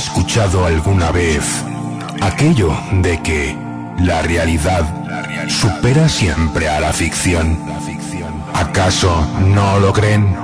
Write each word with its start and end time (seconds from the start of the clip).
escuchado 0.00 0.64
alguna 0.64 1.10
vez 1.10 1.62
aquello 2.22 2.74
de 3.02 3.20
que 3.20 3.54
la 3.98 4.22
realidad 4.22 4.82
supera 5.46 6.08
siempre 6.08 6.70
a 6.70 6.80
la 6.80 6.90
ficción? 6.94 7.58
¿Acaso 8.54 9.28
no 9.44 9.78
lo 9.78 9.92
creen? 9.92 10.34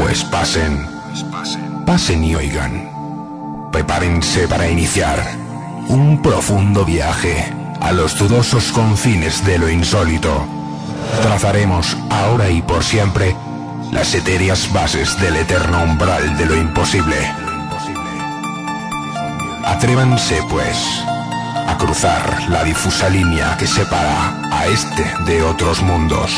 Pues 0.00 0.24
pasen, 0.24 0.88
pasen 1.86 2.24
y 2.24 2.34
oigan. 2.34 2.90
Prepárense 3.70 4.48
para 4.48 4.68
iniciar 4.68 5.22
un 5.86 6.20
profundo 6.20 6.84
viaje 6.84 7.54
a 7.80 7.92
los 7.92 8.18
dudosos 8.18 8.72
confines 8.72 9.46
de 9.46 9.58
lo 9.58 9.70
insólito. 9.70 10.48
Trazaremos 11.22 11.96
ahora 12.10 12.50
y 12.50 12.60
por 12.60 12.82
siempre 12.82 13.36
las 13.92 14.12
etéreas 14.14 14.72
bases 14.72 15.16
del 15.20 15.36
eterno 15.36 15.84
umbral 15.84 16.36
de 16.36 16.46
lo 16.46 16.56
imposible. 16.56 17.41
Atrévanse, 19.64 20.42
pues, 20.50 20.76
a 21.66 21.76
cruzar 21.78 22.50
la 22.50 22.64
difusa 22.64 23.08
línea 23.08 23.56
que 23.56 23.66
separa 23.66 24.34
a 24.50 24.66
este 24.66 25.04
de 25.24 25.42
otros 25.42 25.82
mundos 25.82 26.32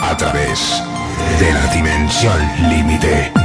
a 0.00 0.16
través 0.16 0.82
de 1.40 1.52
la 1.52 1.66
dimensión 1.74 2.38
límite. 2.68 3.43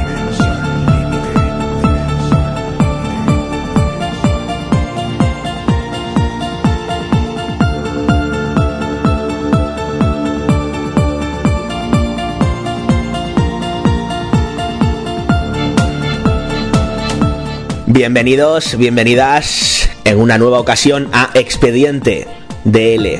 Bienvenidos, 17.92 18.76
bienvenidas 18.78 19.90
en 20.04 20.20
una 20.20 20.38
nueva 20.38 20.60
ocasión 20.60 21.08
a 21.12 21.30
Expediente 21.34 22.28
DL. 22.62 23.18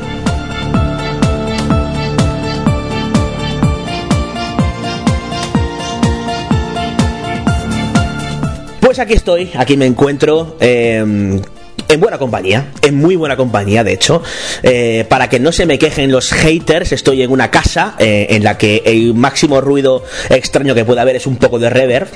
Pues 8.81 9.01
aquí 9.01 9.15
estoy, 9.15 9.51
aquí 9.59 9.77
me 9.77 9.87
encuentro. 9.87 10.57
eh, 10.61 11.41
en 11.91 12.01
buena 12.01 12.19
compañía, 12.19 12.67
en 12.83 12.97
muy 12.97 13.17
buena 13.17 13.37
compañía, 13.37 13.83
de 13.83 13.93
hecho. 13.93 14.23
Eh, 14.63 15.05
para 15.09 15.29
que 15.29 15.41
no 15.41 15.51
se 15.51 15.67
me 15.67 15.79
quejen 15.79 16.13
los 16.13 16.33
haters, 16.33 16.93
estoy 16.93 17.23
en 17.23 17.31
una 17.31 17.51
casa 17.51 17.97
eh, 17.99 18.29
en 18.31 18.45
la 18.45 18.57
que 18.57 18.83
el 18.87 19.15
máximo 19.15 19.61
ruido 19.61 20.05
extraño 20.29 20.75
que 20.75 20.85
puede 20.85 21.01
haber 21.01 21.17
es 21.17 21.27
un 21.27 21.37
poco 21.37 21.59
de 21.59 21.69
reverb. 21.69 22.09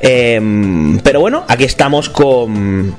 Eh, 0.00 0.40
pero 1.02 1.20
bueno, 1.20 1.44
aquí 1.48 1.64
estamos 1.64 2.08
con 2.08 2.96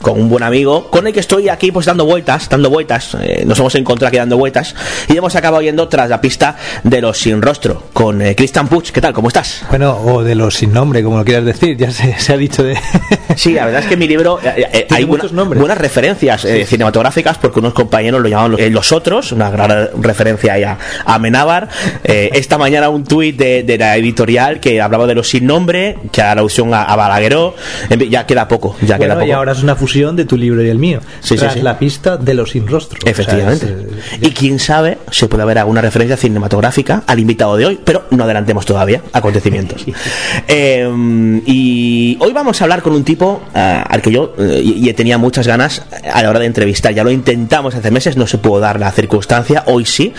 con 0.00 0.20
un 0.20 0.28
buen 0.28 0.42
amigo, 0.42 0.88
con 0.90 1.06
el 1.06 1.12
que 1.12 1.20
estoy 1.20 1.48
aquí 1.48 1.72
pues 1.72 1.86
dando 1.86 2.04
vueltas, 2.04 2.48
dando 2.48 2.70
vueltas, 2.70 3.16
eh, 3.20 3.44
nos 3.46 3.58
hemos 3.58 3.74
encontrado 3.74 4.08
aquí 4.08 4.16
dando 4.18 4.36
vueltas 4.38 4.74
y 5.08 5.16
hemos 5.16 5.34
acabado 5.36 5.62
yendo 5.62 5.88
tras 5.88 6.08
la 6.08 6.20
pista 6.20 6.56
de 6.84 7.00
los 7.00 7.18
sin 7.18 7.42
rostro, 7.42 7.84
con 7.92 8.22
eh, 8.22 8.34
Cristian 8.34 8.68
Puch, 8.68 8.90
¿qué 8.90 9.00
tal? 9.00 9.12
¿Cómo 9.12 9.28
estás? 9.28 9.62
Bueno, 9.68 9.96
o 9.96 10.22
de 10.22 10.34
los 10.34 10.54
sin 10.54 10.72
nombre, 10.72 11.02
como 11.02 11.18
lo 11.18 11.24
quieras 11.24 11.44
decir, 11.44 11.76
ya 11.76 11.90
se, 11.90 12.18
se 12.18 12.32
ha 12.32 12.36
dicho 12.36 12.62
de... 12.62 12.78
Sí, 13.36 13.52
la 13.52 13.64
verdad 13.66 13.82
es 13.82 13.86
que 13.86 13.94
en 13.94 14.00
mi 14.00 14.08
libro 14.08 14.40
eh, 14.42 14.66
eh, 14.72 14.86
hay 14.90 15.04
buena- 15.04 15.24
buenas 15.54 15.78
referencias 15.78 16.44
eh, 16.44 16.66
cinematográficas 16.66 17.38
porque 17.38 17.60
unos 17.60 17.74
compañeros 17.74 18.20
lo 18.20 18.28
llamaban 18.28 18.52
los, 18.52 18.60
eh, 18.60 18.70
los 18.70 18.90
otros, 18.92 19.32
una 19.32 19.50
gran 19.50 19.88
referencia 20.02 20.54
ahí 20.54 20.64
a, 20.64 20.78
a 21.04 21.14
Amenábar. 21.14 21.68
Eh, 22.04 22.30
esta 22.34 22.58
mañana 22.58 22.88
un 22.88 23.04
tuit 23.04 23.36
de, 23.36 23.62
de 23.62 23.78
la 23.78 23.96
editorial 23.96 24.58
que 24.60 24.80
hablaba 24.80 25.06
de 25.06 25.14
los 25.14 25.28
sin 25.28 25.46
nombre, 25.46 25.96
que 26.10 26.20
era 26.20 26.34
la 26.34 26.40
alusión 26.40 26.74
a, 26.74 26.82
a 26.82 26.96
Balagueró. 26.96 27.54
Ya 28.10 28.26
queda 28.26 28.48
poco, 28.48 28.76
ya 28.80 28.96
queda 28.98 29.14
Bueno, 29.14 29.20
poco. 29.20 29.26
y 29.28 29.32
ahora 29.32 29.52
es 29.52 29.62
una 29.62 29.76
fusión 29.76 29.89
de 29.90 30.24
tu 30.24 30.36
libro 30.36 30.62
y 30.62 30.68
el 30.68 30.78
mío. 30.78 31.00
Sí, 31.20 31.30
sí, 31.30 31.36
tras 31.36 31.54
sí. 31.54 31.62
la 31.62 31.78
pista 31.78 32.16
de 32.16 32.34
los 32.34 32.50
sin 32.50 32.66
rostro. 32.66 32.98
Efectivamente. 33.04 33.66
O 33.66 33.68
sea, 33.68 33.76
es, 33.76 34.22
eh, 34.22 34.28
y 34.28 34.30
quién 34.30 34.58
sabe, 34.58 34.98
se 35.10 35.26
puede 35.26 35.42
haber 35.42 35.58
alguna 35.58 35.80
referencia 35.80 36.16
cinematográfica 36.16 37.02
al 37.06 37.18
invitado 37.18 37.56
de 37.56 37.66
hoy, 37.66 37.80
pero 37.84 38.04
no 38.10 38.24
adelantemos 38.24 38.64
todavía 38.64 39.02
acontecimientos. 39.12 39.84
Eh, 40.48 41.40
y 41.46 42.16
hoy 42.20 42.32
vamos 42.32 42.60
a 42.60 42.64
hablar 42.64 42.82
con 42.82 42.92
un 42.92 43.04
tipo 43.04 43.42
ah, 43.54 43.84
al 43.88 44.02
que 44.02 44.10
yo 44.10 44.34
eh, 44.38 44.60
y, 44.62 44.88
y 44.88 44.92
tenía 44.94 45.18
muchas 45.18 45.46
ganas 45.46 45.84
a 46.12 46.22
la 46.22 46.30
hora 46.30 46.40
de 46.40 46.46
entrevistar. 46.46 46.92
Ya 46.92 47.04
lo 47.04 47.10
intentamos 47.10 47.74
hace 47.74 47.90
meses, 47.90 48.16
no 48.16 48.26
se 48.26 48.38
pudo 48.38 48.60
dar 48.60 48.80
la 48.80 48.90
circunstancia, 48.90 49.64
hoy 49.66 49.84
sí. 49.84 50.12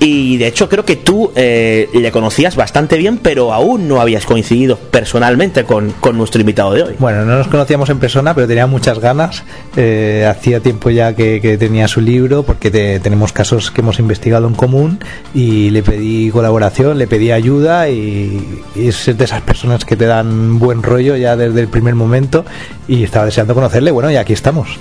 Y 0.00 0.36
de 0.36 0.46
hecho 0.46 0.68
creo 0.68 0.84
que 0.84 0.96
tú 0.96 1.32
eh, 1.34 1.88
le 1.92 2.12
conocías 2.12 2.56
bastante 2.56 2.96
bien, 2.96 3.18
pero 3.18 3.52
aún 3.52 3.88
no 3.88 4.00
habías 4.00 4.24
coincidido 4.24 4.76
personalmente 4.76 5.64
con, 5.64 5.90
con 5.92 6.16
nuestro 6.16 6.40
invitado 6.40 6.72
de 6.72 6.82
hoy. 6.82 6.94
Bueno, 6.98 7.24
no 7.24 7.36
nos 7.36 7.48
conocíamos 7.48 7.90
en 7.90 7.98
persona, 7.98 8.34
pero 8.34 8.46
tenía 8.46 8.66
muchas 8.66 8.97
ganas. 9.00 9.44
Eh, 9.76 10.26
hacía 10.30 10.60
tiempo 10.60 10.90
ya 10.90 11.14
que, 11.14 11.56
tenía 11.58 11.88
su 11.88 12.00
libro, 12.00 12.42
porque 12.42 12.70
te- 12.70 13.00
tenemos 13.00 13.32
casos 13.32 13.70
que 13.70 13.80
hemos 13.80 13.98
investigado 13.98 14.46
en 14.48 14.54
común 14.54 14.98
y 15.34 15.70
le 15.70 15.82
pedí 15.82 16.30
colaboración, 16.30 16.98
le 16.98 17.06
pedí 17.06 17.30
ayuda 17.32 17.88
y, 17.88 18.60
y 18.74 18.88
es 18.88 19.06
de 19.16 19.24
esas 19.24 19.42
personas 19.42 19.84
que 19.84 19.96
te 19.96 20.06
dan 20.06 20.58
buen 20.58 20.82
rollo 20.82 21.16
ya 21.16 21.36
desde 21.36 21.60
el 21.60 21.68
primer 21.68 21.94
momento 21.94 22.44
y 22.86 23.02
estaba 23.04 23.24
deseando 23.26 23.54
conocerle. 23.54 23.90
Bueno, 23.90 24.10
y 24.10 24.16
aquí 24.16 24.32
estamos. 24.32 24.78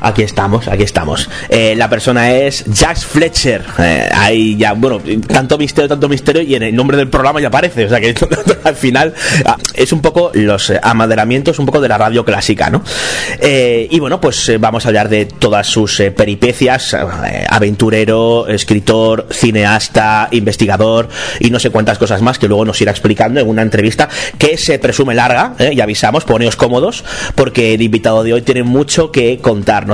Aquí 0.00 0.22
estamos, 0.22 0.66
aquí 0.68 0.82
estamos. 0.82 1.28
Eh, 1.48 1.74
la 1.76 1.90
persona 1.90 2.32
es 2.32 2.64
Jax 2.74 3.04
Fletcher. 3.04 3.64
Eh, 3.78 4.08
ahí 4.12 4.56
ya, 4.56 4.72
bueno, 4.72 5.00
tanto 5.26 5.58
misterio, 5.58 5.88
tanto 5.88 6.08
misterio, 6.08 6.42
y 6.42 6.54
en 6.54 6.62
el 6.62 6.74
nombre 6.74 6.96
del 6.96 7.08
programa 7.08 7.40
ya 7.40 7.48
aparece. 7.48 7.84
O 7.84 7.88
sea 7.88 8.00
que 8.00 8.14
al 8.64 8.76
final 8.76 9.14
ah, 9.44 9.56
es 9.74 9.92
un 9.92 10.00
poco 10.00 10.30
los 10.34 10.70
eh, 10.70 10.80
amaderamientos, 10.82 11.58
un 11.58 11.66
poco 11.66 11.80
de 11.80 11.88
la 11.88 11.98
radio 11.98 12.24
clásica, 12.24 12.70
¿no? 12.70 12.82
Eh, 13.40 13.88
y 13.90 14.00
bueno, 14.00 14.20
pues 14.20 14.50
vamos 14.58 14.86
a 14.86 14.88
hablar 14.88 15.08
de 15.10 15.26
todas 15.26 15.66
sus 15.66 16.02
peripecias: 16.16 16.96
aventurero, 17.48 18.48
escritor, 18.48 19.26
cineasta, 19.30 20.28
investigador 20.30 21.08
y 21.40 21.50
no 21.50 21.58
sé 21.58 21.70
cuántas 21.70 21.98
cosas 21.98 22.22
más 22.22 22.38
que 22.38 22.48
luego 22.48 22.64
nos 22.64 22.80
irá 22.80 22.90
explicando 22.90 23.40
en 23.40 23.48
una 23.48 23.62
entrevista 23.62 24.08
que 24.38 24.56
se 24.56 24.78
presume 24.78 25.14
larga, 25.14 25.54
y 25.72 25.80
avisamos, 25.80 26.24
poneos 26.24 26.56
cómodos, 26.56 27.04
porque 27.34 27.74
el 27.74 27.82
invitado 27.82 28.22
de 28.22 28.32
hoy 28.32 28.42
tiene 28.42 28.62
mucho 28.62 29.12
que 29.12 29.38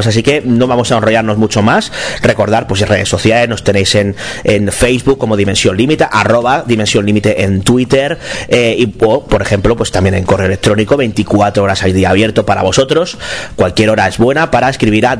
Así 0.04 0.24
que 0.24 0.42
no 0.44 0.66
vamos 0.66 0.90
a 0.90 0.96
enrollarnos 0.96 1.38
mucho 1.38 1.62
más. 1.62 1.92
Recordar, 2.22 2.66
pues 2.66 2.82
en 2.82 2.88
redes 2.88 3.08
sociales 3.08 3.48
nos 3.48 3.62
tenéis 3.62 3.94
en, 3.94 4.16
en 4.42 4.72
Facebook 4.72 5.18
como 5.18 5.36
Dimensión 5.36 5.76
Límite, 5.76 6.08
arroba 6.10 6.64
Dimensión 6.66 7.06
Límite 7.06 7.44
en 7.44 7.62
Twitter, 7.62 8.18
eh, 8.48 8.74
y 8.76 8.92
o, 9.04 9.24
por 9.24 9.42
ejemplo, 9.42 9.76
pues 9.76 9.92
también 9.92 10.16
en 10.16 10.24
correo 10.24 10.46
electrónico, 10.46 10.96
24 10.96 11.62
horas 11.62 11.84
al 11.84 11.92
día 11.92 12.10
abierto 12.10 12.44
para 12.44 12.62
vosotros. 12.62 13.16
Cualquier 13.54 13.90
hora 13.90 14.08
es 14.08 14.18
buena 14.18 14.50
para 14.50 14.68
escribir 14.68 15.06
a 15.06 15.16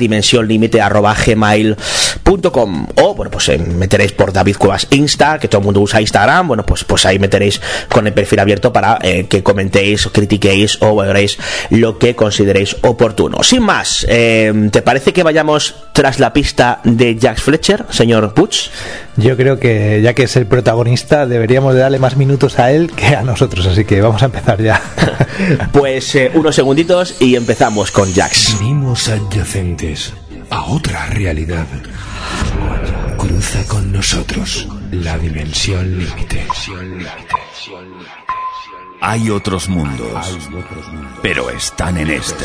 arroba 0.83 1.15
gmail.com 1.15 2.87
o 2.97 3.15
bueno 3.15 3.31
pues 3.31 3.49
eh, 3.49 3.59
meteréis 3.59 4.13
por 4.13 4.33
David 4.33 4.57
Cuevas 4.57 4.87
Insta 4.91 5.39
que 5.39 5.49
todo 5.49 5.61
el 5.61 5.65
mundo 5.65 5.81
usa 5.81 6.01
Instagram 6.01 6.49
bueno 6.49 6.65
pues 6.65 6.85
pues 6.85 7.05
ahí 7.07 7.19
meteréis 7.19 7.61
con 7.89 8.07
el 8.07 8.13
perfil 8.13 8.41
abierto 8.41 8.73
para 8.73 8.99
eh, 9.03 9.27
que 9.29 9.43
comentéis 9.43 10.09
critiquéis 10.09 10.79
o 10.81 10.95
valoréis 10.95 11.39
lo 11.71 11.99
que 11.99 12.15
consideréis 12.15 12.77
oportuno 12.83 13.43
sin 13.43 13.63
más 13.63 14.07
eh, 14.09 14.66
¿te 14.71 14.83
parece 14.83 15.13
que 15.13 15.23
vayamos 15.23 15.75
tras 15.93 16.19
la 16.19 16.33
pista 16.33 16.81
de 16.85 17.19
Jax 17.21 17.43
Fletcher 17.43 17.87
señor 17.91 18.35
Puch? 18.35 18.71
Yo 19.17 19.37
creo 19.37 19.59
que 19.59 20.01
ya 20.03 20.15
que 20.15 20.25
es 20.25 20.37
el 20.37 20.47
protagonista, 20.47 21.27
deberíamos 21.27 21.75
de 21.75 21.81
darle 21.81 21.99
más 21.99 22.17
minutos 22.17 22.59
a 22.59 22.71
él 22.71 22.91
que 22.91 23.17
a 23.17 23.23
nosotros, 23.23 23.67
así 23.67 23.85
que 23.85 24.01
vamos 24.01 24.23
a 24.23 24.27
empezar 24.27 24.63
ya. 24.63 24.81
pues 25.73 26.15
eh, 26.15 26.31
unos 26.35 26.55
segunditos 26.55 27.17
y 27.21 27.37
empezamos 27.37 27.91
con 27.91 28.13
Jax 28.13 28.59
Venimos 28.59 29.09
adyacentes 29.09 30.13
a 30.51 30.65
otra 30.65 31.07
realidad. 31.07 31.67
Cruza 33.17 33.65
con 33.67 33.93
nosotros 33.93 34.69
la 34.91 35.19
dimensión 35.19 35.99
límite. 35.99 36.47
Hay 39.01 39.31
otros 39.31 39.69
mundos, 39.69 40.39
pero 41.23 41.51
están 41.51 41.99
en 41.99 42.11
este. 42.11 42.45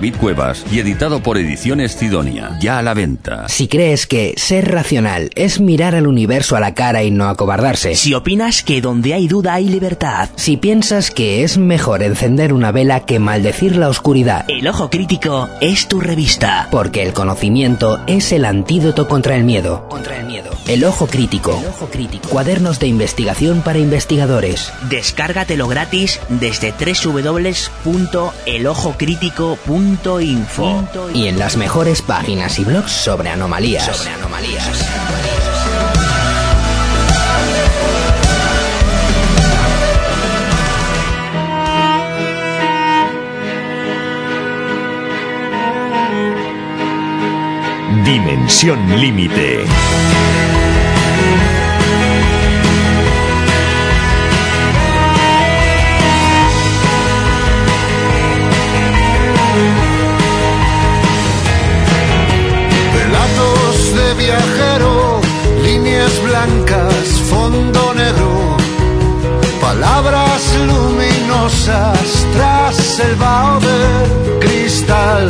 David 0.00 0.16
Cuevas 0.16 0.64
y 0.72 0.78
editado 0.78 1.22
por 1.22 1.36
Ediciones 1.36 1.92
Sidonia. 1.92 2.56
Ya 2.58 2.78
a 2.78 2.82
la 2.82 2.94
venta. 2.94 3.46
Si 3.50 3.68
crees 3.68 4.06
que 4.06 4.32
ser 4.38 4.72
racional 4.72 5.28
es 5.34 5.60
mirar 5.60 5.94
al 5.94 6.06
universo 6.06 6.56
a 6.56 6.60
la 6.60 6.72
cara 6.72 7.02
y 7.02 7.10
no 7.10 7.28
acobardarse. 7.28 7.94
Si 7.96 8.14
opinas 8.14 8.62
que 8.62 8.80
donde 8.80 9.12
hay 9.12 9.28
duda 9.28 9.52
hay 9.52 9.68
libertad. 9.68 10.30
Si 10.36 10.56
piensas 10.56 11.10
que 11.10 11.44
es 11.44 11.58
mejor 11.58 12.02
encender 12.02 12.54
una 12.54 12.72
vela 12.72 13.00
que 13.00 13.18
maldecir 13.18 13.76
la 13.76 13.90
oscuridad. 13.90 14.46
El 14.48 14.66
Ojo 14.68 14.88
Crítico 14.88 15.50
es 15.60 15.86
tu 15.86 16.00
revista. 16.00 16.68
Porque 16.70 17.02
el 17.02 17.12
conocimiento 17.12 18.00
es 18.06 18.32
el 18.32 18.46
antídoto 18.46 19.06
contra 19.06 19.36
el 19.36 19.44
miedo. 19.44 19.86
Contra 19.90 20.18
el 20.18 20.24
miedo. 20.24 20.48
El 20.66 20.82
Ojo 20.84 21.08
Crítico. 21.08 21.58
El 21.60 21.68
Ojo 21.68 21.90
Crítico. 21.90 22.26
Cuadernos 22.30 22.80
de 22.80 22.86
investigación 22.86 23.60
para 23.60 23.78
investigadores. 23.78 24.72
Descárgatelo 24.88 25.68
gratis 25.68 26.20
desde 26.30 26.72
www.elojocrítico.info. 29.96 31.10
Y 31.14 31.28
en 31.28 31.38
las 31.38 31.56
mejores 31.56 32.02
páginas 32.02 32.58
y 32.58 32.64
blogs 32.64 32.90
sobre 32.92 33.30
anomalías. 33.30 33.96
Sobre 33.96 34.10
anomalías. 34.10 34.86
Dimensión 48.04 49.00
Límite. 49.00 49.64
Fondo 67.40 67.94
negro, 67.94 68.56
palabras 69.60 70.42
luminosas 70.70 72.26
tras 72.34 73.00
el 73.00 73.14
vaho 73.16 73.60
de 73.60 74.38
cristal, 74.40 75.28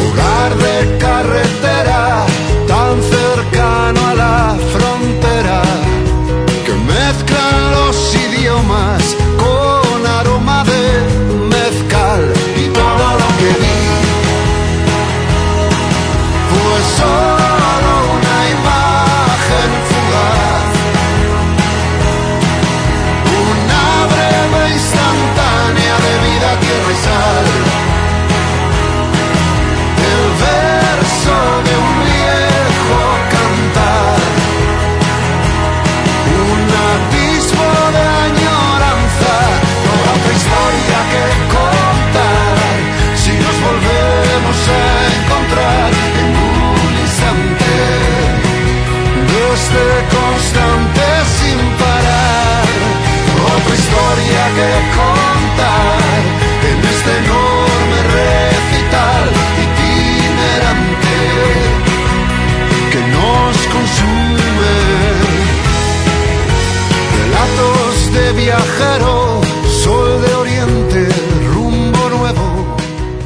hogar 0.00 0.50
de 0.64 0.98
carretera 0.98 2.11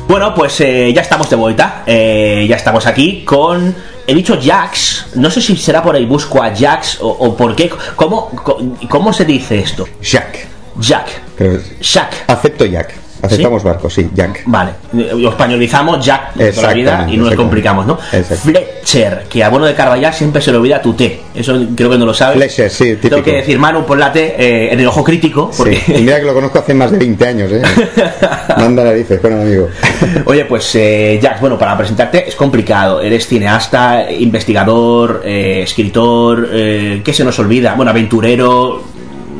Bueno, 0.08 0.32
pues 0.34 0.60
eh, 0.60 0.92
ya 0.94 1.02
estamos 1.02 1.28
de 1.28 1.36
vuelta. 1.36 1.82
Eh, 1.86 2.46
ya 2.48 2.56
estamos 2.56 2.86
aquí 2.86 3.24
con. 3.24 3.74
He 4.06 4.14
dicho 4.14 4.38
Jax. 4.40 5.06
No 5.16 5.30
sé 5.30 5.40
si 5.40 5.56
será 5.56 5.82
por 5.82 5.96
ahí 5.96 6.04
busco 6.04 6.42
a 6.42 6.54
Jax 6.54 7.00
o, 7.00 7.08
o 7.08 7.36
por 7.36 7.56
qué. 7.56 7.70
¿Cómo, 7.96 8.30
¿Cómo 8.88 9.12
se 9.12 9.24
dice 9.24 9.58
esto? 9.58 9.86
Jack. 10.00 10.46
Jack. 10.78 11.08
Jack. 11.80 12.24
acepto 12.28 12.64
Jack. 12.66 13.05
Aceptamos 13.22 13.62
barco, 13.62 13.90
sí, 13.90 14.10
Jack. 14.14 14.42
Vale, 14.46 14.72
lo 14.92 15.30
españolizamos 15.30 16.04
Jack 16.04 16.34
toda 16.34 16.68
la 16.68 16.74
vida 16.74 17.06
y 17.10 17.16
no 17.16 17.24
nos 17.24 17.34
complicamos, 17.34 17.86
¿no? 17.86 17.98
Fletcher, 17.98 19.24
que 19.28 19.42
a 19.42 19.48
Bono 19.48 19.66
de 19.66 19.74
Carballal 19.74 20.12
siempre 20.12 20.40
se 20.42 20.50
le 20.52 20.58
olvida 20.58 20.80
tu 20.80 20.94
T. 20.94 21.20
Eso 21.34 21.66
creo 21.74 21.90
que 21.90 21.98
no 21.98 22.06
lo 22.06 22.14
sabes. 22.14 22.36
Fletcher, 22.36 22.70
sí, 22.70 22.84
típico. 22.96 23.16
Tengo 23.16 23.24
que 23.24 23.32
decir, 23.36 23.58
Manu, 23.58 23.84
pon 23.84 23.98
la 23.98 24.12
T 24.12 24.34
eh, 24.38 24.72
en 24.72 24.80
el 24.80 24.86
ojo 24.86 25.02
crítico. 25.02 25.50
Porque... 25.56 25.76
Sí. 25.76 25.94
Y 25.94 26.02
mira 26.02 26.18
que 26.18 26.26
lo 26.26 26.34
conozco 26.34 26.58
hace 26.58 26.74
más 26.74 26.90
de 26.90 26.98
20 26.98 27.26
años, 27.26 27.52
¿eh? 27.52 27.62
Manda 28.56 28.84
narices, 28.84 29.20
buen 29.20 29.40
amigo. 29.40 29.68
Oye, 30.24 30.44
pues 30.44 30.74
eh, 30.74 31.18
Jack, 31.20 31.40
bueno, 31.40 31.58
para 31.58 31.76
presentarte 31.76 32.28
es 32.28 32.34
complicado. 32.34 33.00
Eres 33.00 33.26
cineasta, 33.26 34.10
investigador, 34.10 35.22
eh, 35.24 35.62
escritor, 35.62 36.48
eh, 36.52 37.02
¿qué 37.04 37.12
se 37.12 37.24
nos 37.24 37.38
olvida? 37.38 37.74
Bueno, 37.74 37.90
aventurero. 37.90 38.82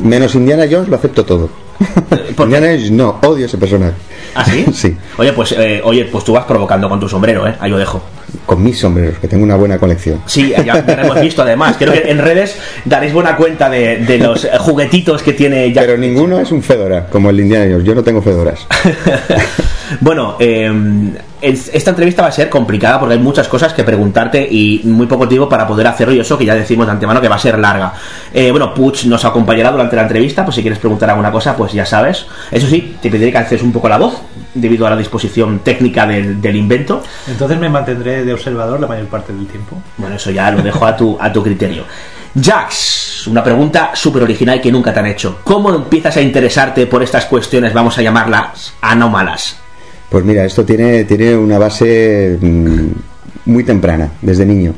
Menos 0.03 0.35
Indiana 0.35 0.65
Jones 0.71 0.89
lo 0.89 0.97
acepto 0.97 1.25
todo. 1.25 1.66
¿por 2.37 2.49
qué? 2.51 2.89
No, 2.91 3.19
odio 3.23 3.47
ese 3.47 3.59
personaje. 3.59 3.95
¿Ah, 4.35 4.45
sí? 4.45 4.65
Sí, 4.75 4.97
Oye, 5.19 5.33
pues, 5.33 5.53
eh, 5.53 5.81
oye, 5.85 6.05
pues 6.05 6.25
tú 6.25 6.33
vas 6.33 6.45
provocando 6.45 6.89
con 6.89 7.01
tu 7.01 7.09
sombrero, 7.09 7.47
¿eh? 7.47 7.55
Ahí 7.61 7.71
lo 7.71 7.79
dejo. 7.79 8.03
con 8.45 8.63
mis 8.63 8.79
sombreros, 8.79 9.19
que 9.19 9.29
tengo 9.29 9.45
una 9.45 9.57
buena 9.57 9.79
colección. 9.79 10.21
Sí, 10.27 10.51
ya, 10.51 10.63
ya 10.63 10.83
lo 10.97 11.03
hemos 11.05 11.21
visto 11.21 11.43
además. 11.43 11.77
Creo 11.79 11.93
que 11.93 12.11
en 12.11 12.19
redes 12.19 12.57
daréis 12.85 13.13
buena 13.13 13.37
cuenta 13.37 13.71
de, 13.71 13.99
de 13.99 14.19
los 14.19 14.45
eh, 14.45 14.51
juguetitos 14.59 15.23
que 15.23 15.33
tiene 15.33 15.73
Jack. 15.73 15.87
Pero 15.87 15.99
ninguno 15.99 16.39
es 16.39 16.53
un 16.53 16.63
Fedora, 16.63 17.07
como 17.07 17.31
el 17.31 17.37
de 17.39 17.43
Indiana 17.43 17.67
Jones. 17.71 17.85
Yo 17.85 17.95
no 17.95 18.03
tengo 18.03 18.21
Fedoras. 18.23 18.67
Bueno, 20.01 20.35
eh, 20.41 20.69
esta 21.47 21.91
entrevista 21.91 22.23
va 22.23 22.29
a 22.29 22.33
ser 22.33 22.49
complicada 22.49 22.99
porque 22.99 23.15
hay 23.15 23.21
muchas 23.21 23.49
cosas 23.49 23.73
que 23.73 23.85
preguntarte 23.85 24.47
y 24.51 24.81
muy 24.85 25.07
poco 25.07 25.29
tiempo 25.29 25.49
para 25.49 25.67
poder 25.67 25.87
hacerlo 25.87 26.15
y 26.15 26.21
eso 26.21 26.37
que 26.37 26.45
ya 26.45 26.55
decimos 26.55 26.87
de 26.87 26.93
antemano 26.93 27.21
que 27.21 27.29
va 27.29 27.37
a 27.37 27.39
ser 27.39 27.59
larga. 27.59 27.93
Eh, 28.33 28.51
bueno, 28.51 28.75
Puch 28.75 29.05
nos 29.05 29.25
acompañará 29.25 29.71
durante 29.71 29.97
la 29.97 30.03
entrevista, 30.03 30.45
pues 30.45 30.57
si 30.57 30.63
quieres 30.63 30.79
preguntar 30.79 31.11
alguna 31.11 31.31
cosa, 31.31 31.57
pues 31.57 31.73
ya 31.73 31.87
sabes. 31.87 32.27
Eso 32.51 32.67
sí, 32.67 32.97
te 33.01 33.11
pediré 33.11 33.33
que 33.33 33.39
alces 33.39 33.63
un 33.63 33.73
poco 33.73 33.89
la 33.89 33.99
voz 33.99 34.23
debido 34.55 34.87
a 34.87 34.91
la 34.91 34.97
disposición 34.97 35.61
técnica 35.61 36.07
del, 36.07 36.41
del 36.41 36.57
invento. 36.57 37.03
Entonces 37.27 37.59
me 37.59 37.69
mantendré 37.69 38.25
de 38.25 38.33
observador 38.33 38.81
la 38.81 38.87
mayor 38.87 39.07
parte 39.07 39.33
del 39.33 39.47
tiempo. 39.47 39.77
Bueno, 39.97 40.17
eso 40.17 40.31
ya 40.31 40.51
lo 40.51 40.63
dejo 40.63 40.87
a 40.87 40.97
tu, 40.97 41.17
a 41.21 41.33
tu 41.33 41.43
criterio. 41.43 41.85
Jax, 42.39 43.27
una 43.29 43.43
pregunta 43.43 43.93
súper 43.95 44.23
original 44.23 44.61
que 44.61 44.71
nunca 44.71 44.93
te 44.93 45.01
han 45.01 45.07
hecho. 45.07 45.41
¿Cómo 45.43 45.75
empiezas 45.75 46.17
a 46.17 46.21
interesarte 46.21 46.87
por 46.87 47.03
estas 47.03 47.25
cuestiones, 47.27 47.73
vamos 47.73 47.97
a 47.99 48.03
llamarlas 48.03 48.75
anómalas? 48.81 49.66
Pues 50.11 50.25
mira, 50.25 50.45
esto 50.45 50.65
tiene, 50.65 51.05
tiene 51.05 51.37
una 51.37 51.59
base 51.59 52.39
mm, 52.41 52.89
muy 53.47 53.65
temprana, 53.65 54.13
desde 54.23 54.47
niño. 54.47 54.75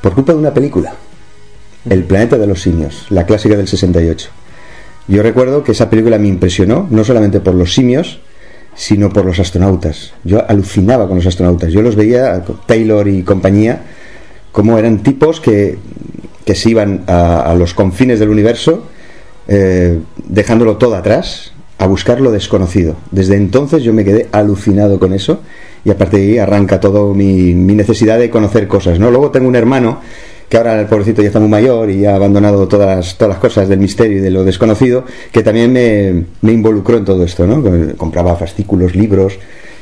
Por 0.00 0.14
culpa 0.14 0.32
de 0.32 0.38
una 0.38 0.54
película. 0.54 0.94
El 1.88 2.04
planeta 2.04 2.38
de 2.38 2.46
los 2.46 2.62
simios, 2.62 3.06
la 3.10 3.26
clásica 3.26 3.56
del 3.56 3.68
68. 3.68 4.30
Yo 5.08 5.22
recuerdo 5.22 5.62
que 5.64 5.72
esa 5.72 5.90
película 5.90 6.18
me 6.18 6.28
impresionó, 6.28 6.86
no 6.90 7.04
solamente 7.04 7.40
por 7.40 7.54
los 7.54 7.74
simios, 7.74 8.20
sino 8.74 9.10
por 9.10 9.24
los 9.24 9.38
astronautas. 9.38 10.12
Yo 10.24 10.48
alucinaba 10.48 11.06
con 11.06 11.16
los 11.16 11.26
astronautas. 11.26 11.72
Yo 11.72 11.82
los 11.82 11.96
veía, 11.96 12.42
Taylor 12.66 13.06
y 13.06 13.22
compañía, 13.22 13.82
como 14.50 14.78
eran 14.78 15.02
tipos 15.02 15.40
que, 15.40 15.78
que 16.44 16.54
se 16.54 16.70
iban 16.70 17.04
a, 17.06 17.40
a 17.40 17.54
los 17.54 17.74
confines 17.74 18.18
del 18.18 18.30
universo, 18.30 18.86
eh, 19.46 20.00
dejándolo 20.26 20.76
todo 20.76 20.96
atrás, 20.96 21.53
a 21.78 21.86
buscar 21.86 22.20
lo 22.20 22.30
desconocido. 22.30 22.96
Desde 23.10 23.36
entonces 23.36 23.82
yo 23.82 23.92
me 23.92 24.04
quedé 24.04 24.28
alucinado 24.32 24.98
con 24.98 25.12
eso 25.12 25.40
y 25.84 25.90
a 25.90 25.98
partir 25.98 26.20
de 26.20 26.26
ahí 26.26 26.38
arranca 26.38 26.80
todo 26.80 27.14
mi, 27.14 27.54
mi 27.54 27.74
necesidad 27.74 28.18
de 28.18 28.30
conocer 28.30 28.68
cosas. 28.68 28.98
¿no? 28.98 29.10
Luego 29.10 29.30
tengo 29.30 29.48
un 29.48 29.56
hermano 29.56 30.00
que 30.48 30.56
ahora 30.56 30.80
el 30.80 30.86
pobrecito 30.86 31.20
ya 31.22 31.28
está 31.28 31.40
muy 31.40 31.48
mayor 31.48 31.90
y 31.90 32.04
ha 32.06 32.14
abandonado 32.14 32.68
todas, 32.68 33.16
todas 33.16 33.34
las 33.34 33.38
cosas 33.38 33.68
del 33.68 33.78
misterio 33.80 34.18
y 34.18 34.20
de 34.20 34.30
lo 34.30 34.44
desconocido, 34.44 35.04
que 35.32 35.42
también 35.42 35.72
me, 35.72 36.24
me 36.42 36.52
involucró 36.52 36.98
en 36.98 37.04
todo 37.04 37.24
esto. 37.24 37.46
¿no? 37.46 37.62
Compraba 37.96 38.36
fascículos, 38.36 38.94
libros 38.94 39.38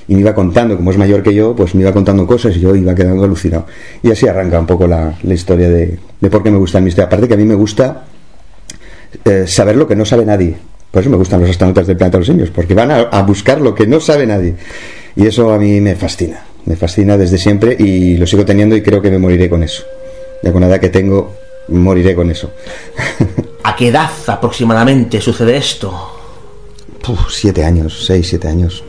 y 0.08 0.14
me 0.14 0.20
iba 0.20 0.34
contando, 0.34 0.76
como 0.76 0.90
es 0.90 0.98
mayor 0.98 1.22
que 1.22 1.34
yo, 1.34 1.54
pues 1.54 1.74
me 1.74 1.82
iba 1.82 1.92
contando 1.92 2.26
cosas 2.26 2.56
y 2.56 2.60
yo 2.60 2.74
iba 2.74 2.94
quedando 2.94 3.22
alucinado. 3.24 3.66
Y 4.02 4.10
así 4.10 4.26
arranca 4.26 4.58
un 4.58 4.66
poco 4.66 4.86
la, 4.86 5.14
la 5.22 5.34
historia 5.34 5.68
de, 5.68 5.98
de 6.20 6.30
por 6.30 6.42
qué 6.42 6.50
me 6.50 6.58
gusta 6.58 6.78
el 6.78 6.84
misterio. 6.84 7.06
Aparte 7.06 7.28
que 7.28 7.34
a 7.34 7.36
mí 7.36 7.44
me 7.44 7.54
gusta 7.54 8.04
eh, 9.24 9.44
saber 9.46 9.76
lo 9.76 9.86
que 9.86 9.96
no 9.96 10.04
sabe 10.04 10.24
nadie. 10.24 10.56
Por 10.92 11.00
eso 11.00 11.10
me 11.10 11.16
gustan 11.16 11.40
los 11.40 11.50
astronautas 11.50 11.86
del 11.86 11.96
planeta 11.96 12.18
de 12.18 12.20
los 12.20 12.26
simios, 12.28 12.50
porque 12.50 12.74
van 12.74 12.90
a, 12.90 13.00
a 13.00 13.22
buscar 13.22 13.60
lo 13.60 13.74
que 13.74 13.86
no 13.86 13.98
sabe 13.98 14.26
nadie. 14.26 14.54
Y 15.16 15.26
eso 15.26 15.52
a 15.52 15.58
mí 15.58 15.80
me 15.80 15.96
fascina, 15.96 16.44
me 16.66 16.76
fascina 16.76 17.16
desde 17.16 17.38
siempre 17.38 17.74
y 17.78 18.16
lo 18.18 18.26
sigo 18.26 18.44
teniendo 18.44 18.76
y 18.76 18.82
creo 18.82 19.02
que 19.02 19.10
me 19.10 19.18
moriré 19.18 19.48
con 19.48 19.62
eso. 19.62 19.82
Ya 20.42 20.52
con 20.52 20.60
la 20.60 20.68
edad 20.68 20.80
que 20.80 20.90
tengo, 20.90 21.34
moriré 21.68 22.14
con 22.14 22.30
eso. 22.30 22.50
¿A 23.64 23.74
qué 23.74 23.88
edad 23.88 24.10
aproximadamente 24.26 25.20
sucede 25.20 25.56
esto? 25.56 26.18
siete 27.30 27.64
años, 27.64 28.04
seis, 28.06 28.28
siete 28.28 28.46
años. 28.48 28.84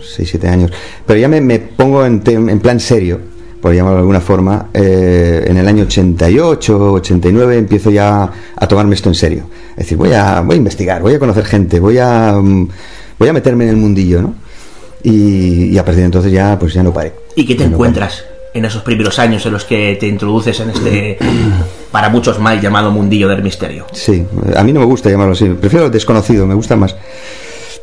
Seis, 0.00 0.28
siete 0.30 0.46
años. 0.48 0.70
Pero 1.04 1.18
ya 1.18 1.26
me, 1.28 1.40
me 1.40 1.58
pongo 1.58 2.04
en 2.04 2.20
plan 2.60 2.78
serio, 2.78 3.18
por 3.60 3.74
llamarlo 3.74 3.96
de 3.96 4.00
alguna 4.00 4.20
forma, 4.20 4.68
eh, 4.72 5.44
en 5.46 5.56
el 5.56 5.66
año 5.66 5.84
88, 5.84 6.92
89 6.92 7.58
empiezo 7.58 7.90
ya 7.90 8.30
a 8.56 8.68
tomarme 8.68 8.94
esto 8.94 9.08
en 9.08 9.14
serio. 9.14 9.44
Es 9.70 9.84
decir, 9.84 9.98
voy 9.98 10.12
a, 10.12 10.40
voy 10.40 10.54
a 10.54 10.58
investigar, 10.58 11.02
voy 11.02 11.14
a 11.14 11.18
conocer 11.18 11.44
gente, 11.44 11.80
voy 11.80 11.98
a, 11.98 12.32
mm, 12.32 12.68
voy 13.18 13.28
a 13.28 13.32
meterme 13.32 13.64
en 13.64 13.70
el 13.70 13.76
mundillo, 13.76 14.22
¿no? 14.22 14.34
Y, 15.02 15.66
y 15.66 15.78
a 15.78 15.84
partir 15.84 16.00
de 16.00 16.06
entonces 16.06 16.32
ya, 16.32 16.58
pues 16.58 16.74
ya 16.74 16.82
no 16.82 16.92
paré. 16.92 17.12
¿Y 17.34 17.44
qué 17.44 17.54
te 17.54 17.64
Ya 17.64 17.68
no 17.68 17.74
encuentras 17.74 18.24
en 18.56 18.64
esos 18.64 18.82
primeros 18.82 19.18
años 19.18 19.44
en 19.44 19.52
los 19.52 19.64
que 19.64 19.96
te 20.00 20.06
introduces 20.06 20.58
en 20.60 20.70
este, 20.70 21.18
para 21.90 22.08
muchos 22.08 22.38
mal 22.38 22.60
llamado 22.60 22.90
mundillo 22.90 23.28
del 23.28 23.42
misterio? 23.42 23.86
Sí, 23.92 24.24
a 24.56 24.62
mí 24.64 24.72
no 24.72 24.80
me 24.80 24.86
gusta 24.86 25.10
llamarlo 25.10 25.34
así, 25.34 25.46
prefiero 25.60 25.90
desconocido, 25.90 26.46
me 26.46 26.54
gusta 26.54 26.76
más. 26.76 26.96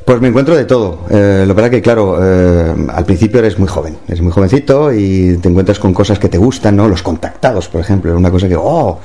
Pues 0.05 0.19
me 0.19 0.27
encuentro 0.27 0.55
de 0.55 0.65
todo. 0.65 0.99
Eh, 1.09 1.45
lo 1.47 1.53
verdad 1.53 1.71
que, 1.71 1.81
claro, 1.81 2.17
eh, 2.21 2.73
al 2.89 3.05
principio 3.05 3.39
eres 3.39 3.57
muy 3.57 3.69
joven, 3.69 3.97
eres 4.07 4.21
muy 4.21 4.33
jovencito 4.33 4.91
y 4.91 5.37
te 5.41 5.47
encuentras 5.47 5.79
con 5.79 5.93
cosas 5.93 6.19
que 6.19 6.27
te 6.27 6.37
gustan, 6.37 6.75
¿no? 6.75 6.89
Los 6.89 7.01
contactados, 7.01 7.69
por 7.69 7.79
ejemplo, 7.79 8.11
es 8.11 8.17
una 8.17 8.29
cosa 8.29 8.49
que, 8.49 8.57
oh, 8.57 8.99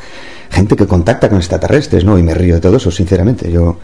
gente 0.50 0.75
que 0.75 0.87
contacta 0.87 1.28
con 1.28 1.38
extraterrestres, 1.38 2.05
¿no? 2.05 2.19
Y 2.19 2.25
me 2.25 2.35
río 2.35 2.57
de 2.57 2.61
todo 2.61 2.78
eso, 2.78 2.90
sinceramente. 2.90 3.50
Yo 3.52 3.78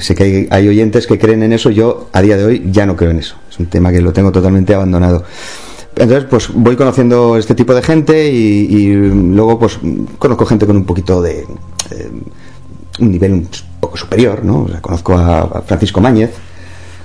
sé 0.00 0.14
que 0.14 0.48
hay, 0.50 0.68
oyentes 0.68 1.06
que 1.06 1.18
creen 1.18 1.42
en 1.42 1.54
eso, 1.54 1.70
yo 1.70 2.08
a 2.12 2.20
día 2.20 2.36
de 2.36 2.44
hoy 2.44 2.68
ya 2.70 2.84
no 2.84 2.94
creo 2.94 3.10
en 3.10 3.20
eso. 3.20 3.36
Es 3.48 3.58
un 3.58 3.66
tema 3.66 3.90
que 3.90 4.02
lo 4.02 4.12
tengo 4.12 4.30
totalmente 4.30 4.74
abandonado. 4.74 5.24
Entonces, 5.96 6.24
pues 6.28 6.50
voy 6.52 6.76
conociendo 6.76 7.38
este 7.38 7.54
tipo 7.54 7.74
de 7.74 7.82
gente 7.82 8.30
y, 8.30 8.92
luego, 8.92 9.58
pues, 9.58 9.78
conozco 10.18 10.44
gente 10.44 10.66
con 10.66 10.76
un 10.76 10.84
poquito 10.84 11.22
de. 11.22 11.46
un 12.98 13.10
nivel 13.10 13.32
un 13.32 13.48
poco 13.80 13.96
superior, 13.96 14.44
¿no? 14.44 14.64
O 14.64 14.68
sea, 14.68 14.82
conozco 14.82 15.14
a, 15.14 15.40
a 15.40 15.62
Francisco 15.62 16.00
Máñez, 16.00 16.30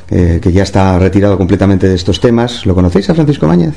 eh, 0.10 0.40
que 0.42 0.52
ya 0.52 0.64
está 0.64 0.98
retirado 1.00 1.38
completamente 1.38 1.88
de 1.88 1.96
estos 1.96 2.20
temas. 2.20 2.66
¿Lo 2.66 2.76
conocéis 2.76 3.10
a 3.10 3.16
Francisco 3.16 3.48
Máñez? 3.48 3.74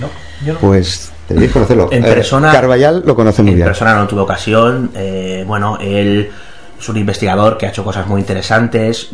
No, 0.00 0.08
yo 0.46 0.54
no. 0.54 0.58
Pues 0.60 1.10
deberíais 1.28 1.52
conocerlo. 1.52 1.88
En 1.90 2.04
Eh, 2.04 2.08
persona- 2.08 2.52
Carvallal 2.52 3.02
lo 3.04 3.14
conoce 3.16 3.42
muy 3.42 3.50
en 3.52 3.56
bien. 3.56 3.66
persona 3.66 3.94
no 3.94 4.06
tuve 4.06 4.20
ocasión. 4.22 4.90
eh, 4.94 5.44
bueno, 5.46 5.78
él 5.80 6.30
es 6.78 6.88
un 6.88 6.96
investigador 6.96 7.58
que 7.58 7.66
ha 7.66 7.70
hecho 7.70 7.84
cosas 7.84 8.06
muy 8.06 8.20
interesantes. 8.20 9.10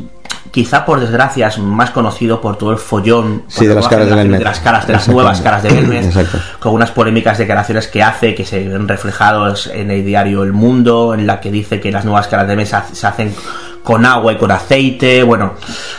Quizá 0.52 0.84
por 0.86 1.00
desgracia 1.00 1.48
es 1.48 1.58
más 1.58 1.90
conocido 1.90 2.40
por 2.40 2.56
todo 2.56 2.70
el 2.70 2.78
follón 2.78 3.42
Sí, 3.48 3.66
de 3.66 3.74
las 3.74 3.88
caras 3.88 4.08
de 4.08 4.14
Belmez. 4.14 4.38
de 4.38 4.44
las 4.44 4.60
caras 4.60 4.86
de 4.86 4.92
las 4.92 5.08
nuevas 5.08 5.40
caras 5.40 5.62
de 5.64 5.70
Belmez, 5.70 6.14
con 6.60 6.72
unas 6.72 6.92
polémicas 6.92 7.36
declaraciones 7.36 7.88
que 7.88 8.02
hace 8.02 8.34
que 8.34 8.44
se 8.44 8.66
ven 8.66 8.86
reflejados 8.86 9.66
en 9.66 9.90
el 9.90 10.04
diario 10.06 10.44
El 10.44 10.52
Mundo, 10.52 11.14
en 11.14 11.26
la 11.26 11.40
que 11.40 11.50
dice 11.50 11.80
que 11.80 11.90
las 11.90 12.04
nuevas 12.04 12.28
caras 12.28 12.46
de 12.46 12.54
Belmez 12.54 12.72
se 12.92 13.06
hacen 13.06 13.34
con 13.86 14.04
agua 14.04 14.32
y 14.32 14.36
con 14.36 14.50
aceite. 14.50 15.22
Bueno, 15.22 15.52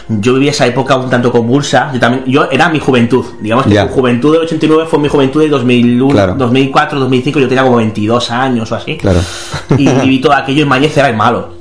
yo 0.09 0.33
viví 0.33 0.49
esa 0.49 0.65
época 0.67 0.97
un 0.97 1.09
tanto 1.09 1.31
convulsa. 1.31 1.89
Yo 1.93 2.01
también, 2.01 2.25
yo 2.25 2.49
era 2.51 2.67
mi 2.67 2.79
juventud, 2.79 3.23
digamos 3.39 3.65
que 3.65 3.71
Ya. 3.75 3.85
mi 3.85 3.91
juventud 3.93 4.33
del 4.33 4.41
89 4.41 4.85
fue 4.89 4.99
mi 4.99 5.07
juventud 5.07 5.39
del 5.39 5.49
2001, 5.51 6.13
Claro. 6.13 6.35
2004, 6.35 6.99
2005. 6.99 7.39
Yo 7.39 7.47
tenía 7.47 7.63
como 7.63 7.77
22 7.77 8.29
años 8.29 8.69
o 8.69 8.75
así 8.75 8.97
Claro. 8.97 9.21
y 9.77 9.87
viví 9.87 10.19
todo 10.19 10.33
aquello 10.33 10.67
y 10.67 10.85
era 10.99 11.07
el 11.07 11.15
malo. 11.15 11.55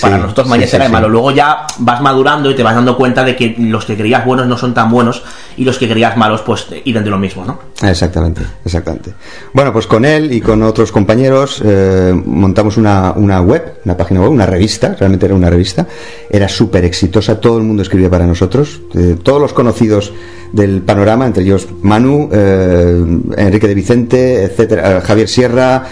Para 0.00 0.16
Sí, 0.16 0.22
nosotros 0.22 0.46
sí, 0.46 0.50
Mañez 0.50 0.70
sí, 0.70 0.76
el 0.76 0.88
malo. 0.92 1.08
Luego 1.08 1.32
ya 1.32 1.66
vas 1.78 2.00
madurando 2.00 2.48
y 2.48 2.54
te 2.54 2.62
vas 2.62 2.76
dando 2.76 2.96
cuenta 2.96 3.24
de 3.24 3.34
que 3.34 3.56
los 3.58 3.84
que 3.84 3.96
creías 3.96 4.24
buenos 4.24 4.46
no 4.46 4.56
son 4.56 4.72
tan 4.72 4.88
buenos 4.88 5.22
y 5.56 5.64
los 5.64 5.78
que 5.78 5.88
creías 5.88 6.16
malos 6.16 6.42
pues 6.42 6.66
irán 6.84 7.04
de 7.04 7.10
lo 7.10 7.18
mismo, 7.18 7.44
¿no? 7.44 7.58
Exactamente, 7.82 8.42
exactamente. 8.64 9.12
Bueno, 9.52 9.72
pues 9.72 9.86
con 9.86 10.04
él 10.04 10.32
y 10.32 10.40
con 10.40 10.62
otros 10.62 10.92
compañeros 10.92 11.62
eh, 11.64 12.12
montamos 12.14 12.76
una, 12.76 13.12
una 13.12 13.40
web, 13.40 13.80
una 13.84 13.96
página 13.96 14.20
web, 14.20 14.30
una 14.30 14.46
revista, 14.46 14.94
realmente 14.98 15.26
era 15.26 15.34
una 15.34 15.50
revista, 15.50 15.86
era 16.30 16.48
súper 16.48 16.84
exitosa, 16.84 17.40
todo 17.40 17.58
el 17.58 17.64
mundo 17.64 17.82
escribía 17.82 18.10
para 18.10 18.26
nosotros, 18.26 18.80
eh, 18.94 19.16
todos 19.22 19.40
los 19.40 19.52
conocidos 19.52 20.12
del 20.52 20.82
panorama, 20.82 21.26
entre 21.26 21.42
ellos 21.42 21.66
Manu, 21.82 22.28
eh, 22.32 23.04
Enrique 23.36 23.68
de 23.68 23.74
Vicente, 23.74 24.44
etcétera, 24.44 24.98
eh, 24.98 25.00
Javier 25.00 25.28
Sierra, 25.28 25.84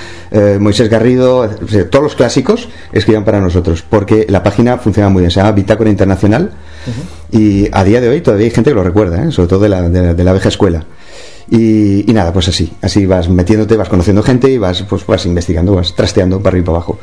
Moisés 0.61 0.89
Garrido, 0.89 1.49
todos 1.91 2.05
los 2.05 2.15
clásicos 2.15 2.69
escribían 2.93 3.25
para 3.25 3.41
nosotros, 3.41 3.83
porque 3.83 4.27
la 4.29 4.45
página 4.45 4.79
funcionaba 4.79 5.13
muy 5.13 5.23
bien, 5.23 5.31
se 5.33 5.41
llama 5.41 5.51
Bitácora 5.51 5.91
Internacional, 5.91 6.53
y 7.33 7.69
a 7.73 7.85
día 7.85 8.01
de 8.01 8.09
hoy 8.09 8.21
todavía 8.21 8.47
hay 8.47 8.51
gente 8.53 8.71
que 8.71 8.75
lo 8.75 8.83
recuerda, 8.85 9.25
¿eh? 9.25 9.33
sobre 9.33 9.49
todo 9.49 9.61
de 9.61 9.69
la, 9.69 9.89
de, 9.89 10.15
de 10.15 10.25
la 10.25 10.33
vieja 10.33 10.49
escuela. 10.49 10.85
Y, 11.53 12.09
y 12.09 12.15
nada, 12.15 12.33
pues 12.33 12.47
así, 12.47 12.73
así 12.81 13.07
vas 13.07 13.29
metiéndote, 13.29 13.77
vas 13.77 13.89
conociendo 13.89 14.23
gente 14.23 14.49
y 14.49 14.57
vas, 14.57 14.83
pues 14.89 15.05
vas 15.05 15.27
investigando, 15.27 15.75
vas 15.75 15.97
trasteando 15.97 16.39
para 16.39 16.51
arriba 16.51 16.63
y 16.63 16.67
para 16.67 16.77
abajo. 16.77 17.01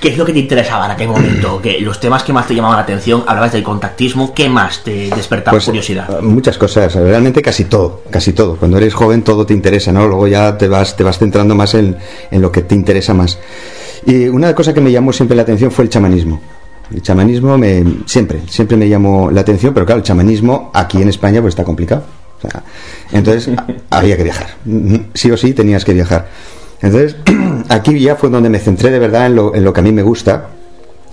¿Qué 0.00 0.08
es 0.08 0.16
lo 0.16 0.24
que 0.24 0.32
te 0.32 0.38
interesaba 0.38 0.86
en 0.86 0.92
aquel 0.92 1.08
momento? 1.08 1.60
¿Qué, 1.62 1.78
los 1.80 2.00
temas 2.00 2.22
que 2.22 2.32
más 2.32 2.46
te 2.46 2.54
llamaban 2.54 2.78
la 2.78 2.84
atención, 2.84 3.24
hablabas 3.26 3.52
del 3.52 3.62
contactismo, 3.62 4.32
¿qué 4.32 4.48
más 4.48 4.82
te 4.84 5.10
despertaba 5.14 5.56
Pues, 5.56 5.66
curiosidad? 5.66 6.08
eh, 6.18 6.22
Muchas 6.22 6.56
cosas, 6.56 6.94
realmente 6.94 7.42
casi 7.42 7.64
todo, 7.66 8.00
casi 8.08 8.32
todo. 8.32 8.56
Cuando 8.56 8.78
eres 8.78 8.94
joven 8.94 9.20
todo 9.22 9.44
te 9.44 9.52
interesa, 9.52 9.92
¿no? 9.92 10.06
Luego 10.06 10.26
ya 10.28 10.56
te 10.56 10.66
vas, 10.66 10.96
te 10.96 11.04
vas 11.04 11.18
centrando 11.18 11.54
más 11.54 11.74
en, 11.74 11.98
en 12.30 12.40
lo 12.40 12.50
que 12.50 12.62
te 12.62 12.74
interesa 12.74 13.12
más. 13.12 13.38
Y 14.06 14.28
una 14.28 14.54
cosa 14.54 14.72
que 14.72 14.80
me 14.80 14.90
llamó 14.92 15.12
siempre 15.12 15.36
la 15.36 15.42
atención 15.42 15.70
fue 15.70 15.84
el 15.84 15.90
chamanismo. 15.90 16.40
El 16.92 17.02
chamanismo 17.02 17.56
me, 17.56 17.84
siempre, 18.06 18.40
siempre 18.48 18.76
me 18.76 18.88
llamó 18.88 19.30
la 19.30 19.42
atención, 19.42 19.72
pero 19.72 19.86
claro, 19.86 19.98
el 19.98 20.04
chamanismo 20.04 20.70
aquí 20.74 21.00
en 21.00 21.08
España 21.08 21.40
pues 21.40 21.52
está 21.52 21.64
complicado. 21.64 22.02
O 22.38 22.40
sea, 22.40 22.62
entonces 23.12 23.54
había 23.90 24.16
que 24.16 24.24
viajar. 24.24 24.48
Sí 25.14 25.30
o 25.30 25.36
sí 25.36 25.52
tenías 25.52 25.84
que 25.84 25.94
viajar. 25.94 26.28
Entonces 26.82 27.16
aquí 27.68 27.98
ya 27.98 28.16
fue 28.16 28.30
donde 28.30 28.48
me 28.48 28.58
centré 28.58 28.90
de 28.90 28.98
verdad 28.98 29.26
en 29.26 29.36
lo, 29.36 29.54
en 29.54 29.64
lo 29.64 29.72
que 29.72 29.80
a 29.80 29.82
mí 29.82 29.92
me 29.92 30.02
gusta, 30.02 30.48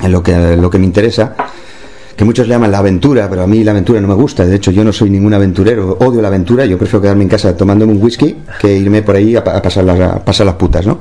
en 0.01 0.11
lo 0.11 0.23
que, 0.23 0.33
en 0.33 0.61
lo 0.61 0.69
que 0.69 0.79
me 0.79 0.85
interesa 0.85 1.35
que 2.17 2.25
muchos 2.25 2.47
le 2.47 2.55
llaman 2.55 2.71
la 2.71 2.79
aventura, 2.79 3.29
pero 3.29 3.43
a 3.43 3.47
mí 3.47 3.63
la 3.63 3.71
aventura 3.71 4.01
no 4.01 4.07
me 4.07 4.15
gusta. 4.15 4.43
De 4.43 4.55
hecho, 4.55 4.71
yo 4.71 4.83
no 4.83 4.91
soy 4.91 5.11
ningún 5.11 5.35
aventurero, 5.35 5.97
odio 5.99 6.19
la 6.19 6.29
aventura. 6.29 6.65
Yo 6.65 6.75
prefiero 6.75 6.99
quedarme 6.99 7.23
en 7.23 7.29
casa 7.29 7.55
tomándome 7.55 7.93
un 7.93 8.01
whisky 8.01 8.35
que 8.59 8.75
irme 8.75 9.03
por 9.03 9.15
ahí 9.15 9.35
a 9.35 9.43
pasar, 9.43 9.83
las, 9.83 9.99
a 9.99 10.25
pasar 10.25 10.47
las 10.47 10.55
putas, 10.55 10.87
¿no? 10.87 10.99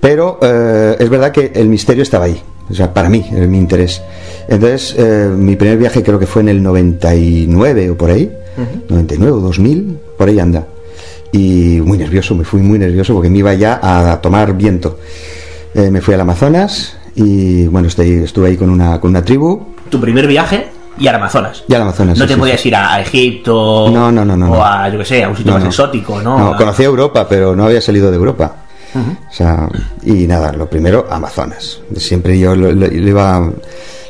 Pero 0.00 0.38
eh, 0.42 0.96
es 0.98 1.08
verdad 1.08 1.32
que 1.32 1.52
el 1.54 1.68
misterio 1.68 2.02
estaba 2.02 2.26
ahí, 2.26 2.40
o 2.70 2.74
sea, 2.74 2.92
para 2.92 3.08
mí, 3.08 3.24
era 3.32 3.46
mi 3.46 3.58
interés. 3.58 4.02
Entonces, 4.48 4.94
eh, 4.98 5.28
mi 5.34 5.56
primer 5.56 5.78
viaje 5.78 6.02
creo 6.02 6.18
que 6.18 6.26
fue 6.26 6.42
en 6.42 6.48
el 6.50 6.62
99 6.62 7.90
o 7.90 7.96
por 7.96 8.10
ahí, 8.10 8.30
99 8.88 9.32
o 9.32 9.40
2000, 9.40 9.98
por 10.16 10.28
ahí 10.28 10.38
anda. 10.38 10.66
Y 11.32 11.80
muy 11.84 11.98
nervioso, 11.98 12.34
me 12.34 12.44
fui 12.44 12.60
muy 12.62 12.78
nervioso 12.78 13.12
porque 13.14 13.28
me 13.28 13.38
iba 13.38 13.52
ya 13.54 13.80
a 13.82 14.20
tomar 14.20 14.54
viento. 14.56 14.98
Eh, 15.74 15.90
me 15.90 16.00
fui 16.00 16.14
al 16.14 16.20
Amazonas 16.20 16.96
y 17.14 17.66
bueno, 17.66 17.88
estoy, 17.88 18.12
estuve 18.24 18.48
ahí 18.48 18.56
con 18.56 18.70
una, 18.70 19.00
con 19.00 19.10
una 19.10 19.22
tribu 19.24 19.74
Tu 19.90 20.00
primer 20.00 20.26
viaje 20.26 20.68
y 20.98 21.06
al 21.08 21.16
Amazonas. 21.16 21.64
y 21.68 21.74
al 21.74 21.82
Amazonas. 21.82 22.16
No 22.16 22.24
sí, 22.24 22.28
te 22.28 22.34
sí, 22.34 22.40
podías 22.40 22.60
sí. 22.60 22.68
ir 22.68 22.76
a, 22.76 22.94
a 22.94 23.00
Egipto 23.02 23.90
No, 23.92 24.10
no, 24.12 24.24
no, 24.24 24.36
no, 24.36 24.52
o 24.52 24.62
a, 24.62 24.88
yo 24.88 24.98
que 24.98 25.04
sé, 25.04 25.24
a 25.24 25.28
un 25.28 25.36
sitio 25.36 25.50
No, 25.50 25.56
más 25.56 25.64
no. 25.64 25.68
exótico, 25.70 26.22
¿no? 26.22 26.38
No, 26.38 26.48
A- 26.52 26.56
conocí 26.56 26.84
Europa, 26.84 27.26
pero 27.28 27.54
no 27.56 27.64
había 27.66 27.80
salido 27.82 28.10
de 28.10 28.16
Europa. 28.16 28.54
O 29.28 29.32
sea, 29.32 29.68
y 30.04 30.26
nada, 30.26 30.52
lo 30.52 30.68
primero, 30.68 31.06
Amazonas. 31.10 31.80
Siempre 31.96 32.38
yo 32.38 32.54
lo, 32.56 32.72
lo- 32.72 32.86
lo 32.86 33.08
iba, 33.08 33.40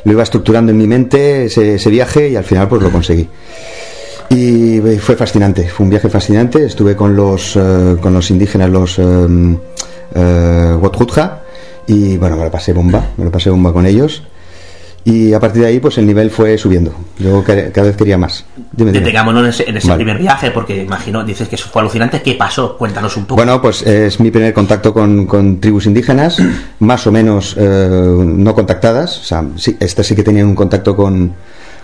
lo 0.03 0.11
iba 0.11 0.23
estructurando 0.23 0.71
en 0.71 0.77
mi 0.77 0.87
mente 0.87 1.45
ese, 1.45 1.75
ese 1.75 1.89
viaje 1.89 2.29
y 2.29 2.35
al 2.35 2.43
final 2.43 2.67
pues 2.67 2.81
lo 2.81 2.91
conseguí. 2.91 3.27
Y 4.29 4.77
eh, 4.85 4.99
fue 4.99 5.15
fascinante, 5.15 5.67
fue 5.69 5.85
un 5.85 5.89
viaje 5.89 6.09
fascinante. 6.09 6.65
Estuve 6.65 6.95
con 6.95 7.15
los, 7.15 7.55
eh, 7.55 7.95
con 8.01 8.13
los 8.13 8.29
indígenas, 8.31 8.69
los 8.69 8.99
eh, 8.99 9.03
eh, 10.15 10.77
Huotjutja, 10.81 11.41
y 11.87 12.17
bueno, 12.17 12.35
me 12.35 12.43
lo 12.45 12.51
pasé 12.51 12.73
bomba, 12.73 13.11
me 13.17 13.25
lo 13.25 13.31
pasé 13.31 13.49
bomba 13.49 13.71
con 13.71 13.85
ellos. 13.85 14.23
Y 15.09 15.31
a 15.31 15.39
partir 15.39 15.61
de 15.61 15.69
ahí, 15.69 15.79
pues 15.79 15.97
el 15.99 16.05
nivel 16.05 16.29
fue 16.29 16.57
subiendo. 16.57 16.91
Yo 17.17 17.41
ca- 17.41 17.71
cada 17.71 17.87
vez 17.87 17.95
quería 17.95 18.17
más. 18.17 18.43
Dime, 18.73 18.91
dime. 18.91 18.99
Detengámonos 19.05 19.41
en 19.43 19.49
ese, 19.49 19.69
en 19.69 19.77
ese 19.77 19.87
Vale. 19.87 20.03
primer 20.03 20.21
viaje, 20.21 20.51
porque 20.51 20.83
imagino, 20.83 21.23
dices 21.23 21.47
que 21.47 21.55
eso 21.55 21.69
fue 21.71 21.81
alucinante. 21.81 22.21
¿Qué 22.21 22.33
pasó? 22.33 22.77
Cuéntanos 22.77 23.15
un 23.15 23.23
poco. 23.23 23.37
Bueno, 23.37 23.61
pues 23.61 23.83
es 23.83 24.19
mi 24.19 24.31
primer 24.31 24.53
contacto 24.53 24.93
con, 24.93 25.25
con 25.25 25.61
tribus 25.61 25.85
indígenas, 25.85 26.37
más 26.79 27.07
o 27.07 27.13
menos 27.13 27.55
eh, 27.57 27.89
no 28.21 28.53
contactadas. 28.53 29.17
O 29.19 29.23
sea, 29.23 29.45
sí, 29.55 29.77
estas 29.79 30.07
sí 30.07 30.13
que 30.13 30.23
tenían 30.23 30.47
un 30.47 30.55
contacto 30.55 30.93
con, 30.93 31.31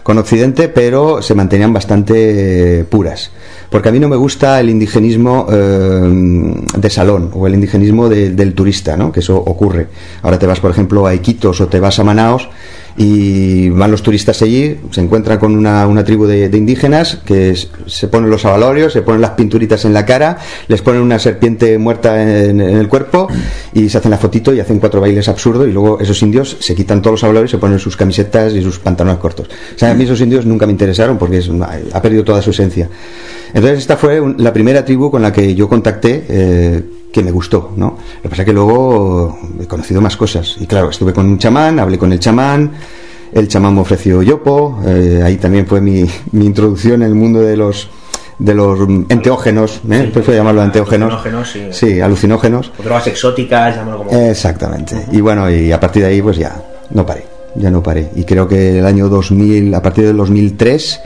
con 0.04 0.18
Occidente, 0.18 0.68
pero 0.68 1.22
se 1.22 1.34
mantenían 1.34 1.72
bastante 1.72 2.80
eh, 2.80 2.84
puras. 2.84 3.32
Porque 3.70 3.88
a 3.88 3.92
mí 3.94 4.00
no 4.02 4.10
me 4.10 4.18
gusta 4.18 4.60
el 4.60 4.70
indigenismo 4.70 5.48
eh, 5.50 6.54
de 6.78 6.90
salón 6.90 7.32
o 7.34 7.48
el 7.48 7.54
indigenismo 7.54 8.10
de- 8.10 8.32
del 8.32 8.54
turista, 8.54 8.98
¿no? 8.98 9.14
Que 9.14 9.22
eso 9.22 9.38
ocurre. 9.38 9.88
Ahora 10.24 10.38
te 10.38 10.46
vas, 10.46 10.60
por 10.60 10.72
ejemplo, 10.72 11.08
a 11.08 11.14
Iquitos 11.16 11.62
o 11.62 11.68
te 11.68 11.80
vas 11.80 11.98
a 12.00 12.04
Manaos 12.04 12.50
y 12.98 13.70
van 13.70 13.90
los 13.90 14.04
turistas 14.04 14.42
allí, 14.42 14.78
se 14.92 15.02
encuentran 15.02 15.40
con 15.40 15.56
una, 15.56 15.88
una 15.88 16.04
tribu 16.04 16.26
de, 16.26 16.46
indígenas 16.56 17.20
que 17.26 17.56
se 17.88 18.08
ponen 18.08 18.30
los 18.30 18.46
avalorios, 18.46 18.94
se 18.94 19.02
ponen 19.02 19.22
las 19.22 19.32
pinturitas 19.32 19.86
en 19.86 19.94
la 19.94 20.06
cara, 20.06 20.38
les 20.68 20.82
ponen 20.82 21.02
una 21.02 21.18
serpiente 21.18 21.78
muerta 21.78 22.22
en, 22.22 22.60
el 22.62 22.88
cuerpo 22.88 23.28
y 23.74 23.90
se 23.90 23.98
hacen 23.98 24.12
la 24.12 24.18
fotito 24.18 24.54
y 24.54 24.60
hacen 24.60 24.80
cuatro 24.80 25.02
bailes 25.02 25.28
absurdos 25.28 25.68
y 25.68 25.72
luego 25.72 26.00
esos 26.00 26.22
indios 26.22 26.58
se 26.60 26.76
quitan 26.76 27.02
todos 27.02 27.14
los 27.14 27.24
avalorios, 27.24 27.52
se 27.52 27.58
ponen 27.58 27.80
sus 27.80 27.98
camisetas 27.98 28.54
y 28.54 28.62
sus 28.62 28.80
pantalones 28.80 29.20
cortos. 29.20 29.48
O 29.48 29.80
sea, 29.80 29.92
a 29.92 29.94
mí 29.94 30.04
esos 30.04 30.22
indios 30.22 30.46
nunca 30.46 30.66
me 30.66 30.72
interesaron 30.72 31.18
porque 31.18 31.42
ha 31.94 32.02
perdido 32.02 32.24
toda 32.24 32.42
su 32.42 32.52
esencia. 32.52 32.90
Entonces 33.54 33.80
esta 33.80 33.98
fue 33.98 34.22
la 34.38 34.54
primera 34.54 34.86
tribu 34.86 35.10
con 35.10 35.22
la 35.22 35.32
que 35.32 35.56
yo 35.56 35.68
contacté 35.68 36.26
eh, 36.28 36.84
que 37.14 37.24
me 37.24 37.32
gustó, 37.32 37.72
¿no? 37.78 37.96
Lo 38.16 38.22
que 38.24 38.30
pasa 38.30 38.42
es 38.42 38.46
que 38.48 38.54
luego 38.54 39.38
he 39.62 39.68
conocido 39.68 40.02
más 40.02 40.18
cosas 40.18 40.58
y 40.60 40.66
claro, 40.66 40.90
estuve 40.90 41.14
con 41.14 41.28
un 41.28 41.38
chamán, 41.38 41.80
hablé 41.80 41.98
con 41.98 42.12
el 42.12 42.20
chamán, 42.20 42.72
el 43.32 43.48
chamán 43.48 43.76
me 43.76 43.82
ofreció 43.82 44.24
yopo, 44.24 44.82
eh, 44.86 45.22
ahí 45.24 45.38
también 45.38 45.68
fue 45.68 45.80
mi, 45.80 46.04
mi 46.32 46.46
introducción 46.46 47.04
en 47.04 47.10
el 47.10 47.16
mundo 47.16 47.40
de 47.40 47.56
los 47.56 47.88
de 48.40 48.56
los 48.56 48.80
enteógenos, 49.10 49.82
¿eh? 49.90 50.10
prefiero 50.12 50.40
llamarlo 50.40 50.64
enteógenos, 50.64 51.14
Alucinógenos, 51.14 51.52
sí. 51.52 51.68
sí, 51.72 52.02
alucinógenos, 52.02 52.72
O 52.80 52.84
drogas 52.84 53.06
exóticas, 53.06 53.76
llámalo 53.76 54.00
como. 54.00 54.12
Exactamente. 54.12 55.06
Y 55.12 55.22
bueno, 55.22 55.50
y 55.52 55.72
a 55.72 55.80
partir 55.80 56.02
de 56.02 56.10
ahí 56.10 56.22
pues 56.22 56.38
ya 56.38 56.60
no 56.90 57.06
paré, 57.06 57.26
ya 57.56 57.70
no 57.70 57.84
paré. 57.84 58.10
Y 58.16 58.24
creo 58.24 58.48
que 58.48 58.80
el 58.80 58.86
año 58.88 59.08
2000, 59.08 59.74
a 59.76 59.82
partir 59.84 60.08
del 60.08 60.18
2003 60.18 61.00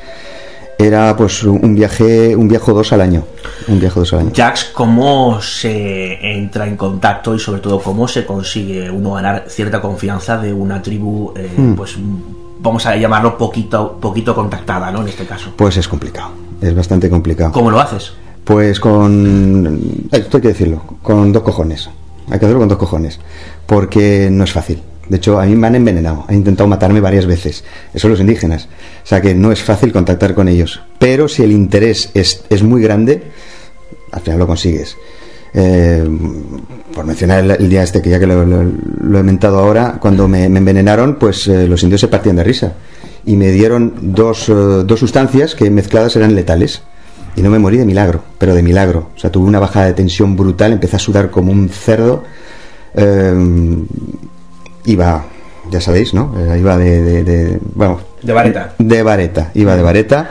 era 0.78 1.16
pues 1.16 1.44
un 1.44 1.74
viaje, 1.76 2.36
un 2.36 2.48
viaje 2.48 2.72
dos 2.72 2.94
al 2.94 3.02
año, 3.02 3.24
un 3.68 3.80
viaje 3.80 4.00
dos 4.00 4.14
al 4.14 4.20
año. 4.20 4.32
Jax, 4.36 4.66
¿cómo 4.74 5.42
se 5.42 6.34
entra 6.38 6.68
en 6.68 6.78
contacto 6.78 7.34
y 7.34 7.40
sobre 7.40 7.62
todo 7.62 7.80
cómo 7.80 8.08
se 8.08 8.26
consigue 8.26 8.90
uno 8.92 9.14
ganar 9.14 9.46
cierta 9.48 9.82
confianza 9.82 10.38
de 10.38 10.54
una 10.54 10.82
tribu, 10.82 11.34
eh, 11.36 11.50
Hmm. 11.58 11.74
pues 11.74 11.96
vamos 12.60 12.86
a 12.86 12.96
llamarlo 12.96 13.38
poquito, 13.38 13.98
poquito 14.00 14.36
contactada, 14.36 14.92
¿no? 14.92 15.02
En 15.02 15.08
este 15.08 15.26
caso. 15.26 15.52
Pues 15.56 15.78
es 15.78 15.88
complicado, 15.88 16.30
es 16.62 16.76
bastante 16.76 17.10
complicado. 17.10 17.52
¿Cómo 17.52 17.72
lo 17.72 17.80
haces? 17.80 18.14
Pues 18.44 18.80
con, 18.80 20.08
esto 20.12 20.38
hay 20.38 20.42
que 20.42 20.48
decirlo, 20.50 20.84
con 21.02 21.34
dos 21.34 21.44
cojones. 21.44 21.90
Hay 22.30 22.40
que 22.40 22.46
hacerlo 22.46 22.60
con 22.60 22.70
dos 22.70 22.78
cojones, 22.78 23.20
porque 23.66 24.30
no 24.32 24.44
es 24.44 24.52
fácil. 24.52 24.82
De 25.10 25.18
hecho, 25.18 25.40
a 25.40 25.46
mí 25.46 25.56
me 25.56 25.68
han 25.68 25.76
envenenado, 25.76 26.26
han 26.28 26.36
intentado 26.36 26.68
matarme 26.68 27.00
varias 27.00 27.26
veces. 27.26 27.64
Eso 27.94 28.02
son 28.02 28.12
los 28.12 28.20
indígenas. 28.20 28.68
O 29.04 29.08
sea 29.08 29.22
que 29.22 29.34
no 29.34 29.52
es 29.52 29.64
fácil 29.64 29.92
contactar 29.92 30.34
con 30.34 30.48
ellos. 30.48 30.82
Pero 31.00 31.28
si 31.28 31.44
el 31.44 31.52
interés 31.52 32.12
es, 32.14 32.44
es 32.50 32.64
muy 32.64 32.82
grande, 32.82 33.24
al 34.12 34.22
final 34.22 34.40
lo 34.40 34.48
consigues. 34.48 34.98
Eh, 35.54 36.08
por 36.94 37.06
mencionar 37.06 37.58
el, 37.60 37.70
día 37.70 37.84
este, 37.84 38.02
que 38.02 38.10
ya 38.10 38.20
que 38.20 38.28
lo, 38.28 38.42
he 38.42 39.24
mentado 39.24 39.60
ahora, 39.60 39.98
cuando 40.00 40.28
me, 40.28 40.46
envenenaron, 40.46 41.16
pues 41.16 41.48
eh, 41.48 41.68
los 41.68 41.82
indios 41.84 42.02
se 42.02 42.08
partían 42.08 42.36
de 42.36 42.44
risa. 42.44 42.74
Y 43.26 43.36
me 43.36 43.52
dieron 43.52 43.94
dos, 44.14 44.50
eh, 44.50 44.54
dos 44.54 45.00
sustancias 45.00 45.56
que 45.56 45.70
mezcladas 45.70 46.16
eran 46.16 46.36
letales. 46.36 46.82
Y 47.36 47.42
no 47.42 47.50
me 47.50 47.60
morí 47.60 47.78
de 47.78 47.86
milagro, 47.86 48.24
pero 48.38 48.56
de 48.56 48.64
milagro. 48.64 49.10
O 49.16 49.20
sea, 49.20 49.32
tuve 49.32 49.48
una 49.48 49.60
bajada 49.60 49.88
de 49.88 49.94
tensión 49.94 50.36
brutal, 50.36 50.74
empecé 50.74 50.96
a 50.96 51.00
sudar 51.00 51.30
como 51.30 51.52
un 51.52 51.70
cerdo. 51.70 52.24
Iba, 54.88 55.24
ya 55.72 55.80
sabéis, 55.82 56.14
¿no? 56.14 56.34
Eh, 56.38 56.60
iba 56.60 56.78
de, 56.78 57.02
de, 57.04 57.24
de- 57.24 57.60
bueno, 57.76 58.00
De 58.24 58.34
vareta. 58.34 58.74
de 58.80 59.04
vareta, 59.04 59.52
iba 59.54 59.76
de 59.76 59.84
vareta 59.84 60.30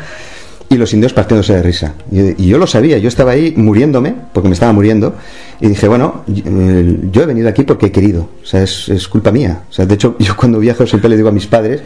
y 0.69 0.77
los 0.77 0.93
indios 0.93 1.13
partiéndose 1.13 1.55
de 1.55 1.63
risa. 1.63 1.95
Y, 2.11 2.43
y 2.43 2.49
yo 2.49 2.59
lo 2.59 2.67
sabía, 2.67 2.99
yo 2.99 3.07
estaba 3.09 3.31
ahí 3.33 3.55
muriéndome, 3.57 4.15
porque 4.33 4.49
me 4.49 4.55
estaba 4.55 4.73
muriendo, 4.73 5.15
y 5.61 5.69
dije, 5.69 5.87
bueno, 5.87 6.25
yo 6.27 7.23
he 7.23 7.27
venido 7.27 7.49
aquí 7.49 7.63
porque 7.63 7.87
he 7.87 7.93
querido, 7.93 8.29
o 8.43 8.47
sea, 8.47 8.63
es, 8.65 8.89
es 8.89 9.07
culpa 9.07 9.31
mía. 9.31 9.61
O 9.71 9.73
sea, 9.73 9.87
de 9.87 9.95
hecho, 9.95 10.17
yo 10.19 10.37
cuando 10.37 10.59
viajo 10.59 10.85
siempre 10.87 11.09
le 11.09 11.17
digo 11.17 11.29
a 11.29 11.33
mis 11.33 11.47
padres, 11.47 11.83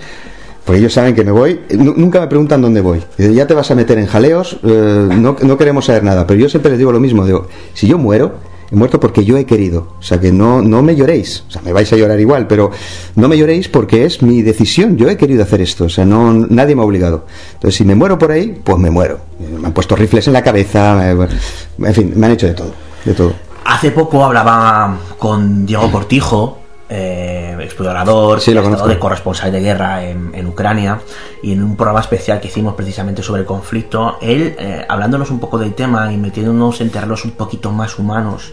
porque 0.64 0.78
ellos 0.78 0.92
saben 0.94 1.14
que 1.14 1.24
me 1.24 1.30
voy, 1.32 1.60
nu- 1.76 1.94
nunca 1.96 2.20
me 2.20 2.26
preguntan 2.28 2.62
dónde 2.62 2.80
voy. 2.80 3.02
Ya 3.18 3.46
te 3.46 3.52
vas 3.54 3.70
a 3.70 3.74
meter 3.74 3.98
en 3.98 4.06
jaleos, 4.06 4.58
eh, 4.62 5.08
no, 5.10 5.36
no 5.42 5.58
queremos 5.58 5.84
saber 5.86 6.04
nada, 6.04 6.26
pero 6.26 6.40
yo 6.40 6.48
siempre 6.48 6.70
les 6.70 6.78
digo 6.78 6.92
lo 6.92 7.00
mismo, 7.00 7.26
digo, 7.26 7.48
si 7.74 7.86
yo 7.86 7.98
muero, 7.98 8.34
he 8.70 8.76
muerto 8.76 9.00
porque 9.00 9.24
yo 9.24 9.36
he 9.36 9.44
querido. 9.44 9.94
O 9.98 10.02
sea, 10.02 10.20
que 10.20 10.32
no, 10.32 10.62
no 10.62 10.82
me 10.82 10.94
lloréis. 10.94 11.44
O 11.48 11.50
sea, 11.50 11.62
me 11.62 11.72
vais 11.72 11.92
a 11.92 11.96
llorar 11.96 12.20
igual, 12.20 12.46
pero 12.46 12.70
no 13.16 13.28
me 13.28 13.36
lloréis 13.36 13.68
porque 13.68 14.04
es 14.04 14.22
mi 14.22 14.42
decisión. 14.42 14.96
Yo 14.96 15.08
he 15.08 15.16
querido 15.16 15.42
hacer 15.42 15.60
esto. 15.60 15.84
O 15.84 15.88
sea, 15.88 16.04
no, 16.04 16.32
nadie 16.32 16.74
me 16.74 16.82
ha 16.82 16.84
obligado. 16.84 17.26
Entonces, 17.54 17.76
si 17.76 17.84
me 17.84 17.94
muero 17.94 18.18
por 18.18 18.30
ahí, 18.30 18.60
pues 18.62 18.78
me 18.78 18.90
muero. 18.90 19.20
Me 19.38 19.66
han 19.66 19.72
puesto 19.72 19.96
rifles 19.96 20.26
en 20.28 20.34
la 20.34 20.42
cabeza. 20.42 21.10
En 21.10 21.94
fin, 21.94 22.12
me 22.14 22.26
han 22.26 22.32
hecho 22.32 22.46
de 22.46 22.54
todo. 22.54 22.72
De 23.04 23.14
todo. 23.14 23.34
Hace 23.64 23.90
poco 23.90 24.24
hablaba 24.24 24.98
con 25.18 25.66
Diego 25.66 25.90
Cortijo, 25.92 26.58
eh, 26.88 27.49
explorador, 27.70 28.40
Sí, 28.40 28.52
lo 28.52 28.62
estado 28.62 28.88
de 28.88 28.98
corresponsal 28.98 29.50
de 29.52 29.60
guerra 29.60 30.04
en, 30.04 30.32
en 30.34 30.46
Ucrania, 30.46 31.00
y 31.42 31.52
en 31.52 31.62
un 31.62 31.76
programa 31.76 32.00
especial 32.00 32.40
que 32.40 32.48
hicimos 32.48 32.74
precisamente 32.74 33.22
sobre 33.22 33.42
el 33.42 33.46
conflicto, 33.46 34.18
él, 34.20 34.54
eh, 34.58 34.84
hablándonos 34.88 35.30
un 35.30 35.40
poco 35.40 35.58
del 35.58 35.74
tema 35.74 36.12
y 36.12 36.16
metiéndonos 36.16 36.80
en 36.80 36.90
terrenos 36.90 37.24
un 37.24 37.32
poquito 37.32 37.70
más 37.70 37.98
humanos, 37.98 38.52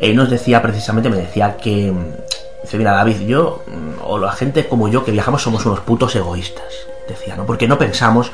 él 0.00 0.16
nos 0.16 0.30
decía 0.30 0.62
precisamente, 0.62 1.08
me 1.08 1.16
decía 1.16 1.56
que, 1.56 1.92
mm, 1.92 2.62
dice, 2.62 2.78
mira 2.78 2.92
David, 2.92 3.20
yo, 3.26 3.62
mm, 3.66 4.04
o 4.04 4.18
la 4.18 4.32
gente 4.32 4.66
como 4.66 4.88
yo 4.88 5.04
que 5.04 5.12
viajamos 5.12 5.42
somos 5.42 5.64
unos 5.66 5.80
putos 5.80 6.14
egoístas, 6.16 6.64
decía, 7.08 7.36
¿no? 7.36 7.46
Porque 7.46 7.66
no 7.66 7.78
pensamos 7.78 8.30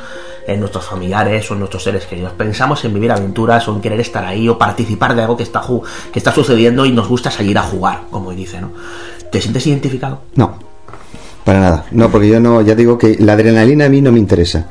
en 0.46 0.60
nuestros 0.60 0.84
familiares 0.84 1.50
o 1.50 1.54
en 1.54 1.60
nuestros 1.60 1.84
seres 1.84 2.06
queridos, 2.06 2.32
pensamos 2.32 2.84
en 2.84 2.92
vivir 2.92 3.10
aventuras 3.10 3.66
o 3.68 3.74
en 3.74 3.80
querer 3.80 4.00
estar 4.00 4.24
ahí 4.24 4.48
o 4.48 4.58
participar 4.58 5.14
de 5.14 5.22
algo 5.22 5.36
que 5.36 5.42
está, 5.42 5.62
que 6.12 6.18
está 6.18 6.32
sucediendo 6.32 6.84
y 6.84 6.92
nos 6.92 7.08
gusta 7.08 7.30
salir 7.30 7.56
a 7.56 7.62
jugar, 7.62 8.02
como 8.10 8.32
dice, 8.32 8.60
¿no? 8.60 8.72
¿Te 9.34 9.40
sientes 9.40 9.66
identificado? 9.66 10.20
No, 10.36 10.54
para 11.44 11.58
nada. 11.58 11.86
No, 11.90 12.08
porque 12.08 12.28
yo 12.28 12.38
no, 12.38 12.62
ya 12.62 12.76
digo 12.76 12.96
que 12.96 13.16
la 13.18 13.32
adrenalina 13.32 13.86
a 13.86 13.88
mí 13.88 14.00
no 14.00 14.12
me 14.12 14.20
interesa. 14.20 14.68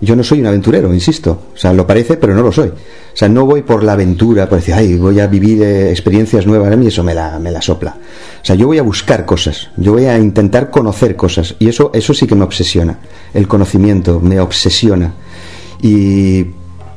Yo 0.00 0.16
no 0.16 0.24
soy 0.24 0.40
un 0.40 0.46
aventurero, 0.46 0.92
insisto. 0.92 1.42
O 1.54 1.56
sea, 1.56 1.72
lo 1.72 1.86
parece, 1.86 2.16
pero 2.16 2.34
no 2.34 2.42
lo 2.42 2.50
soy. 2.50 2.70
O 2.70 3.14
sea, 3.16 3.28
no 3.28 3.46
voy 3.46 3.62
por 3.62 3.84
la 3.84 3.92
aventura, 3.92 4.48
por 4.48 4.58
decir, 4.58 4.74
ay, 4.74 4.96
voy 4.96 5.20
a 5.20 5.28
vivir 5.28 5.62
eh, 5.62 5.90
experiencias 5.92 6.44
nuevas. 6.44 6.72
A 6.72 6.76
mí 6.76 6.88
eso 6.88 7.04
me 7.04 7.14
la, 7.14 7.38
me 7.38 7.52
la 7.52 7.62
sopla. 7.62 7.98
O 8.42 8.44
sea, 8.44 8.56
yo 8.56 8.66
voy 8.66 8.78
a 8.78 8.82
buscar 8.82 9.24
cosas. 9.24 9.70
Yo 9.76 9.92
voy 9.92 10.06
a 10.06 10.18
intentar 10.18 10.70
conocer 10.70 11.14
cosas. 11.14 11.54
Y 11.60 11.68
eso, 11.68 11.92
eso 11.94 12.12
sí 12.12 12.26
que 12.26 12.34
me 12.34 12.42
obsesiona. 12.42 12.98
El 13.32 13.46
conocimiento 13.46 14.18
me 14.18 14.40
obsesiona. 14.40 15.14
Y, 15.82 16.46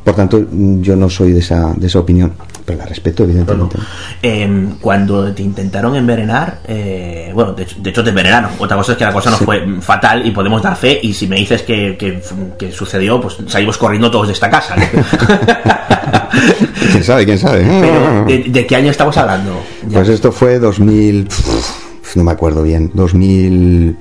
por 0.04 0.16
tanto, 0.16 0.44
yo 0.82 0.96
no 0.96 1.10
soy 1.10 1.32
de 1.32 1.40
esa, 1.40 1.74
de 1.76 1.88
esa 1.88 2.00
opinión. 2.00 2.34
Pero 2.66 2.80
la 2.80 2.86
respeto, 2.86 3.26
evidentemente. 3.26 3.76
Eh, 4.22 4.70
cuando 4.80 5.34
te 5.34 5.44
intentaron 5.44 5.98
envenenar, 5.98 6.62
eh, 6.66 7.30
bueno, 7.34 7.52
de 7.52 7.64
hecho, 7.64 7.76
de 7.82 7.90
hecho 7.90 8.02
te 8.06 8.12
envenenaron. 8.12 8.52
Otra 8.58 8.78
cosa 8.78 8.94
es 8.94 8.98
que 8.98 9.04
la 9.04 9.12
cosa 9.12 9.32
no 9.32 9.38
Sí. 9.38 9.44
fue 9.44 9.82
fatal 9.82 10.26
y 10.26 10.32
podemos 10.32 10.62
dar 10.62 10.78
fe. 10.78 10.98
Y 11.04 11.14
si 11.14 11.28
me 11.28 11.36
dices 11.36 11.62
que, 11.64 11.98
que- 11.98 12.22
que 12.58 12.72
sucedió, 12.72 13.20
pues 13.20 13.36
salimos 13.48 13.78
corriendo 13.78 14.10
todos 14.10 14.28
de 14.28 14.34
esta 14.34 14.50
casa. 14.50 14.78
¿no? 14.78 14.84
¿Quién 16.92 17.04
sabe? 17.04 17.26
¿Quién 17.26 17.38
sabe? 17.38 17.66
Pero, 17.66 18.26
¿de, 18.26 18.44
de 18.50 18.66
qué 18.66 18.76
año 18.78 18.92
estamos 18.92 19.18
hablando? 19.18 19.52
Ya. 19.90 19.98
Pues 19.98 20.08
esto 20.10 20.32
fue 20.32 20.58
2000. 20.60 21.26
pf, 21.26 22.18
No 22.18 22.24
me 22.24 22.32
acuerdo 22.32 22.64
bien. 22.64 22.92
2000, 22.94 23.96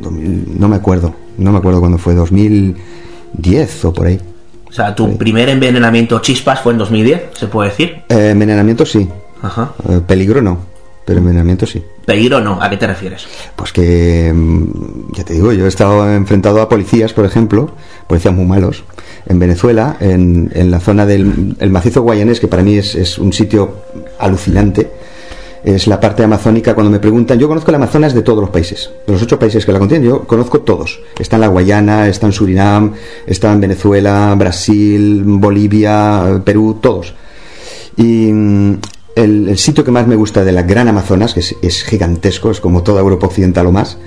2000 0.00 0.46
No 0.58 0.68
me 0.68 0.76
acuerdo. 0.76 1.14
No 1.38 1.52
me 1.52 1.58
acuerdo 1.58 1.78
cuándo 1.80 1.98
fue. 1.98 2.14
2010 2.14 3.84
o 3.84 3.92
por 3.92 4.06
ahí. 4.08 4.20
O 4.72 4.74
sea, 4.74 4.94
tu 4.94 5.18
primer 5.18 5.50
envenenamiento 5.50 6.18
chispas 6.20 6.60
fue 6.60 6.72
en 6.72 6.78
2010, 6.78 7.22
se 7.34 7.46
puede 7.46 7.68
decir. 7.68 8.02
Eh, 8.08 8.30
envenenamiento 8.30 8.86
sí. 8.86 9.06
Ajá. 9.42 9.72
Eh, 9.86 10.00
peligro 10.06 10.40
no. 10.40 10.58
Pero 11.04 11.18
envenenamiento 11.18 11.66
sí. 11.66 11.82
Peligro 12.06 12.40
no, 12.40 12.62
¿a 12.62 12.70
qué 12.70 12.78
te 12.78 12.86
refieres? 12.86 13.26
Pues 13.54 13.70
que. 13.72 14.32
mm, 14.34 15.12
Ya 15.14 15.24
te 15.24 15.34
digo, 15.34 15.52
yo 15.52 15.66
he 15.66 15.68
estado 15.68 16.10
enfrentado 16.14 16.62
a 16.62 16.68
policías, 16.70 17.12
por 17.12 17.26
ejemplo. 17.26 17.72
Policías 18.06 18.32
muy 18.32 18.46
malos. 18.46 18.82
En 19.26 19.38
Venezuela, 19.38 19.96
en, 20.00 20.50
en 20.54 20.70
la 20.70 20.80
zona 20.80 21.04
del 21.04 21.54
el 21.58 21.70
macizo 21.70 22.00
guayanés, 22.02 22.40
que 22.40 22.48
para 22.48 22.62
mí 22.62 22.78
es, 22.78 22.94
es 22.94 23.18
un 23.18 23.32
sitio 23.32 23.82
alucinante. 24.18 24.90
Es 25.64 25.86
la 25.86 26.00
parte 26.00 26.22
amazónica. 26.24 26.74
Cuando 26.74 26.90
me 26.90 26.98
preguntan, 26.98 27.38
yo 27.38 27.48
conozco 27.48 27.70
el 27.70 27.76
Amazonas 27.76 28.14
de 28.14 28.22
todos 28.22 28.40
los 28.40 28.50
países, 28.50 28.90
de 29.06 29.12
los 29.12 29.22
ocho 29.22 29.38
países 29.38 29.64
que 29.64 29.72
la 29.72 29.78
contienen, 29.78 30.08
yo 30.08 30.26
conozco 30.26 30.60
todos. 30.60 31.00
Está 31.18 31.36
en 31.36 31.42
la 31.42 31.48
Guayana, 31.48 32.08
está 32.08 32.26
en 32.26 32.32
Surinam, 32.32 32.92
está 33.26 33.52
en 33.52 33.60
Venezuela, 33.60 34.34
Brasil, 34.36 35.22
Bolivia, 35.24 36.40
Perú, 36.44 36.78
todos. 36.80 37.14
Y 37.96 38.32
mm, 38.32 38.78
el, 39.16 39.58
sitio 39.58 39.84
que 39.84 39.90
más 39.90 40.06
me 40.06 40.16
gusta 40.16 40.44
de 40.44 40.52
la 40.52 40.62
Gran 40.62 40.88
Amazonas, 40.88 41.34
que 41.34 41.40
es, 41.40 41.56
es 41.62 41.82
gigantesco, 41.84 42.50
es 42.50 42.60
como 42.60 42.82
toda 42.82 43.00
Europa 43.00 43.26
Occidental 43.26 43.66
o 43.66 43.72
más, 43.72 43.98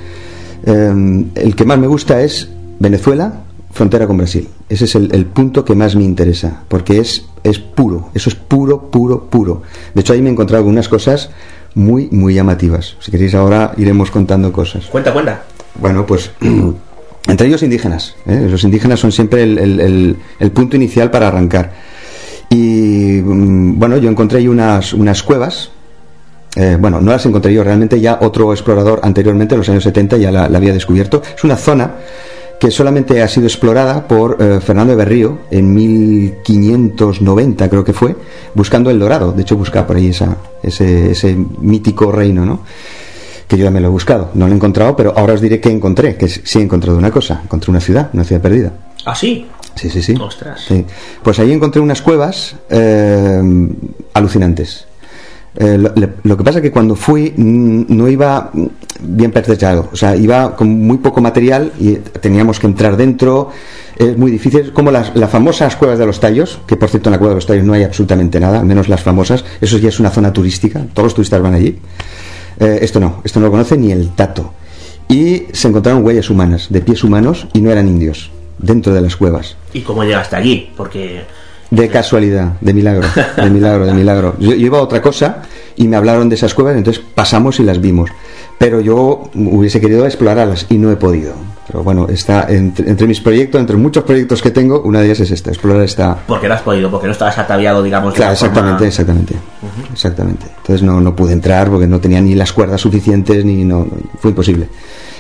eh, 0.66 1.26
el 1.36 1.56
que 1.56 1.66
más 1.66 1.78
me 1.78 1.88
gusta 1.88 2.22
es 2.22 2.50
Venezuela, 2.80 3.44
frontera 3.76 4.08
con 4.08 4.18
Brasil. 4.18 4.48
Ese 4.70 4.86
es 4.86 4.96
el, 4.96 5.14
el 5.14 5.26
punto 5.26 5.64
que 5.64 5.76
más 5.76 5.96
me 5.96 6.04
interesa, 6.04 6.64
porque 6.68 6.98
es, 6.98 7.26
es 7.44 7.60
puro, 7.60 8.10
eso 8.16 8.30
es 8.30 8.36
puro, 8.36 8.90
puro, 8.90 9.26
puro. 9.30 9.62
De 9.94 10.02
hecho, 10.02 10.14
ahí 10.14 10.22
me 10.22 10.30
he 10.30 10.32
encontrado 10.32 10.60
algunas 10.62 10.88
cosas 10.90 11.30
muy, 11.76 12.08
muy 12.10 12.34
llamativas. 12.34 12.96
Si 13.02 13.12
queréis, 13.12 13.36
ahora 13.36 13.74
iremos 13.78 14.10
contando 14.10 14.52
cosas. 14.52 14.86
Cuenta, 14.86 15.12
cuenta. 15.14 15.44
Bueno, 15.80 16.06
pues 16.06 16.32
entre 17.28 17.48
ellos 17.48 17.62
indígenas. 17.64 18.16
¿eh? 18.26 18.48
Los 18.50 18.64
indígenas 18.64 19.00
son 19.00 19.12
siempre 19.12 19.44
el, 19.44 20.18
el- 20.40 20.52
punto 20.52 20.78
inicial 20.78 21.12
para 21.12 21.28
arrancar. 21.28 21.74
Y 22.50 23.20
mm, 23.24 23.78
bueno, 23.78 23.98
yo 23.98 24.10
encontré 24.10 24.40
ahí 24.40 24.48
unas, 24.48 24.94
unas 24.94 25.22
cuevas 25.22 25.70
Eh, 26.58 26.78
bueno, 26.80 27.02
no 27.02 27.12
las 27.12 27.26
encontré 27.26 27.52
yo, 27.54 27.66
realmente 27.66 28.00
ya 28.00 28.18
otro 28.22 28.54
explorador 28.54 29.02
anteriormente, 29.04 29.56
en 29.56 29.60
los 29.60 29.68
años 29.68 29.84
70, 29.84 30.16
ya 30.16 30.32
la, 30.32 30.48
la 30.48 30.58
había 30.58 30.72
descubierto. 30.72 31.22
Es 31.36 31.44
una 31.44 31.58
zona 31.58 31.92
que 32.60 32.72
solamente 32.72 33.22
ha 33.22 33.28
sido 33.28 33.48
explorada 33.48 34.08
por 34.08 34.38
eh, 34.42 34.60
Fernando 34.62 34.92
de 34.92 34.98
Berrío 34.98 35.40
en 35.52 35.74
1590 35.74 37.70
creo 37.70 37.84
que 37.84 37.94
fue, 37.94 38.16
buscando 38.54 38.90
el 38.90 39.00
Dorado. 39.00 39.32
De 39.32 39.42
hecho, 39.42 39.58
buscaba 39.58 39.88
por 39.88 39.98
ahí 39.98 40.08
esa, 40.08 40.38
ese, 40.64 41.12
ese 41.12 41.36
mítico 41.36 42.12
reino, 42.12 42.46
¿no? 42.46 42.62
Que 43.48 43.58
yo 43.58 43.66
ya 43.66 43.72
me 43.72 43.80
lo 43.80 43.88
he 43.88 43.92
buscado. 43.92 44.32
No 44.34 44.48
lo 44.48 44.54
he 44.54 44.56
encontrado, 44.56 44.96
pero 44.96 45.14
ahora 45.16 45.34
os 45.34 45.42
diré 45.42 45.60
que 45.60 45.70
encontré, 45.70 46.16
que 46.18 46.28
sí 46.28 46.60
he 46.60 46.62
encontrado 46.62 46.98
una 46.98 47.12
cosa. 47.12 47.42
Encontré 47.44 47.70
una 47.70 47.82
ciudad, 47.82 48.10
una 48.14 48.24
ciudad 48.24 48.42
perdida. 48.42 48.72
¿Ah, 49.06 49.16
sí? 49.16 49.48
Sí, 49.76 49.90
sí, 49.90 50.02
sí. 50.02 50.16
Ostras. 50.20 50.62
Sí. 50.68 50.86
Pues 51.22 51.38
ahí 51.40 51.52
encontré 51.52 51.82
unas 51.82 52.02
cuevas 52.02 52.56
eh, 52.70 53.42
alucinantes. 54.14 54.88
Eh, 55.58 55.78
lo, 55.78 55.94
lo 56.24 56.38
que 56.38 56.44
pasa 56.44 56.60
es 56.60 56.64
que 56.64 56.72
cuando 56.72 56.96
fui 56.96 57.34
no 57.38 58.10
iba 58.10 58.52
bien 59.02 59.32
pertrechado, 59.32 59.90
o 59.92 59.96
sea, 59.96 60.16
iba 60.16 60.56
con 60.56 60.68
muy 60.70 60.98
poco 60.98 61.22
material 61.22 61.72
y 61.80 61.96
teníamos 61.96 62.60
que 62.60 62.68
entrar 62.68 62.98
dentro. 62.98 63.50
Es 63.98 64.18
muy 64.18 64.30
difícil, 64.30 64.74
como 64.74 64.92
las, 64.92 65.16
las 65.16 65.30
famosas 65.30 65.78
cuevas 65.78 65.98
de 65.98 66.06
los 66.06 66.20
tallos, 66.20 66.60
que 66.68 66.76
por 66.76 66.90
cierto 66.90 67.08
en 67.08 67.14
la 67.14 67.18
cueva 67.18 67.32
de 67.32 67.36
los 67.36 67.46
tallos 67.46 67.64
no 67.64 67.72
hay 67.72 67.84
absolutamente 67.84 68.40
nada, 68.42 68.62
menos 68.64 68.90
las 68.90 69.02
famosas. 69.02 69.46
Eso 69.62 69.78
ya 69.78 69.88
es 69.88 70.00
una 70.02 70.10
zona 70.10 70.34
turística, 70.34 70.86
todos 70.94 71.06
los 71.06 71.14
turistas 71.14 71.42
van 71.42 71.54
allí. 71.54 71.80
Eh, 72.60 72.80
esto 72.82 73.00
no, 73.00 73.22
esto 73.24 73.40
no 73.40 73.46
lo 73.46 73.52
conoce 73.52 73.78
ni 73.78 73.94
el 73.94 74.10
tato. 74.10 74.54
Y 75.08 75.44
se 75.54 75.70
encontraron 75.70 76.04
huellas 76.04 76.30
humanas, 76.30 76.68
de 76.70 76.82
pies 76.82 77.04
humanos, 77.04 77.48
y 77.54 77.62
no 77.62 77.72
eran 77.72 77.88
indios, 77.88 78.32
dentro 78.58 78.94
de 78.94 79.00
las 79.00 79.16
cuevas. 79.16 79.56
¿Y 79.72 79.82
cómo 79.82 80.04
llegaste 80.04 80.36
allí? 80.36 80.70
Porque 80.76 81.22
De 81.76 81.90
casualidad, 81.90 82.54
de 82.62 82.74
milagro, 82.74 83.08
de 83.38 83.50
milagro, 83.50 83.86
de 83.86 83.94
milagro. 83.94 84.36
Yo, 84.40 84.52
yo 84.52 84.56
iba 84.68 84.78
a 84.78 84.82
otra 84.82 85.02
cosa 85.02 85.42
y 85.76 85.88
me 85.88 85.96
hablaron 85.96 86.30
de 86.30 86.36
esas 86.36 86.54
cuevas, 86.54 86.76
entonces 86.78 87.04
pasamos 87.14 87.60
y 87.60 87.64
las 87.64 87.82
vimos. 87.82 88.10
Pero 88.58 88.80
yo 88.80 89.30
hubiese 89.36 89.82
querido 89.82 90.06
explorarlas 90.06 90.68
y 90.70 90.78
no 90.78 90.92
he 90.92 90.96
podido. 90.96 91.34
Pero 91.68 91.84
bueno, 91.84 92.08
está 92.10 92.46
entre, 92.50 92.88
entre 92.90 93.08
mis 93.08 93.20
proyectos, 93.20 93.60
entre 93.60 93.76
muchos 93.76 94.04
proyectos 94.04 94.42
que 94.42 94.52
tengo, 94.52 94.82
una 94.84 95.00
de 95.00 95.08
ellas 95.08 95.20
es 95.22 95.32
esta, 95.32 95.50
explorar 95.50 95.82
esta... 95.82 96.16
porque 96.28 96.48
no 96.48 96.54
has 96.54 96.62
podido, 96.62 96.92
porque 96.92 97.08
no 97.08 97.12
estabas 97.14 97.38
ataviado, 97.40 97.82
digamos, 97.82 98.14
de 98.14 98.18
Claro, 98.18 98.36
forma- 98.36 98.52
exactamente, 98.54 98.88
exactamente. 98.88 99.34
Exactamente. 99.92 100.46
Entonces 100.58 100.84
no, 100.84 101.02
no 101.02 101.16
pude 101.16 101.34
entrar 101.34 101.70
porque 101.70 101.88
no 101.88 102.00
tenía 102.00 102.22
ni 102.22 102.36
las 102.36 102.54
cuerdas 102.54 102.80
suficientes, 102.82 103.44
ni 103.44 103.66
no, 103.66 103.88
fue 104.20 104.30
imposible. 104.30 104.70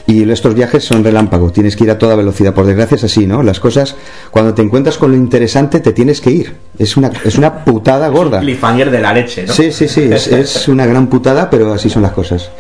Y 0.08 0.30
estos 0.30 0.54
viajes 0.54 0.84
son 0.84 1.04
relámpago, 1.04 1.52
tienes 1.52 1.76
que 1.76 1.84
ir 1.84 1.91
a 1.91 1.98
toda 1.98 2.15
velocidad. 2.15 2.54
Por 2.54 2.65
desgracia 2.65 2.96
es 2.96 3.04
así, 3.04 3.26
¿no? 3.26 3.41
Las 3.41 3.60
cosas, 3.60 3.96
cuando 4.30 4.54
te 4.54 4.62
encuentras 4.62 5.00
con 5.00 5.12
lo 5.12 5.18
interesante, 5.18 5.80
te 5.80 5.94
tienes 5.94 6.22
que 6.22 6.30
ir. 6.30 6.54
Es 6.78 6.96
una, 6.96 7.12
es 7.24 7.38
una 7.39 7.65
putada 7.65 8.08
gorda. 8.10 8.39
cliffhanger 8.39 8.91
de 8.91 9.02
la 9.02 9.13
leche, 9.13 9.46
¿no? 9.48 9.54
Sí, 9.54 9.72
sí, 9.72 9.88
sí, 9.88 10.02
es, 10.04 10.28
es 10.28 10.68
una 10.68 10.86
gran 10.86 11.08
putada, 11.08 11.50
pero 11.50 11.74
así 11.74 11.89
son 11.89 12.04
las 12.04 12.12
cosas. 12.12 12.52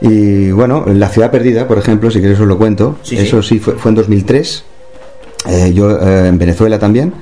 Y 0.00 0.50
bueno, 0.50 0.84
La 0.86 1.08
Ciudad 1.08 1.30
Perdida, 1.30 1.68
por 1.68 1.76
ejemplo, 1.76 2.10
si 2.10 2.20
quieres 2.20 2.40
os 2.40 2.46
lo 2.46 2.56
cuento, 2.56 2.96
Sí, 3.02 3.18
eso 3.18 3.42
sí 3.42 3.58
fue, 3.58 3.74
fue 3.74 3.90
en 3.90 3.94
2003, 3.96 4.64
eh, 5.48 5.72
yo 5.74 5.90
eh, 5.90 6.28
en 6.28 6.38
Venezuela 6.38 6.78
también. 6.78 7.12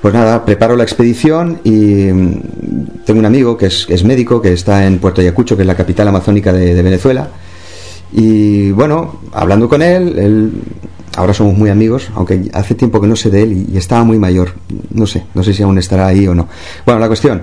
Pues 0.00 0.12
nada, 0.12 0.44
preparo 0.44 0.74
la 0.74 0.82
expedición 0.82 1.60
y 1.62 1.70
mm, 2.12 3.04
tengo 3.04 3.20
un 3.20 3.26
amigo 3.26 3.56
que 3.56 3.66
es, 3.66 3.86
es 3.88 4.02
médico, 4.02 4.42
que 4.42 4.52
está 4.52 4.84
en 4.86 4.98
Puerto 4.98 5.20
Ayacucho, 5.20 5.54
que 5.54 5.62
es 5.62 5.66
la 5.68 5.76
capital 5.76 6.08
amazónica 6.08 6.52
de, 6.52 6.74
de 6.74 6.82
Venezuela. 6.82 7.28
Y 8.12 8.70
bueno, 8.72 9.20
hablando 9.32 9.68
con 9.68 9.82
él, 9.82 10.18
él, 10.18 10.52
ahora 11.16 11.32
somos 11.32 11.56
muy 11.56 11.70
amigos, 11.70 12.10
aunque 12.14 12.50
hace 12.52 12.74
tiempo 12.74 13.00
que 13.00 13.06
no 13.06 13.16
sé 13.16 13.30
de 13.30 13.42
él 13.42 13.66
y, 13.72 13.76
estaba 13.76 14.04
muy 14.04 14.18
mayor. 14.18 14.52
No 14.92 15.06
sé, 15.06 15.24
no 15.34 15.42
sé 15.42 15.54
si 15.54 15.62
aún 15.62 15.78
estará 15.78 16.06
ahí 16.06 16.26
o 16.26 16.34
no. 16.34 16.48
Bueno, 16.84 17.00
la 17.00 17.06
cuestión, 17.06 17.42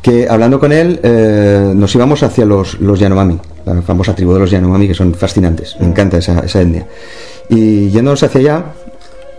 que 0.00 0.26
hablando 0.28 0.58
con 0.58 0.72
él, 0.72 1.00
eh, 1.02 1.72
nos 1.74 1.94
íbamos 1.94 2.22
hacia 2.22 2.44
los, 2.46 2.80
los 2.80 2.98
Yanomami, 2.98 3.38
la 3.66 3.82
famosa 3.82 4.14
tribu 4.14 4.32
de 4.32 4.40
los 4.40 4.50
Yanomami, 4.50 4.88
que 4.88 4.94
son 4.94 5.14
fascinantes. 5.14 5.76
Me 5.80 5.86
encanta 5.86 6.18
esa, 6.18 6.40
esa 6.40 6.62
etnia. 6.62 6.86
Y 7.50 7.90
yéndonos 7.90 8.22
hacia 8.22 8.40
allá, 8.40 8.64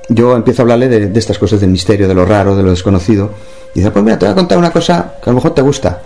yo 0.09 0.35
empiezo 0.35 0.61
a 0.61 0.63
hablarle 0.63 0.89
de, 0.89 1.07
de 1.07 1.19
estas 1.19 1.39
cosas 1.39 1.59
del 1.59 1.71
misterio, 1.71 2.07
de 2.07 2.13
lo 2.13 2.25
raro, 2.25 2.55
de 2.55 2.63
lo 2.63 2.69
desconocido. 2.69 3.31
Y 3.73 3.79
dice, 3.79 3.91
pues 3.91 4.05
mira, 4.05 4.19
te 4.19 4.25
voy 4.25 4.33
a 4.33 4.35
contar 4.35 4.57
una 4.57 4.71
cosa 4.71 5.15
que 5.21 5.29
a 5.29 5.33
lo 5.33 5.35
mejor 5.35 5.53
te 5.53 5.61
gusta. 5.61 6.01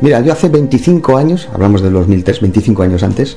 Mira, 0.00 0.20
yo 0.20 0.32
hace 0.32 0.48
25 0.48 1.16
años, 1.16 1.48
hablamos 1.52 1.82
del 1.82 1.92
2003, 1.92 2.40
25 2.40 2.82
años 2.82 3.02
antes, 3.02 3.36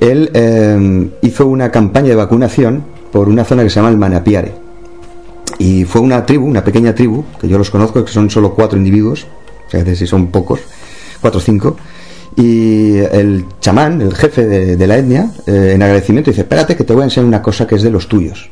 él 0.00 0.30
eh, 0.34 1.10
hizo 1.22 1.46
una 1.46 1.70
campaña 1.70 2.08
de 2.08 2.16
vacunación 2.16 2.84
por 3.12 3.28
una 3.28 3.44
zona 3.44 3.62
que 3.62 3.70
se 3.70 3.76
llama 3.76 3.90
el 3.90 3.96
Manapiare. 3.96 4.52
Y 5.58 5.84
fue 5.84 6.00
una 6.00 6.26
tribu, 6.26 6.46
una 6.46 6.62
pequeña 6.62 6.94
tribu, 6.94 7.24
que 7.40 7.48
yo 7.48 7.56
los 7.56 7.70
conozco, 7.70 8.04
que 8.04 8.12
son 8.12 8.28
solo 8.28 8.54
cuatro 8.54 8.78
individuos, 8.78 9.26
o 9.66 9.70
sea, 9.70 9.94
si 9.94 10.06
son 10.06 10.28
pocos, 10.28 10.60
cuatro 11.20 11.38
o 11.38 11.42
cinco. 11.42 11.76
Y 12.36 12.98
el 12.98 13.46
chamán, 13.60 14.02
el 14.02 14.14
jefe 14.14 14.44
de, 14.76 14.86
la 14.86 14.98
etnia, 14.98 15.30
eh, 15.46 15.72
en 15.74 15.82
agradecimiento 15.82 16.30
dice, 16.30 16.42
espérate 16.42 16.76
que 16.76 16.84
te 16.84 16.92
voy 16.92 17.02
a 17.02 17.04
enseñar 17.04 17.26
una 17.26 17.40
cosa 17.40 17.66
que 17.66 17.76
es 17.76 17.82
de 17.82 17.90
los 17.90 18.06
tuyos. 18.06 18.50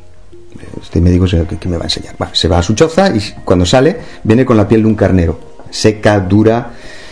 Este 0.81 0.99
médico 0.99 1.27
se, 1.27 1.43
¿qué, 1.45 1.57
qué 1.57 1.69
me 1.69 1.77
va 1.77 1.83
a 1.83 1.85
enseñar? 1.85 2.15
Se 2.33 2.47
va 2.47 2.57
a 2.57 2.63
su 2.63 2.73
choza 2.73 3.15
y 3.15 3.21
cuando 3.43 3.65
sale 3.65 3.97
viene 4.23 4.43
con 4.43 4.57
la 4.57 4.67
piel 4.67 4.81
de 4.81 4.87
un 4.87 4.95
carnero, 4.95 5.39
seca, 5.69 6.19
dura, 6.19 6.71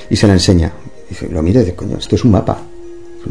y 0.09 0.15
se 0.15 0.27
la 0.27 0.33
enseña. 0.33 0.71
Dice, 1.09 1.29
lo 1.29 1.41
mire, 1.43 1.59
dice, 1.59 1.75
coño, 1.75 1.97
esto 1.97 2.15
es 2.15 2.23
un 2.23 2.31
mapa. 2.31 2.57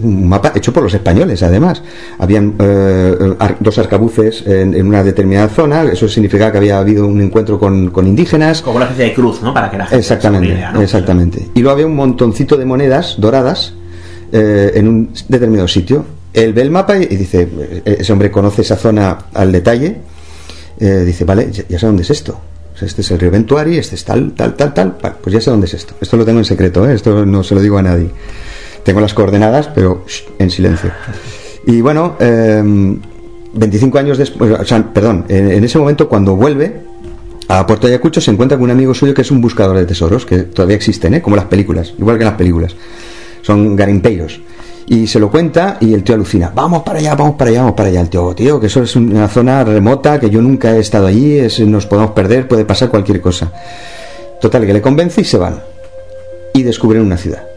Un 0.03 0.27
mapa 0.29 0.53
hecho 0.55 0.73
por 0.73 0.83
los 0.83 0.95
españoles, 0.95 1.43
además. 1.43 1.83
Habían 2.19 2.55
eh, 2.59 3.35
ar- 3.39 3.57
dos 3.61 3.77
arcabuces 3.79 4.43
en, 4.47 4.73
en 4.75 4.87
una 4.87 5.05
determinada 5.05 5.49
zona, 5.49 5.83
eso 5.85 6.09
significaba 6.09 6.51
que 6.51 6.59
había 6.59 6.79
habido 6.79 7.07
un 7.07 7.21
encuentro 7.21 7.59
con, 7.59 7.91
con 7.91 8.07
indígenas. 8.07 8.63
Como 8.63 8.77
una 8.77 8.87
especie 8.87 9.07
de 9.07 9.15
cruz, 9.15 9.43
¿no? 9.43 9.53
Para 9.53 9.71
que 9.71 9.77
la 9.77 9.85
gente 9.87 10.01
Exactamente, 10.01 10.47
se 10.49 10.55
idea, 10.55 10.73
¿no? 10.73 10.81
exactamente. 10.81 11.49
Y 11.55 11.61
luego 11.61 11.75
había 11.75 11.87
un 11.87 11.95
montoncito 11.97 12.57
de 12.57 12.65
monedas 12.65 13.17
doradas 13.19 13.75
eh, 14.33 14.73
en 14.75 14.89
un 14.89 15.11
determinado 15.29 15.69
sitio. 15.69 16.05
Él 16.33 16.55
ve 16.55 16.63
el 16.63 16.71
mapa 16.71 16.97
y, 16.97 17.05
dice, 17.15 17.47
eh, 17.85 17.97
ese 18.01 18.13
hombre 18.15 18.31
conoce 18.31 18.63
esa 18.63 18.77
zona 18.77 19.19
al 19.35 19.53
detalle, 19.53 19.99
eh, 20.81 21.03
dice, 21.05 21.25
vale, 21.27 21.51
ya, 21.53 21.65
ya 21.69 21.79
sé 21.79 21.85
dónde 21.87 22.03
es 22.03 22.11
esto. 22.11 22.41
Este 22.81 23.03
es 23.03 23.11
el 23.13 23.21
río 23.21 23.31
Ventuari, 23.31 23.77
este 23.77 23.95
es 23.95 24.05
tal, 24.05 24.33
tal, 24.33 24.55
tal, 24.57 24.73
tal. 24.73 24.97
Pues 25.23 25.35
ya 25.35 25.41
sé 25.41 25.51
dónde 25.51 25.67
es 25.67 25.75
esto. 25.75 25.95
Esto 26.01 26.17
lo 26.17 26.25
tengo 26.25 26.39
en 26.39 26.45
secreto, 26.47 26.89
¿eh? 26.89 26.95
esto 26.95 27.25
no 27.27 27.45
se 27.45 27.55
lo 27.55 27.61
digo 27.61 27.77
a 27.79 27.83
nadie. 27.83 28.09
Tengo 28.85 29.01
las 29.01 29.15
coordenadas, 29.15 29.69
pero 29.69 30.05
shh, 30.07 30.25
en 30.39 30.51
silencio. 30.51 30.91
Y 31.67 31.81
bueno, 31.81 32.17
eh, 32.19 32.63
25 33.55 33.99
años 33.99 34.19
después, 34.19 34.51
o 34.59 34.65
sea, 34.65 34.83
perdón, 34.93 35.27
en, 35.29 35.63
ese 35.63 35.79
momento 35.79 36.09
cuando 36.09 36.35
vuelve, 36.37 36.81
a 37.49 37.67
Puerto 37.67 37.87
Ayacucho 37.87 38.21
se 38.21 38.31
encuentra 38.31 38.57
con 38.57 38.65
un 38.65 38.71
amigo 38.71 38.95
suyo 38.95 39.15
que 39.15 39.23
es 39.23 39.31
un 39.31 39.41
buscador 39.41 39.77
de 39.77 39.85
tesoros, 39.85 40.25
que 40.25 40.39
todavía 40.39 40.77
existen, 40.77 41.15
¿eh? 41.15 41.23
como 41.23 41.37
las 41.37 41.45
películas, 41.47 41.95
igual 41.99 42.17
que 42.17 42.25
en 42.25 42.29
las 42.29 42.39
películas. 42.39 42.75
Son 43.43 43.77
garimpeiros. 43.77 44.41
Y 44.87 45.07
se 45.07 45.21
lo 45.21 45.31
cuenta 45.31 45.79
y 45.81 45.95
el 45.95 46.03
tío 46.03 46.15
alucina. 46.15 46.51
Vamos 46.55 46.83
para 46.83 46.99
allá, 46.99 47.15
vamos 47.15 47.37
para 47.37 47.51
allá, 47.51 47.61
vamos 47.61 47.77
para 47.77 47.89
allá. 47.89 48.01
El 48.01 48.09
tío, 48.09 48.35
tío, 48.35 48.61
que 48.61 48.67
eso 48.67 48.83
es 48.83 48.97
una 48.97 49.29
zona 49.29 49.65
remota, 49.65 50.19
que 50.19 50.29
yo 50.29 50.41
nunca 50.43 50.75
he 50.77 50.81
estado 50.81 51.07
allí, 51.07 51.41
nos 51.67 51.87
podemos 51.87 52.13
perder, 52.13 52.49
puede 52.49 52.65
pasar 52.65 52.89
cualquier 52.89 53.21
cosa. 53.21 53.53
Total, 54.41 54.67
que 54.67 54.73
le 54.73 54.83
convence 54.83 55.21
y 55.21 55.25
se 55.25 55.39
van. 55.39 55.63
Y 56.55 56.63
descubren 56.63 57.03
una 57.03 57.17
ciudad. 57.17 57.52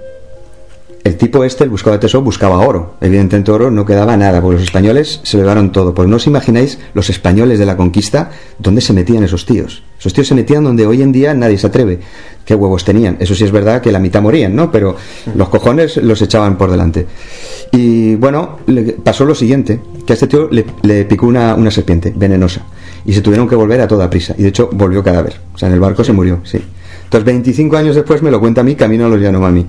El 1.06 1.18
tipo 1.18 1.44
este, 1.44 1.64
el 1.64 1.70
buscador 1.70 2.00
de 2.00 2.08
tesoro, 2.08 2.24
buscaba 2.24 2.58
oro. 2.58 2.96
Evidentemente 3.00 3.52
oro 3.52 3.70
no 3.70 3.86
quedaba 3.86 4.18
nada, 4.18 4.42
porque 4.42 4.56
los 4.56 4.64
españoles 4.64 5.20
se 5.22 5.38
lo 5.38 5.44
llevaron 5.44 5.72
todo. 5.72 5.94
Porque 5.94 6.10
no 6.10 6.16
os 6.16 6.26
imagináis 6.26 6.80
los 6.96 7.12
españoles 7.12 7.60
de 7.60 7.68
la 7.68 7.78
conquista 7.78 8.32
dónde 8.58 8.82
se 8.82 8.92
metían 8.92 9.24
esos 9.24 9.46
tíos. 9.46 9.84
Esos 10.00 10.14
tíos 10.14 10.28
se 10.28 10.34
metían 10.34 10.64
donde 10.64 10.88
hoy 10.88 11.04
en 11.04 11.12
día 11.12 11.36
nadie 11.36 11.60
se 11.60 11.68
atreve. 11.68 12.00
¿Qué 12.44 12.56
huevos 12.56 12.84
tenían? 12.84 13.18
Eso 13.20 13.36
sí 13.36 13.44
es 13.44 13.52
verdad 13.52 13.84
que 13.84 13.92
la 13.92 14.00
mitad 14.00 14.20
morían, 14.20 14.56
¿no? 14.56 14.72
Pero 14.72 14.96
los 15.36 15.48
cojones 15.50 15.98
los 15.98 16.20
echaban 16.24 16.58
por 16.58 16.72
delante. 16.72 17.06
Y 17.72 18.16
bueno, 18.16 18.58
le 18.66 18.94
pasó 18.94 19.26
lo 19.26 19.36
siguiente, 19.36 19.80
que 20.08 20.14
a 20.14 20.16
este 20.16 20.26
tío 20.26 20.50
le, 20.50 21.06
picó 21.06 21.28
una, 21.28 21.54
una 21.54 21.70
serpiente 21.70 22.14
venenosa. 22.16 22.66
Y 23.06 23.14
se 23.14 23.22
tuvieron 23.22 23.48
que 23.48 23.56
volver 23.56 23.80
a 23.82 23.88
toda 23.88 24.10
prisa. 24.10 24.34
Y 24.40 24.42
de 24.42 24.50
hecho 24.50 24.72
volvió 24.74 25.04
cadáver. 25.04 25.36
O 25.54 25.58
sea, 25.60 25.68
en 25.68 25.76
el 25.76 25.80
barco 25.80 26.04
se 26.04 26.14
murió, 26.14 26.40
sí. 26.46 26.60
Entonces 27.04 27.26
25 27.26 27.78
años 27.78 27.96
después 27.96 28.24
me 28.24 28.32
lo 28.32 28.40
cuenta 28.40 28.62
a 28.62 28.64
mí, 28.64 28.74
camino 28.74 29.06
a 29.06 29.10
los 29.10 29.22
Yanomami. 29.22 29.68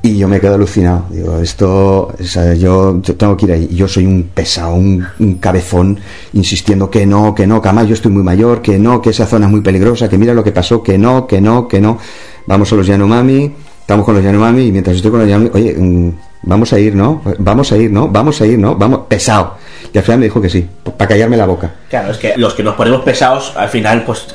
Y 0.00 0.16
yo 0.16 0.28
me 0.28 0.40
quedo 0.40 0.54
alucinado. 0.54 1.06
Digo, 1.10 1.38
esto, 1.38 2.14
o 2.18 2.24
sea, 2.24 2.54
yo, 2.54 3.00
tengo 3.16 3.36
que 3.36 3.46
ir 3.46 3.52
ahí. 3.52 3.68
Yo 3.72 3.88
soy 3.88 4.06
un 4.06 4.30
pesado, 4.32 4.74
un, 4.74 5.04
un 5.18 5.34
cabezón, 5.34 5.98
insistiendo 6.34 6.88
que 6.88 7.04
no, 7.04 7.34
que 7.34 7.46
no, 7.46 7.60
que 7.60 7.68
además 7.68 7.88
yo 7.88 7.94
estoy 7.94 8.12
muy 8.12 8.22
mayor, 8.22 8.62
que 8.62 8.78
no, 8.78 9.02
que 9.02 9.10
esa 9.10 9.26
zona 9.26 9.46
es 9.46 9.52
muy 9.52 9.60
peligrosa, 9.60 10.08
que 10.08 10.16
mira 10.16 10.34
lo 10.34 10.44
que 10.44 10.52
pasó, 10.52 10.82
que 10.82 10.96
no, 10.98 11.26
que 11.26 11.40
no, 11.40 11.66
que 11.66 11.80
no. 11.80 11.98
Vamos 12.46 12.72
a 12.72 12.76
los 12.76 12.86
Yanomami, 12.86 13.52
estamos 13.80 14.06
con 14.06 14.14
los 14.14 14.22
Yanomami, 14.22 14.66
y 14.66 14.72
mientras 14.72 14.96
estoy 14.96 15.10
con 15.10 15.20
los 15.20 15.28
Yanomami, 15.28 15.50
oye, 15.54 15.74
mm, 15.76 16.12
vamos 16.42 16.72
a 16.72 16.78
ir, 16.78 16.94
¿no? 16.94 17.20
Vamos 17.38 17.72
a 17.72 17.76
ir, 17.76 17.90
¿no? 17.90 18.08
Vamos 18.08 18.40
a 18.40 18.46
ir, 18.46 18.58
¿no? 18.58 18.76
Vamos, 18.76 19.00
pesado. 19.08 19.56
Y 19.92 19.98
al 19.98 20.04
final 20.04 20.20
me 20.20 20.26
dijo 20.26 20.40
que 20.40 20.48
sí, 20.48 20.64
para 20.96 21.08
callarme 21.08 21.36
la 21.36 21.46
boca. 21.46 21.72
Claro, 21.90 22.12
es 22.12 22.18
que 22.18 22.34
los 22.36 22.54
que 22.54 22.62
nos 22.62 22.76
ponemos 22.76 23.02
pesados, 23.02 23.52
al 23.56 23.68
final, 23.68 24.04
pues 24.04 24.26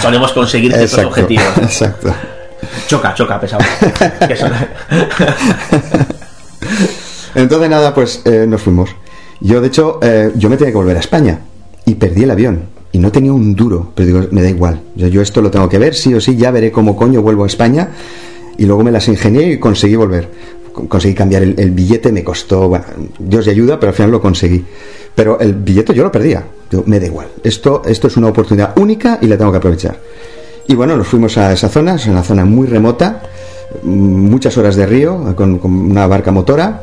solemos 0.00 0.32
conseguir 0.32 0.72
ciertos 0.72 1.04
objetivos. 1.04 1.46
exacto. 1.58 2.14
Choca, 2.86 3.14
choca, 3.14 3.40
pesado. 3.40 3.64
Entonces 7.34 7.70
nada, 7.70 7.94
pues 7.94 8.22
eh, 8.24 8.46
nos 8.48 8.62
fuimos. 8.62 8.90
Yo, 9.40 9.60
de 9.60 9.68
hecho, 9.68 9.98
eh, 10.02 10.32
yo 10.34 10.48
me 10.48 10.56
tenía 10.56 10.72
que 10.72 10.78
volver 10.78 10.96
a 10.96 11.00
España 11.00 11.40
y 11.84 11.94
perdí 11.94 12.24
el 12.24 12.30
avión. 12.30 12.62
Y 12.90 12.98
no 12.98 13.12
tenía 13.12 13.32
un 13.32 13.54
duro, 13.54 13.92
pero 13.94 14.06
digo, 14.06 14.20
me 14.30 14.42
da 14.42 14.48
igual. 14.48 14.80
Yo, 14.96 15.08
yo 15.08 15.20
esto 15.20 15.42
lo 15.42 15.50
tengo 15.50 15.68
que 15.68 15.78
ver, 15.78 15.94
sí 15.94 16.14
o 16.14 16.20
sí, 16.20 16.36
ya 16.36 16.50
veré 16.50 16.72
cómo 16.72 16.96
coño 16.96 17.22
vuelvo 17.22 17.44
a 17.44 17.46
España. 17.46 17.90
y 18.56 18.66
luego 18.66 18.82
me 18.82 18.90
las 18.90 19.06
ingenié 19.08 19.52
y 19.52 19.58
conseguí 19.58 19.94
volver. 19.94 20.28
Conseguí 20.72 21.14
cambiar 21.14 21.42
el, 21.42 21.54
el 21.58 21.70
billete, 21.70 22.12
me 22.12 22.24
costó, 22.24 22.68
bueno, 22.68 22.84
Dios 23.18 23.46
y 23.46 23.50
ayuda, 23.50 23.78
pero 23.78 23.90
al 23.90 23.96
final 23.96 24.10
lo 24.12 24.20
conseguí. 24.20 24.64
Pero 25.14 25.38
el 25.40 25.54
billete 25.54 25.92
yo 25.94 26.04
lo 26.04 26.12
perdía. 26.12 26.44
Yo, 26.70 26.82
me 26.86 27.00
da 27.00 27.06
igual. 27.06 27.28
Esto, 27.42 27.82
esto 27.84 28.06
es 28.06 28.16
una 28.16 28.28
oportunidad 28.28 28.78
única 28.78 29.18
y 29.20 29.26
la 29.26 29.36
tengo 29.36 29.50
que 29.50 29.58
aprovechar. 29.58 29.98
Y 30.68 30.74
bueno, 30.74 30.98
nos 30.98 31.08
fuimos 31.08 31.38
a 31.38 31.50
esa 31.50 31.70
zona, 31.70 31.94
es 31.94 32.06
una 32.06 32.22
zona 32.22 32.44
muy 32.44 32.66
remota, 32.66 33.22
muchas 33.82 34.56
horas 34.58 34.76
de 34.76 34.84
río, 34.84 35.34
con, 35.34 35.58
con 35.58 35.72
una 35.72 36.06
barca 36.06 36.30
motora, 36.30 36.82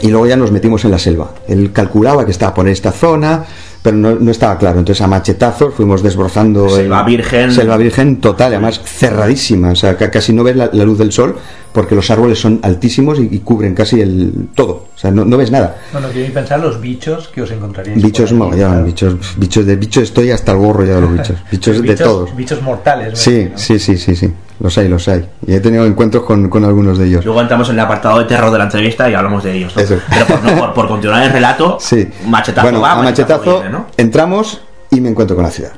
y 0.00 0.08
luego 0.08 0.26
ya 0.26 0.36
nos 0.36 0.50
metimos 0.50 0.86
en 0.86 0.90
la 0.90 0.98
selva. 0.98 1.32
Él 1.46 1.70
calculaba 1.70 2.24
que 2.24 2.30
estaba 2.30 2.54
por 2.54 2.66
esta 2.66 2.92
zona, 2.92 3.44
pero 3.82 3.96
no, 3.96 4.14
no 4.16 4.30
estaba 4.30 4.58
claro. 4.58 4.78
Entonces 4.78 5.00
a 5.02 5.06
machetazos 5.06 5.72
fuimos 5.74 6.02
desbrozando 6.02 6.68
Selva 6.68 7.00
el- 7.00 7.06
virgen. 7.06 7.50
selva 7.52 7.76
virgen 7.76 8.16
total, 8.20 8.52
además 8.52 8.80
cerradísima, 8.84 9.70
o 9.70 9.74
sea, 9.76 9.96
ca- 9.96 10.10
casi 10.10 10.32
no 10.32 10.44
ves 10.44 10.56
la, 10.56 10.70
la 10.72 10.84
luz 10.84 10.98
del 10.98 11.12
sol 11.12 11.36
porque 11.72 11.94
los 11.94 12.10
árboles 12.10 12.38
son 12.38 12.58
altísimos 12.62 13.18
y, 13.20 13.28
y 13.30 13.38
cubren 13.38 13.74
casi 13.74 14.00
el 14.00 14.48
todo, 14.54 14.88
o 14.94 14.98
sea, 14.98 15.10
no, 15.10 15.24
no 15.24 15.36
ves 15.36 15.50
nada. 15.50 15.76
Bueno, 15.92 16.08
quiero 16.12 16.32
pensar 16.34 16.58
los 16.60 16.80
bichos 16.80 17.28
que 17.28 17.42
os 17.42 17.50
encontraríais. 17.52 18.02
Bichos 18.02 18.30
ahí, 18.32 18.36
mogollón, 18.36 18.70
claro. 18.70 18.84
bichos, 18.84 19.14
bichos 19.36 19.64
de 19.66 19.76
bichos 19.76 20.02
estoy 20.04 20.30
hasta 20.30 20.52
el 20.52 20.58
gorro 20.58 20.84
ya 20.84 20.96
de 20.96 21.00
los 21.00 21.12
bichos, 21.12 21.36
bichos 21.50 21.82
de 21.82 21.96
todos. 21.96 22.36
Bichos 22.36 22.60
mortales. 22.62 23.10
¿no? 23.12 23.16
Sí, 23.16 23.48
sí, 23.54 23.78
sí, 23.78 23.96
sí, 23.96 24.16
sí, 24.16 24.32
los 24.60 24.76
hay, 24.78 24.88
los 24.88 25.08
hay. 25.08 25.28
Y 25.46 25.54
he 25.54 25.60
tenido 25.60 25.84
encuentros 25.86 26.22
con, 26.24 26.48
con 26.48 26.64
algunos 26.64 26.98
de 26.98 27.06
ellos. 27.06 27.24
Luego 27.24 27.40
entramos 27.40 27.68
en 27.70 27.74
el 27.76 27.80
apartado 27.80 28.18
de 28.18 28.26
terror 28.26 28.50
de 28.52 28.58
la 28.58 28.64
entrevista 28.64 29.08
y 29.10 29.14
hablamos 29.14 29.42
de 29.42 29.56
ellos. 29.56 29.74
¿no? 29.74 29.82
Eso. 29.82 29.96
Pero 30.08 30.26
por, 30.26 30.42
no, 30.44 30.58
por, 30.58 30.74
por 30.74 30.88
continuar 30.88 31.22
el 31.22 31.32
relato, 31.32 31.78
Sí. 31.80 32.06
machetazo 32.26 32.66
bueno, 32.66 32.80
va, 32.80 32.92
a 32.92 33.02
machetazo 33.02 33.60
viene, 33.60 33.70
¿no? 33.70 33.86
entramos 33.96 34.60
y 34.90 35.00
me 35.00 35.08
encuentro 35.08 35.34
con 35.34 35.44
la 35.44 35.50
ciudad. 35.50 35.72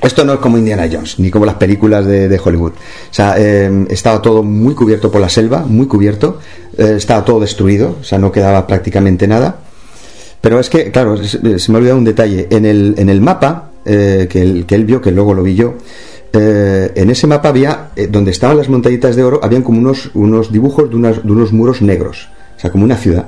Esto 0.00 0.24
no 0.24 0.32
es 0.32 0.38
como 0.40 0.58
Indiana 0.58 0.88
Jones, 0.90 1.20
ni 1.20 1.30
como 1.30 1.46
las 1.46 1.54
películas 1.54 2.04
de, 2.04 2.28
de 2.28 2.40
Hollywood. 2.42 2.72
O 2.72 3.14
sea, 3.14 3.34
eh, 3.38 3.86
estaba 3.88 4.20
todo 4.20 4.42
muy 4.42 4.74
cubierto 4.74 5.12
por 5.12 5.20
la 5.20 5.28
selva, 5.28 5.60
muy 5.60 5.86
cubierto. 5.86 6.40
eh, 6.76 6.94
estaba 6.96 7.24
todo 7.24 7.38
destruido, 7.38 7.98
o 8.00 8.04
sea, 8.04 8.18
no 8.18 8.32
quedaba 8.32 8.66
prácticamente 8.66 9.28
nada. 9.28 9.56
Pero 10.40 10.58
es 10.58 10.68
que, 10.70 10.90
claro, 10.90 11.16
se, 11.24 11.38
me 11.40 11.52
ha 11.54 11.78
olvidado 11.78 11.98
un 11.98 12.04
detalle. 12.04 12.48
En 12.50 12.66
el, 12.66 12.96
en 12.98 13.08
el 13.10 13.20
mapa 13.20 13.70
eh, 13.84 14.26
que, 14.28 14.42
él, 14.42 14.64
que 14.66 14.74
él 14.74 14.84
vio, 14.86 15.00
que 15.00 15.12
luego 15.12 15.34
lo 15.34 15.44
vi 15.44 15.54
yo, 15.54 15.74
eh, 16.32 16.92
en 16.94 17.10
ese 17.10 17.26
mapa 17.26 17.48
había, 17.50 17.88
eh, 17.96 18.06
donde 18.10 18.30
estaban 18.30 18.56
las 18.56 18.68
montañitas 18.68 19.16
de 19.16 19.22
oro, 19.22 19.40
habían 19.42 19.62
como 19.62 19.78
unos, 19.78 20.10
unos 20.14 20.50
dibujos 20.52 20.88
de, 20.90 20.96
unas- 20.96 21.22
de 21.24 21.32
unos 21.32 21.52
muros 21.52 21.82
negros. 21.82 22.28
O 22.56 22.60
sea, 22.60 22.70
como 22.70 22.84
una 22.84 22.96
ciudad. 22.96 23.26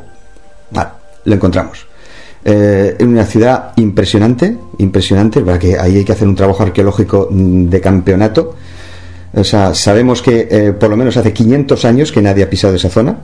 Vale, 0.70 0.90
lo 1.24 1.34
encontramos. 1.34 1.86
Eh, 2.44 2.96
una 3.00 3.24
ciudad 3.24 3.72
impresionante, 3.76 4.56
impresionante, 4.78 5.40
para 5.40 5.58
que 5.58 5.78
ahí 5.78 5.96
hay 5.96 6.04
que 6.04 6.12
hacer 6.12 6.28
un 6.28 6.34
trabajo 6.34 6.62
arqueológico 6.62 7.28
mm, 7.30 7.64
de 7.66 7.80
campeonato. 7.80 8.54
O 9.34 9.42
sea, 9.44 9.74
sabemos 9.74 10.22
que 10.22 10.46
eh, 10.50 10.72
por 10.72 10.90
lo 10.90 10.96
menos 10.96 11.16
hace 11.16 11.32
500 11.32 11.84
años 11.86 12.12
que 12.12 12.22
nadie 12.22 12.44
ha 12.44 12.50
pisado 12.50 12.74
esa 12.76 12.88
zona. 12.90 13.18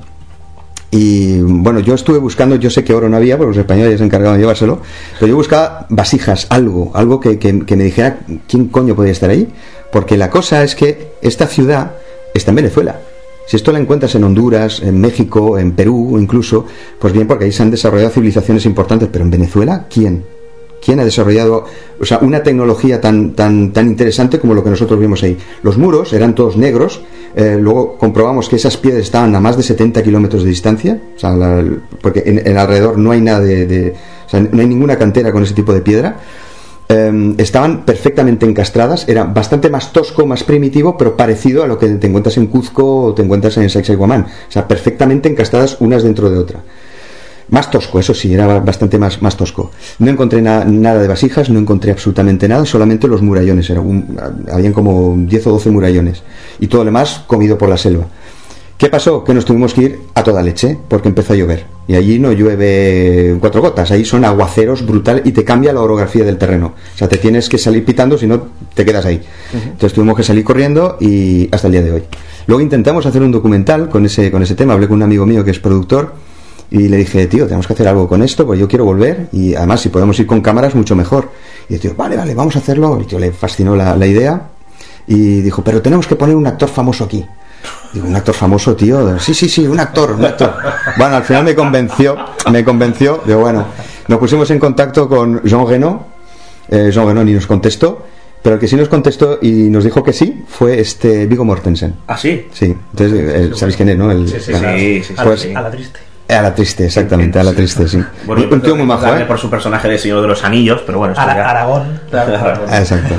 Y 0.90 1.38
bueno, 1.40 1.79
yo 1.81 1.94
estuve 1.94 2.18
buscando, 2.18 2.57
yo 2.57 2.68
sé 2.68 2.83
que 2.83 2.92
oro 2.94 3.09
no 3.09 3.16
había, 3.16 3.37
porque 3.37 3.50
los 3.50 3.57
españoles 3.59 3.98
se 3.98 4.05
encargaban 4.05 4.37
de 4.38 4.42
llevárselo, 4.42 4.81
pero 5.20 5.29
yo 5.29 5.37
buscaba 5.37 5.87
vasijas, 5.88 6.46
algo, 6.50 6.90
algo 6.94 7.20
que, 7.20 7.38
que- 7.38 7.64
que 7.64 7.76
me 7.76 7.85
dijera 7.85 8.18
quién 8.48 8.66
coño 8.68 8.94
podía 8.96 9.12
estar 9.12 9.31
ahí. 9.31 9.48
Porque 9.92 10.16
la 10.16 10.31
cosa 10.31 10.62
es 10.64 10.74
que 10.74 11.12
esta 11.22 11.46
ciudad 11.46 11.92
está 12.35 12.50
en 12.50 12.57
Venezuela. 12.57 13.00
Si 13.46 13.57
esto 13.57 13.72
la 13.72 13.79
encuentras 13.81 14.14
en 14.14 14.22
Honduras, 14.24 14.81
en 14.83 15.00
México, 15.00 15.59
en 15.59 15.72
Perú 15.72 16.16
incluso, 16.20 16.66
pues 17.00 17.12
bien, 17.12 17.26
porque 17.26 17.44
ahí 17.46 17.53
se 17.53 17.62
han 17.64 17.70
desarrollado 17.70 18.11
civilizaciones 18.11 18.64
importantes, 18.66 19.09
pero 19.12 19.24
en 19.24 19.31
Venezuela, 19.31 19.87
¿quién? 19.92 20.24
¿Quién 20.84 20.98
ha 21.00 21.04
desarrollado 21.04 21.64
o 22.00 22.04
sea, 22.04 22.18
una 22.22 22.42
tecnología 22.42 23.00
tan, 23.00 23.32
tan, 23.32 23.72
tan 23.72 23.86
interesante 23.86 24.38
como 24.38 24.54
lo 24.54 24.64
que 24.64 24.70
nosotros 24.70 24.98
vimos 24.98 25.22
ahí? 25.22 25.36
Los 25.62 25.76
muros 25.76 26.12
eran 26.12 26.34
todos 26.34 26.56
negros, 26.56 27.02
eh, 27.36 27.58
luego 27.60 27.98
comprobamos 27.98 28.48
que 28.48 28.56
esas 28.56 28.76
piedras 28.76 29.02
estaban 29.02 29.34
a 29.34 29.40
más 29.40 29.56
de 29.56 29.62
70 29.62 30.02
kilómetros 30.02 30.42
de 30.42 30.48
distancia, 30.48 31.00
o 31.16 31.18
sea, 31.18 31.34
porque 32.00 32.22
en, 32.24 32.46
en 32.46 32.56
alrededor 32.56 32.98
no 32.98 33.10
hay 33.10 33.20
nada 33.20 33.40
de, 33.40 33.94
o 34.26 34.28
sea, 34.30 34.40
no 34.40 34.60
hay 34.60 34.66
ninguna 34.66 34.96
cantera 34.96 35.32
con 35.32 35.42
ese 35.42 35.54
tipo 35.54 35.72
de 35.72 35.82
piedra. 35.82 36.16
Eh, 36.88 37.34
estaban 37.38 37.84
perfectamente 37.84 38.46
encastradas, 38.46 39.08
era 39.08 39.22
bastante 39.22 39.70
más 39.70 39.92
tosco, 39.92 40.26
más 40.26 40.42
primitivo, 40.42 40.98
pero 40.98 41.16
parecido 41.16 41.62
a 41.62 41.68
lo 41.68 41.78
que 41.78 41.86
te 41.86 42.08
encuentras 42.08 42.36
en 42.36 42.46
Cuzco 42.46 43.04
o 43.04 43.14
te 43.14 43.22
encuentras 43.22 43.56
en 43.58 43.70
Sacsayhuamán. 43.70 44.22
O 44.22 44.52
sea, 44.52 44.66
perfectamente 44.66 45.28
encastradas 45.28 45.76
unas 45.80 46.02
dentro 46.02 46.28
de 46.28 46.38
otra. 46.38 46.60
Más 47.50 47.70
tosco, 47.70 47.98
eso 47.98 48.14
sí, 48.14 48.32
era 48.32 48.60
bastante 48.60 48.96
más, 48.98 49.20
más 49.22 49.36
tosco. 49.36 49.70
No 49.98 50.08
encontré 50.10 50.40
na- 50.40 50.64
nada 50.64 51.00
de 51.02 51.08
vasijas, 51.08 51.50
no 51.50 51.58
encontré 51.58 51.90
absolutamente 51.90 52.46
nada, 52.48 52.64
solamente 52.64 53.08
los 53.08 53.22
murallones. 53.22 53.68
Era 53.70 53.80
un- 53.80 54.16
habían 54.52 54.72
como 54.72 55.14
10 55.18 55.46
o 55.48 55.50
12 55.52 55.70
murallones. 55.70 56.22
Y 56.60 56.68
todo 56.68 56.82
lo 56.82 56.86
demás 56.86 57.24
comido 57.26 57.58
por 57.58 57.68
la 57.68 57.76
selva. 57.76 58.06
¿Qué 58.78 58.88
pasó? 58.88 59.22
Que 59.24 59.34
nos 59.34 59.44
tuvimos 59.44 59.74
que 59.74 59.82
ir 59.82 59.98
a 60.14 60.22
toda 60.24 60.42
leche, 60.42 60.78
porque 60.88 61.08
empezó 61.08 61.34
a 61.34 61.36
llover. 61.36 61.64
Y 61.86 61.96
allí 61.96 62.18
no 62.18 62.32
llueve 62.32 63.36
cuatro 63.38 63.60
gotas, 63.60 63.90
ahí 63.90 64.06
son 64.06 64.24
aguaceros 64.24 64.86
brutal 64.86 65.20
y 65.24 65.32
te 65.32 65.44
cambia 65.44 65.72
la 65.74 65.82
orografía 65.82 66.24
del 66.24 66.38
terreno. 66.38 66.72
O 66.94 66.98
sea, 66.98 67.06
te 67.06 67.18
tienes 67.18 67.48
que 67.50 67.58
salir 67.58 67.84
pitando, 67.84 68.16
si 68.16 68.26
no 68.26 68.42
te 68.72 68.84
quedas 68.86 69.04
ahí. 69.04 69.20
Entonces 69.52 69.92
tuvimos 69.92 70.16
que 70.16 70.22
salir 70.22 70.44
corriendo 70.44 70.96
y 70.98 71.46
hasta 71.52 71.66
el 71.66 71.72
día 71.72 71.82
de 71.82 71.92
hoy. 71.92 72.02
Luego 72.46 72.62
intentamos 72.62 73.04
hacer 73.04 73.20
un 73.22 73.32
documental 73.32 73.90
con 73.90 74.06
ese, 74.06 74.30
con 74.30 74.42
ese 74.42 74.54
tema. 74.54 74.72
Hablé 74.72 74.88
con 74.88 74.96
un 74.96 75.02
amigo 75.02 75.26
mío 75.26 75.44
que 75.44 75.50
es 75.50 75.58
productor 75.58 76.14
y 76.70 76.88
le 76.88 76.96
dije, 76.98 77.26
tío, 77.26 77.44
tenemos 77.46 77.66
que 77.66 77.72
hacer 77.72 77.88
algo 77.88 78.09
con 78.09 78.22
esto, 78.22 78.46
pues 78.46 78.59
yo 78.61 78.68
quiero 78.68 78.85
volver 78.85 79.26
y 79.33 79.54
además 79.54 79.80
si 79.80 79.88
podemos 79.88 80.18
ir 80.20 80.26
con 80.26 80.40
cámaras 80.40 80.74
mucho 80.74 80.94
mejor. 80.94 81.30
Y 81.68 81.74
el 81.74 81.80
tío, 81.80 81.94
vale, 81.96 82.16
vale, 82.16 82.35
vamos 82.35 82.54
a 82.56 82.61
hacerlo. 82.61 82.96
Y 82.98 83.00
el 83.02 83.06
tío 83.06 83.18
le 83.18 83.33
fascinó 83.33 83.74
la, 83.74 83.96
la 83.96 84.06
idea 84.06 84.42
y 85.06 85.40
dijo, 85.40 85.62
pero 85.64 85.83
tenemos 85.83 86.06
que 86.06 86.16
poner 86.16 86.37
un 86.37 86.46
actor 86.46 86.68
famoso 86.68 87.04
aquí. 87.04 87.24
Digo, 87.92 88.06
un 88.06 88.14
actor 88.14 88.35
famoso, 88.35 88.74
tío. 88.76 89.18
Sí, 89.18 89.35
sí, 89.35 89.48
sí, 89.48 89.66
un 89.66 89.80
actor, 89.80 90.12
un 90.12 90.24
actor. 90.24 90.54
Bueno, 90.96 91.16
al 91.16 91.24
final 91.24 91.44
me 91.44 91.54
convenció, 91.54 92.16
me 92.50 92.64
convenció. 92.64 93.20
Digo, 93.26 93.40
bueno, 93.40 93.64
nos 94.06 94.18
pusimos 94.18 94.48
en 94.50 94.59
contacto 94.61 95.09
con 95.09 95.42
Jean 95.42 95.66
Reno. 95.66 96.06
Eh, 96.68 96.90
Jean 96.92 97.06
Reno 97.06 97.24
ni 97.24 97.33
nos 97.33 97.46
contestó, 97.48 98.06
pero 98.42 98.54
el 98.54 98.61
que 98.61 98.68
sí 98.68 98.76
nos 98.76 98.88
contestó 98.88 99.40
y 99.42 99.50
nos 99.68 99.83
dijo 99.83 100.04
que 100.04 100.12
sí 100.12 100.44
fue 100.46 100.78
este 100.80 101.26
Vigo 101.26 101.44
Mortensen. 101.44 101.96
¿Ah, 102.06 102.16
sí? 102.16 102.46
Sí, 102.52 102.66
entonces, 102.92 103.18
eh, 103.35 103.50
¿sabéis 103.56 103.76
quién 103.76 103.88
es, 103.88 103.98
no? 103.98 104.11
El, 104.11 104.28
Sí, 104.28 104.37
sí, 104.38 104.52
sí, 104.54 105.02
sí, 105.04 105.14
pues- 105.22 105.48
a 105.54 105.61
la 105.62 105.70
triste. 105.70 105.98
A 106.34 106.42
la 106.42 106.54
triste, 106.54 106.86
exactamente, 106.86 107.38
a 107.38 107.42
la 107.44 107.52
triste, 107.52 107.86
sí. 107.88 108.02
Bueno, 108.26 108.44
un 108.50 108.60
tío 108.60 108.76
muy 108.76 108.86
majo, 108.86 109.06
¿eh? 109.16 109.24
por 109.26 109.38
su 109.38 109.48
personaje 109.50 109.88
de 109.88 109.98
Señor 109.98 110.22
de 110.22 110.28
los 110.28 110.44
Anillos, 110.44 110.82
pero 110.86 110.98
bueno, 110.98 111.14
Ara- 111.16 111.34
ya- 111.36 111.50
Aragón. 111.50 112.00
claro, 112.10 112.34
Aragón. 112.40 112.66
Ah, 112.70 112.78
Exacto. 112.78 113.14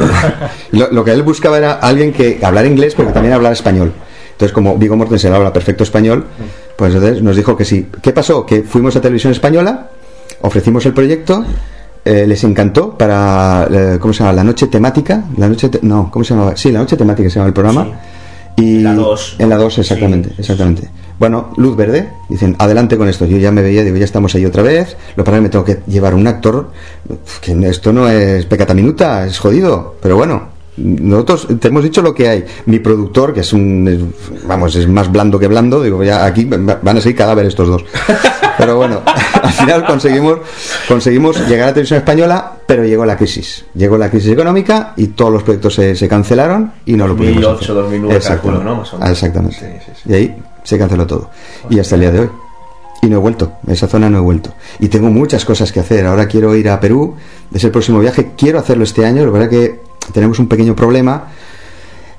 Lo, 0.72 0.92
lo 0.92 1.04
que 1.04 1.12
él 1.12 1.24
buscaba 1.24 1.58
era 1.58 1.74
alguien 1.74 2.14
que 2.14 2.40
hablara 2.44 2.68
inglés, 2.68 2.94
pero 2.96 3.08
que 3.10 3.14
también 3.14 3.34
hablara 3.34 3.54
español. 3.54 3.92
Entonces, 4.32 4.54
como 4.54 4.76
Vigo 4.78 4.96
Mortensen 4.96 5.34
habla 5.34 5.54
perfecto 5.54 5.84
español, 5.84 6.26
pues 6.76 6.94
entonces 6.96 7.22
nos 7.22 7.36
dijo 7.36 7.56
que 7.56 7.66
sí. 7.66 7.88
¿Qué 8.02 8.12
pasó? 8.12 8.46
Que 8.46 8.64
fuimos 8.64 8.96
a 8.96 9.02
Televisión 9.02 9.32
Española, 9.32 9.88
ofrecimos 10.42 10.84
el 10.88 10.94
proyecto, 10.94 11.46
eh, 12.04 12.26
les 12.28 12.44
encantó 12.44 12.98
para, 12.98 13.68
eh, 13.72 13.98
¿cómo 14.02 14.14
se 14.14 14.20
llama? 14.24 14.34
La 14.34 14.44
noche 14.44 14.66
temática. 14.68 15.24
La 15.38 15.48
noche 15.48 15.70
te- 15.70 15.80
no, 15.84 16.10
¿cómo 16.12 16.26
se 16.26 16.34
llamaba? 16.34 16.56
Sí, 16.58 16.72
la 16.72 16.80
noche 16.80 16.98
temática 16.98 17.30
se 17.30 17.36
llama 17.36 17.48
el 17.50 17.54
programa. 17.54 17.88
Y 18.58 18.78
En 18.78 18.84
la 18.84 18.94
dos. 18.94 19.36
En 19.40 19.50
la 19.50 19.58
2, 19.58 19.78
exactamente, 19.80 20.30
Sí. 20.30 20.36
exactamente. 20.40 20.90
Bueno, 21.20 21.54
luz 21.58 21.76
verde, 21.76 22.10
dicen, 22.30 22.56
adelante 22.58 22.98
con 22.98 23.08
esto. 23.08 23.26
Yo 23.26 23.38
ya 23.38 23.52
me 23.52 23.62
veía, 23.62 23.84
digo, 23.84 23.96
ya 23.98 24.06
estamos 24.06 24.34
ahí 24.34 24.44
otra 24.46 24.64
vez. 24.64 24.98
Lo 25.16 25.24
para 25.24 25.40
me 25.40 25.50
tengo 25.50 25.64
que 25.64 25.80
llevar 25.86 26.16
un 26.16 26.26
actor, 26.26 26.72
que 27.42 27.52
esto 27.70 27.94
no 27.94 28.10
es 28.10 28.46
pecata 28.48 28.74
minuta, 28.74 29.28
es 29.28 29.38
jodido. 29.38 29.96
Pero 30.02 30.18
bueno, 30.18 30.50
nosotros 30.78 31.48
te 31.60 31.68
hemos 31.68 31.84
dicho 31.84 32.02
lo 32.02 32.14
que 32.14 32.30
hay. 32.30 32.46
Mi 32.66 32.80
productor, 32.80 33.34
que 33.34 33.42
es 33.42 33.52
un, 33.54 34.14
vamos, 34.48 34.76
es 34.76 34.88
más 34.88 35.12
blando 35.12 35.38
que 35.38 35.48
blando, 35.48 35.82
digo, 35.84 36.04
ya 36.04 36.26
aquí 36.26 36.46
va- 36.46 36.80
van 36.82 36.98
a 36.98 37.02
ser 37.02 37.16
cadáveres 37.16 37.50
estos 37.50 37.68
dos. 37.68 37.84
Pero 38.58 38.78
bueno, 38.78 39.02
al 39.44 39.52
final 39.54 39.86
conseguimos, 39.86 40.40
conseguimos 40.88 41.38
llegar 41.48 41.64
a 41.64 41.68
la 41.68 41.74
televisión 41.74 41.98
española, 42.00 42.52
pero 42.68 42.84
llegó 42.86 43.06
la 43.06 43.18
crisis. 43.18 43.66
Llegó 43.74 43.98
la 43.98 44.10
crisis 44.10 44.32
económica 44.32 44.94
y 44.98 45.08
todos 45.08 45.32
los 45.34 45.42
proyectos 45.44 45.74
se, 45.74 45.96
se 45.96 46.08
cancelaron 46.08 46.72
y 46.86 46.94
no 46.94 47.08
lo 47.08 47.16
pudimos 47.16 47.42
2008, 47.42 47.64
hacer. 47.64 47.76
2009 47.76 48.16
Exactamente. 48.18 48.60
calculo, 48.66 48.76
¿no? 48.94 49.00
Más 49.00 49.10
Exactamente. 49.12 49.56
Sí, 49.58 49.66
sí, 49.86 49.92
sí. 50.04 50.10
Y 50.10 50.14
ahí 50.14 50.36
se 50.64 50.78
canceló 50.78 51.08
todo. 51.08 51.30
Y 51.70 51.80
hasta 51.80 51.96
el 51.96 52.02
día 52.02 52.12
de 52.12 52.20
hoy. 52.20 52.30
Y 53.02 53.08
no 53.08 53.16
he 53.16 53.20
vuelto. 53.20 53.54
A 53.68 53.72
esa 53.72 53.88
zona 53.88 54.12
no 54.12 54.20
he 54.20 54.22
vuelto. 54.22 54.54
Y 54.80 54.90
tengo 54.90 55.10
muchas 55.10 55.44
cosas 55.44 55.72
que 55.72 55.80
hacer. 55.80 56.06
Ahora 56.06 56.28
quiero 56.28 56.54
ir 56.56 56.70
a 56.70 56.80
Perú. 56.80 57.16
Es 57.52 57.64
el 57.64 57.72
próximo 57.72 58.00
viaje. 58.00 58.34
Quiero 58.38 58.60
hacerlo 58.60 58.84
este 58.84 59.04
año. 59.08 59.26
La 59.26 59.32
verdad 59.32 59.50
que 59.50 59.80
tenemos 60.14 60.40
un 60.40 60.48
pequeño 60.48 60.76
problema. 60.76 61.28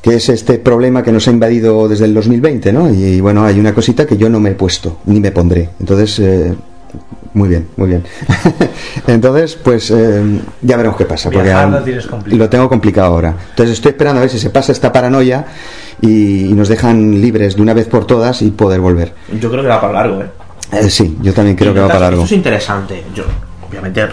Que 0.01 0.17
es 0.17 0.29
este 0.31 0.59
problema 0.59 1.05
que 1.05 1.13
nos 1.13 1.29
ha 1.29 1.31
invadido 1.31 1.89
desde 1.89 2.07
el 2.07 2.15
2020, 2.15 2.73
¿no? 2.73 2.93
Y, 2.93 3.21
bueno, 3.21 3.45
hay 3.45 3.61
una 3.61 3.73
cosita 3.73 4.05
que 4.05 4.17
yo 4.17 4.29
no 4.29 4.41
me 4.41 4.51
he 4.51 4.55
puesto, 4.55 4.99
ni 5.07 5.21
me 5.21 5.31
pondré. 5.31 5.69
Entonces, 5.79 6.19
eh, 6.19 6.53
muy 7.35 7.49
bien, 7.49 7.69
muy 7.77 7.89
bien. 7.89 8.03
Entonces, 9.07 9.55
pues 9.55 9.93
eh, 9.93 10.41
ya 10.61 10.77
veremos 10.77 10.99
qué 10.99 11.05
pasa. 11.05 11.31
Porque 11.31 11.55
lo 12.37 12.51
tengo 12.51 12.69
complicado 12.69 13.15
ahora. 13.15 13.37
Entonces 13.51 13.75
estoy 13.77 13.91
esperando 13.91 14.19
a 14.19 14.23
ver 14.23 14.31
si 14.31 14.41
se 14.41 14.51
pasa 14.51 14.73
esta 14.73 14.93
paranoia 14.93 15.47
y, 16.01 16.47
y 16.47 16.53
nos 16.53 16.69
dejan 16.69 17.21
libres 17.21 17.55
de 17.55 17.63
una 17.63 17.73
vez 17.73 17.87
por 17.87 18.05
todas 18.05 18.43
y 18.43 18.51
poder 18.51 18.81
volver. 18.81 19.15
Yo 19.41 19.53
creo 19.53 19.63
que 19.63 19.69
va 19.69 19.81
para 19.81 19.93
largo, 19.93 20.21
¿eh? 20.21 20.27
Eh, 20.73 20.89
sí, 20.89 21.19
yo 21.21 21.35
también 21.35 21.55
creo 21.57 21.75
que 21.75 21.81
va 21.81 21.89
para 21.89 22.01
largo. 22.01 22.23
Eso 22.23 22.27
es 22.27 22.39
interesante. 22.39 23.05
Yo, 23.15 23.25
obviamente, 23.69 24.09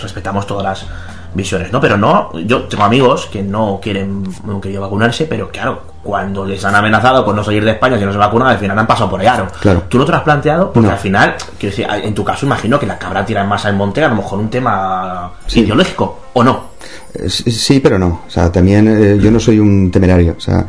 respetamos 0.00 0.46
todas 0.46 0.64
las, 0.64 0.86
visiones, 1.34 1.72
¿no? 1.72 1.80
Pero 1.80 1.96
no, 1.96 2.30
yo 2.40 2.64
tengo 2.64 2.84
amigos 2.84 3.26
que 3.30 3.42
no 3.42 3.80
quieren, 3.82 4.22
no 4.46 4.60
quieren 4.60 4.80
vacunarse, 4.80 5.24
pero 5.26 5.48
claro, 5.50 5.82
cuando 6.02 6.44
les 6.44 6.62
han 6.64 6.74
amenazado 6.74 7.24
con 7.24 7.34
no 7.34 7.42
salir 7.42 7.64
de 7.64 7.72
España 7.72 7.98
si 7.98 8.04
no 8.04 8.12
se 8.12 8.18
vacunan, 8.18 8.48
al 8.48 8.58
final 8.58 8.78
han 8.78 8.86
pasado 8.86 9.08
por 9.10 9.26
aro. 9.26 9.46
Claro. 9.60 9.84
¿Tú 9.88 9.98
no 9.98 10.04
te 10.04 10.10
lo 10.12 10.18
has 10.18 10.22
planteado? 10.24 10.72
Porque 10.72 10.86
No. 10.88 10.92
al 10.92 10.98
final, 11.00 11.34
quiero 11.58 11.74
decir, 11.76 11.86
en 11.90 12.14
tu 12.14 12.22
caso 12.22 12.44
imagino 12.46 12.78
que 12.78 12.86
la 12.86 12.98
cabra 12.98 13.24
tira 13.24 13.42
más 13.44 13.64
al 13.64 13.74
monte, 13.76 14.04
a 14.04 14.08
lo 14.08 14.16
mejor 14.16 14.38
un 14.38 14.50
tema 14.50 15.30
Sí. 15.46 15.60
ideológico, 15.60 16.20
¿o 16.34 16.44
no? 16.44 16.74
Eh, 17.14 17.28
Sí, 17.30 17.80
pero 17.80 17.98
no. 17.98 18.22
O 18.26 18.30
sea, 18.30 18.52
también 18.52 18.86
eh, 18.88 19.18
yo 19.18 19.30
no 19.30 19.40
soy 19.40 19.58
un 19.58 19.90
temerario. 19.90 20.34
O 20.36 20.40
sea, 20.40 20.66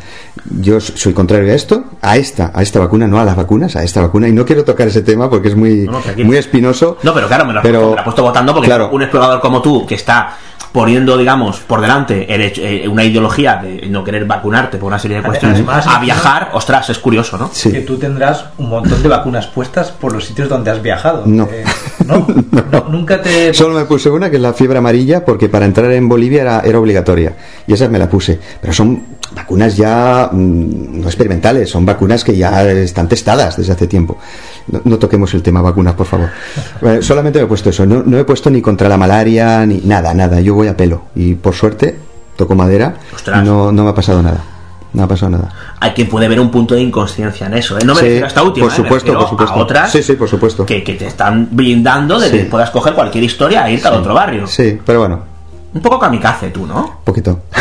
yo 0.62 0.80
soy 0.80 1.12
contrario 1.14 1.52
a 1.52 1.56
esto, 1.56 1.84
a 2.02 2.16
esta, 2.16 2.52
a 2.54 2.62
esta 2.62 2.80
vacuna, 2.80 3.06
no 3.08 3.20
a 3.20 3.26
las 3.26 3.36
vacunas, 3.36 3.76
a 3.76 3.84
esta 3.84 4.02
vacuna. 4.02 4.28
Y 4.30 4.32
no 4.32 4.46
quiero 4.46 4.64
tocar 4.64 4.88
ese 4.88 5.02
tema 5.02 5.30
porque 5.30 5.50
es 5.50 5.56
muy, 5.56 5.86
No, 5.86 5.94
no, 5.94 6.00
tranquilo. 6.00 6.28
muy 6.28 6.38
espinoso. 6.38 6.98
No, 7.04 7.14
pero 7.14 7.28
claro, 7.28 7.46
me 7.46 7.52
lo 7.54 7.62
Pero- 7.62 7.80
puesto, 7.80 7.90
me 7.90 7.96
lo 7.96 8.00
has 8.00 8.04
puesto 8.06 8.24
votando 8.24 8.54
porque 8.54 8.68
Claro. 8.70 8.90
un 8.92 9.02
explorador 9.02 9.42
como 9.42 9.62
tú, 9.62 9.86
que 9.86 9.96
está 9.96 10.38
poniendo, 10.76 11.18
digamos, 11.18 11.62
por 11.62 11.80
delante 11.80 12.34
el 12.36 12.42
hecho- 12.42 12.62
eh, 12.62 12.86
una 12.86 13.06
ideología 13.06 13.62
de 13.64 13.88
no 13.88 14.04
querer 14.04 14.26
vacunarte 14.26 14.78
por 14.78 14.88
una 14.90 15.00
serie 15.00 15.18
de 15.18 15.24
cuestiones 15.24 15.56
Además, 15.60 15.88
a 15.88 16.00
viajar, 16.00 16.50
ostras, 16.52 16.90
es 16.90 17.00
curioso, 17.00 17.38
¿no? 17.38 17.50
Sí. 17.54 17.72
Que 17.72 17.80
tú 17.80 17.98
tendrás 17.98 18.44
un 18.58 18.68
montón 18.68 19.02
de 19.02 19.08
vacunas 19.08 19.48
puestas 19.48 19.92
por 19.92 20.12
los 20.12 20.26
sitios 20.26 20.50
donde 20.50 20.72
has 20.72 20.82
viajado. 20.82 21.24
No. 21.26 21.46
Eh, 21.50 21.64
¿no? 22.06 22.28
No, 22.74 22.90
nunca 22.90 23.22
te. 23.22 23.54
Solo 23.54 23.74
me 23.74 23.86
puse 23.86 24.10
una 24.10 24.30
que 24.30 24.36
es 24.36 24.42
la 24.42 24.52
fiebre 24.52 24.80
amarilla 24.80 25.24
porque 25.24 25.48
para 25.48 25.66
entrar 25.66 25.90
en 25.94 26.10
Bolivia 26.10 26.42
era, 26.42 26.60
era 26.60 26.78
obligatoria 26.78 27.34
y 27.66 27.72
esa 27.72 27.88
me 27.88 27.98
la 27.98 28.10
puse. 28.10 28.38
Pero 28.60 28.74
son 28.74 29.02
vacunas 29.34 29.78
ya 29.78 30.30
mm, 30.30 31.00
no 31.02 31.08
experimentales, 31.08 31.70
son 31.70 31.86
vacunas 31.86 32.24
que 32.26 32.36
ya 32.36 32.64
están 32.64 33.08
testadas 33.08 33.56
desde 33.56 33.72
hace 33.72 33.88
tiempo. 33.88 34.18
No, 34.68 34.82
no 34.84 35.00
toquemos 35.00 35.34
el 35.36 35.42
tema 35.42 35.62
vacunas, 35.62 35.94
por 35.94 36.06
favor. 36.06 36.30
Eh, 36.82 37.00
solamente 37.02 37.40
me 37.40 37.46
he 37.46 37.48
puesto 37.48 37.70
eso, 37.70 37.86
no, 37.86 38.04
no 38.06 38.18
he 38.20 38.24
puesto 38.26 38.50
ni 38.50 38.62
contra 38.62 38.90
la 38.90 38.98
malaria 38.98 39.66
ni 39.66 39.78
nada, 39.86 40.14
nada. 40.14 40.42
Yo 40.42 40.54
voy 40.54 40.65
a 40.70 40.78
pelo 40.78 41.04
y 41.16 41.36
por 41.36 41.54
suerte 41.56 41.98
toco 42.36 42.56
madera 42.56 42.96
Ostras. 43.14 43.44
y 43.44 43.48
no, 43.48 43.72
no 43.72 43.84
me 43.84 43.90
ha 43.92 43.96
pasado 43.96 44.22
nada. 44.22 44.44
No 44.94 45.04
ha 45.04 45.08
pasado 45.10 45.32
nada. 45.32 45.52
Hay 45.82 45.92
quien 45.92 46.08
puede 46.08 46.30
ver 46.30 46.40
un 46.40 46.50
punto 46.50 46.74
de 46.74 46.80
inconsciencia 46.82 47.48
en 47.48 47.56
eso, 47.56 47.78
¿eh? 47.78 47.82
No 47.84 47.94
me 47.96 48.00
Sí, 48.00 48.06
refiero 48.06 48.26
a 48.26 48.28
esta 48.30 48.44
última, 48.44 48.68
por 48.68 48.74
¿eh? 48.74 48.78
supuesto, 48.78 49.12
Me 49.12 49.18
por 49.20 49.28
supuesto. 49.28 49.56
a 49.56 49.58
otras 49.58 49.92
Sí, 49.92 50.02
sí, 50.02 50.14
por 50.14 50.30
supuesto. 50.30 50.66
Que, 50.66 50.86
que 50.86 50.94
te 50.94 51.06
están 51.08 51.50
brindando 51.52 52.18
de 52.18 52.30
Sí. 52.30 52.38
que 52.38 52.44
puedas 52.46 52.70
coger 52.70 52.94
cualquier 52.94 53.26
historia 53.26 53.68
e 53.68 53.74
irte 53.74 53.90
al 53.90 53.96
otro 53.96 54.14
barrio. 54.14 54.48
Sí, 54.48 54.80
pero 54.86 55.00
bueno, 55.00 55.20
Un 55.74 55.82
poco 55.82 56.00
kamikaze 56.00 56.50
tú, 56.52 56.66
¿no? 56.66 57.00
poquito. 57.04 57.42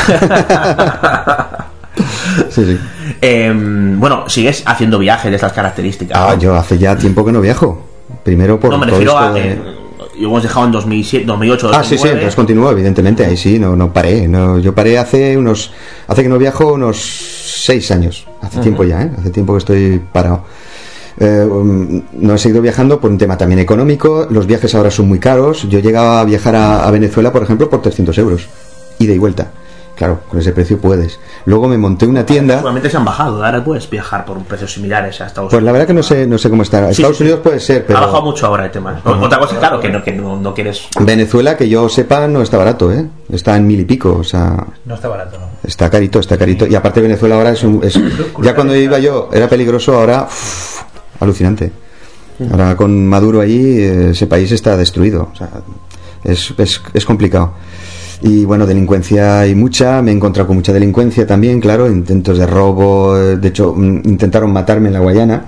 sí, 2.51 2.65
sí. 2.65 2.79
Eh, 3.21 3.53
bueno, 3.97 4.29
sigues 4.29 4.63
haciendo 4.67 4.99
viajes 4.99 5.31
de 5.31 5.37
estas 5.37 5.53
características. 5.53 6.17
Ah, 6.17 6.35
¿no? 6.35 6.39
yo 6.41 6.55
hace 6.55 6.79
ya 6.79 6.97
tiempo 6.97 7.25
que 7.25 7.33
no 7.33 7.41
viajo. 7.41 7.83
Primero 8.23 8.61
por 8.61 8.71
no, 8.71 8.79
me 8.79 8.87
refiero 8.87 9.19
a. 9.19 9.33
de- 9.33 9.84
Lo 10.19 10.29
hemos 10.29 10.43
dejado 10.43 10.67
en 10.67 10.73
2007, 10.73 11.27
2008, 11.27 11.71
Ah, 11.73 11.83
sí, 11.83 11.91
sí, 11.91 11.95
2009. 11.97 12.13
entonces 12.15 12.37
continúo, 12.37 12.71
evidentemente, 12.71 13.25
ahí 13.25 13.37
sí, 13.37 13.59
no, 13.59 13.75
no 13.75 13.93
paré. 13.93 14.29
No, 14.29 14.59
yo 14.59 14.75
paré 14.75 14.99
hace 14.99 15.37
unos, 15.37 15.73
hace 16.07 16.23
que 16.23 16.29
no 16.29 16.39
viajo 16.39 16.73
unos 16.75 16.97
seis 17.65 17.91
años, 17.91 18.27
hace 18.41 18.61
tiempo 18.61 18.85
ya, 18.85 19.03
¿eh? 19.03 19.11
hace 19.19 19.31
tiempo 19.31 19.53
que 19.55 19.59
estoy 19.59 20.01
parado. 20.13 20.45
Eh, 21.19 21.47
um, 21.49 22.03
no 22.13 22.35
he 22.35 22.39
seguido 22.39 22.61
viajando 22.61 23.01
por 23.01 23.11
un 23.11 23.19
tema 23.19 23.37
también 23.39 23.61
económico, 23.61 24.27
los 24.31 24.47
viajes 24.47 24.75
ahora 24.75 24.91
son 24.91 25.09
muy 25.09 25.19
caros, 25.21 25.69
yo 25.69 25.79
llegaba 25.79 26.21
a 26.21 26.25
viajar 26.25 26.57
a, 26.57 26.87
a 26.87 26.91
Venezuela, 26.91 27.33
por 27.33 27.43
ejemplo, 27.43 27.71
por 27.71 27.83
300 27.83 28.17
euros, 28.19 28.49
ida 28.99 29.13
y 29.15 29.19
vuelta. 29.19 29.53
Claro, 29.97 30.23
con 30.29 30.41
ese 30.41 30.51
precio 30.53 30.79
puedes. 30.79 31.21
Luego 31.45 31.69
me 31.69 31.79
monté 31.79 32.05
una 32.05 32.27
tienda. 32.27 32.55
Seguramente 32.57 32.91
se 32.91 32.97
han 32.97 33.05
bajado. 33.05 33.45
Ahora 33.45 33.63
puedes 33.63 33.89
viajar 33.89 34.25
por 34.25 34.37
precios 34.43 34.73
similares 34.73 35.21
a 35.21 35.27
Estados 35.27 35.51
Pues 35.51 35.63
la 35.63 35.71
Unidos. 35.71 35.73
verdad 35.75 35.87
que 35.87 35.95
no 35.95 36.03
sé, 36.03 36.27
no 36.27 36.37
sé 36.37 36.51
cómo 36.51 36.63
está. 36.63 36.87
Sí, 36.87 37.01
Estados 37.03 37.17
sí, 37.19 37.23
Unidos 37.23 37.41
sí. 37.43 37.49
puede 37.49 37.61
ser, 37.61 37.87
pero 37.87 37.99
Ha 38.01 38.07
bajado 38.07 38.23
mucho 38.23 38.47
ahora 38.47 38.65
el 38.65 38.71
tema. 38.73 39.01
Otra 39.05 39.39
cosa, 39.39 39.57
claro, 39.59 39.79
que 39.79 39.89
no, 39.91 40.03
que 40.03 40.13
no, 40.13 40.37
no 40.41 40.53
quieres. 40.53 40.89
Venezuela, 41.01 41.57
que 41.57 41.69
yo 41.69 41.89
sepa, 41.89 42.27
no 42.27 42.43
está 42.43 42.57
barato, 42.59 42.91
¿eh? 42.93 43.07
Está 43.31 43.57
en 43.57 43.67
mil 43.69 43.79
y 43.79 43.85
pico, 43.85 44.17
o 44.19 44.25
sea, 44.25 44.67
No 44.85 44.97
está 44.97 45.07
barato, 45.09 45.39
¿no? 45.39 45.47
está 45.65 45.89
carito, 45.89 46.19
está 46.19 46.37
carito. 46.37 46.67
Y 46.67 46.75
aparte 46.75 47.01
Venezuela 47.01 47.37
ahora 47.37 47.51
es, 47.51 47.63
un- 47.63 47.81
es- 47.85 47.99
ya 48.43 48.55
cuando 48.55 48.75
iba 48.75 48.99
yo 48.99 49.29
era 49.33 49.49
peligroso, 49.49 49.95
ahora 49.95 50.25
uf, 50.29 50.83
alucinante. 51.21 51.71
Ahora 52.51 52.75
con 52.77 53.07
Maduro 53.07 53.41
allí 53.41 53.79
eh, 53.81 54.11
ese 54.11 54.27
país 54.27 54.51
está 54.51 54.77
destruido, 54.77 55.31
o 55.33 55.37
sea, 55.37 55.49
es, 56.25 56.53
es, 56.59 56.83
es 56.93 57.05
complicado. 57.05 57.53
Y 58.23 58.45
bueno, 58.45 58.67
delincuencia 58.67 59.41
hay 59.41 59.55
mucha, 59.55 60.01
me 60.03 60.11
he 60.11 60.15
encontrado 60.15 60.47
con 60.47 60.57
mucha 60.57 60.73
delincuencia 60.73 61.27
también, 61.27 61.61
claro, 61.61 61.91
intentos 61.91 62.39
de 62.39 62.47
robo, 62.47 63.17
eh, 63.19 63.37
de 63.37 63.49
hecho 63.49 63.75
mm, 63.75 64.03
intentaron 64.05 64.53
matarme 64.53 64.89
en 64.89 64.95
la 64.95 65.01
Guayana, 65.01 65.47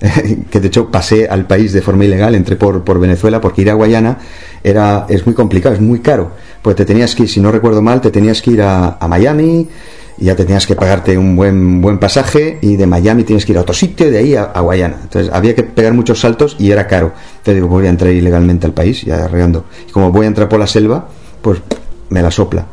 que 0.50 0.60
de 0.60 0.68
hecho 0.68 0.90
pasé 0.90 1.28
al 1.28 1.46
país 1.46 1.72
de 1.72 1.82
forma 1.82 2.04
ilegal, 2.04 2.34
entré 2.34 2.56
por, 2.56 2.82
por 2.82 2.98
Venezuela, 2.98 3.40
porque 3.40 3.62
ir 3.62 3.70
a 3.70 3.74
Guayana 3.74 4.18
era, 4.62 5.06
es 5.08 5.26
muy 5.26 5.34
complicado, 5.34 5.74
es 5.74 5.80
muy 5.80 6.00
caro, 6.00 6.32
pues 6.62 6.76
te 6.76 6.84
tenías 6.84 7.14
que 7.14 7.24
ir, 7.24 7.28
si 7.28 7.40
no 7.40 7.50
recuerdo 7.50 7.82
mal, 7.82 8.00
te 8.00 8.10
tenías 8.10 8.40
que 8.40 8.52
ir 8.52 8.62
a, 8.62 8.96
Miami, 9.08 9.68
y 10.16 10.26
ya 10.26 10.36
te 10.36 10.44
tenías 10.44 10.66
que 10.66 10.76
pagarte 10.76 11.18
un 11.18 11.34
buen, 11.34 11.82
buen 11.82 11.98
pasaje, 11.98 12.58
y 12.62 12.76
de 12.76 12.86
Miami 12.86 13.24
tienes 13.24 13.44
que 13.44 13.52
ir 13.52 13.58
a 13.58 13.62
otro 13.62 13.74
sitio, 13.74 14.10
de 14.10 14.18
ahí 14.18 14.36
a, 14.36 14.44
a 14.44 14.60
Guayana. 14.60 14.96
Entonces 15.02 15.32
había 15.32 15.54
que 15.54 15.64
pegar 15.64 15.92
muchos 15.92 16.20
saltos 16.20 16.56
y 16.58 16.70
era 16.70 16.86
caro. 16.86 17.12
Entonces 17.38 17.56
digo, 17.56 17.66
voy 17.66 17.86
a 17.86 17.90
entrar 17.90 18.12
ilegalmente 18.12 18.66
al 18.66 18.72
país, 18.72 19.02
ya 19.02 19.26
regando. 19.26 19.64
Y 19.88 19.90
como 19.90 20.12
voy 20.12 20.24
a 20.24 20.28
entrar 20.28 20.48
por 20.48 20.60
la 20.60 20.68
selva, 20.68 21.08
pues 21.42 21.60
me 22.14 22.22
la 22.22 22.30
sopla. 22.30 22.66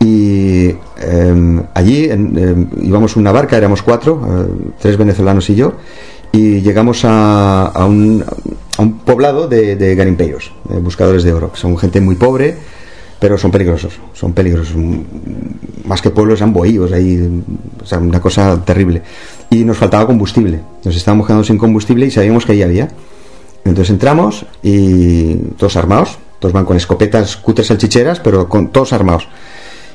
Y 0.00 0.68
eh, 0.98 1.60
allí 1.74 2.04
en- 2.04 2.38
em, 2.38 2.68
íbamos 2.82 3.16
una 3.16 3.30
barca, 3.32 3.56
éramos 3.56 3.82
cuatro, 3.82 4.20
eh, 4.26 4.72
tres 4.80 4.96
venezolanos 4.96 5.48
y 5.50 5.54
yo, 5.54 5.74
y 6.32 6.60
llegamos 6.60 7.02
a, 7.04 7.72
un, 7.86 8.24
poblado 9.04 9.48
de, 9.48 9.76
de 9.76 9.94
garimpeiros, 9.94 10.52
buscadores 10.82 11.22
de 11.24 11.32
oro, 11.32 11.50
son 11.54 11.76
gente 11.78 12.00
muy 12.00 12.14
pobre, 12.16 12.56
pero 13.18 13.38
son 13.38 13.50
peligrosos, 13.50 13.94
son 14.12 14.32
peligrosos. 14.34 14.76
Más 15.86 16.02
que 16.02 16.10
pueblos, 16.10 16.40
eran 16.40 16.52
bohíos 16.52 16.92
ahí, 16.92 17.42
o 17.82 17.86
sea, 17.86 17.98
una 17.98 18.20
cosa 18.20 18.62
terrible. 18.64 19.00
Y 19.50 19.64
nos 19.64 19.78
faltaba 19.78 20.06
combustible, 20.06 20.60
nos 20.84 20.94
estábamos 20.96 21.26
quedando 21.26 21.44
sin 21.44 21.56
combustible 21.58 22.06
y 22.06 22.10
sabíamos 22.10 22.44
que 22.44 22.52
ahí 22.52 22.62
había. 22.62 22.88
Entonces 23.64 23.90
entramos 23.90 24.44
y 24.62 25.34
todos 25.56 25.76
armados, 25.76 26.18
todos 26.38 26.52
van 26.52 26.64
con 26.64 26.76
escopetas 26.76 27.36
cutres 27.36 27.66
salchicheras, 27.68 28.20
pero 28.20 28.48
con 28.48 28.68
todos 28.68 28.92
armados. 28.92 29.28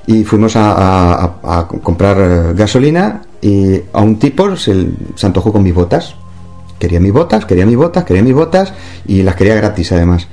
Y 0.07 0.23
fuimos 0.23 0.55
a, 0.55 0.71
a- 0.71 1.23
a- 1.43 1.59
a 1.59 1.67
comprar 1.67 2.17
eh, 2.19 2.53
gasolina 2.55 3.21
y 3.41 3.75
a 3.93 4.01
un 4.01 4.17
tipo 4.17 4.55
se, 4.55 4.87
se 5.15 5.25
antojó 5.27 5.51
con 5.53 5.63
mis 5.63 5.73
botas. 5.73 6.15
Quería 6.79 6.99
mis 6.99 7.13
botas, 7.13 7.45
quería 7.45 7.65
mis 7.65 7.77
botas, 7.77 8.03
quería 8.05 8.23
mis 8.23 8.33
botas 8.33 8.73
y 9.05 9.21
las 9.21 9.35
quería 9.35 9.53
gratis 9.55 9.91
además. 9.91 10.27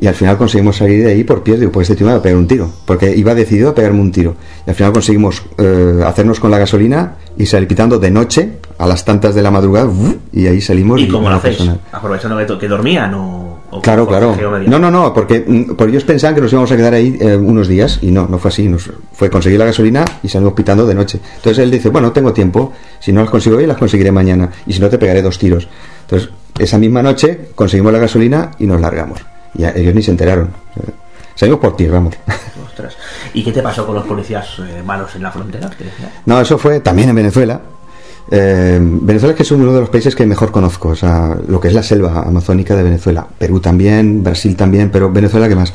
Y 0.00 0.06
al 0.06 0.14
final 0.14 0.36
conseguimos 0.36 0.76
salir 0.76 1.02
de 1.04 1.12
ahí 1.12 1.24
por 1.24 1.42
pies, 1.42 1.60
digo, 1.60 1.72
pues 1.72 1.88
este 1.88 1.96
tío 1.96 2.06
me 2.06 2.12
va 2.12 2.18
a 2.18 2.22
pegar 2.22 2.36
un 2.36 2.46
tiro, 2.46 2.68
porque 2.84 3.16
iba 3.16 3.34
decidido 3.34 3.70
a 3.70 3.74
pegarme 3.74 4.00
un 4.00 4.12
tiro. 4.12 4.34
Y 4.66 4.70
al 4.70 4.76
final 4.76 4.92
conseguimos 4.92 5.42
eh, 5.56 6.02
hacernos 6.04 6.40
con 6.40 6.50
la 6.50 6.58
gasolina 6.58 7.14
y 7.38 7.46
salir 7.46 7.66
pitando 7.68 7.98
de 7.98 8.10
noche 8.10 8.58
a 8.76 8.86
las 8.86 9.04
tantas 9.06 9.34
de 9.34 9.40
la 9.40 9.50
madrugada 9.50 9.88
y 10.32 10.46
ahí 10.46 10.60
salimos. 10.60 11.00
¿Y 11.00 11.08
cómo 11.08 11.24
lo 11.24 11.30
no 11.30 11.36
hacéis? 11.36 11.58
Aprovechando 11.92 12.36
que, 12.36 12.58
que 12.58 12.68
dormían 12.68 13.14
o. 13.74 13.80
Claro, 13.82 14.06
claro. 14.06 14.36
No, 14.66 14.78
no, 14.78 14.90
no, 14.90 15.12
porque, 15.12 15.44
mm, 15.46 15.74
porque 15.74 15.92
ellos 15.92 16.04
pensaban 16.04 16.34
que 16.34 16.40
nos 16.40 16.52
íbamos 16.52 16.70
a 16.70 16.76
quedar 16.76 16.94
ahí 16.94 17.16
eh, 17.20 17.36
unos 17.36 17.68
días 17.68 17.98
y 18.02 18.10
no, 18.10 18.26
no 18.28 18.38
fue 18.38 18.50
así. 18.50 18.68
Nos, 18.68 18.90
fue 19.12 19.30
conseguir 19.30 19.58
la 19.58 19.66
gasolina 19.66 20.04
y 20.22 20.28
salimos 20.28 20.54
pitando 20.54 20.86
de 20.86 20.94
noche. 20.94 21.20
Entonces 21.36 21.62
él 21.62 21.70
dice, 21.70 21.88
bueno, 21.88 22.12
tengo 22.12 22.32
tiempo, 22.32 22.72
si 23.00 23.12
no 23.12 23.20
las 23.20 23.30
consigo 23.30 23.56
hoy, 23.56 23.66
las 23.66 23.76
conseguiré 23.76 24.12
mañana 24.12 24.50
y 24.66 24.72
si 24.72 24.80
no 24.80 24.88
te 24.88 24.98
pegaré 24.98 25.22
dos 25.22 25.38
tiros. 25.38 25.68
Entonces, 26.02 26.30
esa 26.58 26.78
misma 26.78 27.02
noche 27.02 27.50
conseguimos 27.54 27.92
la 27.92 27.98
gasolina 27.98 28.52
y 28.58 28.66
nos 28.66 28.80
largamos. 28.80 29.20
Y 29.56 29.64
ellos 29.64 29.94
ni 29.94 30.02
se 30.02 30.10
enteraron. 30.10 30.50
Salimos 31.34 31.60
por 31.60 31.76
tierra, 31.76 31.94
vamos. 31.94 32.14
Ostras. 32.66 32.96
¿Y 33.32 33.42
qué 33.42 33.52
te 33.52 33.62
pasó 33.62 33.86
con 33.86 33.94
los 33.96 34.04
policías 34.04 34.58
eh, 34.60 34.82
malos 34.84 35.14
en 35.16 35.22
la 35.22 35.30
frontera? 35.30 35.70
No, 36.26 36.40
eso 36.40 36.58
fue 36.58 36.80
también 36.80 37.08
en 37.08 37.16
Venezuela. 37.16 37.60
Eh, 38.30 38.78
Venezuela 38.80 39.32
es 39.32 39.36
que 39.36 39.42
es 39.42 39.50
uno 39.50 39.72
de 39.72 39.80
los 39.80 39.90
países 39.90 40.16
que 40.16 40.24
mejor 40.24 40.50
conozco, 40.50 40.88
o 40.88 40.96
sea, 40.96 41.36
lo 41.46 41.60
que 41.60 41.68
es 41.68 41.74
la 41.74 41.82
selva 41.82 42.22
amazónica 42.22 42.74
de 42.74 42.82
Venezuela. 42.82 43.26
Perú 43.38 43.60
también, 43.60 44.22
Brasil 44.22 44.56
también, 44.56 44.90
pero 44.90 45.12
Venezuela 45.12 45.48
que 45.48 45.54
más. 45.54 45.72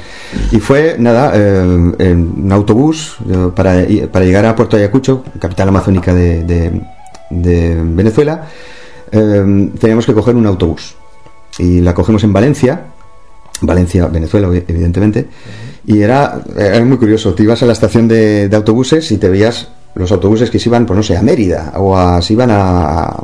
Y 0.51 0.59
fue, 0.59 0.95
nada, 0.97 1.31
eh, 1.35 1.93
en 1.99 2.33
un 2.43 2.51
autobús 2.51 3.17
eh, 3.29 3.51
para, 3.55 3.85
para 4.11 4.25
llegar 4.25 4.45
a 4.45 4.55
Puerto 4.55 4.77
Ayacucho, 4.77 5.23
capital 5.39 5.69
amazónica 5.69 6.13
de, 6.13 6.81
Venezuela, 7.31 8.45
eh, 9.11 9.69
teníamos 9.79 10.05
que 10.05 10.13
coger 10.13 10.35
un 10.35 10.47
autobús. 10.47 10.95
Y 11.59 11.81
la 11.81 11.93
cogemos 11.93 12.23
en 12.23 12.33
Valencia, 12.33 12.85
Valencia, 13.61 14.07
Venezuela, 14.07 14.47
evidentemente. 14.47 15.27
Y 15.85 16.01
era, 16.01 16.41
era 16.57 16.83
muy 16.85 16.97
curioso. 16.97 17.33
Te 17.33 17.43
ibas 17.43 17.61
a 17.61 17.65
la 17.65 17.73
estación 17.73 18.07
de, 18.07 18.47
de 18.47 18.55
autobuses 18.55 19.11
y 19.11 19.17
te 19.17 19.29
veías 19.29 19.69
los 19.95 20.11
autobuses 20.11 20.49
que 20.49 20.59
se 20.59 20.69
iban, 20.69 20.85
pues 20.85 20.95
no 20.97 21.03
sé, 21.03 21.17
a 21.17 21.21
Mérida 21.21 21.73
o 21.77 21.97
a, 21.97 22.21
se 22.21 22.33
iban 22.33 22.49
a, 22.51 23.15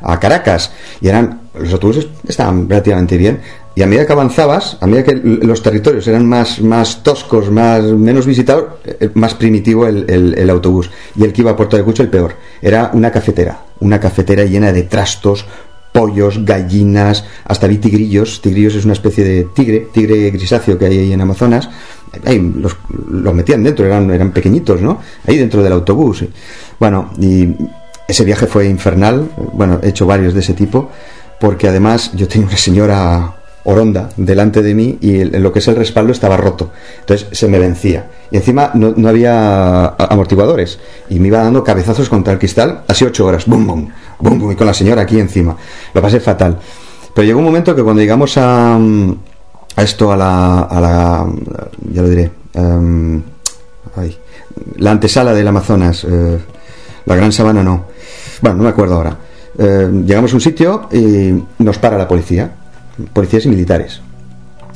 a 0.00 0.20
Caracas. 0.20 0.70
Y 1.00 1.08
eran, 1.08 1.40
los 1.58 1.72
autobuses 1.72 2.06
estaban 2.26 2.68
relativamente 2.68 3.16
bien. 3.16 3.40
Y 3.74 3.82
a 3.82 3.86
medida 3.86 4.06
que 4.06 4.12
avanzabas, 4.12 4.76
a 4.80 4.86
medida 4.86 5.04
que 5.04 5.14
los 5.16 5.62
territorios 5.62 6.06
eran 6.06 6.26
más, 6.28 6.60
más 6.60 7.02
toscos, 7.02 7.50
más, 7.50 7.82
menos 7.84 8.26
visitados, 8.26 8.64
eh, 8.84 9.10
más 9.14 9.34
primitivo 9.34 9.86
el, 9.86 10.04
el- 10.10 10.34
el 10.38 10.50
autobús. 10.50 10.90
Y 11.16 11.24
el 11.24 11.32
que 11.32 11.40
iba 11.40 11.52
a 11.52 11.56
Puerto 11.56 11.76
de 11.76 11.82
Cucho, 11.82 12.02
el 12.02 12.10
peor. 12.10 12.34
Era 12.60 12.90
una 12.92 13.10
cafetera. 13.10 13.58
Una 13.80 13.98
cafetera 13.98 14.44
llena 14.44 14.72
de 14.72 14.82
trastos, 14.82 15.46
pollos, 15.92 16.44
gallinas, 16.44 17.24
hasta 17.44 17.66
vi 17.66 17.78
tigrillos. 17.78 18.40
Tigrillos 18.40 18.74
es 18.74 18.84
una 18.84 18.94
especie 18.94 19.24
de 19.24 19.44
tigre, 19.44 19.88
tigre 19.92 20.30
grisáceo 20.30 20.78
que 20.78 20.86
hay 20.86 20.98
ahí 20.98 21.12
en 21.12 21.20
Amazonas. 21.20 21.68
Ahí 22.24 22.38
los, 22.38 22.76
metían 23.34 23.62
dentro, 23.62 23.86
eran, 23.86 24.10
eran 24.10 24.32
pequeñitos, 24.32 24.80
¿no? 24.80 25.00
Ahí 25.26 25.36
dentro 25.36 25.62
del 25.62 25.72
autobús. 25.72 26.24
Bueno, 26.78 27.10
y 27.20 27.48
ese 28.08 28.24
viaje 28.24 28.46
fue 28.46 28.66
infernal. 28.66 29.30
Bueno, 29.52 29.80
he 29.82 29.90
hecho 29.90 30.06
varios 30.06 30.34
de 30.34 30.40
ese 30.40 30.54
tipo, 30.54 30.90
porque 31.40 31.68
además 31.68 32.12
yo 32.14 32.26
tenía 32.26 32.48
una 32.48 32.56
señora 32.56 33.36
oronda 33.64 34.08
delante 34.16 34.62
de 34.62 34.74
mí 34.74 34.98
y 35.00 35.24
lo 35.24 35.52
que 35.52 35.60
es 35.60 35.68
el 35.68 35.76
respaldo 35.76 36.12
estaba 36.12 36.36
roto. 36.36 36.70
Entonces 37.00 37.28
se 37.32 37.48
me 37.48 37.58
vencía. 37.58 38.06
Y 38.30 38.36
encima 38.36 38.70
no, 38.74 38.92
no 38.96 39.08
había 39.08 39.86
amortiguadores. 39.88 40.78
Y 41.10 41.18
me 41.20 41.28
iba 41.28 41.38
dando 41.42 41.62
cabezazos 41.62 42.08
contra 42.08 42.32
el 42.32 42.38
cristal, 42.38 42.82
así 42.88 43.04
ocho 43.04 43.26
horas. 43.26 43.46
Bum, 43.46 43.66
bum, 43.66 43.88
bum, 44.18 44.38
bum, 44.38 44.52
y 44.52 44.56
con 44.56 44.66
la 44.66 44.74
señora 44.74 45.02
aquí 45.02 45.18
encima. 45.20 45.56
Lo 45.94 46.02
pasé 46.02 46.18
fatal. 46.20 46.58
Pero 47.14 47.26
llegó 47.26 47.38
un 47.40 47.44
momento 47.44 47.74
que 47.76 47.82
cuando 47.82 48.00
llegamos 48.00 48.36
a, 48.38 48.76
mm, 48.78 49.14
a 49.76 49.82
esto, 49.82 50.10
a 50.12 50.16
la, 50.16 50.60
a 50.62 50.80
la. 50.80 51.26
Ya 51.92 52.02
lo 52.02 52.08
diré. 52.08 52.30
em, 52.54 53.22
la 54.78 54.90
antesala 54.90 55.32
del 55.34 55.46
Amazonas. 55.48 56.04
eh, 56.04 56.38
la 57.04 57.16
Gran 57.16 57.32
Sabana 57.32 57.62
no. 57.62 57.84
Bueno, 58.40 58.58
no 58.58 58.62
me 58.64 58.70
acuerdo 58.70 58.94
ahora. 58.94 59.16
Eh, 59.58 59.90
llegamos 60.06 60.32
a 60.32 60.36
un 60.36 60.40
sitio 60.40 60.88
y 60.92 61.34
nos 61.58 61.78
para 61.78 61.98
la 61.98 62.08
policía. 62.08 62.50
Policías 63.12 63.46
y 63.46 63.48
militares. 63.48 64.00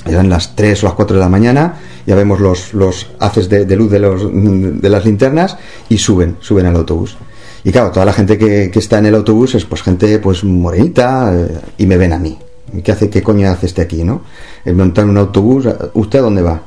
Eran 0.06 0.28
las 0.28 0.54
3 0.54 0.82
o 0.82 0.86
las 0.86 0.94
4 0.94 1.16
de 1.16 1.20
la 1.20 1.28
mañana, 1.28 1.74
ya 2.06 2.14
vemos 2.14 2.38
los, 2.40 2.74
los 2.74 3.08
haces 3.18 3.48
de, 3.48 3.64
luz 3.76 3.90
de, 3.90 3.98
los, 3.98 4.22
de 4.32 4.88
las 4.88 5.04
linternas 5.04 5.56
y 5.88 5.98
suben, 5.98 6.36
suben 6.40 6.66
al 6.66 6.76
autobús. 6.76 7.16
Y 7.64 7.72
claro, 7.72 7.90
toda 7.90 8.06
la 8.06 8.12
gente 8.12 8.38
que, 8.38 8.70
que 8.70 8.78
está 8.78 8.98
en 8.98 9.06
el 9.06 9.16
autobús 9.16 9.56
es 9.56 9.64
pues 9.64 9.82
gente 9.82 10.20
pues 10.20 10.44
morenita 10.44 11.32
eh, 11.34 11.60
y 11.78 11.86
me 11.86 11.96
ven 11.96 12.12
a 12.12 12.18
mí. 12.18 12.38
¿Qué 12.84 12.92
hace, 12.92 13.10
qué 13.10 13.22
coño 13.22 13.50
hace 13.50 13.66
este 13.66 13.82
aquí, 13.82 14.04
no? 14.04 14.22
El 14.64 14.76
montar 14.76 15.04
un 15.04 15.16
autobús, 15.16 15.68
¿usted 15.94 16.18
a 16.18 16.22
dónde 16.22 16.42
va? 16.42 16.62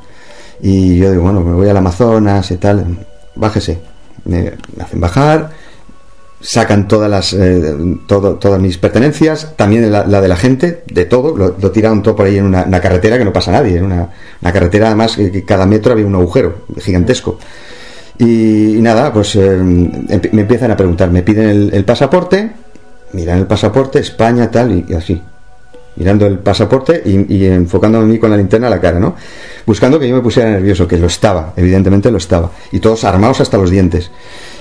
Y 0.62 0.98
yo 0.98 1.12
digo, 1.12 1.24
bueno, 1.24 1.42
me 1.42 1.54
voy 1.54 1.70
al 1.70 1.78
Amazonas 1.78 2.52
y 2.52 2.58
tal, 2.58 3.06
bájese. 3.36 3.80
Me 4.26 4.54
hacen 4.80 5.00
bajar, 5.00 5.52
sacan 6.42 6.88
todas 6.88 7.10
las 7.10 7.34
eh, 7.34 7.76
todo, 8.08 8.36
todas 8.36 8.62
mis 8.62 8.78
pertenencias, 8.78 9.56
también 9.56 9.92
la, 9.92 10.04
de 10.04 10.28
la 10.28 10.36
gente, 10.38 10.84
de 10.88 11.06
todo, 11.06 11.36
lo, 11.36 11.56
lo 11.60 11.72
tiraron 11.72 12.02
todo 12.02 12.16
por 12.16 12.28
ahí 12.28 12.38
en 12.38 12.46
una, 12.46 12.82
carretera 12.82 13.18
que 13.18 13.26
no 13.26 13.34
pasa 13.34 13.52
nadie, 13.52 13.78
en 13.78 13.86
una, 13.86 14.10
carretera 14.42 14.88
además 14.88 15.16
que, 15.18 15.44
cada 15.44 15.66
metro 15.66 15.94
había 15.94 16.06
un 16.06 16.16
agujero 16.16 16.66
gigantesco. 16.80 17.38
Y, 18.18 18.78
nada, 18.82 19.14
pues 19.14 19.36
eh, 19.36 19.60
empi- 19.60 20.32
me 20.32 20.42
empiezan 20.42 20.72
a 20.72 20.78
preguntar, 20.78 21.10
me 21.10 21.24
piden 21.24 21.70
el, 21.74 21.86
pasaporte, 21.86 22.52
miran 23.14 23.40
el 23.40 23.46
pasaporte, 23.48 24.00
España, 24.00 24.52
tal, 24.52 24.72
y, 24.72 24.86
y 24.90 24.94
así. 24.94 25.22
Mirando 25.96 26.26
el 26.26 26.40
pasaporte 26.40 27.02
y, 27.06 27.34
y 27.36 27.46
enfocándome 27.46 28.06
a 28.06 28.08
mí 28.08 28.20
con 28.20 28.30
la 28.30 28.38
linterna 28.38 28.68
a 28.68 28.70
la 28.70 28.80
cara, 28.80 29.00
¿no? 29.00 29.16
Buscando 29.66 30.00
que 30.00 30.08
yo 30.08 30.16
me 30.16 30.22
pusiera 30.22 30.50
nervioso, 30.50 30.88
que 30.88 30.98
lo 30.98 31.08
estaba, 31.08 31.54
evidentemente 31.58 32.10
lo 32.10 32.18
estaba. 32.18 32.52
Y 32.72 32.80
todos 32.80 33.04
armados 33.04 33.42
hasta 33.42 33.58
los 33.58 33.70
dientes. 33.70 34.10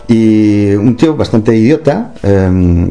Y 0.08 0.74
un 0.74 0.96
tío 0.96 1.14
bastante 1.14 1.54
idiota 1.54 2.14
eh, 2.22 2.90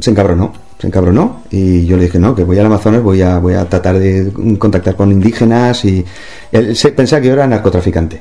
se 0.00 0.10
encabronó, 0.10 0.52
se 0.78 0.86
encabronó 0.86 1.42
y 1.50 1.86
yo 1.86 1.96
le 1.96 2.04
dije, 2.04 2.18
no, 2.18 2.34
que 2.34 2.44
voy 2.44 2.58
al 2.58 2.66
Amazonas, 2.66 3.02
voy 3.02 3.22
a, 3.22 3.38
voy 3.38 3.54
a 3.54 3.64
tratar 3.64 3.98
de 3.98 4.30
contactar 4.58 4.96
con 4.96 5.10
indígenas 5.10 5.82
y 5.86 6.04
él 6.52 6.76
se 6.76 6.92
pensaba 6.92 7.22
que 7.22 7.28
yo 7.28 7.32
era 7.32 7.46
narcotraficante. 7.46 8.20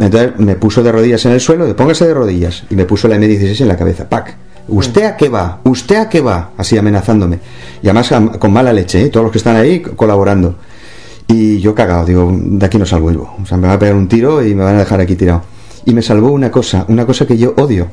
Entonces 0.00 0.38
me 0.38 0.56
puso 0.56 0.82
de 0.82 0.90
rodillas 0.90 1.26
en 1.26 1.32
el 1.32 1.40
suelo, 1.40 1.66
de 1.66 1.74
póngase 1.74 2.06
de 2.06 2.14
rodillas 2.14 2.64
y 2.70 2.74
me 2.74 2.86
puso 2.86 3.06
la 3.06 3.16
M16 3.16 3.60
en 3.60 3.68
la 3.68 3.76
cabeza, 3.76 4.08
pac. 4.08 4.34
¿Usted 4.68 5.04
a 5.04 5.16
qué 5.16 5.28
va? 5.28 5.60
¿Usted 5.64 5.96
a 5.96 6.08
qué 6.08 6.22
va? 6.22 6.52
Así 6.56 6.78
amenazándome. 6.78 7.38
Y 7.82 7.88
además 7.88 8.10
con 8.38 8.52
mala 8.52 8.72
leche, 8.72 9.02
¿eh? 9.02 9.08
todos 9.08 9.24
los 9.24 9.32
que 9.32 9.38
están 9.38 9.56
ahí 9.56 9.80
colaborando. 9.80 10.54
Y 11.26 11.60
yo 11.60 11.74
cagado, 11.74 12.06
digo, 12.06 12.32
de 12.34 12.64
aquí 12.64 12.78
no 12.78 12.86
salgo 12.86 13.08
vivo. 13.08 13.36
O 13.42 13.44
sea, 13.44 13.58
me 13.58 13.66
va 13.66 13.74
a 13.74 13.78
pegar 13.78 13.96
un 13.96 14.08
tiro 14.08 14.42
y 14.42 14.54
me 14.54 14.64
van 14.64 14.76
a 14.76 14.80
dejar 14.80 15.00
aquí 15.00 15.16
tirado. 15.16 15.42
Y 15.84 15.94
me 15.94 16.02
salvó 16.02 16.30
una 16.32 16.50
cosa, 16.50 16.84
una 16.88 17.04
cosa 17.06 17.26
que 17.26 17.36
yo 17.36 17.54
odio, 17.56 17.88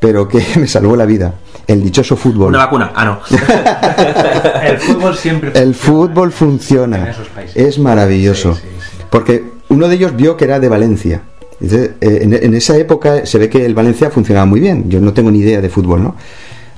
pero 0.00 0.28
que 0.28 0.42
me 0.58 0.66
salvó 0.66 0.96
la 0.96 1.06
vida. 1.06 1.34
El 1.66 1.82
dichoso 1.82 2.16
fútbol. 2.16 2.48
Una 2.48 2.58
vacuna. 2.58 2.92
Ah, 2.94 3.04
no. 3.06 3.20
El 4.62 4.78
fútbol 4.78 5.16
siempre 5.16 5.52
El 5.54 5.74
fútbol 5.74 6.28
en 6.28 6.32
funciona. 6.32 7.10
esos 7.10 7.28
países. 7.28 7.56
Es 7.56 7.78
maravilloso. 7.78 8.54
Sí, 8.54 8.60
sí, 8.62 8.68
sí. 8.98 9.04
Porque 9.10 9.44
uno 9.68 9.88
de 9.88 9.94
ellos 9.94 10.14
vio 10.14 10.36
que 10.36 10.44
era 10.44 10.60
de 10.60 10.68
Valencia. 10.68 11.22
Entonces, 11.60 11.92
eh, 12.02 12.18
en, 12.22 12.34
en 12.34 12.54
esa 12.54 12.76
época 12.76 13.24
se 13.24 13.38
ve 13.38 13.48
que 13.48 13.64
el 13.64 13.74
Valencia 13.74 14.10
funcionaba 14.10 14.44
muy 14.44 14.60
bien. 14.60 14.90
Yo 14.90 15.00
no 15.00 15.12
tengo 15.14 15.30
ni 15.30 15.38
idea 15.38 15.60
de 15.62 15.70
fútbol, 15.70 16.02
¿no? 16.02 16.16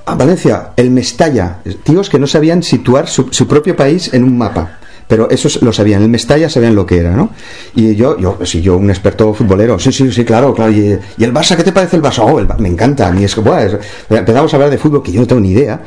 Ah, 0.05 0.15
Valencia, 0.15 0.71
el 0.77 0.91
Mestalla. 0.93 1.59
Tíos 1.83 2.09
que 2.09 2.21
no 2.21 2.29
sabían 2.29 2.63
situar 2.63 3.09
su, 3.09 3.27
su 3.33 3.49
propio 3.49 3.75
país 3.75 4.15
en 4.15 4.23
un 4.23 4.39
mapa. 4.39 4.79
Pero 5.09 5.31
esos 5.31 5.63
lo 5.63 5.73
sabían, 5.73 6.03
el 6.03 6.09
Mestalla 6.09 6.51
sabían 6.51 6.75
lo 6.75 6.85
que 6.85 6.99
era, 6.99 7.11
¿no? 7.13 7.31
Y 7.75 7.95
yo, 7.95 8.19
yo, 8.19 8.39
sí, 8.45 8.61
yo, 8.61 8.77
un 8.77 8.91
experto 8.91 9.33
futbolero, 9.33 9.79
sí, 9.79 9.93
sí, 9.93 10.11
sí, 10.11 10.25
claro, 10.25 10.53
claro. 10.53 10.73
Y, 10.73 10.99
el 11.19 11.33
Barça, 11.33 11.57
¿qué 11.57 11.63
te 11.63 11.73
parece 11.73 11.97
el 11.97 12.03
Barça? 12.03 12.25
Oh, 12.29 12.41
el 12.41 12.49
me 12.59 12.69
encanta, 12.69 13.09
a 13.09 13.21
es 13.21 13.35
que, 13.35 13.41
buah, 13.41 13.63
es- 13.65 13.77
empezamos 14.11 14.53
a 14.53 14.57
hablar 14.57 14.71
de 14.71 14.79
fútbol 14.79 15.03
que 15.03 15.13
yo 15.13 15.21
no 15.21 15.27
tengo 15.27 15.41
ni 15.41 15.51
idea. 15.51 15.81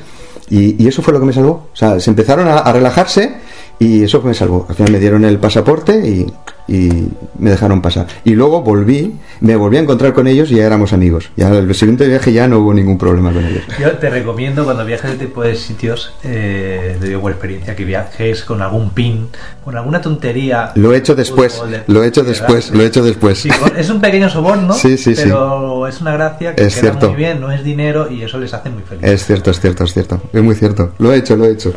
Y, 0.49 0.81
y 0.83 0.87
eso 0.87 1.01
fue 1.01 1.13
lo 1.13 1.19
que 1.19 1.25
me 1.25 1.33
salvó. 1.33 1.69
O 1.71 1.75
sea, 1.75 1.99
se 1.99 2.09
empezaron 2.09 2.47
a, 2.47 2.71
relajarse 2.71 3.33
y 3.77 4.03
eso 4.03 4.21
me 4.21 4.33
salvó. 4.33 4.65
Al 4.67 4.75
final 4.75 4.91
me 4.91 4.99
dieron 4.99 5.25
el 5.25 5.37
pasaporte 5.37 5.95
y, 6.07 6.25
y 6.69 7.07
me 7.39 7.49
dejaron 7.49 7.81
pasar. 7.81 8.05
Y 8.23 8.31
luego 8.35 8.61
volví, 8.61 9.15
me 9.41 9.55
volví 9.55 9.77
a 9.77 9.79
encontrar 9.79 10.13
con 10.13 10.27
ellos 10.27 10.51
y 10.51 10.55
ya 10.57 10.65
éramos 10.65 10.93
amigos. 10.93 11.31
Ya 11.35 11.49
el 11.49 11.73
siguiente 11.73 12.07
viaje 12.07 12.31
ya 12.31 12.47
no 12.47 12.59
hubo 12.59 12.73
ningún 12.75 12.97
problema 12.99 13.33
con 13.33 13.43
ellos. 13.43 13.63
Yo 13.79 13.91
te 13.93 14.09
recomiendo 14.09 14.63
cuando 14.65 14.85
viajes 14.85 15.05
a 15.09 15.13
este 15.13 15.25
tipo 15.25 15.41
de 15.41 15.55
sitios, 15.55 16.13
eh, 16.23 16.95
te 16.99 17.07
digo 17.07 17.21
por 17.21 17.31
experiencia, 17.31 17.75
que 17.75 17.85
viajes 17.85 18.43
con 18.43 18.61
algún 18.61 18.91
pin, 18.91 19.29
con 19.65 19.75
alguna 19.75 19.99
tontería. 19.99 20.71
Lo 20.75 20.93
he 20.93 20.97
hecho 20.97 21.15
después, 21.15 21.59
de- 21.69 21.81
lo 21.87 22.03
he 22.03 22.07
hecho 22.07 22.21
¿verdad? 22.23 22.39
después, 22.39 22.69
lo 22.71 22.83
he 22.83 22.85
hecho 22.85 23.03
después. 23.03 23.39
Sí, 23.39 23.49
es 23.75 23.89
un 23.89 23.99
pequeño 23.99 24.29
soborno, 24.29 24.73
Sí, 24.75 24.95
sí, 24.97 25.15
sí. 25.15 25.23
pero 25.25 25.87
es 25.87 25.99
una 26.01 26.11
gracia 26.13 26.53
que 26.55 26.63
Es 26.63 26.75
queda 26.75 26.81
cierto. 26.91 27.07
muy 27.09 27.17
bien, 27.17 27.41
no 27.41 27.51
es 27.51 27.63
dinero 27.63 28.11
y 28.11 28.21
eso 28.21 28.37
les 28.37 28.53
hace 28.53 28.69
muy 28.69 28.83
felices. 28.83 29.09
Es 29.11 29.25
cierto, 29.25 29.49
es 29.49 29.59
cierto, 29.59 29.83
es 29.85 29.93
cierto. 29.93 30.21
Es 30.31 30.43
muy 30.43 30.53
cierto. 30.53 30.91
Lo 30.99 31.11
he 31.11 31.17
hecho, 31.17 31.35
lo 31.35 31.45
he 31.45 31.51
hecho. 31.53 31.73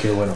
Qué 0.00 0.10
bueno. 0.10 0.32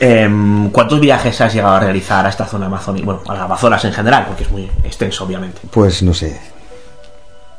Em, 0.00 0.70
¿Cuántos 0.70 1.00
viajes 1.00 1.40
has 1.40 1.54
llegado 1.54 1.74
a 1.76 1.80
realizar 1.80 2.24
a 2.26 2.28
esta 2.28 2.46
zona 2.46 2.66
amazónica? 2.66 3.04
Bueno, 3.06 3.20
a 3.28 3.32
las 3.34 3.42
Amazonas 3.42 3.84
en 3.84 3.92
general, 3.92 4.24
porque 4.26 4.44
es 4.44 4.50
muy 4.50 4.68
extenso, 4.84 5.24
obviamente. 5.24 5.60
Pues 5.70 6.02
no 6.02 6.12
sé. 6.14 6.38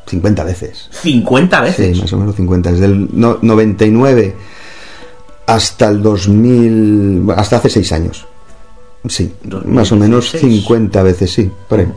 50 0.08 0.44
veces. 0.44 0.90
50 0.92 1.62
veces. 1.62 1.96
Sí, 1.98 2.02
más 2.02 2.14
o 2.14 2.18
menos 2.18 2.36
50. 2.36 2.72
Desde 2.72 2.86
el 2.86 3.08
no- 3.12 3.40
99 3.42 4.36
hasta 5.48 5.88
el 5.90 6.02
2000. 6.02 7.22
bueno, 7.24 7.42
Hasta 7.42 7.58
hace 7.58 7.70
6 7.70 7.92
años. 7.92 8.26
Sí, 9.08 9.34
2016. 9.44 9.74
más 9.76 9.92
o 9.92 9.96
menos 9.96 10.32
50 10.32 11.04
veces, 11.04 11.32
sí, 11.32 11.50
por 11.68 11.80
ahí. 11.80 11.88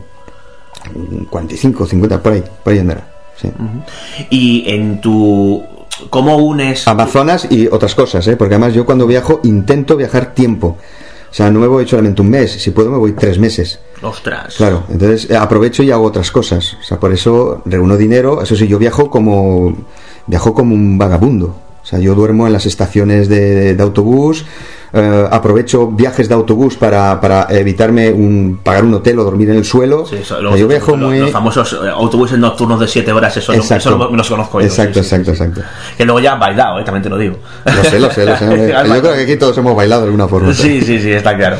45, 1.29 1.85
50, 1.85 2.21
por 2.23 2.33
ahí, 2.33 2.43
por 2.63 2.73
ahí 2.73 2.79
andará. 2.79 3.07
Sí. 3.39 3.49
Y 4.29 4.69
en 4.71 5.01
tu. 5.01 5.63
¿Cómo 6.09 6.37
unes. 6.37 6.87
Amazonas 6.87 7.47
y 7.49 7.67
otras 7.67 7.95
cosas, 7.95 8.27
¿eh? 8.27 8.35
porque 8.37 8.55
además 8.55 8.73
yo 8.73 8.85
cuando 8.85 9.05
viajo 9.05 9.39
intento 9.43 9.95
viajar 9.97 10.33
tiempo. 10.33 10.77
O 11.29 11.33
sea, 11.33 11.49
no 11.49 11.59
me 11.59 11.67
voy 11.67 11.87
solamente 11.87 12.21
un 12.21 12.29
mes, 12.29 12.51
si 12.51 12.71
puedo 12.71 12.91
me 12.91 12.97
voy 12.97 13.13
tres 13.13 13.39
meses. 13.39 13.79
Ostras. 14.01 14.55
Claro, 14.55 14.83
entonces 14.89 15.29
eh, 15.29 15.37
aprovecho 15.37 15.81
y 15.81 15.91
hago 15.91 16.03
otras 16.03 16.29
cosas. 16.29 16.73
O 16.73 16.83
sea, 16.83 16.99
por 16.99 17.13
eso 17.13 17.61
reúno 17.65 17.95
dinero. 17.95 18.41
Eso 18.41 18.55
sí, 18.55 18.67
yo 18.67 18.77
viajo 18.77 19.09
como 19.09 19.73
viajo 20.27 20.53
como 20.53 20.75
un 20.75 20.97
vagabundo. 20.97 21.55
O 21.83 21.85
sea, 21.85 21.99
yo 21.99 22.13
duermo 22.15 22.45
en 22.47 22.53
las 22.53 22.65
estaciones 22.65 23.27
de, 23.27 23.73
de 23.75 23.83
autobús. 23.83 24.45
eh, 24.93 25.25
aprovecho 25.31 25.87
viajes 25.87 26.27
de 26.27 26.35
autobús 26.35 26.75
para, 26.75 27.19
para 27.21 27.47
evitarme 27.49 28.11
un, 28.11 28.59
pagar 28.61 28.83
un 28.83 28.93
hotel 28.93 29.17
o 29.19 29.23
dormir 29.23 29.49
en 29.49 29.55
el 29.55 29.65
suelo. 29.65 30.05
Sí, 30.05 30.17
eso, 30.17 30.41
los, 30.41 30.59
yo 30.59 30.67
viajo 30.67 30.95
los- 30.97 31.09
muy 31.09 31.19
los 31.19 31.31
famosos 31.31 31.73
eh, 31.83 31.89
autobuses 31.89 32.37
nocturnos 32.37 32.79
de 32.79 32.87
7 32.87 33.11
horas, 33.13 33.35
eso, 33.37 33.53
lo- 33.53 33.59
eso 33.63 33.97
lo- 33.97 34.11
me 34.11 34.17
los 34.17 34.27
conozco 34.29 34.59
yo. 34.59 34.67
Exacto, 34.67 35.01
sí, 35.01 35.09
sí, 35.09 35.15
exacto, 35.15 35.33
sí. 35.35 35.43
exacto. 35.43 35.61
Que 35.97 36.05
luego 36.05 36.19
ya 36.19 36.33
han 36.33 36.39
bailado, 36.39 36.79
eh, 36.79 36.83
también 36.83 37.03
te 37.03 37.09
lo 37.09 37.17
digo. 37.17 37.37
Lo 37.65 37.83
sé, 37.85 37.99
lo 37.99 38.11
sé, 38.11 38.25
lo 38.25 38.37
sé. 38.37 38.45
Yo 38.85 39.01
creo 39.01 39.13
que 39.15 39.21
aquí 39.21 39.37
todos 39.37 39.57
hemos 39.57 39.75
bailado 39.75 40.01
de 40.01 40.07
alguna 40.07 40.27
forma. 40.27 40.53
Sí, 40.53 40.81
sí, 40.81 40.99
sí, 40.99 41.11
está 41.11 41.35
claro. 41.37 41.55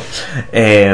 Eh, 0.51 0.93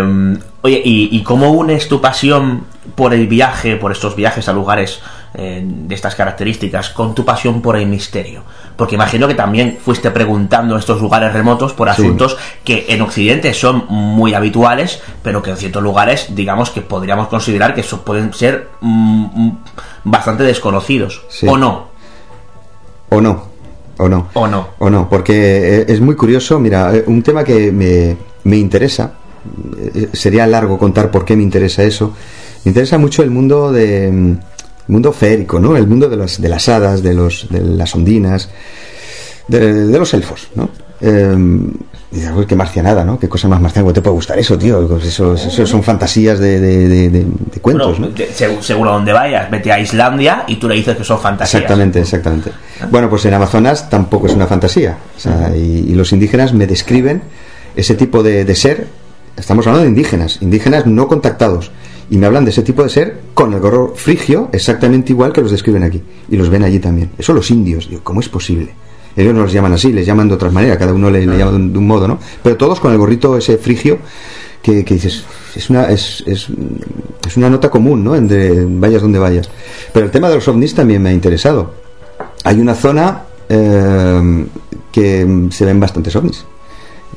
oye, 0.61 0.81
¿y, 0.85 1.09
y 1.17 1.23
cómo 1.23 1.51
unes 1.51 1.87
tu 1.87 1.99
pasión 2.01 2.65
por 2.95 3.13
el 3.13 3.27
viaje, 3.27 3.75
por 3.77 3.91
estos 3.91 4.15
viajes 4.15 4.47
a 4.47 4.53
lugares 4.53 4.99
eh, 5.33 5.61
de 5.63 5.95
estas 5.95 6.15
características, 6.15 6.89
con 6.89 7.13
tu 7.15 7.23
pasión 7.25 7.61
por 7.61 7.75
el 7.77 7.87
misterio? 7.87 8.43
Porque 8.75 8.95
imagino 8.95 9.27
que 9.27 9.33
también 9.35 9.77
fuiste 9.83 10.11
preguntando 10.11 10.77
estos 10.77 11.01
lugares 11.01 11.33
remotos 11.33 11.73
por 11.73 11.87
Sí. 11.87 12.01
asuntos 12.01 12.37
que 12.63 12.85
en 12.89 13.01
Occidente 13.01 13.53
son 13.53 13.85
muy 13.89 14.33
habituales, 14.33 15.01
pero 15.23 15.41
que 15.41 15.51
en 15.51 15.57
ciertos 15.57 15.81
lugares, 15.83 16.27
digamos 16.35 16.69
que 16.69 16.81
podríamos 16.81 17.27
considerar 17.27 17.73
que 17.73 17.81
eso 17.81 18.03
pueden 18.03 18.33
ser 18.33 18.69
mm, 18.81 19.23
mm, 19.47 19.57
bastante 20.03 20.43
desconocidos. 20.43 21.23
Sí. 21.29 21.47
¿O 21.47 21.57
no? 21.57 21.87
O 23.09 23.21
no, 23.21 23.45
o 23.97 24.09
no. 24.09 24.27
¿O 24.33 24.47
no? 24.47 24.67
O 24.79 24.89
no, 24.89 25.09
porque 25.09 25.79
eh, 25.81 25.85
es 25.87 26.01
muy 26.01 26.15
curioso, 26.15 26.59
mira, 26.59 26.93
eh, 26.95 27.03
un 27.07 27.23
tema 27.23 27.43
que 27.43 27.71
me, 27.71 28.17
me 28.43 28.57
interesa, 28.57 29.13
sería 30.13 30.45
largo 30.45 30.77
contar 30.77 31.09
por 31.09 31.23
qué 31.25 31.35
me 31.35 31.43
interesa 31.43 31.83
eso, 31.83 32.13
me 32.65 32.69
interesa 32.71 32.97
mucho 32.97 33.23
el 33.23 33.29
mundo 33.31 33.71
de 33.71 34.11
mm, 34.11 34.37
mundo 34.87 35.11
feérico, 35.13 35.59
¿no? 35.59 35.75
El 35.77 35.87
mundo 35.87 36.09
de 36.09 36.17
las, 36.17 36.41
de 36.41 36.49
las 36.49 36.67
hadas, 36.69 37.01
de, 37.03 37.13
los, 37.13 37.47
de 37.49 37.61
las 37.61 37.93
ondinas. 37.95 38.49
de, 39.47 39.73
de 39.87 39.97
los 39.99 40.13
elfos, 40.13 40.49
¿no? 40.55 40.69
Eh, 40.99 41.35
y 42.11 42.15
dices, 42.15 42.31
"Uy, 42.35 42.45
qué 42.45 42.55
marcianada, 42.55 43.03
¿no? 43.05 43.19
Qué 43.19 43.27
cosa 43.29 43.47
más 43.49 43.59
marciana, 43.61 43.83
¿cómo 43.83 43.93
te 43.93 44.01
puede 44.01 44.15
gustar 44.15 44.39
eso, 44.39 44.57
tío? 44.57 44.87
Pues 44.87 45.05
Eso, 45.05 45.35
eso 45.35 45.65
son 45.67 45.83
fantasías 45.83 46.39
de, 46.39 46.59
de- 46.59 46.87
de- 46.87 47.09
de- 47.09 47.25
de 47.53 47.59
cuentos, 47.61 47.99
Bueno, 47.99 48.13
¿no? 48.17 48.61
seguro 48.63 48.91
donde 48.93 49.11
vayas, 49.13 49.49
vete 49.51 49.71
a 49.71 49.79
Islandia 49.79 50.43
y 50.47 50.55
tú 50.55 50.67
le 50.69 50.75
dices 50.75 50.95
que 50.97 51.03
son 51.03 51.19
fantasías. 51.19 51.61
Exactamente, 51.61 51.99
exactamente. 51.99 52.51
Bueno, 52.89 53.09
pues 53.09 53.25
en 53.25 53.33
Amazonas 53.33 53.89
tampoco 53.89 54.27
es 54.27 54.33
una 54.33 54.47
fantasía. 54.47 54.97
O 55.15 55.19
sea, 55.19 55.51
y, 55.55 55.85
y 55.89 55.95
los 55.95 56.11
indígenas 56.13 56.53
me 56.53 56.65
describen 56.65 57.21
ese 57.75 57.95
tipo 57.95 58.23
de 58.23 58.55
ser. 58.55 58.87
Estamos 59.35 59.67
hablando 59.67 59.83
de 59.83 59.89
indígenas, 59.89 60.39
indígenas 60.41 60.85
no 60.87 61.07
contactados. 61.07 61.71
Y 62.09 62.17
me 62.17 62.25
hablan 62.25 62.45
de 62.45 62.51
ese 62.51 62.63
tipo 62.63 62.83
de 62.83 62.89
ser 62.89 63.19
con 63.33 63.53
el 63.53 63.59
gorro 63.59 63.93
frigio, 63.95 64.49
exactamente 64.53 65.11
igual 65.11 65.33
que 65.33 65.41
los 65.41 65.51
describen 65.51 65.83
aquí. 65.83 66.01
Y 66.29 66.37
los 66.37 66.49
ven 66.49 66.63
allí 66.63 66.79
también. 66.79 67.11
Eso 67.17 67.33
los 67.33 67.51
indios. 67.51 67.89
Digo, 67.89 68.01
¿cómo 68.03 68.21
es 68.21 68.29
posible? 68.29 68.73
Ellos 69.15 69.33
no 69.33 69.41
los 69.41 69.51
llaman 69.51 69.73
así, 69.73 69.91
les 69.91 70.05
llaman 70.05 70.27
de 70.27 70.35
otra 70.35 70.51
manera, 70.51 70.77
cada 70.77 70.93
uno 70.93 71.09
le, 71.09 71.25
le 71.25 71.37
llama 71.37 71.51
de 71.51 71.57
un, 71.57 71.73
de 71.73 71.79
un 71.79 71.87
modo, 71.87 72.07
¿no? 72.07 72.19
Pero 72.43 72.55
todos 72.55 72.79
con 72.79 72.91
el 72.91 72.99
gorrito 72.99 73.35
ese 73.35 73.57
frigio 73.57 73.97
que, 74.61 74.85
que 74.85 74.93
dices, 74.93 75.23
es 75.55 75.69
una, 75.71 75.89
es, 75.89 76.23
es, 76.27 76.47
es 77.25 77.37
una 77.37 77.49
nota 77.49 77.69
común, 77.69 78.03
¿no? 78.03 78.15
Entre 78.15 78.63
vayas 78.65 79.01
donde 79.01 79.17
vayas. 79.17 79.49
Pero 79.91 80.05
el 80.05 80.11
tema 80.11 80.29
de 80.29 80.35
los 80.35 80.47
ovnis 80.47 80.75
también 80.75 81.01
me 81.01 81.09
ha 81.09 81.13
interesado. 81.13 81.73
Hay 82.43 82.59
una 82.61 82.75
zona 82.75 83.23
eh, 83.49 84.45
que 84.91 85.47
se 85.49 85.65
ven 85.65 85.79
bastantes 85.79 86.15
ovnis. 86.15 86.45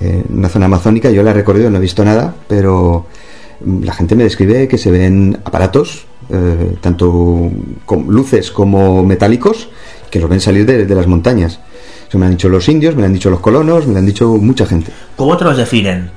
Eh, 0.01 0.25
una 0.31 0.49
zona 0.49 0.67
amazónica, 0.67 1.11
yo 1.11 1.23
la 1.23 1.33
he 1.33 1.35
recorrido, 1.35 1.71
no 1.71 1.77
he 1.77 1.81
visto 1.81 2.03
nada, 2.03 2.35
pero 2.49 3.07
la 3.65 3.93
gente 3.93 4.15
me 4.15 4.25
describe 4.25 4.69
que 4.69 4.79
se 4.79 4.91
ven 4.91 5.39
aparatos, 5.45 6.07
eh, 6.31 6.77
tanto 6.81 7.51
con 7.85 8.07
luces 8.09 8.51
como 8.51 9.03
metálicos, 9.05 9.69
que 10.11 10.21
los 10.21 10.29
ven 10.29 10.41
salir 10.41 10.67
de, 10.67 10.87
de 10.87 10.95
las 10.95 11.07
montañas. 11.07 11.61
Eso 12.09 12.19
me 12.19 12.27
han 12.27 12.33
dicho 12.33 12.49
los 12.49 12.69
indios, 12.69 12.97
me 12.97 13.03
lo 13.03 13.07
han 13.07 13.13
dicho 13.13 13.31
los 13.31 13.41
colonos, 13.41 13.87
me 13.87 13.93
lo 13.93 13.99
han 14.01 14.07
dicho 14.07 14.29
mucha 14.31 14.67
gente. 14.67 14.91
¿Cómo 15.17 15.37
te 15.37 15.45
los 15.45 15.57
definen? 15.57 16.11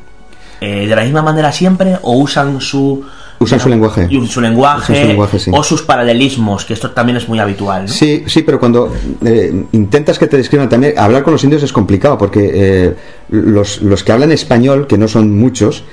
Eh, 0.60 0.88
¿De 0.88 0.96
la 0.96 1.04
misma 1.04 1.22
manera 1.22 1.52
siempre 1.52 1.98
o 2.02 2.14
usan 2.14 2.62
su... 2.62 3.04
Usan 3.39 3.60
su 3.60 3.68
lenguaje. 3.68 4.08
y 4.10 4.26
su 4.28 4.39
lenguaje, 4.39 4.94
Usan 4.94 5.02
su 5.04 5.08
lenguaje, 5.10 5.39
sí. 5.39 5.52
o 5.54 5.62
sus 5.64 5.82
paralelismos, 5.82 6.64
que 6.64 6.74
esto 6.74 6.91
también 6.91 7.18
es 7.18 7.28
muy 7.28 7.39
habitual. 7.39 7.84
¿no? 7.84 7.88
Sí, 7.89 8.24
sí, 8.26 8.41
pero 8.41 8.58
cuando 8.58 8.94
eh, 9.26 9.66
intentas 9.74 10.18
que 10.18 10.28
te 10.28 10.38
describan 10.38 10.70
también, 10.70 10.98
hablar 10.98 11.24
con 11.24 11.34
los 11.34 11.44
indios 11.44 11.62
es 11.62 11.74
complicado 11.74 12.18
porque 12.18 12.52
eh, 12.54 12.96
los, 13.30 13.82
los 13.82 14.04
que 14.04 14.14
hablan 14.14 14.32
español, 14.32 14.88
que 14.88 14.98
no 14.98 15.10
son 15.10 15.38
muchos, 15.38 15.84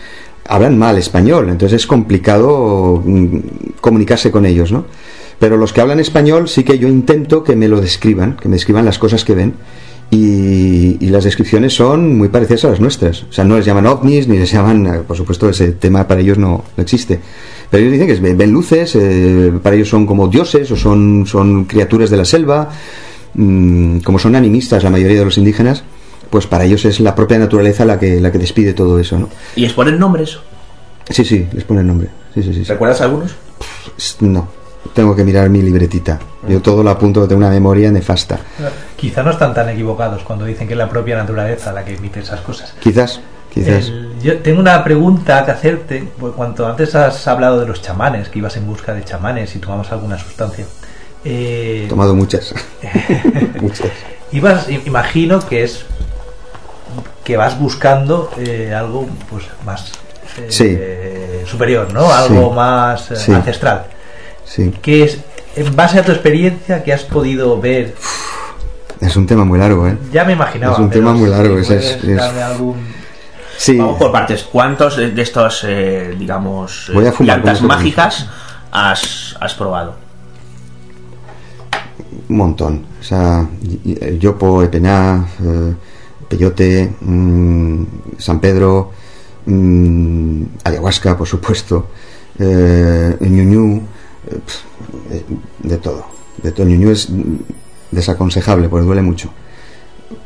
hablan 0.50 0.76
mal 0.76 0.98
español, 0.98 1.48
entonces 1.48 1.82
es 1.82 1.86
complicado 1.86 3.02
mm, 3.04 3.38
comunicarse 3.80 4.30
con 4.30 4.44
ellos, 4.44 4.72
¿no? 4.72 4.84
Pero 5.38 5.56
los 5.56 5.72
que 5.72 5.80
hablan 5.80 6.00
español 6.00 6.48
sí 6.48 6.64
que 6.64 6.78
yo 6.78 6.88
intento 6.88 7.42
que 7.42 7.56
me 7.56 7.68
lo 7.68 7.80
describan, 7.80 8.36
que 8.36 8.48
me 8.48 8.56
describan 8.56 8.84
las 8.84 8.98
cosas 8.98 9.24
que 9.24 9.34
ven. 9.34 9.54
Y, 10.12 10.98
las 11.08 11.22
descripciones 11.24 11.72
son 11.72 12.18
muy 12.18 12.28
parecidas 12.28 12.64
a 12.64 12.70
las 12.70 12.80
nuestras. 12.80 13.22
O 13.22 13.32
sea, 13.32 13.44
no 13.44 13.56
les 13.56 13.64
llaman 13.64 13.86
ovnis, 13.86 14.26
ni 14.28 14.38
les 14.38 14.50
llaman, 14.52 14.86
eh, 14.86 14.98
por 15.06 15.16
supuesto, 15.16 15.48
ese 15.48 15.72
tema 15.72 16.06
para 16.06 16.20
ellos 16.20 16.36
no, 16.36 16.64
existe. 16.76 17.18
Pero 17.70 17.80
ellos 17.82 17.92
dicen 17.92 18.08
que 18.08 18.20
ven- 18.20 18.36
ven 18.36 18.50
luces, 18.50 18.96
eh, 18.96 19.52
para 19.62 19.76
ellos 19.76 19.88
son 19.88 20.04
como 20.06 20.26
dioses 20.28 20.68
o 20.72 20.76
son, 20.76 21.24
son 21.26 21.64
criaturas 21.64 22.10
de 22.10 22.16
la 22.16 22.24
selva. 22.24 22.68
Mm, 23.34 23.98
como 24.00 24.18
son 24.18 24.34
animistas 24.34 24.82
la 24.82 24.90
mayoría 24.90 25.20
de 25.20 25.24
los 25.24 25.38
indígenas, 25.38 25.84
pues 26.30 26.46
para 26.46 26.64
ellos 26.64 26.84
es 26.84 27.00
la 27.00 27.14
propia 27.14 27.38
naturaleza 27.38 27.84
la 27.84 27.98
que, 27.98 28.20
la 28.20 28.30
que 28.32 28.38
despide 28.38 28.72
todo 28.72 28.98
eso, 28.98 29.18
¿no? 29.18 29.28
¿Y 29.56 29.62
les 29.62 29.72
ponen 29.72 29.98
nombres? 29.98 30.38
Sí, 31.08 31.24
sí, 31.24 31.46
les 31.52 31.64
ponen 31.64 31.86
nombre. 31.86 32.08
Sí, 32.34 32.42
sí, 32.42 32.54
sí, 32.54 32.64
sí. 32.64 32.70
¿Recuerdas 32.72 33.00
algunos? 33.00 33.32
No, 34.20 34.48
tengo 34.94 35.14
que 35.16 35.24
mirar 35.24 35.48
mi 35.50 35.60
libretita. 35.62 36.18
Yo 36.48 36.60
todo 36.62 36.82
lo 36.82 36.90
apunto, 36.90 37.26
tengo 37.26 37.38
una 37.40 37.50
memoria 37.50 37.90
nefasta. 37.90 38.38
Quizá 38.96 39.22
no 39.22 39.30
están 39.32 39.52
tan 39.52 39.68
equivocados 39.68 40.22
cuando 40.22 40.44
dicen 40.44 40.66
que 40.68 40.74
es 40.74 40.78
la 40.78 40.88
propia 40.88 41.16
naturaleza 41.16 41.72
la 41.72 41.84
que 41.84 41.94
emite 41.96 42.20
esas 42.20 42.40
cosas. 42.40 42.74
Quizás, 42.80 43.20
quizás. 43.52 43.88
El- 43.88 44.10
yo 44.22 44.38
tengo 44.38 44.60
una 44.60 44.82
pregunta 44.84 45.44
que 45.44 45.50
hacerte. 45.50 46.08
Pues 46.18 46.32
cuanto 46.34 46.66
antes 46.66 46.94
has 46.94 47.26
hablado 47.26 47.58
de 47.60 47.66
los 47.66 47.82
chamanes, 47.82 48.28
que 48.28 48.38
ibas 48.38 48.56
en 48.56 48.66
busca 48.66 48.94
de 48.94 49.04
chamanes 49.04 49.54
y 49.56 49.58
tomamos 49.58 49.90
alguna 49.92 50.16
sustancia. 50.18 50.64
Eh, 51.24 51.82
He 51.84 51.88
tomado 51.88 52.14
muchas. 52.14 52.54
muchas. 53.60 53.88
ibas, 54.32 54.68
imagino 54.86 55.40
que 55.46 55.64
es 55.64 55.84
que 57.24 57.36
vas 57.36 57.58
buscando 57.58 58.30
eh, 58.38 58.72
algo 58.74 59.08
pues 59.28 59.44
más 59.64 59.92
eh, 60.38 60.46
Sí. 60.48 61.46
superior, 61.50 61.92
¿no? 61.92 62.10
Algo 62.12 62.48
Sí. 62.50 62.54
más 62.56 63.10
eh, 63.10 63.16
Sí. 63.16 63.32
ancestral. 63.32 63.86
Sí. 64.44 64.72
Que 64.82 65.04
es 65.04 65.18
en 65.56 65.74
base 65.76 65.98
a 65.98 66.04
tu 66.04 66.12
experiencia 66.12 66.82
que 66.82 66.92
has 66.92 67.02
podido 67.02 67.60
ver. 67.60 67.94
Es 69.00 69.16
un 69.16 69.26
tema 69.26 69.44
muy 69.44 69.58
largo, 69.58 69.86
¿eh? 69.88 69.96
Ya 70.12 70.24
me 70.24 70.32
imaginaba. 70.34 70.74
Es 70.74 70.78
un 70.78 70.90
tema 70.90 71.12
muy 71.12 71.28
si 71.28 71.34
largo, 71.34 71.58
es- 71.58 71.66
puedes 71.66 72.04
es- 72.04 72.16
darme 72.16 72.42
algún 72.42 73.00
Sí. 73.56 73.76
Vamos 73.76 73.98
por 73.98 74.10
partes. 74.10 74.42
¿Cuántos 74.44 74.96
de 74.96 75.10
de 75.10 75.20
estos, 75.22 75.64
eh, 75.68 76.14
digamos, 76.18 76.90
Voy 76.94 77.06
a 77.06 77.12
fumar 77.12 77.42
plantas 77.42 77.60
mágicas 77.62 78.26
has, 78.72 79.36
has 79.38 79.52
probado? 79.54 79.96
Un 82.28 82.36
montón. 82.36 82.86
O 83.00 83.02
sea, 83.02 83.46
y- 83.62 83.80
y- 83.92 83.98
el 84.04 84.18
yopo, 84.18 84.62
epená, 84.62 85.26
eh, 85.42 85.74
peyote, 86.30 86.88
mm, 87.00 87.82
San 88.16 88.40
Pedro, 88.40 88.92
mm, 89.46 90.42
ayahuasca, 90.64 91.18
por 91.18 91.26
supuesto, 91.26 91.88
eh, 92.38 93.16
ñuñú, 93.20 93.82
eh, 95.10 95.22
de 95.64 95.76
todo. 95.76 96.06
De 96.42 96.52
todo. 96.52 96.66
Ñuñú 96.66 96.90
es 96.90 97.08
desaconsejable, 97.90 98.68
porque 98.68 98.86
duele 98.86 99.02
mucho. 99.02 99.30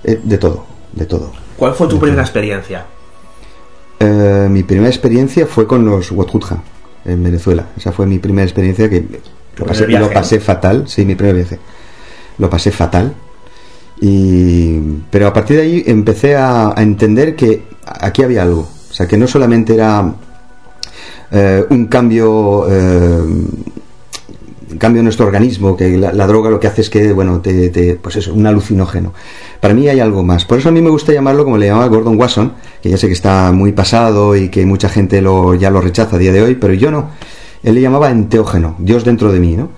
Eh, 0.05 0.20
de 0.22 0.38
todo, 0.38 0.66
de 0.92 1.07
todo. 1.07 1.32
¿Cuál 1.57 1.74
fue 1.74 1.88
tu 1.88 1.94
De 1.94 2.00
primera 2.00 2.22
todo. 2.22 2.28
experiencia? 2.30 2.86
Eh, 3.98 4.46
mi 4.50 4.62
primera 4.62 4.88
experiencia 4.88 5.46
fue 5.46 5.66
con 5.66 5.84
los 5.84 6.11
Huatjutja 6.12 6.62
en 7.05 7.22
Venezuela. 7.22 7.66
Esa 7.76 7.92
fue 7.92 8.07
mi 8.07 8.18
primera 8.18 8.44
experiencia 8.44 8.88
que 8.90 9.05
lo 9.57 9.66
pasé, 9.66 9.86
viaje, 9.86 10.05
lo 10.05 10.12
pasé 10.12 10.36
¿no? 10.36 10.42
fatal. 10.42 10.84
Sí, 10.86 11.05
mi 11.07 11.14
primer 11.14 11.34
viaje. 11.36 11.59
Lo 12.38 12.50
pasé 12.50 12.70
fatal. 12.70 13.14
Y, 14.07 14.78
pero 15.11 15.26
a 15.26 15.32
partir 15.32 15.57
de 15.57 15.62
ahí 15.62 15.82
empecé 15.86 16.36
a, 16.36 16.74
entender 16.76 17.34
que 17.34 17.62
aquí 17.86 18.22
había 18.22 18.42
algo. 18.42 18.68
O 18.90 18.92
sea, 18.92 19.09
que 19.09 19.16
no 19.16 19.26
solamente 19.26 19.72
era 19.72 20.12
eh, 21.30 21.64
un 21.70 21.86
cambio 21.86 22.66
eh, 22.68 23.22
un 24.72 24.78
cambio 24.78 25.00
en 25.00 25.05
nuestro 25.05 25.24
organismo, 25.24 25.74
que 25.74 25.96
la, 25.96 26.12
la 26.12 26.26
droga 26.26 26.50
lo 26.50 26.61
que 26.61 26.66
hace 26.66 26.82
es 26.82 26.90
que, 26.90 27.14
bueno, 27.14 27.40
te, 27.40 27.70
te- 27.70 27.94
pues 27.94 28.16
eso, 28.16 28.34
un 28.34 28.46
alucinógeno. 28.46 29.14
Para 29.61 29.72
mí 29.72 29.88
hay 29.88 30.00
algo 30.00 30.22
más. 30.22 30.44
Por 30.44 30.59
eso 30.59 30.68
a 30.68 30.72
mí 30.72 30.82
me 30.82 30.90
gusta 30.90 31.12
llamarlo 31.14 31.44
como 31.44 31.57
le 31.57 31.68
llamaba 31.68 31.86
Gordon 31.86 32.20
Wasson, 32.20 32.52
que 32.82 32.90
ya 32.90 32.98
sé 32.98 33.07
que 33.07 33.14
está 33.14 33.52
muy 33.52 33.72
pasado 33.72 34.36
y 34.36 34.50
que 34.50 34.66
mucha 34.66 34.90
gente 34.90 35.22
lo, 35.22 35.55
ya 35.55 35.70
lo 35.70 35.80
rechaza 35.80 36.16
a 36.16 36.18
día 36.18 36.32
de 36.32 36.42
hoy, 36.42 36.57
pero 36.57 36.74
yo 36.74 36.90
no. 36.90 37.09
Él 37.62 37.76
le 37.76 37.80
llamaba 37.80 38.11
enteógeno, 38.11 38.76
Dios 38.78 39.02
dentro 39.05 39.32
de 39.32 39.40
mí, 39.40 39.57
¿no? 39.57 39.70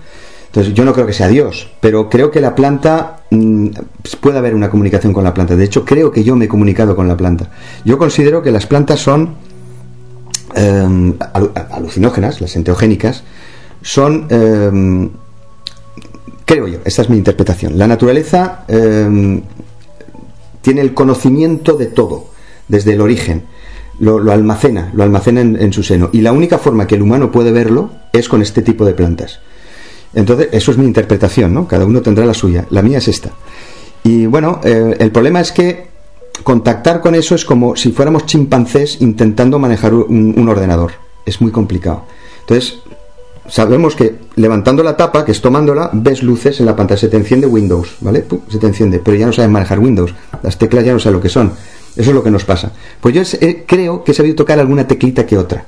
Entonces 0.57 0.73
yo 0.73 0.85
no 0.85 0.93
creo 0.93 1.05
que 1.05 1.13
sea 1.13 1.27
Dios, 1.27 1.69
pero 1.81 2.09
creo 2.09 2.31
que 2.31 2.41
la 2.41 2.55
planta 2.55 3.17
mm, 3.29 3.67
puede 4.19 4.39
haber 4.39 4.55
una 4.55 4.71
comunicación 4.71 5.13
con 5.13 5.23
la 5.23 5.31
planta. 5.31 5.55
De 5.55 5.63
hecho, 5.63 5.85
creo 5.85 6.11
que 6.11 6.23
yo 6.23 6.35
me 6.35 6.45
he 6.45 6.47
comunicado 6.47 6.95
con 6.95 7.07
la 7.07 7.15
planta. 7.15 7.51
Yo 7.85 7.99
considero 7.99 8.41
que 8.41 8.49
las 8.49 8.65
plantas 8.65 8.99
son 8.99 9.35
alu- 10.55 11.51
alucinógenas, 11.69 12.41
las 12.41 12.55
enteogénicas, 12.55 13.23
son, 13.83 14.25
eh, 14.31 15.09
creo 16.45 16.67
yo, 16.67 16.79
esta 16.85 17.03
es 17.03 17.09
mi 17.11 17.17
interpretación. 17.17 17.77
La 17.77 17.85
naturaleza 17.85 18.63
eh, 18.67 19.43
tiene 20.61 20.81
el 20.81 20.95
conocimiento 20.95 21.73
de 21.73 21.85
todo, 21.85 22.31
desde 22.67 22.93
el 22.93 23.01
origen. 23.01 23.43
Lo, 23.99 24.31
almacena, 24.31 24.89
lo 24.95 25.03
almacena 25.03 25.41
en, 25.41 25.55
en 25.61 25.71
su 25.71 25.83
seno. 25.83 26.09
Y 26.13 26.21
la 26.21 26.31
única 26.31 26.57
forma 26.57 26.87
que 26.87 26.95
el 26.95 27.03
humano 27.03 27.31
puede 27.31 27.51
verlo 27.51 27.91
es 28.11 28.27
con 28.27 28.41
este 28.41 28.63
tipo 28.63 28.85
de 28.85 28.95
plantas. 28.95 29.39
Entonces, 30.13 30.49
eso 30.51 30.71
es 30.71 30.77
mi 30.77 30.85
interpretación, 30.85 31.53
¿no? 31.53 31.67
Cada 31.67 31.85
uno 31.85 32.01
tendrá 32.01 32.25
la 32.25 32.33
suya. 32.33 32.65
La 32.69 32.81
mía 32.81 32.97
es 32.97 33.07
esta. 33.07 33.31
Y 34.03 34.25
bueno, 34.25 34.61
eh, 34.63 34.95
el 34.99 35.11
problema 35.11 35.41
es 35.41 35.51
que 35.51 35.87
contactar 36.43 37.01
con 37.01 37.15
eso 37.15 37.35
es 37.35 37.45
como 37.45 37.75
si 37.75 37.91
fuéramos 37.91 38.25
chimpancés 38.25 39.01
intentando 39.01 39.59
manejar 39.59 39.93
un, 39.93 40.47
ordenador. 40.49 40.93
Es 41.25 41.41
muy 41.41 41.51
complicado. 41.51 42.03
Entonces, 42.41 42.79
sabemos 43.49 43.95
que 43.95 44.15
levantando 44.35 44.83
la 44.83 44.95
tapa, 44.95 45.25
que 45.25 45.33
es 45.33 45.41
tomándola, 45.41 45.89
ves 45.93 46.23
luces 46.23 46.59
en 46.59 46.67
la 46.67 46.75
pantalla, 46.75 46.99
se 46.99 47.09
te 47.09 47.17
enciende 47.17 47.47
Windows, 47.47 47.95
¿vale? 47.99 48.23
Se 48.49 48.59
te 48.59 48.67
enciende, 48.67 48.99
pero 48.99 49.17
ya 49.17 49.25
no 49.25 49.33
sabes 49.33 49.51
manejar 49.51 49.79
Windows. 49.79 50.13
Las 50.41 50.57
teclas 50.57 50.85
ya 50.85 50.93
no 50.93 50.99
sabes 50.99 51.15
lo 51.15 51.21
que 51.21 51.29
son. 51.29 51.51
Eso 51.95 52.11
es 52.11 52.15
lo 52.15 52.23
que 52.23 52.31
nos 52.31 52.45
pasa. 52.45 52.71
Pues 53.01 53.13
yo 53.13 53.23
eh, 53.41 53.65
creo 53.67 54.03
que 54.03 54.11
he 54.11 54.15
sabido 54.15 54.35
tocar 54.35 54.59
alguna 54.59 54.87
teclita 54.87 55.25
que 55.25 55.37
otra. 55.37 55.65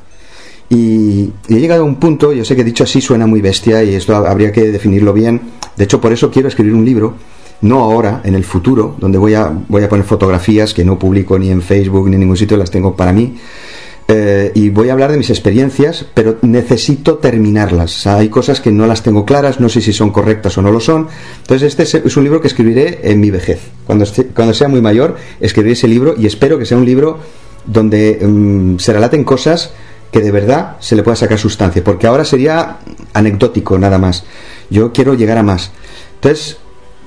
Y, 0.70 1.32
he 1.50 1.60
llegado 1.60 1.82
a 1.82 1.86
un 1.86 1.96
punto, 1.96 2.32
yo 2.32 2.46
sé 2.46 2.56
que 2.56 2.64
dicho 2.64 2.84
así 2.84 3.02
suena 3.02 3.26
muy 3.26 3.42
bestia 3.42 3.84
y 3.84 3.96
esto 3.96 4.16
habría 4.16 4.52
que 4.52 4.72
definirlo 4.72 5.14
bien. 5.14 5.42
De 5.76 5.84
hecho, 5.84 6.00
por 6.00 6.14
eso 6.14 6.30
quiero 6.30 6.48
escribir 6.48 6.74
un 6.76 6.86
libro, 6.86 7.16
no 7.62 7.80
ahora, 7.80 8.22
en 8.24 8.36
el 8.36 8.44
futuro, 8.44 8.96
donde 9.00 9.18
voy 9.18 9.34
a, 9.34 9.52
voy 9.68 9.84
a 9.84 9.90
poner 9.90 10.06
fotografías 10.06 10.74
que 10.74 10.86
no 10.86 11.00
publico 11.00 11.38
ni 11.40 11.50
en 11.50 11.62
Facebook 11.62 12.08
ni 12.08 12.16
en 12.16 12.22
ningún 12.22 12.38
sitio, 12.38 12.56
las 12.56 12.70
tengo 12.70 12.96
para 12.96 13.12
mí. 13.12 13.36
eh, 14.08 14.52
y 14.56 14.70
voy 14.70 14.90
a 14.90 14.94
hablar 14.94 15.12
de 15.12 15.18
mis 15.18 15.30
experiencias, 15.30 16.06
pero 16.14 16.38
necesito 16.42 17.18
terminarlas. 17.18 18.08
Hay 18.08 18.30
cosas 18.30 18.60
que 18.60 18.72
no 18.72 18.88
las 18.88 19.04
tengo 19.04 19.26
claras, 19.26 19.60
no 19.60 19.70
sé 19.70 19.82
si 19.82 19.94
son 19.94 20.12
correctas 20.12 20.58
o 20.58 20.62
no 20.62 20.72
lo 20.72 20.80
son. 20.80 21.08
Entonces, 21.42 21.78
este 21.78 21.84
es, 21.84 22.18
un 22.18 22.24
libro 22.24 22.42
que 22.42 22.48
escribiré 22.48 23.00
en 23.04 23.20
mi 23.20 23.30
vejez. 23.30 23.60
Cuando, 23.86 24.06
cuando 24.36 24.54
sea 24.54 24.68
muy 24.68 24.82
mayor, 24.82 25.16
escribiré 25.40 25.74
ese 25.74 25.88
libro 25.88 26.16
y 26.18 26.26
espero 26.26 26.58
que 26.58 26.66
sea 26.66 26.78
un 26.78 26.86
libro 26.86 27.20
donde 27.66 28.20
mm, 28.22 28.80
se 28.80 28.94
relaten 28.94 29.24
cosas 29.24 29.74
que 30.12 30.22
de 30.22 30.32
verdad 30.32 30.78
se 30.80 30.96
le 30.96 31.04
pueda 31.04 31.16
sacar 31.16 31.38
sustancia, 31.38 31.84
porque 31.84 32.08
ahora 32.08 32.26
sería 32.26 32.78
anecdótico 33.14 33.78
nada 33.78 33.98
más. 33.98 34.24
Yo 34.70 34.92
quiero 34.92 35.14
llegar 35.14 35.38
a 35.38 35.44
más. 35.44 35.72
Entonces, 36.16 36.58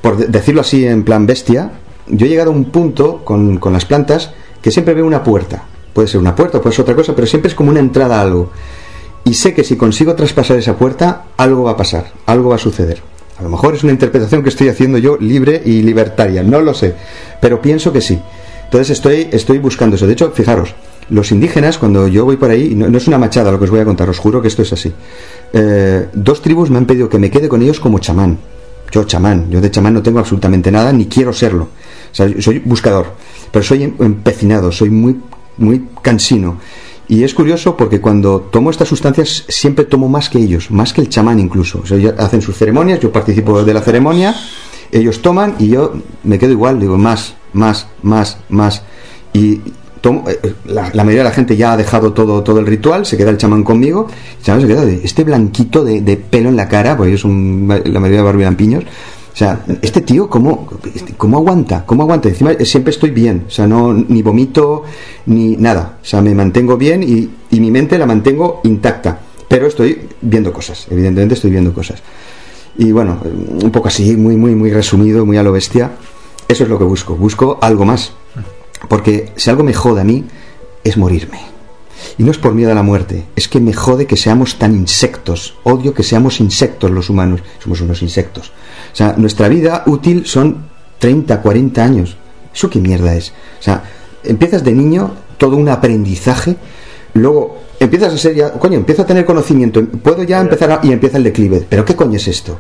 por 0.01 0.17
de- 0.17 0.27
decirlo 0.27 0.61
así 0.61 0.87
en 0.87 1.03
plan 1.05 1.27
bestia, 1.27 1.73
yo 2.07 2.27
he 2.27 2.29
llegado 2.29 2.51
a 2.51 2.55
un 2.55 2.67
punto 2.67 3.25
con, 3.25 3.59
con 3.59 3.73
las 3.73 3.85
plantas 3.85 4.33
que 4.61 4.71
siempre 4.71 4.95
veo 4.95 5.07
una 5.07 5.23
puerta. 5.25 5.65
Puede 5.93 6.09
ser 6.09 6.21
una 6.21 6.35
puerta, 6.35 6.61
puede 6.61 6.75
ser 6.75 6.83
otra 6.85 6.95
cosa, 6.97 7.15
pero 7.15 7.27
siempre 7.27 7.49
es 7.49 7.55
como 7.55 7.71
una 7.71 7.81
entrada 7.81 8.19
a 8.19 8.23
algo. 8.23 8.51
Y 9.25 9.35
sé 9.35 9.55
que 9.55 9.63
si 9.65 9.77
consigo 9.77 10.15
traspasar 10.15 10.57
esa 10.59 10.77
puerta, 10.77 11.25
algo 11.37 11.65
va 11.65 11.73
a 11.73 11.77
pasar, 11.77 12.13
algo 12.27 12.49
va 12.51 12.57
a 12.57 12.59
suceder. 12.59 13.03
A 13.39 13.43
lo 13.43 13.49
mejor 13.49 13.75
es 13.75 13.83
una 13.83 13.93
interpretación 13.93 14.43
que 14.43 14.49
estoy 14.49 14.69
haciendo 14.69 14.99
yo 14.99 15.17
libre 15.19 15.61
y 15.65 15.83
libertaria, 15.83 16.43
no 16.43 16.61
lo 16.61 16.75
sé, 16.75 16.95
pero 17.41 17.61
pienso 17.61 17.93
que 17.93 18.01
sí. 18.01 18.21
Entonces 18.73 18.89
estoy, 18.97 19.29
estoy 19.31 19.59
buscando 19.59 19.97
eso. 19.97 20.07
De 20.07 20.15
hecho, 20.15 20.31
fijaros, 20.31 20.75
los 21.11 21.31
indígenas, 21.31 21.77
cuando 21.77 22.09
yo 22.09 22.25
voy 22.25 22.39
por 22.39 22.49
ahí, 22.51 22.75
no, 22.75 22.97
es 22.97 23.07
una 23.07 23.19
machada 23.19 23.53
lo 23.53 23.59
que 23.59 23.65
os 23.65 23.71
voy 23.71 23.81
a 23.81 23.85
contar, 23.85 24.09
os 24.09 24.19
juro 24.19 24.41
que 24.41 24.49
esto 24.49 24.63
es 24.63 24.73
así. 24.73 24.91
Eh, 25.53 26.09
dos 26.15 26.41
tribus 26.41 26.71
me 26.71 26.79
han 26.79 26.87
pedido 26.87 27.07
que 27.07 27.19
me 27.19 27.31
quede 27.31 27.51
con 27.51 27.61
ellos 27.61 27.79
como 27.79 27.99
chamán. 27.99 28.39
Yo 28.91 29.05
chamán, 29.05 29.51
yo 29.51 29.61
de 29.61 29.71
chamán 29.71 29.93
no 29.93 30.03
tengo 30.03 30.21
absolutamente 30.21 30.71
nada, 30.71 30.91
ni 30.91 31.05
quiero 31.05 31.35
serlo. 31.35 31.65
O 31.65 32.15
sea, 32.15 32.27
soy 32.41 32.61
buscador, 32.61 33.09
pero 33.51 33.63
soy 33.63 33.83
em- 33.83 33.95
empecinado, 33.99 34.73
soy 34.73 34.89
muy, 34.89 35.21
muy 35.59 35.89
cansino. 36.01 36.57
Y 37.09 37.25
es 37.25 37.35
curioso 37.35 37.77
porque 37.77 38.01
cuando 38.01 38.41
tomo 38.41 38.71
estas 38.71 38.89
sustancias 38.89 39.45
siempre 39.49 39.85
tomo 39.85 40.09
más 40.09 40.31
que 40.31 40.39
ellos, 40.39 40.71
más 40.71 40.95
que 40.95 41.03
el 41.03 41.11
chamán 41.11 41.39
incluso. 41.39 41.81
O 41.83 41.87
sea, 41.87 41.99
ellos 41.99 42.15
hacen 42.17 42.41
sus 42.41 42.57
ceremonias, 42.57 43.01
yo 43.01 43.13
participo 43.13 43.63
de 43.63 43.75
la 43.75 43.83
ceremonia, 43.83 44.35
ellos 44.93 45.23
toman 45.23 45.57
y 45.59 45.69
yo 45.69 45.95
me 46.23 46.39
quedo 46.39 46.53
igual, 46.53 46.79
digo 46.79 46.99
más, 46.99 47.35
más, 47.53 47.89
más, 48.03 48.39
más. 48.49 48.83
Y 49.33 49.61
tomo, 50.01 50.29
eh, 50.29 50.39
eh, 50.43 50.55
la, 50.67 50.91
mayoría 50.93 51.21
de 51.21 51.25
la 51.25 51.33
gente 51.33 51.57
ya 51.57 51.73
ha 51.73 51.77
dejado 51.77 52.13
todo, 52.13 52.43
todo 52.43 52.61
el 52.61 52.67
ritual, 52.67 53.07
se 53.07 53.17
queda 53.17 53.31
el 53.31 53.39
chamán 53.39 53.65
conmigo, 53.65 54.09
se 54.41 54.53
queda 54.67 54.85
de 54.85 55.01
este 55.03 55.25
blanquito 55.25 55.83
de, 55.85 56.17
pelo 56.17 56.51
en 56.51 56.57
la 56.57 56.69
cara, 56.69 56.97
porque 56.97 57.17
son 57.17 57.67
la 57.69 58.01
mayoría 58.01 58.19
de 58.19 58.25
barbilampiños. 58.25 58.85
O 58.85 59.37
sea, 59.37 59.65
este 59.81 60.03
tío, 60.03 60.29
¿cómo, 60.29 60.69
¿cómo 61.17 61.39
aguanta? 61.39 61.87
¿Cómo 61.87 62.03
aguanta? 62.03 62.29
Encima 62.29 62.53
eh, 62.53 62.67
siempre 62.67 62.91
estoy 62.91 63.13
bien, 63.13 63.45
o 63.47 63.51
sea, 63.51 63.67
no, 63.67 63.95
ni 63.95 64.21
vomito, 64.21 64.85
ni 65.25 65.57
nada. 65.57 65.97
O 66.03 66.05
sea, 66.05 66.21
me 66.21 66.35
mantengo 66.35 66.77
bien 66.77 67.03
y 67.03 67.61
mi 67.61 67.71
mente 67.71 67.97
la 67.97 68.05
mantengo 68.05 68.61
intacta. 68.65 69.19
Pero 69.49 69.67
estoy 69.67 70.09
viendo 70.23 70.53
cosas, 70.53 70.87
evidentemente 70.91 71.35
estoy 71.35 71.51
viendo 71.51 71.75
cosas. 71.75 72.03
Y 72.77 72.93
bueno, 72.93 73.19
un 73.23 73.71
poco 73.71 73.89
así, 73.89 74.17
muy, 74.17 74.37
muy, 74.37 74.55
muy 74.55 74.71
resumido, 74.71 75.27
muy 75.27 75.37
a 75.37 75.43
lo 75.43 75.53
bestia. 75.53 75.93
Eso 76.49 76.65
es 76.65 76.71
lo 76.71 76.79
que 76.79 76.85
busco. 76.85 77.15
Busco 77.15 77.59
algo 77.61 77.85
más. 77.85 78.13
Porque 78.89 79.33
si 79.37 79.51
algo 79.51 79.63
me 79.63 79.75
jode 79.75 80.01
a 80.01 80.05
mí, 80.05 80.25
es 80.85 80.97
morirme. 80.97 81.41
Y 82.19 82.25
no 82.25 82.31
es 82.31 82.39
por 82.39 82.55
miedo 82.55 82.73
a 82.73 82.75
la 82.75 82.83
muerte, 82.83 83.25
es 83.37 83.49
que 83.49 83.61
me 83.61 83.73
jode 83.73 84.07
que 84.07 84.17
seamos 84.17 84.59
tan 84.59 84.75
insectos. 84.75 85.55
Odio 85.63 85.95
que 85.95 86.03
seamos 86.03 86.41
insectos 86.41 86.91
los 86.91 87.11
humanos. 87.11 87.43
Somos 87.59 87.81
unos 87.81 88.03
insectos. 88.03 88.53
O 88.93 88.97
sea, 88.97 89.15
nuestra 89.17 89.49
vida 89.49 89.85
útil 89.87 90.27
son 90.27 90.67
30, 90.99 91.41
40 91.41 91.85
años. 91.85 92.17
¿Eso 92.55 92.69
qué 92.69 92.81
mierda 92.81 93.15
es? 93.15 93.31
O 93.61 93.63
sea, 93.63 93.85
empiezas 94.25 94.63
de 94.65 94.73
niño, 94.73 95.15
todo 95.39 95.57
un 95.57 95.69
aprendizaje, 95.69 96.57
luego 97.15 97.59
empiezas 97.81 98.13
a 98.15 98.19
ser 98.19 98.35
ya, 98.35 98.53
coño, 98.53 98.77
empiezo 98.77 99.03
a 99.03 99.07
tener 99.07 99.25
conocimiento, 99.25 99.83
puedo 100.03 100.23
ya 100.23 100.41
empezar 100.41 100.71
a, 100.73 100.81
y 100.83 100.93
empieza 100.93 101.17
el 101.19 101.25
declive. 101.25 101.65
¿Pero 101.69 101.85
qué 101.85 101.95
coño 101.97 102.17
es 102.17 102.29
esto? 102.29 102.59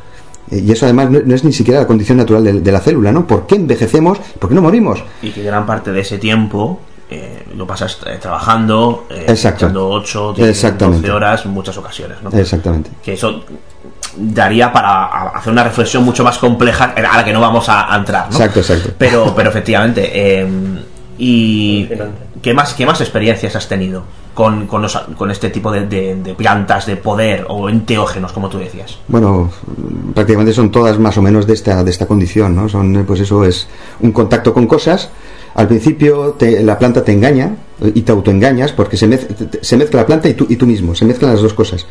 Eh, 0.50 0.58
Y 0.66 0.72
eso 0.72 0.84
además 0.86 1.10
no, 1.10 1.20
no 1.24 1.34
es 1.34 1.44
ni 1.44 1.52
siquiera 1.52 1.80
la 1.80 1.86
condición 1.86 2.18
natural 2.18 2.44
de, 2.44 2.52
de 2.60 2.72
la 2.72 2.80
célula, 2.80 3.12
¿no? 3.12 3.26
¿Por 3.26 3.46
qué 3.46 3.54
envejecemos? 3.56 4.18
¿Por 4.38 4.48
qué 4.48 4.54
no 4.54 4.62
morimos? 4.62 5.02
Y 5.22 5.30
que 5.30 5.42
gran 5.42 5.64
parte 5.66 5.92
de 5.92 6.00
ese 6.00 6.18
tiempo 6.18 6.80
eh, 7.10 7.44
lo 7.56 7.66
pasas 7.66 7.98
eh, 8.06 8.18
trabajando, 8.20 9.06
eh, 9.10 9.26
Exacto. 9.28 9.66
echando 9.66 9.88
8, 9.90 10.32
10, 10.34 10.48
Exactamente. 10.48 11.06
12 11.08 11.12
horas 11.16 11.44
en 11.44 11.50
muchas 11.52 11.76
ocasiones. 11.76 12.18
¿no? 12.22 12.30
Exactamente. 12.38 12.90
Que 13.02 13.12
eso 13.14 13.44
daría 14.16 14.70
para 14.72 15.28
hacer 15.28 15.52
una 15.52 15.64
reflexión 15.64 16.04
mucho 16.04 16.22
más 16.24 16.36
compleja 16.38 16.84
a 16.96 17.16
la 17.16 17.24
que 17.24 17.32
no 17.32 17.40
vamos 17.40 17.68
a, 17.68 17.92
a 17.94 17.96
entrar. 17.98 18.26
¿no? 18.26 18.32
Exacto, 18.36 18.60
exacto. 18.60 18.90
Pero, 18.98 19.32
pero 19.34 19.48
efectivamente. 19.50 20.10
eh, 20.12 20.46
¿Y 21.18 21.88
qué 22.42 22.52
más, 22.54 22.74
qué 22.74 22.84
más 22.86 23.00
experiencias 23.00 23.54
has 23.54 23.68
tenido 23.68 24.02
con, 24.34 24.66
con, 24.66 24.82
los- 24.82 24.96
con 25.16 25.30
este 25.30 25.50
tipo 25.50 25.70
de, 25.70 25.86
de- 25.86 26.34
plantas 26.34 26.86
de 26.86 26.96
poder 26.96 27.46
o 27.48 27.68
enteógenos, 27.68 28.32
como 28.32 28.48
tú 28.48 28.58
decías? 28.58 28.98
Bueno, 29.08 29.50
prácticamente 30.14 30.52
son 30.52 30.70
todas 30.70 30.98
más 30.98 31.16
o 31.18 31.22
menos 31.22 31.46
de 31.46 31.54
esta, 31.54 31.84
de 31.84 31.90
esta 31.90 32.06
condición, 32.06 32.54
¿no? 32.56 32.68
Son, 32.68 32.96
eh, 32.96 33.04
pues 33.06 33.20
eso 33.20 33.44
es 33.44 33.66
un 34.00 34.12
contacto 34.12 34.52
con 34.54 34.66
cosas. 34.66 35.10
Al 35.54 35.68
principio 35.68 36.30
te- 36.38 36.62
la 36.62 36.78
planta 36.78 37.04
te 37.04 37.12
engaña 37.12 37.56
eh, 37.80 37.92
y 37.94 38.02
te 38.02 38.12
autoengañas 38.12 38.72
porque 38.72 38.96
se, 38.96 39.06
mez- 39.08 39.26
se 39.60 39.76
mezcla 39.76 40.00
la 40.00 40.06
planta 40.06 40.28
y 40.28 40.34
tú, 40.34 40.46
y 40.48 40.56
tú 40.56 40.66
mismo, 40.66 40.94
se 40.94 41.04
mezclan 41.04 41.32
las 41.32 41.42
dos 41.42 41.52
cosas. 41.54 41.86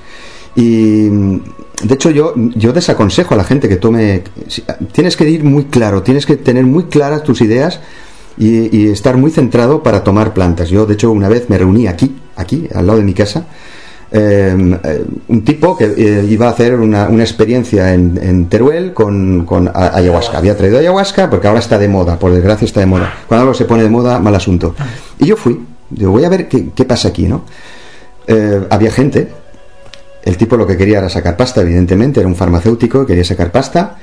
Y 0.56 1.08
mm, 1.10 1.40
de 1.84 1.94
hecho 1.94 2.10
yo, 2.10 2.34
yo 2.36 2.74
desaconsejo 2.74 3.36
a 3.36 3.38
la 3.38 3.44
gente 3.44 3.70
que 3.70 3.78
tome... 3.78 4.24
si- 4.48 4.64
Tienes 4.92 5.16
que 5.16 5.30
ir 5.30 5.44
muy 5.44 5.66
claro, 5.66 6.02
tienes 6.02 6.26
que 6.26 6.36
tener 6.38 6.66
muy 6.66 6.86
claras 6.86 7.24
tus 7.24 7.42
ideas 7.42 7.80
y 8.38 8.88
estar 8.88 9.18
muy 9.18 9.30
centrado 9.30 9.84
para 9.84 10.04
tomar 10.04 10.34
plantas. 10.34 10.70
Yo 10.70 10.86
de 10.88 10.94
hecho 10.96 11.12
una 11.12 11.30
vez 11.30 11.50
me 11.50 11.58
reuní 11.60 11.88
aquí, 11.88 12.16
aquí, 12.42 12.68
al 12.74 12.88
lado 12.88 13.00
de 13.00 13.06
mi 13.06 13.14
casa, 13.14 13.46
eh, 14.14 14.80
eh, 14.84 15.06
un 15.30 15.46
tipo 15.46 15.78
que 15.78 15.86
eh, 15.86 16.26
iba 16.28 16.48
a 16.48 16.50
hacer 16.50 16.76
una, 16.76 17.06
experiencia 17.22 17.94
en, 17.94 18.48
Teruel 18.50 18.94
con, 18.94 19.72
ayahuasca. 19.74 20.38
Había 20.38 20.58
traído 20.58 20.80
ayahuasca 20.80 21.30
porque 21.30 21.48
ahora 21.48 21.60
está 21.60 21.78
de 21.78 21.88
moda, 21.88 22.20
por 22.20 22.34
desgracia 22.34 22.66
está 22.66 22.82
de 22.82 22.88
moda. 22.88 23.14
Cuando 23.28 23.44
algo 23.44 23.54
se 23.54 23.66
pone 23.66 23.84
de 23.84 23.90
moda, 23.90 24.20
mal 24.20 24.36
asunto. 24.36 24.76
Y 25.18 25.28
yo 25.28 25.38
fui, 25.38 25.60
digo, 25.90 26.12
voy 26.12 26.26
a 26.26 26.30
ver 26.30 26.48
qué, 26.50 26.70
qué 26.76 26.86
pasa 26.86 27.08
aquí, 27.10 27.28
¿no? 27.28 27.44
Eh, 28.28 28.68
había 28.70 28.92
gente, 28.92 29.30
el 30.24 30.38
tipo 30.38 30.58
lo 30.58 30.68
que 30.68 30.78
quería 30.78 31.00
era 31.00 31.10
sacar 31.10 31.38
pasta, 31.38 31.62
evidentemente, 31.62 32.20
era 32.20 32.28
un 32.28 32.36
farmacéutico, 32.36 33.06
quería 33.06 33.24
sacar 33.24 33.52
pasta. 33.52 33.98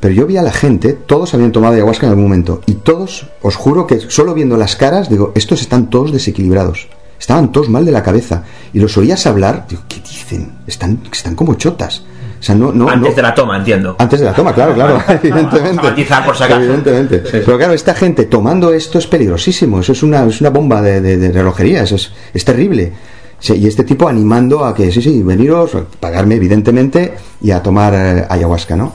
Pero 0.00 0.14
yo 0.14 0.26
vi 0.26 0.36
a 0.36 0.42
la 0.42 0.52
gente, 0.52 0.92
todos 0.92 1.32
habían 1.32 1.52
tomado 1.52 1.74
ayahuasca 1.74 2.06
en 2.06 2.10
algún 2.10 2.24
momento, 2.24 2.60
y 2.66 2.74
todos, 2.74 3.28
os 3.40 3.56
juro 3.56 3.86
que 3.86 4.00
solo 4.00 4.34
viendo 4.34 4.56
las 4.56 4.76
caras, 4.76 5.08
digo, 5.08 5.32
estos 5.34 5.62
están 5.62 5.88
todos 5.88 6.12
desequilibrados. 6.12 6.88
Estaban 7.24 7.50
todos 7.50 7.70
mal 7.70 7.86
de 7.86 7.90
la 7.90 8.02
cabeza. 8.02 8.42
Y 8.74 8.78
los 8.80 8.98
oías 8.98 9.24
hablar, 9.26 9.64
digo, 9.66 9.80
¿qué 9.88 9.96
dicen? 10.00 10.52
Están, 10.66 10.98
están 11.10 11.34
como 11.34 11.54
chotas. 11.54 12.00
O 12.38 12.42
sea, 12.42 12.54
no, 12.54 12.70
no, 12.70 12.86
Antes 12.86 13.12
no- 13.12 13.16
de 13.16 13.22
la 13.22 13.34
toma, 13.34 13.56
entiendo. 13.56 13.96
antes 13.98 14.20
de 14.20 14.26
la 14.26 14.34
toma, 14.34 14.52
claro, 14.52 14.74
claro, 14.74 15.02
evidentemente. 15.22 15.80
Por 16.26 16.36
si 16.36 16.42
acaso. 16.42 16.60
Evidentemente. 16.60 17.20
Pero 17.20 17.56
claro, 17.56 17.72
esta 17.72 17.94
gente 17.94 18.24
tomando 18.26 18.74
esto 18.74 18.98
es 18.98 19.06
peligrosísimo. 19.06 19.80
Eso 19.80 19.92
es 19.92 20.02
una, 20.02 20.22
es 20.26 20.38
una 20.42 20.50
bomba 20.50 20.82
de, 20.82 21.00
de- 21.00 21.16
de 21.16 21.32
relojería. 21.32 21.84
Eso 21.84 21.94
es, 21.94 22.12
es 22.34 22.44
terrible. 22.44 22.92
Sí, 23.38 23.54
y 23.54 23.66
este 23.68 23.84
tipo 23.84 24.06
animando 24.06 24.62
a 24.62 24.74
que, 24.74 24.92
sí, 24.92 25.00
sí, 25.00 25.22
veniros, 25.22 25.70
pagarme, 25.98 26.34
evidentemente, 26.34 27.14
y 27.40 27.52
a 27.52 27.62
tomar 27.62 27.94
eh, 27.94 28.26
ayahuasca, 28.28 28.76
¿no? 28.76 28.92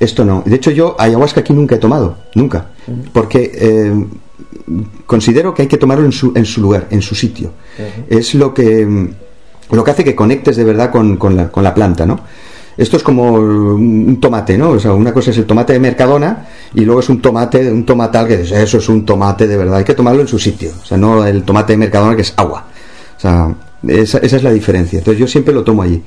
Esto 0.00 0.24
no. 0.24 0.42
De 0.46 0.56
hecho, 0.56 0.70
yo 0.70 0.96
ayahuasca 0.98 1.40
aquí 1.40 1.52
nunca 1.52 1.74
he 1.74 1.78
tomado. 1.78 2.16
Nunca. 2.34 2.64
Porque 3.12 3.50
eh, 3.54 3.92
considero 5.06 5.54
que 5.54 5.62
hay 5.62 5.68
que 5.68 5.78
tomarlo 5.78 6.04
en 6.04 6.12
su, 6.12 6.32
en 6.34 6.44
su 6.44 6.60
lugar, 6.60 6.86
en 6.90 7.02
su 7.02 7.14
sitio. 7.14 7.52
Es 8.08 8.34
lo 8.34 8.52
que, 8.52 8.86
mm, 8.86 9.08
lo 9.72 9.84
que 9.84 9.90
hace 9.90 10.04
que 10.04 10.14
conectes 10.14 10.56
de 10.56 10.64
verdad 10.64 10.90
con, 10.90 11.16
con 11.16 11.36
la, 11.36 11.50
con 11.50 11.62
la 11.64 11.74
planta, 11.74 12.06
¿no? 12.06 12.20
Esto 12.76 12.96
es 12.96 13.02
como 13.02 13.32
un 13.32 14.08
un 14.08 14.20
tomate, 14.20 14.56
¿no? 14.56 14.70
O 14.70 14.78
sea, 14.80 14.92
una 14.92 15.12
cosa 15.12 15.32
es 15.32 15.38
el 15.38 15.46
tomate 15.46 15.72
de 15.72 15.80
Mercadona 15.80 16.46
y 16.74 16.84
luego 16.84 17.00
es 17.00 17.08
un 17.08 17.20
tomate, 17.20 17.70
un 17.70 17.84
tomatal 17.84 18.26
que 18.28 18.36
dices, 18.38 18.58
eso 18.58 18.78
es 18.78 18.88
un 18.88 19.04
tomate 19.04 19.46
de 19.46 19.56
verdad, 19.56 19.78
hay 19.78 19.84
que 19.84 19.94
tomarlo 19.94 20.20
en 20.20 20.28
su 20.28 20.38
sitio. 20.38 20.70
O 20.80 20.84
sea, 20.84 20.96
no 20.96 21.26
el 21.26 21.42
tomate 21.42 21.72
de 21.72 21.76
Mercadona 21.76 22.14
que 22.14 22.22
es 22.22 22.32
agua. 22.36 22.66
O 23.16 23.20
sea, 23.20 23.54
esa, 23.86 24.18
esa 24.18 24.36
es 24.36 24.42
la 24.42 24.52
diferencia. 24.52 24.98
Entonces 24.98 25.18
yo 25.18 25.26
siempre 25.26 25.52
lo 25.52 25.64
tomo 25.64 25.82
allí. 25.82 26.02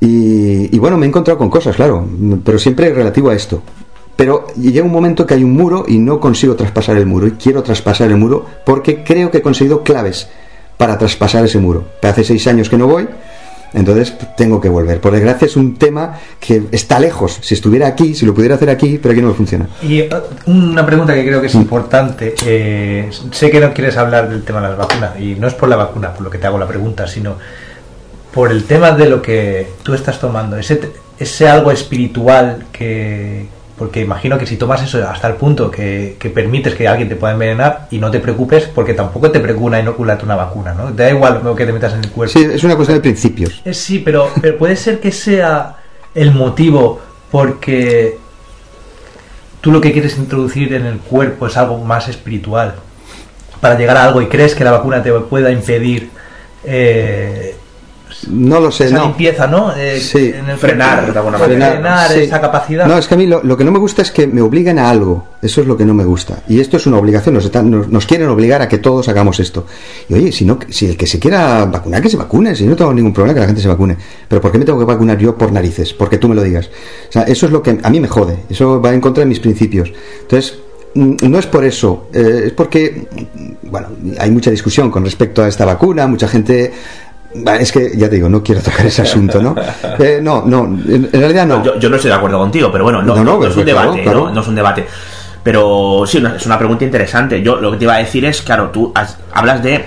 Y, 0.00 0.74
y 0.74 0.78
bueno, 0.78 0.96
me 0.98 1.06
he 1.06 1.08
encontrado 1.08 1.38
con 1.38 1.48
cosas, 1.48 1.76
claro, 1.76 2.06
pero 2.44 2.58
siempre 2.58 2.92
relativo 2.92 3.30
a 3.30 3.34
esto. 3.34 3.62
Pero 4.16 4.46
llega 4.54 4.84
un 4.84 4.92
momento 4.92 5.26
que 5.26 5.34
hay 5.34 5.44
un 5.44 5.52
muro 5.52 5.84
y 5.88 5.98
no 5.98 6.20
consigo 6.20 6.54
traspasar 6.54 6.96
el 6.96 7.06
muro. 7.06 7.26
Y 7.26 7.32
quiero 7.32 7.62
traspasar 7.62 8.10
el 8.10 8.16
muro 8.16 8.46
porque 8.64 9.02
creo 9.02 9.30
que 9.30 9.38
he 9.38 9.42
conseguido 9.42 9.82
claves 9.82 10.28
para 10.76 10.98
traspasar 10.98 11.44
ese 11.44 11.58
muro. 11.58 11.84
Pero 12.00 12.12
hace 12.12 12.24
seis 12.24 12.46
años 12.46 12.68
que 12.68 12.76
no 12.76 12.86
voy, 12.86 13.08
entonces 13.74 14.14
tengo 14.36 14.60
que 14.60 14.68
volver. 14.68 15.00
Por 15.00 15.12
desgracia 15.12 15.46
es 15.46 15.56
un 15.56 15.74
tema 15.74 16.18
que 16.38 16.62
está 16.70 17.00
lejos. 17.00 17.38
Si 17.40 17.54
estuviera 17.54 17.88
aquí, 17.88 18.14
si 18.14 18.24
lo 18.24 18.32
pudiera 18.32 18.54
hacer 18.54 18.70
aquí, 18.70 18.98
pero 19.02 19.12
aquí 19.12 19.20
no 19.20 19.28
me 19.28 19.34
funciona. 19.34 19.68
Y 19.82 20.00
eh, 20.00 20.10
una 20.46 20.86
pregunta 20.86 21.12
que 21.12 21.26
creo 21.26 21.40
que 21.40 21.48
es 21.48 21.54
importante. 21.56 22.34
eh, 22.46 23.10
sé 23.32 23.50
que 23.50 23.60
no 23.60 23.74
quieres 23.74 23.96
hablar 23.96 24.30
del 24.30 24.44
tema 24.44 24.60
de 24.60 24.68
las 24.68 24.78
vacunas, 24.78 25.18
y 25.18 25.34
no 25.34 25.48
es 25.48 25.54
por 25.54 25.68
la 25.68 25.76
vacuna, 25.76 26.12
por 26.12 26.22
lo 26.22 26.30
que 26.30 26.38
te 26.38 26.46
hago 26.46 26.58
la 26.58 26.68
pregunta, 26.68 27.08
sino 27.08 27.36
por 28.32 28.50
el 28.50 28.64
tema 28.64 28.92
de 28.92 29.08
lo 29.08 29.20
que 29.20 29.72
tú 29.82 29.92
estás 29.92 30.20
tomando. 30.20 30.56
Ese, 30.56 30.80
ese 31.18 31.48
algo 31.48 31.72
espiritual 31.72 32.66
que, 32.72 33.46
Porque 33.76 34.00
imagino 34.00 34.38
que 34.38 34.46
si 34.46 34.56
tomas 34.56 34.82
eso 34.82 35.06
hasta 35.08 35.26
el 35.26 35.34
punto 35.34 35.70
que, 35.70 36.16
que 36.18 36.30
permites 36.30 36.74
que 36.74 36.86
alguien 36.86 37.08
te 37.08 37.16
pueda 37.16 37.32
envenenar 37.32 37.88
y 37.90 37.98
no 37.98 38.10
te 38.10 38.20
preocupes, 38.20 38.64
porque 38.72 38.94
tampoco 38.94 39.30
te 39.32 39.40
preocupa 39.40 39.80
inocularte 39.80 40.24
una 40.24 40.36
vacuna, 40.36 40.74
¿no? 40.74 40.92
Te 40.92 41.02
da 41.02 41.10
igual 41.10 41.40
lo 41.42 41.56
que 41.56 41.66
te 41.66 41.72
metas 41.72 41.94
en 41.94 42.04
el 42.04 42.10
cuerpo. 42.10 42.32
Sí, 42.32 42.44
es 42.44 42.62
una 42.62 42.76
cuestión 42.76 42.98
de 42.98 43.02
principios. 43.02 43.62
Eh, 43.64 43.74
Sí, 43.74 43.98
pero, 43.98 44.30
pero 44.40 44.56
puede 44.56 44.76
ser 44.76 45.00
que 45.00 45.10
sea 45.10 45.76
el 46.14 46.32
motivo 46.32 47.00
porque 47.30 48.16
tú 49.60 49.72
lo 49.72 49.80
que 49.80 49.92
quieres 49.92 50.16
introducir 50.18 50.72
en 50.74 50.86
el 50.86 50.98
cuerpo 50.98 51.48
es 51.48 51.56
algo 51.56 51.78
más 51.78 52.08
espiritual 52.08 52.74
para 53.60 53.76
llegar 53.76 53.96
a 53.96 54.04
algo 54.04 54.22
y 54.22 54.26
crees 54.26 54.54
que 54.54 54.62
la 54.62 54.72
vacuna 54.72 55.02
te 55.02 55.10
pueda 55.10 55.50
impedir 55.50 56.10
eh, 56.64 57.56
No 58.30 58.60
lo 58.60 58.70
sé, 58.70 58.86
esa 58.86 58.96
no. 58.98 59.04
limpieza, 59.04 59.46
¿no? 59.46 59.74
Eh, 59.76 59.98
Sí. 60.00 60.32
en 60.34 60.48
el 60.48 60.56
Frenar, 60.58 61.12
de 61.12 61.18
alguna 61.18 61.38
frenar, 61.38 61.80
manera. 61.80 62.08
sí. 62.08 62.20
esa 62.20 62.40
capacidad. 62.40 62.86
No, 62.86 62.96
es 62.98 63.06
que 63.08 63.14
a 63.14 63.16
mí 63.18 63.26
lo, 63.26 63.42
lo 63.42 63.56
que 63.56 63.64
no 63.64 63.70
me 63.72 63.78
gusta 63.78 64.02
es 64.02 64.10
que 64.10 64.26
me 64.26 64.40
obliguen 64.40 64.78
a 64.78 64.88
algo. 64.90 65.26
Eso 65.42 65.60
es 65.60 65.66
lo 65.66 65.76
que 65.76 65.84
no 65.84 65.92
me 65.94 66.04
gusta. 66.04 66.42
Y 66.48 66.60
esto 66.60 66.76
es 66.78 66.86
una 66.86 66.98
obligación. 66.98 67.34
Nos, 67.34 67.44
están- 67.44 67.70
nos, 67.70 67.88
nos 67.88 68.06
quieren 68.06 68.28
obligar 68.28 68.62
a 68.62 68.68
que 68.68 68.78
todos 68.78 69.08
hagamos 69.08 69.40
esto. 69.40 69.66
Y 70.08 70.14
oye, 70.14 70.32
si, 70.32 70.44
no, 70.44 70.58
si 70.70 70.86
el 70.86 70.96
que 70.96 71.06
se 71.06 71.18
quiera 71.18 71.64
vacunar, 71.66 72.00
que 72.02 72.08
se 72.08 72.16
vacune. 72.16 72.54
Si 72.56 72.64
no 72.66 72.74
tengo 72.76 72.92
ningún 72.94 73.12
problema 73.12 73.34
que 73.34 73.40
la 73.40 73.46
gente 73.46 73.60
se 73.62 73.68
vacune. 73.68 73.96
Pero 74.28 74.40
¿por 74.40 74.50
qué 74.52 74.58
me 74.58 74.64
tengo 74.64 74.78
que 74.78 74.84
vacunar 74.86 75.18
yo 75.18 75.36
por 75.36 75.52
narices? 75.52 75.92
Porque 75.92 76.18
tú 76.18 76.28
me 76.28 76.34
lo 76.34 76.42
digas. 76.42 76.66
O 77.08 77.12
sea, 77.12 77.22
eso 77.24 77.46
es 77.46 77.52
lo 77.52 77.62
que 77.62 77.78
a 77.82 77.90
mí 77.90 78.00
me 78.00 78.08
jode. 78.08 78.38
Eso 78.48 78.80
va 78.80 78.92
en 78.94 79.00
contra 79.00 79.22
de 79.22 79.26
mis 79.28 79.40
principios. 79.40 79.92
Entonces, 80.22 80.54
mm, 80.94 81.16
no 81.28 81.38
es 81.38 81.46
por 81.46 81.64
eso. 81.64 82.08
eh, 82.14 82.44
es 82.46 82.52
porque, 82.52 83.06
mm, 83.12 83.70
bueno, 83.70 83.88
hay 84.18 84.30
mucha 84.30 84.50
discusión 84.50 84.90
con 84.90 85.04
respecto 85.04 85.42
a 85.42 85.48
esta 85.48 85.64
vacuna. 85.64 86.06
Mucha 86.06 86.26
gente... 86.28 86.72
Es 87.60 87.72
que, 87.72 87.92
ya 87.96 88.08
te 88.08 88.16
digo, 88.16 88.28
no 88.28 88.42
quiero 88.42 88.60
tocar 88.60 88.86
ese 88.86 89.02
asunto, 89.02 89.42
¿no? 89.42 89.54
Eh, 89.98 90.20
no, 90.22 90.42
no, 90.46 90.64
en, 90.64 91.10
realidad 91.12 91.46
no. 91.46 91.64
Yo, 91.64 91.78
yo 91.78 91.90
no 91.90 91.96
estoy 91.96 92.10
de 92.10 92.16
acuerdo 92.16 92.38
contigo, 92.38 92.70
pero 92.70 92.84
bueno, 92.84 93.02
no, 93.02 93.16
No, 93.16 93.24
no, 93.24 93.38
no 93.40 93.46
es 93.46 93.56
un 93.56 93.64
claro, 93.64 93.80
debate, 93.82 94.02
claro. 94.02 94.24
¿no? 94.26 94.30
No 94.30 94.40
es 94.40 94.48
un 94.48 94.54
debate. 94.54 94.86
Pero 95.42 96.04
sí, 96.06 96.22
es 96.36 96.46
una 96.46 96.56
pregunta 96.58 96.84
interesante. 96.84 97.42
Yo 97.42 97.56
lo 97.56 97.70
que 97.72 97.76
te 97.78 97.84
iba 97.84 97.94
a 97.94 97.98
decir 97.98 98.24
es, 98.24 98.40
claro, 98.42 98.70
tú 98.70 98.92
has- 98.94 99.18
hablas 99.32 99.62
de 99.62 99.84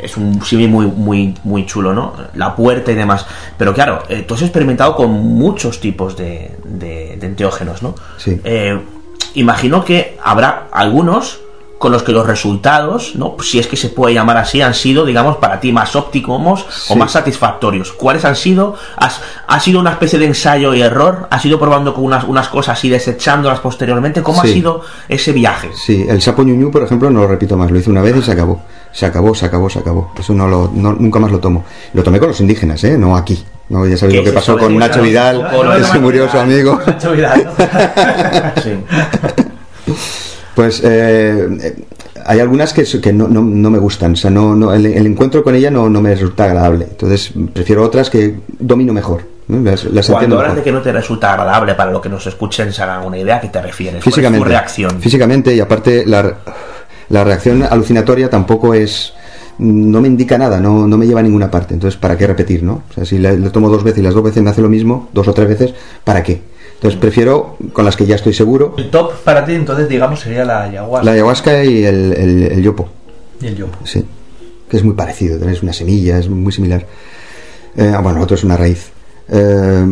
es 0.00 0.16
un 0.16 0.42
símil 0.44 0.68
muy 0.68 0.86
muy 0.86 1.34
muy 1.44 1.64
chulo, 1.64 1.92
¿no? 1.94 2.12
La 2.34 2.54
puerta 2.56 2.90
y 2.92 2.94
demás. 2.96 3.24
Pero 3.56 3.72
claro, 3.72 4.02
eh, 4.08 4.24
tú 4.26 4.34
has 4.34 4.42
experimentado 4.42 4.94
con 4.96 5.10
muchos 5.10 5.80
tipos 5.80 6.16
de, 6.16 6.56
de, 6.64 7.16
de 7.18 7.26
enteógenos, 7.26 7.82
¿no? 7.82 7.94
Sí. 8.18 8.40
Eh, 8.44 8.78
imagino 9.34 9.84
que 9.84 10.18
habrá 10.22 10.64
algunos 10.72 11.40
con 11.82 11.90
los 11.90 12.04
que 12.04 12.12
los 12.12 12.24
resultados, 12.24 13.16
¿no? 13.16 13.36
Si 13.42 13.58
es 13.58 13.66
que 13.66 13.76
se 13.76 13.88
puede 13.88 14.14
llamar 14.14 14.36
así, 14.36 14.62
han 14.62 14.72
sido, 14.72 15.04
digamos, 15.04 15.38
para 15.38 15.58
ti 15.58 15.72
más 15.72 15.96
ópticos 15.96 16.64
Sí. 16.70 16.92
o 16.92 16.96
más 16.96 17.10
satisfactorios. 17.10 17.90
¿Cuáles 17.92 18.24
han 18.24 18.36
sido? 18.36 18.76
¿Has, 18.96 19.20
¿Ha 19.48 19.58
sido 19.58 19.80
una 19.80 19.90
especie 19.90 20.16
de 20.20 20.26
ensayo 20.26 20.72
y 20.74 20.80
error? 20.80 21.26
¿Has 21.28 21.44
ido 21.44 21.58
probando 21.58 21.92
con 21.92 22.04
unas, 22.04 22.22
unas 22.22 22.48
cosas 22.48 22.82
y 22.84 22.88
desechándolas 22.88 23.58
posteriormente? 23.58 24.22
¿Cómo 24.22 24.40
ha 24.42 24.46
sido 24.46 24.82
ese 25.08 25.32
viaje? 25.32 25.70
Sí, 25.74 26.06
el 26.08 26.22
sapo 26.22 26.44
ñuñu, 26.44 26.70
por 26.70 26.84
ejemplo, 26.84 27.10
no 27.10 27.22
lo 27.22 27.26
repito 27.26 27.56
más. 27.56 27.68
Lo 27.70 27.78
hice 27.80 27.90
una 27.90 28.00
vez 28.02 28.16
y 28.16 28.22
se 28.22 28.30
acabó. 28.30 28.62
Se 28.92 29.04
acabó, 29.06 29.34
se 29.34 29.46
acabó, 29.46 29.68
se 29.68 29.80
acabó. 29.80 30.12
Eso 30.16 30.32
no 30.34 30.46
lo, 30.46 30.70
no- 30.72 30.92
nunca 30.92 31.18
más 31.18 31.32
lo 31.32 31.40
tomo. 31.40 31.64
Lo 31.94 32.02
tomé 32.04 32.20
con 32.20 32.28
los 32.28 32.40
indígenas, 32.40 32.84
¿eh? 32.84 32.96
No 32.96 33.16
aquí. 33.16 33.44
No, 33.70 33.84
ya 33.86 33.96
sabéis 33.96 34.20
¿Qué 34.20 34.24
lo 34.26 34.30
que 34.30 34.34
pasó 34.34 34.56
con 34.56 34.78
Nacho 34.78 35.02
Vidal, 35.02 35.48
que 35.78 35.84
se 35.84 35.98
murió 35.98 36.30
su 36.30 36.38
amigo. 36.38 36.78
Nacho 36.86 37.10
Vidal. 37.12 37.50
Sí. 38.62 38.70
Pues 40.54 40.82
eh, 40.84 41.48
eh, 41.60 41.84
hay 42.24 42.40
algunas 42.40 42.72
que, 42.72 42.84
que 43.00 43.12
no, 43.12 43.28
no, 43.28 43.42
no 43.42 43.70
me 43.70 43.78
gustan. 43.78 44.12
O 44.12 44.16
sea, 44.16 44.30
no, 44.30 44.54
no, 44.54 44.72
el, 44.72 44.86
el 44.86 45.06
encuentro 45.06 45.42
con 45.42 45.54
ella 45.54 45.70
no, 45.70 45.88
no 45.88 46.00
me 46.00 46.14
resulta 46.14 46.44
agradable. 46.44 46.86
Entonces, 46.90 47.32
prefiero 47.52 47.82
otras 47.82 48.10
que 48.10 48.34
domino 48.58 48.92
mejor. 48.92 49.32
Las, 49.48 49.84
las 49.84 50.08
Cuando 50.08 50.38
hablas 50.38 50.56
de 50.56 50.62
que 50.62 50.72
no 50.72 50.80
te 50.80 50.92
resulta 50.92 51.32
agradable 51.32 51.74
para 51.74 51.90
lo 51.90 52.00
que 52.00 52.08
nos 52.08 52.26
escuchen 52.26 52.72
se 52.72 52.82
hagan 52.82 53.04
una 53.04 53.18
idea, 53.18 53.36
¿a 53.36 53.40
qué 53.40 53.48
te 53.48 53.60
refieres? 53.60 54.02
¿Cuál 54.02 54.08
es 54.08 54.14
físicamente 54.14 54.44
tu 54.44 54.48
reacción? 54.48 55.00
físicamente 55.00 55.54
y 55.54 55.60
aparte 55.60 56.06
la, 56.06 56.36
la 57.08 57.24
reacción 57.24 57.62
alucinatoria 57.64 58.30
tampoco 58.30 58.72
es 58.72 59.12
no 59.58 60.00
me 60.00 60.08
indica 60.08 60.38
nada 60.38 60.60
no, 60.60 60.86
no 60.86 60.96
me 60.96 61.06
lleva 61.06 61.20
a 61.20 61.22
ninguna 61.22 61.50
parte 61.50 61.74
entonces 61.74 61.98
para 62.00 62.16
qué 62.16 62.26
repetir 62.26 62.62
no 62.62 62.84
o 62.88 62.94
sea 62.94 63.04
si 63.04 63.18
le 63.18 63.36
tomo 63.50 63.68
dos 63.68 63.84
veces 63.84 63.98
y 63.98 64.02
las 64.02 64.14
dos 64.14 64.22
veces 64.22 64.42
me 64.42 64.50
hace 64.50 64.62
lo 64.62 64.68
mismo 64.68 65.10
dos 65.12 65.28
o 65.28 65.34
tres 65.34 65.48
veces 65.48 65.74
para 66.04 66.22
qué 66.22 66.40
entonces 66.82 66.98
prefiero 67.00 67.56
con 67.72 67.84
las 67.84 67.96
que 67.96 68.06
ya 68.06 68.16
estoy 68.16 68.34
seguro 68.34 68.74
El 68.76 68.90
top 68.90 69.12
para 69.22 69.44
ti, 69.44 69.52
entonces, 69.54 69.88
digamos, 69.88 70.18
sería 70.18 70.44
la 70.44 70.64
ayahuasca 70.64 71.04
la 71.04 71.12
ayahuasca 71.12 71.62
y 71.64 71.84
el, 71.84 72.12
el, 72.12 72.42
el 72.52 72.62
yopo 72.62 72.88
y 73.40 73.46
el 73.46 73.56
yopo. 73.56 73.78
sí 73.84 74.04
que 74.68 74.76
es 74.78 74.82
muy 74.84 74.94
parecido 74.94 75.48
es 75.48 75.62
una 75.62 75.72
semilla 75.72 76.18
es 76.18 76.28
muy 76.28 76.52
similar 76.52 76.84
Eh, 77.76 77.92
ah, 77.94 78.00
bueno 78.00 78.20
otro 78.20 78.34
es 78.34 78.42
una 78.44 78.56
raíz 78.56 78.90
Eh, 79.28 79.86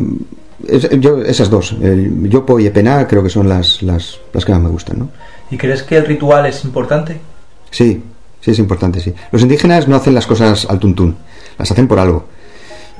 es- 0.69 0.91
yo, 0.99 1.23
esas 1.23 1.49
dos 1.49 1.77
el 1.81 2.29
yopo 2.29 2.59
y 2.59 2.67
epena 2.67 3.07
creo 3.07 3.23
que 3.23 3.31
son 3.31 3.49
las, 3.49 3.83
las, 3.83 4.19
las 4.33 4.45
que 4.45 4.51
más 4.53 4.61
me 4.61 4.69
gustan 4.69 4.99
¿no? 4.99 5.09
¿Y 5.51 5.57
crees 5.57 5.83
que 5.85 5.97
el 5.97 6.07
ritual 6.07 6.47
es 6.47 6.65
importante? 6.65 7.19
Sí, 7.71 8.03
sí 8.41 8.51
es 8.51 8.59
importante, 8.59 8.99
sí. 9.01 9.13
Los 9.33 9.43
indígenas 9.43 9.87
no 9.89 9.95
hacen 9.97 10.15
las 10.15 10.27
cosas 10.27 10.67
al 10.69 10.79
tuntún, 10.81 11.17
las 11.59 11.71
hacen 11.71 11.87
por 11.89 11.99
algo. 11.99 12.27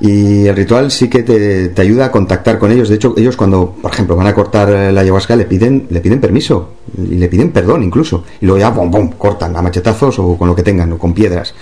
Y 0.01 0.47
el 0.47 0.57
ritual 0.57 0.91
sí 0.91 1.09
que 1.11 1.23
te, 1.23 1.69
te 1.69 1.83
ayuda 1.83 2.07
a 2.07 2.11
contactar 2.11 2.59
con 2.59 2.73
ellos. 2.73 2.89
De 2.89 2.95
hecho, 2.95 3.13
ellos 3.19 3.37
cuando, 3.37 3.77
por 3.83 3.93
ejemplo, 3.93 4.17
van 4.17 4.27
a 4.29 4.35
cortar 4.35 4.71
eh, 4.71 4.93
la 4.93 5.03
ayahuasca 5.03 5.37
le 5.37 5.45
piden, 5.45 5.87
le 5.91 6.01
piden 6.01 6.21
permiso 6.21 6.71
y 6.97 7.17
le 7.17 7.29
piden 7.29 7.51
perdón 7.51 7.83
incluso. 7.83 8.25
Y 8.41 8.47
luego 8.47 8.59
ya, 8.61 8.71
bom, 8.71 8.91
bom, 8.91 9.11
cortan 9.19 9.55
a 9.57 9.63
machetazos 9.63 10.19
o 10.19 10.39
con 10.39 10.49
lo 10.49 10.57
que 10.57 10.63
tengan, 10.63 10.91
o 10.93 10.99
con 10.99 11.13
piedras. 11.13 11.55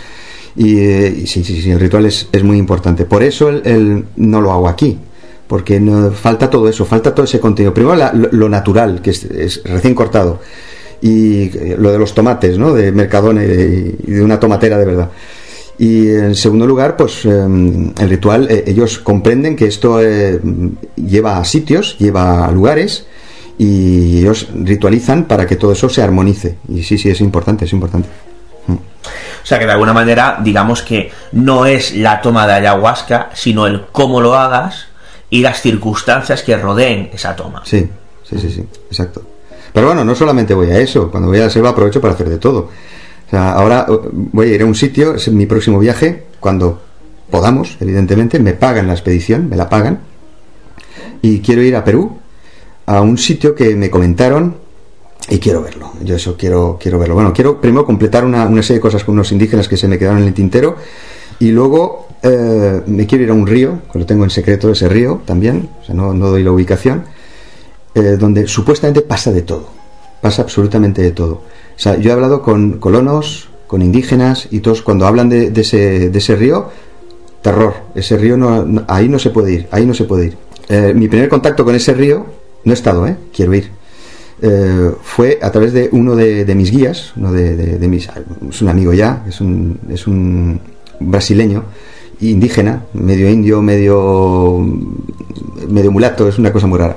Y, 0.55 0.79
eh, 0.79 1.15
y 1.23 1.27
sí, 1.27 1.43
sí, 1.43 1.61
sí, 1.61 1.71
el 1.73 1.81
ritual 1.81 2.07
es, 2.07 2.29
es 2.31 2.45
muy 2.45 2.59
importante. 2.59 3.05
Por 3.07 3.25
eso 3.25 3.49
el, 3.49 3.63
el- 3.65 4.05
no 4.17 4.41
lo 4.41 4.53
hago 4.53 4.69
aquí. 4.69 4.97
Porque 5.49 5.81
no- 5.81 6.13
falta 6.13 6.49
todo 6.49 6.69
eso, 6.69 6.85
falta 6.85 7.13
todo 7.13 7.25
ese 7.25 7.41
contenido. 7.41 7.75
Primero 7.75 7.97
la- 7.97 8.13
lo, 8.13 8.29
lo 8.31 8.49
natural, 8.49 9.01
que 9.03 9.11
es, 9.11 9.25
es 9.25 9.63
recién 9.65 9.95
cortado 9.97 10.41
y 11.01 11.45
eh, 11.57 11.77
lo 11.79 11.91
de 11.93 11.99
los 11.99 12.13
tomates, 12.15 12.57
¿no? 12.59 12.73
De 12.73 12.93
Mercadona 12.93 13.43
y 13.43 13.47
de, 13.49 13.95
y 14.07 14.11
de 14.13 14.23
una 14.23 14.39
tomatera 14.39 14.79
de 14.79 14.85
verdad. 14.85 15.11
Y 15.79 16.09
en 16.11 16.35
segundo 16.35 16.67
lugar, 16.67 16.97
pues 16.97 17.25
eh, 17.25 17.31
el 17.31 18.11
ritual, 18.11 18.51
eh, 18.51 18.65
ellos 18.67 18.99
comprenden 18.99 19.55
que 19.55 19.67
esto 19.67 20.03
eh, 20.03 20.41
lleva 20.97 21.39
a 21.39 21.45
sitios, 21.45 21.97
lleva 21.99 22.47
a 22.47 22.51
lugares 22.51 23.07
y 23.59 24.19
ellos 24.19 24.49
ritualizan 24.55 25.25
para 25.25 25.47
que 25.47 25.55
todo 25.55 25.73
eso 25.73 25.89
se 25.89 26.03
armonice. 26.03 26.59
Y 26.69 26.83
sí, 26.83 26.99
sí, 26.99 27.11
es 27.11 27.21
importante, 27.21 27.65
es 27.65 27.73
importante. 27.73 28.09
O 28.69 29.47
sea 29.49 29.59
que 29.59 29.67
de 29.67 29.73
alguna 29.73 29.93
manera, 29.93 30.39
digamos 30.43 30.83
que 30.83 31.11
no 31.33 31.65
es 31.65 31.95
la 31.95 32.21
toma 32.21 32.47
de 32.47 32.55
ayahuasca, 32.55 33.31
sino 33.33 33.67
el 33.67 33.87
cómo 33.93 34.21
lo 34.21 34.35
hagas 34.35 34.89
y 35.31 35.41
las 35.41 35.63
circunstancias 35.63 36.43
que 36.43 36.57
rodeen 36.57 37.11
esa 37.13 37.37
toma. 37.37 37.63
Sí, 37.65 37.89
sí, 38.29 38.39
sí, 38.39 38.51
sí, 38.51 38.65
exacto. 38.91 39.23
Pero 39.73 39.87
bueno, 39.87 40.05
no 40.05 40.15
solamente 40.15 40.55
voy 40.55 40.71
a 40.71 40.79
eso, 40.79 41.11
cuando 41.11 41.29
voy 41.29 41.39
a 41.39 41.45
la 41.45 41.51
selva 41.51 41.71
aprovecho 41.71 42.01
para 42.01 42.15
hacer 42.15 42.29
de 42.29 42.39
todo. 42.39 42.69
O 43.29 43.31
sea, 43.31 43.53
ahora 43.53 43.87
eh, 43.89 43.99
voy 44.13 44.51
a 44.51 44.55
ir 44.55 44.63
a 44.63 44.67
un 44.67 44.75
sitio, 44.75 45.15
es 45.15 45.29
mi 45.31 45.47
próximo 45.47 45.79
viaje, 45.79 46.25
cuando 46.41 46.83
podamos, 47.31 47.77
evidentemente, 47.81 48.39
me 48.39 48.55
pagan 48.55 48.87
la 48.87 48.95
expedición, 48.95 49.49
me 49.49 49.57
la 49.57 49.69
pagan, 49.69 50.01
y 51.23 51.41
quiero 51.41 51.63
ir 51.63 51.77
a 51.77 51.85
Perú, 51.85 52.19
a 52.87 53.03
un 53.03 53.19
sitio 53.19 53.55
que 53.55 53.77
me 53.77 53.91
comentaron 53.91 54.57
y 55.29 55.39
quiero 55.39 55.63
verlo. 55.63 55.93
Yo 56.03 56.17
eso 56.17 56.37
quiero, 56.39 56.79
quiero 56.81 56.99
verlo. 56.99 57.15
Bueno, 57.15 57.33
quiero 57.33 57.61
primero 57.61 57.85
completar 57.85 58.25
una, 58.25 58.47
una 58.47 58.63
serie 58.63 58.77
de 58.79 58.81
cosas 58.81 59.05
con 59.05 59.15
unos 59.15 59.31
indígenas 59.31 59.69
que 59.69 59.77
se 59.77 59.89
me 59.89 59.99
quedaron 59.99 60.23
en 60.23 60.29
el 60.29 60.35
tintero 60.35 60.77
y 61.39 61.51
luego 61.51 62.09
eh, 62.23 62.83
me 62.87 63.07
quiero 63.07 63.25
ir 63.25 63.31
a 63.31 63.35
un 63.35 63.47
río, 63.47 63.81
que 63.93 63.99
lo 63.99 64.07
tengo 64.07 64.25
en 64.25 64.31
secreto 64.31 64.71
ese 64.71 64.89
río 64.89 65.21
también, 65.25 65.69
o 65.83 65.85
sea, 65.85 65.95
no, 65.95 66.15
no 66.15 66.29
doy 66.29 66.43
la 66.43 66.51
ubicación, 66.51 67.05
eh, 67.95 68.17
donde 68.19 68.47
supuestamente 68.49 69.03
pasa 69.03 69.33
de 69.33 69.43
todo, 69.43 69.69
pasa 70.21 70.43
absolutamente 70.43 71.03
de 71.03 71.11
todo. 71.13 71.43
O 71.79 71.81
sea, 71.81 71.97
yo 71.97 72.11
he 72.11 72.13
hablado 72.13 72.43
con 72.43 72.79
colonos, 72.79 73.49
con 73.69 73.83
indígenas 73.83 74.49
y 74.51 74.61
todos 74.61 74.83
cuando 74.83 75.07
hablan 75.07 75.29
de, 75.29 75.53
ese, 75.55 76.11
de 76.11 76.19
ese 76.19 76.35
río, 76.35 76.71
terror, 77.41 77.75
ese 77.95 78.17
río 78.17 78.37
no, 78.37 78.85
ahí 78.89 79.09
no 79.09 79.19
se 79.21 79.31
puede 79.31 79.53
ir, 79.53 79.69
ahí 79.71 79.87
no 79.87 79.95
se 79.95 80.05
puede 80.05 80.27
ir. 80.27 80.37
Eh, 80.69 80.93
mi 80.95 81.07
primer 81.09 81.29
contacto 81.29 81.65
con 81.65 81.75
ese 81.77 81.95
río, 81.95 82.27
no 82.65 82.73
he 82.73 82.75
estado, 82.75 83.07
¿eh? 83.07 83.17
quiero 83.33 83.55
ir. 83.55 83.71
Eh, 84.43 84.91
fue 85.03 85.39
a 85.41 85.51
través 85.53 85.73
de 85.73 85.89
uno 85.93 86.15
de, 86.17 86.45
mis 86.55 86.71
guías, 86.73 87.13
uno 87.17 87.33
de- 87.33 87.57
de 87.79 87.89
mis, 87.89 88.09
es 88.51 88.61
un 88.63 88.69
amigo 88.69 88.93
ya, 88.93 89.25
es 89.29 89.41
un, 89.41 89.79
es 89.89 90.07
un 90.07 90.61
brasileño, 91.01 91.63
indígena, 92.21 92.85
medio 92.95 93.31
indio, 93.31 93.63
medio, 93.63 94.59
medio 95.69 95.93
mulato, 95.93 96.29
es 96.29 96.39
una 96.39 96.53
cosa 96.53 96.67
muy 96.67 96.79
rara. 96.79 96.97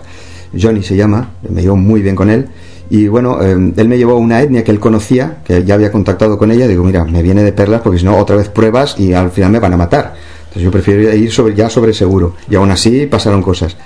Johnny 0.60 0.82
se 0.84 0.96
llama, 0.96 1.32
me 1.50 1.62
llevo 1.62 1.76
muy 1.78 2.02
bien 2.02 2.16
con 2.16 2.30
él. 2.30 2.48
Y 2.94 3.08
bueno, 3.08 3.42
eh, 3.42 3.52
él 3.52 3.88
me 3.88 3.98
llevó 3.98 4.12
a 4.12 4.18
una 4.18 4.42
etnia 4.42 4.66
que 4.66 4.72
él 4.72 4.80
conocía, 4.82 5.38
que 5.46 5.64
ya 5.64 5.76
había 5.76 5.94
contactado 5.94 6.38
con 6.38 6.52
ella. 6.52 6.68
Digo, 6.68 6.84
mira, 6.84 7.06
me 7.06 7.22
viene 7.22 7.42
de 7.42 7.54
perlas 7.54 7.80
porque 7.80 8.00
si 8.00 8.04
no, 8.04 8.18
otra 8.18 8.36
vez 8.36 8.50
pruebas 8.50 9.00
y 9.00 9.14
al 9.14 9.32
final 9.32 9.50
me 9.54 9.60
van 9.60 9.72
a 9.72 9.78
matar. 9.78 10.14
Entonces 10.42 10.62
yo 10.62 10.72
prefiero 10.72 11.16
ir 11.16 11.56
ya 11.56 11.70
sobre 11.70 11.94
seguro. 11.94 12.36
Y 12.50 12.56
aún 12.56 12.70
así 12.70 13.06
pasaron 13.06 13.42
cosas. 13.42 13.78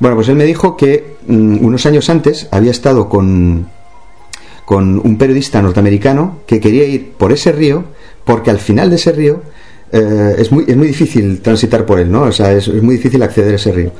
Bueno, 0.00 0.16
pues 0.16 0.28
él 0.30 0.34
me 0.34 0.42
dijo 0.42 0.76
que 0.76 1.14
mm, 1.28 1.64
unos 1.64 1.86
años 1.86 2.10
antes 2.10 2.48
había 2.50 2.72
estado 2.72 3.08
con, 3.08 3.68
con 4.64 4.98
un 4.98 5.16
periodista 5.16 5.62
norteamericano 5.62 6.40
que 6.44 6.58
quería 6.58 6.86
ir 6.86 7.12
por 7.12 7.30
ese 7.30 7.52
río 7.52 7.84
porque 8.24 8.50
al 8.50 8.58
final 8.58 8.90
de 8.90 8.96
ese 8.96 9.12
río 9.12 9.42
eh, 9.92 10.34
es, 10.38 10.50
muy, 10.50 10.64
es 10.66 10.76
muy 10.76 10.88
difícil 10.88 11.40
transitar 11.40 11.86
por 11.86 12.00
él, 12.00 12.10
¿no? 12.10 12.22
O 12.22 12.32
sea, 12.32 12.52
es 12.52 12.66
muy 12.82 12.96
difícil 12.96 13.22
acceder 13.22 13.52
a 13.52 13.56
ese 13.56 13.70
río. 13.70 13.92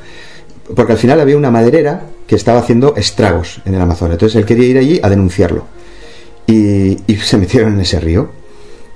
Porque 0.75 0.93
al 0.93 0.97
final 0.97 1.19
había 1.19 1.37
una 1.37 1.51
maderera 1.51 2.01
que 2.27 2.35
estaba 2.35 2.59
haciendo 2.59 2.95
estragos 2.95 3.61
en 3.65 3.75
el 3.75 3.81
Amazonas. 3.81 4.13
Entonces 4.13 4.37
él 4.37 4.45
quería 4.45 4.67
ir 4.67 4.77
allí 4.77 4.99
a 5.01 5.09
denunciarlo. 5.09 5.65
Y, 6.47 6.97
se 7.21 7.37
metieron 7.37 7.73
en 7.73 7.81
ese 7.81 7.99
río. 7.99 8.29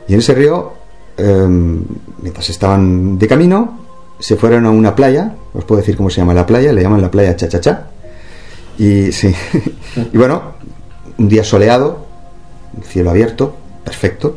Y 0.08 0.14
en 0.14 0.20
ese 0.20 0.34
río, 0.34 0.74
em, 1.18 1.84
mientras 2.22 2.50
estaban 2.50 3.18
de 3.18 3.28
camino, 3.28 3.80
se 4.20 4.36
fueron 4.36 4.66
a 4.66 4.70
una 4.70 4.96
playa. 4.96 5.36
Os 5.54 5.64
puedo 5.64 5.82
decir 5.82 5.96
cómo 5.96 6.10
se 6.10 6.22
llama 6.22 6.34
la 6.34 6.46
playa. 6.46 6.74
Le 6.74 6.82
llaman 6.82 7.02
la 7.02 7.12
playa 7.12 7.36
Cha 7.36 7.48
Cha 7.48 7.62
Cha. 7.62 7.88
Y 8.78 9.12
sí. 9.12 9.34
y 10.14 10.18
bueno, 10.18 10.56
un 11.18 11.30
día 11.30 11.44
soleado, 11.44 12.06
cielo 12.84 13.10
abierto, 13.10 13.56
perfecto. 13.84 14.36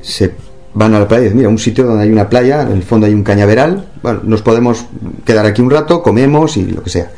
Se 0.00 0.32
van 0.74 0.94
a 0.94 1.00
la 1.00 1.08
playa 1.08 1.22
y 1.22 1.24
dicen, 1.24 1.38
mira, 1.38 1.48
un 1.48 1.58
sitio 1.58 1.84
donde 1.84 2.04
hay 2.04 2.12
una 2.12 2.28
playa, 2.28 2.62
en 2.62 2.72
el 2.72 2.82
fondo 2.82 3.06
hay 3.06 3.14
un 3.14 3.22
cañaveral, 3.22 3.88
bueno, 4.02 4.20
nos 4.24 4.42
podemos 4.42 4.86
quedar 5.24 5.46
aquí 5.46 5.62
un 5.62 5.70
rato, 5.70 6.02
comemos 6.02 6.56
y 6.56 6.66
lo 6.66 6.82
que 6.82 6.90
sea. 6.90 7.10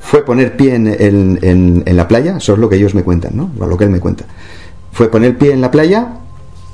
Fue 0.00 0.24
poner 0.24 0.56
pie 0.56 0.74
en, 0.74 1.82
la 1.84 2.06
playa, 2.06 2.36
eso 2.36 2.52
es 2.52 2.58
lo 2.58 2.68
que 2.68 2.76
ellos 2.76 2.94
me 2.94 3.02
cuentan, 3.02 3.36
¿no? 3.36 3.50
O 3.58 3.66
lo 3.66 3.76
que 3.76 3.84
él 3.84 3.90
me 3.90 3.98
cuenta. 3.98 4.24
Fue 4.92 5.10
poner 5.10 5.36
pie 5.36 5.52
en 5.52 5.60
la 5.60 5.70
playa, 5.70 6.18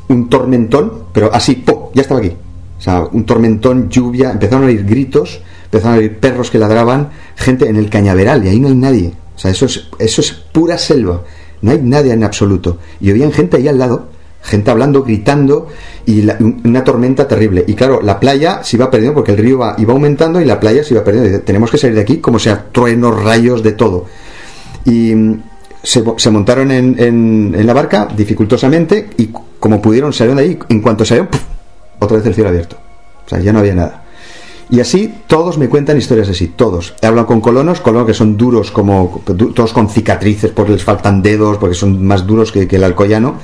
un 0.08 0.28
tormentón, 0.28 1.04
pero 1.12 1.32
así, 1.32 1.54
¡pum! 1.54 1.88
Ya 1.94 2.02
estaba 2.02 2.20
aquí. 2.20 2.32
O 2.78 2.80
sea, 2.80 3.04
un 3.10 3.24
tormentón, 3.24 3.88
lluvia, 3.88 4.32
empezaron 4.32 4.64
a 4.64 4.66
oír 4.66 4.84
gritos, 4.84 5.40
empezaron 5.64 5.96
a 5.96 5.98
oír 6.00 6.18
perros 6.18 6.50
que 6.50 6.58
ladraban, 6.58 7.08
gente 7.36 7.68
en 7.68 7.76
el 7.76 7.88
cañaveral, 7.88 8.44
y 8.44 8.48
ahí 8.48 8.60
no 8.60 8.68
hay 8.68 8.74
nadie. 8.74 9.12
O 9.34 9.38
sea, 9.38 9.50
eso 9.50 9.66
es, 9.66 9.88
eso 9.98 10.20
es 10.20 10.32
pura 10.32 10.76
selva. 10.76 11.22
No 11.62 11.70
hay 11.70 11.80
nadie 11.80 12.12
en 12.12 12.24
absoluto. 12.24 12.78
Y 13.00 13.10
oían 13.12 13.32
gente 13.32 13.56
ahí 13.56 13.68
al 13.68 13.78
lado, 13.78 14.08
gente 14.42 14.70
hablando, 14.70 15.02
gritando, 15.02 15.68
y 16.04 16.28
una 16.64 16.84
tormenta 16.84 17.28
terrible. 17.28 17.64
Y 17.66 17.74
claro, 17.74 18.00
la 18.02 18.18
playa 18.18 18.62
se 18.64 18.76
iba 18.76 18.90
perdiendo 18.90 19.14
porque 19.14 19.32
el 19.32 19.38
río 19.38 19.56
iba, 19.56 19.76
aumentando 19.88 20.40
y 20.40 20.44
la 20.44 20.58
playa 20.58 20.82
se 20.82 20.94
iba 20.94 21.04
perdiendo. 21.04 21.40
Tenemos 21.40 21.70
que 21.70 21.78
salir 21.78 21.94
de 21.94 22.02
aquí, 22.02 22.18
como 22.18 22.38
sea, 22.38 22.66
truenos, 22.72 23.22
rayos, 23.22 23.62
de 23.62 23.72
todo. 23.72 24.06
Y 24.84 25.14
mm, 25.14 25.42
se, 25.82 26.30
montaron 26.30 26.70
en, 26.70 27.66
la 27.66 27.72
barca 27.72 28.08
dificultosamente 28.14 29.10
y 29.16 29.30
como 29.60 29.80
pudieron 29.80 30.12
salieron 30.12 30.38
de 30.38 30.42
ahí. 30.42 30.58
En 30.68 30.80
cuanto 30.80 31.04
salieron, 31.04 31.30
otra 32.00 32.16
vez 32.16 32.26
el 32.26 32.34
cielo 32.34 32.50
abierto. 32.50 32.76
O 33.24 33.28
sea, 33.28 33.38
ya 33.38 33.52
no 33.52 33.60
había 33.60 33.74
nada. 33.74 34.02
Y 34.70 34.80
así 34.80 35.12
todos 35.26 35.58
me 35.58 35.68
cuentan 35.68 35.98
historias 35.98 36.28
así, 36.28 36.48
todos. 36.48 36.94
Hablan 37.02 37.26
con 37.26 37.40
colonos, 37.40 37.80
colonos 37.80 38.06
que 38.06 38.14
son 38.14 38.36
duros 38.36 38.70
como 38.70 39.20
todos 39.24 39.72
con 39.72 39.88
cicatrices 39.88 40.50
porque 40.50 40.72
les 40.72 40.82
faltan 40.82 41.22
dedos, 41.22 41.58
porque 41.58 41.74
son 41.74 42.04
más 42.04 42.26
duros 42.26 42.50
que, 42.50 42.66
que 42.66 42.76
el 42.76 42.84
alcoyano. 42.84 43.36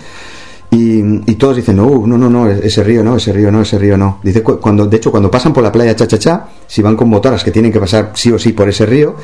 Y, 0.71 0.99
y 1.31 1.35
todos 1.37 1.57
dicen, 1.57 1.77
no, 1.77 2.07
no, 2.07 2.19
no, 2.19 2.29
no, 2.29 2.51
ese 2.51 2.85
río 2.85 3.03
no, 3.03 3.16
ese 3.16 3.33
río 3.33 3.51
no, 3.51 3.62
ese 3.62 3.79
río 3.79 3.97
no. 3.97 4.19
Dice, 4.23 4.43
cu- 4.43 4.61
cuando, 4.61 4.87
de 4.87 4.97
hecho, 4.99 5.11
cuando 5.11 5.31
pasan 5.31 5.53
por 5.55 5.62
la 5.62 5.73
playa 5.73 5.97
Cha 5.97 6.07
Cha 6.07 6.19
Cha, 6.19 6.49
si 6.66 6.83
van 6.83 6.95
con 6.97 7.09
motoras 7.09 7.43
que 7.43 7.51
tienen 7.51 7.73
que 7.73 7.81
pasar 7.81 8.12
sí 8.14 8.31
o 8.33 8.39
sí 8.39 8.53
por 8.53 8.69
ese 8.69 8.85
río, 8.85 9.16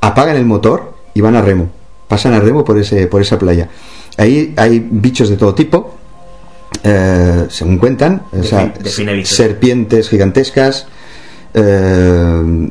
apagan 0.00 0.36
el 0.36 0.44
motor 0.46 0.92
y 1.12 1.20
van 1.20 1.34
a 1.34 1.42
remo. 1.42 1.68
Pasan 2.06 2.34
a 2.34 2.40
remo 2.40 2.64
por, 2.64 2.78
ese, 2.78 3.08
por 3.08 3.20
esa 3.20 3.38
playa. 3.38 3.68
Ahí 4.18 4.54
hay 4.56 4.86
bichos 4.88 5.28
de 5.28 5.36
todo 5.36 5.52
tipo, 5.54 5.96
eh, 6.84 7.46
según 7.48 7.78
cuentan, 7.78 8.22
o 8.30 8.42
sea, 8.44 8.72
serpientes 9.26 10.08
gigantescas, 10.08 10.86
eh, 11.54 12.68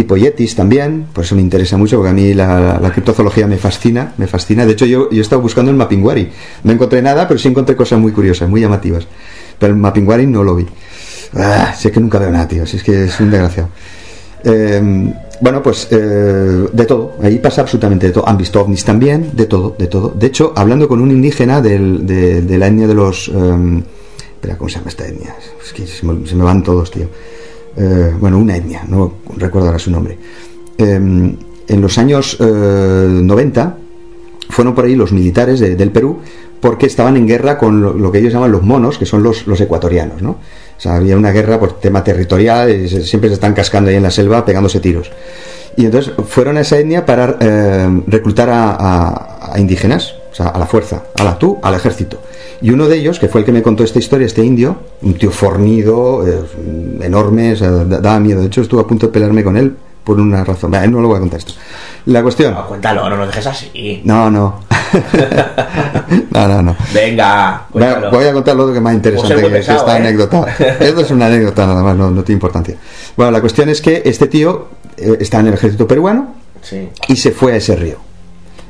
tipo 0.00 0.16
yetis 0.16 0.54
también, 0.56 1.06
por 1.12 1.24
eso 1.24 1.34
me 1.36 1.42
interesa 1.42 1.76
mucho, 1.76 1.96
porque 1.96 2.10
a 2.10 2.12
mí 2.14 2.32
la, 2.34 2.80
criptozoología 2.92 3.46
me 3.46 3.58
fascina, 3.58 4.14
me 4.16 4.26
fascina. 4.26 4.64
De 4.64 4.72
hecho, 4.72 4.86
yo, 4.86 5.10
yo 5.10 5.18
he 5.18 5.20
estado 5.20 5.42
buscando 5.42 5.70
el 5.70 5.76
Mapinguari. 5.76 6.28
No 6.64 6.72
encontré 6.72 7.02
nada, 7.02 7.28
pero 7.28 7.38
sí 7.38 7.48
encontré 7.48 7.76
cosas 7.76 7.98
muy 8.00 8.12
curiosas, 8.12 8.48
muy 8.48 8.60
llamativas. 8.62 9.06
Pero 9.58 9.74
el 9.74 9.78
Mapinguari 9.78 10.26
no 10.26 10.42
lo 10.42 10.54
vi. 10.56 10.66
Ah, 11.34 11.74
es 11.78 11.90
que 11.92 12.00
nunca 12.00 12.18
veo 12.18 12.30
nada, 12.30 12.48
tío, 12.48 12.64
si 12.66 12.78
es 12.78 12.82
que 12.82 13.04
es 13.04 13.20
un 13.20 13.30
desgraciado. 13.30 13.68
Eh, 14.44 15.12
bueno, 15.42 15.62
pues 15.62 15.86
eh, 15.90 15.96
de 16.72 16.84
todo, 16.86 17.14
ahí 17.22 17.38
pasa 17.38 17.60
absolutamente 17.60 18.06
de 18.06 18.12
todo. 18.12 18.28
Han 18.28 18.38
visto 18.38 18.60
ovnis 18.60 18.84
también, 18.84 19.30
de 19.34 19.44
todo, 19.46 19.76
de 19.78 19.86
todo. 19.86 20.08
De 20.18 20.26
hecho, 20.26 20.52
hablando 20.56 20.88
con 20.88 21.00
un 21.00 21.10
indígena 21.10 21.60
del- 21.60 22.06
de, 22.06 22.42
de 22.42 22.58
la 22.58 22.66
etnia 22.68 22.86
de 22.86 22.94
los. 22.94 23.28
eh, 23.28 23.82
espera, 24.34 24.56
¿cómo 24.56 24.68
se 24.70 24.76
llama 24.78 24.88
esta 24.88 25.06
etnia? 25.06 25.34
Es 25.64 25.72
que 25.72 25.86
se 25.86 26.06
me 26.36 26.44
van 26.44 26.62
todos, 26.62 26.90
tío. 26.90 27.08
Eh, 27.76 28.12
bueno, 28.18 28.38
una 28.38 28.56
etnia, 28.56 28.82
no 28.88 29.12
recuerdo 29.36 29.68
ahora 29.68 29.78
su 29.78 29.90
nombre. 29.90 30.18
Eh, 30.78 30.94
en 30.94 31.80
los 31.80 31.98
años 31.98 32.36
eh, 32.40 32.44
90 33.22 33.76
fueron 34.48 34.74
por 34.74 34.84
ahí 34.84 34.96
los 34.96 35.12
militares 35.12 35.60
de- 35.60 35.76
del 35.76 35.90
Perú 35.90 36.18
porque 36.60 36.86
estaban 36.86 37.16
en 37.16 37.26
guerra 37.26 37.56
con 37.56 37.80
lo, 37.80 38.12
que 38.12 38.18
ellos 38.18 38.32
llaman 38.32 38.52
los 38.52 38.62
monos, 38.62 38.98
que 38.98 39.06
son 39.06 39.22
los, 39.22 39.46
los 39.46 39.58
ecuatorianos, 39.60 40.20
¿no? 40.20 40.30
O 40.32 40.36
sea, 40.82 40.96
había 40.96 41.16
una 41.16 41.30
guerra 41.30 41.58
por 41.58 41.80
tema 41.80 42.04
territorial, 42.04 42.70
y 42.70 42.88
siempre 42.88 43.30
se 43.30 43.34
están 43.34 43.54
cascando 43.54 43.88
ahí 43.88 43.96
en 43.96 44.02
la 44.02 44.10
selva 44.10 44.44
pegándose 44.44 44.78
tiros. 44.80 45.10
Y 45.76 45.86
entonces 45.86 46.12
fueron 46.28 46.58
a 46.58 46.60
esa 46.60 46.78
etnia 46.78 47.06
para 47.06 47.36
eh, 47.40 48.02
reclutar 48.08 48.48
a, 48.52 49.54
indígenas, 49.56 50.14
o 50.32 50.34
sea, 50.34 50.48
a 50.48 50.58
la 50.58 50.66
fuerza, 50.66 51.04
a 51.18 51.24
la 51.24 51.38
al 51.62 51.74
ejército. 51.74 52.20
Y 52.62 52.70
uno 52.70 52.88
de 52.88 52.96
ellos, 52.98 53.18
que 53.18 53.28
fue 53.28 53.40
el 53.40 53.44
que 53.46 53.52
me 53.52 53.62
contó 53.62 53.84
esta 53.84 53.98
historia, 53.98 54.26
este 54.26 54.44
indio, 54.44 54.76
un 55.02 55.14
tío 55.14 55.30
fornido, 55.30 56.26
eh, 56.26 56.40
enorme, 57.02 57.52
o 57.52 57.56
sea, 57.56 57.70
da- 57.70 58.00
daba 58.00 58.20
miedo. 58.20 58.40
De 58.40 58.46
hecho, 58.48 58.60
estuve 58.60 58.82
a 58.82 58.86
punto 58.86 59.06
de 59.06 59.12
pelearme 59.12 59.42
con 59.42 59.56
él 59.56 59.74
por 60.04 60.20
una 60.20 60.44
razón. 60.44 60.70
Bah, 60.70 60.86
no 60.86 61.00
lo 61.00 61.08
voy 61.08 61.16
a 61.16 61.20
contar 61.20 61.38
esto. 61.38 61.54
La 62.06 62.22
cuestión. 62.22 62.54
Ah, 62.56 62.64
cuéntalo, 62.68 63.08
no 63.08 63.16
nos 63.16 63.28
dejes 63.28 63.46
así. 63.46 64.02
No, 64.04 64.30
no. 64.30 64.60
no, 66.32 66.48
no, 66.48 66.62
no. 66.62 66.76
Venga, 66.92 67.66
cuéntalo. 67.70 68.10
voy 68.10 68.24
a 68.26 68.32
contar 68.32 68.56
lo 68.56 68.72
que 68.72 68.80
más 68.80 68.94
interesante 68.94 69.36
que, 69.36 69.42
que 69.42 69.48
pesado, 69.48 69.78
esta 69.80 69.94
¿eh? 69.94 70.00
anécdota. 70.00 70.46
Esto 70.80 71.00
es 71.00 71.10
una 71.10 71.26
anécdota 71.26 71.66
nada 71.66 71.82
más, 71.82 71.96
no, 71.96 72.10
no 72.10 72.22
tiene 72.24 72.36
importancia. 72.36 72.76
Bueno, 73.16 73.30
la 73.32 73.40
cuestión 73.40 73.68
es 73.68 73.80
que 73.80 74.02
este 74.04 74.26
tío 74.26 74.68
eh, 74.96 75.16
está 75.20 75.40
en 75.40 75.48
el 75.48 75.54
ejército 75.54 75.86
peruano 75.86 76.34
Sí. 76.62 76.88
y 77.08 77.16
se 77.16 77.30
fue 77.30 77.52
a 77.52 77.56
ese 77.56 77.74
río. 77.76 77.96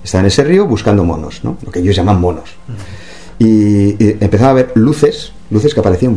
Está 0.04 0.20
en 0.20 0.26
ese 0.26 0.44
río 0.44 0.66
buscando 0.66 1.04
monos, 1.04 1.40
¿no? 1.42 1.56
Lo 1.64 1.70
que 1.72 1.80
ellos 1.80 1.94
llaman 1.96 2.20
monos. 2.20 2.50
Y, 3.42 3.96
y 4.04 4.16
empezaba 4.20 4.50
a 4.50 4.52
ver 4.52 4.70
luces, 4.74 5.32
luces 5.50 5.72
que 5.72 5.80
aparecían, 5.80 6.12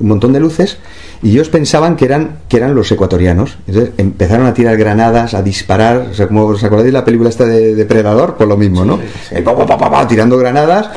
un 0.00 0.08
montón 0.08 0.32
de 0.32 0.40
luces, 0.40 0.78
y 1.22 1.30
ellos 1.32 1.50
pensaban 1.50 1.94
que 1.94 2.06
eran, 2.06 2.38
que 2.48 2.56
eran 2.56 2.74
los 2.74 2.90
ecuatorianos. 2.90 3.58
Entonces 3.66 3.92
empezaron 3.98 4.46
a 4.46 4.54
tirar 4.54 4.78
granadas, 4.78 5.34
a 5.34 5.42
disparar, 5.42 6.08
o 6.10 6.14
sea, 6.14 6.26
como 6.26 6.46
os 6.46 6.64
acordáis 6.64 6.86
de 6.86 6.92
la 6.92 7.04
película 7.04 7.28
esta 7.28 7.44
de 7.44 7.74
Depredador, 7.74 8.36
por 8.36 8.48
lo 8.48 8.56
mismo, 8.56 8.82
¿no? 8.84 8.98
Pa, 9.44 9.66
pa, 9.66 9.90
pa, 9.90 10.08
tirando 10.08 10.38
granadas, 10.38 10.88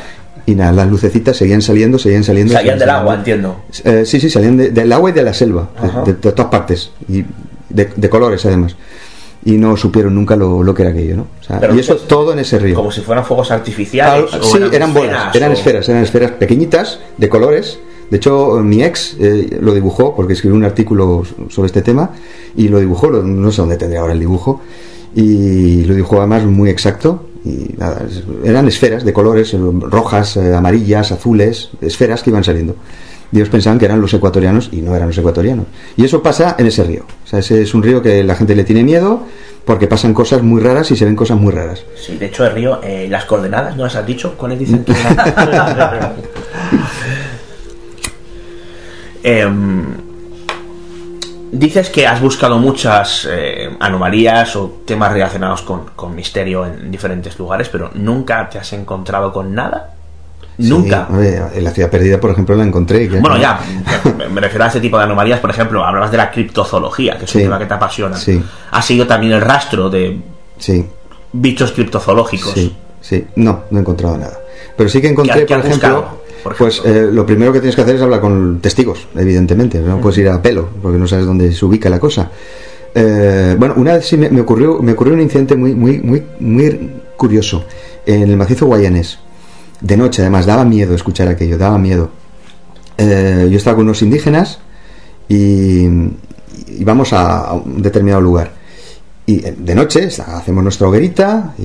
y 0.45 0.55
nada, 0.55 0.71
las 0.71 0.87
lucecitas 0.87 1.35
seguían 1.35 1.61
saliendo, 1.61 1.99
seguían 1.99 2.23
saliendo. 2.23 2.53
Salían 2.53 2.79
del 2.79 2.89
agua, 2.89 3.15
entiendo. 3.15 3.61
Eh, 3.83 4.03
sí, 4.05 4.21
sí, 4.21 4.29
salían 4.29 4.55
de- 4.55 4.69
del 4.71 4.91
agua 4.93 5.09
y 5.09 5.13
de 5.13 5.21
la 5.23 5.33
selva, 5.33 5.69
de, 5.81 5.87
Ajá. 5.87 6.01
de- 6.03 6.13
de 6.13 6.31
todas 6.31 6.49
partes, 6.49 6.91
y 7.09 7.25
de, 7.69 7.89
de 7.93 8.09
colores 8.09 8.45
además. 8.45 8.75
Y 9.45 9.53
no 9.53 9.77
supieron 9.77 10.15
nunca 10.15 10.35
lo, 10.35 10.63
lo 10.63 10.73
que 10.73 10.81
era 10.81 10.91
aquello, 10.91 11.15
¿no? 11.15 11.27
O 11.39 11.43
sea, 11.43 11.59
Pero 11.61 11.73
y 11.75 11.79
eso 11.79 11.95
todo 11.95 12.33
en 12.33 12.39
ese 12.39 12.59
río. 12.59 12.75
Como 12.75 12.91
si 12.91 12.99
fueran 13.01 13.23
fuegos 13.23 13.51
artificiales. 13.51 14.33
Al- 14.33 14.41
o 14.41 14.43
sí, 14.43 14.57
eran 14.71 14.93
bolas, 14.93 15.27
esferas, 15.27 15.35
eran 15.35 15.51
esferas, 15.53 15.89
eran 15.89 16.03
esferas 16.03 16.31
pequeñitas, 16.31 16.99
de 17.17 17.29
colores. 17.29 17.79
De 18.09 18.17
hecho, 18.17 18.59
mi 18.63 18.83
ex 18.83 19.15
eh, 19.19 19.59
lo 19.61 19.73
dibujó 19.73 20.15
porque 20.15 20.33
escribió 20.33 20.57
un 20.57 20.63
artículo 20.65 21.23
sobre 21.49 21.67
este 21.67 21.81
tema 21.81 22.09
y 22.57 22.67
lo 22.67 22.79
dibujó, 22.79 23.09
no 23.11 23.51
sé 23.51 23.61
dónde 23.61 23.77
tendría 23.77 24.01
ahora 24.01 24.13
el 24.13 24.19
dibujo, 24.19 24.61
y 25.15 25.83
lo 25.85 25.93
dibujó 25.95 26.17
además 26.17 26.43
muy 26.45 26.69
exacto. 26.69 27.25
Y 27.45 27.73
nada, 27.77 28.01
eran 28.43 28.67
esferas 28.67 29.05
de 29.05 29.13
colores, 29.13 29.53
eh, 29.53 29.57
rojas, 29.81 30.35
eh, 30.37 30.53
amarillas, 30.53 31.11
azules, 31.13 31.69
esferas 31.81 32.23
que 32.23 32.31
iban 32.31 32.43
saliendo. 32.43 32.75
Ellos 33.31 33.49
pensaban 33.49 33.77
que 33.77 33.85
eran 33.85 34.01
los 34.01 34.13
ecuatorianos 34.13 34.69
y 34.71 34.81
no 34.81 34.95
eran 34.95 35.09
los 35.09 35.17
ecuatorianos. 35.17 35.65
Y 35.95 36.05
eso 36.05 36.23
pasa 36.23 36.55
en 36.57 36.65
ese 36.65 36.83
río. 36.83 37.05
O 37.23 37.27
sea, 37.27 37.39
ese 37.39 37.61
es 37.61 37.73
un 37.73 37.83
río 37.83 38.01
que 38.01 38.23
la 38.23 38.35
gente 38.35 38.55
le 38.55 38.63
tiene 38.63 38.83
miedo 38.83 39.23
porque 39.65 39.87
pasan 39.87 40.13
cosas 40.13 40.41
muy 40.41 40.61
raras 40.61 40.89
y 40.89 40.95
se 40.95 41.05
ven 41.05 41.15
cosas 41.15 41.37
muy 41.37 41.51
raras. 41.53 41.83
Sí, 41.95 42.17
de 42.17 42.25
hecho, 42.25 42.45
el 42.45 42.53
río, 42.53 42.81
eh, 42.81 43.07
las 43.07 43.25
coordenadas, 43.25 43.75
¿no 43.75 43.83
las 43.83 43.95
has 43.95 44.05
dicho? 44.05 44.35
¿Cuáles 44.35 44.59
dicen? 44.59 44.85
Em, 49.21 49.83
dices 51.51 51.89
que 51.89 52.07
has 52.07 52.21
buscado 52.21 52.57
muchas 52.57 53.27
eh, 53.29 53.69
anomalías 53.81 54.55
o 54.55 54.81
temas 54.85 55.11
relacionados 55.11 55.61
con, 55.61 55.87
con 55.93 56.15
misterio 56.15 56.65
en 56.65 56.89
diferentes 56.89 57.37
lugares, 57.37 57.67
pero 57.67 57.91
nunca 57.95 58.49
te 58.49 58.59
has 58.59 58.71
encontrado 58.71 59.33
con 59.33 59.53
nada. 59.53 59.98
Nunca. 60.59 61.07
Sí, 61.09 61.57
en 61.57 61.63
la 61.63 61.71
ciudad 61.71 61.89
perdida, 61.89 62.19
por 62.19 62.31
ejemplo, 62.31 62.55
la 62.55 62.63
encontré. 62.65 63.07
que- 63.07 63.19
Bueno, 63.19 63.37
ya, 63.37 63.59
me- 64.29 64.41
refiero 64.41 64.65
a 64.65 64.67
ese 64.67 64.79
tipo 64.81 64.97
de 64.97 65.03
anomalías, 65.05 65.39
por 65.39 65.49
ejemplo, 65.49 65.83
hablabas 65.85 66.11
de 66.11 66.17
la 66.17 66.29
criptozoología, 66.31 67.17
que 67.17 67.25
es 67.25 67.35
un 67.35 67.39
Sí. 67.41 67.45
tema 67.45 67.57
que 67.59 67.65
te 67.65 67.73
apasiona. 67.73 68.17
Sí. 68.17 68.41
Ha 68.71 68.81
sido 68.81 69.07
también 69.07 69.33
el 69.33 69.41
rastro 69.41 69.89
de 69.89 70.19
Sí, 70.57 70.85
bichos 71.31 71.71
criptozoológicos. 71.71 72.51
sí, 72.53 72.75
sí. 73.01 73.25
No, 73.37 73.63
no 73.71 73.77
he 73.77 73.81
encontrado 73.81 74.17
nada. 74.17 74.37
Pero 74.75 74.89
sí 74.89 74.99
que 74.99 75.07
¿Qué- 75.07 75.11
encontré, 75.13 75.45
por 75.45 75.59
ejemplo, 75.59 76.05
por 76.43 76.55
pues 76.57 76.79
ejemplo? 76.79 77.01
eh, 77.01 77.11
lo 77.13 77.25
primero 77.25 77.53
que 77.53 77.59
tienes 77.59 77.75
que 77.75 77.81
hacer 77.81 77.95
es 77.95 78.01
hablar 78.01 78.19
con 78.21 78.59
testigos, 78.59 79.07
evidentemente. 79.15 79.79
No 79.79 79.99
puedes 80.01 80.17
ir 80.19 80.27
a 80.29 80.41
pelo, 80.41 80.69
porque 80.81 80.97
no 80.97 81.07
sabes 81.07 81.25
dónde 81.25 81.51
se 81.53 81.65
ubica 81.65 81.89
la 81.89 81.99
cosa. 81.99 82.29
Eh, 82.95 83.55
bueno, 83.57 83.75
una 83.77 83.93
vez 83.93 84.07
sí 84.07 84.17
me, 84.17 84.29
me 84.29 84.41
ocurrió, 84.41 84.79
me 84.81 84.93
ocurrió 84.93 85.13
un 85.13 85.21
incidente 85.21 85.55
muy, 85.55 85.75
muy, 85.75 85.99
muy, 85.99 86.23
muy 86.39 86.91
curioso 87.15 87.63
en 88.05 88.23
el 88.23 88.35
macizo 88.37 88.65
guayanés. 88.65 89.19
De 89.81 89.97
noche, 89.97 90.21
además, 90.21 90.45
daba 90.45 90.65
miedo 90.65 90.93
escuchar 90.93 91.27
aquello, 91.27 91.57
daba 91.57 91.77
miedo. 91.77 92.11
Eh, 92.97 93.47
yo 93.49 93.57
estaba 93.57 93.77
con 93.77 93.85
unos 93.85 94.01
indígenas 94.01 94.59
y, 95.29 95.87
íbamos 96.77 97.13
a, 97.13 97.47
a 97.47 97.53
un 97.53 97.81
determinado 97.81 98.21
lugar. 98.21 98.58
Y 99.29 99.45
eh, 99.45 99.53
de 99.55 99.75
noche 99.75 100.07
hacemos 100.07 100.63
nuestra 100.63 100.87
hoguerita 100.87 101.53
y, 101.59 101.63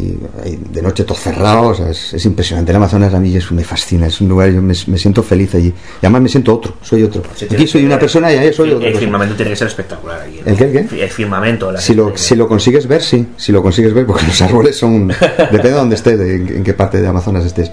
y 0.51 0.59
de 0.71 0.83
noche 0.83 1.05
todo 1.05 1.17
cerrado, 1.17 1.69
o 1.69 1.75
sea, 1.75 1.89
es, 1.89 2.13
es 2.13 2.25
impresionante. 2.27 2.73
El 2.73 2.77
Amazonas 2.77 3.15
a 3.15 3.19
mí 3.21 3.35
es, 3.35 3.51
me 3.53 3.65
fascina, 3.65 4.07
es 4.07 4.21
un 4.21 4.29
lugar, 4.29 4.51
yo 4.51 4.61
me, 4.61 4.75
me 4.87 4.99
siento 4.99 5.23
feliz 5.23 5.55
allí. 5.55 5.69
Y 5.69 5.75
además 6.07 6.21
me 6.23 6.29
siento 6.29 6.53
otro, 6.55 6.75
soy 6.83 7.05
otro. 7.05 7.23
Sí, 7.35 7.47
Aquí 7.51 7.67
soy 7.67 7.87
una 7.87 7.99
persona 7.99 8.31
y 8.31 8.37
ahí 8.37 8.53
soy 8.53 8.73
otra. 8.73 8.87
el 8.89 8.97
firmamento 8.97 9.35
tiene 9.35 9.53
que 9.53 9.57
ser 9.57 9.69
espectacular 9.69 10.21
aquí. 10.21 10.41
¿El 10.45 10.57
qué, 10.57 10.65
el 10.65 10.73
qué? 10.89 11.05
El 11.05 11.09
firmamento. 11.11 11.73
la 11.73 11.81
Si 11.81 11.95
lo, 11.95 12.15
si 12.19 12.35
lo 12.37 12.47
consigues 12.47 12.87
ver, 12.87 13.03
sí, 13.03 13.29
si 13.39 13.51
lo 13.51 13.63
consigues 13.63 13.95
ver, 13.95 14.05
porque 14.05 14.27
los 14.27 14.43
árboles 14.43 14.77
son. 14.77 15.09
depende 15.39 15.71
de 15.71 15.75
dónde 15.75 15.95
estés, 15.95 16.19
de, 16.19 16.35
en, 16.37 16.49
en 16.57 16.65
qué 16.65 16.75
parte 16.75 17.01
de 17.01 17.07
Amazonas 17.09 17.47
estés. 17.47 17.71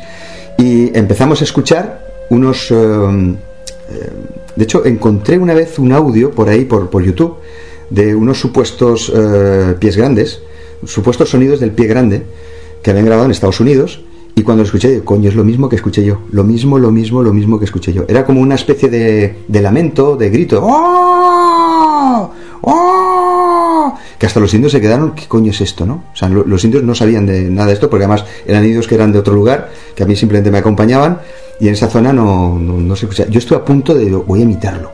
Y 0.57 0.97
empezamos 0.97 1.41
a 1.41 1.43
escuchar 1.43 2.01
unos. 2.29 2.71
eh, 2.71 2.75
eh, 2.75 4.09
de 4.55 4.63
hecho, 4.63 4.85
encontré 4.85 5.37
una 5.37 5.53
vez 5.53 5.79
un 5.79 5.91
audio 5.91 6.31
por 6.31 6.47
ahí, 6.49 6.65
por, 6.65 6.89
por 6.89 7.03
YouTube, 7.03 7.37
de 7.91 8.15
unos 8.15 8.39
supuestos 8.39 9.11
eh, 9.15 9.75
pies 9.79 9.95
grandes, 9.95 10.41
supuestos 10.85 11.29
sonidos 11.29 11.59
del 11.59 11.71
pie 11.71 11.85
grande, 11.85 12.23
que 12.81 12.89
habían 12.89 13.05
grabado 13.05 13.25
en 13.25 13.31
Estados 13.31 13.59
Unidos. 13.59 14.01
Y 14.33 14.43
cuando 14.43 14.63
lo 14.63 14.65
escuché, 14.65 14.89
digo, 14.89 15.03
coño, 15.05 15.27
es 15.29 15.35
lo 15.35 15.43
mismo 15.43 15.67
que 15.69 15.75
escuché 15.75 16.03
yo. 16.05 16.19
Lo 16.31 16.43
mismo, 16.45 16.79
lo 16.79 16.89
mismo, 16.89 17.21
lo 17.21 17.33
mismo 17.33 17.59
que 17.59 17.65
escuché 17.65 17.91
yo. 17.93 18.05
Era 18.07 18.25
como 18.25 18.39
una 18.41 18.55
especie 18.55 18.89
de, 18.89 19.35
lamento, 19.61 20.15
de 20.15 20.29
grito. 20.29 20.61
¡Oh! 20.63 22.31
¡Oh! 22.61 23.93
Que 24.17 24.25
hasta 24.25 24.39
los 24.39 24.53
indios 24.53 24.71
se 24.71 24.79
quedaron, 24.79 25.11
¿qué 25.11 25.27
coño 25.27 25.51
es 25.51 25.59
esto, 25.59 25.85
no? 25.85 26.05
O 26.13 26.15
sea, 26.15 26.29
lo- 26.29 26.45
los 26.45 26.63
indios 26.63 26.81
no 26.83 26.95
sabían 26.95 27.25
de 27.25 27.49
nada 27.49 27.67
de 27.67 27.73
esto, 27.73 27.89
porque 27.89 28.05
además 28.05 28.23
eran 28.45 28.63
indios 28.63 28.87
que 28.87 28.95
eran 28.95 29.11
de 29.11 29.19
otro 29.19 29.33
lugar, 29.33 29.69
que 29.95 30.03
a 30.03 30.05
mí 30.05 30.15
simplemente 30.15 30.49
me 30.49 30.59
acompañaban, 30.59 31.19
y 31.59 31.67
en 31.67 31.73
esa 31.73 31.89
zona 31.89 32.13
no, 32.13 32.57
no, 32.57 32.95
se 32.95 33.05
escuchaba. 33.05 33.29
Yo 33.29 33.39
estuve 33.39 33.57
a 33.59 33.65
punto 33.65 33.93
de, 33.93 34.09
voy 34.11 34.39
a 34.39 34.43
imitarlo. 34.43 34.91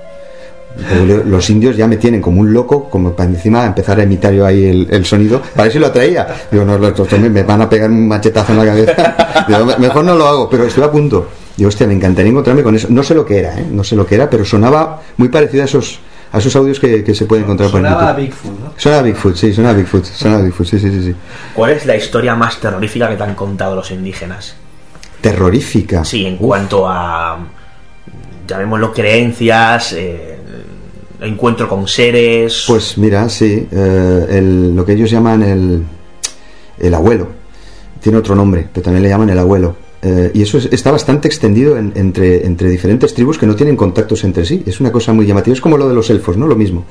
Los 1.26 1.50
indios 1.50 1.76
ya 1.76 1.88
me 1.88 1.98
tienen 1.98 2.22
como 2.22 2.42
un 2.42 2.54
loco, 2.54 2.90
como 2.90 3.14
para 3.14 3.30
encima 3.30 3.66
empezar 3.66 4.00
a 4.00 4.04
imitar 4.04 4.32
yo 4.34 4.46
ahí 4.46 4.66
el, 4.66 4.88
el 4.92 5.06
sonido, 5.06 5.42
para 5.42 5.64
ver 5.64 5.72
si 5.74 5.80
lo 5.80 5.88
atraía. 5.88 6.28
Digo, 6.52 6.64
no, 6.66 6.78
los 6.78 7.12
me 7.14 7.44
van 7.44 7.62
a 7.62 7.70
pegar 7.70 7.90
un 7.90 8.08
machetazo 8.08 8.52
en 8.54 8.58
la 8.60 8.66
cabeza. 8.66 9.46
Digo, 9.48 9.66
"Me- 9.66 9.78
mejor 9.78 10.04
no 10.06 10.16
lo 10.16 10.28
hago, 10.28 10.50
pero 10.50 10.66
estuve 10.66 10.86
a 10.86 10.92
punto. 10.92 11.28
Digo, 11.56 11.70
hostia, 11.70 11.88
me 11.88 11.94
encantaría 11.94 12.30
encontrarme 12.30 12.62
con 12.64 12.76
eso. 12.76 12.88
No 12.92 13.02
sé 13.04 13.16
lo 13.16 13.26
que 13.26 13.40
era, 13.40 13.58
¿eh? 13.60 13.66
No 13.72 13.84
sé 13.84 13.96
lo 13.96 14.06
que 14.06 14.16
era, 14.16 14.30
pero 14.30 14.46
sonaba 14.46 15.02
muy 15.18 15.30
parecido 15.30 15.64
a 15.64 15.66
esos, 15.66 16.00
a 16.32 16.38
esos 16.38 16.56
audios 16.56 16.80
que, 16.80 17.04
que 17.04 17.16
se 17.16 17.26
pueden 17.26 17.46
encontrar 17.46 17.72
por 17.72 17.80
Sonaba 17.82 18.10
a 18.12 18.12
YouTube. 18.12 18.22
Bigfoot, 18.26 18.60
¿no? 18.60 18.74
Sonaba 18.78 19.02
Bigfoot, 19.02 19.36
sí, 19.36 19.54
sonaba 19.54 19.74
Bigfoot, 19.74 20.06
sonaba 20.06 20.44
Bigfoot, 20.44 20.68
sí, 20.68 20.80
sí, 20.80 20.92
sí, 20.92 21.04
sí. 21.04 21.16
¿Cuál 21.56 21.72
es 21.72 21.86
la 21.88 21.96
historia 21.96 22.36
más 22.36 22.60
terrorífica 22.60 23.10
que 23.10 23.16
te 23.16 23.24
han 23.24 23.34
contado 23.34 23.76
los 23.76 23.90
indígenas? 23.90 24.56
Terrorífica. 25.22 26.06
Sí, 26.06 26.26
en 26.28 26.36
Uf. 26.36 26.42
cuanto 26.42 26.88
a, 26.88 27.40
llamémoslo, 28.48 28.94
creencias, 28.94 29.94
eh, 29.94 30.37
encuentro 31.22 31.68
con 31.68 31.88
seres... 31.88 32.64
Pues 32.68 32.98
mira, 32.98 33.28
sí, 33.30 33.68
eh, 33.72 34.26
el- 34.30 34.76
lo 34.76 34.86
que 34.86 34.94
ellos 34.94 35.10
llaman 35.10 35.44
el, 35.44 35.84
el 36.80 36.94
abuelo. 36.94 37.28
Tiene 38.02 38.18
otro 38.20 38.36
nombre, 38.36 38.68
pero 38.72 38.84
también 38.84 39.04
le 39.04 39.10
llaman 39.10 39.30
el 39.30 39.40
abuelo. 39.40 39.76
Eh, 40.02 40.30
y 40.36 40.44
eso 40.44 40.60
es- 40.60 40.70
está 40.72 40.92
bastante 40.92 41.28
extendido 41.28 41.76
en- 41.78 41.92
entre, 41.96 42.46
entre 42.46 42.70
diferentes 42.70 43.14
tribus 43.14 43.38
que 43.40 43.48
no 43.48 43.56
tienen 43.56 43.76
contactos 43.76 44.24
entre 44.24 44.46
sí. 44.46 44.64
Es 44.66 44.80
una 44.80 44.92
cosa 44.92 45.12
muy 45.14 45.26
llamativa. 45.26 45.54
Es 45.56 45.62
como 45.62 45.78
lo 45.78 45.90
de 45.90 45.96
los 45.96 46.10
elfos, 46.12 46.38
¿no? 46.38 46.46
Lo 46.48 46.56
mismo. 46.56 46.86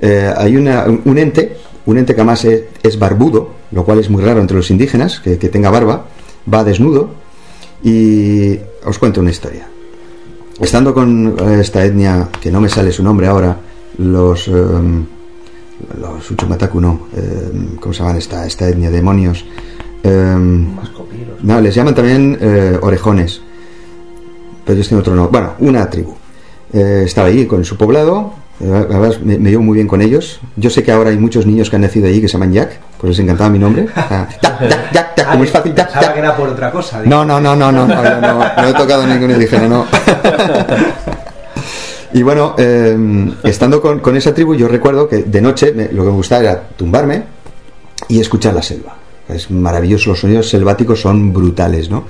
Eh, 0.00 0.30
hay 0.36 0.56
una- 0.56 0.84
un 0.84 1.00
un 1.06 1.18
ente, 1.18 1.56
un 1.86 1.96
ente 1.98 2.14
que 2.14 2.20
además 2.20 2.44
es, 2.44 2.64
es 2.82 2.98
barbudo, 2.98 3.52
lo 3.72 3.84
cual 3.84 4.00
es 4.00 4.10
muy 4.10 4.22
raro 4.22 4.40
entre 4.40 4.56
los 4.58 4.70
indígenas, 4.70 5.20
que, 5.20 5.38
que 5.38 5.48
tenga 5.48 5.70
barba, 5.70 6.06
va 6.52 6.62
desnudo. 6.62 7.10
Y 7.82 8.58
os 8.84 8.98
cuento 8.98 9.20
una 9.20 9.30
historia. 9.30 9.66
Estando 10.60 10.94
con 10.94 11.36
eh, 11.38 11.60
esta 11.60 11.84
etnia, 11.84 12.28
que 12.40 12.50
no 12.50 12.60
me 12.60 12.68
sale 12.68 12.92
su 12.92 13.02
nombre 13.02 13.26
ahora, 13.26 13.56
los... 13.98 14.48
em, 14.48 15.04
los 16.00 16.30
Uchumataku 16.30 16.80
no, 16.80 17.08
em, 17.14 17.76
¿cómo 17.76 17.92
se 17.92 18.00
llaman 18.00 18.16
esta, 18.16 18.46
esta 18.46 18.68
etnia? 18.68 18.90
Demonios. 18.90 19.44
Em, 20.02 20.66
no, 21.42 21.60
les 21.60 21.74
llaman 21.74 21.94
también 21.94 22.38
eh, 22.40 22.78
orejones. 22.80 23.40
Pero 24.64 24.74
ellos 24.74 24.88
tienen 24.88 25.00
otro 25.00 25.14
nombre. 25.14 25.32
Bueno, 25.32 25.54
una 25.60 25.88
tribu. 25.90 26.14
Eh, 26.72 27.02
estaba 27.04 27.28
allí 27.28 27.46
con 27.46 27.64
su 27.64 27.76
poblado. 27.76 28.32
Además, 28.60 29.20
me, 29.22 29.38
me 29.38 29.50
llevo 29.50 29.62
muy 29.62 29.74
bien 29.76 29.86
con 29.88 30.00
ellos. 30.02 30.40
Yo 30.56 30.70
sé 30.70 30.82
que 30.82 30.92
ahora 30.92 31.10
hay 31.10 31.18
muchos 31.18 31.44
niños 31.46 31.68
que 31.70 31.76
han 31.76 31.82
nacido 31.82 32.06
allí 32.08 32.20
que 32.20 32.28
se 32.28 32.32
llaman 32.34 32.52
Jack, 32.52 32.78
pues 32.98 33.10
les 33.10 33.18
encantaba 33.18 33.50
mi 33.50 33.58
nombre. 33.58 33.86
Ah, 33.96 34.26
Jack, 34.42 34.60
Jack, 34.60 34.92
Jack, 34.92 35.16
Jack, 35.16 35.30
como 35.30 35.44
es 35.44 35.50
fácil, 35.50 35.74
Jack, 35.74 35.92
Jack. 36.00 36.12
que 36.14 36.18
era 36.20 36.36
por 36.36 36.48
otra 36.48 36.70
cosa. 36.70 37.02
No, 37.04 37.24
no, 37.24 37.40
no, 37.40 37.54
no, 37.56 37.70
no, 37.72 37.86
no, 37.86 38.02
yo 38.04 38.20
no, 38.20 38.38
no 38.38 38.68
he 38.68 38.72
tocado 38.72 39.06
ningún 39.06 39.30
indígena, 39.32 39.68
no. 39.68 39.86
Y 42.12 42.22
bueno, 42.22 42.54
eh, 42.56 42.96
estando 43.42 43.80
con, 43.82 43.98
con 44.00 44.16
esa 44.16 44.32
tribu, 44.32 44.54
yo 44.54 44.68
recuerdo 44.68 45.08
que 45.08 45.24
de 45.24 45.40
noche 45.42 45.72
me- 45.74 45.92
lo 45.92 46.02
que 46.04 46.08
me 46.10 46.14
gustaba 46.16 46.40
era 46.42 46.62
tumbarme 46.76 47.24
y 48.08 48.20
escuchar 48.20 48.54
la 48.54 48.62
selva. 48.62 48.94
Es 49.28 49.50
maravilloso, 49.50 50.10
los 50.10 50.20
sonidos 50.20 50.48
selváticos 50.48 51.00
son 51.00 51.32
brutales, 51.32 51.90
¿no? 51.90 52.04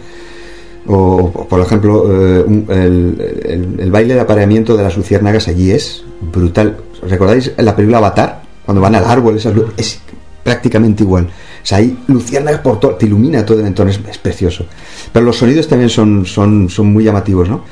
O, 0.89 1.47
por 1.49 1.61
ejemplo, 1.61 2.05
eh, 2.09 2.45
el, 2.69 3.75
el- 3.79 3.91
baile 3.91 4.15
de 4.15 4.21
apareamiento 4.21 4.77
de 4.77 4.83
las 4.85 4.97
luciérnagas 4.97 5.49
allí 5.49 5.71
es 5.73 6.05
brutal. 6.33 6.77
¿Recordáis 7.03 7.53
la 7.57 7.75
película 7.75 7.99
Avatar? 7.99 8.43
Cuando 8.65 8.81
van 8.81 8.95
al 8.95 9.05
árbol, 9.05 9.37
esas 9.37 9.55
es 9.77 10.01
prácticamente 10.45 11.03
igual. 11.03 11.25
O 11.27 11.67
sea, 11.67 11.79
hay 11.79 11.99
luciérnagas 12.07 12.61
por 12.61 12.79
todo, 12.79 12.95
te 12.95 13.07
ilumina 13.07 13.45
todo 13.45 13.59
el 13.61 13.67
entorno, 13.67 13.91
es, 13.91 13.99
es 14.09 14.19
precioso. 14.19 14.67
Pero 15.13 15.25
los 15.27 15.37
sonidos 15.37 15.67
también 15.67 15.91
son, 15.91 16.25
son, 16.25 16.69
son 16.69 16.87
muy 16.93 17.03
llamativos, 17.03 17.49
¿no? 17.49 17.65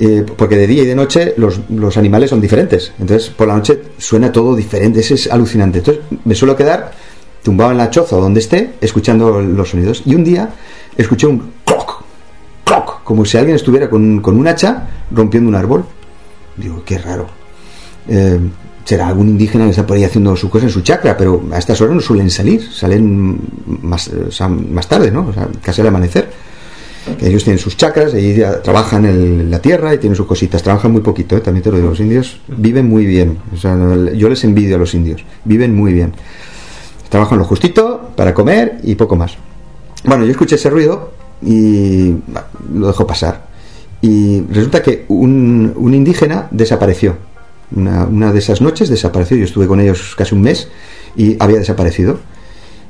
Eh, 0.00 0.24
porque 0.36 0.56
de 0.56 0.66
día 0.66 0.82
y 0.84 0.86
de 0.86 0.94
noche 0.94 1.34
los, 1.36 1.60
los 1.68 1.96
animales 1.98 2.30
son 2.30 2.40
diferentes. 2.40 2.92
Entonces, 2.98 3.28
por 3.28 3.48
la 3.48 3.54
noche 3.56 3.82
suena 3.98 4.32
todo 4.32 4.56
diferente, 4.56 5.00
eso 5.00 5.12
es 5.14 5.30
alucinante. 5.30 5.78
Entonces, 5.80 6.02
me 6.24 6.34
suelo 6.34 6.56
quedar 6.56 6.92
tumbado 7.42 7.72
en 7.72 7.78
la 7.78 7.90
choza 7.90 8.16
o 8.16 8.20
donde 8.22 8.40
esté, 8.40 8.70
escuchando 8.80 9.42
los 9.42 9.68
sonidos. 9.68 10.02
Y 10.06 10.14
un 10.14 10.24
día 10.24 10.48
escuché 10.96 11.26
un 11.26 11.52
como 13.04 13.24
si 13.24 13.36
alguien 13.36 13.56
estuviera 13.56 13.88
con, 13.90 14.20
con 14.20 14.36
un 14.36 14.46
hacha 14.46 14.88
rompiendo 15.10 15.48
un 15.48 15.54
árbol. 15.54 15.84
Digo, 16.56 16.82
qué 16.84 16.98
raro. 16.98 17.26
Eh, 18.08 18.38
será 18.84 19.08
algún 19.08 19.28
indígena 19.28 19.64
que 19.64 19.70
está 19.70 19.86
por 19.86 19.96
ahí 19.96 20.04
haciendo 20.04 20.36
su 20.36 20.50
cosa 20.50 20.66
en 20.66 20.72
su 20.72 20.80
chacra, 20.80 21.16
pero 21.16 21.42
a 21.52 21.58
estas 21.58 21.80
horas 21.80 21.94
no 21.94 22.00
suelen 22.00 22.30
salir, 22.30 22.62
salen 22.72 23.38
más, 23.82 24.10
sea, 24.30 24.48
más 24.48 24.88
tarde, 24.88 25.10
¿no? 25.10 25.32
Casi 25.62 25.80
al 25.80 25.88
amanecer. 25.88 26.28
Ellos 27.20 27.42
tienen 27.42 27.58
sus 27.58 27.76
chacras, 27.76 28.12
ya 28.12 28.62
trabajan 28.62 29.04
en 29.04 29.50
la 29.50 29.60
tierra 29.60 29.92
y 29.92 29.98
tienen 29.98 30.16
sus 30.16 30.26
cositas. 30.26 30.62
Trabajan 30.62 30.92
muy 30.92 31.00
poquito, 31.00 31.36
¿eh? 31.36 31.40
también 31.40 31.62
te 31.64 31.70
lo 31.70 31.76
digo. 31.76 31.90
Los 31.90 32.00
indios 32.00 32.40
viven 32.46 32.88
muy 32.88 33.06
bien. 33.06 33.38
O 33.52 33.56
sea, 33.56 33.76
yo 34.14 34.28
les 34.28 34.44
envidio 34.44 34.76
a 34.76 34.78
los 34.78 34.94
indios. 34.94 35.24
Viven 35.44 35.74
muy 35.74 35.92
bien. 35.92 36.12
Trabajan 37.08 37.38
lo 37.38 37.44
justito 37.44 38.12
para 38.14 38.32
comer 38.32 38.78
y 38.84 38.94
poco 38.94 39.16
más. 39.16 39.36
Bueno, 40.04 40.24
yo 40.24 40.30
escuché 40.30 40.54
ese 40.54 40.70
ruido 40.70 41.12
y 41.44 42.14
lo 42.74 42.86
dejo 42.86 43.06
pasar. 43.06 43.46
Y 44.00 44.42
resulta 44.50 44.82
que 44.82 45.04
un, 45.08 45.72
un 45.76 45.94
indígena 45.94 46.48
desapareció. 46.50 47.16
Una, 47.74 48.04
una 48.04 48.32
de 48.32 48.38
esas 48.38 48.60
noches 48.60 48.88
desapareció. 48.88 49.36
Yo 49.36 49.44
estuve 49.44 49.66
con 49.66 49.80
ellos 49.80 50.14
casi 50.16 50.34
un 50.34 50.42
mes 50.42 50.68
y 51.16 51.36
había 51.38 51.58
desaparecido. 51.58 52.18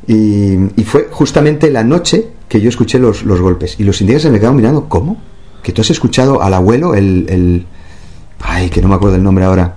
Y, 0.07 0.55
y 0.77 0.85
fue 0.85 1.09
justamente 1.11 1.71
la 1.71 1.85
noche 1.85 2.29
que 2.49 2.61
yo 2.61 2.69
escuché 2.69 2.99
los, 2.99 3.25
los 3.25 3.41
golpes. 3.41 3.77
Y 3.79 3.85
los 3.85 4.01
indígenas 4.01 4.23
se 4.23 4.31
me 4.31 4.39
quedaron 4.39 4.57
mirando, 4.57 4.89
¿cómo? 4.89 5.21
Que 5.63 5.73
tú 5.73 5.83
has 5.83 5.91
escuchado 5.91 6.43
al 6.43 6.55
abuelo, 6.55 6.95
el, 6.95 7.27
el... 7.29 7.67
Ay, 8.41 8.71
que 8.71 8.83
no 8.83 8.89
me 8.89 8.95
acuerdo 8.95 9.17
el 9.17 9.23
nombre 9.23 9.45
ahora. 9.45 9.77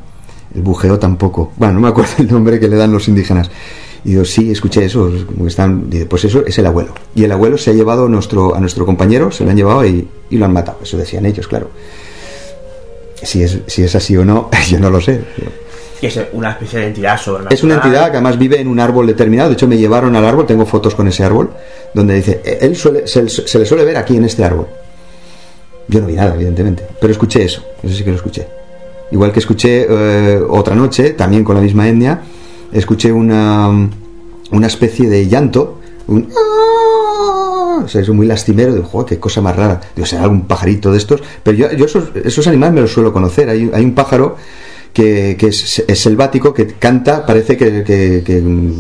El 0.55 0.61
bujeo 0.61 0.97
tampoco. 0.97 1.51
Bueno, 1.57 1.76
no 1.76 1.82
me 1.82 1.89
acuerdo 1.89 2.13
el 2.19 2.32
nombre 2.32 2.59
que 2.59 2.67
le 2.67 2.78
dan 2.78 2.91
los 2.91 3.07
indígenas. 3.07 3.51
Y 4.05 4.09
digo, 4.09 4.23
sí, 4.23 4.51
escuché 4.51 4.85
eso. 4.85 5.11
están... 5.47 5.89
Dice, 5.89 6.05
pues 6.05 6.23
eso 6.25 6.45
es 6.45 6.57
el 6.59 6.65
abuelo. 6.67 6.93
Y 7.15 7.23
el 7.23 7.31
abuelo 7.31 7.57
se 7.57 7.71
ha 7.71 7.73
llevado 7.73 8.05
a 8.05 8.09
nuestro, 8.09 8.55
a 8.55 8.59
nuestro 8.59 8.85
compañero, 8.85 9.31
se 9.31 9.43
lo 9.43 9.49
han 9.49 9.57
llevado 9.57 9.85
y, 9.85 10.07
y 10.29 10.37
lo 10.37 10.45
han 10.45 10.53
matado. 10.53 10.77
Eso 10.83 10.95
decían 10.97 11.25
ellos, 11.25 11.47
claro. 11.47 11.69
Si 13.21 13.41
es, 13.41 13.59
si 13.65 13.81
es 13.83 13.95
así 13.95 14.15
o 14.15 14.23
no, 14.23 14.49
yo 14.69 14.79
no 14.79 14.89
lo 14.91 15.01
sé. 15.01 15.21
que 15.99 16.07
es 16.07 16.19
una 16.33 16.51
especie 16.51 16.79
de 16.79 16.87
entidad 16.87 17.17
sobrenatural. 17.17 17.53
Es 17.57 17.63
una 17.63 17.75
entidad 17.75 18.05
que 18.11 18.17
además 18.17 18.37
vive 18.37 18.59
en 18.61 18.67
un 18.67 18.79
árbol 18.79 19.07
determinado. 19.07 19.49
De 19.49 19.53
hecho, 19.53 19.67
me 19.67 19.77
llevaron 19.77 20.15
al 20.15 20.25
árbol, 20.25 20.45
tengo 20.45 20.65
fotos 20.67 20.93
con 20.93 21.07
ese 21.07 21.23
árbol, 21.23 21.49
donde 21.93 22.13
dice, 22.15 22.41
"Eh, 22.45 22.59
él 22.61 22.75
suele, 22.75 23.07
se, 23.07 23.27
se 23.27 23.57
le 23.57 23.65
suele 23.65 23.85
ver 23.85 23.97
aquí 23.97 24.17
en 24.17 24.25
este 24.25 24.43
árbol. 24.43 24.67
Yo 25.87 26.01
no 26.01 26.07
vi 26.07 26.13
nada, 26.13 26.33
evidentemente, 26.35 26.83
pero 26.99 27.11
escuché 27.11 27.43
eso, 27.43 27.63
eso 27.81 27.95
sí 27.95 28.03
que 28.03 28.09
lo 28.09 28.15
escuché. 28.17 28.47
Igual 29.11 29.31
que 29.31 29.39
escuché 29.39 29.85
eh, 29.89 30.39
otra 30.47 30.75
noche, 30.75 31.11
también 31.11 31.43
con 31.43 31.55
la 31.55 31.61
misma 31.61 31.87
etnia, 31.87 32.21
escuché 32.72 33.11
una, 33.11 33.89
una 34.51 34.68
especie 34.68 35.09
de 35.09 35.28
llanto, 35.28 35.80
un... 36.07 36.30
"Ah", 36.36 37.82
O 37.84 37.88
sea, 37.88 38.01
es 38.01 38.09
muy 38.09 38.26
lastimero, 38.26 38.74
digo, 38.74 38.86
"Joder, 38.86 39.09
qué 39.09 39.20
cosa 39.20 39.41
más 39.41 39.55
rara. 39.55 39.82
Digo, 39.95 40.05
será 40.05 40.24
algún 40.24 40.47
pajarito 40.47 40.91
de 40.91 40.97
estos. 40.97 41.22
Pero 41.43 41.57
yo, 41.57 41.72
yo 41.74 41.86
esos, 41.86 42.47
animales 42.47 42.74
me 42.74 42.82
los 42.82 42.91
suelo 42.91 43.11
conocer. 43.13 43.49
Hay, 43.49 43.70
hay 43.74 43.84
un 43.84 43.93
pájaro 43.93 44.38
que, 44.93 45.36
que 45.38 45.47
es, 45.47 45.84
selvático, 45.93 46.53
que 46.53 46.68
canta, 46.68 47.26
parece 47.26 47.57
que, 47.57 48.41
mm, 48.41 48.72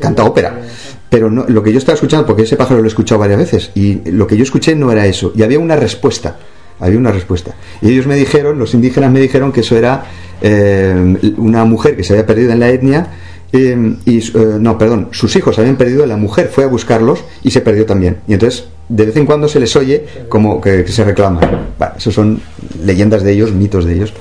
canta 0.00 0.24
ópera. 0.24 0.62
Pero 1.10 1.30
no, 1.30 1.44
lo 1.46 1.62
que 1.62 1.72
yo 1.72 1.78
estaba 1.78 1.94
escuchando, 1.94 2.26
porque 2.26 2.42
ese 2.42 2.56
pájaro 2.56 2.80
lo 2.80 2.86
he 2.86 2.88
escuchado 2.88 3.20
varias 3.20 3.38
veces, 3.38 3.70
y 3.74 4.10
lo 4.10 4.26
que 4.26 4.36
yo 4.36 4.42
escuché 4.42 4.74
no 4.74 4.90
era 4.90 5.06
eso. 5.06 5.32
Y 5.36 5.42
había 5.42 5.58
una 5.58 5.76
respuesta 5.76 6.38
había 6.80 6.98
una 6.98 7.10
respuesta. 7.10 7.54
Y 7.82 7.90
ellos 7.90 8.06
me 8.06 8.14
dijeron, 8.14 8.58
los 8.58 8.72
indígenas 8.72 9.10
me 9.10 9.20
dijeron 9.20 9.50
que 9.50 9.60
eso 9.60 9.76
era 9.76 10.04
eh, 10.40 11.16
una 11.36 11.64
mujer 11.64 11.96
que 11.96 12.04
se 12.04 12.12
había 12.12 12.24
perdido 12.24 12.52
en 12.52 12.60
la 12.60 12.68
etnia. 12.70 13.08
Eh, 13.52 13.96
y 14.04 14.18
eh, 14.18 14.56
no, 14.60 14.76
perdón, 14.76 15.08
sus 15.12 15.34
hijos 15.36 15.58
habían 15.58 15.76
perdido, 15.76 16.04
la 16.06 16.16
mujer 16.16 16.50
fue 16.52 16.64
a 16.64 16.66
buscarlos 16.66 17.24
y 17.42 17.50
se 17.50 17.60
perdió 17.60 17.86
también. 17.86 18.18
Y 18.28 18.34
entonces, 18.34 18.66
de 18.88 19.06
vez 19.06 19.16
en 19.16 19.26
cuando 19.26 19.48
se 19.48 19.60
les 19.60 19.74
oye 19.76 20.04
como 20.28 20.60
que, 20.60 20.84
que 20.84 20.92
se 20.92 21.04
reclaman. 21.04 21.68
Bueno, 21.78 21.94
esos 21.96 22.14
son 22.14 22.40
leyendas 22.82 23.22
de 23.22 23.32
ellos, 23.32 23.52
mitos 23.52 23.84
de 23.84 23.94
ellos, 23.94 24.12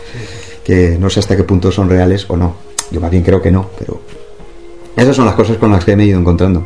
que 0.64 0.98
no 1.00 1.10
sé 1.10 1.20
hasta 1.20 1.36
qué 1.36 1.44
punto 1.44 1.72
son 1.72 1.90
reales 1.90 2.26
o 2.30 2.38
no. 2.38 2.56
Yo 2.92 3.02
más 3.02 3.12
bien 3.12 3.24
creo 3.24 3.42
que 3.42 3.52
no, 3.52 3.70
pero 3.78 4.02
esas 4.96 5.16
son 5.16 5.26
las 5.26 5.36
cosas 5.36 5.58
con 5.58 5.72
las 5.72 5.84
que 5.84 5.96
me 5.96 6.04
he 6.04 6.08
ido 6.08 6.20
encontrando. 6.20 6.66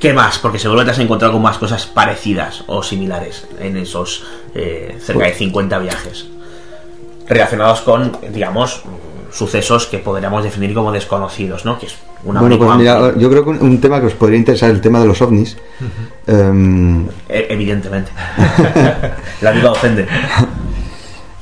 ¿Qué 0.00 0.12
más? 0.12 0.38
Porque 0.38 0.58
seguro 0.58 0.80
que 0.80 0.86
te 0.86 0.90
has 0.92 0.98
encontrado 0.98 1.32
con 1.32 1.42
más 1.42 1.58
cosas 1.58 1.86
parecidas 1.86 2.64
o 2.66 2.82
similares 2.82 3.46
en 3.58 3.76
esos 3.76 4.24
eh, 4.54 4.96
cerca 5.00 5.24
de 5.26 5.32
50 5.32 5.78
viajes. 5.78 6.26
Relacionados 7.26 7.80
con, 7.80 8.16
digamos, 8.32 8.82
sucesos 9.36 9.86
que 9.86 9.98
podríamos 9.98 10.42
definir 10.44 10.72
como 10.74 10.90
desconocidos, 10.92 11.64
¿no? 11.64 11.78
Que 11.78 11.86
es 11.86 11.94
una 12.24 12.40
bueno, 12.40 12.58
pues 12.58 12.76
mira, 12.78 13.12
yo 13.16 13.28
creo 13.30 13.44
que 13.44 13.50
un, 13.50 13.62
un 13.62 13.80
tema 13.80 14.00
que 14.00 14.06
os 14.06 14.14
podría 14.14 14.38
interesar 14.38 14.70
es 14.70 14.76
el 14.76 14.80
tema 14.80 15.00
de 15.00 15.06
los 15.06 15.20
ovnis. 15.22 15.56
Em, 16.26 17.06
E- 17.28 17.46
Evidentemente. 17.50 18.10
La 19.42 19.52
duda 19.52 19.72
ofende. 19.72 20.06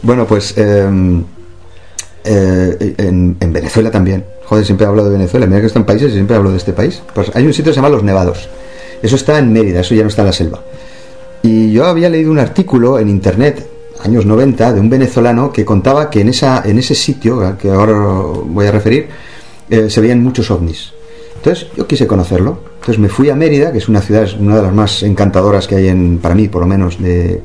bueno, 0.03 0.27
pues 0.27 0.57
em, 0.59 1.23
eh, 2.25 2.95
en, 2.99 3.37
en 3.41 3.53
Venezuela 3.53 3.91
también. 3.91 4.25
Joder, 4.47 4.65
siempre 4.65 4.87
hablo 4.87 5.05
de 5.05 5.11
Venezuela. 5.11 5.47
Mira 5.47 5.61
que 5.61 5.67
está 5.69 5.79
en 5.79 5.87
países 5.87 6.11
y 6.11 6.15
siempre 6.15 6.37
hablo 6.37 6.51
de 6.51 6.57
este 6.59 6.73
país. 6.73 7.03
Pues 7.15 7.31
hay 7.35 7.47
un 7.47 7.53
sitio 7.55 7.71
que 7.71 7.75
se 7.75 7.77
llama 7.77 7.89
Los 7.91 8.03
Nevados. 8.03 8.49
Eso 9.03 9.17
está 9.17 9.39
en 9.39 9.53
Mérida, 9.53 9.81
eso 9.81 9.95
ya 9.95 10.03
no 10.03 10.09
está 10.09 10.23
en 10.23 10.27
la 10.27 10.33
selva. 10.33 10.61
Y 11.43 11.73
yo 11.73 11.87
había 11.87 12.09
leído 12.09 12.31
un 12.31 12.39
artículo 12.39 12.99
en 12.99 13.09
internet, 13.09 13.67
años 14.03 14.27
90, 14.27 14.73
de 14.73 14.81
un 14.81 14.91
venezolano 14.91 15.53
que 15.53 15.65
contaba 15.65 16.11
que 16.11 16.21
en, 16.21 16.29
esa, 16.29 16.63
en 16.65 16.79
ese 16.79 16.95
sitio, 16.95 17.41
al 17.47 17.57
que 17.57 17.71
ahora 17.71 17.95
voy 18.47 18.67
a 18.67 18.71
referir, 18.71 19.09
eh, 19.71 19.89
se 19.89 20.01
veían 20.01 20.23
muchos 20.23 20.51
ovnis. 20.51 20.93
Entonces 21.37 21.69
yo 21.77 21.87
quise 21.87 22.07
conocerlo. 22.07 22.59
Entonces 22.77 22.99
me 22.99 23.09
fui 23.09 23.31
a 23.31 23.35
Mérida, 23.35 23.73
que 23.73 23.79
es 23.79 23.89
una 23.89 24.01
ciudad, 24.01 24.25
es 24.25 24.35
una 24.35 24.57
de 24.57 24.63
las 24.63 24.73
más 24.75 25.03
encantadoras 25.03 25.67
que 25.67 25.77
hay 25.77 25.89
en, 25.89 26.19
para 26.19 26.35
mí, 26.35 26.49
por 26.49 26.63
lo 26.63 26.67
menos, 26.67 27.01
de, 27.01 27.41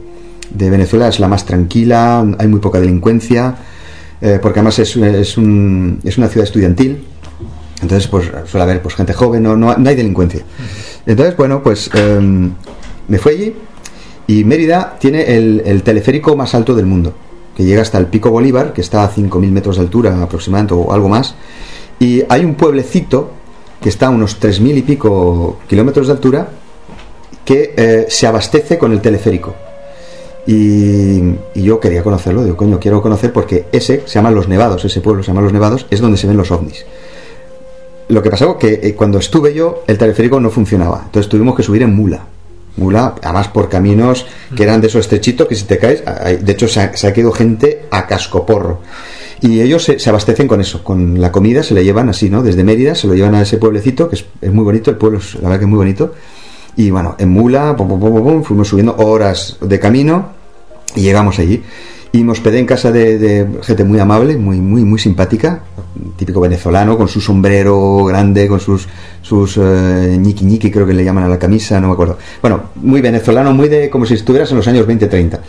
de 0.49 0.69
Venezuela. 0.69 1.07
Es 1.07 1.19
la 1.19 1.27
más 1.27 1.45
tranquila, 1.45 2.25
hay 2.37 2.47
muy 2.47 2.59
poca 2.59 2.79
delincuencia, 2.79 3.55
eh, 4.21 4.39
porque 4.41 4.59
además 4.59 4.79
es, 4.79 4.95
es, 4.97 5.37
un- 5.37 5.99
es 6.03 6.17
una 6.17 6.27
ciudad 6.27 6.45
estudiantil. 6.45 7.03
Entonces, 7.81 8.07
pues 8.09 8.29
suele 8.45 8.63
haber 8.63 8.81
pues, 8.81 8.95
gente 8.95 9.13
joven, 9.13 9.43
no, 9.43 9.55
no, 9.55 9.73
no 9.77 9.89
hay 9.89 9.95
delincuencia. 9.95 10.41
Entonces, 11.05 11.37
bueno, 11.37 11.63
pues 11.63 11.89
em, 11.93 12.51
me 13.07 13.17
fui 13.17 13.33
allí 13.33 13.55
y 14.29 14.43
Mérida 14.43 14.95
tiene 14.99 15.35
el, 15.35 15.63
el 15.65 15.81
teleférico 15.81 16.35
más 16.35 16.53
alto 16.53 16.75
del 16.75 16.85
mundo, 16.85 17.13
que 17.57 17.63
llega 17.63 17.81
hasta 17.81 17.97
el 17.97 18.05
Pico 18.05 18.29
Bolívar, 18.29 18.73
que 18.73 18.81
está 18.81 19.03
a 19.03 19.11
5.000 19.11 19.49
metros 19.49 19.77
de 19.77 19.81
altura 19.81 20.21
aproximadamente 20.21 20.75
o 20.75 20.93
algo 20.93 21.09
más. 21.09 21.33
Y 21.99 22.21
hay 22.29 22.45
un 22.45 22.53
pueblecito 22.53 23.31
que 23.81 23.89
está 23.89 24.05
a 24.05 24.09
unos 24.11 24.39
3.000 24.39 24.77
y 24.77 24.81
pico 24.83 25.57
kilómetros 25.67 26.05
de 26.05 26.13
altura 26.13 26.47
que 27.43 27.73
eh, 27.75 28.05
se 28.07 28.27
abastece 28.27 28.77
con 28.77 28.91
el 28.91 29.01
teleférico. 29.01 29.55
Y, 30.45 31.21
y 31.55 31.63
yo 31.63 31.79
quería 31.79 32.03
conocerlo, 32.03 32.43
digo, 32.43 32.55
coño, 32.55 32.79
quiero 32.79 33.01
conocer 33.01 33.33
porque 33.33 33.65
ese 33.71 34.03
se 34.05 34.13
llama 34.13 34.29
Los 34.29 34.47
Nevados, 34.47 34.85
ese 34.85 35.01
pueblo 35.01 35.23
se 35.23 35.29
llama 35.29 35.41
Los 35.41 35.53
Nevados, 35.53 35.87
es 35.89 36.01
donde 36.01 36.19
se 36.19 36.27
ven 36.27 36.37
los 36.37 36.51
ovnis. 36.51 36.85
Lo 38.09 38.21
que 38.21 38.29
pasó 38.29 38.59
que 38.59 38.79
eh, 38.83 38.93
cuando 38.93 39.17
estuve 39.17 39.55
yo, 39.55 39.83
el 39.87 39.97
teleférico 39.97 40.39
no 40.39 40.51
funcionaba, 40.51 41.01
entonces 41.05 41.27
tuvimos 41.27 41.55
que 41.55 41.63
subir 41.63 41.81
en 41.81 41.95
mula. 41.95 42.25
Mula, 42.79 43.15
además 43.21 43.49
por 43.49 43.69
caminos 43.69 44.25
que 44.55 44.63
eran 44.63 44.81
de 44.81 44.87
esos 44.87 45.01
estrechitos 45.01 45.47
que 45.47 45.55
si 45.55 45.65
te 45.65 45.77
caes, 45.77 46.03
de 46.05 46.51
hecho 46.51 46.67
se 46.67 46.81
ha, 46.81 47.13
quedado 47.13 47.31
gente 47.31 47.83
a 47.91 48.07
cascoporro. 48.07 48.81
Y 49.41 49.61
ellos 49.61 49.83
se, 49.83 50.09
abastecen 50.09 50.47
con 50.47 50.59
eso, 50.59 50.83
con 50.83 51.21
la 51.21 51.31
comida, 51.31 51.63
se 51.63 51.73
le 51.73 51.83
llevan 51.83 52.09
así, 52.09 52.29
¿no? 52.29 52.43
Desde 52.43 52.63
Mérida 52.63 52.95
se 52.95 53.07
lo 53.07 53.13
llevan 53.13 53.35
a 53.35 53.41
ese 53.41 53.57
pueblecito, 53.57 54.09
que 54.09 54.15
es, 54.15 54.51
muy 54.51 54.63
bonito, 54.63 54.91
el 54.91 54.97
pueblo 54.97 55.19
es, 55.19 55.35
la 55.35 55.41
verdad 55.41 55.59
que 55.59 55.65
es 55.65 55.69
muy 55.69 55.77
bonito. 55.77 56.13
Y 56.75 56.89
bueno, 56.91 57.15
en 57.17 57.29
mula, 57.29 57.75
pum, 57.75 57.87
pum, 57.87 57.99
pum, 57.99 58.43
fuimos 58.43 58.67
subiendo 58.67 58.95
horas 58.97 59.57
de 59.61 59.79
camino 59.79 60.29
y 60.95 61.01
llegamos 61.01 61.39
allí. 61.39 61.63
Y 62.11 62.23
me 62.23 62.31
hospedé 62.31 62.57
en 62.59 62.65
casa 62.65 62.91
de, 62.91 63.19
de 63.19 63.47
gente 63.61 63.83
muy 63.83 63.99
amable, 63.99 64.35
muy, 64.35 64.59
muy, 64.59 64.83
muy 64.83 64.97
simpática, 64.97 65.61
típico 66.17 66.39
venezolano, 66.41 66.97
con 66.97 67.07
su 67.07 67.21
sombrero 67.21 68.05
grande, 68.05 68.47
con 68.47 68.59
sus, 68.59 68.87
sus 69.21 69.57
eh, 69.57 70.17
ñiqui 70.19 70.45
ñiqui, 70.45 70.71
creo 70.71 70.87
que 70.87 70.93
le 70.93 71.03
llaman 71.03 71.25
a 71.25 71.27
la 71.27 71.37
camisa, 71.37 71.79
no 71.79 71.87
me 71.87 71.93
acuerdo. 71.93 72.17
Bueno, 72.41 72.63
muy 72.75 73.01
venezolano, 73.01 73.53
muy 73.53 73.69
de 73.69 73.89
como 73.91 74.05
si 74.05 74.15
estuvieras 74.15 74.49
en 74.51 74.57
los 74.57 74.67
años 74.67 74.87
20-30. 74.87 75.39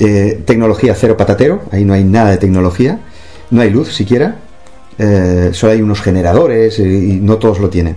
Eh, 0.00 0.42
tecnología 0.44 0.94
cero 0.94 1.16
patatero, 1.16 1.62
ahí 1.70 1.84
no 1.84 1.92
hay 1.92 2.02
nada 2.02 2.30
de 2.30 2.38
tecnología, 2.38 2.98
no 3.50 3.60
hay 3.60 3.70
luz 3.70 3.94
siquiera, 3.94 4.38
eh, 4.98 5.50
solo 5.52 5.72
hay 5.72 5.82
unos 5.82 6.00
generadores 6.00 6.78
y 6.78 7.20
no 7.22 7.36
todos 7.36 7.60
lo 7.60 7.68
tienen. 7.70 7.96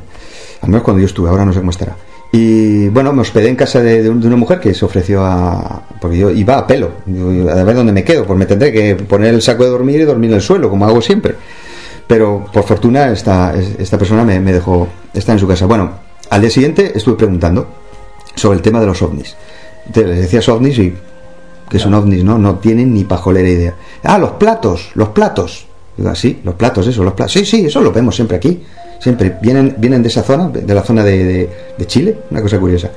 Al 0.61 0.69
menos 0.69 0.84
cuando 0.84 0.99
yo 0.99 1.07
estuve, 1.07 1.30
ahora 1.30 1.45
no 1.45 1.53
sé 1.53 1.59
cómo 1.59 1.71
estará. 1.71 1.95
Y 2.36 2.88
bueno, 2.89 3.13
me 3.13 3.21
hospedé 3.21 3.47
en 3.49 3.55
casa 3.55 3.79
de, 3.79 4.01
de 4.01 4.09
un- 4.09 4.19
de 4.19 4.25
una 4.25 4.36
mujer 4.36 4.59
que 4.59 4.73
se 4.73 4.84
ofreció 4.84 5.23
a. 5.23 5.84
Porque 6.01 6.17
yo 6.17 6.31
iba 6.31 6.57
a 6.57 6.65
pelo, 6.65 6.89
a 7.07 7.63
ver 7.63 7.75
dónde 7.75 7.91
me 7.93 8.03
quedo, 8.03 8.25
pues 8.25 8.38
me 8.39 8.47
tendré 8.47 8.71
que 8.71 8.95
poner 8.95 9.34
el 9.36 9.41
saco 9.41 9.63
de 9.63 9.69
dormir 9.69 10.01
y 10.01 10.03
dormir 10.03 10.31
en 10.31 10.38
el 10.38 10.41
suelo, 10.41 10.67
como 10.69 10.86
hago 10.86 10.99
siempre. 10.99 11.36
Pero 12.07 12.45
por 12.51 12.63
fortuna, 12.63 13.11
esta, 13.11 13.53
esta 13.55 13.97
persona 13.99 14.23
me, 14.25 14.39
me 14.39 14.51
dejó 14.51 14.88
estar 15.13 15.34
en 15.36 15.39
su 15.39 15.47
casa. 15.47 15.67
Bueno, 15.67 15.91
al 16.31 16.41
día 16.41 16.49
siguiente 16.49 16.91
estuve 16.95 17.15
preguntando 17.15 17.67
sobre 18.36 18.57
el 18.57 18.63
tema 18.63 18.79
de 18.81 18.88
los 18.88 19.01
ovnis. 19.03 19.36
Entonces 19.86 20.09
les 20.11 20.19
decías 20.21 20.49
ovnis 20.49 20.79
y 20.79 20.91
que 21.69 21.77
son 21.77 21.93
ovnis, 21.93 22.23
¿no? 22.23 22.39
No 22.39 22.55
tienen 22.55 22.93
ni 22.95 23.03
pajolera 23.03 23.47
idea. 23.47 23.75
Ah, 24.03 24.17
los 24.17 24.31
platos, 24.31 24.89
los 24.95 25.09
platos. 25.09 25.67
Digo, 25.95 26.09
ah, 26.09 26.15
sí, 26.15 26.39
los 26.43 26.55
platos, 26.55 26.88
eso, 26.88 27.03
los 27.03 27.13
platos. 27.13 27.31
Sí, 27.34 27.45
sí, 27.45 27.65
eso 27.67 27.79
lo 27.79 27.91
vemos 27.91 28.15
siempre 28.15 28.38
aquí. 28.38 28.63
Siempre 29.04 29.36
vienen, 29.41 29.76
vienen 29.78 30.01
de 30.01 30.08
esa 30.08 30.24
zona, 30.24 30.47
de 30.47 30.74
la 30.74 30.82
zona 30.82 31.04
de, 31.04 31.49
Chile, 31.88 32.16
una 32.32 32.41
cosa 32.41 32.58
curiosa. 32.58 32.89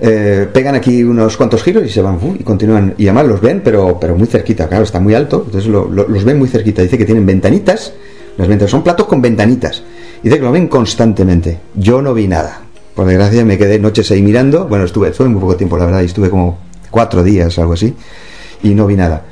Eh, 0.00 0.48
pegan 0.50 0.74
aquí 0.74 1.04
unos 1.04 1.36
cuantos 1.36 1.62
giros 1.62 1.84
y 1.84 1.90
se 1.90 2.00
van 2.00 2.18
y 2.40 2.42
continúan. 2.42 2.94
Y 2.96 3.04
además 3.04 3.26
los 3.26 3.40
ven, 3.42 3.60
pero, 3.62 4.00
pero 4.00 4.16
muy 4.16 4.26
cerquita, 4.26 4.66
claro, 4.66 4.84
está 4.84 4.98
muy 4.98 5.14
alto, 5.14 5.42
entonces 5.44 5.68
lo- 5.68 5.90
lo- 5.90 6.08
los 6.08 6.24
ven 6.24 6.38
muy 6.38 6.48
cerquita. 6.48 6.80
Dice 6.80 6.96
que 6.96 7.04
tienen 7.04 7.26
ventanitas, 7.26 7.92
las 8.38 8.48
ventanas 8.48 8.70
son 8.70 8.82
platos 8.82 9.06
con 9.06 9.20
ventanitas. 9.20 9.82
Dice 10.22 10.36
que 10.38 10.42
lo 10.42 10.52
ven 10.52 10.68
constantemente. 10.68 11.58
Yo 11.74 12.00
no 12.00 12.14
vi 12.14 12.28
nada. 12.28 12.62
Por 12.94 13.06
desgracia 13.06 13.44
me 13.44 13.58
quedé 13.58 13.78
noches 13.78 14.10
ahí 14.10 14.22
mirando. 14.22 14.66
Bueno, 14.66 14.86
estuve, 14.86 15.08
estuve 15.10 15.28
muy 15.28 15.40
poco 15.42 15.56
tiempo, 15.56 15.76
la 15.76 15.84
verdad, 15.84 16.00
y 16.00 16.06
estuve 16.06 16.30
como 16.30 16.56
cuatro 16.90 17.22
días, 17.22 17.58
algo 17.58 17.74
así, 17.74 17.94
y 18.62 18.70
no 18.74 18.86
vi 18.86 18.96
nada. 18.96 19.22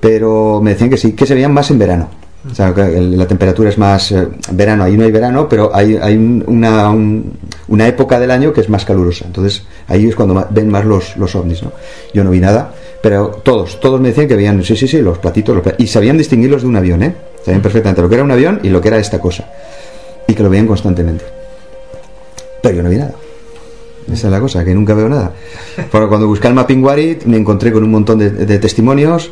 Pero 0.00 0.60
me 0.60 0.70
decían 0.72 0.90
que 0.90 0.96
sí, 0.96 1.12
que 1.12 1.24
se 1.24 1.34
veían 1.34 1.52
más 1.54 1.70
en 1.70 1.78
verano. 1.78 2.08
O 2.50 2.54
sea, 2.54 2.70
la 2.70 3.26
temperatura 3.26 3.68
es 3.68 3.78
más 3.78 4.12
eh, 4.12 4.28
verano, 4.52 4.84
ahí 4.84 4.96
no 4.96 5.04
hay 5.04 5.10
verano, 5.10 5.48
pero 5.48 5.74
hay, 5.74 5.96
hay 6.00 6.16
un- 6.16 6.44
una, 6.46 6.88
un- 6.90 7.32
una 7.66 7.86
época 7.88 8.18
del 8.20 8.30
año 8.30 8.52
que 8.52 8.60
es 8.60 8.68
más 8.68 8.84
calurosa. 8.84 9.24
Entonces 9.26 9.64
ahí 9.88 10.06
es 10.08 10.14
cuando 10.14 10.34
ma- 10.34 10.46
ven 10.48 10.68
más 10.70 10.84
los, 10.84 11.16
los 11.16 11.34
ovnis, 11.34 11.62
¿no? 11.62 11.72
Yo 12.14 12.22
no 12.24 12.30
vi 12.30 12.38
nada, 12.40 12.72
pero 13.02 13.28
todos, 13.42 13.80
todos 13.80 14.00
me 14.00 14.08
decían 14.08 14.28
que 14.28 14.36
veían, 14.36 14.62
sí, 14.62 14.76
sí, 14.76 14.86
sí, 14.86 15.00
los 15.02 15.18
platitos, 15.18 15.54
los 15.56 15.64
pla- 15.64 15.74
y 15.78 15.86
sabían 15.88 16.16
distinguirlos 16.16 16.62
de 16.62 16.68
un 16.68 16.76
avión, 16.76 17.02
¿eh? 17.02 17.14
Sabían 17.44 17.60
perfectamente 17.60 18.02
lo 18.02 18.08
que 18.08 18.14
era 18.14 18.24
un 18.24 18.30
avión 18.30 18.60
y 18.62 18.68
lo 18.68 18.80
que 18.80 18.88
era 18.88 18.98
esta 18.98 19.18
cosa. 19.20 19.44
Y 20.26 20.34
que 20.34 20.42
lo 20.42 20.48
veían 20.48 20.66
constantemente. 20.66 21.24
Pero 22.62 22.76
yo 22.76 22.82
no 22.82 22.88
vi 22.90 22.96
nada. 22.96 23.12
Esa 24.12 24.28
es 24.28 24.32
la 24.32 24.40
cosa, 24.40 24.64
que 24.64 24.74
nunca 24.74 24.94
veo 24.94 25.08
nada. 25.08 25.32
Pero 25.90 26.08
cuando 26.08 26.26
busqué 26.26 26.48
el 26.48 26.54
Mapping 26.54 26.82
Warit 26.82 27.24
me 27.24 27.36
encontré 27.36 27.72
con 27.72 27.82
un 27.82 27.90
montón 27.90 28.18
de, 28.18 28.30
de 28.30 28.58
testimonios 28.58 29.30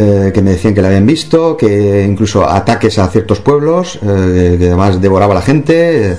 eh, 0.00 0.30
que 0.32 0.40
me 0.42 0.52
decían 0.52 0.74
que 0.74 0.80
la 0.80 0.88
habían 0.88 1.04
visto, 1.06 1.56
que 1.56 2.06
incluso 2.08 2.48
ataques 2.48 2.98
a 2.98 3.08
ciertos 3.08 3.40
pueblos, 3.40 3.98
eh, 4.00 4.56
que 4.58 4.66
además 4.68 5.00
devoraba 5.00 5.32
a 5.32 5.40
la 5.40 5.42
gente, 5.42 6.12
eh, 6.12 6.16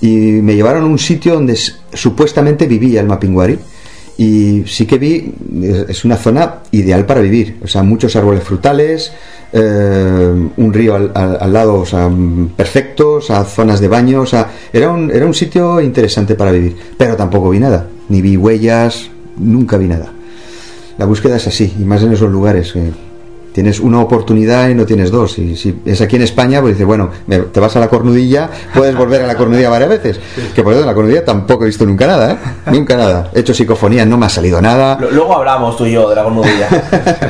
y 0.00 0.40
me 0.42 0.54
llevaron 0.54 0.84
a 0.84 0.86
un 0.86 0.98
sitio 0.98 1.34
donde 1.34 1.58
supuestamente 1.92 2.66
vivía 2.66 3.00
el 3.00 3.06
Mapping 3.08 3.34
Warit. 3.34 3.60
Y 4.18 4.62
sí 4.66 4.86
que 4.86 4.96
vi, 4.96 5.34
es 5.62 5.90
es 5.90 6.04
una 6.06 6.16
zona 6.16 6.60
ideal 6.70 7.04
para 7.04 7.20
vivir, 7.20 7.58
o 7.62 7.66
sea, 7.66 7.82
muchos 7.82 8.16
árboles 8.16 8.42
frutales, 8.44 9.12
eh, 9.52 10.48
un 10.56 10.72
río 10.72 10.94
al, 10.94 11.10
al- 11.14 11.36
al 11.38 11.52
lado, 11.52 11.74
o 11.74 11.84
sea, 11.84 12.08
perfecto, 12.56 13.14
o 13.14 13.20
sea, 13.20 13.44
zonas 13.44 13.78
de 13.78 13.88
baño, 13.88 14.22
o 14.22 14.26
sea, 14.26 14.50
era 14.72 14.90
un, 14.90 15.10
era 15.10 15.26
un 15.26 15.34
sitio 15.34 15.82
interesante 15.82 16.34
para 16.34 16.50
vivir, 16.52 16.74
pero 16.96 17.14
tampoco 17.14 17.50
vi 17.50 17.58
nada, 17.58 17.88
ni 18.08 18.22
vi 18.22 18.38
huellas, 18.38 19.10
nunca 19.36 19.76
vi 19.76 19.86
nada. 19.86 20.10
La 20.96 21.04
búsqueda 21.04 21.36
es 21.36 21.46
así, 21.46 21.74
y 21.78 21.84
más 21.84 22.02
en 22.02 22.14
esos 22.14 22.30
lugares. 22.30 22.72
Tienes 23.56 23.80
una 23.80 24.00
oportunidad 24.02 24.68
y 24.68 24.74
no 24.74 24.84
tienes 24.84 25.10
dos. 25.10 25.38
Y 25.38 25.56
si 25.56 25.74
es 25.86 26.02
aquí 26.02 26.16
en 26.16 26.20
España, 26.22 26.60
pues 26.60 26.74
dices, 26.74 26.86
bueno, 26.86 27.08
me- 27.26 27.38
te 27.38 27.58
vas 27.58 27.74
a 27.74 27.80
la 27.80 27.88
cornudilla, 27.88 28.50
puedes 28.74 28.94
volver 28.94 29.22
a 29.22 29.26
la 29.26 29.34
cornudilla 29.34 29.70
varias 29.70 29.88
veces. 29.88 30.20
Que 30.54 30.62
por 30.62 30.74
eso 30.74 30.82
en 30.82 30.86
la 30.86 30.92
cornudilla 30.92 31.24
tampoco 31.24 31.64
he 31.64 31.68
visto 31.68 31.86
nunca 31.86 32.06
nada, 32.06 32.32
¿eh? 32.32 32.36
Nunca 32.70 32.98
nada. 32.98 33.30
He 33.34 33.40
hecho 33.40 33.54
psicofonías, 33.54 34.06
no 34.06 34.18
me 34.18 34.26
ha 34.26 34.28
salido 34.28 34.60
nada. 34.60 34.98
Luego 35.00 35.34
hablamos 35.34 35.74
tú 35.74 35.86
y 35.86 35.92
yo 35.92 36.10
de 36.10 36.16
la 36.16 36.24
cornudilla. 36.24 36.68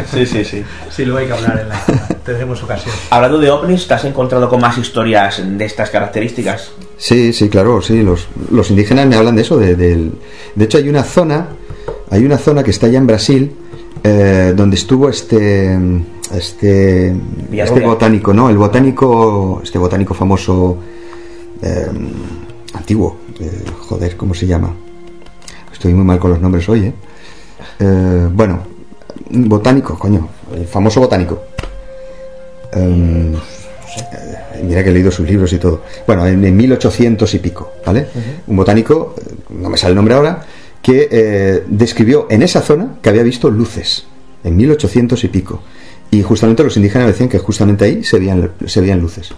sí, 0.13 0.27
sí, 0.27 0.45
sí. 0.45 0.65
Sí, 0.91 1.05
luego 1.05 1.21
hay 1.21 1.27
que 1.27 1.33
hablar 1.35 1.61
en 1.61 1.69
la. 1.69 1.81
Tendremos 2.25 2.61
ocasión. 2.61 2.93
Hablando 3.11 3.39
de 3.39 3.49
ovnis, 3.49 3.87
¿te 3.87 3.95
has 3.95 4.05
encontrado 4.05 4.49
con 4.49 4.61
más 4.61 4.77
historias 4.79 5.41
de 5.45 5.65
estas 5.65 5.91
características? 5.91 6.73
Sí, 6.97 7.33
sí, 7.33 7.49
claro, 7.49 7.81
sí. 7.83 8.03
Los, 8.03 8.27
los 8.51 8.69
indígenas 8.71 9.07
me 9.07 9.15
hablan 9.15 9.37
de 9.37 9.43
eso. 9.43 9.57
De, 9.59 9.77
del- 9.77 10.11
de 10.57 10.65
hecho, 10.65 10.79
hay 10.79 10.89
una 10.89 11.05
zona 11.05 11.47
Hay 12.11 12.25
una 12.25 12.37
zona 12.39 12.65
que 12.65 12.73
está 12.73 12.87
allá 12.89 12.99
en 12.99 13.07
Brasil 13.07 13.53
eh, 14.09 14.53
donde 14.55 14.77
estuvo 14.77 15.09
este 15.09 15.77
este 16.33 17.13
este 17.51 17.81
botánico, 17.81 18.33
¿no? 18.33 18.49
El 18.49 18.57
botánico, 18.57 19.61
este 19.65 19.79
botánico 19.79 20.15
famoso 20.15 20.79
eh, 21.61 21.89
antiguo, 22.75 23.17
eh, 23.41 23.65
joder, 23.81 24.17
¿cómo 24.17 24.33
se 24.33 24.47
llama? 24.47 24.73
Estoy 25.73 25.93
muy 25.93 26.05
mal 26.05 26.21
con 26.21 26.31
los 26.31 26.41
nombres 26.41 26.69
hoy, 26.69 26.85
¿eh? 26.87 28.29
Bueno, 28.33 28.61
un 29.33 29.49
botánico, 29.49 29.99
coño, 29.99 30.29
el 30.55 30.69
famoso 30.69 31.01
botánico. 31.01 31.43
Mira 34.63 34.85
que 34.85 34.91
he 34.91 34.93
leído 34.93 35.11
sus 35.11 35.29
libros 35.29 35.53
y 35.53 35.59
todo. 35.59 35.83
Bueno, 36.07 36.25
en, 36.29 36.45
en 36.45 36.57
1800 36.57 37.35
y 37.35 37.39
pico, 37.41 37.73
¿vale? 37.85 38.07
Un 38.47 38.55
botánico, 38.55 39.17
no 39.51 39.69
me 39.69 39.77
sale 39.77 39.91
el 39.91 39.97
nombre 39.97 40.15
ahora, 40.15 40.47
que 40.87 41.09
eh, 41.11 41.65
describió 41.67 42.29
en 42.31 42.43
esa 42.43 42.61
zona 42.61 42.99
que 43.03 43.09
había 43.09 43.25
visto 43.25 43.51
luces, 43.51 44.07
en 44.45 44.57
1800 44.57 45.25
y 45.25 45.27
pico. 45.27 45.61
Y 46.13 46.23
justamente 46.23 46.63
los 46.63 46.77
indígenas 46.77 47.09
decían 47.09 47.29
que 47.29 47.41
justamente 47.41 47.87
ahí 47.87 48.05
se 48.05 48.21
veían, 48.21 48.53
se 48.67 48.81
veían 48.81 49.01
luces. 49.01 49.31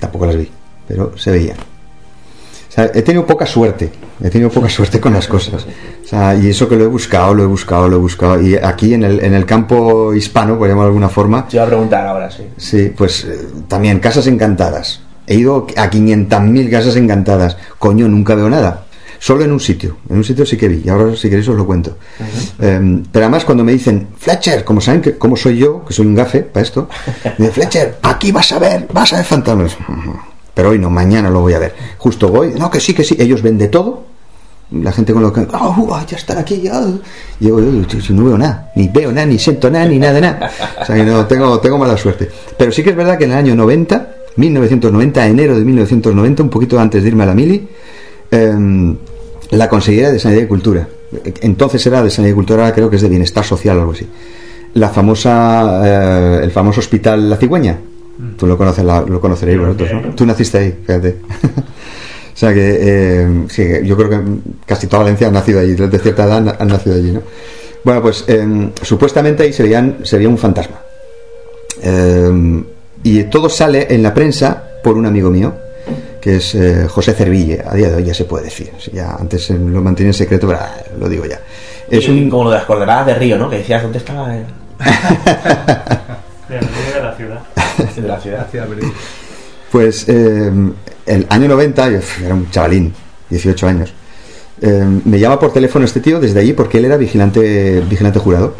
Tampoco 0.00 0.26
las 0.26 0.36
vi, 0.36 0.50
pero 0.88 1.16
se 1.16 1.30
veían. 1.30 1.56
O 1.56 2.72
sea, 2.72 2.90
he 2.92 3.02
tenido 3.02 3.24
poca 3.24 3.46
suerte, 3.46 3.92
he 4.20 4.28
tenido 4.28 4.50
poca 4.50 4.68
suerte 4.68 4.98
con 4.98 5.12
las 5.12 5.28
cosas. 5.28 5.68
O 6.04 6.08
sea, 6.08 6.34
y 6.34 6.48
eso 6.48 6.68
que 6.68 6.74
lo 6.74 6.82
he 6.82 6.88
buscado, 6.88 7.32
lo 7.32 7.44
he 7.44 7.46
buscado, 7.46 7.88
lo 7.88 7.98
he 7.98 8.00
buscado. 8.00 8.42
Y 8.42 8.56
aquí 8.56 8.92
en 8.92 9.04
el, 9.04 9.24
en 9.24 9.34
el 9.34 9.46
campo 9.46 10.14
hispano, 10.14 10.58
por 10.58 10.66
llamarlo 10.66 10.88
de 10.88 10.94
alguna 10.94 11.08
forma, 11.08 11.46
Te 11.46 11.58
iba 11.58 11.64
a 11.64 11.68
preguntar 11.68 12.08
ahora, 12.08 12.28
sí. 12.28 12.42
Sí, 12.56 12.92
pues 12.96 13.24
eh, 13.24 13.38
también 13.68 14.00
casas 14.00 14.26
encantadas. 14.26 15.00
He 15.28 15.36
ido 15.36 15.68
a 15.76 15.90
500.000 15.90 16.70
casas 16.70 16.96
encantadas. 16.96 17.56
Coño, 17.78 18.08
nunca 18.08 18.34
veo 18.34 18.50
nada. 18.50 18.85
Solo 19.18 19.44
en 19.44 19.52
un 19.52 19.60
sitio. 19.60 19.96
En 20.08 20.16
un 20.18 20.24
sitio 20.24 20.44
sí 20.44 20.56
que 20.56 20.68
vi. 20.68 20.82
Y 20.84 20.88
ahora, 20.88 21.16
si 21.16 21.28
queréis, 21.28 21.48
os 21.48 21.56
lo 21.56 21.66
cuento. 21.66 21.96
Eh, 22.60 23.02
pero 23.10 23.24
además, 23.24 23.44
cuando 23.44 23.64
me 23.64 23.72
dicen, 23.72 24.08
Fletcher, 24.18 24.64
como 24.64 24.80
saben 24.80 25.00
que 25.00 25.16
como 25.16 25.36
soy 25.36 25.58
yo, 25.58 25.84
que 25.84 25.92
soy 25.92 26.06
un 26.06 26.14
gafe 26.14 26.40
para 26.40 26.64
esto, 26.64 26.88
me 27.38 27.46
dicen, 27.46 27.52
Fletcher, 27.52 27.98
aquí 28.02 28.32
vas 28.32 28.52
a 28.52 28.58
ver, 28.58 28.86
vas 28.92 29.12
a 29.12 29.16
ver 29.16 29.24
fantasmas. 29.24 29.76
Pero 30.54 30.70
hoy 30.70 30.78
no, 30.78 30.90
mañana 30.90 31.30
lo 31.30 31.40
voy 31.40 31.54
a 31.54 31.58
ver. 31.58 31.74
Justo 31.98 32.28
voy, 32.28 32.54
no, 32.58 32.70
que 32.70 32.80
sí, 32.80 32.94
que 32.94 33.04
sí. 33.04 33.16
Ellos 33.18 33.42
ven 33.42 33.58
de 33.58 33.68
todo. 33.68 34.04
La 34.70 34.90
gente 34.90 35.12
con 35.12 35.22
lo 35.22 35.32
que, 35.32 35.46
oh, 35.52 36.00
ya 36.08 36.16
están 36.16 36.38
aquí, 36.38 36.60
ya. 36.60 36.82
Y 37.38 37.46
yo, 37.46 37.60
yo, 37.60 37.98
yo 37.98 38.14
no 38.14 38.24
veo 38.24 38.36
nada, 38.36 38.72
ni 38.74 38.88
veo 38.88 39.12
nada, 39.12 39.26
ni 39.26 39.38
siento 39.38 39.70
nada, 39.70 39.86
ni 39.86 39.98
nada, 39.98 40.20
nada. 40.20 40.50
O 40.80 40.84
sea 40.84 40.96
que 40.96 41.04
no, 41.04 41.24
tengo, 41.26 41.60
tengo 41.60 41.78
mala 41.78 41.96
suerte. 41.96 42.28
Pero 42.58 42.72
sí 42.72 42.82
que 42.82 42.90
es 42.90 42.96
verdad 42.96 43.16
que 43.16 43.24
en 43.24 43.30
el 43.30 43.36
año 43.36 43.54
90, 43.54 44.08
1990, 44.34 45.26
enero 45.26 45.56
de 45.56 45.64
1990, 45.64 46.42
un 46.42 46.50
poquito 46.50 46.80
antes 46.80 47.02
de 47.02 47.08
irme 47.08 47.22
a 47.22 47.26
la 47.26 47.34
mili, 47.34 47.68
em, 48.30 48.96
la 49.50 49.68
Consejería 49.68 50.10
de 50.10 50.18
Sanidad 50.18 50.42
y 50.42 50.46
Cultura, 50.46 50.88
entonces 51.40 51.86
era 51.86 52.02
de 52.02 52.10
Sanidad 52.10 52.32
y 52.32 52.34
Cultura, 52.34 52.62
ahora 52.64 52.74
creo 52.74 52.90
que 52.90 52.96
es 52.96 53.02
de 53.02 53.08
Bienestar 53.08 53.44
Social 53.44 53.76
o 53.78 53.80
algo 53.80 53.92
así, 53.92 54.06
la 54.74 54.88
famosa, 54.90 55.82
eh, 55.84 56.40
el 56.44 56.50
famoso 56.50 56.80
hospital 56.80 57.30
La 57.30 57.36
Cigüeña, 57.36 57.78
tú 58.36 58.46
lo 58.46 58.56
conoces, 58.58 58.84
la- 58.84 59.02
lo 59.02 59.20
conoceréis 59.20 59.58
vosotros, 59.58 59.90
¿no? 59.92 60.14
Tú 60.14 60.26
naciste 60.26 60.58
ahí, 60.58 60.74
fíjate. 60.86 61.16
O 62.36 62.38
sea 62.38 62.52
que 62.52 62.76
eh, 62.80 63.44
sí, 63.48 63.66
yo 63.84 63.96
creo 63.96 64.10
que 64.10 64.20
casi 64.66 64.86
toda 64.88 65.04
Valencia 65.04 65.26
ha 65.28 65.30
nacido 65.30 65.58
allí, 65.58 65.72
de 65.74 65.98
cierta 65.98 66.24
edad 66.26 66.56
han, 66.60 66.68
nacido 66.68 66.94
allí, 66.96 67.10
¿no? 67.12 67.22
Bueno, 67.82 68.02
pues 68.02 68.24
eh, 68.28 68.70
supuestamente 68.82 69.44
ahí 69.44 69.54
se, 69.54 69.62
veían, 69.62 70.00
se 70.02 70.16
veía 70.18 70.28
un 70.28 70.36
fantasma. 70.36 70.76
Y 73.02 73.24
todo 73.24 73.48
sale 73.48 73.86
en 73.88 74.02
la 74.02 74.12
prensa 74.12 74.64
por 74.82 74.96
un 74.96 75.06
amigo 75.06 75.30
mío, 75.30 75.54
que 76.26 76.38
es 76.38 76.56
eh, 76.56 76.88
José 76.88 77.12
Cerville. 77.12 77.62
A 77.64 77.72
día 77.76 77.88
de 77.88 77.94
hoy 77.94 78.02
ya 78.04 78.12
se 78.12 78.24
puede 78.24 78.46
decir. 78.46 78.72
Si 78.80 78.90
Ya 78.90 79.12
antes 79.12 79.48
lo 79.50 79.80
mantenía 79.80 80.10
en 80.10 80.14
secreto, 80.14 80.48
pero 80.48 80.58
ah, 80.60 80.74
lo 80.98 81.08
digo 81.08 81.24
ya. 81.24 81.38
Es 81.88 82.08
Y 82.08 82.10
un, 82.10 82.28
Como 82.28 82.42
lo 82.42 82.50
de 82.50 82.56
las 82.56 82.64
coordenadas 82.66 83.06
de 83.06 83.14
Río, 83.14 83.38
¿no? 83.38 83.48
Que 83.48 83.58
decías, 83.58 83.80
¿dónde 83.80 83.98
estaba 83.98 84.36
el... 84.36 84.44
De 86.48 87.00
la 87.00 87.14
ciudad. 87.14 87.40
de 87.94 88.02
la 88.08 88.18
ciudad? 88.18 88.48
Pues 89.70 90.08
eh, 90.08 90.50
el 91.06 91.26
año 91.30 91.46
90, 91.48 91.90
yo 91.90 91.98
era 92.24 92.34
un 92.34 92.50
chavalín, 92.50 92.92
18 93.30 93.68
años. 93.68 93.94
eh, 94.62 94.84
me 95.04 95.20
llama 95.20 95.38
por 95.38 95.52
teléfono 95.52 95.84
este 95.84 96.00
tío 96.00 96.18
desde 96.18 96.40
allí 96.40 96.54
porque 96.54 96.78
él 96.78 96.86
era 96.86 96.96
vigilante, 96.96 97.84
vigilante 97.88 98.18
jurado. 98.18 98.54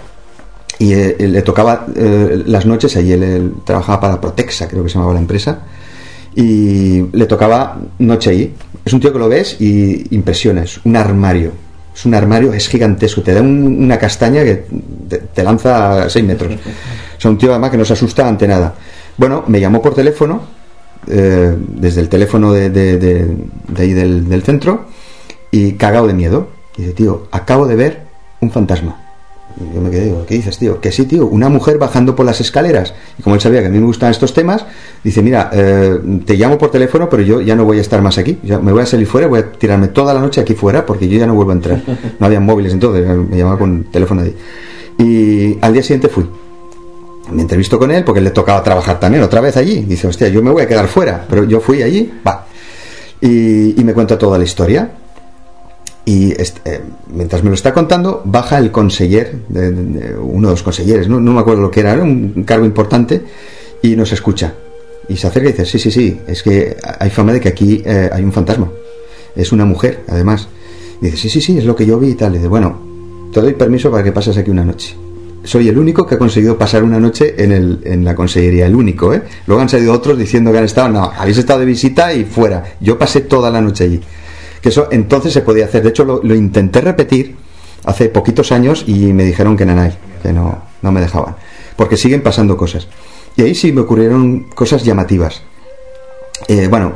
Y 0.79 0.93
eh, 0.93 1.17
le 1.19 1.43
tocaba 1.43 1.87
eh, 1.97 2.45
las 2.47 2.65
noches 2.65 2.97
allí, 2.97 3.11
él, 3.11 3.25
él 3.25 3.53
trabajaba 3.65 4.01
para 4.01 4.21
Protexa, 4.21 4.69
creo 4.69 4.85
que 4.85 4.89
se 4.89 4.95
llamaba 4.95 5.15
la 5.15 5.21
empresa. 5.21 5.59
Y 6.37 7.03
le 7.13 7.27
tocaba 7.27 7.79
noche 7.99 8.31
allí. 8.31 8.53
Es 8.85 8.93
un 8.93 9.01
tío 9.01 9.13
que 9.13 9.19
lo 9.19 9.29
ves 9.29 9.57
y 9.61 10.15
impresiona, 10.15 10.63
es 10.63 10.79
un 10.85 10.95
armario. 10.95 11.51
Es 11.95 12.05
un 12.05 12.15
armario, 12.15 12.53
es 12.53 12.69
gigantesco, 12.69 13.23
te 13.23 13.33
da 13.33 13.41
un- 13.41 13.83
una 13.85 13.99
castaña 13.99 14.45
que 14.45 14.65
te, 15.35 15.43
lanza 15.43 16.03
a 16.05 16.11
6 16.11 16.25
metros. 16.27 16.53
O 16.53 17.21
sea, 17.21 17.31
un 17.31 17.39
tío 17.39 17.51
además 17.53 17.71
que 17.71 17.79
no 17.79 17.85
se 17.87 17.95
asusta 17.95 18.29
ante 18.29 18.47
nada. 18.47 18.75
Bueno, 19.17 19.45
me 19.47 19.59
llamó 19.61 19.81
por 19.81 19.95
teléfono, 19.95 20.43
eh, 21.09 21.57
desde 21.59 22.03
el 22.03 22.11
teléfono 22.11 22.53
de, 22.53 22.69
de- 22.69 22.99
de- 22.99 23.37
de 23.69 23.83
ahí 23.83 23.93
del, 23.95 24.29
del 24.29 24.43
centro, 24.43 24.89
y 25.51 25.73
cagado 25.73 26.07
de 26.07 26.13
miedo. 26.13 26.49
Y 26.77 26.83
dice, 26.83 26.93
tío, 26.95 27.29
acabo 27.33 27.67
de 27.67 27.77
ver 27.77 28.03
un 28.43 28.51
fantasma. 28.51 29.06
Y 29.59 29.75
yo 29.75 29.81
me 29.81 29.91
quedé, 29.91 30.05
digo, 30.07 30.27
¿qué 30.27 30.35
dices, 30.35 30.59
tío? 30.59 30.81
Que 30.81 30.93
sí, 30.93 31.07
tío, 31.07 31.27
una 31.27 31.49
mujer 31.49 31.79
bajando 31.79 32.15
por 32.15 32.27
las 32.27 32.41
escaleras. 32.43 32.93
Y 33.19 33.23
como 33.23 33.37
él 33.37 33.41
sabía 33.41 33.61
que 33.61 33.69
a 33.69 33.71
mí 33.71 33.79
me 33.79 33.87
gustan 33.87 34.11
estos 34.11 34.35
temas, 34.35 34.67
dice, 35.03 35.23
mira, 35.23 35.51
eh, 35.53 35.99
te 36.27 36.35
llamo 36.35 36.59
por 36.59 36.71
teléfono, 36.71 37.09
pero 37.09 37.23
yo 37.23 37.41
ya 37.41 37.57
no 37.57 37.65
voy 37.65 37.79
a 37.79 37.81
estar 37.81 38.03
más 38.03 38.19
aquí. 38.19 38.39
Me 38.43 38.73
voy 38.73 38.83
a 38.83 38.87
salir 38.87 39.07
fuera, 39.07 39.27
voy 39.29 39.41
a 39.41 39.53
tirarme 39.53 39.89
toda 39.89 40.13
la 40.13 40.21
noche 40.21 40.43
aquí 40.43 40.55
fuera, 40.55 40.85
porque 40.85 41.09
yo 41.09 41.19
ya 41.19 41.27
no 41.27 41.35
vuelvo 41.35 41.53
a 41.53 41.55
entrar. 41.55 41.83
No 42.19 42.27
había 42.27 42.41
móviles 42.41 42.73
entonces, 42.73 43.07
me 43.07 43.37
llamaba 43.37 43.59
con 43.59 43.85
teléfono 43.85 44.23
ahí. 44.23 44.35
Y 44.99 45.59
al 45.61 45.73
día 45.73 45.83
siguiente 45.83 46.09
fui. 46.09 46.27
Me 47.33 47.43
entrevisto 47.43 47.79
con 47.79 47.91
él 47.91 48.05
porque 48.05 48.21
le 48.21 48.31
tocaba 48.31 48.63
trabajar 48.63 49.01
también 49.01 49.23
otra 49.23 49.41
vez 49.41 49.57
allí. 49.57 49.83
Dice, 49.83 50.07
hostia, 50.07 50.29
yo 50.29 50.43
me 50.43 50.51
voy 50.51 50.63
a 50.63 50.69
quedar 50.69 50.87
fuera. 50.87 51.25
Pero 51.29 51.45
yo 51.45 51.61
fui 51.61 51.83
allí, 51.83 52.13
va. 52.27 52.47
Y, 53.21 53.81
y 53.81 53.85
me 53.85 53.95
cuenta 53.95 54.19
toda 54.19 54.39
la 54.39 54.45
historia. 54.45 54.91
Y 56.09 56.31
eh, 56.33 56.81
mientras 57.13 57.43
me 57.43 57.49
lo 57.51 57.55
está 57.57 57.75
contando, 57.75 58.23
baja 58.25 58.59
el 58.59 58.71
conseller, 58.71 59.41
de- 59.49 60.15
uno 60.19 60.49
de 60.49 60.53
los 60.55 60.63
consejeros, 60.63 61.09
no, 61.09 61.21
no 61.21 61.33
me 61.33 61.41
acuerdo 61.41 61.63
lo 61.63 61.71
que 61.71 61.81
era, 61.81 61.93
era 61.95 62.03
un 62.05 62.45
cargo 62.45 62.65
importante, 62.65 63.23
y 63.83 63.97
nos 63.97 64.13
escucha. 64.13 64.55
Y 65.09 65.17
se 65.17 65.27
acerca 65.27 65.49
y 65.49 65.53
dice, 65.53 65.67
sí, 65.67 65.79
sí, 65.79 65.91
sí, 65.91 66.21
es 66.27 66.43
que 66.43 66.77
hay 66.99 67.11
fama 67.11 67.33
de 67.33 67.41
que 67.41 67.49
aquí 67.49 67.83
eh, 67.85 68.09
hay 68.13 68.23
un 68.25 68.33
fantasma. 68.33 68.71
Es 69.35 69.51
una 69.53 69.65
mujer, 69.65 70.01
además. 70.09 70.49
Y 71.03 71.07
dice, 71.07 71.17
sí, 71.19 71.29
sí, 71.29 71.41
sí, 71.41 71.59
es 71.59 71.65
lo 71.65 71.75
que 71.77 71.85
yo 71.85 71.99
vi 71.99 72.11
y 72.11 72.15
tal. 72.15 72.33
Y 72.35 72.37
dice, 72.39 72.49
bueno, 72.49 72.81
te 73.33 73.41
doy 73.41 73.53
permiso 73.55 73.91
para 73.91 74.03
que 74.03 74.13
pases 74.13 74.37
aquí 74.39 74.51
una 74.51 74.65
noche. 74.65 74.97
Soy 75.45 75.69
el 75.69 75.77
único 75.79 76.07
que 76.07 76.15
ha 76.17 76.19
conseguido 76.19 76.57
pasar 76.59 76.83
una 76.83 76.99
noche 76.99 77.35
en, 77.37 77.53
el, 77.53 77.81
en 77.85 78.05
la 78.05 78.15
consellería, 78.17 78.67
el 78.67 78.75
único, 78.75 79.13
¿eh? 79.15 79.23
Luego 79.47 79.63
han 79.63 79.69
salido 79.69 79.93
otros 79.93 80.19
diciendo 80.19 80.51
que 80.51 80.59
han 80.59 80.65
estado, 80.65 80.89
no, 80.89 81.05
habéis 81.17 81.39
estado 81.39 81.61
de 81.61 81.67
visita 81.67 82.13
y 82.13 82.25
fuera. 82.25 82.65
Yo 82.81 82.99
pasé 82.99 83.21
toda 83.23 83.51
la 83.51 83.61
noche 83.61 83.85
allí. 83.85 84.01
Que 84.61 84.71
eso 84.71 84.89
entonces 84.91 85.33
se 85.33 85.43
podía 85.43 85.67
hacer. 85.67 85.83
De 85.83 85.91
hecho, 85.91 86.05
lo, 86.05 86.35
intenté 86.35 86.81
repetir 86.81 87.37
hace 87.85 88.09
poquitos 88.09 88.53
años 88.53 88.85
y 88.87 89.13
me 89.13 89.25
dijeron 89.25 89.57
que 89.57 89.65
nanay, 89.67 89.97
que 90.23 90.33
no, 90.33 90.63
no 90.83 90.93
me 90.93 91.01
dejaban. 91.01 91.37
Porque 91.77 91.97
siguen 91.97 92.23
pasando 92.23 92.57
cosas. 92.57 92.89
Y 93.37 93.43
ahí 93.43 93.55
sí 93.55 93.73
me 93.73 93.83
ocurrieron 93.83 94.45
cosas 94.55 94.83
llamativas. 94.83 95.43
Eh, 96.49 96.69
bueno, 96.69 96.95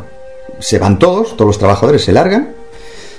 se 0.59 0.79
van 0.79 0.99
todos, 0.99 1.37
todos 1.37 1.47
los 1.49 1.59
trabajadores 1.59 2.03
se 2.05 2.13
largan. 2.13 2.55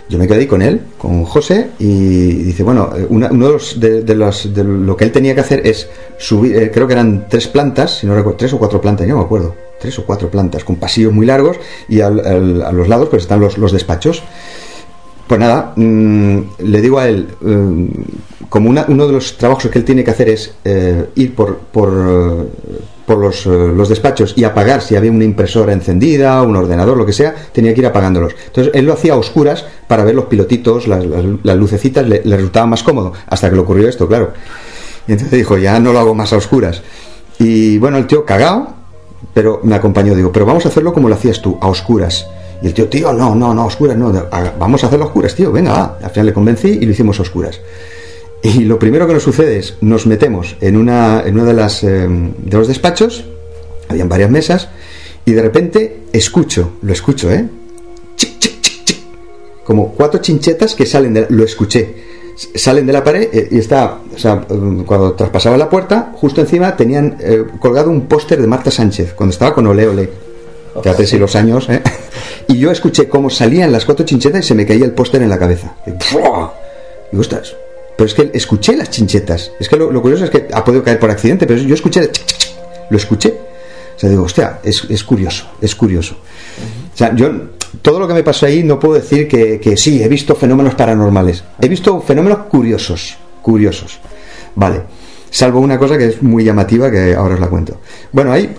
Yo 0.10 0.18
me 0.18 0.28
quedé 0.28 0.46
con 0.48 0.62
él, 0.62 0.82
con 0.98 1.24
José, 1.24 1.70
y 1.80 2.34
dice, 2.44 2.64
bueno, 2.64 2.90
eh, 2.98 3.06
una- 3.10 3.30
uno 3.32 3.48
de, 3.48 3.54
los, 3.54 3.80
de, 3.80 4.02
de 4.02 4.16
los- 4.16 4.54
de 4.54 4.64
lo 4.66 4.98
que 4.98 5.06
él 5.06 5.12
tenía 5.14 5.34
que 5.34 5.40
hacer 5.40 5.66
es 5.66 5.88
subir, 6.18 6.58
eh, 6.58 6.70
creo 6.70 6.86
que 6.86 6.94
eran 6.94 7.28
tres 7.30 7.48
plantas, 7.48 8.00
si 8.00 8.08
no 8.08 8.14
recuerdo, 8.16 8.38
tres 8.38 8.52
o 8.52 8.60
cuatro 8.60 8.82
plantas, 8.82 9.08
yo 9.08 9.14
no 9.14 9.20
me 9.20 9.26
acuerdo, 9.26 9.56
tres 9.82 10.00
o 10.00 10.06
cuatro 10.06 10.30
plantas, 10.30 10.64
con 10.64 10.78
pasillos 10.78 11.12
muy 11.12 11.26
largos, 11.26 11.58
y 11.90 12.00
al- 12.02 12.62
a 12.64 12.72
los 12.72 12.88
lados 12.88 13.10
pues 13.10 13.24
están 13.24 13.40
los, 13.42 13.58
los 13.58 13.72
despachos. 13.74 14.24
Pues 15.28 15.40
nada, 15.40 15.74
mm, 15.78 16.40
le 16.60 16.82
digo 16.82 17.00
a 17.00 17.08
él, 17.08 17.28
mm, 17.40 17.86
como 18.50 18.70
una- 18.70 18.86
uno 18.90 19.08
de 19.08 19.14
los 19.14 19.38
trabajos 19.38 19.68
que 19.72 19.80
él 19.80 19.86
tiene 19.86 20.04
que 20.04 20.12
hacer 20.12 20.28
es 20.30 20.54
eh, 20.66 21.06
ir 21.16 21.34
por, 21.36 21.58
por, 21.58 21.90
eh, 21.90 22.50
por 23.06 23.18
los, 23.18 23.46
eh, 23.46 23.50
los 23.50 23.88
despachos 23.88 24.34
y 24.36 24.44
apagar 24.44 24.82
si 24.82 24.96
había 24.98 25.10
una 25.12 25.24
impresora 25.24 25.72
encendida, 25.72 26.42
un 26.42 26.56
ordenador, 26.58 26.98
lo 26.98 27.06
que 27.06 27.14
sea, 27.14 27.34
tenía 27.54 27.74
que 27.74 27.80
ir 27.80 27.86
apagándolos. 27.88 28.34
Entonces 28.48 28.74
él 28.76 28.86
lo 28.86 28.94
hacía 28.94 29.14
a 29.14 29.18
oscuras 29.18 29.64
para 29.88 30.04
ver 30.04 30.16
los 30.16 30.26
pilotitos, 30.26 30.88
las, 30.90 31.06
las- 31.06 31.24
las 31.44 31.58
lucecitas, 31.58 32.06
le, 32.08 32.22
le 32.26 32.36
resultaba 32.36 32.66
más 32.68 32.84
cómodo, 32.84 33.14
hasta 33.28 33.50
que 33.50 33.56
le 33.56 33.62
ocurrió 33.62 33.88
esto, 33.88 34.08
claro. 34.08 34.34
Y 35.08 35.14
entonces 35.14 35.38
dijo, 35.38 35.58
ya 35.58 35.80
no 35.80 35.94
lo 35.94 36.00
hago 36.00 36.14
más 36.14 36.34
a 36.34 36.38
oscuras. 36.38 36.82
Y 37.40 37.78
bueno, 37.78 37.98
el 37.98 38.06
tío 38.06 38.26
cagao, 38.26 38.76
pero 39.34 39.62
me 39.64 39.76
acompañó, 39.76 40.16
digo, 40.16 40.32
pero 40.32 40.46
vamos 40.46 40.66
a 40.66 40.70
hacerlo 40.70 40.94
como 40.94 41.10
lo 41.10 41.16
hacías 41.16 41.42
tú, 41.42 41.58
a 41.62 41.68
oscuras. 41.68 42.28
Y 42.62 42.68
el 42.68 42.74
tío, 42.74 42.88
tío, 42.88 43.12
no, 43.14 43.34
no, 43.34 43.54
no, 43.54 43.62
a 43.62 43.66
oscuras, 43.66 43.98
no, 43.98 44.14
vamos 44.60 44.84
a 44.84 44.88
hacerlo 44.88 45.06
a 45.06 45.08
oscuras, 45.08 45.36
tío, 45.36 45.52
venga, 45.52 45.72
va. 45.72 45.98
Al 46.04 46.12
final 46.12 46.28
le 46.28 46.34
convencí 46.34 46.70
y 46.70 46.86
lo 46.86 46.92
hicimos 46.92 47.20
a 47.20 47.24
oscuras. 47.24 47.60
Y 48.44 48.66
lo 48.66 48.80
primero 48.80 49.08
que 49.08 49.14
nos 49.14 49.24
sucede 49.24 49.58
es, 49.58 49.78
nos 49.82 50.08
metemos 50.08 50.56
en 50.62 50.78
una, 50.78 51.22
en 51.26 51.36
una 51.36 51.46
de 51.46 51.54
las 51.54 51.84
eh, 51.84 52.08
de 52.08 52.58
los 52.58 52.68
despachos, 52.68 53.26
habían 53.88 54.10
varias 54.10 54.32
mesas, 54.32 54.70
y 55.26 55.32
de 55.32 55.42
repente 55.42 56.04
escucho, 56.12 56.74
lo 56.82 56.94
escucho, 56.94 57.32
¿eh? 57.32 57.48
Chic, 58.16 58.40
chic, 58.40 58.62
chic, 58.62 58.84
chic, 58.86 58.98
como 59.64 59.94
cuatro 59.94 60.20
chinchetas 60.22 60.74
que 60.76 60.86
salen 60.86 61.14
de 61.14 61.28
lo 61.30 61.44
escuché 61.44 62.11
salen 62.56 62.86
de 62.88 62.94
la 62.94 63.04
pared 63.04 63.30
eh, 63.32 63.48
y 63.52 63.60
está, 63.60 64.00
o 64.14 64.18
sea, 64.18 64.46
eh, 64.50 64.84
cuando 64.86 65.14
traspasaba 65.14 65.58
la 65.58 65.70
puerta, 65.70 66.12
justo 66.16 66.42
encima 66.42 66.76
tenían 66.76 67.18
eh, 67.20 67.46
colgado 67.60 67.90
un 67.90 68.08
póster 68.08 68.42
de 68.42 68.48
Marta 68.48 68.72
Sánchez, 68.72 69.14
cuando 69.14 69.32
estaba 69.32 69.54
con 69.54 69.68
Ole 69.68 69.88
Ole. 69.88 70.10
Que 70.82 70.88
hace 70.90 71.06
sí 71.06 71.20
los 71.20 71.36
años, 71.36 71.68
¿eh? 71.70 71.82
Y 72.48 72.58
yo 72.58 72.72
escuché 72.72 73.10
cómo 73.10 73.30
salían 73.30 73.72
las 73.72 73.86
cuatro 73.86 74.06
chinchetas 74.06 74.46
y 74.46 74.48
se 74.48 74.56
me 74.56 74.66
caía 74.66 74.86
el 74.86 74.94
póster 74.94 75.22
en 75.22 75.30
la 75.30 75.38
cabeza. 75.38 75.76
Y, 75.86 75.92
y 77.16 77.20
ostras, 77.20 77.56
pero 77.98 78.08
es 78.08 78.14
que 78.14 78.32
escuché 78.34 78.76
las 78.78 78.90
chinchetas. 78.90 79.52
Es 79.60 79.68
que 79.68 79.76
lo, 79.76 79.92
lo 79.92 80.02
curioso 80.02 80.24
es 80.24 80.30
que 80.30 80.48
ha 80.52 80.64
podido 80.64 80.82
caer 80.82 80.98
por 80.98 81.12
accidente, 81.12 81.46
pero 81.46 81.60
yo 81.60 81.76
escuché, 81.76 82.10
lo 82.90 82.98
escuché. 82.98 83.38
O 83.96 84.00
sea, 84.00 84.10
digo, 84.10 84.24
hostia, 84.24 84.60
es, 84.64 84.86
es 84.90 85.04
curioso, 85.04 85.46
es 85.62 85.76
curioso. 85.76 86.16
O 86.94 86.98
sea, 86.98 87.14
yo 87.16 87.30
todo 87.82 88.00
lo 88.00 88.08
que 88.08 88.14
me 88.14 88.24
pasó 88.24 88.46
ahí 88.46 88.64
no 88.64 88.80
puedo 88.80 88.96
decir 88.96 89.28
que, 89.28 89.60
que 89.60 89.78
sí, 89.78 90.02
he 90.04 90.08
visto 90.08 90.36
fenómenos 90.36 90.76
paranormales. 90.76 91.44
He 91.62 91.68
visto 91.68 92.02
fenómenos 92.02 92.40
curiosos, 92.50 93.18
curiosos. 93.42 94.00
Vale. 94.56 94.82
Salvo 95.30 95.60
una 95.62 95.78
cosa 95.80 95.98
que 95.98 96.08
es 96.08 96.22
muy 96.22 96.44
llamativa, 96.44 96.92
que 96.92 97.16
ahora 97.16 97.36
os 97.36 97.40
la 97.40 97.48
cuento. 97.48 97.78
Bueno, 98.12 98.34
ahí 98.34 98.54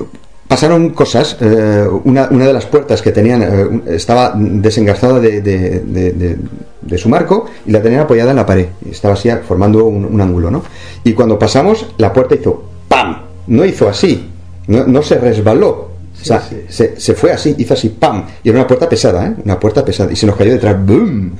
pasaron 0.49 0.91
cosas. 0.91 1.37
eh, 1.41 1.87
una, 2.05 2.29
una 2.31 2.47
de 2.47 2.53
las 2.55 2.65
puertas 2.67 3.03
que 3.03 3.13
tenían 3.13 3.43
eh, 3.43 3.83
estaba 3.95 4.33
desengarzada 4.35 5.21
de, 5.21 5.41
de- 5.43 5.81
de- 5.81 6.99
su 6.99 7.09
marco 7.09 7.47
y 7.67 7.71
la 7.73 7.81
tenían 7.83 8.03
apoyada 8.03 8.31
en 8.31 8.37
la 8.37 8.45
pared. 8.47 8.67
Estaba 8.91 9.15
así 9.15 9.29
formando 9.47 9.85
un, 9.85 10.05
un 10.05 10.21
ángulo, 10.21 10.51
¿no? 10.51 10.63
Y 11.05 11.13
cuando 11.13 11.39
pasamos, 11.39 11.87
la 11.99 12.13
puerta 12.13 12.35
hizo 12.35 12.63
¡pam! 12.89 13.19
No 13.47 13.65
hizo 13.65 13.89
así. 13.89 14.31
No, 14.67 14.85
no 14.87 15.03
se 15.03 15.17
resbaló. 15.19 15.92
O 16.23 16.25
sea, 16.25 16.39
Se, 16.69 17.01
se 17.01 17.15
fue 17.15 17.33
así, 17.33 17.55
hizo 17.59 17.75
así 17.75 17.89
¡pam! 17.91 18.25
Y 18.43 18.49
era 18.49 18.59
una 18.59 18.67
puerta 18.67 18.89
pesada, 18.89 19.27
¿eh? 19.27 19.35
Una 19.45 19.59
puerta 19.59 19.85
pesada. 19.85 20.13
Y 20.13 20.17
se 20.17 20.27
nos 20.27 20.37
cayó 20.37 20.53
detrás 20.53 20.77
¡boom! 20.85 21.33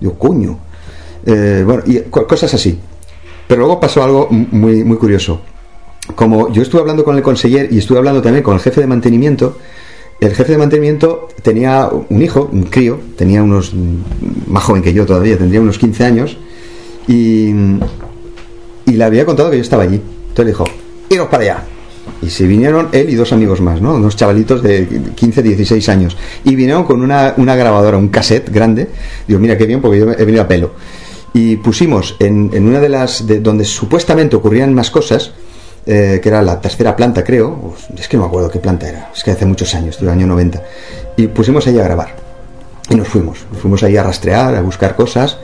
Digo, 0.00 0.14
coño. 0.18 0.58
Eh, 1.26 1.62
bueno, 1.66 1.82
y 1.86 1.98
co- 2.10 2.26
cosas 2.26 2.52
así. 2.54 2.78
Pero 3.48 3.60
luego 3.60 3.80
pasó 3.80 4.02
algo 4.02 4.28
muy, 4.30 4.84
muy 4.84 4.96
curioso. 4.96 5.40
Como 6.14 6.50
yo 6.52 6.62
estuve 6.62 6.80
hablando 6.80 7.04
con 7.04 7.16
el 7.16 7.22
conseller 7.22 7.68
y 7.72 7.78
estuve 7.78 7.98
hablando 7.98 8.22
también 8.22 8.42
con 8.42 8.54
el 8.54 8.60
jefe 8.60 8.80
de 8.80 8.86
mantenimiento, 8.86 9.58
el 10.20 10.34
jefe 10.34 10.52
de 10.52 10.58
mantenimiento 10.58 11.28
tenía 11.42 11.88
un 12.08 12.22
hijo, 12.22 12.48
un 12.52 12.64
crío, 12.64 12.98
tenía 13.16 13.42
unos, 13.42 13.72
mm, 13.74 13.96
más 14.48 14.64
joven 14.64 14.82
que 14.82 14.92
yo 14.92 15.06
todavía, 15.06 15.36
tendría 15.38 15.60
unos 15.60 15.78
15 15.78 16.04
años, 16.04 16.36
y, 17.08 17.48
y 18.86 18.92
le 18.92 19.04
había 19.04 19.24
contado 19.24 19.50
que 19.50 19.56
yo 19.56 19.62
estaba 19.62 19.82
allí. 19.84 19.96
Entonces 20.28 20.44
le 20.44 20.50
dijo, 20.50 20.64
iros 21.10 21.28
para 21.28 21.42
allá. 21.42 21.64
Y 22.22 22.28
se 22.28 22.46
vinieron 22.46 22.88
él 22.92 23.08
y 23.08 23.14
dos 23.14 23.32
amigos 23.32 23.60
más, 23.60 23.80
¿no? 23.80 23.94
Unos 23.94 24.14
chavalitos 24.14 24.62
de 24.62 24.86
15, 25.14 25.42
16 25.42 25.88
años. 25.88 26.16
Y 26.44 26.54
vinieron 26.54 26.84
con 26.84 27.00
una, 27.00 27.34
una 27.38 27.56
grabadora, 27.56 27.96
un 27.96 28.08
cassette 28.08 28.50
grande. 28.50 28.88
Digo, 29.26 29.40
mira 29.40 29.56
qué 29.56 29.66
bien, 29.66 29.80
porque 29.80 29.98
yo 29.98 30.10
he 30.10 30.24
venido 30.24 30.42
a 30.42 30.48
pelo. 30.48 30.72
Y 31.32 31.56
pusimos 31.56 32.16
en, 32.18 32.50
en 32.52 32.66
una 32.66 32.80
de 32.80 32.88
las 32.88 33.26
de 33.26 33.40
donde 33.40 33.64
supuestamente 33.64 34.36
ocurrían 34.36 34.74
más 34.74 34.90
cosas, 34.90 35.32
eh, 35.86 36.20
que 36.22 36.28
era 36.28 36.42
la 36.42 36.60
tercera 36.60 36.94
planta, 36.94 37.24
creo. 37.24 37.74
Es 37.96 38.06
que 38.06 38.16
no 38.16 38.24
me 38.24 38.28
acuerdo 38.28 38.50
qué 38.50 38.58
planta 38.58 38.88
era. 38.88 39.10
Es 39.14 39.24
que 39.24 39.30
hace 39.30 39.46
muchos 39.46 39.74
años, 39.74 39.98
del 39.98 40.10
año 40.10 40.26
90. 40.26 40.62
Y 41.16 41.26
pusimos 41.28 41.66
ahí 41.66 41.78
a 41.78 41.84
grabar. 41.84 42.16
Y 42.90 42.96
nos 42.96 43.08
fuimos. 43.08 43.46
Nos 43.50 43.60
fuimos 43.60 43.82
ahí 43.82 43.96
a 43.96 44.02
rastrear, 44.02 44.54
a 44.54 44.60
buscar 44.60 44.94
cosas. 44.94 45.38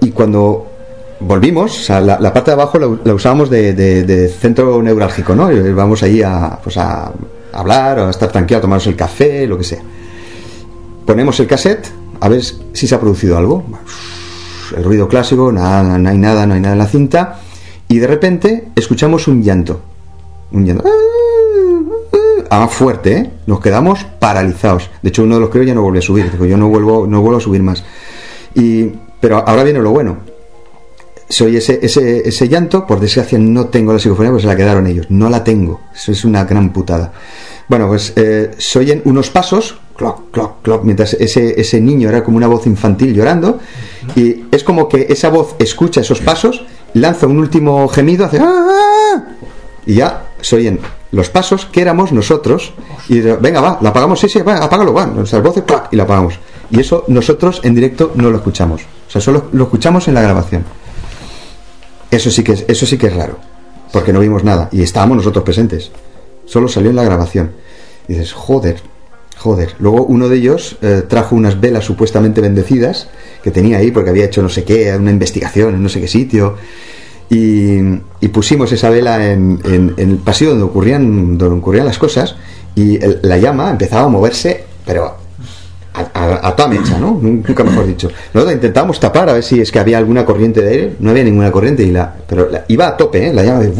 Y 0.00 0.10
cuando 0.10 0.77
volvimos, 1.20 1.88
la, 1.88 2.32
parte 2.32 2.50
de 2.50 2.54
abajo 2.54 2.78
la, 2.78 3.14
usábamos 3.14 3.50
de, 3.50 4.34
centro 4.40 4.82
neurálgico, 4.82 5.34
¿no? 5.34 5.48
Vamos 5.74 6.02
allí 6.02 6.22
a, 6.22 6.58
pues 6.62 6.76
a 6.76 7.12
hablar, 7.52 7.98
a 7.98 8.10
estar 8.10 8.30
tranquilo, 8.30 8.58
a 8.58 8.60
tomarnos 8.60 8.86
el 8.86 8.96
café, 8.96 9.46
lo 9.46 9.58
que 9.58 9.64
sea. 9.64 9.82
Ponemos 11.06 11.38
el 11.40 11.46
cassette, 11.46 11.88
a 12.20 12.28
ver 12.28 12.42
si 12.42 12.86
se 12.86 12.94
ha 12.94 13.00
producido 13.00 13.38
algo. 13.38 13.64
El 14.76 14.84
ruido 14.84 15.08
clásico, 15.08 15.50
nada, 15.50 15.98
no 15.98 16.08
hay 16.08 16.18
nada, 16.18 16.46
no 16.46 16.54
hay 16.54 16.60
nada 16.60 16.74
en 16.74 16.78
la 16.78 16.86
cinta. 16.86 17.40
Y 17.88 17.98
de 17.98 18.06
repente 18.06 18.68
escuchamos 18.76 19.26
un 19.28 19.42
llanto. 19.42 19.80
Un 20.52 20.66
llanto. 20.66 20.84
Ah, 22.50 22.68
fuerte, 22.68 23.12
¿eh? 23.12 23.30
Nos 23.46 23.60
quedamos 23.60 24.04
paralizados. 24.18 24.90
De 25.02 25.08
hecho, 25.10 25.22
uno 25.22 25.36
de 25.36 25.40
los 25.42 25.50
críos 25.50 25.66
ya 25.66 25.74
no 25.74 25.82
volvió 25.82 26.00
a 26.00 26.02
subir. 26.02 26.30
Dijo, 26.30 26.44
yo 26.44 26.56
no 26.56 26.68
vuelvo, 26.68 27.06
no 27.06 27.20
vuelvo 27.20 27.38
a 27.38 27.40
subir 27.40 27.62
más. 27.62 27.84
Y, 28.54 28.92
pero 29.20 29.38
ahora 29.46 29.64
viene 29.64 29.80
lo 29.80 29.90
bueno. 29.90 30.18
Soy 31.30 31.56
ese, 31.56 31.78
ese, 31.82 32.26
ese 32.26 32.48
llanto, 32.48 32.86
por 32.86 33.00
desgracia 33.00 33.38
no 33.38 33.66
tengo 33.66 33.92
la 33.92 33.98
psicofonía, 33.98 34.30
pues 34.30 34.42
se 34.42 34.48
la 34.48 34.56
quedaron 34.56 34.86
ellos. 34.86 35.06
No 35.10 35.28
la 35.28 35.44
tengo. 35.44 35.80
Eso 35.94 36.10
es 36.12 36.24
una 36.24 36.44
gran 36.44 36.72
putada. 36.72 37.12
Bueno, 37.68 37.86
pues 37.86 38.14
eh, 38.16 38.52
se 38.56 38.78
oyen 38.78 39.02
unos 39.04 39.28
pasos, 39.28 39.78
cloc, 39.94 40.30
cloc, 40.30 40.62
cloc, 40.62 40.84
mientras 40.84 41.12
ese, 41.14 41.60
ese 41.60 41.82
niño 41.82 42.08
era 42.08 42.24
como 42.24 42.38
una 42.38 42.46
voz 42.46 42.66
infantil 42.66 43.12
llorando. 43.12 43.58
Y 44.16 44.44
es 44.50 44.64
como 44.64 44.88
que 44.88 45.06
esa 45.10 45.28
voz 45.28 45.54
escucha 45.58 46.00
esos 46.00 46.20
pasos, 46.20 46.64
lanza 46.94 47.26
un 47.26 47.38
último 47.38 47.86
gemido, 47.88 48.24
hace. 48.24 48.38
"Ah", 48.40 49.24
Y 49.84 49.94
ya 49.96 50.28
se 50.40 50.56
oyen 50.56 50.80
los 51.12 51.28
pasos 51.28 51.66
que 51.66 51.82
éramos 51.82 52.10
nosotros. 52.10 52.72
Y 53.10 53.20
venga, 53.20 53.60
va, 53.60 53.78
la 53.82 53.90
apagamos, 53.90 54.18
sí, 54.20 54.30
sí, 54.30 54.40
va, 54.40 54.56
apágalo, 54.64 54.94
va. 54.94 55.04
Nuestras 55.04 55.42
voces, 55.42 55.64
¡clac! 55.66 55.88
y 55.92 55.96
la 55.96 56.04
apagamos. 56.04 56.38
Y 56.70 56.80
eso 56.80 57.04
nosotros 57.08 57.60
en 57.64 57.74
directo 57.74 58.12
no 58.14 58.30
lo 58.30 58.38
escuchamos. 58.38 58.80
O 59.08 59.10
sea, 59.10 59.20
solo 59.20 59.44
lo 59.52 59.64
escuchamos 59.64 60.08
en 60.08 60.14
la 60.14 60.22
grabación. 60.22 60.64
Eso 62.10 62.30
sí 62.30 62.42
que 62.42 62.52
es, 62.52 62.64
eso 62.68 62.86
sí 62.86 62.98
que 62.98 63.08
es 63.08 63.14
raro. 63.14 63.38
Porque 63.92 64.12
no 64.12 64.20
vimos 64.20 64.44
nada. 64.44 64.68
Y 64.72 64.82
estábamos 64.82 65.16
nosotros 65.16 65.44
presentes. 65.44 65.90
Solo 66.46 66.68
salió 66.68 66.90
en 66.90 66.96
la 66.96 67.04
grabación. 67.04 67.52
Y 68.06 68.14
dices, 68.14 68.32
joder, 68.32 68.76
joder. 69.36 69.74
Luego 69.78 70.04
uno 70.04 70.28
de 70.28 70.36
ellos 70.36 70.76
eh, 70.82 71.02
trajo 71.06 71.36
unas 71.36 71.60
velas 71.60 71.84
supuestamente 71.84 72.40
bendecidas 72.40 73.08
que 73.42 73.50
tenía 73.50 73.78
ahí 73.78 73.90
porque 73.90 74.10
había 74.10 74.24
hecho 74.24 74.42
no 74.42 74.48
sé 74.48 74.64
qué, 74.64 74.94
una 74.96 75.10
investigación 75.10 75.74
en 75.74 75.82
no 75.82 75.88
sé 75.88 76.00
qué 76.00 76.08
sitio. 76.08 76.56
Y, 77.30 77.78
y 78.20 78.28
pusimos 78.28 78.72
esa 78.72 78.88
vela 78.88 79.30
en, 79.30 79.60
el 79.96 80.16
pasillo 80.16 80.50
donde 80.50 80.64
ocurrían, 80.64 81.36
donde 81.36 81.84
las 81.84 81.98
cosas. 81.98 82.36
Y 82.74 82.98
la 83.22 83.36
llama 83.38 83.70
empezaba 83.70 84.04
a 84.04 84.08
moverse, 84.08 84.64
pero 84.86 85.27
a, 86.14 86.54
toda 86.56 86.68
mecha, 86.68 86.98
¿no? 86.98 87.18
Nunca 87.20 87.64
mejor 87.64 87.86
dicho. 87.86 88.08
Nosotros 88.32 88.54
intentábamos 88.54 88.98
tapar 89.00 89.28
a 89.28 89.32
ver 89.34 89.42
si 89.42 89.60
es 89.60 89.70
que 89.72 89.78
había 89.78 89.98
alguna 89.98 90.24
corriente 90.24 90.60
de 90.62 90.68
aire. 90.70 90.96
No 91.00 91.10
había 91.10 91.24
ninguna 91.24 91.50
corriente, 91.52 91.82
y 91.82 91.90
la, 91.90 92.14
pero 92.26 92.48
la- 92.50 92.64
iba 92.68 92.88
a 92.88 92.96
tope, 92.96 93.28
¿eh? 93.28 93.32
La 93.34 93.42
llama 93.44 93.60
de... 93.60 93.72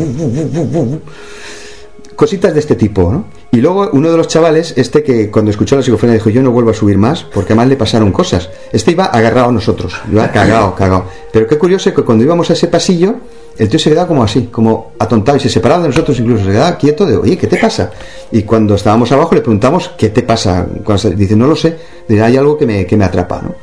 Cositas 2.16 2.52
de 2.52 2.60
este 2.60 2.74
tipo, 2.74 3.12
¿no? 3.12 3.24
Y 3.50 3.58
luego 3.62 3.88
uno 3.92 4.10
de 4.10 4.16
los 4.16 4.28
chavales, 4.28 4.74
este 4.76 5.02
que 5.02 5.30
cuando 5.30 5.50
escuchó 5.50 5.74
la 5.76 5.82
psicofonía 5.82 6.14
dijo, 6.14 6.28
yo 6.28 6.42
no 6.42 6.50
vuelvo 6.50 6.70
a 6.70 6.74
subir 6.74 6.98
más, 6.98 7.22
porque 7.24 7.52
además 7.54 7.68
le 7.68 7.76
pasaron 7.76 8.12
cosas. 8.12 8.50
Este 8.72 8.90
iba 8.90 9.06
agarrado 9.06 9.48
a 9.48 9.52
nosotros, 9.52 9.94
iba 10.12 10.28
cagado, 10.32 10.74
cagado. 10.74 11.04
Pero 11.32 11.46
qué 11.46 11.56
curioso 11.56 11.92
que 11.94 12.02
cuando 12.02 12.24
íbamos 12.24 12.50
a 12.50 12.52
ese 12.52 12.68
pasillo, 12.68 13.14
el 13.56 13.68
tío 13.70 13.78
se 13.78 13.88
quedaba 13.90 14.06
como 14.06 14.22
así, 14.22 14.48
como 14.52 14.92
atontado 14.98 15.38
y 15.38 15.40
se 15.40 15.48
separaba 15.48 15.82
de 15.82 15.88
nosotros 15.88 16.20
incluso, 16.20 16.44
se 16.44 16.50
quedaba 16.50 16.76
quieto 16.76 17.06
de, 17.06 17.16
oye, 17.16 17.38
¿qué 17.38 17.46
te 17.46 17.56
pasa? 17.56 17.90
Y 18.30 18.42
cuando 18.42 18.74
estábamos 18.74 19.10
abajo 19.12 19.34
le 19.34 19.40
preguntamos, 19.40 19.90
¿qué 19.96 20.10
te 20.10 20.22
pasa? 20.22 20.66
Cuando 20.84 20.98
se- 20.98 21.14
dice, 21.16 21.34
no 21.34 21.46
lo 21.46 21.56
sé, 21.56 21.74
dice, 22.06 22.22
hay 22.22 22.36
algo 22.36 22.56
que 22.58 22.66
me, 22.66 22.84
que 22.86 22.96
me 22.98 23.04
atrapa, 23.04 23.40
¿no? 23.42 23.54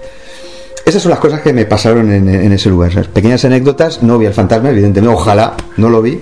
Esas 0.83 1.01
son 1.01 1.11
las 1.11 1.19
cosas 1.19 1.41
que 1.41 1.53
me 1.53 1.65
pasaron 1.65 2.11
en, 2.11 2.27
en 2.27 2.51
ese 2.51 2.69
lugar. 2.69 3.07
pequeñas 3.09 3.45
anécdotas, 3.45 4.01
no 4.03 4.17
vi 4.17 4.25
al 4.25 4.33
fantasma, 4.33 4.69
evidentemente, 4.71 5.15
ojalá 5.15 5.53
no 5.77 5.89
lo 5.89 6.01
vi, 6.01 6.19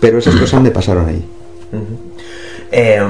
pero 0.00 0.18
esas 0.18 0.34
cosas 0.36 0.60
me 0.62 0.70
pasaron 0.70 1.06
ahí. 1.08 1.24
Eh, 2.74 3.00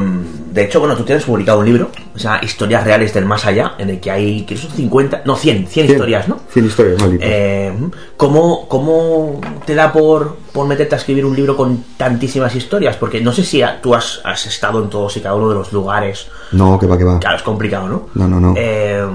de 0.52 0.64
hecho, 0.64 0.80
bueno, 0.80 0.96
tú 0.96 1.04
tienes 1.04 1.24
publicado 1.24 1.60
un 1.60 1.64
libro, 1.64 1.88
o 2.14 2.18
sea, 2.18 2.40
historias 2.42 2.84
reales 2.84 3.14
del 3.14 3.24
más 3.24 3.46
allá, 3.46 3.72
en 3.78 3.88
el 3.88 4.00
que 4.00 4.10
hay, 4.10 4.42
que 4.42 4.56
son 4.56 4.70
50, 4.70 5.22
no, 5.24 5.34
100, 5.36 5.66
100 5.68 5.86
historias, 5.90 6.28
¿no? 6.28 6.40
100 6.50 6.66
historias, 6.66 7.00
malditas. 7.00 7.28
Eh, 7.30 7.72
¿cómo, 8.18 8.68
¿Cómo 8.68 9.40
te 9.64 9.74
da 9.74 9.92
por, 9.92 10.36
por 10.52 10.66
meterte 10.66 10.94
a 10.96 10.98
escribir 10.98 11.24
un 11.24 11.34
libro 11.34 11.56
con 11.56 11.82
tantísimas 11.96 12.54
historias? 12.54 12.96
Porque 12.96 13.20
no 13.22 13.32
sé 13.32 13.44
si 13.44 13.62
a- 13.62 13.80
tú 13.80 13.94
has, 13.94 14.20
has 14.24 14.44
estado 14.46 14.82
en 14.82 14.90
todos 14.90 15.16
y 15.16 15.20
cada 15.20 15.36
uno 15.36 15.48
de 15.48 15.54
los 15.54 15.72
lugares. 15.72 16.26
No, 16.50 16.78
que 16.78 16.86
va, 16.86 16.98
que 16.98 17.04
va. 17.04 17.18
Claro, 17.18 17.36
es 17.36 17.42
complicado, 17.42 17.88
¿no? 17.88 18.08
No, 18.14 18.28
no, 18.28 18.40
no. 18.40 18.54
Eh, 18.58 19.06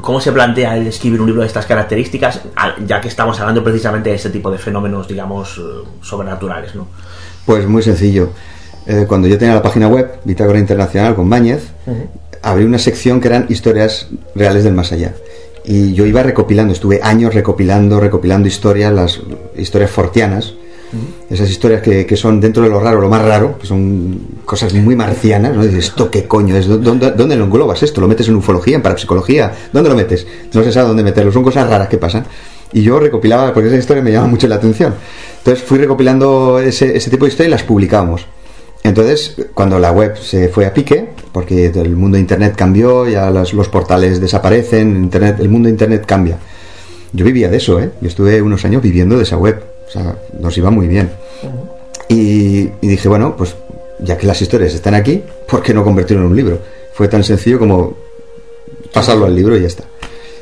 ¿Cómo 0.00 0.20
se 0.20 0.32
plantea 0.32 0.76
el 0.76 0.86
escribir 0.88 1.20
un 1.20 1.26
libro 1.28 1.42
de 1.42 1.46
estas 1.46 1.64
características, 1.66 2.40
ya 2.86 3.00
que 3.00 3.08
estamos 3.08 3.38
hablando 3.38 3.62
precisamente 3.62 4.10
de 4.10 4.16
este 4.16 4.30
tipo 4.30 4.50
de 4.50 4.58
fenómenos, 4.58 5.06
digamos, 5.06 5.58
eh, 5.58 5.62
sobrenaturales, 6.02 6.74
¿no? 6.74 6.88
Pues 7.46 7.66
muy 7.66 7.82
sencillo. 7.82 8.30
Eh, 8.86 9.04
cuando 9.06 9.28
yo 9.28 9.38
tenía 9.38 9.54
la 9.54 9.62
página 9.62 9.88
web, 9.88 10.20
Bitácora 10.24 10.58
Internacional 10.58 11.14
con 11.14 11.28
Báñez, 11.28 11.62
abrí 12.42 12.64
una 12.64 12.78
sección 12.78 13.20
que 13.20 13.28
eran 13.28 13.46
historias 13.48 14.08
reales 14.34 14.64
del 14.64 14.74
más 14.74 14.92
allá. 14.92 15.14
Y 15.64 15.92
yo 15.92 16.06
iba 16.06 16.22
recopilando, 16.22 16.72
estuve 16.72 17.00
años 17.02 17.34
recopilando, 17.34 18.00
recopilando 18.00 18.48
historias, 18.48 18.92
las 18.92 19.20
historias 19.56 19.90
fortianas, 19.90 20.54
esas 21.30 21.48
historias 21.48 21.82
que, 21.82 22.04
que 22.04 22.16
son 22.16 22.40
dentro 22.40 22.64
de 22.64 22.68
lo 22.68 22.80
raro, 22.80 23.00
lo 23.00 23.08
más 23.08 23.22
raro, 23.22 23.58
que 23.58 23.66
son 23.66 24.18
cosas 24.44 24.74
muy 24.74 24.96
marcianas, 24.96 25.54
¿no? 25.54 25.62
Dices, 25.62 25.86
¿esto 25.86 26.10
qué 26.10 26.26
coño 26.26 26.56
es? 26.56 26.66
¿Dónde, 26.66 27.12
dónde 27.12 27.36
lo 27.36 27.44
englobas 27.44 27.82
esto? 27.82 28.00
¿Lo 28.00 28.08
metes 28.08 28.26
en 28.28 28.34
ufología, 28.36 28.74
en 28.74 28.82
parapsicología? 28.82 29.52
¿Dónde 29.72 29.88
lo 29.88 29.94
metes? 29.94 30.26
No 30.52 30.64
se 30.64 30.72
sabe 30.72 30.88
dónde 30.88 31.04
meterlo, 31.04 31.30
son 31.30 31.44
cosas 31.44 31.68
raras 31.68 31.88
que 31.88 31.98
pasan. 31.98 32.24
Y 32.72 32.82
yo 32.82 32.98
recopilaba, 32.98 33.52
porque 33.52 33.68
esa 33.68 33.78
historia 33.78 34.02
me 34.02 34.10
llama 34.10 34.28
mucho 34.28 34.48
la 34.48 34.56
atención. 34.56 34.94
Entonces 35.38 35.62
fui 35.64 35.78
recopilando 35.78 36.58
ese, 36.58 36.96
ese 36.96 37.10
tipo 37.10 37.24
de 37.24 37.30
historias 37.30 37.48
y 37.48 37.52
las 37.52 37.62
publicábamos. 37.62 38.26
Entonces, 38.82 39.36
cuando 39.54 39.78
la 39.78 39.92
web 39.92 40.16
se 40.16 40.48
fue 40.48 40.64
a 40.66 40.72
pique, 40.72 41.08
porque 41.32 41.66
el 41.66 41.96
mundo 41.96 42.16
de 42.16 42.20
Internet 42.22 42.54
cambió, 42.56 43.06
ya 43.08 43.30
las- 43.30 43.52
los 43.52 43.68
portales 43.68 44.20
desaparecen, 44.20 44.96
Internet, 44.96 45.36
el 45.40 45.48
mundo 45.50 45.66
de 45.66 45.72
Internet 45.72 46.04
cambia. 46.06 46.38
Yo 47.12 47.24
vivía 47.24 47.48
de 47.48 47.58
eso, 47.58 47.78
¿eh? 47.80 47.90
Yo 48.00 48.08
estuve 48.08 48.40
unos 48.40 48.64
años 48.64 48.82
viviendo 48.82 49.16
de 49.16 49.24
esa 49.24 49.36
web. 49.36 49.62
O 49.88 49.90
sea, 49.90 50.16
nos 50.38 50.56
iba 50.56 50.70
muy 50.70 50.86
bien. 50.88 51.10
y, 52.08 52.70
y 52.80 52.88
dije, 52.88 53.08
bueno, 53.08 53.36
pues 53.36 53.54
ya 54.00 54.16
que 54.16 54.26
las 54.26 54.40
historias 54.42 54.74
están 54.74 54.94
aquí, 54.94 55.22
¿por 55.48 55.62
qué 55.62 55.72
no 55.74 55.84
convertirlo 55.84 56.22
en 56.24 56.30
un 56.30 56.36
libro? 56.36 56.58
Fue 56.94 57.06
tan 57.06 57.22
sencillo 57.22 57.58
como 57.58 57.96
pasarlo 58.92 59.26
al 59.26 59.34
libro 59.36 59.56
y 59.56 59.60
ya 59.60 59.66
está. 59.68 59.84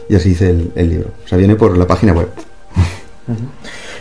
Y 0.09 0.15
así 0.15 0.31
hice 0.31 0.51
el, 0.51 0.70
el 0.77 0.89
libro. 0.90 1.09
O 1.24 1.28
sea, 1.28 1.36
viene 1.36 1.56
por 1.56 1.77
la 1.77 1.86
página 1.86 2.12
web. 2.12 2.28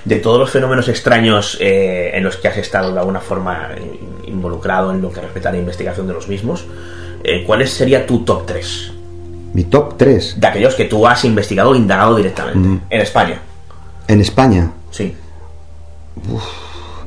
De 0.05 0.15
todos 0.17 0.39
los 0.39 0.49
fenómenos 0.49 0.87
extraños 0.87 1.57
eh, 1.59 2.11
en 2.13 2.23
los 2.23 2.37
que 2.37 2.47
has 2.47 2.57
estado 2.57 2.93
de 2.93 2.99
alguna 2.99 3.19
forma 3.19 3.71
eh, 3.77 3.99
involucrado 4.27 4.91
en 4.91 5.01
lo 5.01 5.11
que 5.11 5.21
respecta 5.21 5.49
a 5.49 5.51
la 5.51 5.57
investigación 5.57 6.07
de 6.07 6.13
los 6.13 6.27
mismos, 6.27 6.65
eh, 7.23 7.43
¿cuál 7.45 7.67
sería 7.67 8.05
tu 8.05 8.23
top 8.23 8.45
3? 8.45 8.91
Mi 9.53 9.63
top 9.63 9.97
3. 9.97 10.39
De 10.39 10.47
aquellos 10.47 10.75
que 10.75 10.85
tú 10.85 11.07
has 11.07 11.23
investigado 11.25 11.71
o 11.71 11.75
indagado 11.75 12.15
directamente. 12.15 12.59
Mm. 12.59 12.81
En 12.89 13.01
España. 13.01 13.39
En 14.07 14.21
España, 14.21 14.71
Sí. 14.91 15.15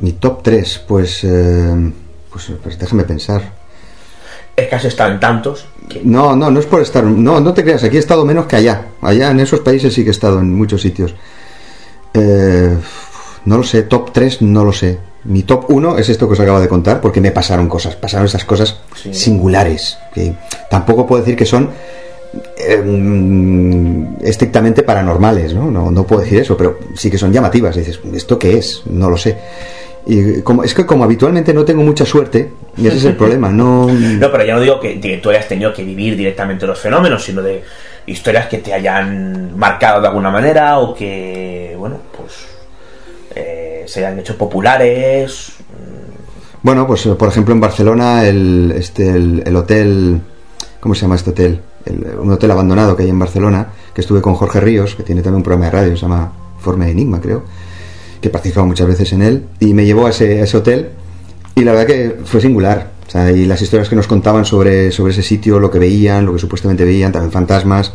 mi 0.00 0.12
top 0.12 0.42
3, 0.42 0.84
pues, 0.86 1.24
eh, 1.24 1.92
pues, 2.30 2.52
pues 2.62 2.78
déjame 2.78 3.04
pensar. 3.04 3.42
Es 4.56 4.68
que 4.68 4.74
has 4.74 4.84
estado 4.84 5.12
en 5.12 5.20
tantos 5.20 5.66
que 5.88 6.02
No, 6.04 6.36
no, 6.36 6.50
no 6.50 6.60
es 6.60 6.66
por 6.66 6.82
estar. 6.82 7.04
No, 7.04 7.40
no 7.40 7.54
te 7.54 7.62
creas, 7.62 7.82
aquí 7.84 7.96
he 7.96 8.00
estado 8.00 8.24
menos 8.24 8.46
que 8.46 8.56
allá. 8.56 8.86
Allá 9.00 9.30
en 9.30 9.40
esos 9.40 9.60
países 9.60 9.92
sí 9.94 10.02
que 10.02 10.08
he 10.08 10.12
estado 10.12 10.38
en 10.40 10.54
muchos 10.54 10.82
sitios. 10.82 11.14
Eh, 12.14 12.76
no 13.44 13.56
lo 13.58 13.62
sé, 13.62 13.82
top 13.82 14.12
3 14.12 14.42
no 14.42 14.64
lo 14.64 14.72
sé. 14.72 14.98
Mi 15.24 15.42
top 15.42 15.66
1 15.68 15.98
es 15.98 16.08
esto 16.08 16.26
que 16.26 16.32
os 16.32 16.40
acabo 16.40 16.60
de 16.60 16.68
contar, 16.68 17.00
porque 17.00 17.20
me 17.20 17.30
pasaron 17.30 17.68
cosas, 17.68 17.94
pasaron 17.96 18.26
esas 18.26 18.44
cosas 18.44 18.80
Sí. 18.94 19.12
singulares. 19.12 19.98
Que 20.14 20.32
tampoco 20.70 21.06
puedo 21.06 21.22
decir 21.22 21.36
que 21.36 21.44
son 21.46 21.70
eh, 22.58 22.76
mm, 22.76 24.16
estrictamente 24.24 24.82
paranormales, 24.82 25.52
¿no? 25.52 25.70
¿no? 25.70 25.90
No 25.90 26.06
puedo 26.06 26.22
decir 26.22 26.38
eso, 26.40 26.56
pero 26.56 26.78
sí 26.94 27.10
que 27.10 27.18
son 27.18 27.32
llamativas. 27.32 27.76
Y 27.76 27.80
dices, 27.80 28.00
¿esto 28.14 28.38
qué 28.38 28.56
es? 28.58 28.82
No 28.86 29.10
lo 29.10 29.16
sé. 29.16 29.36
Y 30.06 30.40
como, 30.42 30.64
es 30.64 30.72
que 30.72 30.86
como 30.86 31.04
habitualmente 31.04 31.52
no 31.52 31.64
tengo 31.64 31.82
mucha 31.82 32.06
suerte, 32.06 32.50
y 32.76 32.86
ese 32.86 32.96
es 32.96 33.04
el 33.04 33.16
problema, 33.16 33.50
no... 33.50 33.86
No, 33.92 34.30
pero 34.32 34.44
ya 34.46 34.54
no 34.54 34.60
digo 34.60 34.80
que, 34.80 34.98
que 35.00 35.18
tú 35.18 35.28
hayas 35.30 35.46
tenido 35.48 35.74
que 35.74 35.84
vivir 35.84 36.16
directamente 36.16 36.66
los 36.66 36.78
fenómenos, 36.78 37.22
sino 37.22 37.42
de 37.42 37.62
historias 38.06 38.46
que 38.46 38.58
te 38.58 38.72
hayan 38.72 39.58
marcado 39.58 40.00
de 40.00 40.08
alguna 40.08 40.30
manera 40.30 40.78
o 40.78 40.94
que, 40.94 41.74
bueno, 41.78 41.98
pues 42.16 42.32
eh, 43.34 43.84
se 43.86 44.04
hayan 44.04 44.18
hecho 44.18 44.36
populares. 44.36 45.52
Bueno, 46.62 46.86
pues 46.86 47.06
por 47.06 47.28
ejemplo 47.28 47.54
en 47.54 47.60
Barcelona 47.60 48.26
el, 48.26 48.72
este, 48.76 49.08
el, 49.08 49.42
el 49.46 49.56
hotel, 49.56 50.20
¿cómo 50.80 50.94
se 50.94 51.02
llama 51.02 51.14
este 51.16 51.30
hotel? 51.30 51.60
El- 51.86 52.18
un 52.18 52.30
hotel 52.30 52.50
abandonado 52.50 52.96
que 52.96 53.04
hay 53.04 53.10
en 53.10 53.18
Barcelona, 53.18 53.68
que 53.94 54.02
estuve 54.02 54.20
con 54.20 54.34
Jorge 54.34 54.60
Ríos, 54.60 54.94
que 54.94 55.02
tiene 55.02 55.22
también 55.22 55.38
un 55.38 55.42
programa 55.42 55.66
de 55.66 55.70
radio, 55.70 55.96
se 55.96 56.02
llama 56.02 56.32
Forma 56.58 56.84
de 56.84 56.90
Enigma, 56.90 57.20
creo, 57.20 57.44
que 58.20 58.28
he 58.28 58.30
participado 58.30 58.66
muchas 58.66 58.86
veces 58.86 59.12
en 59.14 59.22
él, 59.22 59.46
y 59.58 59.72
me 59.72 59.86
llevó 59.86 60.06
a 60.06 60.10
ese, 60.10 60.40
a 60.40 60.44
ese 60.44 60.58
hotel, 60.58 60.90
y 61.54 61.64
la 61.64 61.72
verdad 61.72 61.86
que 61.86 62.16
fue 62.24 62.40
singular. 62.42 62.90
O 63.08 63.10
sea, 63.10 63.32
y 63.32 63.46
las 63.46 63.60
historias 63.60 63.88
que 63.88 63.96
nos 63.96 64.06
contaban 64.06 64.44
sobre, 64.44 64.92
sobre 64.92 65.12
ese 65.12 65.22
sitio, 65.22 65.58
lo 65.58 65.70
que 65.70 65.78
veían, 65.80 66.26
lo 66.26 66.34
que 66.34 66.38
supuestamente 66.38 66.84
veían, 66.84 67.10
también 67.10 67.32
fantasmas, 67.32 67.92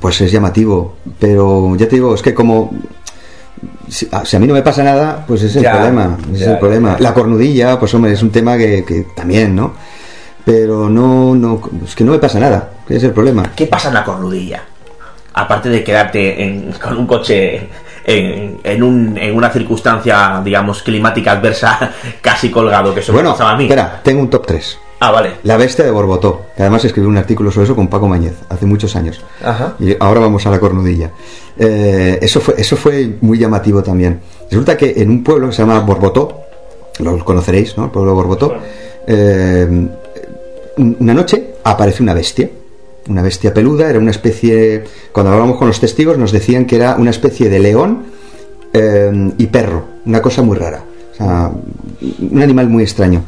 pues 0.00 0.20
es 0.20 0.30
llamativo. 0.30 0.94
Pero 1.18 1.74
ya 1.76 1.88
te 1.88 1.96
digo, 1.96 2.14
es 2.14 2.22
que 2.22 2.32
como 2.34 2.70
si, 3.88 4.08
ah, 4.12 4.22
si 4.24 4.36
a 4.36 4.40
mí 4.40 4.46
no 4.46 4.54
me 4.54 4.62
pasa 4.62 4.82
nada, 4.82 5.24
pues 5.26 5.42
es 5.42 5.54
Ya, 5.54 5.60
el 5.72 5.76
problema. 5.76 6.16
es 6.32 6.38
ya, 6.40 6.52
el 6.52 6.58
problema. 6.58 6.92
ya. 6.96 7.02
La 7.02 7.14
cornudilla, 7.14 7.78
pues 7.78 7.92
hombre, 7.94 8.12
es 8.12 8.22
un 8.22 8.30
tema 8.30 8.56
que, 8.56 8.84
que 8.84 9.06
también, 9.14 9.54
¿no? 9.54 9.74
Pero 10.44 10.88
no, 10.88 11.34
no, 11.34 11.60
es 11.84 11.94
que 11.94 12.02
no 12.04 12.12
me 12.12 12.18
pasa 12.18 12.38
nada, 12.40 12.70
que 12.88 12.96
es 12.96 13.02
el 13.04 13.12
problema. 13.12 13.52
¿Qué 13.54 13.66
pasa 13.66 13.88
en 13.88 13.94
la 13.94 14.04
cornudilla? 14.04 14.62
Aparte 15.34 15.68
de 15.68 15.84
quedarte 15.84 16.42
en- 16.42 16.72
con 16.72 16.96
un 16.96 17.06
coche 17.06 17.68
en, 18.04 18.58
en, 18.64 18.82
un- 18.82 19.16
en 19.18 19.36
una 19.36 19.50
circunstancia, 19.50 20.40
digamos, 20.44 20.82
climática 20.82 21.32
adversa, 21.32 21.92
casi 22.22 22.50
colgado, 22.50 22.92
que 22.94 23.00
eso 23.00 23.12
me 23.12 23.16
Bueno, 23.18 23.32
pasaba 23.32 23.50
a 23.52 23.56
mí. 23.56 23.64
espera, 23.64 24.00
tengo 24.02 24.22
un 24.22 24.30
top 24.30 24.46
3. 24.46 24.78
Ah, 25.02 25.10
vale. 25.10 25.32
La 25.44 25.56
bestia 25.56 25.82
de 25.82 25.90
Borbotó, 25.90 26.42
que 26.54 26.62
además 26.62 26.84
escribí 26.84 27.06
un 27.06 27.16
artículo 27.16 27.50
sobre 27.50 27.64
eso 27.64 27.74
con 27.74 27.88
Paco 27.88 28.06
Mañez, 28.06 28.34
hace 28.50 28.66
muchos 28.66 28.94
años. 28.96 29.24
Ajá. 29.42 29.74
Y 29.80 29.96
ahora 29.98 30.20
vamos 30.20 30.46
a 30.46 30.50
la 30.50 30.60
cornudilla. 30.60 31.10
Eh, 31.58 32.18
eso, 32.20 32.38
fue, 32.38 32.54
eso 32.58 32.76
fue 32.76 33.16
muy 33.22 33.38
llamativo 33.38 33.82
también. 33.82 34.20
Resulta 34.50 34.76
que 34.76 34.92
en 34.96 35.08
un 35.08 35.24
pueblo 35.24 35.48
que 35.48 35.54
se 35.54 35.62
llama 35.62 35.80
Borbotó, 35.80 36.42
lo 36.98 37.24
conoceréis, 37.24 37.78
¿no? 37.78 37.86
El 37.86 37.90
pueblo 37.90 38.10
de 38.10 38.14
Borbotó, 38.14 38.54
eh, 39.06 39.88
una 40.76 41.14
noche 41.14 41.54
aparece 41.64 42.02
una 42.02 42.12
bestia. 42.12 42.50
Una 43.08 43.22
bestia 43.22 43.54
peluda, 43.54 43.88
era 43.88 43.98
una 43.98 44.10
especie. 44.10 44.84
Cuando 45.12 45.30
hablábamos 45.32 45.56
con 45.56 45.68
los 45.68 45.80
testigos, 45.80 46.18
nos 46.18 46.30
decían 46.30 46.66
que 46.66 46.76
era 46.76 46.96
una 46.96 47.10
especie 47.10 47.48
de 47.48 47.58
león 47.58 48.04
eh, 48.74 49.32
y 49.38 49.46
perro, 49.46 49.84
una 50.04 50.20
cosa 50.20 50.42
muy 50.42 50.58
rara. 50.58 50.84
O 51.12 51.16
sea, 51.16 51.50
un 52.30 52.42
animal 52.42 52.68
muy 52.68 52.82
extraño. 52.82 53.22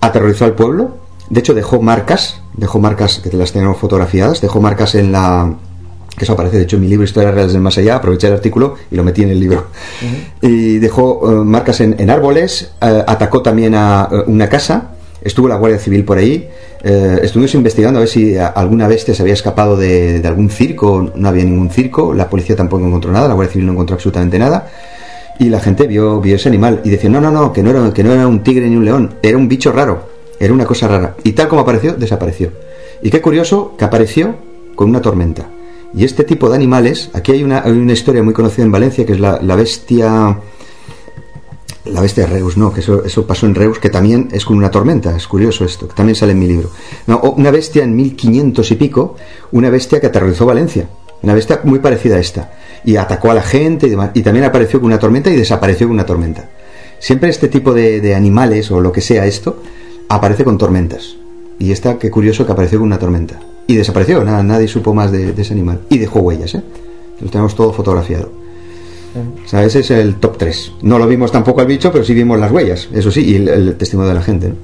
Aterrorizó 0.00 0.44
al 0.44 0.54
pueblo, 0.54 1.01
de 1.32 1.40
hecho 1.40 1.54
dejó 1.54 1.80
marcas, 1.80 2.42
dejó 2.58 2.78
marcas 2.78 3.20
que 3.20 3.34
las 3.34 3.52
tenemos 3.52 3.78
fotografiadas, 3.78 4.42
dejó 4.42 4.60
marcas 4.60 4.94
en 4.94 5.12
la. 5.12 5.54
que 6.14 6.24
eso 6.24 6.34
aparece 6.34 6.58
de 6.58 6.64
hecho 6.64 6.76
en 6.76 6.82
mi 6.82 6.88
libro 6.88 7.04
Historias 7.04 7.32
Reales 7.32 7.54
del 7.54 7.62
Más 7.62 7.78
Allá, 7.78 7.96
aproveché 7.96 8.26
el 8.26 8.34
artículo 8.34 8.74
y 8.90 8.96
lo 8.96 9.02
metí 9.02 9.22
en 9.22 9.30
el 9.30 9.40
libro. 9.40 9.68
Y 10.42 10.76
dejó 10.76 11.32
eh, 11.32 11.42
marcas 11.42 11.80
en, 11.80 11.96
en 11.98 12.10
árboles, 12.10 12.72
eh, 12.82 13.02
atacó 13.06 13.40
también 13.40 13.74
a 13.74 14.10
eh, 14.12 14.24
una 14.26 14.46
casa, 14.50 14.90
estuvo 15.22 15.48
la 15.48 15.56
Guardia 15.56 15.78
Civil 15.78 16.04
por 16.04 16.18
ahí, 16.18 16.50
eh, 16.82 17.20
estuvimos 17.22 17.54
investigando 17.54 17.98
a 17.98 18.00
ver 18.00 18.10
si 18.10 18.36
alguna 18.36 18.86
bestia 18.86 19.14
se 19.14 19.22
había 19.22 19.32
escapado 19.32 19.78
de, 19.78 20.20
de 20.20 20.28
algún 20.28 20.50
circo, 20.50 21.12
no 21.14 21.28
había 21.30 21.44
ningún 21.44 21.70
circo, 21.70 22.12
la 22.12 22.28
policía 22.28 22.56
tampoco 22.56 22.84
encontró 22.84 23.10
nada, 23.10 23.26
la 23.26 23.34
Guardia 23.34 23.54
Civil 23.54 23.68
no 23.68 23.72
encontró 23.72 23.94
absolutamente 23.94 24.38
nada. 24.38 24.68
Y 25.38 25.48
la 25.48 25.60
gente 25.60 25.86
vio, 25.86 26.20
vio 26.20 26.36
ese 26.36 26.50
animal 26.50 26.82
y 26.84 26.90
decía, 26.90 27.08
no, 27.08 27.22
no, 27.22 27.30
no, 27.30 27.54
que 27.54 27.62
no, 27.62 27.70
era, 27.70 27.90
que 27.94 28.04
no 28.04 28.12
era 28.12 28.26
un 28.28 28.42
tigre 28.42 28.68
ni 28.68 28.76
un 28.76 28.84
león, 28.84 29.14
era 29.22 29.38
un 29.38 29.48
bicho 29.48 29.72
raro, 29.72 30.11
era 30.42 30.52
una 30.52 30.66
cosa 30.66 30.88
rara. 30.88 31.14
Y 31.22 31.32
tal 31.32 31.46
como 31.46 31.62
apareció, 31.62 31.94
desapareció. 31.94 32.50
Y 33.00 33.10
qué 33.10 33.20
curioso 33.20 33.74
que 33.78 33.84
apareció 33.84 34.34
con 34.74 34.88
una 34.90 35.00
tormenta. 35.00 35.48
Y 35.94 36.04
este 36.04 36.24
tipo 36.24 36.48
de 36.48 36.56
animales, 36.56 37.10
aquí 37.12 37.30
hay 37.30 37.44
una, 37.44 37.62
hay 37.62 37.70
una 37.70 37.92
historia 37.92 38.24
muy 38.24 38.34
conocida 38.34 38.64
en 38.64 38.72
Valencia, 38.72 39.06
que 39.06 39.12
es 39.12 39.20
la, 39.20 39.40
la 39.40 39.54
bestia... 39.54 40.40
La 41.84 42.00
bestia 42.00 42.26
de 42.26 42.32
Reus, 42.32 42.56
no, 42.56 42.72
que 42.72 42.80
eso, 42.80 43.04
eso 43.04 43.26
pasó 43.26 43.46
en 43.46 43.56
Reus, 43.56 43.78
que 43.78 43.90
también 43.90 44.28
es 44.32 44.44
con 44.44 44.56
una 44.56 44.70
tormenta, 44.70 45.16
es 45.16 45.26
curioso 45.26 45.64
esto, 45.64 45.88
que 45.88 45.94
también 45.94 46.14
sale 46.14 46.30
en 46.30 46.38
mi 46.38 46.46
libro. 46.46 46.70
No, 47.08 47.20
una 47.20 47.50
bestia 47.50 47.82
en 47.82 47.94
1500 47.94 48.70
y 48.70 48.74
pico, 48.76 49.16
una 49.50 49.68
bestia 49.68 50.00
que 50.00 50.06
aterrorizó 50.06 50.46
Valencia, 50.46 50.88
una 51.22 51.34
bestia 51.34 51.60
muy 51.64 51.80
parecida 51.80 52.16
a 52.16 52.20
esta, 52.20 52.52
y 52.84 52.94
atacó 52.94 53.32
a 53.32 53.34
la 53.34 53.42
gente 53.42 53.88
y 54.14 54.22
también 54.22 54.44
apareció 54.44 54.80
con 54.80 54.86
una 54.86 54.98
tormenta 54.98 55.30
y 55.30 55.36
desapareció 55.36 55.88
con 55.88 55.94
una 55.94 56.06
tormenta. 56.06 56.50
Siempre 57.00 57.30
este 57.30 57.48
tipo 57.48 57.74
de 57.74 58.14
animales, 58.14 58.70
o 58.70 58.80
lo 58.80 58.92
que 58.92 59.00
sea 59.00 59.26
esto, 59.26 59.58
aparece 60.14 60.44
con 60.44 60.58
tormentas. 60.58 61.16
Y 61.58 61.70
esta, 61.72 61.98
qué 61.98 62.10
curioso 62.10 62.44
que 62.46 62.52
apareció 62.52 62.78
con 62.78 62.86
una 62.86 62.98
tormenta. 62.98 63.38
Y 63.66 63.76
desapareció, 63.76 64.24
nada, 64.24 64.42
nadie 64.42 64.66
supo 64.68 64.92
más 64.94 65.12
de, 65.12 65.32
de 65.32 65.42
ese 65.42 65.52
animal. 65.52 65.80
Y 65.88 65.98
dejó 65.98 66.20
huellas, 66.20 66.54
¿eh? 66.54 66.62
Lo 67.20 67.28
tenemos 67.30 67.54
todo 67.54 67.72
fotografiado. 67.72 68.30
O 69.44 69.48
sea, 69.48 69.62
ese 69.62 69.80
es 69.80 69.90
el 69.90 70.16
top 70.16 70.38
3. 70.38 70.72
No 70.82 70.98
lo 70.98 71.06
vimos 71.06 71.30
tampoco 71.30 71.60
al 71.60 71.66
bicho, 71.66 71.92
pero 71.92 72.02
sí 72.04 72.14
vimos 72.14 72.38
las 72.40 72.50
huellas, 72.50 72.88
eso 72.92 73.10
sí, 73.10 73.20
y 73.24 73.36
el, 73.36 73.48
el 73.48 73.76
testimonio 73.76 74.08
de 74.08 74.14
la 74.14 74.22
gente. 74.22 74.48
¿no? 74.48 74.54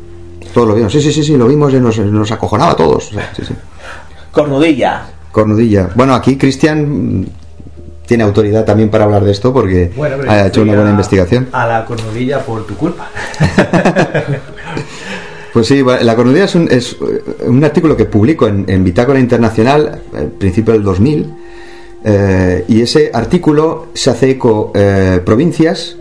Todos 0.55 0.69
lo 0.69 0.75
vimos. 0.75 0.91
Sí, 0.91 1.01
sí, 1.03 1.13
sí, 1.13 1.23
sí, 1.23 1.37
lo 1.37 1.47
vimos 1.47 1.73
y 1.75 1.77
nos, 1.81 1.99
nos 1.99 2.33
acojonaba 2.33 2.73
a 2.73 2.77
todos. 2.77 3.09
O 3.11 3.15
sea, 3.15 3.31
sí, 3.37 3.43
sí. 3.47 3.55
Cornudilla. 4.33 5.03
Cornudilla. 5.31 5.91
Bueno, 5.95 6.15
aquí 6.15 6.37
Cristian 6.39 7.27
tiene 8.07 8.25
autoridad 8.25 8.65
también 8.65 8.89
para 8.89 9.05
hablar 9.05 9.23
de 9.23 9.33
esto 9.33 9.53
porque 9.53 9.93
ha 10.27 10.47
hecho 10.47 10.63
una 10.63 10.73
buena 10.73 10.89
a- 10.89 10.93
investigación. 10.93 11.49
A 11.53 11.67
la 11.67 11.85
cornudilla 11.85 12.41
por 12.41 12.67
tu 12.67 12.75
culpa. 12.75 13.09
Pues 15.53 15.67
sí, 15.67 15.83
La 15.83 16.15
Cornudilla 16.15 16.45
es 16.45 16.55
un, 16.55 16.69
es 16.71 16.93
eh, 16.93 17.47
un 17.47 17.65
artículo 17.65 17.97
que 17.97 18.05
publico 18.05 18.47
en, 18.47 18.65
en 18.69 18.85
Bitácora 18.85 19.19
Internacional 19.19 20.03
al 20.15 20.27
principio 20.29 20.75
del 20.75 20.83
2000 20.83 21.33
eh, 22.05 22.65
y 22.69 22.81
ese 22.81 23.11
artículo 23.13 23.89
se 23.95 24.11
hace 24.11 24.31
eco 24.31 24.73
eh, 24.75 25.21
provincias, 25.25 25.97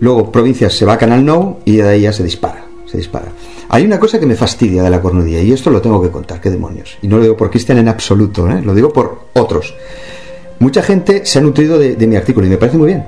luego 0.00 0.32
provincias 0.32 0.74
se 0.74 0.84
va 0.84 0.94
a 0.94 0.98
Canal 0.98 1.24
No 1.24 1.58
y 1.64 1.76
de 1.76 1.88
ahí 1.88 2.00
ya 2.02 2.12
se 2.12 2.22
dispara, 2.22 2.64
se 2.86 2.96
dispara. 2.96 3.32
Hay 3.68 3.84
una 3.84 3.98
cosa 3.98 4.18
que 4.18 4.26
me 4.26 4.34
fastidia 4.34 4.82
de 4.82 4.90
La 4.90 5.00
Cornudilla 5.00 5.40
y 5.40 5.52
esto 5.52 5.70
lo 5.70 5.80
tengo 5.80 6.00
que 6.02 6.10
contar, 6.10 6.40
qué 6.40 6.50
demonios. 6.50 6.98
Y 7.02 7.08
no 7.08 7.16
lo 7.16 7.22
digo 7.22 7.36
por 7.36 7.50
Cristian 7.50 7.78
en 7.78 7.88
absoluto, 7.88 8.48
¿eh? 8.48 8.62
lo 8.62 8.74
digo 8.74 8.92
por 8.92 9.26
otros. 9.34 9.74
Mucha 10.58 10.82
gente 10.82 11.26
se 11.26 11.38
ha 11.38 11.42
nutrido 11.42 11.78
de 11.78 12.06
mi 12.06 12.14
artículo 12.16 12.46
y 12.46 12.50
me 12.50 12.56
parece 12.56 12.78
muy 12.78 12.86
bien. 12.88 13.04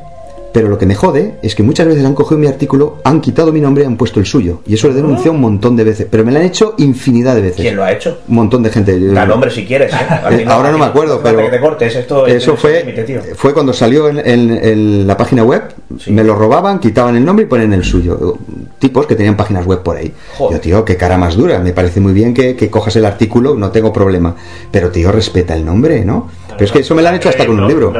Pero 0.54 0.68
lo 0.68 0.78
que 0.78 0.86
me 0.86 0.94
jode 0.94 1.34
es 1.42 1.56
que 1.56 1.64
muchas 1.64 1.86
veces 1.88 2.04
han 2.04 2.14
cogido 2.14 2.38
mi 2.38 2.46
artículo, 2.46 2.98
han 3.02 3.20
quitado 3.20 3.52
mi 3.52 3.60
nombre 3.60 3.82
y 3.82 3.86
han 3.88 3.96
puesto 3.96 4.20
el 4.20 4.26
suyo. 4.26 4.60
Y 4.68 4.74
eso 4.74 4.86
lo 4.86 4.92
he 4.92 4.96
denunciado 4.96 5.32
un 5.32 5.40
montón 5.40 5.74
de 5.74 5.82
veces. 5.82 6.06
Pero 6.08 6.24
me 6.24 6.30
lo 6.30 6.38
han 6.38 6.44
hecho 6.44 6.74
infinidad 6.78 7.34
de 7.34 7.42
veces. 7.42 7.60
¿Quién 7.60 7.74
lo 7.74 7.82
ha 7.82 7.90
hecho? 7.90 8.18
Un 8.28 8.36
montón 8.36 8.62
de 8.62 8.70
gente. 8.70 8.98
Da 9.12 9.26
nombre 9.26 9.50
si 9.50 9.66
quieres, 9.66 9.92
¿eh? 9.92 9.96
Final, 10.38 10.48
ahora 10.54 10.70
no 10.70 10.78
me 10.78 10.84
acuerdo, 10.84 11.20
pero 11.20 11.38
que 11.38 11.48
te 11.48 11.60
cortes, 11.60 11.96
esto 11.96 12.24
eso 12.28 12.54
es 12.54 12.60
fue, 12.60 13.34
fue 13.34 13.52
cuando 13.52 13.72
salió 13.72 14.08
en, 14.08 14.18
en- 14.20 14.50
en 14.64 15.06
la 15.08 15.16
página 15.16 15.42
web, 15.42 15.62
me 16.06 16.22
lo 16.22 16.36
robaban, 16.36 16.78
quitaban 16.78 17.16
el 17.16 17.24
nombre 17.24 17.46
y 17.46 17.48
ponen 17.48 17.72
el 17.72 17.82
suyo. 17.82 18.38
Tipos 18.78 19.06
que 19.08 19.16
tenían 19.16 19.36
páginas 19.36 19.66
web 19.66 19.82
por 19.82 19.96
ahí. 19.96 20.12
Joder. 20.38 20.58
Yo, 20.58 20.60
tío, 20.60 20.84
qué 20.84 20.96
cara 20.96 21.18
más 21.18 21.34
dura. 21.36 21.58
Me 21.58 21.72
parece 21.72 21.98
muy 22.00 22.12
bien 22.12 22.32
que, 22.32 22.54
que 22.54 22.70
cojas 22.70 22.94
el 22.94 23.04
artículo, 23.06 23.56
no 23.56 23.70
tengo 23.72 23.92
problema. 23.92 24.36
Pero, 24.70 24.90
tío, 24.90 25.10
respeta 25.10 25.56
el 25.56 25.64
nombre, 25.64 26.04
¿no? 26.04 26.28
Pero 26.48 26.64
es 26.64 26.70
que 26.70 26.78
eso 26.78 26.94
me 26.94 27.02
lo 27.02 27.08
han 27.08 27.16
hecho 27.16 27.28
hasta 27.28 27.44
con 27.44 27.58
un 27.58 27.66
libro. 27.66 27.92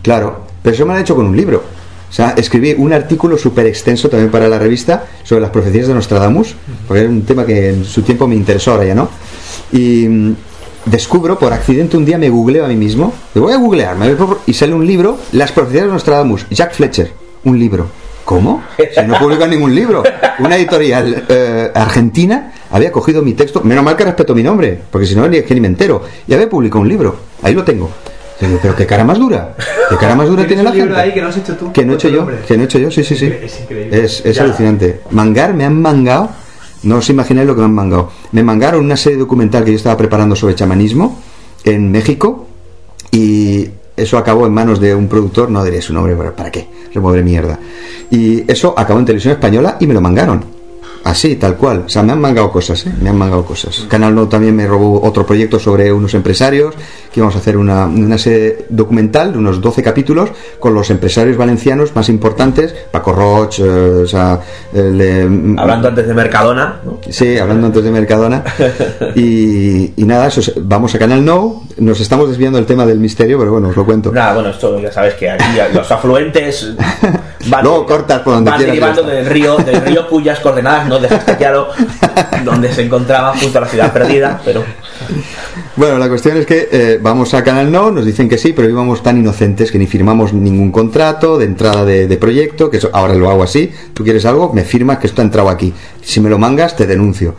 Claro, 0.00 0.40
pero 0.62 0.74
eso 0.74 0.86
me 0.86 0.92
lo 0.92 0.96
han 0.96 1.02
hecho 1.02 1.14
con 1.14 1.26
un 1.26 1.36
libro. 1.36 1.62
O 2.08 2.12
sea, 2.12 2.34
escribí 2.36 2.74
un 2.76 2.92
artículo 2.92 3.36
súper 3.36 3.66
extenso 3.66 4.08
también 4.08 4.30
para 4.30 4.48
la 4.48 4.58
revista 4.58 5.06
sobre 5.24 5.40
las 5.40 5.50
profecías 5.50 5.88
de 5.88 5.94
Nostradamus, 5.94 6.54
porque 6.86 7.00
era 7.02 7.10
un 7.10 7.22
tema 7.22 7.44
que 7.44 7.70
en 7.70 7.84
su 7.84 8.02
tiempo 8.02 8.28
me 8.28 8.36
interesó, 8.36 8.72
ahora 8.72 8.84
ya 8.84 8.94
no. 8.94 9.08
Y 9.72 10.06
mm, 10.08 10.36
descubro, 10.86 11.38
por 11.38 11.52
accidente, 11.52 11.96
un 11.96 12.04
día 12.04 12.18
me 12.18 12.28
googleo 12.30 12.64
a 12.64 12.68
mí 12.68 12.76
mismo, 12.76 13.12
me 13.34 13.40
voy 13.40 13.52
a 13.52 13.56
googlear, 13.56 13.96
me 13.96 14.14
voy 14.14 14.36
y 14.46 14.52
sale 14.52 14.74
un 14.74 14.86
libro, 14.86 15.18
Las 15.32 15.52
profecías 15.52 15.86
de 15.86 15.90
Nostradamus, 15.90 16.46
Jack 16.50 16.74
Fletcher, 16.74 17.10
un 17.44 17.58
libro. 17.58 17.88
¿Cómo? 18.24 18.62
Si 18.78 19.06
no 19.06 19.18
publica 19.18 19.46
ningún 19.46 19.74
libro. 19.74 20.02
Una 20.38 20.56
editorial 20.56 21.26
eh, 21.28 21.70
argentina 21.74 22.52
había 22.70 22.90
cogido 22.90 23.22
mi 23.22 23.34
texto, 23.34 23.60
menos 23.62 23.84
mal 23.84 23.96
que 23.96 24.04
respeto 24.04 24.34
mi 24.34 24.42
nombre, 24.42 24.80
porque 24.90 25.06
si 25.06 25.14
no, 25.14 25.28
ni, 25.28 25.38
es 25.38 25.44
que 25.44 25.54
ni 25.54 25.60
me 25.60 25.68
entero, 25.68 26.02
y 26.26 26.32
había 26.32 26.48
publicado 26.48 26.80
un 26.80 26.88
libro. 26.88 27.16
Ahí 27.42 27.54
lo 27.54 27.64
tengo. 27.64 27.90
Digo, 28.46 28.58
Pero 28.62 28.76
qué 28.76 28.86
cara 28.86 29.04
más 29.04 29.18
dura. 29.18 29.54
¿Qué 29.88 29.96
cara 29.96 30.14
más 30.14 30.28
dura 30.28 30.46
tiene 30.46 30.62
la 30.62 30.72
gente? 30.72 30.96
ahí 30.96 31.12
que 31.12 31.20
no 31.20 31.28
has 31.28 31.36
hecho 31.36 31.56
tú. 31.56 31.72
Que 31.72 31.84
no 31.84 31.92
he 31.92 31.94
hecho 31.96 32.08
yo, 32.08 32.18
nombre. 32.18 32.38
que 32.46 32.56
no 32.56 32.62
he 32.62 32.66
hecho 32.66 32.78
yo, 32.78 32.90
sí, 32.90 33.04
sí, 33.04 33.16
sí. 33.16 33.26
Es 33.26 33.60
increíble. 33.60 34.04
Es, 34.04 34.40
alucinante. 34.40 35.00
Mangar, 35.10 35.54
me 35.54 35.64
han 35.64 35.80
mangado, 35.80 36.30
no 36.82 36.96
os 36.96 37.08
imagináis 37.10 37.46
lo 37.46 37.54
que 37.54 37.60
me 37.60 37.66
han 37.66 37.74
mangado. 37.74 38.10
Me 38.32 38.42
mangaron 38.42 38.84
una 38.84 38.96
serie 38.96 39.18
documental 39.18 39.64
que 39.64 39.70
yo 39.70 39.76
estaba 39.76 39.96
preparando 39.96 40.36
sobre 40.36 40.54
chamanismo 40.54 41.20
en 41.64 41.90
México 41.90 42.46
y 43.10 43.68
eso 43.96 44.18
acabó 44.18 44.46
en 44.46 44.52
manos 44.52 44.80
de 44.80 44.94
un 44.94 45.08
productor, 45.08 45.50
no 45.50 45.64
diré 45.64 45.80
su 45.80 45.92
nombre, 45.92 46.14
pero 46.16 46.34
¿para 46.34 46.50
qué? 46.50 46.68
Remover 46.92 47.22
mierda. 47.22 47.58
Y 48.10 48.50
eso 48.50 48.74
acabó 48.76 48.98
en 48.98 49.06
televisión 49.06 49.34
española 49.34 49.76
y 49.80 49.86
me 49.86 49.94
lo 49.94 50.00
mangaron. 50.00 50.53
Así, 51.04 51.36
tal 51.36 51.56
cual. 51.56 51.82
O 51.86 51.88
sea, 51.88 52.02
me 52.02 52.12
han 52.12 52.20
mangado 52.20 52.50
cosas, 52.50 52.86
¿eh? 52.86 52.92
Me 53.00 53.10
han 53.10 53.16
mangado 53.18 53.44
cosas. 53.44 53.84
Canal 53.88 54.14
No 54.14 54.26
también 54.26 54.56
me 54.56 54.66
robó 54.66 55.02
otro 55.06 55.26
proyecto 55.26 55.58
sobre 55.58 55.92
unos 55.92 56.14
empresarios, 56.14 56.74
que 57.12 57.20
íbamos 57.20 57.34
a 57.36 57.38
hacer 57.40 57.58
una, 57.58 57.84
una 57.86 58.16
serie 58.16 58.64
documental 58.70 59.32
de 59.32 59.38
unos 59.38 59.60
12 59.60 59.82
capítulos 59.82 60.30
con 60.58 60.72
los 60.72 60.88
empresarios 60.90 61.36
valencianos 61.36 61.94
más 61.94 62.08
importantes, 62.08 62.74
Paco 62.90 63.12
Roch, 63.12 63.58
eh, 63.60 63.62
o 64.02 64.06
sea, 64.06 64.40
de- 64.72 65.54
Hablando 65.58 65.88
antes 65.88 66.06
de 66.08 66.14
Mercadona, 66.14 66.80
¿no? 66.84 66.98
Sí, 67.10 67.36
hablando 67.38 67.66
antes 67.66 67.84
de 67.84 67.90
Mercadona. 67.90 68.42
Y, 69.14 69.92
y 69.96 70.04
nada, 70.04 70.26
eso 70.28 70.40
es- 70.40 70.52
vamos 70.56 70.94
a 70.94 70.98
Canal 70.98 71.24
No. 71.24 71.64
Nos 71.78 72.00
estamos 72.00 72.28
desviando 72.28 72.56
del 72.56 72.66
tema 72.66 72.86
del 72.86 72.98
misterio, 72.98 73.38
pero 73.38 73.52
bueno, 73.52 73.68
os 73.68 73.76
lo 73.76 73.84
cuento. 73.84 74.10
Nada, 74.12 74.34
bueno, 74.34 74.48
esto 74.50 74.78
ya 74.80 74.90
sabes 74.92 75.14
que 75.14 75.28
aquí 75.28 75.44
los 75.74 75.90
afluentes 75.90 76.72
van, 77.46 77.64
Luego 77.64 77.86
cortas 77.86 78.20
por 78.20 78.34
donde 78.34 78.50
van 78.50 78.60
derivando 78.60 79.02
del 79.02 79.26
río, 79.26 79.56
del 79.56 79.80
río 79.82 80.08
cuyas 80.08 80.40
coordenadas 80.40 80.88
no 80.88 80.98
dejaste 80.98 81.36
claro 81.36 81.68
donde 82.44 82.72
se 82.72 82.82
encontraba 82.82 83.36
junto 83.36 83.58
a 83.58 83.60
la 83.62 83.66
ciudad 83.66 83.92
perdida, 83.92 84.40
pero 84.44 84.64
Bueno, 85.76 85.98
la 85.98 86.08
cuestión 86.08 86.36
es 86.36 86.46
que 86.46 86.68
eh, 86.70 86.98
vamos 87.02 87.34
a 87.34 87.42
Canal 87.42 87.70
No, 87.70 87.90
nos 87.90 88.04
dicen 88.04 88.28
que 88.28 88.38
sí, 88.38 88.52
pero 88.52 88.68
íbamos 88.68 89.02
tan 89.02 89.18
inocentes 89.18 89.72
que 89.72 89.78
ni 89.78 89.86
firmamos 89.86 90.32
ningún 90.32 90.70
contrato 90.70 91.36
de 91.38 91.46
entrada 91.46 91.84
de, 91.84 92.06
de 92.06 92.16
proyecto, 92.16 92.70
que 92.70 92.76
eso 92.76 92.90
ahora 92.92 93.14
lo 93.14 93.30
hago 93.30 93.42
así. 93.42 93.72
Tú 93.92 94.04
quieres 94.04 94.24
algo, 94.24 94.52
me 94.52 94.62
firmas 94.62 94.98
que 94.98 95.06
esto 95.06 95.20
ha 95.20 95.24
entrado 95.24 95.48
aquí. 95.48 95.72
Si 96.02 96.20
me 96.20 96.30
lo 96.30 96.38
mangas, 96.38 96.76
te 96.76 96.86
denuncio. 96.86 97.34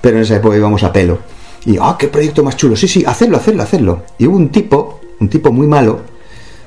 Pero 0.00 0.16
en 0.16 0.22
esa 0.22 0.36
época 0.36 0.56
íbamos 0.56 0.82
a 0.82 0.92
pelo. 0.92 1.18
Y, 1.66 1.78
ah, 1.80 1.96
qué 1.98 2.08
proyecto 2.08 2.42
más 2.42 2.56
chulo. 2.56 2.76
Sí, 2.76 2.88
sí, 2.88 3.04
hacerlo, 3.06 3.36
hacerlo, 3.38 3.62
hacerlo. 3.62 4.02
Y 4.18 4.26
hubo 4.26 4.36
un 4.36 4.50
tipo, 4.50 5.00
un 5.20 5.28
tipo 5.28 5.50
muy 5.52 5.66
malo, 5.66 6.00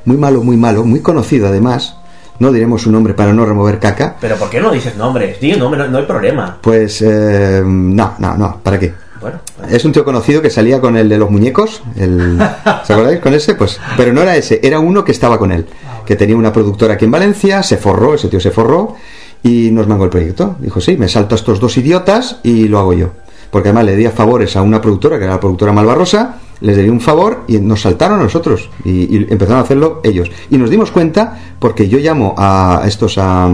muy 0.06 0.18
malo, 0.18 0.44
muy 0.44 0.58
malo, 0.58 0.84
muy 0.84 1.02
conocido 1.02 1.48
además. 1.48 1.98
No 2.40 2.52
diremos 2.52 2.84
su 2.84 2.92
nombre 2.92 3.14
para 3.14 3.34
no 3.34 3.46
remover 3.46 3.80
caca. 3.80 4.16
pero 4.22 4.36
¿por 4.36 4.50
qué 4.50 4.60
no 4.62 4.72
dices 4.72 4.96
nombres? 4.96 5.40
Di 5.40 5.54
nombre, 5.54 5.80
no, 5.80 5.88
no 5.88 5.98
hay 5.98 6.06
problema. 6.06 6.58
Pues, 6.62 7.02
eh, 7.02 7.62
no, 7.66 8.14
no, 8.20 8.36
no, 8.38 8.60
¿para 8.62 8.78
qué? 8.80 8.94
Bueno, 9.20 9.40
Es 9.68 9.84
un 9.84 9.92
tío 9.92 10.06
conocido 10.06 10.44
que 10.44 10.52
salía 10.52 10.80
con 10.80 10.96
el 10.96 11.10
de 11.10 11.18
los 11.18 11.32
muñecos. 11.32 11.82
El, 11.96 12.38
¿Se 12.84 12.94
acordáis 12.94 13.20
con 13.20 13.34
ese? 13.34 13.56
Pues, 13.56 13.80
pero 13.98 14.14
no 14.14 14.22
era 14.22 14.36
ese, 14.36 14.60
era 14.62 14.80
uno 14.80 15.04
que 15.04 15.12
estaba 15.12 15.40
con 15.40 15.52
él. 15.52 15.66
Que 16.06 16.16
tenía 16.16 16.36
una 16.36 16.54
productora 16.54 16.94
aquí 16.94 17.06
en 17.06 17.12
Valencia, 17.12 17.64
se 17.64 17.78
forró, 17.78 18.14
ese 18.14 18.28
tío 18.28 18.40
se 18.40 18.52
forró 18.52 18.96
y 19.44 19.72
nos 19.72 19.88
mangó 19.88 20.04
el 20.04 20.10
proyecto. 20.12 20.56
Dijo, 20.60 20.80
sí, 20.80 20.96
me 20.98 21.10
salto 21.10 21.34
a 21.34 21.38
estos 21.38 21.60
dos 21.60 21.76
idiotas 21.78 22.40
y 22.44 22.68
lo 22.68 22.78
hago 22.80 22.94
yo. 22.94 23.10
Porque 23.50 23.70
además 23.70 23.86
le 23.86 23.96
di 23.96 24.08
favores 24.08 24.56
a 24.56 24.62
una 24.62 24.80
productora, 24.82 25.18
que 25.18 25.24
era 25.24 25.34
la 25.34 25.40
productora 25.40 25.72
Malvarrosa, 25.72 26.36
les 26.62 26.76
debí 26.76 26.90
un 26.90 27.02
favor 27.02 27.44
y 27.48 27.58
nos 27.60 27.82
saltaron 27.82 28.20
a 28.20 28.24
nosotros. 28.24 28.70
Y, 28.84 29.16
y 29.16 29.28
empezaron 29.30 29.58
a 29.60 29.64
hacerlo 29.64 30.02
ellos. 30.04 30.30
Y 30.50 30.58
nos 30.58 30.70
dimos 30.70 30.92
cuenta 30.92 31.40
porque 31.60 31.88
yo 31.88 31.98
llamo 32.00 32.34
a 32.38 32.84
estos, 32.86 33.18
a, 33.18 33.50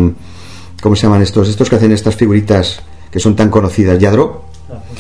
¿cómo 0.82 0.96
se 0.96 1.04
llaman 1.04 1.22
estos? 1.22 1.50
Estos 1.50 1.70
que 1.70 1.76
hacen 1.76 1.92
estas 1.92 2.16
figuritas 2.16 2.82
que 3.12 3.20
son 3.20 3.36
tan 3.36 3.50
conocidas, 3.50 4.00
Yadro. 4.00 4.46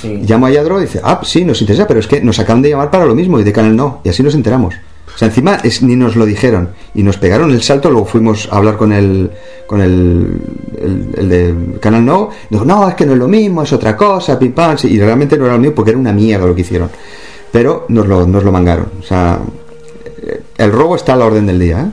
sí. 0.01 0.21
Llamo 0.27 0.45
a 0.45 0.51
Yadro 0.51 0.79
y 0.79 0.83
dice, 0.83 1.01
ah, 1.03 1.21
sí, 1.23 1.43
nos 1.45 1.59
interesa, 1.61 1.87
pero 1.87 1.99
es 1.99 2.07
que 2.07 2.21
nos 2.21 2.37
acaban 2.39 2.61
de 2.61 2.69
llamar 2.69 2.91
para 2.91 3.05
lo 3.05 3.15
mismo 3.15 3.39
y 3.39 3.43
de 3.43 3.51
Canal 3.51 3.75
no. 3.75 4.01
Y 4.03 4.09
así 4.09 4.21
nos 4.21 4.35
enteramos. 4.35 4.75
O 5.13 5.17
sea, 5.17 5.27
encima 5.27 5.57
es, 5.63 5.83
ni 5.83 5.95
nos 5.95 6.15
lo 6.15 6.25
dijeron. 6.25 6.69
Y 6.95 7.03
nos 7.03 7.17
pegaron 7.17 7.51
el 7.51 7.61
salto, 7.61 7.89
luego 7.91 8.05
fuimos 8.05 8.49
a 8.51 8.57
hablar 8.57 8.77
con 8.77 8.91
el, 8.91 9.29
con 9.67 9.79
el, 9.81 10.41
el, 10.81 11.09
el 11.17 11.29
de 11.29 11.79
Canal 11.79 12.03
No. 12.05 12.29
Dijo, 12.49 12.65
no, 12.65 12.87
es 12.89 12.95
que 12.95 13.05
no 13.05 13.13
es 13.13 13.19
lo 13.19 13.27
mismo, 13.27 13.61
es 13.61 13.71
otra 13.73 13.95
cosa, 13.95 14.39
pim 14.39 14.53
pam. 14.53 14.77
Sí, 14.77 14.87
y 14.87 14.99
realmente 14.99 15.37
no 15.37 15.45
era 15.45 15.53
lo 15.53 15.59
mismo 15.59 15.75
porque 15.75 15.91
era 15.91 15.99
una 15.99 16.13
mierda 16.13 16.47
lo 16.47 16.55
que 16.55 16.61
hicieron. 16.61 16.89
Pero 17.53 17.85
nos 17.87 18.05
lo, 18.07 18.27
nos 18.27 18.43
lo 18.43 18.51
mangaron. 18.51 18.87
O 18.99 19.03
sea, 19.03 19.39
el 20.57 20.71
robo 20.73 20.95
está 20.97 21.13
a 21.13 21.15
la 21.15 21.25
orden 21.25 21.45
del 21.45 21.59
día, 21.59 21.79
¿eh? 21.81 21.85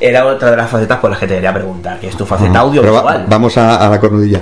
Era 0.00 0.24
otra 0.26 0.52
de 0.52 0.56
las 0.56 0.70
facetas 0.70 0.98
por 1.00 1.10
las 1.10 1.18
que 1.18 1.26
te 1.26 1.34
quería 1.34 1.52
preguntar, 1.52 1.98
que 2.00 2.06
es 2.08 2.16
tu 2.16 2.24
faceta 2.24 2.60
Ajá. 2.62 2.70
Pero 2.72 2.92
va- 2.92 3.26
vamos 3.28 3.58
a, 3.58 3.84
a 3.84 3.90
la 3.90 3.98
cornudilla. 4.00 4.40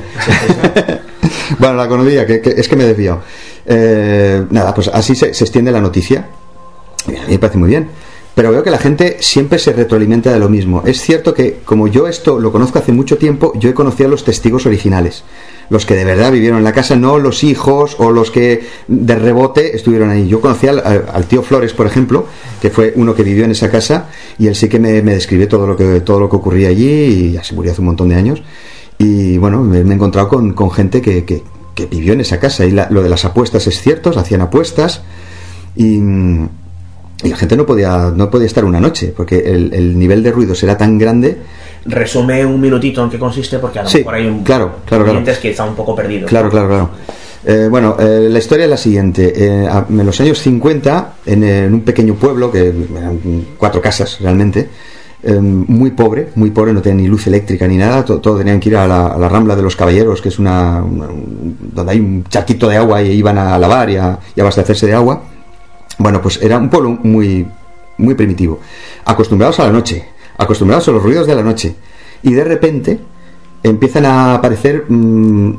bueno, 1.58 1.74
la 1.76 1.88
cornudilla, 1.88 2.26
que, 2.26 2.40
que- 2.40 2.50
es 2.56 2.68
que 2.68 2.76
me 2.76 2.84
he 2.84 2.88
desviado. 2.88 3.20
Eh, 3.64 4.44
nada, 4.50 4.74
pues 4.74 4.88
así 4.88 5.14
se, 5.14 5.32
se 5.34 5.44
extiende 5.44 5.72
la 5.72 5.80
noticia. 5.80 6.26
A 7.08 7.10
mí 7.10 7.18
me 7.30 7.38
parece 7.38 7.58
muy 7.58 7.68
bien. 7.70 7.88
Pero 8.34 8.50
veo 8.50 8.62
que 8.62 8.70
la 8.70 8.76
gente 8.78 9.16
siempre 9.20 9.58
se 9.58 9.72
retroalimenta 9.72 10.30
de 10.30 10.38
lo 10.38 10.50
mismo. 10.50 10.82
Es 10.84 11.00
cierto 11.00 11.32
que, 11.32 11.60
como 11.64 11.88
yo 11.88 12.06
esto 12.06 12.38
lo 12.38 12.52
conozco 12.52 12.78
hace 12.78 12.92
mucho 12.92 13.16
tiempo, 13.16 13.52
yo 13.56 13.70
he 13.70 13.74
conocido 13.74 14.08
a 14.08 14.10
los 14.10 14.24
testigos 14.24 14.66
originales. 14.66 15.24
Los 15.68 15.84
que 15.86 15.94
de 15.96 16.04
verdad 16.04 16.30
vivieron 16.32 16.58
en 16.58 16.64
la 16.64 16.72
casa, 16.72 16.94
no 16.96 17.18
los 17.18 17.42
hijos 17.44 17.96
o 17.98 18.12
los 18.12 18.30
que 18.30 18.62
de 18.88 19.14
rebote 19.16 19.74
estuvieron 19.76 20.10
ahí. 20.10 20.28
Yo 20.28 20.40
conocí 20.40 20.68
al, 20.68 20.78
al- 20.78 21.24
tío 21.26 21.42
Flores, 21.42 21.72
por 21.72 21.86
ejemplo, 21.86 22.26
que 22.62 22.70
fue 22.70 22.92
uno 22.96 23.14
que 23.14 23.22
vivió 23.24 23.44
en 23.44 23.50
esa 23.50 23.70
casa, 23.70 24.06
y 24.38 24.46
él 24.46 24.54
sí 24.54 24.68
que 24.68 24.78
me, 24.78 25.02
me 25.02 25.14
describió 25.14 25.48
todo 25.48 25.66
lo 25.66 25.76
que, 25.76 26.00
todo 26.00 26.20
lo 26.20 26.30
que 26.30 26.36
ocurría 26.36 26.68
allí, 26.68 26.88
y 26.88 27.32
ya 27.32 27.42
se 27.42 27.54
murió 27.54 27.72
hace 27.72 27.80
un 27.80 27.86
montón 27.88 28.08
de 28.10 28.14
años. 28.14 28.42
Y 28.98 29.38
bueno, 29.38 29.62
me, 29.62 29.78
he 29.78 29.80
encontrado 29.80 30.28
con, 30.28 30.52
con 30.52 30.70
gente 30.70 31.02
que, 31.02 31.24
que- 31.24 31.42
que 31.74 31.84
vivió 31.86 32.14
en 32.14 32.20
esa 32.22 32.38
casa. 32.40 32.64
Y 32.64 32.70
la- 32.70 32.88
lo 32.90 33.02
de 33.02 33.08
las 33.10 33.24
apuestas 33.26 33.66
es 33.66 33.80
cierto, 33.80 34.10
hacían 34.18 34.40
apuestas. 34.40 35.02
Y, 35.76 36.00
la 37.22 37.36
gente 37.36 37.56
no 37.56 37.64
podía, 37.66 38.12
no 38.14 38.30
podía 38.30 38.46
estar 38.46 38.64
una 38.64 38.78
noche, 38.80 39.12
porque 39.16 39.38
el, 39.38 39.72
el 39.74 39.98
nivel 39.98 40.22
de 40.22 40.30
ruido 40.32 40.54
será 40.54 40.76
tan 40.76 40.98
grande. 40.98 41.38
Resume 41.84 42.44
un 42.44 42.60
minutito 42.60 43.02
en 43.04 43.10
qué 43.10 43.18
consiste, 43.18 43.58
porque 43.58 43.78
a 43.78 43.82
lo 43.84 43.88
Sí, 43.88 43.98
mejor 43.98 44.14
hay 44.14 44.26
un 44.26 44.42
claro, 44.42 44.76
claro, 44.86 45.04
claro. 45.04 45.04
clientes 45.04 45.38
que 45.38 45.50
están 45.50 45.68
un 45.68 45.74
poco 45.76 45.94
perdidos. 45.94 46.28
Claro, 46.28 46.50
claro, 46.50 46.68
claro. 46.68 46.90
Eh, 47.44 47.68
bueno, 47.70 47.96
eh, 47.98 48.26
la 48.28 48.38
historia 48.38 48.64
es 48.64 48.70
la 48.70 48.76
siguiente. 48.76 49.32
Eh, 49.36 49.66
a- 49.68 49.86
en 49.88 50.04
los 50.04 50.20
años 50.20 50.38
50, 50.40 51.14
en, 51.26 51.44
en 51.44 51.74
un 51.74 51.82
pequeño 51.82 52.14
pueblo, 52.14 52.50
que 52.50 52.68
eran 52.68 53.20
cuatro 53.56 53.80
casas 53.80 54.18
realmente, 54.20 54.68
eh, 55.22 55.32
muy 55.40 55.92
pobre, 55.92 56.30
muy 56.34 56.50
pobre, 56.50 56.72
no 56.72 56.82
tenía 56.82 57.02
ni 57.02 57.08
luz 57.08 57.26
eléctrica 57.28 57.68
ni 57.68 57.76
nada, 57.76 58.04
to- 58.04 58.18
todo, 58.20 58.38
tenían 58.38 58.58
que 58.58 58.68
ir 58.70 58.76
a 58.76 58.86
la, 58.88 59.06
a 59.08 59.18
la 59.18 59.28
Rambla 59.28 59.54
de 59.54 59.62
los 59.62 59.76
Caballeros, 59.76 60.20
que 60.20 60.28
es 60.30 60.38
una, 60.40 60.82
una- 60.82 61.06
un- 61.08 61.56
donde 61.72 61.92
hay 61.92 62.00
un 62.00 62.24
charquito 62.24 62.68
de 62.68 62.76
agua 62.78 63.00
y 63.02 63.12
iban 63.12 63.38
a 63.38 63.56
lavar 63.58 63.90
y 63.90 63.96
a, 63.96 64.18
y 64.34 64.40
a 64.40 64.42
abastecerse 64.42 64.86
de 64.86 64.94
agua. 64.94 65.22
Bueno, 65.98 66.20
pues 66.20 66.42
era 66.42 66.58
un 66.58 66.68
pueblo 66.68 66.98
muy, 67.02 67.46
muy 67.98 68.14
primitivo, 68.14 68.58
acostumbrados 69.04 69.60
a 69.60 69.66
la 69.66 69.72
noche, 69.72 70.04
acostumbrados 70.38 70.88
a 70.88 70.92
los 70.92 71.02
ruidos 71.02 71.26
de 71.26 71.34
la 71.34 71.42
noche, 71.42 71.74
y 72.22 72.32
de 72.32 72.44
repente 72.44 72.98
empiezan 73.62 74.04
a 74.06 74.34
aparecer 74.34 74.84
mm, 74.88 75.54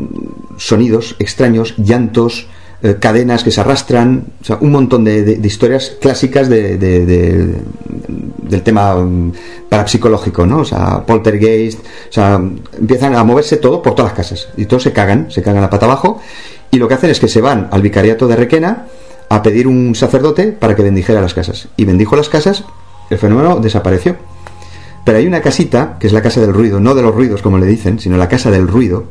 sonidos 0.57 1.15
extraños, 1.19 1.73
llantos, 1.77 2.47
eh, 2.83 2.97
cadenas 2.99 3.43
que 3.43 3.49
se 3.51 3.59
arrastran, 3.59 4.25
o 4.41 4.45
sea, 4.45 4.57
un 4.61 4.71
montón 4.71 5.03
de, 5.03 5.39
historias 5.43 5.97
clásicas 5.99 6.47
de- 6.47 6.77
del 6.77 8.61
tema 8.61 8.95
mm, 8.95 9.31
parapsicológico, 9.69 10.45
¿no? 10.45 10.59
O 10.59 10.65
sea, 10.65 11.03
poltergeist, 11.05 11.79
o 11.79 12.11
sea, 12.13 12.41
empiezan 12.79 13.15
a 13.15 13.23
moverse 13.23 13.57
todo 13.57 13.81
por 13.81 13.95
todas 13.95 14.11
las 14.11 14.17
casas 14.17 14.49
y 14.57 14.65
todos 14.65 14.83
se 14.83 14.93
cagan, 14.93 15.31
se 15.31 15.41
cagan 15.41 15.61
la 15.61 15.69
pata 15.69 15.85
abajo 15.85 16.21
y 16.71 16.77
lo 16.77 16.87
que 16.87 16.93
hacen 16.93 17.09
es 17.09 17.19
que 17.19 17.27
se 17.27 17.41
van 17.41 17.67
al 17.71 17.81
vicariato 17.81 18.27
de 18.27 18.35
Requena 18.35 18.85
a 19.29 19.41
pedir 19.43 19.67
un 19.67 19.95
sacerdote 19.95 20.51
para 20.53 20.75
que 20.75 20.83
bendijera 20.83 21.19
las 21.21 21.33
casas 21.33 21.67
y 21.77 21.85
bendijo 21.85 22.15
las 22.15 22.29
casas, 22.29 22.63
el 23.09 23.17
fenómeno 23.17 23.59
desapareció. 23.59 24.15
Pero 25.07 25.19
hay 25.19 25.25
una 25.25 25.39
casita, 25.41 25.95
que 25.99 26.07
es 26.07 26.11
la 26.11 26.21
casa 26.21 26.41
del 26.41 26.51
ruido, 26.53 26.81
no 26.81 26.93
de 26.93 27.01
los 27.01 27.15
ruidos 27.15 27.41
como 27.41 27.57
le 27.57 27.65
dicen, 27.65 27.97
sino 27.97 28.17
la 28.17 28.27
casa 28.27 28.51
del 28.51 28.67
ruido, 28.67 29.05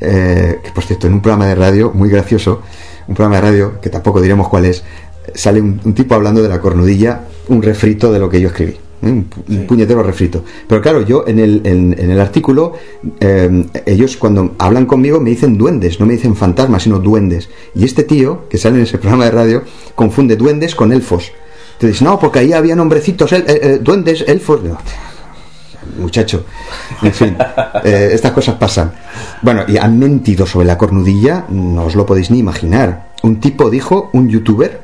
eh, 0.00 0.60
que 0.62 0.70
por 0.70 0.84
cierto, 0.84 1.08
en 1.08 1.14
un 1.14 1.20
programa 1.20 1.46
de 1.46 1.56
radio 1.56 1.90
muy 1.92 2.08
gracioso, 2.08 2.62
un 3.08 3.16
programa 3.16 3.34
de 3.36 3.42
radio 3.42 3.80
que 3.80 3.90
tampoco 3.90 4.20
diremos 4.20 4.48
cuál 4.48 4.66
es, 4.66 4.84
sale 5.34 5.60
un, 5.60 5.80
un 5.84 5.92
tipo 5.92 6.14
hablando 6.14 6.40
de 6.40 6.48
la 6.48 6.60
cornudilla, 6.60 7.22
un 7.48 7.60
refrito 7.62 8.12
de 8.12 8.20
lo 8.20 8.30
que 8.30 8.40
yo 8.40 8.46
escribí. 8.46 8.72
¿eh? 9.02 9.10
Un, 9.10 9.28
pu- 9.28 9.42
un 9.48 9.66
puñetero 9.66 10.04
refrito. 10.04 10.44
Pero 10.68 10.80
claro, 10.80 11.02
yo 11.02 11.24
en 11.26 11.40
el, 11.40 11.62
en, 11.64 11.96
en 11.98 12.10
el 12.12 12.20
artículo, 12.20 12.74
eh, 13.18 13.66
ellos 13.86 14.16
cuando 14.18 14.54
hablan 14.58 14.86
conmigo 14.86 15.18
me 15.20 15.30
dicen 15.30 15.58
duendes, 15.58 15.98
no 15.98 16.06
me 16.06 16.12
dicen 16.12 16.36
fantasmas, 16.36 16.84
sino 16.84 17.00
duendes. 17.00 17.48
Y 17.74 17.84
este 17.84 18.04
tío, 18.04 18.48
que 18.48 18.56
sale 18.56 18.76
en 18.76 18.82
ese 18.82 18.98
programa 18.98 19.24
de 19.24 19.30
radio, 19.32 19.62
confunde 19.96 20.36
duendes 20.36 20.76
con 20.76 20.92
elfos. 20.92 21.32
Te 21.78 21.88
dice, 21.88 22.04
no, 22.04 22.18
porque 22.20 22.38
ahí 22.40 22.52
había 22.52 22.76
nombrecitos, 22.76 23.32
el- 23.32 23.82
duendes, 23.82 24.24
elfos. 24.28 24.62
No, 24.62 24.78
muchacho. 25.98 26.44
En 27.02 27.12
fin, 27.12 27.36
eh, 27.84 28.10
estas 28.12 28.32
cosas 28.32 28.56
pasan. 28.56 28.92
Bueno, 29.42 29.62
y 29.66 29.76
han 29.76 29.98
mentido 29.98 30.46
sobre 30.46 30.66
la 30.66 30.78
cornudilla, 30.78 31.44
no 31.48 31.84
os 31.84 31.94
lo 31.94 32.06
podéis 32.06 32.30
ni 32.30 32.38
imaginar. 32.38 33.08
Un 33.22 33.40
tipo 33.40 33.70
dijo, 33.70 34.10
un 34.12 34.28
youtuber, 34.28 34.82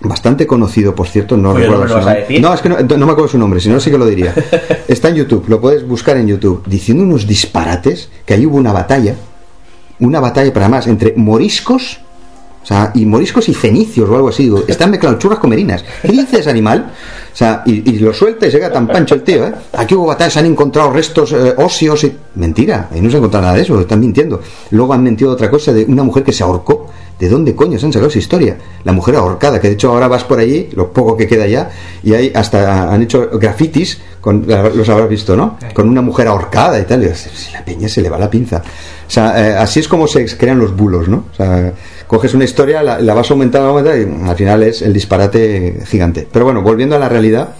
bastante 0.00 0.46
conocido, 0.46 0.94
por 0.94 1.08
cierto, 1.08 1.36
no 1.36 1.50
Oye, 1.50 1.66
¿no 1.66 1.72
recuerdo 1.72 2.00
su 2.00 2.06
nombre. 2.06 2.40
No, 2.40 2.54
es 2.54 2.60
que 2.60 2.68
no, 2.68 2.76
no 2.78 3.06
me 3.06 3.12
acuerdo 3.12 3.28
su 3.28 3.38
nombre, 3.38 3.60
si 3.60 3.68
no 3.68 3.80
sí 3.80 3.90
que 3.90 3.98
lo 3.98 4.06
diría. 4.06 4.34
Está 4.88 5.08
en 5.08 5.16
YouTube, 5.16 5.44
lo 5.48 5.60
puedes 5.60 5.86
buscar 5.86 6.16
en 6.16 6.26
YouTube, 6.26 6.62
diciendo 6.66 7.02
unos 7.02 7.26
disparates, 7.26 8.10
que 8.24 8.34
ahí 8.34 8.46
hubo 8.46 8.56
una 8.56 8.72
batalla, 8.72 9.14
una 10.00 10.20
batalla 10.20 10.52
para 10.52 10.68
más, 10.68 10.86
entre 10.86 11.14
moriscos, 11.16 12.00
o 12.62 12.66
sea, 12.66 12.90
y 12.94 13.06
moriscos 13.06 13.48
y 13.48 13.54
fenicios 13.54 14.10
o 14.10 14.16
algo 14.16 14.28
así. 14.28 14.52
Están 14.66 14.90
mezclados 14.90 15.20
churras 15.20 15.38
con 15.38 15.50
merinas. 15.50 15.84
¿Qué 16.02 16.08
dices, 16.08 16.48
animal? 16.48 16.92
O 17.36 17.38
sea, 17.38 17.62
y, 17.66 17.98
lo 17.98 18.14
suelta 18.14 18.46
y 18.46 18.50
se 18.50 18.56
queda 18.56 18.72
tan 18.72 18.86
pancho 18.86 19.14
el 19.14 19.20
tío, 19.20 19.46
¿eh? 19.46 19.52
Aquí 19.74 19.94
hubo 19.94 20.06
batallas, 20.06 20.32
se 20.32 20.38
han 20.38 20.46
encontrado 20.46 20.90
restos 20.90 21.32
eh, 21.32 21.52
óseos 21.58 22.02
y... 22.04 22.16
Mentira, 22.34 22.88
ahí 22.90 23.02
no 23.02 23.10
se 23.10 23.16
ha 23.16 23.18
encontrado 23.18 23.42
nada 23.42 23.56
de 23.56 23.62
eso, 23.62 23.78
están 23.78 24.00
mintiendo. 24.00 24.40
Luego 24.70 24.94
han 24.94 25.02
mentido 25.02 25.32
otra 25.32 25.50
cosa 25.50 25.74
de 25.74 25.84
una 25.84 26.02
mujer 26.02 26.24
que 26.24 26.32
se 26.32 26.42
ahorcó. 26.42 26.86
¿De 27.18 27.28
dónde 27.28 27.54
coño 27.54 27.78
se 27.78 27.84
han 27.84 27.92
sacado 27.92 28.08
esa 28.08 28.20
historia? 28.20 28.56
La 28.84 28.92
mujer 28.92 29.16
ahorcada, 29.16 29.60
que 29.60 29.68
de 29.68 29.74
hecho 29.74 29.90
ahora 29.90 30.08
vas 30.08 30.24
por 30.24 30.38
allí, 30.38 30.70
lo 30.72 30.90
poco 30.94 31.14
que 31.14 31.26
queda 31.26 31.46
ya, 31.46 31.70
y 32.02 32.14
ahí 32.14 32.32
hasta 32.34 32.90
han 32.90 33.02
hecho 33.02 33.28
grafitis, 33.34 34.00
con, 34.26 34.44
los 34.44 34.88
habrás 34.88 35.08
visto, 35.08 35.36
¿no? 35.36 35.56
Con 35.72 35.88
una 35.88 36.02
mujer 36.02 36.26
ahorcada 36.26 36.80
y 36.80 36.82
tal. 36.82 37.04
Y 37.04 37.52
la 37.52 37.64
peña 37.64 37.88
se 37.88 38.02
le 38.02 38.10
va 38.10 38.18
la 38.18 38.28
pinza. 38.28 38.56
O 39.06 39.10
sea, 39.10 39.40
eh, 39.40 39.56
así 39.56 39.78
es 39.78 39.86
como 39.86 40.08
se 40.08 40.26
crean 40.36 40.58
los 40.58 40.74
bulos, 40.74 41.06
¿no? 41.06 41.26
O 41.30 41.34
sea, 41.36 41.72
coges 42.08 42.34
una 42.34 42.42
historia, 42.42 42.82
la, 42.82 42.98
la 42.98 43.14
vas 43.14 43.30
aumentando, 43.30 43.68
aumentando 43.68 44.26
y 44.26 44.28
al 44.28 44.36
final 44.36 44.64
es 44.64 44.82
el 44.82 44.92
disparate 44.92 45.80
gigante. 45.86 46.26
Pero 46.28 46.44
bueno, 46.44 46.62
volviendo 46.62 46.96
a 46.96 46.98
la 46.98 47.08
realidad, 47.08 47.50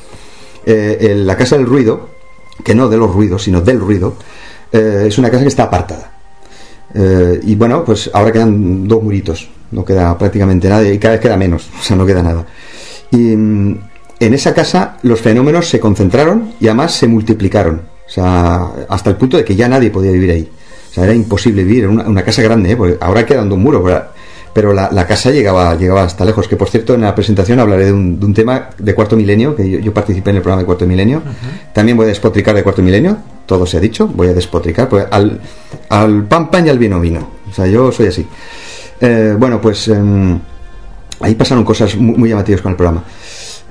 eh, 0.67 1.15
la 1.17 1.37
Casa 1.37 1.57
del 1.57 1.67
Ruido, 1.67 2.09
que 2.65 2.75
no 2.75 2.89
de 2.89 2.97
los 2.97 3.15
ruidos, 3.15 3.45
sino 3.45 3.61
del 3.61 3.79
ruido, 3.79 4.17
eh, 4.73 5.05
es 5.07 5.19
una 5.19 5.31
casa 5.31 5.45
que 5.45 5.49
está 5.49 5.63
apartada. 5.63 6.11
Eh, 6.95 7.39
y 7.45 7.55
bueno, 7.55 7.85
pues 7.85 8.11
ahora 8.13 8.33
quedan 8.33 8.89
dos 8.89 9.05
muritos, 9.05 9.49
no 9.71 9.85
queda 9.85 10.19
prácticamente 10.19 10.69
nada 10.69 10.83
y 10.89 10.99
cada 10.99 11.13
vez 11.13 11.21
queda 11.21 11.37
menos, 11.37 11.71
o 11.79 11.83
sea, 11.85 11.97
no 11.97 12.05
queda 12.05 12.25
nada. 12.25 12.45
Y 13.13 13.37
mm, 13.37 13.79
en 14.21 14.35
esa 14.35 14.55
casa 14.55 14.99
los 15.03 15.21
fenómenos 15.21 15.69
se 15.69 15.81
concentraron 15.81 16.53
y 16.61 16.67
además 16.67 16.95
se 16.95 17.07
multiplicaron, 17.07 17.83
o 18.07 18.11
sea, 18.11 18.67
hasta 18.89 19.11
el 19.11 19.17
punto 19.17 19.37
de 19.37 19.45
que 19.45 19.57
ya 19.57 19.69
nadie 19.69 19.91
podía 19.91 20.13
vivir 20.13 20.31
ahí. 20.31 20.51
O 20.91 20.95
sea, 20.95 21.05
era 21.05 21.15
imposible 21.15 21.65
vivir 21.65 21.85
en 21.85 21.91
una, 21.91 22.05
una 22.05 22.23
casa 22.23 22.43
grande, 22.43 22.73
¿eh? 22.73 22.77
porque 22.77 22.97
ahora 23.01 23.27
queda 23.27 23.43
un 23.43 23.63
muro, 23.63 23.85
pero, 23.85 24.05
pero 24.55 24.73
la, 24.73 24.89
la 24.91 25.07
casa 25.07 25.31
llegaba, 25.31 25.75
llegaba 25.75 26.05
hasta 26.05 26.25
lejos. 26.25 26.49
Que 26.49 26.57
por 26.57 26.71
cierto, 26.71 26.95
en 26.95 27.03
la 27.03 27.15
presentación 27.15 27.61
hablaré 27.61 27.85
de 27.85 27.93
un, 27.93 28.19
de 28.19 28.25
un 28.25 28.33
tema 28.33 28.71
de 28.79 28.95
cuarto 28.95 29.15
milenio, 29.15 29.55
que 29.55 29.69
yo, 29.69 29.79
yo 29.79 29.93
participé 29.93 30.31
en 30.31 30.37
el 30.37 30.43
programa 30.43 30.63
de 30.63 30.67
cuarto 30.67 30.87
milenio. 30.87 31.23
También 31.75 31.99
voy 31.99 32.07
a 32.07 32.09
despotricar 32.09 32.55
de 32.55 32.63
cuarto 32.63 32.81
milenio, 32.81 33.19
todo 33.45 33.67
se 33.67 33.77
ha 33.77 33.81
dicho, 33.81 34.07
voy 34.07 34.29
a 34.29 34.33
despotricar, 34.33 34.89
pues 34.89 35.07
al, 35.11 35.39
al 35.91 36.25
pan 36.25 36.51
pan 36.51 36.67
y 36.67 36.71
al 36.71 36.79
vino 36.79 36.99
vino. 36.99 37.29
O 37.51 37.53
sea, 37.53 37.67
yo 37.67 37.93
soy 37.93 38.07
así. 38.07 38.27
Eh, 38.99 39.37
bueno, 39.39 39.61
pues 39.61 39.89
em, 39.89 40.39
ahí 41.21 41.35
pasaron 41.35 41.65
cosas 41.65 41.95
muy, 41.97 42.17
muy 42.17 42.29
llamativas 42.31 42.63
con 42.63 42.71
el 42.71 42.77
programa. 42.77 43.05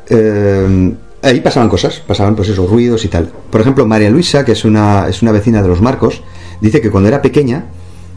Eh, 0.10 0.94
ahí 1.22 1.42
pasaban 1.42 1.70
cosas, 1.70 2.02
pasaban 2.06 2.36
pues 2.36 2.50
esos 2.50 2.70
ruidos 2.70 3.04
y 3.06 3.08
tal. 3.08 3.32
Por 3.50 3.62
ejemplo, 3.62 3.86
María 3.86 4.10
Luisa, 4.10 4.46
que 4.46 4.52
es 4.54 4.66
una, 4.66 5.08
es 5.08 5.22
una 5.22 5.32
vecina 5.32 5.62
de 5.62 5.68
los 5.68 5.82
Marcos, 5.82 6.22
dice 6.62 6.82
que 6.82 6.92
cuando 6.92 7.10
era 7.10 7.22
pequeña 7.22 7.66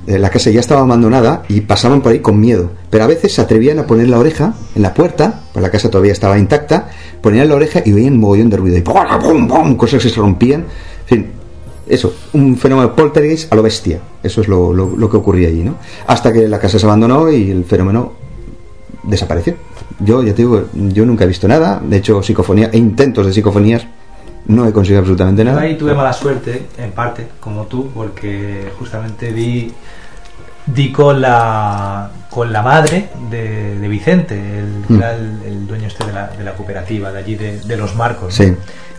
eh, 0.07 0.19
la 0.19 0.31
casa 0.31 0.51
ya 0.51 0.61
estaba 0.61 0.81
abandonada 0.83 1.43
y 1.49 1.61
pasaban 1.63 2.01
por 2.01 2.13
ahí 2.13 2.21
con 2.21 2.39
miedo. 2.41 2.71
Pero 2.91 3.05
a 3.05 3.07
veces 3.07 3.35
se 3.35 3.41
atrevían 3.41 3.79
a 3.79 3.87
poner 3.87 4.09
la 4.09 4.19
oreja 4.19 4.55
en 4.75 4.83
la 4.83 4.95
puerta, 4.95 5.43
pues 5.53 5.63
la 5.63 5.71
casa 5.71 5.91
todavía 5.91 6.13
estaba 6.13 6.39
intacta, 6.39 6.89
ponían 7.21 7.49
la 7.49 7.55
oreja 7.57 7.83
y 7.85 7.93
oían 7.93 8.15
un 8.15 8.21
mogollón 8.21 8.51
de 8.51 8.57
ruido 8.57 8.77
y 8.79 8.81
¡pum, 8.83 9.47
pum, 9.49 9.77
cosas 9.77 10.03
que 10.03 10.09
se 10.09 10.17
rompían. 10.21 10.65
En 11.11 11.31
eso, 11.89 12.15
un 12.35 12.57
fenómeno 12.59 12.95
poltergeist 12.95 13.51
a 13.53 13.57
lo 13.57 13.63
bestia. 13.63 13.99
Eso 14.23 14.43
es 14.43 14.49
lo, 14.49 14.73
lo- 14.75 14.95
lo 14.97 15.09
que 15.11 15.17
ocurría 15.17 15.49
allí, 15.49 15.63
¿no? 15.63 15.77
Hasta 16.07 16.33
que 16.33 16.47
la 16.49 16.59
casa 16.59 16.79
se 16.79 16.85
abandonó 16.87 17.31
y 17.31 17.51
el 17.51 17.65
fenómeno 17.65 18.13
desapareció. 19.05 19.55
Yo, 20.01 20.23
ya 20.23 20.33
te 20.33 20.43
digo, 20.43 20.69
yo 20.75 21.05
nunca 21.07 21.25
he 21.25 21.27
visto 21.27 21.49
nada. 21.49 21.81
De 21.83 21.97
hecho, 21.97 22.23
psicofonía 22.23 22.71
e 22.73 22.79
intentos 22.79 23.27
de 23.27 23.33
psicofonías 23.33 23.87
no 24.47 24.67
he 24.67 24.73
conseguido 24.73 25.01
absolutamente 25.01 25.43
Yo 25.45 25.51
nada. 25.51 25.61
ahí 25.63 25.77
tuve 25.77 25.95
mala 25.95 26.13
suerte, 26.13 26.67
en 26.79 26.93
parte, 26.93 27.27
como 27.41 27.65
tú, 27.67 27.91
porque 27.95 28.71
justamente 28.79 29.33
di, 29.33 29.73
di 30.67 30.93
con 30.93 31.21
la 31.21 32.11
con 32.31 32.53
la 32.53 32.63
madre 32.63 33.09
de, 33.31 33.79
de 33.79 33.89
Vicente, 33.89 34.35
el, 34.35 34.85
que 34.87 34.93
Mm. 34.93 34.97
era 34.99 35.15
el, 35.15 35.43
el 35.47 35.67
dueño 35.67 35.87
este 35.89 36.05
de 36.07 36.13
la, 36.13 36.29
de 36.29 36.45
la 36.45 36.53
cooperativa 36.55 37.11
de 37.11 37.19
allí, 37.19 37.35
de, 37.35 37.59
de 37.61 37.77
los 37.77 37.97
Marcos. 37.97 38.39
¿no? 38.39 38.45
Sí. 38.45 38.55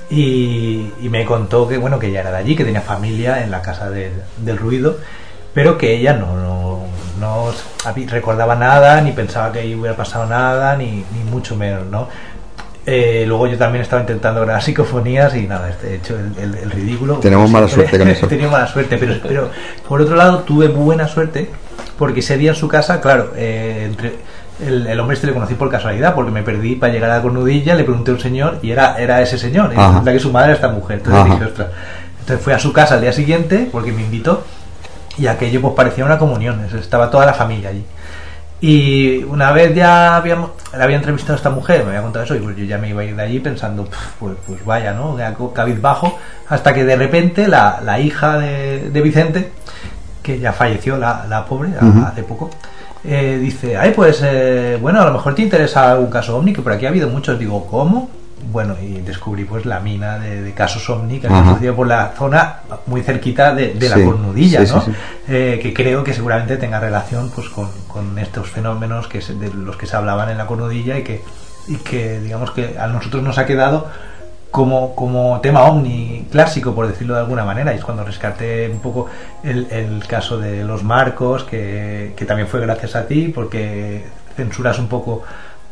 Y, 0.09 0.91
y 1.01 1.09
me 1.09 1.23
contó 1.25 1.67
que 1.67 1.77
bueno 1.77 1.99
que 1.99 2.07
ella 2.07 2.21
era 2.21 2.31
de 2.31 2.37
allí, 2.37 2.55
que 2.55 2.65
tenía 2.65 2.81
familia 2.81 3.43
en 3.43 3.51
la 3.51 3.61
casa 3.61 3.89
del, 3.91 4.11
del 4.43 4.57
ruido, 4.57 4.97
pero 5.53 5.77
que 5.77 5.95
ella 5.95 6.13
no, 6.13 6.35
no, 6.35 6.68
no 7.19 7.51
recordaba 8.07 8.55
nada, 8.55 9.01
ni 9.01 9.11
pensaba 9.11 9.51
que 9.51 9.59
ahí 9.59 9.75
hubiera 9.75 9.95
pasado 9.95 10.25
nada, 10.25 10.75
ni, 10.75 10.85
ni 11.13 11.23
mucho 11.29 11.55
menos, 11.55 11.85
¿no? 11.87 12.07
Eh, 12.85 13.25
luego 13.27 13.45
yo 13.47 13.57
también 13.57 13.83
estaba 13.83 14.01
intentando 14.01 14.41
grabar 14.41 14.61
psicofonías 14.63 15.35
y 15.35 15.47
nada, 15.47 15.69
he 15.83 15.95
hecho 15.95 16.17
el, 16.17 16.33
el- 16.41 16.55
el 16.55 16.71
ridículo. 16.71 17.15
Tenemos 17.17 17.49
mala 17.51 17.67
siempre. 17.67 17.87
suerte 17.89 17.99
con 17.99 18.07
eso. 18.15 18.25
He 18.25 18.29
tenido 18.29 18.49
mala 18.51 18.67
suerte, 18.67 18.97
pero, 18.97 19.15
pero 19.27 19.49
por 19.87 20.01
otro 20.01 20.15
lado 20.15 20.39
tuve 20.39 20.67
buena 20.69 21.07
suerte 21.07 21.49
porque 21.97 22.21
ese 22.21 22.37
día 22.37 22.51
en 22.51 22.55
su 22.55 22.67
casa, 22.67 22.99
claro, 23.01 23.31
eh, 23.35 23.83
entre 23.89 24.15
el, 24.65 24.87
el 24.87 24.99
hombre 24.99 25.15
este 25.15 25.27
le 25.27 25.33
conocí 25.33 25.53
por 25.53 25.69
casualidad 25.69 26.15
porque 26.15 26.31
me 26.31 26.43
perdí 26.43 26.75
para 26.75 26.91
llegar 26.91 27.09
a 27.11 27.17
la 27.17 27.21
cornudilla, 27.21 27.75
le 27.75 27.83
pregunté 27.83 28.11
a 28.11 28.13
un 28.15 28.19
señor 28.19 28.59
y 28.61 28.71
era, 28.71 28.97
era 28.97 29.21
ese 29.21 29.37
señor, 29.37 29.71
y 29.73 29.75
resulta 29.77 30.11
que 30.13 30.19
su 30.19 30.31
madre 30.31 30.47
era 30.47 30.55
esta 30.55 30.69
mujer. 30.69 30.97
Entonces 30.97 31.21
Ajá. 31.21 31.33
dije, 31.33 31.45
ostras. 31.45 31.67
Entonces 32.21 32.43
fui 32.43 32.53
a 32.53 32.59
su 32.59 32.73
casa 32.73 32.95
al 32.95 33.01
día 33.01 33.11
siguiente 33.13 33.67
porque 33.71 33.91
me 33.91 34.01
invitó 34.01 34.43
y 35.19 35.27
aquello 35.27 35.61
pues 35.61 35.73
parecía 35.75 36.05
una 36.05 36.17
comunión, 36.17 36.63
es- 36.65 36.73
estaba 36.73 37.09
toda 37.11 37.25
la 37.25 37.33
familia 37.33 37.69
allí. 37.69 37.83
Y 38.61 39.23
una 39.23 39.51
vez 39.53 39.73
ya 39.73 40.17
habíamos, 40.17 40.51
le 40.75 40.83
había 40.83 40.97
entrevistado 40.97 41.33
a 41.33 41.37
esta 41.37 41.49
mujer, 41.49 41.83
me 41.83 41.89
había 41.91 42.01
contado 42.01 42.25
eso, 42.25 42.35
y 42.35 42.39
pues 42.39 42.57
yo 42.57 42.65
ya 42.65 42.77
me 42.77 42.89
iba 42.89 43.01
a 43.01 43.05
ir 43.05 43.15
de 43.15 43.21
allí 43.23 43.39
pensando, 43.39 43.85
"Pf, 43.85 43.97
pues, 44.19 44.33
pues 44.45 44.65
vaya, 44.65 44.91
¿no? 44.93 45.15
Cabizbajo, 45.53 46.17
hasta 46.49 46.73
que 46.73 46.83
de 46.83 46.95
repente 46.97 47.47
la, 47.47 47.79
la 47.83 47.99
hija 48.01 48.37
de, 48.37 48.89
de 48.89 49.01
Vicente, 49.01 49.51
que 50.21 50.39
ya 50.39 50.51
falleció, 50.51 50.97
la, 50.97 51.25
la 51.29 51.45
pobre, 51.45 51.69
hace 52.05 52.23
poco, 52.23 52.49
eh, 53.05 53.37
dice, 53.41 53.77
ay, 53.77 53.93
pues 53.95 54.19
eh, 54.25 54.77
bueno, 54.81 55.01
a 55.01 55.05
lo 55.05 55.13
mejor 55.13 55.35
te 55.35 55.41
interesa 55.41 55.91
algún 55.91 56.09
caso 56.09 56.35
ovni, 56.37 56.51
que 56.51 56.61
por 56.61 56.73
aquí 56.73 56.85
ha 56.85 56.89
habido 56.89 57.07
muchos. 57.07 57.39
Digo, 57.39 57.65
¿cómo? 57.65 58.09
Bueno, 58.51 58.75
y 58.81 59.01
descubrí 59.01 59.43
pues 59.45 59.65
la 59.65 59.79
mina 59.79 60.17
de, 60.17 60.41
de 60.41 60.53
casos 60.53 60.89
ovni 60.89 61.19
que 61.19 61.27
había 61.27 61.39
Ajá. 61.41 61.49
sucedido 61.51 61.75
por 61.75 61.87
la 61.87 62.13
zona 62.17 62.59
muy 62.87 63.01
cerquita 63.03 63.53
de, 63.53 63.73
de 63.73 63.89
la 63.89 63.95
Sí, 63.97 64.03
cornudilla, 64.05 64.65
sí, 64.65 64.73
¿no? 64.73 64.81
sí. 64.81 64.91
Eh, 65.27 65.59
que 65.61 65.73
creo 65.73 66.03
que 66.03 66.13
seguramente 66.13 66.57
tenga 66.57 66.79
relación 66.79 67.29
pues 67.35 67.49
con, 67.49 67.69
con 67.87 68.17
estos 68.17 68.49
fenómenos 68.49 69.07
que 69.07 69.21
se- 69.21 69.35
de 69.35 69.53
los 69.53 69.75
que 69.77 69.85
se 69.87 69.95
hablaban 69.95 70.29
en 70.29 70.37
la 70.37 70.47
cornudilla 70.47 70.97
y 70.97 71.03
que, 71.03 71.21
y 71.67 71.75
que 71.77 72.19
digamos 72.21 72.51
que 72.51 72.77
a 72.79 72.87
nosotros 72.87 73.21
nos 73.23 73.37
ha 73.37 73.45
quedado 73.45 73.87
como, 74.51 74.95
como 74.95 75.39
tema 75.41 75.63
ovni 75.65 76.25
clásico, 76.31 76.73
por 76.73 76.87
decirlo 76.87 77.13
de 77.13 77.19
alguna 77.19 77.45
manera, 77.45 77.71
y 77.73 77.77
es 77.77 77.83
cuando 77.83 78.03
rescaté 78.03 78.67
un 78.69 78.79
poco 78.79 79.05
el, 79.43 79.67
el 79.69 80.07
caso 80.07 80.39
de 80.39 80.63
los 80.63 80.81
marcos, 80.83 81.43
que, 81.43 82.13
que 82.15 82.25
también 82.25 82.47
fue 82.47 82.59
gracias 82.61 82.95
a 82.95 83.05
ti, 83.05 83.31
porque 83.35 84.05
censuras 84.35 84.79
un 84.79 84.87
poco 84.87 85.21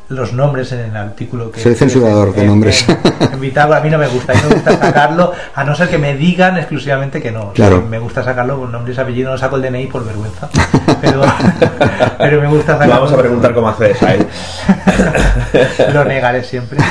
los 0.10 0.32
nombres 0.34 0.72
en 0.72 0.80
el 0.80 0.96
artículo 0.96 1.52
que 1.52 1.60
Soy 1.60 1.76
censurador 1.76 2.34
de 2.34 2.46
nombres. 2.46 2.86
en- 2.88 3.40
Bitácora. 3.42 3.80
a 3.80 3.82
mí 3.82 3.90
no 3.90 3.98
me 3.98 4.08
gusta, 4.08 4.32
a 4.32 4.36
mí 4.36 4.42
me 4.48 4.56
gusta 4.56 4.78
sacarlo, 4.80 5.34
a 5.54 5.64
no 5.66 5.76
ser 5.76 5.90
que 5.90 5.98
me 5.98 6.16
digan 6.16 6.58
exclusivamente 6.58 7.22
que 7.22 7.32
no. 7.32 7.40
O 7.42 7.44
sea, 7.48 7.68
Claro. 7.68 7.82
me 7.88 8.00
gusta 8.00 8.24
sacarlo 8.24 8.58
con 8.58 8.72
nombres 8.72 8.98
y 8.98 9.02
apellidos, 9.02 9.34
no 9.34 9.38
saco 9.38 9.58
el 9.58 9.62
DNI 9.64 9.88
por 9.88 10.06
vergüenza. 10.06 10.50
Pero, 11.02 11.22
pero 12.18 12.42
me 12.42 12.48
gusta 12.48 12.74
sacarlo. 12.74 12.94
Vamos 12.96 13.12
a 13.12 13.18
preguntar 13.18 13.54
cómo 13.54 13.68
hace 13.70 13.92
eso 13.92 14.06
a 14.06 14.14
él. 14.14 14.28
Lo 15.94 16.06
negaré 16.06 16.44
siempre. 16.44 16.78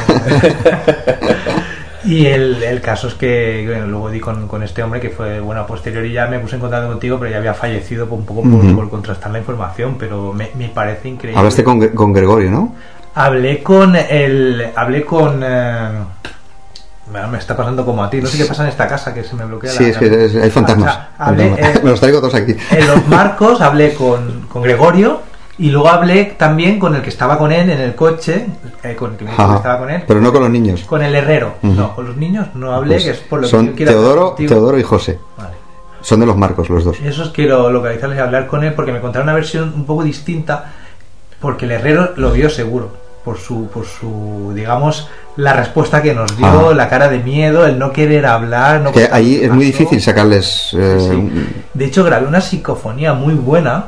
Y 2.05 2.27
el, 2.27 2.63
el 2.63 2.81
caso 2.81 3.09
es 3.09 3.15
que 3.15 3.65
bueno, 3.67 3.89
luego 3.89 4.11
di 4.11 4.21
con, 4.21 4.47
con 4.47 4.63
este 4.63 4.81
hombre 4.81 5.01
que 5.01 5.11
fue, 5.11 5.41
bueno, 5.41 5.63
a 5.63 5.67
posteriori 5.67 6.13
ya 6.13 6.29
me 6.29 6.39
puse 6.39 6.55
en 6.55 6.61
contacto 6.61 6.87
contigo, 6.87 7.19
pero 7.19 7.33
ya 7.33 7.39
había 7.39 7.53
fallecido 7.53 8.07
por 8.07 8.17
un 8.21 8.25
poco 8.25 8.43
por, 8.43 8.75
por 8.77 8.91
contrastar 8.91 9.33
la 9.33 9.39
información, 9.41 9.97
pero 9.99 10.33
me, 10.33 10.51
me 10.57 10.69
parece 10.69 11.09
increíble. 11.09 11.37
Hablaste 11.37 11.65
con, 11.65 11.81
con 11.89 12.13
Gregorio, 12.13 12.49
¿no? 12.53 12.77
Hablé 13.17 13.63
con 13.63 13.97
el. 13.97 14.71
Hablé 14.77 15.05
con. 15.05 15.41
eh, 15.43 15.89
me 17.31 17.39
está 17.39 17.57
pasando 17.57 17.85
como 17.85 18.05
a 18.05 18.11
ti. 18.11 18.21
No 18.21 18.27
sé 18.29 18.37
qué 18.39 18.45
pasa 18.45 18.63
en 18.65 18.69
esta 18.69 18.87
casa, 18.87 19.15
que 19.15 19.25
se 19.25 19.35
me 19.35 19.45
bloquea 19.45 19.71
Sí, 19.71 19.85
la... 19.85 19.89
es 19.91 19.97
que 19.99 20.25
es- 20.27 20.35
hay 20.37 20.51
fantasmas. 20.51 20.91
O 20.91 20.93
sea, 20.95 21.09
hablé, 21.19 21.49
Fantasmas. 21.51 21.77
eh, 21.77 21.81
Me 21.85 21.91
los 21.93 22.01
traigo 22.01 22.19
todos 22.21 22.35
aquí. 22.35 22.55
en 22.71 22.87
los 22.87 23.07
marcos 23.09 23.61
hablé 23.61 23.95
con, 23.95 24.43
con 24.49 24.63
Gregorio 24.63 25.21
y 25.59 25.71
luego 25.71 25.89
hablé 25.89 26.25
también 26.37 26.79
con 26.79 26.95
el 26.95 27.01
que 27.01 27.09
estaba 27.09 27.39
con 27.39 27.53
él 27.53 27.71
en 27.71 27.81
el 27.81 27.95
coche, 27.95 28.47
eh, 28.83 28.95
con 28.95 29.13
el 29.13 29.17
que 29.17 29.25
me 29.25 29.31
dijo 29.31 29.43
que 29.43 29.49
Ajá. 29.49 29.57
estaba 29.57 29.79
con 29.79 29.91
él, 29.91 30.03
Pero 30.07 30.21
no 30.21 30.31
con 30.33 30.43
los 30.43 30.51
niños. 30.51 30.83
con 30.85 31.01
el 31.03 31.15
herrero. 31.15 31.55
No, 31.63 31.95
con 31.95 32.07
los 32.09 32.17
niños 32.19 32.49
no 32.55 32.73
hablé, 32.75 32.97
Pues 32.97 33.05
que 33.05 33.11
es 33.13 33.19
por 33.21 33.41
lo 33.41 33.49
que 33.49 33.85
yo 33.85 33.91
Teodoro. 33.91 34.35
Teodoro 34.37 34.79
y 34.79 34.83
José. 34.83 35.19
Vale. 35.39 35.55
Son 36.03 36.21
de 36.21 36.27
los 36.27 36.37
marcos 36.37 36.69
los 36.69 36.85
dos. 36.85 37.01
Esos 37.01 37.31
quiero 37.31 37.71
localizarles 37.71 38.19
y 38.19 38.21
hablar 38.21 38.47
con 38.47 38.63
él 38.63 38.75
porque 38.75 38.93
me 38.93 39.01
contaron 39.01 39.27
una 39.27 39.35
versión 39.35 39.73
un 39.75 39.87
poco 39.87 40.05
distinta 40.05 40.73
porque 41.41 41.65
el 41.65 41.71
herrero 41.73 42.11
lo 42.17 42.31
vio 42.33 42.51
seguro 42.51 43.06
por 43.27 43.39
su 43.39 43.67
por 43.69 43.85
su 43.85 44.53
digamos 44.55 45.09
la 45.37 45.53
respuesta 45.53 46.01
que 46.01 46.15
nos 46.15 46.35
dio 46.37 46.71
Ah. 46.71 46.75
la 46.75 46.89
cara 46.89 47.09
de 47.09 47.19
miedo 47.19 47.67
el 47.67 47.77
no 47.79 47.91
querer 47.93 48.25
hablar 48.25 48.81
no 48.81 48.93
Que 48.93 49.09
ahí 49.13 49.41
es 49.43 49.51
muy 49.51 49.65
difícil 49.67 50.01
sacarles. 50.01 50.71
eh, 50.79 50.97
Sí, 51.11 51.47
de 51.75 51.85
hecho 51.85 52.05
grabé 52.05 52.27
una 52.29 52.41
psicofonía 52.41 53.13
muy 53.15 53.35
buena 53.35 53.87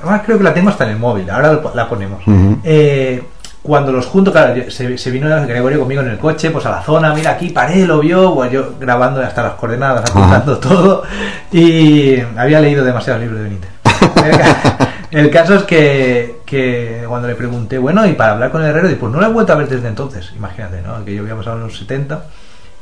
además 0.00 0.22
creo 0.24 0.38
que 0.38 0.44
la 0.44 0.54
tengo 0.54 0.70
hasta 0.70 0.84
en 0.84 0.90
el 0.92 0.98
móvil 0.98 1.28
ahora 1.28 1.60
la 1.74 1.86
ponemos 1.88 2.20
Ujú. 2.26 2.58
Eh, 2.64 3.22
cuando 3.62 3.92
los 3.92 4.06
junto, 4.06 4.32
claro, 4.32 4.60
se, 4.70 4.98
se 4.98 5.10
vino 5.12 5.28
Gregorio 5.46 5.78
conmigo 5.78 6.02
en 6.02 6.08
el 6.08 6.18
coche, 6.18 6.50
pues 6.50 6.66
a 6.66 6.70
la 6.72 6.82
zona, 6.82 7.14
mira 7.14 7.30
aquí 7.30 7.50
paré, 7.50 7.86
lo 7.86 8.00
vio, 8.00 8.34
pues 8.34 8.50
yo 8.50 8.72
grabando 8.80 9.20
hasta 9.22 9.40
las 9.44 9.52
coordenadas, 9.52 10.10
apuntando 10.10 10.58
todo, 10.68 11.04
y 11.52 12.16
había 12.36 12.58
leído 12.58 12.82
demasiados 12.84 13.22
libros 13.22 13.38
de 13.38 13.44
Benítez. 13.44 13.70
El, 15.12 15.20
ca- 15.20 15.20
el 15.20 15.30
caso 15.30 15.54
es 15.56 15.62
que, 15.64 16.40
que 16.46 17.04
cuando 17.08 17.28
le 17.28 17.34
pregunté, 17.34 17.78
bueno, 17.78 18.06
y 18.06 18.12
para 18.14 18.32
hablar 18.32 18.50
con 18.50 18.62
el 18.62 18.68
herrero, 18.70 18.90
y 18.90 18.94
pues 18.94 19.12
no 19.12 19.20
lo 19.20 19.26
he 19.26 19.30
vuelto 19.32 19.52
a 19.52 19.56
ver 19.56 19.68
desde 19.68 19.88
entonces, 19.88 20.32
imagínate, 20.36 20.82
¿no? 20.82 21.04
Que 21.04 21.14
yo 21.14 21.22
había 21.22 21.36
pasado 21.36 21.56
en 21.56 21.64
los 21.64 21.78
70, 21.78 22.24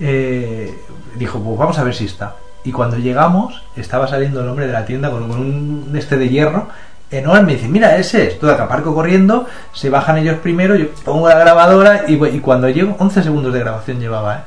eh, 0.01 0.75
dijo, 1.17 1.41
pues 1.43 1.59
vamos 1.59 1.79
a 1.79 1.85
ver 1.85 1.95
si 1.95 2.07
está. 2.07 2.37
Y 2.65 2.73
cuando 2.73 2.97
llegamos, 2.99 3.63
estaba 3.77 4.07
saliendo 4.07 4.41
el 4.43 4.49
hombre 4.49 4.67
de 4.67 4.73
la 4.73 4.85
tienda 4.85 5.11
con, 5.11 5.31
un 5.31 5.93
este 5.97 6.17
de 6.17 6.29
hierro 6.29 6.69
enorme. 7.11 7.53
Y 7.53 7.57
dice, 7.57 7.69
mira, 7.69 7.97
ese 7.97 8.29
es. 8.29 8.39
Todo 8.39 8.53
acá 8.53 8.65
aparco 8.65 8.95
corriendo, 8.95 9.47
se 9.73 9.91
bajan 9.91 10.19
ellos 10.19 10.37
primero, 10.43 10.75
yo 10.77 10.91
pongo 11.05 11.29
la 11.29 11.39
grabadora 11.39 12.05
y, 12.07 12.15
y 12.25 12.41
cuando 12.41 12.69
llego, 12.69 12.97
11 12.99 13.23
segundos 13.23 13.53
de 13.53 13.61
grabación 13.61 13.99
llevaba, 13.99 14.37
¿eh? 14.37 14.41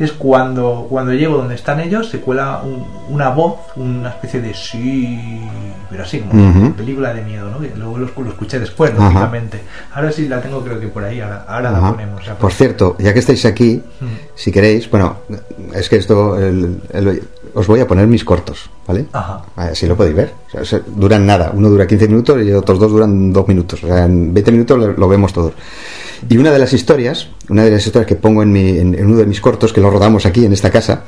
Que 0.00 0.04
es 0.06 0.12
cuando, 0.12 0.86
cuando 0.88 1.12
llego 1.12 1.36
donde 1.36 1.56
están 1.56 1.78
ellos, 1.78 2.08
se 2.08 2.20
cuela 2.20 2.62
un- 2.64 2.86
una 3.14 3.28
voz, 3.28 3.56
una 3.76 4.08
especie 4.08 4.40
de 4.40 4.54
sí, 4.54 5.42
pero 5.90 6.04
así 6.04 6.20
como 6.20 6.74
película 6.74 7.12
de 7.12 7.20
miedo, 7.20 7.50
¿no? 7.50 7.60
Que 7.60 7.70
luego 7.76 7.98
lo, 7.98 8.06
lo 8.24 8.30
escuché 8.30 8.58
después, 8.58 8.94
lógicamente. 8.94 9.60
Ahora 9.92 10.10
sí 10.10 10.26
la 10.26 10.40
tengo, 10.40 10.64
creo 10.64 10.80
que 10.80 10.88
por 10.88 11.04
ahí, 11.04 11.20
ahora, 11.20 11.44
ahora 11.46 11.70
la 11.70 11.80
ponemos. 11.90 12.26
la 12.26 12.32
Por 12.32 12.38
ponemos. 12.50 12.54
cierto, 12.56 12.96
ya 12.98 13.12
que 13.12 13.18
estáis 13.18 13.44
aquí, 13.44 13.82
Mm. 14.00 14.06
si 14.34 14.50
queréis, 14.50 14.88
bueno, 14.90 15.18
es 15.74 15.90
que 15.90 15.96
esto, 15.96 16.38
el- 16.38 16.80
el- 16.94 17.22
os 17.54 17.66
voy 17.66 17.80
a 17.80 17.86
poner 17.88 18.06
mis 18.06 18.24
cortos, 18.24 18.70
¿vale? 18.86 19.06
Ajá. 19.12 19.42
Así 19.56 19.86
lo 19.86 19.96
podéis 19.96 20.16
ver. 20.16 20.32
O 20.48 20.50
sea, 20.50 20.64
se- 20.64 20.82
duran 20.96 21.26
nada. 21.26 21.52
Uno 21.54 21.68
dura 21.70 21.86
15 21.86 22.08
minutos 22.08 22.42
y 22.44 22.52
otros 22.52 22.78
dos 22.78 22.90
duran 22.90 23.32
2 23.32 23.48
minutos. 23.48 23.82
O 23.84 23.86
sea, 23.86 24.04
en 24.04 24.32
20 24.34 24.52
minutos 24.52 24.78
lo, 24.78 24.92
lo 24.92 25.08
vemos 25.08 25.32
todos. 25.32 25.52
Y 26.28 26.36
una 26.38 26.50
de 26.50 26.58
las 26.58 26.72
historias, 26.72 27.28
una 27.48 27.64
de 27.64 27.70
las 27.70 27.86
historias 27.86 28.06
que 28.06 28.16
pongo 28.16 28.42
en, 28.42 28.52
mi, 28.52 28.78
en, 28.78 28.94
en 28.94 29.06
uno 29.06 29.16
de 29.16 29.26
mis 29.26 29.40
cortos, 29.40 29.72
que 29.72 29.80
lo 29.80 29.90
rodamos 29.90 30.26
aquí 30.26 30.44
en 30.44 30.52
esta 30.52 30.70
casa, 30.70 31.04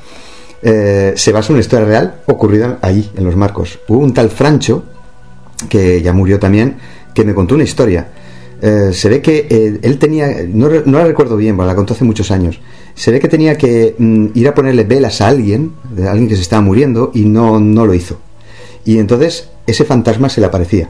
eh, 0.63 1.13
se 1.17 1.33
basa 1.33 1.49
en 1.49 1.55
una 1.55 1.61
historia 1.61 1.85
real 1.87 2.15
ocurrida 2.27 2.79
ahí, 2.83 3.11
en 3.17 3.25
los 3.25 3.37
marcos. 3.37 3.79
Hubo 3.89 3.99
un 3.99 4.15
tal 4.15 4.31
Francho, 4.31 4.85
que 5.69 6.01
ya 6.03 6.13
murió 6.13 6.39
también, 6.39 6.77
que 7.15 7.25
me 7.25 7.35
contó 7.35 7.55
una 7.55 7.65
historia. 7.65 8.09
Eh, 8.65 8.93
se 8.93 9.09
ve 9.09 9.21
que 9.21 9.49
eh, 9.51 9.81
él 9.83 9.99
tenía, 9.99 10.29
no, 10.47 10.69
no 10.69 10.99
la 10.99 11.05
recuerdo 11.05 11.37
bien, 11.37 11.57
porque 11.57 11.67
la 11.67 11.75
contó 11.75 11.95
hace 11.95 12.05
muchos 12.05 12.31
años. 12.31 12.61
Se 12.95 13.11
ve 13.11 13.19
que 13.19 13.27
tenía 13.27 13.59
que 13.59 13.97
mm, 13.99 14.27
ir 14.35 14.47
a 14.47 14.55
ponerle 14.55 14.85
velas 14.85 15.21
a 15.21 15.27
alguien, 15.27 15.73
de 15.91 16.09
alguien 16.09 16.29
que 16.29 16.37
se 16.37 16.43
estaba 16.43 16.63
muriendo, 16.63 17.11
y 17.13 17.25
no, 17.25 17.59
no 17.59 17.85
lo 17.85 17.93
hizo. 17.93 18.19
Y 18.85 18.99
entonces 18.99 19.49
ese 19.67 19.85
fantasma 19.85 20.29
se 20.29 20.41
le 20.41 20.47
aparecía. 20.47 20.89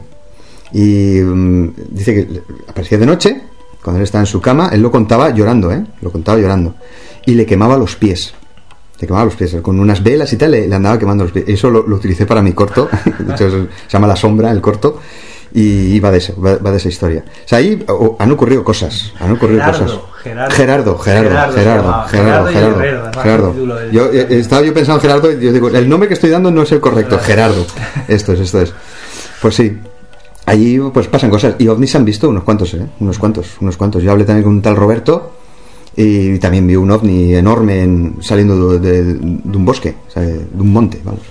Y 0.71 1.19
mm, 1.21 1.73
dice 1.89 2.13
que 2.13 2.41
aparecía 2.67 2.99
de 2.99 3.07
noche, 3.07 3.41
cuando 3.83 3.97
él 3.97 4.03
estaba 4.03 4.21
en 4.21 4.27
su 4.27 4.39
cama, 4.39 4.69
él 4.71 4.81
lo 4.81 4.91
contaba 4.91 5.31
llorando, 5.31 5.71
¿eh? 5.71 5.83
Lo 6.01 6.11
contaba 6.11 6.37
llorando. 6.37 6.75
Y 7.25 7.33
le 7.33 7.47
quemaba 7.47 7.75
los 7.75 7.95
pies. 7.95 8.35
Le 8.99 9.07
quemaba 9.07 9.25
los 9.25 9.35
pies, 9.35 9.57
con 9.63 9.79
unas 9.79 10.03
velas 10.03 10.31
y 10.31 10.37
tal, 10.37 10.51
le, 10.51 10.67
le 10.67 10.75
andaba 10.75 10.99
quemando 10.99 11.23
los 11.23 11.33
pies. 11.33 11.45
Eso 11.47 11.71
lo, 11.71 11.87
lo 11.87 11.95
utilicé 11.95 12.27
para 12.27 12.43
mi 12.43 12.53
corto, 12.53 12.87
de 13.19 13.35
se 13.35 13.67
llama 13.89 14.05
La 14.05 14.15
Sombra, 14.15 14.51
el 14.51 14.61
corto, 14.61 14.99
y 15.53 15.99
va 15.99 16.09
de, 16.11 16.17
eso, 16.17 16.33
va, 16.41 16.57
va 16.57 16.71
de 16.71 16.77
esa 16.77 16.89
historia. 16.89 17.23
O 17.27 17.47
sea, 17.47 17.59
ahí 17.59 17.85
han 18.19 18.31
ocurrido 18.31 18.63
cosas, 18.63 19.13
han 19.19 19.31
ocurrido 19.33 19.59
Gerardo, 19.61 19.83
cosas. 19.85 19.99
Gerardo. 20.23 20.51
Gerardo, 20.55 20.97
Gerardo, 20.97 21.29
Gerardo 21.53 22.07
Gerardo. 22.07 22.47
Gerardo, 22.47 23.21
Gerardo 23.21 23.53
del- 23.53 23.91
Yo 23.91 24.05
eh, 24.11 24.27
estaba 24.39 24.61
yo 24.63 24.73
pensando 24.73 24.97
en 24.97 25.01
Gerardo 25.01 25.31
y 25.31 25.39
yo 25.45 25.51
digo, 25.53 25.67
el 25.69 25.87
nombre 25.87 26.07
que 26.07 26.13
estoy 26.15 26.29
dando 26.29 26.49
no 26.49 26.61
es 26.63 26.71
el 26.71 26.79
correcto, 26.79 27.19
Gerardo. 27.19 27.65
Esto 28.07 28.33
es, 28.33 28.39
esto 28.39 28.61
es. 28.61 28.73
Pues 29.41 29.55
sí, 29.55 29.77
allí 30.45 30.79
pues 30.93 31.07
pasan 31.07 31.29
cosas. 31.29 31.55
Y 31.59 31.67
ovnis 31.67 31.93
han 31.95 32.05
visto 32.05 32.29
unos 32.29 32.43
cuantos, 32.43 32.73
¿eh? 32.73 32.87
Unos 32.99 33.19
cuantos, 33.19 33.47
unos 33.59 33.75
cuantos. 33.77 34.01
Yo 34.01 34.11
hablé 34.11 34.23
también 34.25 34.43
con 34.45 34.53
un 34.53 34.61
tal 34.61 34.75
Roberto 34.75 35.33
y 35.95 36.39
también 36.39 36.65
vi 36.67 36.75
un 36.75 36.89
ovni 36.91 37.35
enorme 37.35 37.83
en- 37.83 38.17
saliendo 38.21 38.77
de, 38.79 38.79
de- 38.79 39.13
de 39.13 39.57
un 39.57 39.65
bosque, 39.65 39.95
de 40.15 40.47
un 40.61 40.71
monte, 40.73 40.99
vamos. 41.03 41.21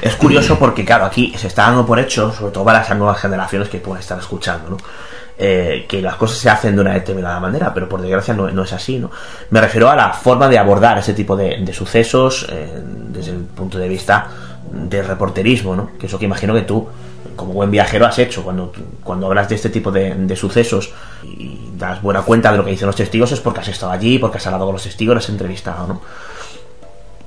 Es 0.00 0.14
curioso 0.16 0.58
porque, 0.58 0.84
claro, 0.84 1.04
aquí 1.06 1.32
se 1.36 1.46
está 1.48 1.62
dando 1.62 1.84
por 1.84 1.98
hecho, 1.98 2.32
sobre 2.32 2.52
todo 2.52 2.64
para 2.64 2.78
las 2.80 2.96
nuevas 2.96 3.20
generaciones 3.20 3.68
que 3.68 3.78
pueden 3.78 4.00
estar 4.00 4.18
escuchando, 4.18 4.70
¿no? 4.70 4.76
Eh, 5.38 5.84
que 5.86 6.00
las 6.00 6.14
cosas 6.16 6.38
se 6.38 6.48
hacen 6.48 6.74
de 6.76 6.80
una 6.80 6.94
determinada 6.94 7.38
manera, 7.40 7.74
pero 7.74 7.88
por 7.88 8.00
desgracia 8.00 8.32
no, 8.32 8.50
no 8.50 8.62
es 8.62 8.72
así, 8.72 8.98
¿no? 8.98 9.10
Me 9.50 9.60
refiero 9.60 9.90
a 9.90 9.94
la 9.96 10.10
forma 10.14 10.48
de 10.48 10.56
abordar 10.56 10.96
ese 10.96 11.12
tipo 11.12 11.36
de, 11.36 11.58
de 11.62 11.72
sucesos 11.74 12.46
eh, 12.50 12.80
desde 13.12 13.32
el 13.32 13.38
punto 13.40 13.76
de 13.76 13.86
vista 13.86 14.28
del 14.72 15.06
reporterismo, 15.06 15.76
¿no? 15.76 15.90
Que 15.98 16.06
eso 16.06 16.18
que 16.18 16.24
imagino 16.24 16.54
que 16.54 16.62
tú, 16.62 16.86
como 17.36 17.52
buen 17.52 17.70
viajero, 17.70 18.06
has 18.06 18.18
hecho 18.18 18.42
cuando, 18.42 18.72
cuando 19.04 19.26
hablas 19.26 19.48
de 19.48 19.54
este 19.54 19.68
tipo 19.70 19.92
de, 19.92 20.14
de 20.14 20.36
sucesos 20.36 20.92
y 21.22 21.58
das 21.76 22.02
buena 22.02 22.22
cuenta 22.22 22.50
de 22.50 22.58
lo 22.58 22.64
que 22.64 22.70
dicen 22.70 22.86
los 22.86 22.96
testigos 22.96 23.32
es 23.32 23.40
porque 23.40 23.60
has 23.60 23.68
estado 23.68 23.92
allí, 23.92 24.18
porque 24.18 24.38
has 24.38 24.46
hablado 24.46 24.64
con 24.64 24.72
los 24.72 24.82
testigos, 24.82 25.14
los 25.14 25.24
has 25.24 25.30
entrevistado, 25.30 25.86
¿no? 25.86 26.00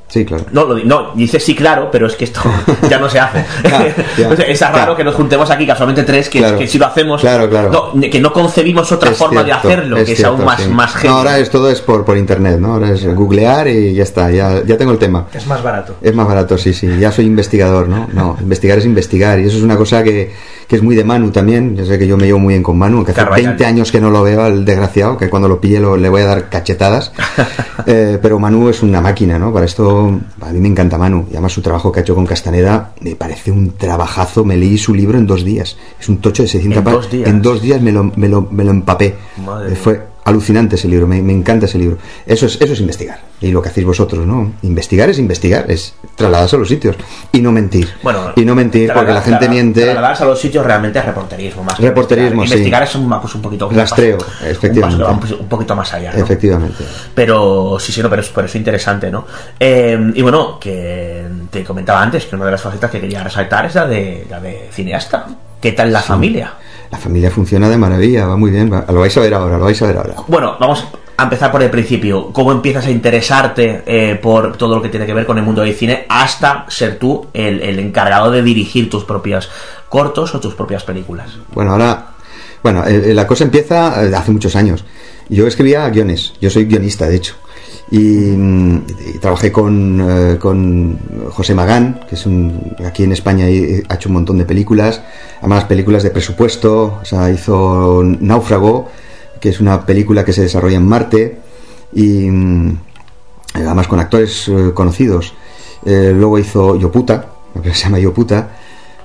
Sí, 0.10 0.26
claro. 0.26 0.44
No, 0.52 0.66
lo 0.66 0.74
di- 0.76 0.84
no, 0.86 1.12
dice 1.14 1.40
sí, 1.40 1.56
claro, 1.56 1.90
pero 1.92 2.08
es 2.08 2.16
que 2.16 2.24
esto 2.26 2.42
ya 2.90 2.98
no 3.00 3.08
se 3.10 3.20
hace. 3.20 3.46
Es 4.50 4.60
raro 4.62 4.74
claro. 4.74 4.96
que 4.98 5.04
nos 5.04 5.14
juntemos 5.16 5.50
aquí 5.52 5.68
casualmente 5.68 6.04
tres, 6.04 6.28
que, 6.30 6.40
Claro. 6.40 6.58
que 6.58 6.68
si 6.68 6.78
lo 6.80 6.88
hacemos, 6.88 7.22
Claro, 7.22 7.48
claro. 7.50 7.92
No, 7.94 8.02
que 8.10 8.20
no 8.20 8.34
concebimos 8.34 8.92
otra 8.92 9.12
Es 9.12 9.18
forma 9.18 9.44
cierto, 9.44 9.68
de 9.68 9.74
hacerlo, 9.74 9.96
que 10.04 10.12
es 10.14 10.24
aún 10.24 10.44
más, 10.44 10.62
sí. 10.62 10.70
más 10.70 11.04
No, 11.04 11.18
ahora 11.18 11.38
es 11.38 11.50
todo 11.50 11.70
es 11.70 11.80
por, 11.82 12.04
por 12.06 12.18
internet, 12.18 12.60
¿no? 12.60 12.74
Ahora 12.74 12.90
es 12.92 13.06
googlear 13.16 13.68
y 13.68 13.94
ya 13.94 14.04
está, 14.04 14.32
ya, 14.32 14.64
ya 14.66 14.78
tengo 14.78 14.92
el 14.92 14.98
tema. 14.98 15.28
Es 15.34 15.46
más 15.46 15.62
barato. 15.62 15.96
Es 16.02 16.16
más 16.16 16.28
barato, 16.28 16.58
sí, 16.58 16.74
sí. 16.74 16.90
Ya 17.00 17.12
soy 17.12 17.26
investigador, 17.26 17.88
¿no? 17.88 18.10
No, 18.12 18.36
investigar 18.42 18.78
es 18.80 18.86
investigar. 18.86 19.40
Y 19.40 19.46
eso 19.48 19.58
es 19.58 19.64
una 19.64 19.78
cosa 19.78 20.04
que, 20.04 20.34
que 20.70 20.76
es 20.76 20.84
muy 20.84 20.96
de 20.96 21.04
Manu 21.04 21.32
también. 21.32 21.76
Ya 21.76 21.84
sé 21.84 21.98
que 22.00 22.06
yo 22.08 22.16
me 22.16 22.26
llevo 22.28 22.38
muy 22.40 22.54
bien 22.54 22.62
con 22.64 22.78
Manu, 22.78 23.04
que 23.04 23.12
hace 23.12 23.20
Carvajal. 23.22 23.44
20 23.44 23.66
años 23.66 23.92
que 23.92 24.00
no 24.00 24.12
lo 24.12 24.22
veo 24.24 24.44
al 24.44 24.64
desgraciado, 24.64 25.18
que 25.18 25.28
cuando 25.30 25.50
lo 25.50 25.60
pille 25.60 25.80
lo- 25.80 25.98
le 25.98 26.08
voy 26.10 26.22
a 26.22 26.26
dar 26.28 26.50
cachetadas. 26.50 27.12
Eh, 27.86 28.20
pero 28.22 28.38
Manu 28.38 28.68
es 28.70 28.84
una 28.84 29.00
máquina, 29.02 29.40
¿no? 29.40 29.52
Para 29.54 29.66
esto, 29.66 30.20
a 30.42 30.52
mí 30.52 30.60
me 30.60 30.68
encanta 30.68 30.98
Manu. 30.98 31.26
Y 31.30 31.34
además 31.34 31.54
su 31.54 31.62
trabajo 31.62 31.92
que 31.92 32.02
ha 32.02 32.04
hecho 32.04 32.14
con 32.14 32.26
Castaneda 32.26 32.92
me 33.02 33.16
parece 33.16 33.52
un 33.52 33.72
trabajazo. 33.78 34.44
Me 34.44 34.58
leí 34.58 34.78
su 34.78 34.94
libro 34.94 35.18
en 35.18 35.26
dos 35.26 35.44
días. 35.46 35.76
Es 36.00 36.08
un 36.10 36.18
tocho 36.18 36.44
de 36.44 36.50
600 36.50 36.78
¿En 36.78 36.84
páginas. 36.84 37.30
En 37.30 37.42
dos 37.42 37.62
días 37.62 37.82
me 37.82 37.92
lo, 37.94 38.12
me 38.16 38.28
lo, 38.28 38.48
me 38.52 38.66
lo 38.66 38.72
empapé. 38.72 39.16
Madre 39.44 39.72
Eh, 39.74 39.76
fue 39.76 40.02
alucinante 40.26 40.76
ese 40.76 40.88
libro, 40.88 41.08
me, 41.08 41.22
me 41.22 41.34
encanta 41.34 41.66
ese 41.66 41.78
libro. 41.78 41.98
Eso 42.26 42.46
es, 42.46 42.60
eso 42.62 42.74
es 42.74 42.80
investigar. 42.80 43.20
Y 43.42 43.52
lo 43.52 43.62
que 43.62 43.70
hacéis 43.70 43.86
vosotros, 43.88 44.28
¿no? 44.28 44.54
Investigar 44.64 45.10
es 45.10 45.18
investigar, 45.18 45.66
es 45.72 45.94
trasladarse 46.16 46.56
a 46.58 46.60
los 46.60 46.68
sitios 46.68 46.96
y 47.32 47.42
no 47.42 47.52
mentir. 47.52 47.88
Bueno, 48.04 48.34
y 48.36 48.44
no 48.44 48.54
mentir 48.54 48.92
porque 48.94 49.14
la 49.14 49.22
gente 49.22 49.48
miente. 49.48 49.84
Trasladarse 49.84 50.24
a 50.24 50.28
los 50.28 50.40
sitios 50.40 50.66
realmente 50.66 51.00
es 51.00 51.06
reporterismo 51.06 51.64
más. 51.64 51.76
que 51.76 51.84
Reporterismo, 51.84 52.44
investigar. 52.44 52.50
sí. 52.50 52.54
Investigar 52.66 52.84
es 52.84 52.96
un, 52.96 53.22
pues, 53.22 53.36
un 53.36 53.42
poquito. 53.42 53.70
Rastreo, 53.70 54.18
un 54.18 54.24
paso- 54.24 54.46
efectivamente. 54.46 55.04
Un, 55.06 55.20
paso- 55.20 55.38
un 55.40 55.48
poquito 55.48 55.76
más 55.76 55.94
allá. 55.94 56.12
¿no? 56.14 56.24
Efectivamente. 56.24 56.84
Pero 57.16 57.78
sí, 57.80 57.92
sí, 57.92 58.02
no, 58.02 58.10
pero 58.10 58.22
es, 58.22 58.30
pero 58.30 58.48
es 58.48 58.56
interesante, 58.56 59.10
¿no? 59.10 59.26
Eh, 59.60 60.12
y 60.16 60.22
bueno, 60.22 60.60
que 60.60 61.26
te 61.50 61.64
comentaba 61.64 62.02
antes 62.02 62.26
que 62.26 62.36
una 62.36 62.46
de 62.46 62.52
las 62.52 62.62
facetas 62.62 62.92
que 62.92 63.00
quería 63.00 63.24
resaltar 63.24 63.66
es 63.66 63.76
la 63.76 63.88
de, 63.88 64.28
la 64.30 64.40
de 64.40 64.70
cineasta. 64.72 65.28
¿Qué 65.62 65.72
tal 65.74 65.92
la 65.92 66.02
familia? 66.02 66.54
La 66.92 66.98
familia 66.98 67.30
funciona 67.30 67.70
de 67.70 67.78
maravilla, 67.78 68.26
va 68.26 68.36
muy 68.38 68.52
bien. 68.52 68.72
va- 68.72 68.86
Lo 68.92 69.00
vais 69.02 69.16
a 69.16 69.20
ver 69.22 69.34
ahora, 69.34 69.58
lo 69.58 69.66
vais 69.66 69.82
a 69.82 69.88
ver 69.88 69.98
ahora. 69.98 70.16
Bueno, 70.28 70.56
vamos 70.60 70.86
a 71.18 71.24
empezar 71.24 71.52
por 71.52 71.62
el 71.62 71.70
principio. 71.70 72.32
¿Cómo 72.34 72.52
empiezas 72.52 72.86
a 72.88 72.92
interesarte 72.92 73.84
eh, 73.86 74.16
por 74.16 74.58
todo 74.58 74.76
lo 74.76 74.82
que 74.82 74.90
tiene 74.90 75.06
que 75.06 75.14
ver 75.14 75.26
con 75.26 75.38
el 75.38 75.44
mundo 75.44 75.62
del 75.62 75.76
cine 75.76 76.06
hasta 76.10 76.66
ser 76.70 76.98
tú 76.98 77.28
el, 77.34 77.62
el 77.62 77.78
encargado 77.80 78.32
de 78.32 78.42
dirigir 78.42 78.90
tus 78.90 79.04
propios 79.04 79.50
cortos 79.88 80.34
o 80.34 80.40
tus 80.40 80.56
propias 80.56 80.84
películas? 80.84 81.32
Bueno, 81.54 81.72
ahora, 81.74 82.08
bueno, 82.64 82.84
eh, 82.88 83.12
eh, 83.12 83.14
la 83.14 83.28
cosa 83.28 83.44
empieza 83.44 84.04
eh, 84.04 84.16
hace 84.16 84.32
muchos 84.32 84.56
años. 84.56 84.84
Yo 85.30 85.46
escribía 85.46 85.88
guiones, 85.90 86.34
yo 86.42 86.50
soy 86.50 86.66
guionista, 86.66 87.08
de 87.08 87.18
hecho. 87.18 87.36
Y, 87.92 87.98
mm, 87.98 88.84
y 89.16 89.18
trabajé 89.18 89.52
con, 89.52 90.00
eh, 90.02 90.38
con 90.38 91.00
José 91.32 91.56
Magán, 91.56 92.02
que 92.08 92.16
es 92.16 92.26
un, 92.26 92.76
aquí 92.86 93.04
en 93.04 93.12
España 93.12 93.46
ha 93.46 93.96
hecho 93.96 94.10
un 94.10 94.14
montón 94.14 94.38
de 94.38 94.46
películas, 94.46 95.02
además 95.40 95.66
películas 95.66 96.04
de 96.04 96.12
presupuesto, 96.12 97.00
o 97.02 97.06
sea, 97.06 97.32
hizo 97.32 98.04
Náufrago, 98.04 98.90
que 99.40 99.50
es 99.50 99.60
una 99.60 99.86
película 99.86 100.24
que 100.24 100.34
se 100.34 100.42
desarrolla 100.42 100.78
en 100.78 100.88
Marte, 100.88 101.40
y, 101.94 102.30
mm, 102.30 102.78
además 103.56 103.88
con 103.88 104.00
actores 104.00 104.48
eh, 104.48 104.72
conocidos. 104.74 105.34
Eh, 105.86 106.14
luego 106.16 106.38
hizo 106.38 106.76
Yoputa, 106.76 107.26
se 107.64 107.74
llama 107.74 107.98
Yoputa, 107.98 108.50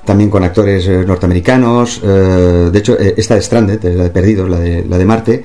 también 0.04 0.28
con 0.28 0.44
actores 0.44 0.86
norteamericanos. 1.06 2.02
de 2.02 2.78
hecho, 2.78 2.98
esta 2.98 3.36
de 3.36 3.40
Stranded, 3.40 3.82
la 3.82 4.04
de 4.04 4.10
Perdidos, 4.10 4.50
la 4.50 4.58
de, 4.58 4.84
la 4.84 4.98
de 4.98 5.04
Marte, 5.06 5.44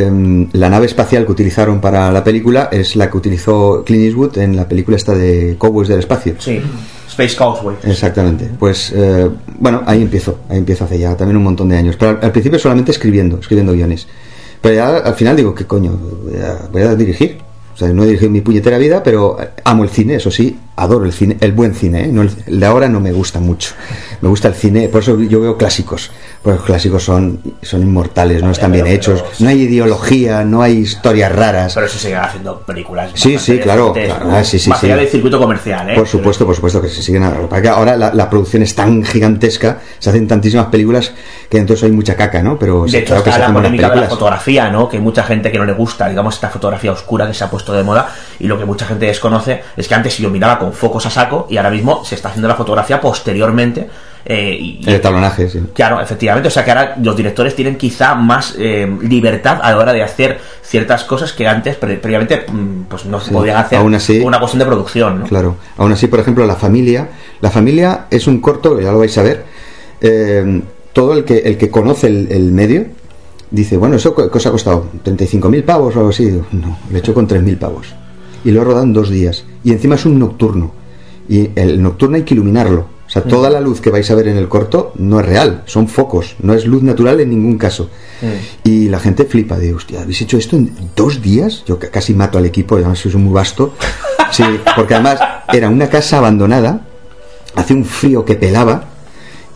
la 0.00 0.68
nave 0.68 0.86
espacial 0.86 1.24
que 1.24 1.32
utilizaron 1.32 1.80
para 1.80 2.10
la 2.12 2.22
película 2.22 2.68
es 2.70 2.96
la 2.96 3.10
que 3.10 3.16
utilizó 3.16 3.82
Clint 3.84 4.04
Eastwood 4.04 4.38
en 4.38 4.56
la 4.56 4.68
película 4.68 4.96
esta 4.96 5.14
de 5.14 5.56
Cowboys 5.58 5.88
del 5.88 6.00
Espacio. 6.00 6.34
Sí, 6.38 6.60
Space 7.08 7.36
Causeway. 7.36 7.76
Exactamente. 7.84 8.50
Pues 8.58 8.92
eh, 8.94 9.28
bueno, 9.58 9.82
ahí 9.86 10.02
empiezo, 10.02 10.40
ahí 10.48 10.58
empiezo 10.58 10.84
hace 10.84 10.98
ya 10.98 11.16
también 11.16 11.36
un 11.36 11.44
montón 11.44 11.68
de 11.68 11.76
años. 11.76 11.96
Pero 11.98 12.12
al, 12.12 12.18
al 12.22 12.32
principio 12.32 12.58
solamente 12.58 12.92
escribiendo, 12.92 13.38
escribiendo 13.38 13.72
guiones. 13.72 14.06
Pero 14.60 14.74
ya 14.74 14.96
al 14.98 15.14
final 15.14 15.36
digo, 15.36 15.54
¿qué 15.54 15.64
coño? 15.64 15.92
Voy 15.92 16.40
a, 16.40 16.68
voy 16.70 16.82
a 16.82 16.94
dirigir. 16.94 17.38
O 17.74 17.78
sea, 17.78 17.88
no 17.88 18.04
he 18.04 18.06
dirigido 18.06 18.30
mi 18.30 18.40
puñetera 18.40 18.78
vida, 18.78 19.02
pero 19.02 19.36
amo 19.64 19.84
el 19.84 19.90
cine, 19.90 20.14
eso 20.14 20.30
sí, 20.30 20.58
adoro 20.76 21.04
el 21.06 21.12
cine, 21.12 21.36
el 21.40 21.52
buen 21.52 21.74
cine, 21.74 22.04
¿eh? 22.04 22.08
No 22.08 22.22
el, 22.22 22.30
el 22.46 22.60
de 22.60 22.66
ahora 22.66 22.88
no 22.88 23.00
me 23.00 23.12
gusta 23.12 23.40
mucho. 23.40 23.72
Me 24.20 24.28
gusta 24.28 24.48
el 24.48 24.54
cine, 24.54 24.88
por 24.88 25.02
eso 25.02 25.18
yo 25.20 25.40
veo 25.40 25.56
clásicos. 25.56 26.10
Porque 26.42 26.58
los 26.58 26.66
clásicos 26.66 27.02
son, 27.02 27.40
son 27.62 27.82
inmortales, 27.82 28.42
no 28.42 28.50
están 28.52 28.70
bien 28.70 28.84
pero- 28.84 28.94
hechos, 28.96 29.22
pero- 29.22 29.34
no 29.40 29.48
hay 29.48 29.62
ideología, 29.62 30.44
no 30.44 30.62
hay 30.62 30.74
historias 30.78 31.32
raras. 31.32 31.74
Pero 31.74 31.86
eso 31.86 31.98
siguen 31.98 32.18
haciendo 32.18 32.60
películas. 32.60 33.10
Sí, 33.14 33.36
sí, 33.38 33.58
claro, 33.58 33.92
claro, 33.92 34.28
ah, 34.30 34.44
sí, 34.44 34.58
sí, 34.58 34.70
Más 34.70 34.78
sí. 34.80 34.86
allá 34.86 34.96
del 34.96 35.08
circuito 35.08 35.38
comercial, 35.40 35.90
¿eh? 35.90 35.94
Por 35.96 36.06
supuesto, 36.06 36.46
por 36.46 36.54
supuesto 36.54 36.80
que 36.80 36.88
se 36.88 37.02
siguen. 37.02 37.24
que 37.52 37.62
que 37.62 37.68
ahora 37.68 37.96
la, 37.96 38.12
la 38.14 38.30
producción 38.30 38.62
es 38.62 38.74
tan 38.74 39.02
gigantesca, 39.02 39.78
se 39.98 40.10
hacen 40.10 40.28
tantísimas 40.28 40.66
películas 40.66 41.12
que 41.48 41.58
entonces 41.58 41.84
hay 41.84 41.92
mucha 41.92 42.14
caca, 42.14 42.42
¿no? 42.42 42.58
Pero 42.58 42.84
De 42.84 42.90
sí, 42.90 42.96
hecho, 42.98 43.06
claro 43.08 43.24
que 43.24 43.30
está 43.30 43.42
se 43.42 43.48
la 43.48 43.54
polémica 43.54 43.90
de 43.90 43.96
la 44.02 44.08
fotografía, 44.08 44.70
¿no? 44.70 44.88
Que 44.88 44.98
hay 44.98 45.02
mucha 45.02 45.22
gente 45.24 45.50
que 45.50 45.58
no 45.58 45.64
le 45.64 45.72
gusta, 45.72 46.08
digamos, 46.08 46.34
esta 46.34 46.48
fotografía 46.50 46.92
oscura 46.92 47.26
que 47.26 47.34
se 47.34 47.42
ha 47.42 47.50
puesto 47.50 47.72
de 47.72 47.82
moda. 47.82 48.08
Y 48.38 48.46
lo 48.46 48.56
que 48.58 48.64
mucha 48.64 48.86
gente 48.86 49.06
desconoce 49.06 49.62
es 49.76 49.88
que 49.88 49.94
antes 49.94 50.18
yo 50.18 50.30
miraba 50.30 50.58
con 50.58 50.65
focos 50.72 51.06
a 51.06 51.10
saco 51.10 51.46
y 51.50 51.56
ahora 51.56 51.70
mismo 51.70 52.04
se 52.04 52.14
está 52.14 52.28
haciendo 52.28 52.48
la 52.48 52.54
fotografía 52.54 53.00
posteriormente. 53.00 53.88
eh, 54.28 54.56
y, 54.60 54.80
El 54.90 55.00
tablonaje, 55.00 55.48
sí. 55.48 55.60
Claro, 55.72 56.00
efectivamente. 56.00 56.48
O 56.48 56.50
sea 56.50 56.64
que 56.64 56.70
ahora 56.72 56.96
los 57.00 57.16
directores 57.16 57.54
tienen 57.54 57.76
quizá 57.76 58.14
más 58.16 58.56
eh, 58.58 58.84
libertad 59.02 59.60
a 59.62 59.70
la 59.70 59.78
hora 59.78 59.92
de 59.92 60.02
hacer 60.02 60.38
ciertas 60.62 61.04
cosas 61.04 61.32
que 61.32 61.46
antes, 61.46 61.76
pre- 61.76 61.96
previamente, 61.98 62.44
mm, 62.50 62.82
pues 62.88 63.04
no 63.06 63.20
se 63.20 63.28
Sí, 63.28 63.32
podían 63.32 63.56
hacer 63.58 63.78
aún 63.78 63.94
así- 63.94 64.18
una 64.20 64.40
cuestión 64.40 64.58
de 64.58 64.66
producción, 64.66 65.20
¿no? 65.20 65.26
Claro. 65.26 65.56
Aún 65.76 65.92
así, 65.92 66.08
por 66.08 66.18
ejemplo, 66.18 66.44
La 66.44 66.56
Familia. 66.56 67.08
La 67.40 67.50
Familia 67.50 68.06
es 68.10 68.26
un 68.26 68.40
corto, 68.40 68.80
ya 68.80 68.90
lo 68.90 68.98
vais 68.98 69.16
a 69.16 69.22
ver. 69.22 69.44
eh, 70.00 70.62
todo 70.92 71.12
el 71.14 71.24
que, 71.24 71.38
el 71.38 71.56
que 71.58 71.70
conoce 71.70 72.06
el, 72.08 72.26
el 72.32 72.50
medio 72.52 72.86
dice, 73.50 73.76
bueno, 73.76 73.96
¿eso 73.96 74.14
qué 74.14 74.22
os 74.22 74.46
ha 74.46 74.50
costado? 74.50 74.86
¿35.000 75.04 75.62
pavos 75.62 75.94
o 75.94 75.98
algo 76.00 76.10
así? 76.10 76.24
No, 76.52 76.78
lo 76.90 76.96
he 76.96 76.98
hecho 76.98 77.14
con 77.14 77.28
3.000 77.28 77.58
pavos. 77.58 77.94
Y 78.44 78.50
lo 78.50 78.80
en 78.82 78.92
dos 78.92 79.08
días. 79.10 79.44
Y 79.66 79.72
encima 79.72 79.96
es 79.96 80.04
un 80.06 80.18
nocturno. 80.18 80.70
Y 81.28 81.50
el 81.56 81.82
nocturno 81.82 82.14
hay 82.16 82.22
que 82.22 82.34
iluminarlo. 82.34 82.86
O 83.06 83.10
sea, 83.10 83.22
toda 83.22 83.50
la 83.50 83.60
luz 83.60 83.80
que 83.80 83.90
vais 83.90 84.08
a 84.10 84.14
ver 84.14 84.28
en 84.28 84.36
el 84.36 84.48
corto 84.48 84.92
no 84.96 85.18
es 85.20 85.26
real, 85.26 85.62
son 85.66 85.86
focos, 85.88 86.34
no 86.40 86.54
es 86.54 86.66
luz 86.66 86.82
natural 86.82 87.20
en 87.20 87.30
ningún 87.30 87.58
caso. 87.58 87.88
Y 88.64 88.88
la 88.88 88.98
gente 89.00 89.24
flipa, 89.24 89.58
de 89.58 89.74
hostia, 89.74 90.02
¿habéis 90.02 90.20
hecho 90.22 90.36
esto 90.38 90.56
en 90.56 90.72
dos 90.96 91.20
días? 91.22 91.62
Yo 91.66 91.78
ca- 91.78 91.88
casi 91.90 92.14
mato 92.14 92.38
al 92.38 92.46
equipo, 92.46 92.76
además 92.76 92.98
soy 93.00 93.14
muy 93.16 93.32
vasto. 93.32 93.74
Sí, 94.32 94.42
porque 94.74 94.94
además 94.94 95.20
era 95.52 95.68
una 95.70 95.88
casa 95.88 96.18
abandonada, 96.18 96.80
hace 97.54 97.74
un 97.74 97.84
frío 97.84 98.24
que 98.24 98.34
pelaba, 98.34 98.84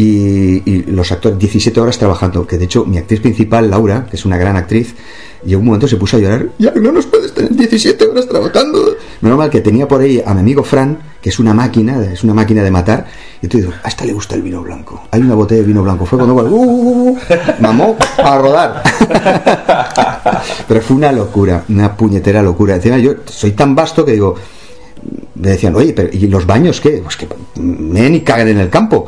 y, 0.02 0.82
los 0.90 1.12
actores 1.12 1.38
17 1.38 1.78
horas 1.80 1.98
trabajando 1.98 2.46
que 2.46 2.58
de 2.58 2.64
hecho 2.64 2.84
mi 2.84 2.98
actriz 2.98 3.20
principal 3.20 3.70
Laura 3.70 4.06
que 4.08 4.16
es 4.16 4.24
una 4.24 4.38
gran 4.38 4.56
actriz 4.56 4.94
y 5.44 5.52
en 5.52 5.60
un 5.60 5.66
momento 5.66 5.88
se 5.88 5.96
puso 5.96 6.16
a 6.16 6.20
llorar 6.20 6.48
ya 6.58 6.72
no 6.72 6.92
nos 6.92 7.06
puedes 7.06 7.32
tener 7.32 7.54
17 7.54 8.06
horas 8.06 8.26
trabajando 8.26 8.96
menos 9.20 9.38
mal 9.38 9.50
que 9.50 9.60
tenía 9.60 9.86
por 9.86 10.00
ahí 10.00 10.22
a 10.24 10.34
mi 10.34 10.40
amigo 10.40 10.64
Fran 10.64 10.98
que 11.20 11.28
es 11.28 11.38
una 11.38 11.54
máquina 11.54 12.02
es 12.04 12.24
una 12.24 12.34
máquina 12.34 12.62
de 12.62 12.70
matar 12.70 13.06
y 13.42 13.48
tú 13.48 13.58
dices 13.58 13.74
a 13.82 13.88
esta 13.88 14.04
le 14.04 14.12
gusta 14.12 14.34
el 14.34 14.42
vino 14.42 14.62
blanco 14.62 15.02
hay 15.10 15.20
una 15.20 15.34
botella 15.34 15.60
de 15.60 15.66
vino 15.66 15.82
blanco 15.82 16.06
fue 16.06 16.18
cuando 16.18 16.34
uh, 16.34 16.48
uh, 16.48 17.10
uh, 17.10 17.18
mamó 17.60 17.96
a 18.18 18.38
rodar 18.38 18.82
pero 20.68 20.80
fue 20.80 20.96
una 20.96 21.12
locura 21.12 21.64
una 21.68 21.96
puñetera 21.96 22.42
locura 22.42 22.76
encima 22.76 22.98
yo 22.98 23.14
soy 23.26 23.52
tan 23.52 23.74
vasto 23.74 24.04
que 24.04 24.12
digo 24.12 24.34
me 25.34 25.50
decían, 25.50 25.74
oye, 25.74 25.94
pero 25.94 26.10
¿y 26.12 26.26
los 26.26 26.44
baños 26.46 26.80
qué? 26.80 27.00
Pues 27.02 27.16
que 27.16 27.26
meen 27.56 28.14
y 28.14 28.20
cagan 28.20 28.48
en 28.48 28.58
el 28.58 28.68
campo. 28.68 29.06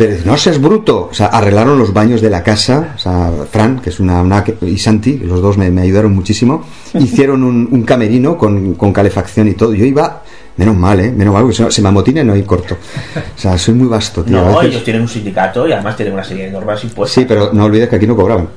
Pero 0.00 0.16
no 0.24 0.36
seas 0.36 0.60
bruto. 0.60 1.08
O 1.10 1.14
sea, 1.14 1.26
arreglaron 1.26 1.78
los 1.78 1.92
baños 1.92 2.20
de 2.20 2.30
la 2.30 2.42
casa. 2.42 2.94
O 2.96 2.98
sea, 2.98 3.30
Fran, 3.50 3.78
que 3.80 3.90
es 3.90 4.00
una, 4.00 4.22
una- 4.22 4.44
y 4.62 4.78
Santi, 4.78 5.18
los 5.18 5.40
dos 5.42 5.58
me, 5.58 5.70
me 5.70 5.82
ayudaron 5.82 6.14
muchísimo. 6.14 6.64
Hicieron 6.94 7.44
un, 7.44 7.68
un 7.70 7.82
camerino 7.82 8.36
con, 8.38 8.74
con 8.74 8.92
calefacción 8.92 9.48
y 9.48 9.54
todo. 9.54 9.74
Yo 9.74 9.84
iba, 9.84 10.22
menos 10.56 10.76
mal, 10.76 10.98
¿eh? 11.00 11.12
Menos 11.12 11.34
mal, 11.34 11.42
porque 11.42 11.56
se, 11.56 11.70
se 11.70 11.82
me 11.82 11.88
amotina 11.88 12.22
y 12.22 12.24
no 12.24 12.32
hay 12.32 12.42
corto. 12.44 12.76
O 13.14 13.38
sea, 13.38 13.58
soy 13.58 13.74
muy 13.74 13.88
vasto, 13.88 14.24
tío. 14.24 14.36
No, 14.40 14.48
veces- 14.56 14.70
ellos 14.70 14.84
tienen 14.84 15.02
un 15.02 15.08
sindicato 15.08 15.68
y 15.68 15.72
además 15.72 15.96
tienen 15.96 16.14
una 16.14 16.24
serie 16.24 16.46
de 16.46 16.50
normas 16.50 16.82
impuestas. 16.82 17.14
Sí, 17.22 17.26
pero 17.28 17.52
no 17.52 17.64
olvides 17.66 17.88
que 17.88 17.96
aquí 17.96 18.06
no 18.06 18.16
cobraban. 18.16 18.48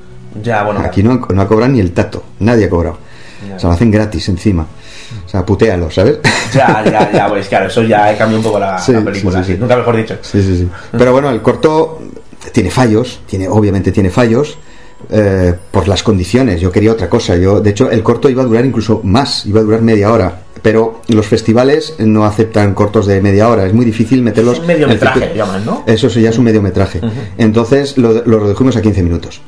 Ya, 0.41 0.63
bueno, 0.63 0.79
Aquí 0.79 1.03
no, 1.03 1.27
no 1.31 1.41
ha 1.41 1.47
cobrado 1.47 1.71
ni 1.71 1.79
el 1.79 1.91
tato. 1.91 2.23
Nadie 2.39 2.65
ha 2.65 2.69
cobrado. 2.69 2.97
O 3.55 3.59
sea, 3.59 3.69
lo 3.69 3.75
hacen 3.75 3.91
gratis 3.91 4.29
encima. 4.29 4.65
Sea, 5.33 5.43
putéalo, 5.43 5.89
¿sabes? 5.89 6.19
ya, 6.53 6.83
ya, 6.85 7.11
ya, 7.11 7.27
pues 7.29 7.47
claro, 7.47 7.65
eso 7.65 7.81
ya 7.81 8.15
cambia 8.15 8.37
un 8.37 8.43
poco 8.43 8.59
la, 8.59 8.77
Sí, 8.77 8.91
la 8.91 9.01
película, 9.01 9.43
sí, 9.43 9.53
sí, 9.53 9.57
nunca 9.59 9.75
mejor 9.75 9.97
dicho. 9.97 10.15
Sí, 10.21 10.43
sí, 10.43 10.57
sí. 10.59 10.69
Pero 10.95 11.11
bueno, 11.11 11.31
el 11.31 11.41
corto 11.41 12.03
tiene 12.51 12.69
fallos, 12.69 13.21
tiene, 13.25 13.47
obviamente 13.47 13.91
tiene 13.91 14.11
fallos. 14.11 14.57
eh, 15.09 15.53
por 15.71 15.87
las 15.87 16.03
condiciones, 16.03 16.61
yo 16.61 16.71
quería 16.71 16.91
otra 16.91 17.09
cosa. 17.09 17.35
Yo, 17.35 17.59
de 17.59 17.71
hecho, 17.71 17.89
el 17.89 18.03
corto 18.03 18.29
iba 18.29 18.43
a 18.43 18.45
durar 18.45 18.63
incluso 18.63 19.01
más, 19.03 19.45
iba 19.47 19.59
a 19.59 19.63
durar 19.63 19.81
media 19.81 20.11
hora. 20.13 20.41
Pero 20.61 21.01
los 21.09 21.25
festivales 21.25 21.95
no 21.97 22.23
aceptan 22.25 22.73
cortos 22.73 23.05
de 23.07 23.19
media 23.19 23.49
hora, 23.49 23.65
es 23.65 23.73
muy 23.73 23.83
difícil 23.85 24.21
meterlos. 24.21 24.53
Es 24.53 24.59
un 24.61 24.67
mediometraje, 24.67 25.33
llaman, 25.35 25.65
¿no? 25.65 25.83
Eso 25.87 26.09
sí, 26.09 26.21
ya 26.21 26.29
es 26.29 26.37
un 26.37 26.45
mediometraje. 26.45 27.01
Entonces 27.37 27.97
lo, 27.97 28.13
lo 28.25 28.39
redujimos 28.39 28.77
a 28.77 28.81
15 28.81 29.03
minutos. 29.03 29.41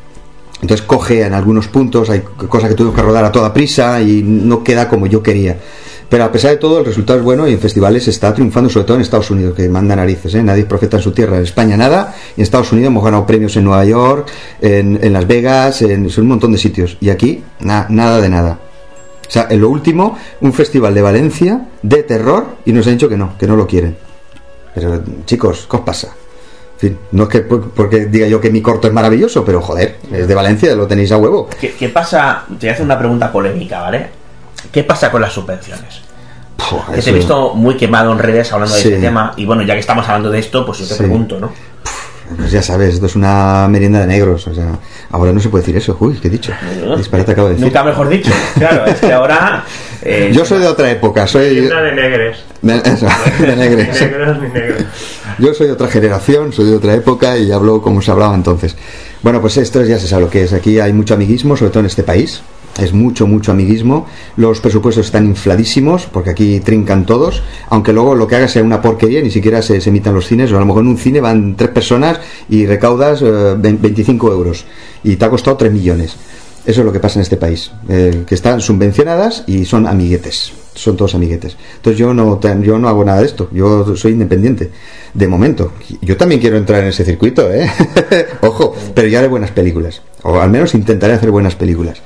Entonces 0.61 0.86
coge 0.86 1.23
en 1.26 1.34
algunos 1.34 1.68
puntos, 1.68 2.10
hay 2.10 2.22
cosas 2.22 2.69
que 2.69 2.76
tuve 2.76 2.94
que 2.95 3.02
rodar 3.02 3.26
a 3.26 3.32
toda 3.32 3.53
prisa 3.53 4.02
y 4.02 4.23
no 4.23 4.64
queda 4.64 4.88
como 4.88 5.06
yo 5.07 5.22
quería. 5.22 5.57
Pero 6.07 6.23
a 6.23 6.32
pesar 6.32 6.52
de 6.52 6.57
todo, 6.57 6.80
el 6.80 6.86
resultado 6.86 7.18
es 7.19 7.26
bueno 7.26 7.48
y 7.48 7.53
en 7.53 7.60
festivales 7.60 8.07
está 8.07 8.34
triunfando, 8.34 8.69
sobre 8.69 8.86
todo 8.86 8.95
en 8.98 9.02
Estados 9.02 9.32
Unidos, 9.32 9.56
que 9.56 9.68
manda 9.68 9.95
narices, 9.95 10.34
¿eh? 10.36 10.44
nadie 10.44 10.65
profeta 10.65 10.98
en 10.98 11.03
su 11.03 11.11
tierra. 11.11 11.38
En 11.38 11.44
España 11.44 11.76
nada, 11.76 12.15
en 12.38 12.44
Estados 12.44 12.72
Unidos 12.72 12.88
hemos 12.88 13.03
ganado 13.03 13.26
premios 13.26 13.56
en 13.57 13.64
Nueva 13.64 13.84
York, 13.86 14.27
en, 14.61 15.11
Las 15.11 15.27
Vegas, 15.27 15.82
en, 15.82 16.07
un 16.18 16.27
montón 16.27 16.52
de 16.52 16.57
sitios. 16.60 16.98
Y 17.02 17.10
aquí, 17.10 17.44
na- 17.60 17.88
nada 17.90 18.22
de 18.22 18.30
nada. 18.30 18.60
O 19.27 19.32
sea, 19.32 19.48
en 19.49 19.60
lo 19.60 19.69
último, 19.69 20.15
un 20.41 20.53
festival 20.53 20.94
de 20.94 21.02
Valencia 21.02 21.68
de 21.82 22.03
terror 22.03 22.57
y 22.65 22.72
nos 22.72 22.86
han 22.86 22.94
dicho 22.94 23.10
que 23.10 23.18
no, 23.18 23.36
que 23.38 23.48
no 23.48 23.56
lo 23.56 23.65
quieren. 23.65 23.98
Pero 24.76 25.02
chicos, 25.26 25.68
¿qué 25.69 25.76
os 25.77 25.82
pasa? 25.84 26.10
No 27.12 27.24
es 27.24 27.30
que 27.30 27.40
por- 27.41 27.70
porque 27.72 28.06
diga 28.06 28.28
yo 28.28 28.40
que 28.41 28.49
mi 28.49 28.62
corto 28.62 28.88
es 28.88 28.94
maravilloso, 28.94 29.44
pero 29.45 29.62
joder, 29.62 29.98
es 30.12 30.28
de 30.28 30.36
Valencia, 30.36 30.76
lo 30.76 30.88
tenéis 30.88 31.12
a 31.12 31.18
huevo. 31.18 31.49
¿Qué, 31.60 31.74
qué 31.76 31.90
pasa? 31.90 32.44
Te 32.48 32.66
voy 32.66 32.70
a 32.70 32.72
hacer 32.74 32.86
una 32.86 32.98
pregunta 32.99 33.32
polémica, 33.32 33.82
¿vale? 33.82 34.07
¿Qué 34.72 34.84
pasa 34.84 35.12
con 35.12 35.22
las 35.22 35.34
subvenciones? 35.34 36.02
Puh, 36.57 36.94
Que 36.94 37.02
te 37.02 37.10
he 37.10 37.14
visto 37.14 37.53
muy 37.53 37.76
quemado 37.78 38.12
en 38.12 38.20
redes 38.20 38.52
hablando 38.53 38.74
de 38.76 38.82
este 38.82 38.98
tema 38.99 39.34
y 39.38 39.45
bueno, 39.45 39.62
ya 39.64 39.74
que 39.74 39.80
estamos 39.82 40.07
hablando 40.07 40.32
de 40.32 40.40
esto, 40.40 40.66
pues 40.66 40.80
yo 40.80 40.88
te 40.88 40.94
Sí. 40.94 40.99
pregunto, 40.99 41.40
¿no? 41.40 41.52
Pues 42.38 42.52
ya 42.52 42.61
sabes, 42.61 42.95
esto 42.95 43.06
es 43.06 43.15
una 43.15 43.68
merienda 43.69 43.99
de 43.99 44.07
negros. 44.07 44.47
O 44.47 44.53
sea, 44.56 44.80
ahora 45.11 45.31
no 45.31 45.39
se 45.39 45.49
puede 45.49 45.61
decir 45.64 45.77
eso. 45.77 45.95
Uy, 45.99 46.15
¿qué 46.15 46.27
he 46.27 46.31
dicho? 46.31 46.52
Disparate 46.97 47.31
acabo 47.34 47.47
de 47.47 47.53
decir. 47.53 47.65
Nunca 47.68 47.84
mejor 47.84 48.10
dicho. 48.10 48.31
Claro, 48.56 48.85
es 48.85 48.95
que 48.99 49.11
ahora... 49.14 49.64
eh, 50.02 50.31
Yo 50.34 50.43
soy 50.45 50.60
de 50.60 50.68
otra 50.68 50.89
época, 50.91 51.27
soy 51.27 51.49
Tienda 51.52 51.81
de 51.84 51.91
negres. 51.93 52.38
de, 52.61 52.76
eso, 52.77 53.07
de 53.39 53.56
negres. 53.56 54.02
Negros 54.02 54.41
ni 54.41 54.47
negros. 54.49 54.84
Yo 55.38 55.53
soy 55.53 55.68
de 55.68 55.73
otra 55.73 55.88
generación, 55.88 56.52
soy 56.53 56.65
de 56.65 56.76
otra 56.77 56.93
época 56.93 57.38
y 57.38 57.52
hablo 57.52 57.81
como 57.81 58.02
se 58.02 58.11
hablaba 58.11 58.34
entonces. 58.35 58.76
Bueno, 59.22 59.41
pues 59.41 59.57
esto 59.57 59.84
ya 59.84 59.99
se 59.99 60.07
sabe 60.07 60.23
lo 60.23 60.30
que 60.30 60.43
es. 60.43 60.53
Aquí 60.53 60.80
hay 60.80 60.93
mucho 60.93 61.14
amiguismo, 61.14 61.56
sobre 61.57 61.72
todo 61.72 61.81
en 61.81 61.88
este 61.88 62.03
país. 62.03 62.41
Es 62.80 62.93
mucho, 62.93 63.26
mucho 63.26 63.52
amiguismo. 63.52 64.06
Los 64.35 64.60
presupuestos 64.60 65.06
están 65.06 65.26
infladísimos 65.26 66.07
porque 66.07 66.31
aquí 66.31 66.60
trincan 66.60 67.06
todos. 67.06 67.41
Aunque 67.69 67.93
luego 67.93 68.15
lo 68.15 68.27
que 68.27 68.35
haga 68.35 68.47
sea 68.47 68.64
una 68.64 68.81
porquería, 68.81 69.22
ni 69.22 69.31
siquiera 69.31 69.61
se, 69.61 69.80
se 69.80 69.89
emitan 69.89 70.14
los 70.14 70.27
cines. 70.27 70.52
O 70.52 70.57
a 70.57 70.60
lo 70.60 70.65
mejor 70.65 70.84
en 70.84 70.89
un 70.89 70.97
cine 70.97 71.22
van 71.22 71.56
tres 71.56 71.69
personas 71.69 72.19
y 72.49 72.65
recaudas 72.65 73.22
eh, 73.22 73.56
25 73.57 74.31
euros. 74.31 74.65
Y 75.03 75.15
te 75.15 75.26
ha 75.26 75.30
costado 75.30 75.56
3 75.56 75.72
millones. 75.72 76.18
Eso 76.65 76.81
es 76.81 76.85
lo 76.85 76.91
que 76.91 76.99
pasa 76.99 77.19
en 77.19 77.22
este 77.22 77.38
país, 77.38 77.72
eh, 77.89 78.23
que 78.26 78.34
están 78.34 78.60
subvencionadas 78.60 79.43
y 79.45 79.65
son 79.65 79.85
amiguetes, 79.85 80.52
son 80.73 80.97
todos 80.97 81.14
amiguetes. 81.14 81.56
Entonces 81.76 81.99
yo 81.99 82.11
no, 82.11 82.39
yo 82.64 82.80
no 82.80 82.89
hago 82.89 83.06
nada 83.06 83.19
de 83.19 83.27
esto, 83.27 83.49
yo 83.52 83.95
soy 83.95 84.14
independiente, 84.14 84.72
de 85.14 85.27
momento. 85.27 85.73
Yo 86.02 86.18
también 86.18 86.41
quiero 86.41 86.57
entrar 86.57 86.81
en 86.81 86.89
ese 86.89 87.06
circuito, 87.06 87.53
¿eh? 87.53 87.69
Ojo, 88.41 88.76
pero 88.95 89.07
yo 89.07 89.19
haré 89.19 89.27
buenas 89.27 89.52
películas, 89.52 90.02
o 90.23 90.39
al 90.39 90.49
menos 90.49 90.73
intentaré 90.73 91.14
hacer 91.14 91.30
buenas 91.30 91.53
películas. 91.53 92.02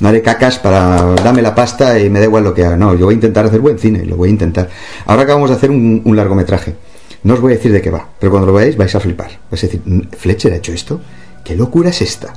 No 0.00 0.08
haré 0.08 0.22
cacas 0.22 0.58
para 0.58 1.14
dame 1.22 1.42
la 1.42 1.54
pasta 1.54 1.98
y 1.98 2.10
me 2.10 2.18
da 2.18 2.26
igual 2.26 2.44
lo 2.44 2.54
que 2.54 2.64
haga. 2.64 2.76
No, 2.76 2.94
yo 2.94 3.06
voy 3.06 3.14
a 3.14 3.16
intentar 3.16 3.46
hacer 3.46 3.60
buen 3.60 3.78
cine, 3.78 4.04
lo 4.04 4.16
voy 4.16 4.28
a 4.28 4.32
intentar. 4.32 4.68
Ahora 5.06 5.22
acabamos 5.22 5.50
de 5.50 5.56
hacer 5.56 5.70
un, 5.70 6.02
largometraje. 6.16 6.74
No 7.22 7.34
os 7.34 7.40
voy 7.40 7.52
a 7.52 7.56
decir 7.56 7.72
de 7.72 7.80
qué 7.80 7.90
va, 7.90 8.08
pero 8.18 8.30
cuando 8.30 8.46
lo 8.46 8.52
veáis 8.52 8.76
vais 8.76 8.94
a 8.94 9.00
flipar. 9.00 9.30
Es 9.50 9.62
decir, 9.62 9.80
¿Fletcher 10.16 10.52
ha 10.52 10.56
hecho 10.56 10.72
esto? 10.72 11.00
¿Qué 11.44 11.54
locura 11.54 11.90
es 11.90 12.02
esta? 12.02 12.34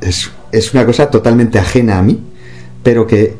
Es, 0.00 0.30
una 0.72 0.86
cosa 0.86 1.10
totalmente 1.10 1.58
ajena 1.58 1.98
a 1.98 2.02
mí, 2.02 2.22
pero 2.82 3.06
que 3.06 3.36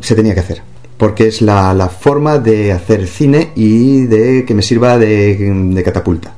se 0.00 0.14
tenía 0.14 0.34
que 0.34 0.40
hacer. 0.40 0.62
porque 0.96 1.26
es 1.26 1.42
la, 1.42 1.74
la 1.74 1.88
forma 1.88 2.38
de 2.38 2.72
hacer 2.72 3.06
cine 3.06 3.52
y 3.54 4.06
de 4.06 4.44
que 4.46 4.54
me 4.54 4.62
sirva 4.62 4.98
de, 4.98 5.36
de 5.36 5.82
catapulta. 5.82 6.34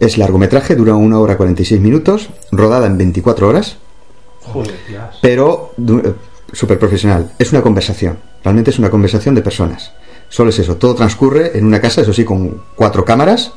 Es 0.00 0.18
largometraje, 0.18 0.74
dura 0.74 0.94
una 0.94 1.20
hora 1.20 1.36
46 1.36 1.80
minutos, 1.80 2.30
rodada 2.50 2.86
en 2.86 2.98
24 2.98 3.48
horas, 3.48 3.76
pero 5.20 5.74
súper 6.52 6.78
profesional. 6.78 7.32
Es 7.38 7.52
una 7.52 7.62
conversación, 7.62 8.18
realmente 8.44 8.70
es 8.70 8.78
una 8.78 8.90
conversación 8.90 9.34
de 9.34 9.42
personas. 9.42 9.92
Solo 10.28 10.50
es 10.50 10.58
eso, 10.58 10.76
todo 10.76 10.94
transcurre 10.94 11.56
en 11.58 11.66
una 11.66 11.80
casa, 11.80 12.00
eso 12.00 12.12
sí, 12.12 12.24
con 12.24 12.62
cuatro 12.74 13.04
cámaras, 13.04 13.52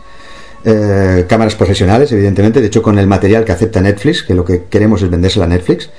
eh, 0.66 1.26
cámaras 1.30 1.56
profesionales, 1.56 2.12
evidentemente, 2.12 2.60
de 2.60 2.68
hecho 2.68 2.82
con 2.82 2.98
el 2.98 3.08
material 3.08 3.46
que 3.46 3.52
acepta 3.52 3.82
Netflix, 3.82 4.24
que 4.24 4.34
lo 4.34 4.44
que 4.44 4.66
queremos 4.66 5.02
es 5.02 5.10
vendérsela 5.10 5.46
a 5.46 5.48
Netflix. 5.48 5.90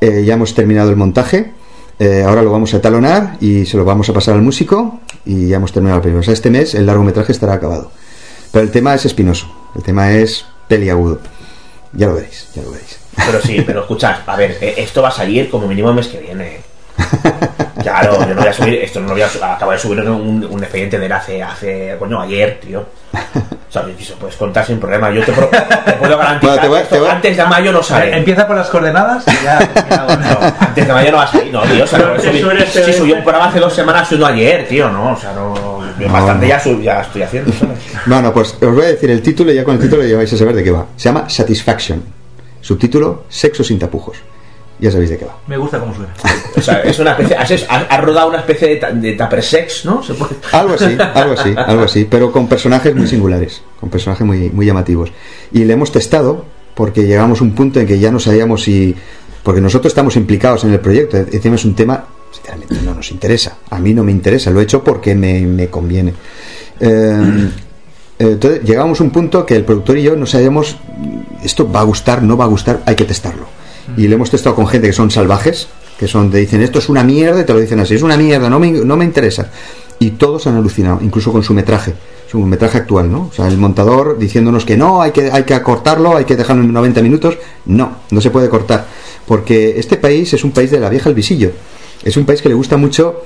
Eh, 0.00 0.24
ya 0.24 0.34
hemos 0.34 0.54
terminado 0.54 0.90
el 0.90 0.96
montaje, 0.96 1.52
eh, 1.98 2.22
ahora 2.26 2.42
lo 2.42 2.50
vamos 2.50 2.72
a 2.74 2.80
talonar 2.80 3.36
y 3.40 3.66
se 3.66 3.76
lo 3.76 3.84
vamos 3.84 4.08
a 4.08 4.12
pasar 4.12 4.34
al 4.34 4.42
músico 4.42 5.00
y 5.24 5.48
ya 5.48 5.56
hemos 5.56 5.72
terminado 5.72 5.98
el 5.98 6.02
primero. 6.02 6.20
O 6.20 6.24
sea, 6.24 6.34
este 6.34 6.50
mes 6.50 6.74
el 6.74 6.86
largometraje 6.86 7.32
estará 7.32 7.54
acabado. 7.54 7.90
Pero 8.50 8.64
el 8.64 8.70
tema 8.70 8.94
es 8.94 9.04
espinoso, 9.04 9.46
el 9.74 9.82
tema 9.82 10.12
es 10.12 10.44
peliagudo. 10.68 11.20
Ya 11.92 12.06
lo 12.06 12.14
veréis, 12.14 12.48
ya 12.54 12.62
lo 12.62 12.70
veréis. 12.70 13.01
Pero 13.16 13.40
sí, 13.42 13.62
pero 13.66 13.80
escuchad, 13.80 14.16
a 14.26 14.36
ver, 14.36 14.56
eh, 14.60 14.74
esto 14.78 15.02
va 15.02 15.08
a 15.08 15.12
salir 15.12 15.50
como 15.50 15.66
mínimo 15.66 15.90
el 15.90 15.94
mes 15.96 16.08
que 16.08 16.18
viene. 16.18 16.60
Claro, 17.82 18.18
yo 18.26 18.34
no 18.34 18.40
voy 18.40 18.48
a 18.48 18.52
subir, 18.52 18.74
esto 18.76 19.00
no 19.00 19.08
lo 19.08 19.12
voy 19.14 19.22
a 19.22 19.28
subir, 19.28 19.44
acabo 19.44 19.72
de 19.72 19.78
subir 19.78 20.00
un, 20.02 20.46
un 20.48 20.62
expediente 20.62 20.98
de 20.98 21.06
él 21.06 21.12
hace, 21.12 21.42
hace, 21.42 21.96
coño, 21.98 22.20
ayer, 22.20 22.60
tío. 22.60 22.80
O 23.12 23.72
sea, 23.72 23.84
si 23.98 24.04
se 24.04 24.12
puedes 24.14 24.36
contar 24.36 24.64
sin 24.66 24.78
problema. 24.78 25.10
Yo 25.10 25.24
te, 25.24 25.32
pro- 25.32 25.48
te 25.48 25.92
puedo 25.94 26.16
garantizar 26.18 26.58
Bueno, 26.58 26.60
te 26.62 26.68
voy- 26.68 26.76
que 26.78 26.82
esto 26.84 26.94
te 26.96 27.00
voy- 27.00 27.10
antes 27.10 27.36
de 27.36 27.44
mayo 27.46 27.72
no 27.72 27.82
sale. 27.82 28.16
Empieza 28.16 28.46
por 28.46 28.56
las 28.56 28.68
coordenadas 28.68 29.24
y 29.26 29.44
ya. 29.44 29.58
No, 29.90 30.38
antes 30.66 30.86
de 30.86 30.92
mayo 30.92 31.10
no 31.10 31.16
va 31.16 31.24
a 31.24 31.26
salir, 31.26 31.52
no, 31.52 31.62
tío. 31.62 31.84
O 31.84 31.86
sea, 31.86 31.98
no, 31.98 32.20
si 32.20 32.92
subí 32.92 33.12
un 33.12 33.22
programa 33.22 33.48
hace 33.48 33.58
dos 33.60 33.72
semanas, 33.72 34.08
subió 34.08 34.26
ayer, 34.26 34.68
tío, 34.68 34.88
no. 34.90 35.12
O 35.14 35.16
sea, 35.16 35.32
no. 35.32 35.82
yo 35.98 36.08
bastante 36.08 36.46
no. 36.46 36.48
Ya, 36.50 36.60
sub- 36.60 36.82
ya 36.82 37.00
estoy 37.00 37.22
haciendo, 37.22 37.52
¿sabes? 37.52 37.78
Bueno, 38.06 38.32
pues 38.32 38.52
os 38.60 38.74
voy 38.74 38.84
a 38.84 38.88
decir 38.88 39.10
el 39.10 39.22
título 39.22 39.50
y 39.52 39.56
ya 39.56 39.64
con 39.64 39.74
el 39.76 39.80
título 39.80 40.04
ya 40.04 40.16
vais 40.18 40.32
a 40.32 40.36
saber 40.36 40.54
de 40.54 40.62
qué 40.64 40.70
va. 40.70 40.86
Se 40.96 41.08
llama 41.08 41.28
Satisfaction. 41.28 42.02
Subtítulo 42.62 43.24
Sexo 43.28 43.62
sin 43.62 43.78
tapujos. 43.78 44.16
Ya 44.78 44.90
sabéis 44.90 45.10
de 45.10 45.18
qué 45.18 45.26
va. 45.26 45.36
Me 45.46 45.56
gusta 45.58 45.78
cómo 45.78 45.94
suena. 45.94 46.12
O 46.56 46.60
sea, 46.60 46.80
es 46.82 46.98
una 46.98 47.12
especie. 47.12 47.36
Has, 47.36 47.50
has- 47.68 48.00
rodado 48.04 48.28
una 48.28 48.38
especie 48.38 48.76
de, 48.78 48.92
de 49.00 49.12
tupper 49.12 49.42
sex, 49.42 49.84
¿no? 49.84 50.02
Se 50.02 50.14
puede. 50.14 50.36
Algo 50.52 50.74
así, 50.74 50.96
algo 51.14 51.32
así, 51.34 51.54
algo 51.56 51.82
así, 51.84 52.04
pero 52.10 52.30
con 52.32 52.46
personajes 52.48 52.94
muy 52.94 53.06
singulares, 53.06 53.62
con 53.80 53.88
personajes 53.90 54.26
muy, 54.26 54.50
muy 54.50 54.66
llamativos. 54.66 55.12
Y 55.52 55.64
le 55.64 55.72
hemos 55.74 55.92
testado 55.92 56.44
porque 56.74 57.04
llegamos 57.06 57.40
a 57.40 57.44
un 57.44 57.54
punto 57.54 57.78
en 57.80 57.86
que 57.86 57.98
ya 57.98 58.10
no 58.10 58.18
sabíamos 58.18 58.62
si... 58.62 58.94
Porque 59.42 59.60
nosotros 59.60 59.90
estamos 59.90 60.16
implicados 60.16 60.64
en 60.64 60.72
el 60.72 60.80
proyecto, 60.80 61.16
encima 61.16 61.54
es 61.56 61.64
un 61.64 61.74
tema, 61.74 62.04
sinceramente, 62.32 62.76
no 62.84 62.94
nos 62.94 63.10
interesa. 63.10 63.58
A 63.70 63.78
mí 63.78 63.92
no 63.94 64.04
me 64.04 64.12
interesa, 64.12 64.50
lo 64.50 64.60
he 64.60 64.64
hecho 64.64 64.82
porque 64.84 65.14
me, 65.14 65.40
me 65.40 65.68
conviene. 65.68 66.12
Eh, 66.80 67.50
entonces 68.18 68.62
llegamos 68.62 69.00
a 69.00 69.04
un 69.04 69.10
punto 69.10 69.44
que 69.46 69.56
el 69.56 69.64
productor 69.64 69.98
y 69.98 70.02
yo 70.02 70.16
no 70.16 70.26
sabíamos, 70.26 70.76
esto 71.42 71.70
va 71.70 71.80
a 71.80 71.84
gustar, 71.84 72.22
no 72.22 72.36
va 72.36 72.44
a 72.44 72.48
gustar, 72.48 72.82
hay 72.86 72.94
que 72.94 73.04
testarlo. 73.04 73.46
Y 73.96 74.06
lo 74.08 74.14
hemos 74.14 74.30
testado 74.30 74.54
con 74.54 74.66
gente 74.66 74.86
que 74.86 74.92
son 74.92 75.10
salvajes, 75.10 75.68
que 75.98 76.06
son, 76.06 76.30
te 76.30 76.38
dicen, 76.38 76.62
esto 76.62 76.78
es 76.78 76.88
una 76.88 77.02
mierda, 77.02 77.40
y 77.40 77.44
te 77.44 77.52
lo 77.52 77.60
dicen 77.60 77.80
así, 77.80 77.94
es 77.94 78.02
una 78.02 78.16
mierda, 78.16 78.48
no 78.48 78.58
me, 78.58 78.70
no 78.70 78.96
me 78.96 79.04
interesa. 79.04 79.50
Y 79.98 80.12
todos 80.12 80.46
han 80.46 80.56
alucinado, 80.56 80.98
incluso 81.02 81.32
con 81.32 81.42
su 81.42 81.54
metraje, 81.54 81.94
su 82.30 82.38
metraje 82.40 82.78
actual, 82.78 83.10
¿no? 83.12 83.28
O 83.30 83.32
sea, 83.32 83.46
el 83.46 83.58
montador 83.58 84.18
diciéndonos 84.18 84.64
que 84.64 84.76
no, 84.76 85.02
hay 85.02 85.12
que, 85.12 85.30
hay 85.30 85.44
que 85.44 85.54
acortarlo, 85.54 86.16
hay 86.16 86.24
que 86.24 86.34
dejarlo 86.34 86.62
en 86.62 86.72
90 86.72 87.02
minutos. 87.02 87.38
No, 87.66 87.98
no 88.10 88.20
se 88.20 88.30
puede 88.30 88.48
cortar. 88.48 88.86
Porque 89.26 89.78
este 89.78 89.96
país 89.96 90.32
es 90.32 90.42
un 90.42 90.50
país 90.50 90.70
de 90.70 90.80
la 90.80 90.88
vieja 90.88 91.08
al 91.08 91.14
visillo. 91.14 91.52
Es 92.02 92.16
un 92.16 92.24
país 92.24 92.42
que 92.42 92.48
le 92.48 92.54
gusta 92.54 92.76
mucho 92.76 93.22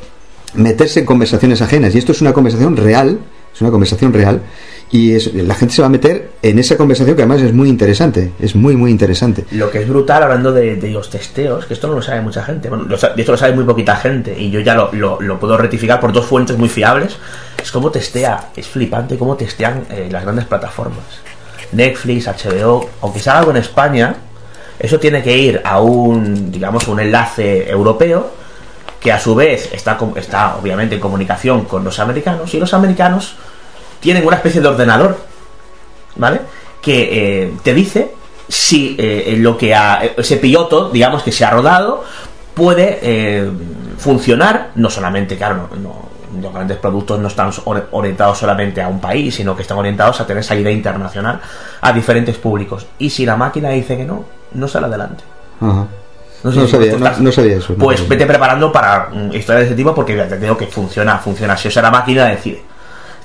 meterse 0.54 1.00
en 1.00 1.06
conversaciones 1.06 1.62
ajenas. 1.62 1.94
Y 1.94 1.98
esto 1.98 2.12
es 2.12 2.20
una 2.20 2.32
conversación 2.32 2.76
real, 2.76 3.20
es 3.54 3.60
una 3.60 3.70
conversación 3.70 4.12
real. 4.12 4.42
Y 4.90 5.14
es- 5.14 5.34
la 5.34 5.54
gente 5.54 5.74
se 5.74 5.82
va 5.82 5.86
a 5.86 5.90
meter 5.90 6.30
en 6.42 6.58
esa 6.58 6.76
conversación 6.76 7.16
que 7.16 7.22
además 7.22 7.42
es 7.42 7.52
muy 7.52 7.68
interesante. 7.68 8.32
Es 8.40 8.54
muy, 8.54 8.76
muy 8.76 8.90
interesante. 8.90 9.44
Lo 9.50 9.70
que 9.70 9.82
es 9.82 9.88
brutal 9.88 10.22
hablando 10.22 10.52
de, 10.52 10.76
los 10.90 11.10
testeos, 11.10 11.66
que 11.66 11.74
esto 11.74 11.88
no 11.88 11.94
lo 11.94 12.02
sabe 12.02 12.20
mucha 12.20 12.42
gente, 12.44 12.68
bueno, 12.68 12.84
lo 12.84 12.94
esto 12.94 13.32
lo 13.32 13.36
sabe 13.36 13.52
muy 13.52 13.64
poquita 13.64 13.96
gente, 13.96 14.38
y 14.38 14.50
yo 14.50 14.60
ya 14.60 14.74
lo, 14.74 14.90
puedo 15.38 15.56
rectificar 15.58 15.98
por 16.00 16.12
dos 16.12 16.24
fuentes 16.24 16.56
muy 16.56 16.68
fiables, 16.68 17.16
es 17.60 17.72
cómo 17.72 17.90
testea, 17.90 18.50
es 18.56 18.66
flipante 18.66 19.18
cómo 19.18 19.36
testean 19.36 19.84
eh, 19.90 20.08
las 20.10 20.22
grandes 20.22 20.44
plataformas. 20.44 21.04
Netflix, 21.72 22.28
HBO, 22.28 22.88
aunque 23.02 23.18
sea 23.18 23.38
algo 23.38 23.50
en 23.50 23.56
España, 23.58 24.14
eso 24.78 25.00
tiene 25.00 25.22
que 25.22 25.36
ir 25.36 25.60
a 25.64 25.80
un, 25.80 26.52
digamos, 26.52 26.86
un 26.88 27.00
enlace 27.00 27.68
europeo, 27.68 28.30
que 29.00 29.12
a 29.12 29.18
su 29.18 29.34
vez 29.34 29.70
está, 29.72 29.98
está 30.16 30.56
obviamente 30.56 30.94
en 30.94 31.00
comunicación 31.00 31.64
con 31.64 31.84
los 31.84 31.98
americanos, 31.98 32.54
y 32.54 32.60
los 32.60 32.72
americanos 32.72 33.36
tienen 34.06 34.24
una 34.24 34.36
especie 34.36 34.60
de 34.60 34.68
ordenador 34.68 35.16
¿vale? 36.14 36.40
Que 36.80 37.08
eh, 37.42 37.52
te 37.64 37.74
dice 37.74 38.12
si 38.48 38.94
eh, 38.98 39.34
lo 39.38 39.58
que 39.58 39.74
ha, 39.74 40.00
ese 40.16 40.36
piloto, 40.36 40.90
digamos 40.90 41.24
que 41.24 41.32
se 41.32 41.44
ha 41.44 41.50
rodado, 41.50 42.04
puede 42.54 43.00
eh, 43.02 43.50
funcionar, 43.98 44.70
no 44.76 44.88
solamente, 44.88 45.36
claro, 45.36 45.68
no, 45.72 45.76
no- 45.82 46.06
los 46.42 46.52
grandes 46.52 46.76
productos 46.76 47.18
no 47.18 47.26
están 47.28 47.50
or- 47.64 47.88
orientados 47.90 48.38
solamente 48.38 48.80
a 48.82 48.86
un 48.88 49.00
país, 49.00 49.34
sino 49.34 49.56
que 49.56 49.62
están 49.62 49.78
orientados 49.78 50.20
a 50.20 50.26
tener 50.26 50.44
salida 50.44 50.70
internacional 50.70 51.40
a 51.80 51.92
diferentes 51.92 52.36
públicos. 52.36 52.86
Y 52.98 53.10
si 53.10 53.24
la 53.26 53.36
máquina 53.36 53.70
dice 53.70 53.96
que 53.96 54.04
no, 54.04 54.24
no 54.52 54.68
sale 54.68 54.86
adelante. 54.86 55.24
Ajá. 55.60 55.86
No, 56.44 56.52
sé 56.52 56.58
No 56.60 56.66
si 56.66 56.70
sabía, 56.72 56.92
tú 56.92 56.98
no- 57.00 57.06
estás- 57.06 57.20
no 57.20 57.32
sabía 57.32 57.56
eso, 57.56 57.74
Pues 57.74 58.06
vete 58.08 58.26
preparando 58.26 58.70
para 58.70 59.08
mm, 59.12 59.34
historias 59.34 59.60
de 59.62 59.66
ese 59.66 59.74
tipo 59.74 59.92
porque 59.94 60.14
ya 60.16 60.28
te 60.28 60.38
digo 60.38 60.56
que 60.56 60.66
funciona, 60.66 61.18
funciona 61.18 61.54
así. 61.54 61.66
O 61.68 61.70
sea, 61.72 61.82
la 61.82 61.90
máquina 61.90 62.26
decide. 62.26 62.62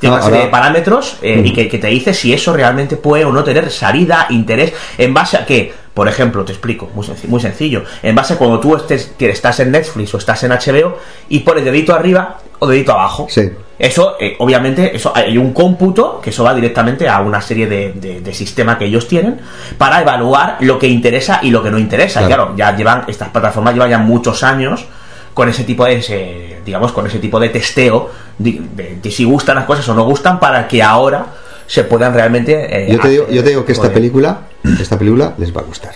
Tiene 0.01 0.15
No, 0.17 0.21
una 0.21 0.23
serie 0.25 0.39
ahora- 0.39 0.45
de 0.47 0.51
parámetros 0.51 1.17
eh, 1.21 1.41
y 1.45 1.53
que, 1.53 1.69
que 1.69 1.77
te 1.77 1.87
dice 1.87 2.13
si 2.13 2.33
eso 2.33 2.51
realmente 2.51 2.97
puede 2.97 3.23
o 3.23 3.31
no 3.31 3.43
tener 3.45 3.71
salida, 3.71 4.25
interés, 4.31 4.73
en 4.97 5.13
base 5.13 5.37
a 5.37 5.45
que, 5.45 5.73
por 5.93 6.07
ejemplo, 6.09 6.43
te 6.43 6.51
explico, 6.51 6.89
muy, 6.93 7.05
senci- 7.05 7.27
muy 7.27 7.39
sencillo, 7.39 7.83
en 8.03 8.13
base 8.15 8.33
a 8.33 8.37
cuando 8.37 8.59
tú 8.59 8.75
estés, 8.75 9.13
que 9.17 9.29
estás 9.29 9.59
en 9.61 9.71
Netflix 9.71 10.13
o 10.13 10.17
estás 10.17 10.43
en 10.43 10.51
HBO 10.51 10.97
y 11.29 11.39
pones 11.39 11.63
dedito 11.63 11.93
arriba 11.95 12.37
o 12.59 12.67
dedito 12.67 12.91
abajo. 12.91 13.27
Sí. 13.29 13.49
Eso, 13.79 14.15
eh, 14.19 14.35
obviamente, 14.39 14.95
eso 14.95 15.11
hay 15.15 15.37
un 15.39 15.53
cómputo 15.53 16.19
que 16.21 16.29
eso 16.29 16.43
va 16.43 16.53
directamente 16.53 17.09
a 17.09 17.19
una 17.21 17.41
serie 17.41 17.65
de, 17.65 17.93
de, 17.93 18.21
de 18.21 18.33
sistema 18.33 18.77
que 18.77 18.85
ellos 18.85 19.07
tienen 19.07 19.39
para 19.77 20.01
evaluar 20.01 20.57
lo 20.59 20.77
que 20.77 20.85
interesa 20.87 21.39
y 21.41 21.49
lo 21.49 21.63
que 21.63 21.71
no 21.71 21.79
interesa. 21.79 22.21
Y 22.21 22.25
Claro. 22.25 22.43
Claro, 22.43 22.57
ya 22.57 22.75
llevan, 22.77 23.05
estas 23.07 23.29
plataformas 23.29 23.73
llevan 23.73 23.89
ya 23.89 23.97
muchos 23.97 24.43
años 24.43 24.85
con 25.33 25.47
ese 25.49 25.63
tipo 25.63 25.85
de, 25.85 25.95
ese, 25.95 26.57
digamos, 26.65 26.91
con 26.91 27.07
ese 27.07 27.19
tipo 27.19 27.39
de 27.39 27.49
testeo 27.49 28.09
de, 28.37 28.61
de- 28.75 28.97
de 29.01 29.11
si 29.11 29.23
gustan 29.23 29.55
las 29.55 29.65
cosas 29.65 29.87
o 29.89 29.93
no 29.93 30.03
gustan 30.05 30.39
para 30.39 30.67
que 30.67 30.81
ahora 30.83 31.25
se 31.67 31.83
puedan 31.85 32.13
realmente. 32.13 32.53
eh, 32.69 32.91
Yo 32.91 32.99
te 32.99 33.09
digo, 33.09 33.27
yo 33.29 33.43
te 33.43 33.49
digo 33.49 33.65
que 33.65 33.71
esta 33.71 33.91
película, 33.93 34.41
esta 34.79 34.97
película 34.97 35.33
les 35.37 35.55
va 35.55 35.61
a 35.61 35.63
gustar. 35.63 35.93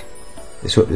Eso 0.64 0.88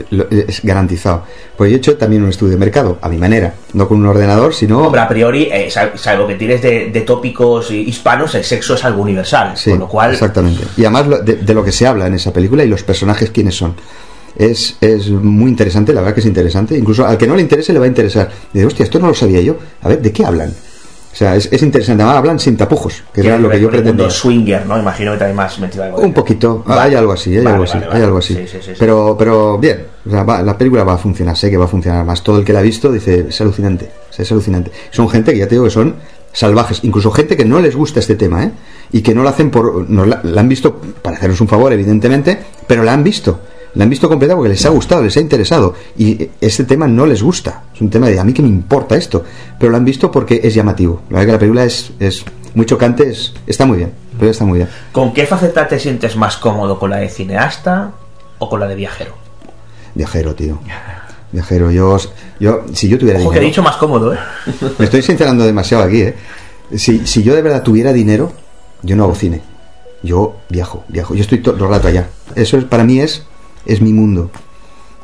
es 0.47 0.63
garantizado. 0.63 1.25
Pues 1.55 1.69
yo 1.69 1.75
he 1.75 1.77
hecho 1.77 1.95
también 1.95 2.23
un 2.23 2.29
estudio 2.29 2.53
de 2.53 2.57
mercado, 2.57 2.97
a 3.03 3.07
mi 3.09 3.17
manera, 3.17 3.53
no 3.73 3.87
con 3.87 3.99
un 3.99 4.07
ordenador, 4.07 4.51
sino 4.55 4.79
Hombre, 4.79 4.99
a 5.01 5.07
priori, 5.07 5.43
eh, 5.51 5.69
sal- 5.69 5.91
salvo 5.95 6.25
que 6.25 6.33
tires 6.35 6.59
de, 6.63 6.87
de 6.89 7.01
tópicos 7.01 7.69
hispanos, 7.69 8.33
el 8.33 8.43
sexo 8.43 8.73
es 8.73 8.83
algo 8.83 9.03
universal. 9.03 9.55
Sí, 9.55 9.69
con 9.71 9.79
lo 9.81 9.87
cual, 9.87 10.11
exactamente. 10.13 10.63
Y 10.75 10.81
además 10.85 11.05
lo- 11.07 11.19
de, 11.21 11.35
de 11.35 11.53
lo 11.53 11.63
que 11.63 11.71
se 11.71 11.85
habla 11.85 12.07
en 12.07 12.15
esa 12.15 12.33
película 12.33 12.63
y 12.63 12.67
los 12.67 12.81
personajes 12.81 13.29
quiénes 13.29 13.55
son. 13.55 13.75
Es, 14.37 14.77
es 14.81 15.09
muy 15.09 15.49
interesante, 15.51 15.93
la 15.93 16.01
verdad 16.01 16.13
que 16.13 16.19
es 16.21 16.25
interesante. 16.25 16.77
Incluso 16.77 17.05
al 17.05 17.17
que 17.17 17.27
no 17.27 17.35
le 17.35 17.41
interese 17.41 17.73
le 17.73 17.79
va 17.79 17.85
a 17.85 17.89
interesar. 17.89 18.29
Dice, 18.53 18.65
hostia, 18.65 18.83
esto 18.83 18.99
no 18.99 19.07
lo 19.07 19.13
sabía 19.13 19.41
yo. 19.41 19.57
A 19.81 19.89
ver, 19.89 20.01
¿de 20.01 20.11
qué 20.11 20.25
hablan? 20.25 20.49
O 21.11 21.15
sea, 21.15 21.35
es, 21.35 21.49
es 21.51 21.61
interesante. 21.63 22.03
Además, 22.03 22.19
hablan 22.19 22.39
sin 22.39 22.55
tapujos, 22.55 23.03
que 23.11 23.21
era 23.21 23.37
lo 23.37 23.49
que 23.49 23.59
yo 23.59 23.69
pretendía. 23.69 24.09
swinger, 24.09 24.65
¿no? 24.67 24.77
Imagino 24.79 25.11
que 25.13 25.17
también 25.17 25.35
más 25.35 25.57
metido 25.59 25.83
algo. 25.83 25.97
Un 25.99 26.13
poquito, 26.13 26.63
Vale. 26.65 26.81
hay 26.81 26.95
algo 26.95 27.11
así, 27.13 27.31
hay 27.31 27.37
Vale, 27.43 27.49
algo 27.49 27.63
así, 27.63 27.77
hay 27.91 28.01
algo 28.03 28.17
así. 28.19 28.35
Sí, 28.35 28.41
sí, 28.45 28.57
sí, 28.61 28.63
sí. 28.67 28.71
Pero, 28.77 29.15
pero 29.17 29.57
bien, 29.57 29.85
o 30.05 30.09
sea, 30.11 30.23
va- 30.23 30.43
la 30.43 30.55
película 30.57 30.83
va 30.83 30.93
a 30.93 30.97
funcionar, 30.97 31.35
sé 31.35 31.49
que 31.49 31.57
va 31.57 31.65
a 31.65 31.67
funcionar 31.67 32.05
más. 32.05 32.23
Todo 32.23 32.37
el 32.37 32.45
que 32.45 32.53
la 32.53 32.59
ha 32.59 32.61
visto 32.61 32.91
dice, 32.91 33.25
es 33.29 33.41
alucinante, 33.41 33.89
es 34.15 34.31
alucinante. 34.31 34.71
Son 34.91 35.09
gente 35.09 35.33
que 35.33 35.39
ya 35.39 35.47
te 35.47 35.55
digo 35.55 35.63
que 35.65 35.71
son 35.71 35.95
salvajes, 36.31 36.81
incluso 36.83 37.09
gente 37.09 37.35
que 37.35 37.43
no 37.43 37.59
les 37.59 37.75
gusta 37.75 37.99
este 37.99 38.13
tema, 38.15 38.43
¿eh? 38.43 38.51
Y 38.91 39.01
que 39.01 39.15
no 39.15 39.23
lo 39.23 39.29
hacen 39.29 39.49
por, 39.49 39.89
no 39.89 40.05
la, 40.05 40.21
la 40.23 40.41
han 40.41 40.47
visto 40.47 40.79
para 41.01 41.17
hacernos 41.17 41.41
un 41.41 41.47
favor, 41.47 41.73
evidentemente, 41.73 42.39
pero 42.67 42.83
la 42.83 42.93
han 42.93 43.03
visto. 43.03 43.39
La 43.75 43.83
han 43.83 43.89
visto 43.89 44.09
completa 44.09 44.35
porque 44.35 44.49
les 44.49 44.65
ha 44.65 44.69
gustado, 44.69 45.03
les 45.03 45.15
ha 45.17 45.19
interesado. 45.19 45.75
Y 45.97 46.29
este 46.41 46.63
tema 46.63 46.87
no 46.87 47.05
les 47.05 47.21
gusta. 47.21 47.63
Es 47.73 47.81
un 47.81 47.89
tema 47.89 48.07
de 48.07 48.19
a 48.19 48.23
mí 48.23 48.33
que 48.33 48.41
me 48.41 48.47
importa 48.47 48.95
esto. 48.95 49.23
Pero 49.59 49.71
lo 49.71 49.77
han 49.77 49.85
visto 49.85 50.11
porque 50.11 50.41
es 50.43 50.53
llamativo. 50.53 51.01
La 51.09 51.19
verdad 51.19 51.25
que 51.25 51.31
la 51.33 51.39
película 51.39 51.63
es, 51.65 51.91
es 51.99 52.25
muy 52.55 52.65
chocante, 52.65 53.09
es, 53.09 53.33
está 53.45 53.65
muy 53.65 53.77
bien. 53.77 53.93
Película 54.11 54.31
está 54.31 54.45
muy 54.45 54.57
bien. 54.57 54.69
¿Con 54.91 55.13
qué 55.13 55.25
faceta 55.25 55.67
te 55.67 55.79
sientes 55.79 56.15
más 56.15 56.37
cómodo? 56.37 56.79
¿Con 56.79 56.89
la 56.89 56.97
de 56.97 57.09
cineasta 57.09 57.91
o 58.39 58.49
con 58.49 58.59
la 58.59 58.67
de 58.67 58.75
viajero? 58.75 59.13
Viajero, 59.93 60.33
tío. 60.33 60.59
Viajero, 61.31 61.69
yo, 61.69 61.97
yo 62.39 62.65
si 62.73 62.89
yo 62.89 62.97
tuviera 62.97 63.19
Ojo 63.19 63.29
que 63.29 63.37
he 63.37 63.39
dinero, 63.39 63.51
dicho 63.51 63.63
más 63.63 63.75
cómodo, 63.75 64.13
¿eh? 64.13 64.17
me 64.79 64.85
estoy 64.85 65.03
sincerando 65.03 65.45
demasiado 65.45 65.83
aquí, 65.83 66.01
¿eh? 66.01 66.15
Si, 66.75 67.05
si 67.05 67.21
yo 67.21 67.35
de 67.35 67.41
verdad 67.43 67.61
tuviera 67.61 67.93
dinero, 67.93 68.31
yo 68.81 68.95
no 68.95 69.03
hago 69.03 69.15
cine. 69.15 69.41
Yo 70.01 70.37
viajo, 70.49 70.83
viajo. 70.87 71.13
Yo 71.13 71.21
estoy 71.21 71.39
todo 71.39 71.55
el 71.55 71.69
rato 71.69 71.87
allá. 71.87 72.07
Eso 72.35 72.57
es, 72.57 72.63
para 72.63 72.83
mí 72.83 72.99
es, 72.99 73.25
es 73.65 73.81
mi 73.81 73.93
mundo. 73.93 74.31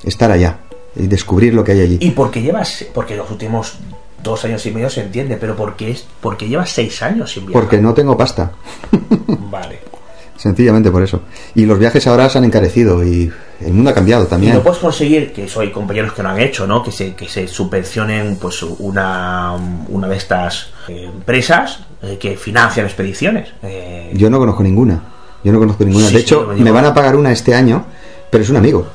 Estar 0.03 0.31
allá 0.31 0.59
y 0.95 1.07
descubrir 1.07 1.53
lo 1.53 1.63
que 1.63 1.73
hay 1.73 1.81
allí. 1.81 1.97
¿Y 2.01 2.11
por 2.11 2.31
qué 2.31 2.41
llevas, 2.41 2.85
porque 2.93 3.15
los 3.15 3.29
últimos 3.29 3.77
dos 4.23 4.43
años 4.45 4.65
y 4.65 4.71
medio 4.71 4.89
se 4.89 5.01
entiende, 5.01 5.37
pero 5.37 5.55
¿por 5.55 5.75
qué, 5.75 5.91
es, 5.91 6.05
por 6.21 6.37
qué 6.37 6.47
llevas 6.47 6.69
seis 6.71 7.01
años 7.01 7.31
sin 7.31 7.45
viajar? 7.45 7.61
Porque 7.61 7.81
no 7.81 7.93
tengo 7.93 8.17
pasta. 8.17 8.51
Vale. 9.27 9.79
Sencillamente 10.37 10.91
por 10.91 11.01
eso. 11.01 11.21
Y 11.55 11.65
los 11.65 11.79
viajes 11.79 12.05
ahora 12.07 12.29
se 12.29 12.37
han 12.37 12.43
encarecido 12.43 13.03
y 13.05 13.31
el 13.61 13.73
mundo 13.73 13.91
ha 13.91 13.93
cambiado 13.93 14.25
Y 14.25 14.27
también. 14.27 14.53
no 14.53 14.61
puedes 14.61 14.79
conseguir, 14.79 15.31
que 15.31 15.45
eso 15.45 15.61
hay 15.61 15.71
compañeros 15.71 16.13
que 16.13 16.21
lo 16.21 16.29
han 16.29 16.39
hecho, 16.39 16.67
¿no? 16.67 16.83
Que 16.83 16.91
se, 16.91 17.15
que 17.15 17.27
se 17.27 17.47
subvencionen 17.47 18.35
pues 18.35 18.61
una, 18.61 19.53
una 19.87 20.07
de 20.09 20.17
estas 20.17 20.71
eh, 20.89 21.05
empresas 21.05 21.79
eh, 22.03 22.17
que 22.19 22.35
financian 22.35 22.85
expediciones. 22.85 23.49
Eh, 23.63 24.11
Yo 24.13 24.29
no 24.29 24.37
conozco 24.37 24.61
ninguna. 24.61 25.01
Yo 25.43 25.53
no 25.53 25.59
conozco 25.59 25.85
ninguna. 25.85 26.07
Sí, 26.07 26.15
de 26.15 26.21
hecho, 26.21 26.53
me 26.57 26.71
van 26.71 26.85
a 26.85 26.93
pagar 26.93 27.15
una 27.15 27.31
este 27.31 27.55
año, 27.55 27.85
pero 28.35 28.43
es 28.43 28.49
un 28.49 28.57
amigo. 28.57 28.85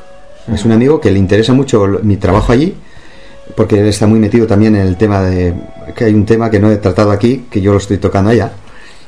Es 0.53 0.67
un 0.67 0.73
amigo 0.73 1.01
que 1.01 1.11
le 1.11 1.19
interesa 1.19 1.55
mucho 1.55 1.87
mi 2.03 2.19
trabajo 2.19 2.53
allí, 2.53 2.77
porque 3.57 3.81
él 3.81 3.87
está 3.87 4.07
muy 4.07 4.19
metido 4.19 4.47
también 4.47 4.77
en 4.77 4.87
el 4.87 4.99
tema 4.99 5.23
de... 5.23 5.55
que 5.97 6.05
hay 6.05 6.12
un 6.12 6.27
tema 6.27 6.51
que 6.51 6.61
no 6.61 6.71
he 6.71 6.77
tratado 6.77 7.11
aquí, 7.11 7.47
que 7.51 7.62
yo 7.62 7.73
lo 7.73 7.79
estoy 7.79 7.97
tocando 7.97 8.29
allá, 8.29 8.53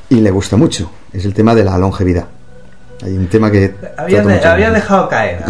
y 0.09 0.15
le 0.15 0.31
gusta 0.31 0.57
mucho. 0.57 0.89
Es 1.13 1.25
el 1.25 1.35
tema 1.35 1.53
de 1.53 1.63
la 1.63 1.77
longevidad. 1.77 2.25
Hay 3.03 3.15
un 3.15 3.27
tema 3.27 3.51
que... 3.51 3.75
mucho. 4.23 4.73
dejado 4.73 5.07
caer. 5.07 5.43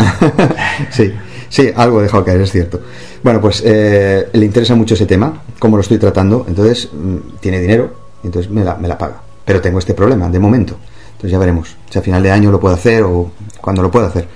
sí, 0.90 1.14
sí, 1.48 1.72
algo 1.74 2.02
he 2.02 2.04
dejado 2.04 2.26
caer, 2.26 2.42
es 2.42 2.52
cierto. 2.52 2.82
Bueno, 3.24 3.40
pues 3.40 3.64
eh, 3.66 4.28
le 4.34 4.46
interesa 4.46 4.76
mucho 4.76 4.96
ese 4.96 5.06
tema, 5.06 5.44
cómo 5.60 5.78
lo 5.78 5.82
estoy 5.82 5.98
tratando, 5.98 6.44
entonces 6.46 6.90
mm, 6.92 7.38
tiene 7.40 7.62
dinero, 7.62 7.96
entonces 8.22 8.52
me 8.52 8.66
la, 8.66 8.76
me 8.76 8.90
la 8.90 8.98
paga. 8.98 9.22
Pero 9.46 9.62
tengo 9.62 9.80
este 9.80 9.94
problema, 9.94 10.28
de 10.30 10.40
momento. 10.40 10.76
Entonces 11.14 11.32
ya 11.32 11.40
veremos 11.40 11.74
si 11.90 12.00
a 12.00 12.02
final 12.02 12.22
de 12.22 12.32
año 12.32 12.52
lo 12.52 12.60
puedo 12.60 12.76
hacer 12.76 13.04
o 13.04 13.32
cuando 13.62 13.82
lo 13.82 13.90
puedo 13.90 14.08
hacer. 14.08 14.28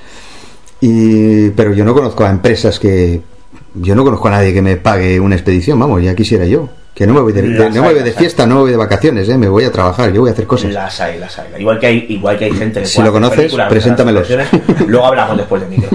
Y, 0.82 1.50
pero 1.52 1.74
yo 1.74 1.84
no 1.86 1.94
conozco 1.94 2.24
a 2.26 2.30
empresas 2.30 2.80
que... 2.80 3.22
Yo 3.76 3.96
no 3.96 4.04
conozco 4.04 4.28
a 4.28 4.32
nadie 4.32 4.54
que 4.54 4.62
me 4.62 4.78
pague 4.78 5.20
una 5.20 5.36
expedición, 5.36 5.80
vamos, 5.80 6.02
ya 6.02 6.16
quisiera 6.16 6.46
yo. 6.46 6.68
Que 6.96 7.06
no 7.06 7.14
me 7.14 7.20
voy 7.22 7.32
de, 7.32 7.44
de- 7.44 7.50
Las 7.60 7.76
no 7.76 7.82
me 7.84 7.88
hay, 7.90 7.94
voy 7.94 8.04
de 8.04 8.10
las 8.10 8.18
hay. 8.18 8.24
fiesta, 8.24 8.48
no 8.48 8.56
me 8.56 8.62
voy 8.62 8.72
de 8.72 8.78
vacaciones, 8.78 9.30
¿eh? 9.30 9.38
me 9.38 9.48
voy 9.48 9.66
a 9.66 9.72
trabajar, 9.72 10.12
yo 10.12 10.22
voy 10.22 10.32
a 10.32 10.34
hacer 10.34 10.48
cosas. 10.48 10.72
Las 10.74 11.00
hay, 11.00 11.20
las 11.20 11.38
hay. 11.38 11.50
Igual 11.60 11.78
que 11.80 11.86
hay, 11.86 12.06
igual 12.10 12.40
que 12.40 12.46
hay 12.46 12.52
gente 12.54 12.80
que 12.80 12.86
Si 12.88 13.04
lo 13.04 13.12
conoces, 13.12 13.54
actuaciones. 13.54 14.48
Luego 14.88 15.06
hablamos 15.06 15.38
después 15.38 15.62
de 15.62 15.68
micro. 15.68 15.90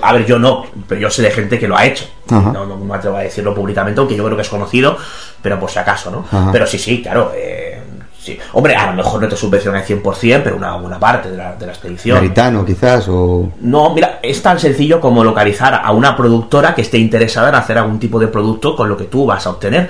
A 0.00 0.12
ver, 0.12 0.26
yo 0.26 0.38
no, 0.38 0.64
pero 0.86 1.00
yo 1.00 1.10
sé 1.10 1.22
de 1.22 1.32
gente 1.32 1.58
que 1.58 1.66
lo 1.66 1.76
ha 1.76 1.84
hecho. 1.86 2.04
No, 2.30 2.66
no 2.66 2.76
me 2.76 2.94
atrevo 2.94 3.16
a 3.16 3.22
decirlo 3.22 3.52
públicamente, 3.52 3.98
aunque 3.98 4.14
yo 4.14 4.24
creo 4.24 4.36
que 4.36 4.42
es 4.42 4.48
conocido, 4.48 4.96
pero 5.42 5.58
por 5.58 5.70
si 5.70 5.80
acaso, 5.80 6.10
¿no? 6.12 6.24
Ajá. 6.30 6.50
Pero 6.52 6.68
sí, 6.68 6.78
sí, 6.78 7.02
claro. 7.02 7.32
eh, 7.34 7.77
sí. 8.28 8.38
Hombre, 8.52 8.76
a 8.76 8.90
lo 8.90 8.96
mejor 8.96 9.22
no 9.22 9.28
te 9.28 9.36
subvenciona 9.36 9.80
el 9.80 10.02
100%, 10.02 10.40
pero 10.42 10.56
una 10.56 10.76
buena 10.76 10.98
parte 10.98 11.30
de 11.30 11.36
la, 11.36 11.54
de 11.54 11.66
la 11.66 11.72
expedición. 11.72 12.16
Garitano, 12.16 12.64
quizás, 12.64 13.08
o... 13.08 13.50
No, 13.60 13.94
mira, 13.94 14.18
es 14.22 14.42
tan 14.42 14.58
sencillo 14.58 15.00
como 15.00 15.24
localizar 15.24 15.80
a 15.82 15.90
una 15.92 16.16
productora 16.16 16.74
que 16.74 16.82
esté 16.82 16.98
interesada 16.98 17.48
en 17.48 17.54
hacer 17.54 17.78
algún 17.78 17.98
tipo 17.98 18.18
de 18.18 18.28
producto 18.28 18.76
con 18.76 18.88
lo 18.88 18.96
que 18.96 19.04
tú 19.04 19.26
vas 19.26 19.46
a 19.46 19.50
obtener. 19.50 19.88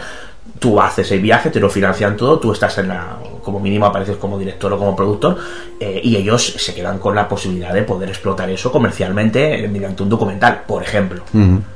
Tú 0.59 0.81
haces 0.81 1.10
el 1.12 1.20
viaje, 1.20 1.51
te 1.51 1.60
lo 1.60 1.70
financian 1.70 2.16
todo, 2.16 2.39
tú 2.39 2.52
estás 2.52 2.78
en 2.78 2.89
la, 2.89 3.19
como 3.43 3.60
mínimo 3.60 3.86
apareces 3.86 4.16
como 4.16 4.39
director 4.39 4.73
o 4.73 4.78
como 4.78 4.97
productor, 4.97 5.39
eh, 5.78 6.01
y 6.02 6.16
ellos 6.16 6.55
se 6.59 6.74
quedan 6.74 6.98
con 6.98 7.15
la 7.15 7.28
posibilidad 7.28 7.73
de 7.73 7.82
poder 7.82 8.09
explotar 8.09 8.51
eso 8.51 8.73
comercialmente 8.73 9.65
eh, 9.65 9.69
mediante 9.69 10.02
un 10.02 10.09
documental, 10.09 10.62
por 10.66 10.82
ejemplo. 10.82 11.23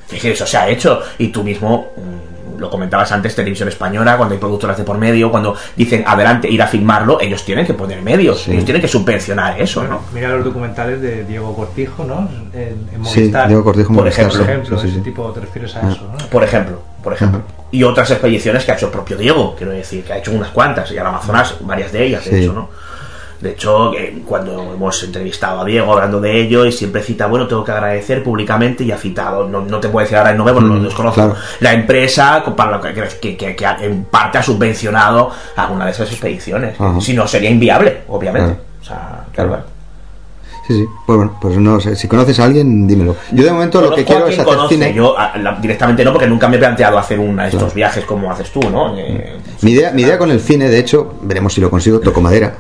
Es 0.07 0.13
decir, 0.13 0.33
eso 0.33 0.47
se 0.47 0.57
ha 0.57 0.69
hecho 0.69 1.01
y 1.19 1.29
tú 1.29 1.45
mismo 1.45 1.89
mm, 1.97 2.32
lo 2.63 2.71
comentabas 2.71 3.13
antes, 3.13 3.35
televisión 3.35 3.69
española, 3.69 4.17
cuando 4.17 4.33
hay 4.35 4.39
productoras 4.41 4.79
de 4.79 4.85
por 4.85 4.97
medio, 4.97 5.31
cuando 5.31 5.55
dicen 5.77 6.05
adelante, 6.07 6.49
ir 6.49 6.63
a 6.63 6.67
filmarlo, 6.67 7.21
ellos 7.21 7.45
tienen 7.45 7.67
que 7.67 7.75
poner 7.75 8.01
medios, 8.01 8.49
ellos 8.49 8.65
tienen 8.65 8.81
que 8.81 8.89
subvencionar 8.89 9.61
eso, 9.61 9.83
¿no? 9.85 10.01
Mira 10.15 10.29
los 10.31 10.45
documentales 10.45 11.03
de 11.03 11.25
Diego 11.25 11.55
Cortijo, 11.55 12.05
¿no? 12.05 12.29
En, 12.55 12.61
en 12.95 13.05
Sí, 13.05 13.21
Movistar. 13.21 13.49
Diego 13.49 13.65
Cortijo 13.65 13.89
Por 13.89 13.97
Movistar, 14.05 14.25
ejemplo, 14.27 14.45
sí, 14.45 14.51
ejemplo, 14.51 14.77
sí, 14.79 14.83
sí, 14.83 14.89
ese 14.89 14.97
sí. 14.99 15.03
tipo 15.05 15.31
te 15.33 15.41
refieres 15.41 15.77
a 15.77 15.81
Ah. 15.87 15.91
eso, 15.93 16.09
¿no? 16.11 16.27
Por 16.29 16.43
ejemplo, 16.45 16.81
por 17.03 17.13
ejemplo. 17.13 17.43
Y 17.71 17.83
otras 17.85 18.11
expediciones 18.11 18.65
que 18.65 18.73
ha 18.73 18.75
hecho 18.77 18.87
el 18.87 18.93
propio 18.93 19.17
Diego, 19.19 19.55
quiero 19.57 19.73
decir, 19.73 20.05
que 20.05 20.13
ha 20.13 20.19
hecho 20.19 20.31
unas 20.33 20.51
cuantas, 20.51 20.91
y 20.93 20.99
al 20.99 21.07
Amazonas, 21.07 21.57
varias 21.63 21.91
de 21.93 22.05
ellas, 22.07 22.25
de 22.25 22.31
Sí. 22.31 22.43
hecho, 22.45 22.53
¿no? 22.53 22.69
De 23.43 23.51
hecho, 23.51 23.93
eh, 23.95 24.23
cuando 24.25 24.73
hemos 24.75 25.03
entrevistado 25.03 25.61
a 25.61 25.65
Diego 25.65 25.93
hablando 25.93 26.21
de 26.21 26.41
ello, 26.41 26.65
y 26.65 26.71
siempre 26.71 27.03
cita, 27.03 27.27
bueno, 27.27 27.49
tengo 27.49 27.65
que 27.65 27.73
agradecer 27.73 28.23
públicamente, 28.23 28.85
y 28.85 28.93
ha 28.93 28.97
citado, 28.97 29.49
no, 29.49 29.63
no 29.63 29.81
te 29.81 29.89
puedo 29.89 30.05
decir 30.05 30.17
ahora 30.17 30.31
el 30.31 30.37
nombre 30.37 30.55
porque 30.55 30.69
Mm, 30.71 30.77
lo 30.77 30.83
desconozco, 30.85 31.15
claro. 31.17 31.35
la 31.59 31.73
empresa 31.73 32.45
para 32.57 32.71
la 32.71 32.81
que, 32.81 32.95
que, 33.21 33.37
que- 33.37 33.57
que 33.57 33.67
en 33.81 34.05
parte 34.05 34.39
ha 34.39 34.43
subvencionado 34.45 35.31
alguna 35.57 35.87
de 35.87 35.91
esas 35.91 36.09
expediciones. 36.11 36.81
Ajá. 36.81 37.01
Si 37.01 37.13
no, 37.15 37.27
sería 37.27 37.51
inviable, 37.51 38.03
obviamente. 38.09 38.55
Claro. 38.55 38.63
O 38.81 38.85
sea, 38.85 39.25
Claro. 39.33 39.73
Sí, 40.69 40.75
sí. 40.75 40.87
Pues 41.05 41.17
bueno, 41.17 41.37
pues 41.41 41.57
no 41.57 41.81
sé. 41.81 41.97
Si 41.97 42.07
conoces 42.07 42.39
a 42.39 42.45
alguien, 42.45 42.87
dímelo. 42.87 43.17
Yo 43.33 43.43
de 43.45 43.51
momento 43.51 43.81
lo 43.81 43.93
que 43.93 44.05
Conozco 44.05 44.13
quiero 44.13 44.27
es 44.29 44.35
hacer 44.39 44.45
conoce, 44.55 44.75
cine. 44.77 44.95
Yo 44.95 45.19
a- 45.19 45.37
la- 45.37 45.55
directamente 45.61 46.05
no, 46.05 46.13
porque 46.13 46.29
nunca 46.29 46.47
me 46.49 46.55
he 46.55 46.59
planteado 46.61 46.97
hacer 46.99 47.19
una 47.19 47.43
de 47.43 47.49
estos 47.49 47.63
Claro. 47.65 47.75
viajes 47.75 48.05
como 48.05 48.31
haces 48.31 48.53
tú, 48.53 48.61
¿no? 48.71 48.97
Eh, 48.97 49.39
Mi 49.63 49.73
idea, 49.73 49.91
mi 49.91 50.03
idea 50.03 50.17
con 50.19 50.31
el 50.31 50.39
cine, 50.41 50.69
de 50.69 50.79
hecho, 50.79 51.15
veremos 51.23 51.53
si 51.55 51.61
lo 51.61 51.69
consigo, 51.69 51.99
toco 51.99 52.21
madera. 52.21 52.55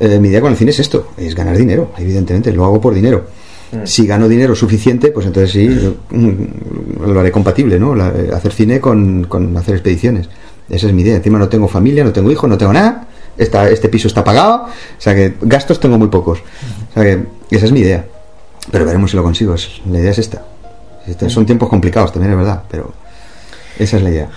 Eh, 0.00 0.18
mi 0.20 0.28
idea 0.28 0.40
con 0.40 0.50
el 0.52 0.56
cine 0.56 0.70
es 0.70 0.78
esto, 0.80 1.08
es 1.16 1.34
ganar 1.34 1.56
dinero, 1.56 1.92
evidentemente, 1.98 2.52
lo 2.52 2.64
hago 2.64 2.80
por 2.80 2.94
dinero. 2.94 3.26
Mm. 3.72 3.84
Si 3.84 4.06
gano 4.06 4.28
dinero 4.28 4.54
suficiente, 4.54 5.08
pues 5.08 5.26
entonces 5.26 5.50
sí, 5.52 5.96
mm, 6.10 7.04
lo 7.12 7.20
haré 7.20 7.30
compatible, 7.30 7.78
¿no? 7.78 7.94
La- 7.94 8.08
eh, 8.08 8.30
hacer 8.32 8.52
cine 8.52 8.80
con, 8.80 9.24
con 9.24 9.56
hacer 9.56 9.74
expediciones. 9.74 10.28
Esa 10.70 10.86
es 10.86 10.92
mi 10.92 11.02
idea. 11.02 11.16
Encima 11.16 11.38
no 11.38 11.48
tengo 11.48 11.68
familia, 11.68 12.04
no 12.04 12.12
tengo 12.12 12.30
hijos, 12.30 12.48
no 12.48 12.56
tengo 12.58 12.72
nada. 12.72 13.06
Esta, 13.36 13.68
este 13.70 13.88
piso 13.88 14.08
está 14.08 14.22
pagado. 14.24 14.64
O 14.64 15.00
sea 15.00 15.14
que 15.14 15.34
gastos 15.42 15.80
tengo 15.80 15.98
muy 15.98 16.08
pocos. 16.08 16.40
O 16.90 16.94
sea 16.94 17.02
que 17.02 17.24
esa 17.50 17.66
es 17.66 17.72
mi 17.72 17.80
idea. 17.80 18.04
Pero 18.70 18.84
veremos 18.84 19.10
si 19.10 19.16
lo 19.16 19.22
consigo. 19.22 19.54
La 19.90 19.98
idea 19.98 20.10
es 20.10 20.18
esta. 20.18 20.44
Este- 21.06 21.30
Son 21.30 21.46
tiempos 21.46 21.68
complicados 21.68 22.12
también, 22.12 22.32
es 22.32 22.38
verdad. 22.38 22.62
Pero 22.70 22.92
esa 23.78 23.96
es 23.96 24.02
la 24.02 24.10
idea. 24.10 24.28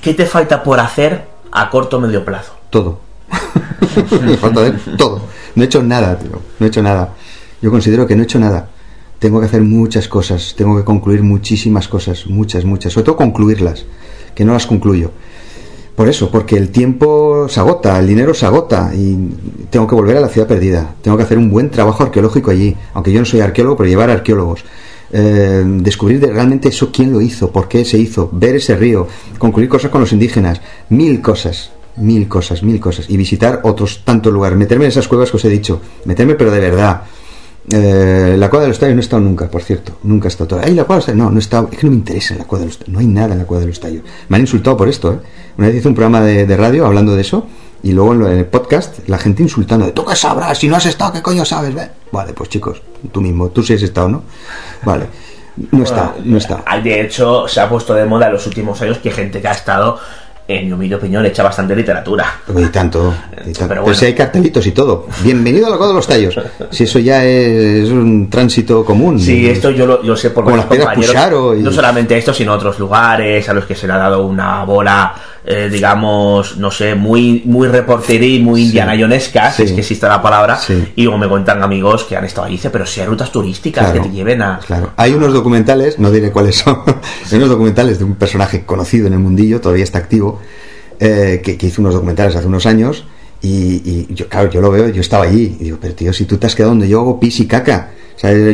¿Qué 0.00 0.14
te 0.14 0.26
falta 0.26 0.62
por 0.62 0.80
hacer 0.80 1.24
a 1.52 1.70
corto 1.70 1.98
o 1.98 2.00
medio 2.00 2.24
plazo? 2.24 2.52
Todo. 2.70 2.98
Me 4.22 4.36
falta 4.36 4.60
ver 4.60 4.80
todo. 4.96 5.22
No 5.54 5.62
he 5.62 5.66
hecho 5.66 5.82
nada, 5.82 6.18
tío. 6.18 6.40
No 6.58 6.66
he 6.66 6.68
hecho 6.68 6.82
nada. 6.82 7.14
Yo 7.62 7.70
considero 7.70 8.06
que 8.06 8.14
no 8.14 8.22
he 8.22 8.24
hecho 8.24 8.38
nada. 8.38 8.68
Tengo 9.18 9.40
que 9.40 9.46
hacer 9.46 9.62
muchas 9.62 10.08
cosas. 10.08 10.54
Tengo 10.56 10.76
que 10.76 10.84
concluir 10.84 11.22
muchísimas 11.22 11.88
cosas. 11.88 12.26
Muchas, 12.26 12.64
muchas. 12.64 12.92
Sobre 12.92 13.06
todo 13.06 13.16
concluirlas. 13.16 13.86
Que 14.34 14.44
no 14.44 14.52
las 14.52 14.66
concluyo. 14.66 15.12
Por 15.96 16.08
eso, 16.10 16.30
porque 16.30 16.58
el 16.58 16.68
tiempo 16.68 17.48
se 17.48 17.58
agota, 17.58 17.98
el 17.98 18.06
dinero 18.06 18.34
se 18.34 18.44
agota 18.44 18.92
y 18.94 19.16
tengo 19.70 19.86
que 19.86 19.94
volver 19.94 20.18
a 20.18 20.20
la 20.20 20.28
ciudad 20.28 20.46
perdida. 20.46 20.94
Tengo 21.00 21.16
que 21.16 21.22
hacer 21.22 21.38
un 21.38 21.50
buen 21.50 21.70
trabajo 21.70 22.02
arqueológico 22.02 22.50
allí. 22.50 22.76
Aunque 22.92 23.12
yo 23.12 23.20
no 23.20 23.24
soy 23.24 23.40
arqueólogo, 23.40 23.78
pero 23.78 23.88
llevar 23.88 24.10
arqueólogos. 24.10 24.62
Eh, 25.10 25.62
descubrir 25.64 26.20
de 26.20 26.32
realmente 26.32 26.68
eso, 26.68 26.90
quién 26.92 27.12
lo 27.12 27.20
hizo, 27.20 27.50
por 27.50 27.68
qué 27.68 27.84
se 27.84 27.96
hizo, 27.96 28.28
ver 28.32 28.56
ese 28.56 28.74
río, 28.74 29.06
concluir 29.38 29.68
cosas 29.68 29.90
con 29.90 30.00
los 30.00 30.12
indígenas, 30.12 30.60
mil 30.88 31.22
cosas, 31.22 31.70
mil 31.96 32.28
cosas, 32.28 32.62
mil 32.62 32.80
cosas. 32.80 33.06
Y 33.08 33.16
visitar 33.16 33.60
otros 33.64 34.02
tantos 34.04 34.32
lugares, 34.32 34.58
meterme 34.58 34.84
en 34.84 34.90
esas 34.90 35.08
cuevas 35.08 35.30
que 35.30 35.36
os 35.36 35.44
he 35.44 35.48
dicho, 35.48 35.80
meterme 36.04 36.34
pero 36.34 36.50
de 36.50 36.60
verdad. 36.60 37.02
Eh, 37.68 38.36
la 38.38 38.48
cueva 38.48 38.62
de 38.62 38.68
los 38.68 38.78
tallos 38.78 38.94
no 38.94 39.00
he 39.00 39.02
estado 39.02 39.22
nunca, 39.22 39.50
por 39.50 39.60
cierto. 39.62 39.98
Nunca 40.04 40.28
he 40.28 40.30
estado. 40.30 40.60
Ay, 40.62 40.74
la 40.74 40.84
cueva 40.84 40.96
de 40.96 40.98
los 41.00 41.06
tallos. 41.06 41.18
No, 41.18 41.30
no 41.30 41.36
he 41.36 41.40
estado. 41.40 41.68
Es 41.72 41.78
que 41.78 41.86
no 41.86 41.90
me 41.90 41.98
interesa 41.98 42.34
la 42.36 42.44
cueva 42.44 42.60
de 42.60 42.66
los 42.68 42.78
tallos. 42.78 42.92
No 42.92 43.00
hay 43.00 43.06
nada 43.06 43.32
en 43.32 43.38
la 43.40 43.44
cueva 43.44 43.62
de 43.62 43.66
los 43.66 43.80
tallos. 43.80 44.02
Me 44.28 44.36
han 44.36 44.42
insultado 44.42 44.76
por 44.76 44.88
esto, 44.88 45.12
¿eh? 45.12 45.18
Una 45.58 45.66
vez 45.66 45.76
hice 45.76 45.88
un 45.88 45.94
programa 45.94 46.20
de, 46.20 46.46
de 46.46 46.56
radio 46.56 46.86
hablando 46.86 47.14
de 47.16 47.22
eso. 47.22 47.46
Y 47.82 47.92
luego 47.92 48.14
en, 48.14 48.22
en 48.22 48.38
el 48.38 48.46
podcast, 48.46 49.08
la 49.08 49.18
gente 49.18 49.42
insultando. 49.42 49.86
de, 49.86 49.92
¿Tú 49.92 50.04
qué 50.04 50.14
sabrás? 50.14 50.58
Si 50.58 50.68
no 50.68 50.76
has 50.76 50.86
estado, 50.86 51.12
¿qué 51.12 51.22
coño 51.22 51.44
sabes? 51.44 51.74
Ve". 51.74 51.88
Vale, 52.12 52.32
pues 52.32 52.48
chicos, 52.48 52.80
tú 53.10 53.20
mismo. 53.20 53.48
Tú 53.48 53.62
sí 53.62 53.74
has 53.74 53.82
estado, 53.82 54.08
¿no? 54.08 54.22
Vale. 54.84 55.06
No 55.72 55.82
estado, 55.84 56.14
no. 56.22 56.38
Hay, 56.66 56.82
De 56.82 57.00
hecho, 57.00 57.48
se 57.48 57.60
ha 57.60 57.68
puesto 57.68 57.94
de 57.94 58.04
moda 58.04 58.26
en 58.26 58.34
los 58.34 58.46
últimos 58.46 58.80
años 58.82 58.98
que 58.98 59.10
gente 59.10 59.40
que 59.40 59.48
ha 59.48 59.52
estado, 59.52 59.98
en 60.48 60.66
mi 60.66 60.72
humilde 60.72 60.94
opinión, 60.94 61.26
echa 61.26 61.42
bastante 61.42 61.74
literatura. 61.74 62.24
Y 62.56 62.64
tanto. 62.66 63.12
y 63.44 63.52
tanto. 63.52 63.52
Pero 63.52 63.68
Pero, 63.68 63.82
bueno. 63.82 63.94
si 63.98 64.04
hay 64.06 64.14
cartelitos 64.14 64.64
y 64.66 64.70
todo. 64.72 65.06
Bienvenido 65.24 65.66
a 65.66 65.70
la 65.70 65.76
cueva 65.76 65.92
de 65.92 65.96
los 65.96 66.06
tallos. 66.06 66.38
Si 66.70 66.84
eso 66.84 66.98
ya 67.00 67.24
es, 67.24 67.88
un 67.90 68.30
tránsito 68.30 68.84
común. 68.84 69.18
Sí, 69.18 69.48
esto 69.48 69.70
yo 69.70 69.86
lo, 69.86 70.02
yo 70.04 70.16
sé 70.16 70.30
por 70.30 70.44
Como 70.44 70.56
las 70.56 70.66
compañeros. 70.66 71.56
Y- 71.58 71.62
No 71.62 71.72
solamente 71.72 72.16
esto, 72.16 72.32
sino 72.32 72.52
otros 72.52 72.78
lugares 72.78 73.48
a 73.48 73.54
los 73.54 73.64
que 73.64 73.74
se 73.74 73.86
le 73.88 73.94
ha 73.94 73.96
dado 73.98 74.24
una 74.24 74.64
bola, 74.64 75.14
eh, 75.48 75.68
digamos, 75.70 76.56
no 76.56 76.70
sé, 76.72 76.96
muy 76.96 77.42
muy 77.44 77.68
reporterí, 77.68 78.40
muy 78.40 78.62
indiana 78.64 78.94
jonesca, 78.98 79.50
si 79.52 79.62
Sí. 79.62 79.62
es 79.68 79.72
que 79.72 79.80
existe 79.80 80.06
la 80.08 80.20
palabra. 80.20 80.58
Sí. 80.58 80.92
Y 80.96 81.06
como 81.06 81.18
me 81.18 81.28
cuentan 81.28 81.62
amigos 81.62 82.02
que 82.04 82.16
han 82.16 82.24
estado 82.24 82.46
allí, 82.48 82.56
dice, 82.56 82.70
pero 82.70 82.84
si 82.84 83.00
hay 83.00 83.06
rutas 83.06 83.30
turísticas 83.30 83.84
Claro, 83.86 84.02
que 84.02 84.08
te 84.08 84.14
lleven 84.14 84.42
a. 84.42 84.58
Claro. 84.66 84.90
Hay 84.96 85.12
unos 85.14 85.32
documentales, 85.32 85.98
no 86.00 86.10
diré 86.10 86.32
cuáles 86.32 86.56
son, 86.56 86.80
hay 87.30 87.38
unos 87.38 87.48
documentales 87.48 87.98
de 87.98 88.04
un 88.04 88.16
personaje 88.16 88.64
conocido 88.64 89.06
en 89.06 89.12
el 89.12 89.20
mundillo, 89.20 89.60
todavía 89.60 89.84
está 89.84 89.98
activo, 89.98 90.40
eh, 90.98 91.40
que, 91.44 91.56
que 91.56 91.66
hizo 91.68 91.80
unos 91.80 91.94
documentales 91.94 92.34
hace 92.34 92.46
unos 92.48 92.66
años. 92.66 93.04
Y, 93.42 93.82
y 93.84 94.06
yo, 94.14 94.28
claro, 94.28 94.50
yo 94.50 94.60
lo 94.60 94.70
veo, 94.70 94.88
yo 94.88 95.00
estaba 95.00 95.24
allí. 95.24 95.56
Y 95.60 95.64
digo, 95.64 95.78
pero 95.80 95.94
tío, 95.94 96.12
si 96.12 96.24
tú 96.24 96.38
te 96.38 96.46
has 96.46 96.54
quedado 96.56 96.70
donde 96.72 96.88
yo 96.88 97.00
hago 97.00 97.20
pis 97.20 97.38
y 97.38 97.46
caca. 97.46 97.90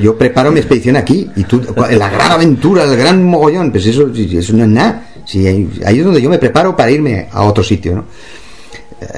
Yo 0.00 0.16
preparo 0.18 0.50
mi 0.52 0.58
expedición 0.58 0.96
aquí. 0.96 1.30
Y 1.36 1.44
tú, 1.44 1.60
la 1.76 2.08
gran 2.10 2.32
aventura, 2.32 2.84
el 2.84 2.96
gran 2.96 3.22
mogollón. 3.24 3.70
Pues 3.70 3.86
eso, 3.86 4.10
eso 4.14 4.52
no 4.54 4.64
es 4.64 4.68
nada. 4.70 5.08
Si 5.24 5.46
ahí, 5.46 5.68
es 5.86 6.04
donde 6.04 6.20
yo 6.20 6.28
me 6.28 6.38
preparo 6.38 6.76
para 6.76 6.90
irme 6.90 7.28
a 7.32 7.42
otro 7.42 7.62
sitio, 7.62 7.94
¿no? 7.96 8.04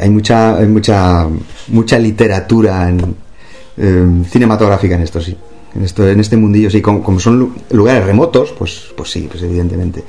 hay 0.00 0.08
mucha 0.08 0.56
hay 0.56 0.66
mucha 0.66 1.26
mucha 1.68 1.98
literatura 1.98 2.90
eh, 3.76 4.06
cinematográfica 4.30 4.94
en 4.94 5.02
esto 5.02 5.20
sí 5.20 5.36
en 5.74 5.84
esto 5.84 6.08
en 6.08 6.20
este 6.20 6.38
mundillo 6.38 6.70
sí 6.70 6.80
como, 6.80 7.02
como 7.02 7.20
son 7.20 7.38
lu- 7.38 7.52
lugares 7.70 8.02
remotos 8.06 8.54
pues 8.58 8.86
pues 8.96 9.10
sí 9.10 9.28
pues 9.30 9.42
evidentemente 9.42 10.02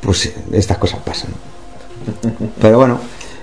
pues 0.00 0.32
estas 0.52 0.78
cosas 0.78 0.98
pasan. 1.04 1.30
Pero 2.60 2.78
bueno, 2.78 2.98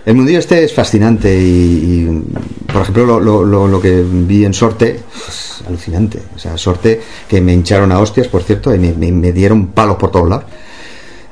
el 0.05 0.15
mundillo 0.15 0.39
este 0.39 0.63
es 0.63 0.73
fascinante 0.73 1.33
y, 1.39 2.23
por 2.71 2.81
ejemplo, 2.81 3.05
lo, 3.19 3.43
lo- 3.45 3.67
lo- 3.67 3.81
que 3.81 4.03
vi 4.03 4.45
en 4.45 4.53
Sorte, 4.53 4.99
es 5.27 5.63
alucinante. 5.67 6.19
O 6.35 6.39
sea, 6.39 6.57
Sorte, 6.57 7.01
que 7.27 7.41
me 7.41 7.53
hincharon 7.53 7.91
a 7.91 7.99
hostias, 7.99 8.27
por 8.27 8.43
cierto, 8.43 8.73
y 8.73 8.79
me, 8.79 8.93
me- 8.93 9.11
me 9.11 9.31
dieron 9.31 9.67
palos 9.67 9.97
por 9.97 10.11
todos 10.11 10.29
lados. 10.29 10.45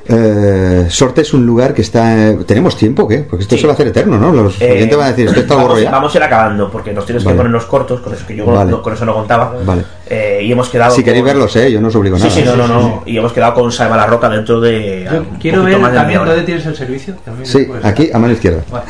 Eh, 0.10 0.86
Sorte 0.90 1.22
es 1.22 1.34
un 1.34 1.46
lugar 1.46 1.74
que 1.74 1.82
está... 1.82 2.34
¿Tenemos 2.46 2.78
tiempo 2.78 3.04
o 3.04 3.08
qué? 3.08 3.20
Porque 3.20 3.44
esto 3.44 3.56
Sí. 3.56 3.62
se 3.62 3.68
va 3.68 3.74
a 3.74 3.76
hacer 3.76 3.88
eterno, 3.88 4.18
¿no? 4.18 4.32
Los 4.32 4.62
Eh, 4.62 4.72
oyentes 4.72 4.98
van 4.98 5.08
a 5.08 5.10
decir, 5.10 5.28
esto 5.28 5.40
está 5.42 5.56
vamos, 5.56 5.70
borro 5.70 5.82
ya. 5.82 5.92
vamos 5.92 6.14
a 6.14 6.18
ir 6.18 6.24
acabando 6.24 6.72
porque 6.72 6.94
nos 6.94 7.06
tienes 7.06 7.24
Vale. 7.26 7.34
que 7.34 7.38
poner 7.38 7.52
los 7.52 7.66
cortos, 7.66 8.00
con 8.00 8.14
eso 8.14 8.26
que 8.26 8.36
yo 8.36 8.46
Vale. 8.46 8.72
no- 8.72 8.82
con 8.82 8.94
eso 8.94 9.04
no 9.06 9.14
contaba. 9.14 9.54
Vale. 9.66 9.84
Eh, 10.10 10.40
y 10.44 10.52
hemos 10.52 10.70
quedado. 10.70 10.96
Si 10.96 11.04
queréis 11.04 11.26
verlos, 11.26 11.54
¿eh? 11.58 11.70
Yo 11.72 11.82
no 11.82 11.90
os 11.90 11.96
obligo 11.96 12.16
a 12.16 12.20
Sí, 12.20 12.28
nada. 12.28 12.36
sí, 12.40 12.44
no, 12.46 12.56
no, 12.56 12.68
no. 12.68 13.04
Y 13.06 13.18
hemos 13.18 13.34
quedado 13.34 13.54
con 13.56 13.72
Salva 13.72 13.98
la 13.98 14.06
Roca 14.08 14.30
dentro 14.30 14.62
de. 14.62 15.08
Yo 15.12 15.26
quiero 15.40 15.64
ver 15.64 15.78
más 15.80 15.94
también 15.94 16.24
dónde 16.24 16.44
tienes 16.44 16.66
el 16.66 16.76
servicio. 16.78 17.16
También 17.26 17.46
Sí, 17.46 17.68
aquí 17.84 18.10
a 18.14 18.18
mano 18.18 18.32
izquierda. 18.34 18.62
Vale. 18.72 18.86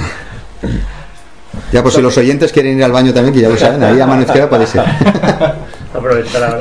Ya, 1.71 1.81
pues 1.81 1.95
si 1.95 2.01
los 2.01 2.15
oyentes 2.17 2.51
quieren 2.51 2.77
ir 2.77 2.83
al 2.83 2.91
baño 2.91 3.11
también, 3.13 3.33
que 3.33 3.41
ya 3.41 3.49
lo 3.49 3.57
saben, 3.57 3.81
ahí 3.83 3.99
a 3.99 4.05
mano 4.05 4.21
izquierda 4.21 4.49
podéis 4.49 4.75
ir. 4.75 4.81
Aprovechar 5.93 6.43
ahora. 6.43 6.59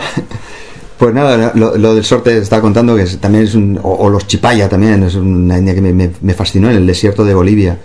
Pues 0.99 1.13
nada, 1.15 1.53
lo, 1.55 1.77
lo 1.77 1.95
del 1.95 2.05
sorte 2.05 2.39
estaba 2.39 2.63
contando 2.63 2.97
que 2.97 3.03
es- 3.03 3.19
también 3.19 3.45
es 3.45 3.55
un. 3.55 3.79
O, 3.83 3.91
o 3.93 4.09
los 4.11 4.27
chipaya 4.27 4.69
también, 4.69 5.03
es 5.03 5.15
una 5.15 5.59
etnia 5.59 5.75
que 5.75 5.83
me, 5.83 5.93
me- 5.93 6.11
me 6.23 6.33
fascinó 6.35 6.71
en 6.71 6.77
el 6.77 6.87
desierto 6.87 7.25
de 7.25 7.35
Bolivia. 7.35 7.79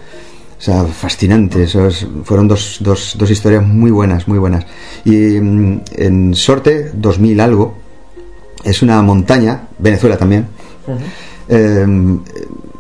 O 0.58 0.62
sea, 0.64 0.84
fascinante. 0.86 1.64
Eso 1.64 1.88
es- 1.88 2.08
fueron 2.24 2.48
dos, 2.48 2.78
dos, 2.80 3.16
dos 3.18 3.30
historias 3.30 3.66
muy 3.66 3.92
buenas, 3.92 4.28
muy 4.28 4.40
buenas. 4.40 4.66
Y 5.04 5.12
mm, 5.40 5.82
en 5.98 6.36
Sorte, 6.36 6.92
2000 6.94 7.40
algo, 7.42 7.74
es 8.64 8.82
una 8.82 9.02
montaña, 9.02 9.68
Venezuela 9.80 10.18
también. 10.18 10.48
Eh, 11.50 11.86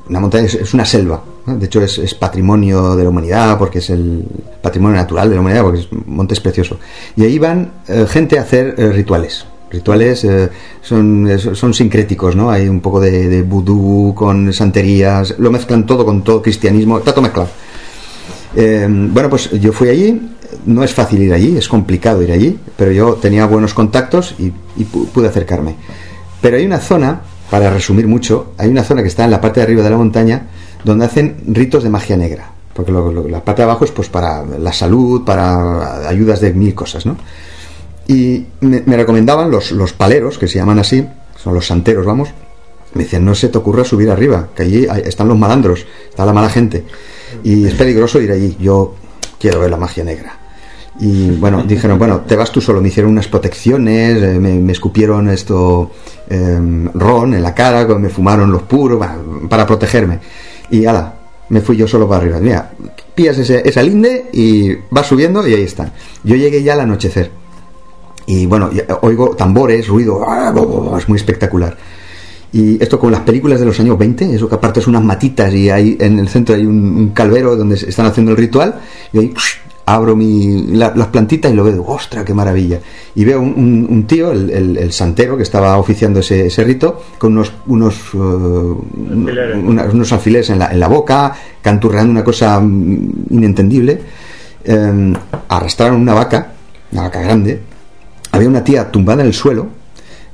una 0.09 0.19
montaña 0.19 0.45
es, 0.45 0.55
es 0.55 0.73
una 0.73 0.85
selva. 0.85 1.21
¿no? 1.45 1.57
De 1.57 1.65
hecho, 1.65 1.81
es, 1.81 1.97
es 1.97 2.13
patrimonio 2.13 2.95
de 2.95 3.03
la 3.03 3.09
humanidad 3.09 3.57
porque 3.57 3.79
es 3.79 3.89
el 3.89 4.23
patrimonio 4.61 4.97
natural 4.97 5.27
de 5.29 5.35
la 5.35 5.41
humanidad 5.41 5.63
porque 5.63 5.79
es 5.79 5.87
monte 6.05 6.35
es 6.35 6.39
precioso. 6.39 6.77
Y 7.15 7.23
ahí 7.23 7.37
van 7.39 7.71
eh, 7.87 8.05
gente 8.07 8.37
a 8.39 8.43
hacer 8.43 8.75
eh, 8.77 8.91
rituales. 8.91 9.45
Rituales 9.71 10.23
eh, 10.25 10.49
son, 10.81 11.27
eh, 11.29 11.37
son 11.39 11.73
sincréticos, 11.73 12.35
¿no? 12.35 12.51
Hay 12.51 12.67
un 12.67 12.81
poco 12.81 12.99
de, 12.99 13.29
de 13.29 13.41
vudú 13.41 14.13
con 14.13 14.51
santerías, 14.53 15.35
lo 15.39 15.49
mezclan 15.51 15.85
todo 15.85 16.05
con 16.05 16.23
todo 16.23 16.41
cristianismo, 16.41 16.97
está 16.97 17.11
todo 17.11 17.21
mezclado. 17.21 17.49
Eh, 18.55 18.85
bueno, 18.89 19.29
pues 19.29 19.49
yo 19.51 19.71
fui 19.71 19.87
allí, 19.89 20.29
no 20.65 20.83
es 20.83 20.93
fácil 20.93 21.21
ir 21.21 21.33
allí, 21.33 21.57
es 21.57 21.67
complicado 21.69 22.21
ir 22.21 22.31
allí, 22.31 22.59
pero 22.75 22.91
yo 22.91 23.13
tenía 23.13 23.45
buenos 23.45 23.73
contactos 23.73 24.35
y, 24.39 24.47
y 24.75 24.85
pu- 24.85 25.07
pude 25.07 25.27
acercarme. 25.29 25.75
Pero 26.41 26.57
hay 26.57 26.65
una 26.65 26.79
zona, 26.79 27.21
para 27.49 27.69
resumir 27.69 28.07
mucho, 28.07 28.53
hay 28.57 28.69
una 28.69 28.83
zona 28.83 29.01
que 29.01 29.07
está 29.07 29.23
en 29.23 29.31
la 29.31 29.39
parte 29.39 29.59
de 29.61 29.65
arriba 29.65 29.83
de 29.83 29.89
la 29.89 29.97
montaña 29.97 30.47
donde 30.83 31.05
hacen 31.05 31.37
ritos 31.47 31.83
de 31.83 31.89
magia 31.89 32.17
negra. 32.17 32.51
Porque 32.73 32.91
lo- 32.91 33.27
la 33.27 33.43
parte 33.43 33.61
de 33.61 33.65
abajo 33.69 33.85
es 33.85 33.91
pues 33.91 34.09
para 34.09 34.43
la 34.45 34.73
salud, 34.73 35.23
para 35.23 36.07
ayudas 36.09 36.41
de 36.41 36.53
mil 36.53 36.73
cosas, 36.73 37.05
¿no? 37.05 37.15
Y 38.11 38.45
me, 38.59 38.83
me 38.85 38.97
recomendaban 38.97 39.49
los, 39.49 39.71
los 39.71 39.93
paleros, 39.93 40.37
que 40.37 40.49
se 40.49 40.59
llaman 40.59 40.79
así, 40.79 41.07
son 41.41 41.53
los 41.53 41.65
santeros, 41.65 42.05
vamos, 42.05 42.27
me 42.93 43.03
decían, 43.03 43.23
no 43.23 43.33
se 43.33 43.47
te 43.47 43.57
ocurra 43.57 43.85
subir 43.85 44.09
arriba, 44.09 44.49
que 44.53 44.63
allí 44.63 44.85
están 45.05 45.29
los 45.29 45.37
malandros, 45.37 45.85
está 46.09 46.25
la 46.25 46.33
mala 46.33 46.49
gente, 46.49 46.83
y 47.41 47.65
es 47.65 47.73
peligroso 47.73 48.19
ir 48.19 48.33
allí, 48.33 48.57
yo 48.59 48.95
quiero 49.39 49.61
ver 49.61 49.71
la 49.71 49.77
magia 49.77 50.03
negra. 50.03 50.37
Y 50.99 51.31
bueno, 51.31 51.63
dijeron, 51.67 51.97
bueno, 51.97 52.19
te 52.27 52.35
vas 52.35 52.51
tú 52.51 52.59
solo, 52.59 52.81
me 52.81 52.89
hicieron 52.89 53.13
unas 53.13 53.29
protecciones, 53.29 54.21
eh, 54.21 54.39
me, 54.41 54.55
me 54.55 54.73
escupieron 54.73 55.29
esto, 55.29 55.91
eh, 56.29 56.89
ron 56.93 57.33
en 57.33 57.41
la 57.41 57.55
cara, 57.55 57.85
me 57.95 58.09
fumaron 58.09 58.51
los 58.51 58.63
puros, 58.63 58.97
bueno, 58.97 59.47
para 59.47 59.65
protegerme. 59.65 60.19
Y 60.69 60.85
ala, 60.85 61.13
me 61.47 61.61
fui 61.61 61.77
yo 61.77 61.87
solo 61.87 62.09
para 62.09 62.23
arriba. 62.23 62.39
Mira, 62.41 62.71
pillas 63.15 63.37
ese, 63.37 63.61
esa 63.67 63.81
linde 63.81 64.25
y 64.33 64.73
vas 64.89 65.07
subiendo 65.07 65.47
y 65.47 65.53
ahí 65.53 65.63
están. 65.63 65.93
Yo 66.25 66.35
llegué 66.35 66.61
ya 66.61 66.73
al 66.73 66.81
anochecer. 66.81 67.40
Y 68.25 68.45
bueno, 68.45 68.69
oigo 69.01 69.35
tambores, 69.35 69.87
ruido, 69.87 70.23
¡ah! 70.27 70.53
es 70.97 71.09
muy 71.09 71.17
espectacular. 71.17 71.75
Y 72.53 72.81
esto 72.83 72.99
con 72.99 73.11
las 73.11 73.21
películas 73.21 73.59
de 73.59 73.65
los 73.65 73.79
años 73.79 73.97
20, 73.97 74.35
eso 74.35 74.47
que 74.49 74.55
aparte 74.55 74.79
es 74.81 74.87
unas 74.87 75.03
matitas 75.03 75.53
y 75.53 75.69
ahí 75.69 75.97
en 75.99 76.19
el 76.19 76.27
centro 76.27 76.53
hay 76.55 76.65
un, 76.65 76.75
un 76.97 77.09
calvero 77.09 77.55
donde 77.55 77.77
se 77.77 77.89
están 77.89 78.05
haciendo 78.05 78.31
el 78.31 78.37
ritual, 78.37 78.75
y 79.13 79.19
ahí 79.19 79.33
abro 79.85 80.15
mi, 80.15 80.63
la- 80.73 80.93
las 80.95 81.07
plantitas 81.07 81.51
y 81.51 81.55
lo 81.55 81.63
veo, 81.63 81.83
¡ostras, 81.87 82.23
qué 82.25 82.33
maravilla! 82.33 82.79
Y 83.15 83.23
veo 83.25 83.41
un, 83.41 83.53
un- 83.57 83.87
un 83.89 84.03
tío, 84.05 84.31
el, 84.31 84.49
el- 84.49 84.77
el 84.77 84.91
santero 84.91 85.35
que 85.37 85.43
estaba 85.43 85.77
oficiando 85.77 86.19
ese, 86.19 86.47
ese 86.47 86.63
rito, 86.63 87.01
con 87.17 87.31
unos, 87.33 87.51
unos, 87.67 87.95
eh, 88.13 88.17
una- 89.65 89.83
unos 89.85 90.11
alfileres 90.11 90.49
en 90.49 90.59
la, 90.59 90.71
en 90.71 90.79
la 90.79 90.87
boca, 90.87 91.33
canturreando 91.61 92.11
una 92.11 92.23
cosa 92.23 92.59
mm, 92.59 93.09
inentendible. 93.31 93.99
Eh, 94.63 95.13
arrastraron 95.47 96.01
una 96.01 96.13
vaca, 96.13 96.51
una 96.91 97.03
vaca 97.03 97.21
grande, 97.21 97.59
había 98.31 98.47
una 98.47 98.63
tía 98.63 98.89
tumbada 98.91 99.21
en 99.21 99.27
el 99.27 99.33
suelo, 99.33 99.67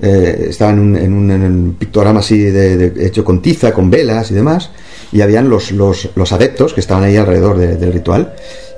eh, 0.02 0.48
estaba 0.50 0.72
en 0.72 0.80
un, 0.80 0.96
en 0.96 1.14
un- 1.14 1.32
en 1.32 1.74
pictograma 1.74 2.20
así 2.20 2.40
de, 2.40 2.78
de- 2.78 3.06
hecho 3.08 3.24
con 3.26 3.42
tiza, 3.42 3.72
con 3.74 3.90
velas 3.90 4.30
y 4.32 4.36
demás, 4.36 4.70
y 5.12 5.22
habían 5.22 5.50
los, 5.50 5.72
los, 5.72 6.10
los 6.16 6.32
adeptos 6.32 6.74
que 6.74 6.82
estaban 6.82 7.04
ahí 7.04 7.18
alrededor 7.18 7.58
de- 7.58 7.78
del 7.78 7.94
ritual, 7.94 8.34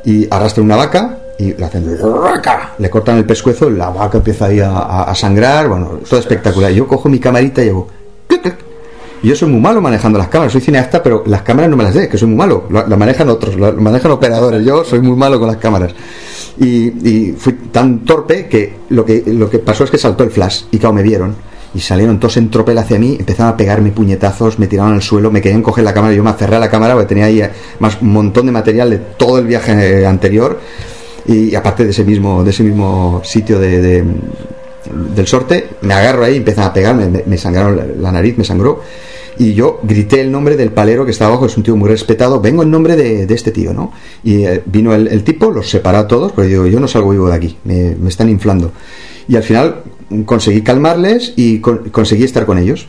y 0.05 0.27
arrastran 0.31 0.65
una 0.65 0.77
vaca 0.77 1.17
y 1.37 1.53
le 1.53 1.65
hacen 1.65 1.85
le 2.79 2.89
cortan 2.89 3.17
el 3.17 3.25
pescuezo, 3.25 3.69
la 3.69 3.89
vaca 3.89 4.17
empieza 4.19 4.45
ahí 4.45 4.59
a, 4.61 5.13
sangrar, 5.15 5.67
bueno, 5.67 5.99
todo 6.09 6.19
espectacular. 6.19 6.71
Yo 6.71 6.87
cojo 6.87 7.09
mi 7.09 7.19
camarita 7.19 7.63
y 7.63 7.69
hago 7.69 7.87
clic, 8.27 8.41
clic. 8.41 8.55
Yo 9.21 9.35
soy 9.35 9.49
muy 9.49 9.59
malo 9.59 9.81
manejando 9.81 10.17
las 10.17 10.29
cámaras, 10.29 10.53
soy 10.53 10.61
cineasta, 10.61 11.03
pero 11.03 11.23
las 11.25 11.41
cámaras 11.41 11.69
no 11.69 11.75
me 11.75 11.83
las 11.83 11.93
sé, 11.93 12.07
que 12.07 12.17
soy 12.17 12.29
muy 12.29 12.37
malo, 12.37 12.63
la, 12.71 12.87
la 12.87 12.95
manejan 12.95 13.27
otros, 13.29 13.57
la, 13.59 13.71
la 13.71 13.81
manejan 13.81 14.11
operadores, 14.11 14.65
yo 14.65 14.85
soy 14.85 15.01
muy 15.01 15.17
malo 15.17 15.37
con 15.39 15.47
las 15.47 15.57
cámaras. 15.57 15.91
Y, 16.59 16.87
y 17.09 17.35
fui 17.37 17.53
tan 17.71 17.99
torpe 18.03 18.47
que 18.47 18.73
lo, 18.89 19.05
que 19.05 19.23
lo 19.27 19.49
que 19.49 19.59
pasó 19.59 19.85
es 19.85 19.91
que 19.91 19.97
saltó 19.97 20.23
el 20.25 20.31
flash 20.31 20.63
y 20.71 20.77
claro, 20.77 20.93
me 20.93 21.03
vieron 21.03 21.33
y 21.73 21.79
salieron 21.79 22.19
todos 22.19 22.35
en 22.37 22.49
tropel 22.49 22.77
hacia 22.79 22.99
mí, 22.99 23.15
empezaron 23.19 23.53
a 23.53 23.57
pegarme 23.57 23.91
puñetazos, 23.91 24.59
me 24.59 24.67
tiraron 24.67 24.93
al 24.95 25.01
suelo, 25.01 25.31
me 25.31 25.39
querían 25.41 25.61
coger 25.61 25.83
la 25.85 25.93
cámara, 25.93 26.13
yo 26.13 26.23
me 26.23 26.31
aferré 26.31 26.55
a 26.57 26.59
la 26.59 26.69
cámara 26.69 26.95
porque 26.95 27.07
tenía 27.09 27.25
ahí 27.25 27.41
más 27.79 28.01
un 28.01 28.11
montón 28.11 28.47
de 28.47 28.51
material 28.51 28.89
de 28.89 28.97
todo 28.97 29.37
el 29.37 29.45
viaje 29.45 30.05
anterior 30.05 30.59
y, 31.27 31.53
aparte 31.55 31.85
de 31.85 31.91
ese 31.91 32.03
mismo, 32.03 32.43
de 32.43 32.49
ese 32.49 32.63
mismo 32.63 33.21
sitio 33.23 33.59
de, 33.59 33.81
de- 33.81 34.03
del 35.15 35.27
sorte, 35.27 35.67
me 35.81 35.93
agarro 35.93 36.23
ahí, 36.23 36.37
empiezan 36.37 36.65
a 36.65 36.73
pegarme, 36.73 37.07
me, 37.07 37.23
me 37.25 37.37
sangraron 37.37 38.01
la 38.01 38.11
nariz, 38.11 38.37
me 38.37 38.43
sangró 38.43 38.81
y 39.39 39.53
yo 39.53 39.79
grité 39.83 40.21
el 40.21 40.31
nombre 40.31 40.55
del 40.57 40.71
palero 40.71 41.05
que 41.05 41.11
estaba 41.11 41.31
abajo, 41.31 41.45
es 41.47 41.57
un 41.57 41.63
tío 41.63 41.75
muy 41.75 41.89
respetado, 41.89 42.39
vengo 42.41 42.61
en 42.61 42.69
nombre 42.69 42.95
de, 42.95 43.23
este 43.33 43.51
tío, 43.51 43.73
¿no? 43.73 43.91
Y 44.23 44.43
eh, 44.43 44.61
vino 44.65 44.93
el, 44.93 45.23
tipo, 45.23 45.49
los 45.49 45.69
separó 45.69 45.97
a 45.99 46.07
todos, 46.07 46.33
porque 46.33 46.49
digo, 46.49 46.67
yo 46.67 46.79
no 46.79 46.87
salgo 46.87 47.09
vivo 47.11 47.27
de 47.29 47.35
aquí, 47.35 47.57
me, 47.63 47.95
están 48.07 48.29
inflando. 48.29 48.71
Y 49.27 49.35
al 49.37 49.43
final 49.43 49.83
conseguí 50.25 50.61
calmarles 50.61 51.33
y 51.35 51.59
con- 51.59 51.89
conseguí 51.89 52.23
estar 52.25 52.45
con 52.45 52.57
ellos. 52.57 52.87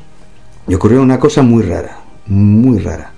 Y 0.69 0.75
ocurrió 0.75 1.01
una 1.03 1.19
cosa 1.19 1.43
muy 1.43 1.63
rara, 1.63 2.01
muy 2.27 2.79
rara. 2.79 3.13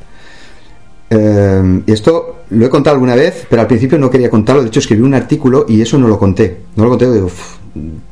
Eh, 1.11 1.83
esto 1.87 2.37
lo 2.51 2.67
he 2.67 2.71
contado 2.71 2.95
alguna 2.95 3.15
vez, 3.15 3.47
pero 3.49 3.63
al 3.63 3.69
principio 3.69 3.99
no 3.99 4.11
quería 4.11 4.31
contarlo. 4.31 4.63
De 4.63 4.69
hecho, 4.69 4.81
escribí 4.81 5.03
un 5.03 5.15
artículo 5.15 5.67
y 5.69 5.81
eso 5.81 5.99
no 5.99 6.09
lo 6.09 6.19
conté. 6.19 6.59
No 6.77 6.85
lo 6.85 6.91
conté, 6.91 7.11
digo, 7.13 7.27
"Uf, 7.27 7.57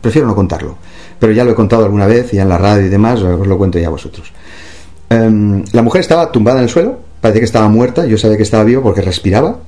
prefiero 0.00 0.26
no 0.26 0.34
contarlo. 0.34 0.76
Pero 1.18 1.32
ya 1.32 1.44
lo 1.44 1.50
he 1.50 1.54
contado 1.54 1.84
alguna 1.84 2.06
vez, 2.06 2.30
ya 2.32 2.42
en 2.42 2.48
la 2.48 2.58
radio 2.58 2.86
y 2.86 2.88
demás, 2.88 3.20
os 3.22 3.46
lo 3.46 3.58
cuento 3.58 3.78
ya 3.78 3.88
a 3.88 3.90
vosotros. 3.90 4.32
Eh, 5.10 5.64
la 5.72 5.82
mujer 5.82 6.00
estaba 6.00 6.32
tumbada 6.32 6.58
en 6.58 6.64
el 6.64 6.70
suelo, 6.70 6.98
parecía 7.20 7.40
que 7.40 7.46
estaba 7.46 7.68
muerta, 7.68 8.06
yo 8.06 8.16
sabía 8.16 8.36
que 8.36 8.44
estaba 8.44 8.64
vivo 8.64 8.82
porque 8.82 9.02
respiraba. 9.02 9.58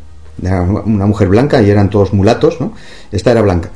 Era 0.42 0.62
una 0.62 1.06
mujer 1.06 1.28
blanca 1.28 1.60
y 1.60 1.68
eran 1.68 1.90
todos 1.90 2.14
mulatos, 2.14 2.60
¿no? 2.60 2.72
Esta 3.10 3.32
era 3.32 3.42
blanca. 3.42 3.70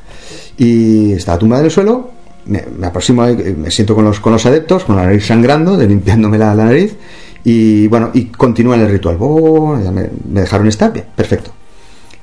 Y 0.56 1.12
estaba 1.12 1.38
tumbada 1.38 1.60
en 1.60 1.66
el 1.66 1.70
suelo, 1.70 2.10
me, 2.46 2.64
me 2.78 2.86
aproximo, 2.86 3.22
ahí, 3.22 3.36
me 3.58 3.70
siento 3.70 3.94
con 3.94 4.04
los, 4.04 4.20
con 4.20 4.32
los 4.32 4.46
adeptos, 4.46 4.84
con 4.84 4.96
la 4.96 5.04
nariz 5.04 5.26
sangrando, 5.26 5.76
de 5.76 5.86
limpiándome 5.86 6.38
la, 6.38 6.54
nariz, 6.54 6.96
y 7.44 7.86
bueno, 7.88 8.10
y 8.14 8.26
continúan 8.26 8.80
el 8.80 8.88
ritual. 8.88 9.16
Oh, 9.20 9.78
ya 9.82 9.90
me, 9.90 10.08
me 10.28 10.40
dejaron 10.40 10.66
estar 10.68 10.92
bien, 10.92 11.06
perfecto. 11.14 11.50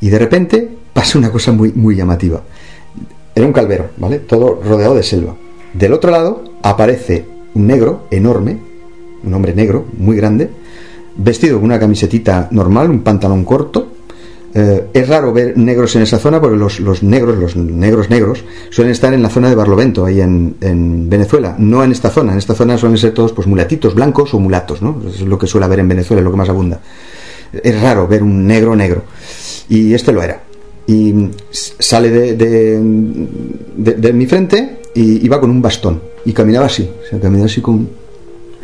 Y 0.01 0.09
de 0.09 0.19
repente 0.19 0.69
pasa 0.93 1.17
una 1.17 1.31
cosa 1.31 1.51
muy, 1.51 1.71
muy 1.73 1.95
llamativa. 1.95 2.41
Era 3.35 3.45
un 3.45 3.53
calvero, 3.53 3.89
¿vale? 3.97 4.19
Todo 4.19 4.61
rodeado 4.63 4.95
de 4.95 5.03
selva. 5.03 5.35
Del 5.73 5.93
otro 5.93 6.11
lado 6.11 6.43
aparece 6.61 7.25
un 7.53 7.67
negro 7.67 8.07
enorme, 8.11 8.59
un 9.23 9.33
hombre 9.33 9.53
negro, 9.53 9.85
muy 9.97 10.15
grande, 10.17 10.49
vestido 11.15 11.57
con 11.57 11.65
una 11.65 11.79
camisetita 11.79 12.47
normal, 12.51 12.89
un 12.89 13.01
pantalón 13.01 13.43
corto. 13.43 13.89
Eh, 14.55 14.89
es 14.93 15.07
raro 15.07 15.33
ver 15.33 15.57
negros 15.57 15.95
en 15.95 16.03
esa 16.03 16.19
zona 16.19 16.39
porque 16.39 16.55
los, 16.55 16.79
los 16.79 17.01
negros, 17.01 17.39
los 17.39 17.55
negros 17.55 18.11
negros, 18.11 18.43
suelen 18.69 18.91
estar 18.91 19.11
en 19.13 19.23
la 19.23 19.29
zona 19.29 19.49
de 19.49 19.55
Barlovento, 19.55 20.05
ahí 20.05 20.21
en, 20.21 20.57
en 20.61 21.09
Venezuela, 21.09 21.55
no 21.57 21.83
en 21.83 21.91
esta 21.91 22.09
zona. 22.09 22.33
En 22.33 22.37
esta 22.37 22.53
zona 22.53 22.77
suelen 22.77 22.97
ser 22.97 23.13
todos 23.13 23.33
pues 23.33 23.47
mulatitos 23.47 23.95
blancos 23.95 24.33
o 24.33 24.39
mulatos, 24.39 24.81
¿no? 24.81 25.01
Es 25.07 25.21
lo 25.21 25.39
que 25.39 25.47
suele 25.47 25.65
haber 25.65 25.79
en 25.79 25.87
Venezuela, 25.87 26.21
es 26.21 26.25
lo 26.25 26.31
que 26.31 26.37
más 26.37 26.49
abunda. 26.49 26.79
Es 27.51 27.81
raro 27.81 28.07
ver 28.07 28.21
un 28.21 28.45
negro 28.45 28.75
negro. 28.75 29.03
Y 29.69 29.93
este 29.93 30.11
lo 30.11 30.21
era. 30.21 30.41
Y 30.85 31.29
sale 31.51 32.09
de, 32.09 32.35
de, 32.35 34.13
mi 34.13 34.25
frente 34.25 34.81
y 34.93 35.25
iba 35.25 35.39
con 35.39 35.49
un 35.49 35.61
bastón. 35.61 36.01
Y 36.25 36.33
caminaba 36.33 36.65
así, 36.65 36.89
o 37.11 37.19
caminaba 37.19 37.45
así 37.45 37.61
con, 37.61 37.87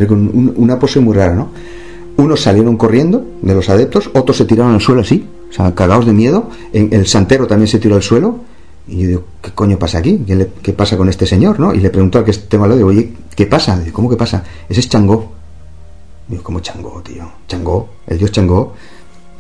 una 0.08 0.80
pose 0.80 1.00
muy 1.00 1.16
rara, 1.16 1.36
¿no? 1.36 1.50
Unos 2.18 2.42
salieron 2.42 2.76
corriendo 2.76 3.26
de 3.42 3.54
los 3.54 3.70
adeptos, 3.70 4.10
otros 4.14 4.38
se 4.38 4.46
tiraron 4.46 4.74
al 4.74 4.82
suelo 4.82 5.02
así, 5.02 5.26
o 5.50 5.54
sea, 5.54 5.74
cagados 5.74 6.06
de 6.06 6.14
miedo. 6.14 6.50
El 6.74 7.08
santero 7.08 7.48
también 7.48 7.68
se 7.68 7.80
tiró 7.80 7.96
al 7.96 8.04
suelo. 8.04 8.40
Y 8.88 9.02
yo 9.04 9.08
digo, 9.08 9.24
¿qué 9.42 9.52
coño 9.52 9.78
pasa 9.78 10.00
aquí? 10.00 10.26
¿Qué, 10.64 10.74
pasa 10.74 10.98
con 10.98 11.10
este 11.10 11.26
señor? 11.26 11.60
¿no? 11.60 11.74
Y 11.74 11.80
le 11.80 11.90
pregunto 11.90 12.18
al 12.18 12.26
que 12.26 12.32
al 12.32 12.62
lado, 12.62 12.76
digo, 12.76 12.90
oye, 12.90 13.14
¿qué 13.36 13.46
pasa? 13.46 13.82
¿cómo 13.94 14.10
que 14.10 14.16
pasa? 14.16 14.44
Ese 14.68 14.80
es 14.80 14.90
Changó. 14.90 15.32
Digo, 16.28 16.44
¿cómo 16.44 16.60
Changó, 16.60 17.02
tío? 17.02 17.30
Changó, 17.48 17.90
el 18.08 18.18
dios 18.18 18.32
Changó. 18.32 18.74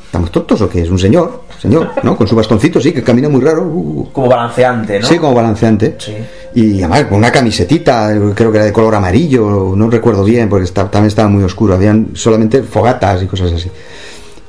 ¿Estamos 0.09 0.31
tontos 0.31 0.59
o 0.61 0.67
qué? 0.67 0.81
Es 0.81 0.89
un 0.89 0.97
señor, 0.97 1.43
señor, 1.61 1.91
¿no? 2.01 2.17
Con 2.17 2.27
su 2.27 2.35
bastoncito, 2.35 2.81
sí, 2.81 2.91
que 2.91 3.03
camina 3.03 3.29
muy 3.29 3.41
raro. 3.41 3.61
uh, 3.63 4.09
Como 4.11 4.27
balanceante, 4.27 4.99
¿no? 4.99 5.07
Sí, 5.07 5.19
como 5.19 5.35
balanceante. 5.35 5.97
Sí. 5.99 6.13
Y 6.55 6.79
además 6.79 7.03
con 7.03 7.19
una 7.19 7.31
camisetita, 7.31 8.11
creo 8.33 8.51
que 8.51 8.57
era 8.57 8.65
de 8.65 8.73
color 8.73 8.95
amarillo, 8.95 9.73
no 9.75 9.87
recuerdo 9.87 10.23
bien, 10.23 10.49
porque 10.49 10.65
está- 10.65 10.89
también 10.89 11.09
estaba 11.09 11.29
muy 11.29 11.43
oscuro. 11.43 11.75
Habían 11.75 12.07
solamente 12.15 12.63
fogatas 12.63 13.21
y 13.21 13.27
cosas 13.27 13.53
así. 13.53 13.69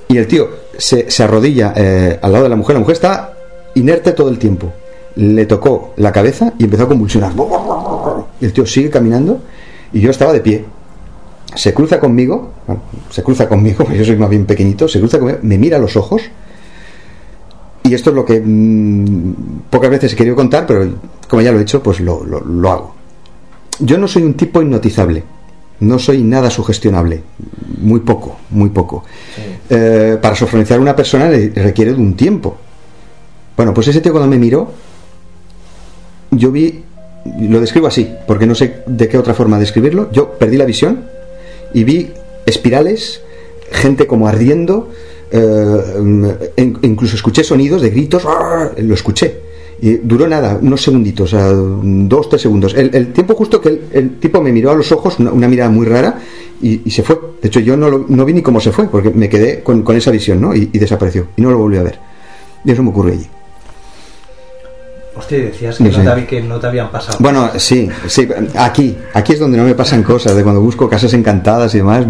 Y 0.09 0.17
el 0.17 0.27
tío 0.27 0.49
se, 0.79 1.11
se 1.11 1.23
arrodilla 1.25 1.75
eh, 1.77 2.19
al 2.23 2.33
lado 2.33 2.45
de 2.45 2.51
la 2.51 2.57
mujer. 2.57 2.75
La 2.77 2.81
mujer 2.81 2.95
está 2.95 3.35
inerte 3.75 4.13
todo 4.13 4.31
el 4.31 4.39
tiempo. 4.39 4.73
Le 5.17 5.45
tocó 5.45 5.93
la 5.99 6.11
cabeza 6.11 6.55
y 6.59 6.65
empezó 6.65 6.85
a 6.85 6.89
convulsionar. 6.89 7.33
Y 8.41 8.47
el 8.47 8.53
tío 8.55 8.65
sigue 8.65 8.89
caminando 8.89 9.41
y 9.93 10.01
yo 10.01 10.11
estaba 10.11 10.33
de 10.33 10.41
pie. 10.41 10.65
Se 11.55 11.75
cruza 11.75 11.99
conmigo, 11.99 12.53
bueno, 12.67 12.83
se 13.11 13.23
cruza 13.23 13.49
conmigo, 13.49 13.79
porque 13.85 13.99
yo 13.99 14.05
soy 14.05 14.17
más 14.17 14.31
bien 14.31 14.47
pequeñito, 14.47 14.87
se 14.89 14.99
cruza 15.01 15.19
conmigo, 15.19 15.39
me 15.43 15.59
mira 15.59 15.77
a 15.77 15.81
los 15.81 15.97
ojos 15.97 16.23
y 17.83 17.95
esto 17.95 18.11
es 18.11 18.17
lo 18.17 18.25
que 18.25 18.41
mm, 18.45 19.35
pocas 19.71 19.91
veces 19.91 20.13
he 20.13 20.17
querido 20.17 20.37
contar, 20.37 20.67
pero 20.67 20.87
como 21.29 21.43
ya 21.43 21.51
lo 21.53 21.59
he 21.59 21.63
hecho, 21.63 21.83
pues 21.83 22.01
lo, 22.01 22.25
lo- 22.25 22.41
lo 22.41 22.71
hago. 22.71 22.95
Yo 23.81 23.99
no 23.99 24.07
soy 24.07 24.23
un 24.23 24.35
tipo 24.35 24.61
hipnotizable, 24.63 25.25
no 25.81 25.99
soy 25.99 26.23
nada 26.23 26.51
sugestionable, 26.51 27.23
muy 27.81 28.01
poco, 28.01 28.37
muy 28.51 28.69
poco. 28.69 29.05
Eh, 29.71 30.19
para 30.21 30.37
sofronizar 30.37 30.79
a 30.79 30.83
una 30.83 30.95
persona 30.95 31.29
le- 31.29 31.49
requiere 31.49 31.93
de 31.95 31.99
un 31.99 32.15
tiempo. 32.15 32.57
Bueno, 33.57 33.73
pues 33.75 33.89
ese 33.89 34.01
tío 34.01 34.13
cuando 34.13 34.29
me 34.31 34.39
miró, 34.39 34.71
yo 36.31 36.53
vi, 36.53 36.85
lo 37.41 37.61
describo 37.61 37.87
así, 37.87 38.09
porque 38.27 38.47
no 38.47 38.55
sé 38.55 38.83
de 38.87 39.09
qué 39.09 39.19
otra 39.19 39.35
forma 39.35 39.59
describirlo, 39.59 40.11
yo 40.13 40.33
perdí 40.39 40.57
la 40.57 40.65
visión 40.65 41.07
y 41.75 41.85
vi 41.85 42.11
espirales, 42.47 43.23
gente 43.71 44.07
como 44.07 44.27
ardiendo, 44.27 44.91
eh, 45.31 46.51
in- 46.57 46.79
incluso 46.83 47.17
escuché 47.17 47.45
sonidos 47.45 47.83
de 47.83 47.91
gritos, 47.91 48.25
lo 48.79 48.95
escuché. 48.95 49.51
Y 49.83 49.95
duró 49.97 50.29
nada, 50.29 50.59
unos 50.61 50.83
segunditos, 50.83 51.35
dos, 51.83 52.29
tres 52.29 52.43
segundos. 52.43 52.75
El, 52.75 53.13
tiempo 53.15 53.35
justo 53.35 53.63
que 53.63 53.81
el, 53.93 54.17
tipo 54.19 54.43
me 54.43 54.53
miró 54.53 54.73
a 54.73 54.75
los 54.75 54.93
ojos, 54.93 55.19
una, 55.19 55.49
mirada 55.49 55.71
muy 55.71 55.87
rara, 55.87 56.21
y, 56.61 56.91
se 56.91 57.03
fue. 57.03 57.19
De 57.41 57.49
hecho, 57.49 57.61
yo 57.61 57.79
no, 57.79 57.89
lo- 57.89 58.05
no 58.07 58.25
vi 58.27 58.35
ni 58.35 58.43
cómo 58.43 58.61
se 58.61 58.73
fue, 58.73 58.89
porque 58.89 59.09
me 59.11 59.31
quedé 59.31 59.63
con, 59.63 59.83
esa 59.97 60.11
visión, 60.11 60.41
¿no? 60.41 60.55
Y, 60.55 60.69
y 60.73 60.79
desapareció. 60.79 61.29
Y 61.37 61.41
no 61.43 61.51
lo 61.51 61.59
volví 61.59 61.79
a 61.79 61.83
ver. 61.83 61.99
Y 62.63 62.73
eso 62.73 62.83
me 62.83 62.91
ocurrió 62.91 63.15
allí. 63.15 63.27
Hostia, 65.21 65.39
decías 65.39 65.77
que, 65.79 65.85
No 65.85 65.91
te, 65.91 65.97
hab- 66.05 66.27
que 66.27 66.41
no 66.43 66.59
te 66.59 66.67
habían 66.67 66.91
pasado. 66.91 67.19
Bueno, 67.21 67.51
sí, 67.57 67.89
sí, 68.09 68.27
aquí, 68.57 68.97
aquí 69.13 69.35
es 69.35 69.39
donde 69.39 69.59
no 69.59 69.65
me 69.65 69.75
pasan 69.75 70.03
cosas, 70.03 70.35
de 70.35 70.43
cuando 70.43 70.61
busco 70.61 70.89
casas 70.89 71.13
encantadas 71.15 71.75
y 71.75 71.79
demás, 71.79 72.05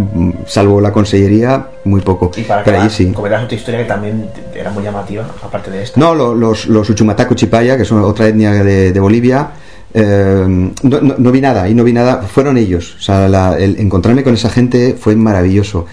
salvo 0.46 0.80
la 0.80 0.92
consellería, 0.92 1.66
muy 1.84 2.00
poco. 2.00 2.30
Y 2.36 2.42
para 2.42 2.62
que 2.62 2.70
Pero 2.70 2.82
ahí 2.82 2.90
sí. 2.90 3.12
comentas 3.12 3.44
otra 3.44 3.56
historia 3.56 3.80
que 3.80 3.86
también 3.86 4.26
era 4.54 4.70
muy 4.70 4.82
llamativa, 4.84 5.26
aparte 5.42 5.70
de 5.70 5.82
esta. 5.82 5.98
No, 6.00 6.14
lo- 6.14 6.34
los, 6.34 6.66
los 6.68 6.88
Uchumataco 6.88 7.34
Chipaya, 7.34 7.76
que 7.76 7.84
son 7.84 8.02
otra 8.04 8.28
etnia 8.28 8.52
de, 8.52 8.92
de 8.92 9.00
Bolivia, 9.00 9.50
eh, 9.92 10.44
no, 10.82 11.00
no- 11.00 11.14
no 11.18 11.32
vi 11.32 11.40
nada, 11.40 11.68
y 11.68 11.74
no 11.74 11.82
vi 11.84 11.92
nada, 11.92 12.22
fueron 12.22 12.56
ellos. 12.56 12.94
O 12.98 13.02
sea, 13.02 13.28
la- 13.28 13.58
el 13.58 13.78
encontrarme 13.80 14.22
con 14.22 14.34
esa 14.34 14.48
gente 14.50 14.96
fue 14.98 15.16
maravilloso. 15.16 15.86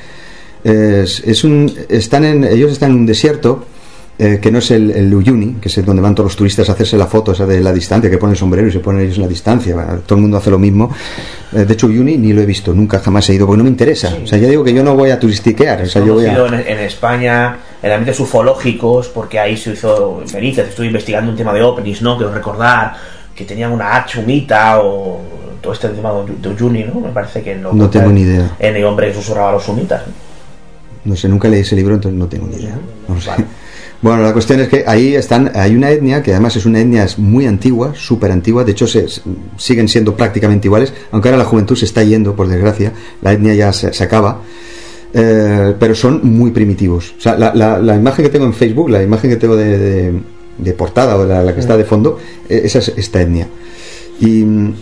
Es, 0.64 1.22
es 1.26 1.44
un, 1.44 1.72
están 1.88 2.26
en, 2.26 2.44
ellos 2.44 2.72
están 2.72 2.91
en 2.91 2.98
un 2.98 3.06
desierto 3.06 3.64
eh, 4.19 4.39
que 4.41 4.52
no 4.52 4.57
es 4.57 4.72
el, 4.72 4.89
el 4.91 5.14
Uyuni, 5.14 5.56
que 5.61 5.69
es 5.69 5.77
el 5.77 5.85
donde 5.85 6.02
van 6.02 6.15
todos 6.15 6.31
los 6.31 6.35
turistas 6.35 6.68
a 6.69 6.72
hacerse 6.72 6.98
la 6.98 7.06
foto 7.06 7.34
esa 7.34 7.45
de 7.45 7.61
la 7.61 7.72
distancia, 7.72 8.10
que 8.10 8.18
ponen 8.18 8.31
el 8.31 8.38
sombrero 8.38 8.68
y 8.68 8.72
se 8.72 8.80
ponen 8.80 9.03
ellos 9.03 9.18
en 9.18 9.22
la 9.22 9.27
distancia. 9.27 9.76
Bueno, 9.76 9.99
todo 10.06 10.15
el 10.15 10.22
mundo 10.22 10.38
hace 10.38 10.49
lo 10.49 10.57
mismo. 10.57 10.91
Eh, 11.53 11.65
de 11.65 11.73
hecho, 11.73 11.88
Uyuni 11.88 12.18
ni 12.18 12.34
lo 12.34 12.41
he 12.41 12.45
visto, 12.45 12.73
nunca 12.73 12.99
jamás 12.99 13.30
he 13.30 13.35
ido, 13.35 13.45
porque 13.45 13.60
no 13.60 13.64
me 13.64 13.69
interesa. 13.69 14.15
O 14.23 14.26
sea, 14.26 14.39
ya 14.39 14.48
digo 14.48 14.64
que 14.64 14.73
yo 14.73 14.84
no 14.84 14.95
voy 14.95 15.11
a 15.11 15.19
turistiquear. 15.19 15.84
O 15.84 15.85
sea, 15.85 16.03
yo 16.03 16.15
voy 16.15 16.26
a... 16.26 16.34
en, 16.35 16.53
en 16.53 16.80
España, 16.80 17.57
en 17.81 17.91
ambientes 17.91 18.19
ufológicos, 18.19 19.10
porque 19.10 19.39
ahí 19.39 19.56
se 19.56 19.73
hizo 19.73 20.22
experiencias. 20.22 20.69
Estuve 20.69 20.88
investigando 20.88 21.30
un 21.30 21.38
tema 21.38 21.53
de 21.53 21.61
ovnis, 21.61 22.02
¿no? 22.02 22.18
Quiero 22.18 22.34
recordar 22.34 22.95
que 23.35 23.45
tenían 23.45 23.72
una 23.72 24.03
chumita 24.07 24.80
o 24.81 25.22
todo 25.61 25.73
este 25.73 25.89
tema 25.89 26.11
de, 26.41 26.49
Uyuni, 26.49 26.85
¿no? 26.85 26.99
Me 27.02 27.10
parece 27.10 27.44
que 27.44 27.56
no. 27.56 27.72
No 27.72 27.88
tengo 27.88 28.10
ni 28.10 28.22
idea. 28.22 28.56
En 28.57 28.76
el 28.76 28.84
hombre 28.84 29.10
que 29.10 29.14
susurraba 29.14 29.49
a 29.49 29.53
los 29.53 29.64
sumitas. 29.64 30.02
¿no? 30.07 30.14
No 31.07 31.15
sé, 31.15 31.30
nunca 31.30 31.48
leí 31.48 31.61
ese 31.61 31.76
libro, 31.76 31.95
entonces 31.95 32.19
no 32.19 32.27
tengo 32.27 32.48
ni 32.48 32.56
idea. 32.56 32.77
No 33.07 33.22
sé. 33.22 33.31
Bueno, 33.99 34.22
la 34.22 34.32
cuestión 34.32 34.60
es 34.60 34.68
que 34.68 34.84
ahí 34.86 35.15
están, 35.15 35.52
hay 35.56 35.76
una 35.76 35.90
etnia 35.90 36.22
que 36.22 36.32
además 36.32 36.56
es 36.56 36.68
una 36.68 36.80
etnia 36.80 37.07
muy 37.18 37.48
antigua, 37.48 37.94
súper 37.95 38.32
antigua, 38.32 38.64
de 38.64 38.74
hecho 38.74 38.86
se, 38.86 39.07
siguen 39.57 39.88
siendo 39.88 40.15
prácticamente 40.15 40.68
iguales, 40.68 40.94
aunque 41.11 41.30
ahora 41.30 41.40
la 41.40 41.45
juventud 41.45 41.76
se 41.76 41.86
está 41.86 42.03
yendo, 42.03 42.36
por 42.36 42.48
desgracia, 42.48 42.94
la 43.24 43.34
etnia 43.34 43.56
ya 43.56 43.74
se, 43.74 43.91
se 43.91 44.03
acaba, 44.03 44.41
eh, 45.14 45.74
pero 45.80 45.95
son 45.95 46.22
muy 46.24 46.52
primitivos. 46.52 47.15
O 47.18 47.22
sea, 47.22 47.36
la, 47.38 47.95
imagen 47.95 48.24
que 48.24 48.30
tengo 48.30 48.45
en 48.45 48.53
Facebook, 48.53 48.90
la 48.90 49.02
imagen 49.02 49.32
que 49.32 49.38
tengo 49.38 49.56
de, 49.56 50.22
portada 50.78 51.18
o 51.18 51.26
la, 51.26 51.44
la 51.44 51.56
que 51.56 51.60
está 51.60 51.76
de 51.76 51.84
fondo, 51.84 52.19
eh, 52.48 52.61
esa 52.65 52.78
es 52.78 52.94
esta 52.95 53.19
etnia. 53.19 53.48
Y 54.19 54.44
mm, 54.44 54.76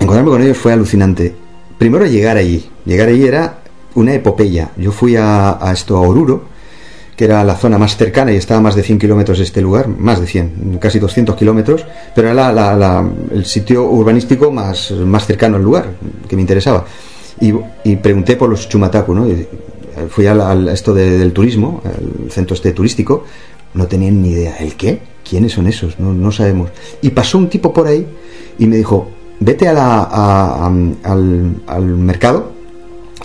encontrarme 0.00 0.30
con 0.30 0.42
ellos 0.42 0.58
fue 0.58 0.72
alucinante. 0.72 1.32
Primero 1.78 2.06
llegar 2.06 2.36
allí. 2.36 2.68
Llegar 2.84 3.08
allí 3.08 3.24
era 3.24 3.58
una 3.94 4.14
epopeya. 4.14 4.70
Yo 4.76 4.90
fui 4.90 5.14
a 5.16 5.58
esto, 5.72 5.96
a 5.96 6.00
Oruro, 6.00 6.51
que 7.22 7.26
era 7.26 7.44
la 7.44 7.54
zona 7.54 7.78
más 7.78 7.96
cercana 7.96 8.32
y 8.32 8.36
estaba 8.36 8.60
más 8.60 8.74
de 8.74 8.82
100 8.82 8.98
kilómetros 8.98 9.38
de 9.38 9.44
este 9.44 9.60
lugar, 9.60 9.86
más 9.86 10.20
de 10.20 10.26
100, 10.26 10.78
casi 10.80 10.98
200 10.98 11.36
kilómetros, 11.36 11.86
pero 12.16 12.28
era 12.30 13.04
el 13.32 13.44
sitio 13.44 13.84
urbanístico 13.88 14.50
más, 14.50 14.90
más 14.90 15.24
cercano 15.24 15.54
al 15.56 15.62
lugar 15.62 15.86
que 16.28 16.34
me 16.34 16.42
interesaba. 16.42 16.84
Y, 17.40 17.94
pregunté 17.94 18.34
por 18.34 18.50
los 18.50 18.68
Chumataku, 18.68 19.14
¿no? 19.14 19.28
Y 19.28 19.46
fui 20.08 20.26
al, 20.26 20.66
esto 20.68 20.92
de- 20.92 21.16
del 21.16 21.32
turismo, 21.32 21.80
al 21.84 22.28
centro 22.32 22.54
este 22.56 22.72
turístico, 22.72 23.22
no 23.74 23.86
tenían 23.86 24.20
ni 24.20 24.30
idea. 24.30 24.56
¿El 24.56 24.74
qué? 24.74 24.98
¿Quiénes 25.22 25.52
son 25.52 25.68
esos? 25.68 26.00
No, 26.00 26.12
no 26.12 26.32
sabemos. 26.32 26.70
Y 27.02 27.10
pasó 27.10 27.38
un 27.38 27.48
tipo 27.48 27.72
por 27.72 27.86
ahí 27.86 28.04
y 28.58 28.66
me 28.66 28.76
dijo, 28.78 29.06
vete 29.38 29.68
al, 29.68 29.78
al 31.04 31.84
mercado 31.84 32.50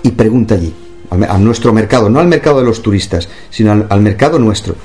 y 0.04 0.12
pregunta 0.12 0.54
allí, 0.54 0.72
al, 0.72 0.87
a 1.10 1.38
nuestro 1.38 1.74
mercado, 1.74 2.10
no 2.10 2.20
al 2.20 2.28
mercado 2.28 2.60
de 2.60 2.66
los 2.66 2.82
turistas, 2.82 3.30
sino 3.50 3.86
al, 3.90 4.02
mercado 4.02 4.40
nuestro. 4.40 4.76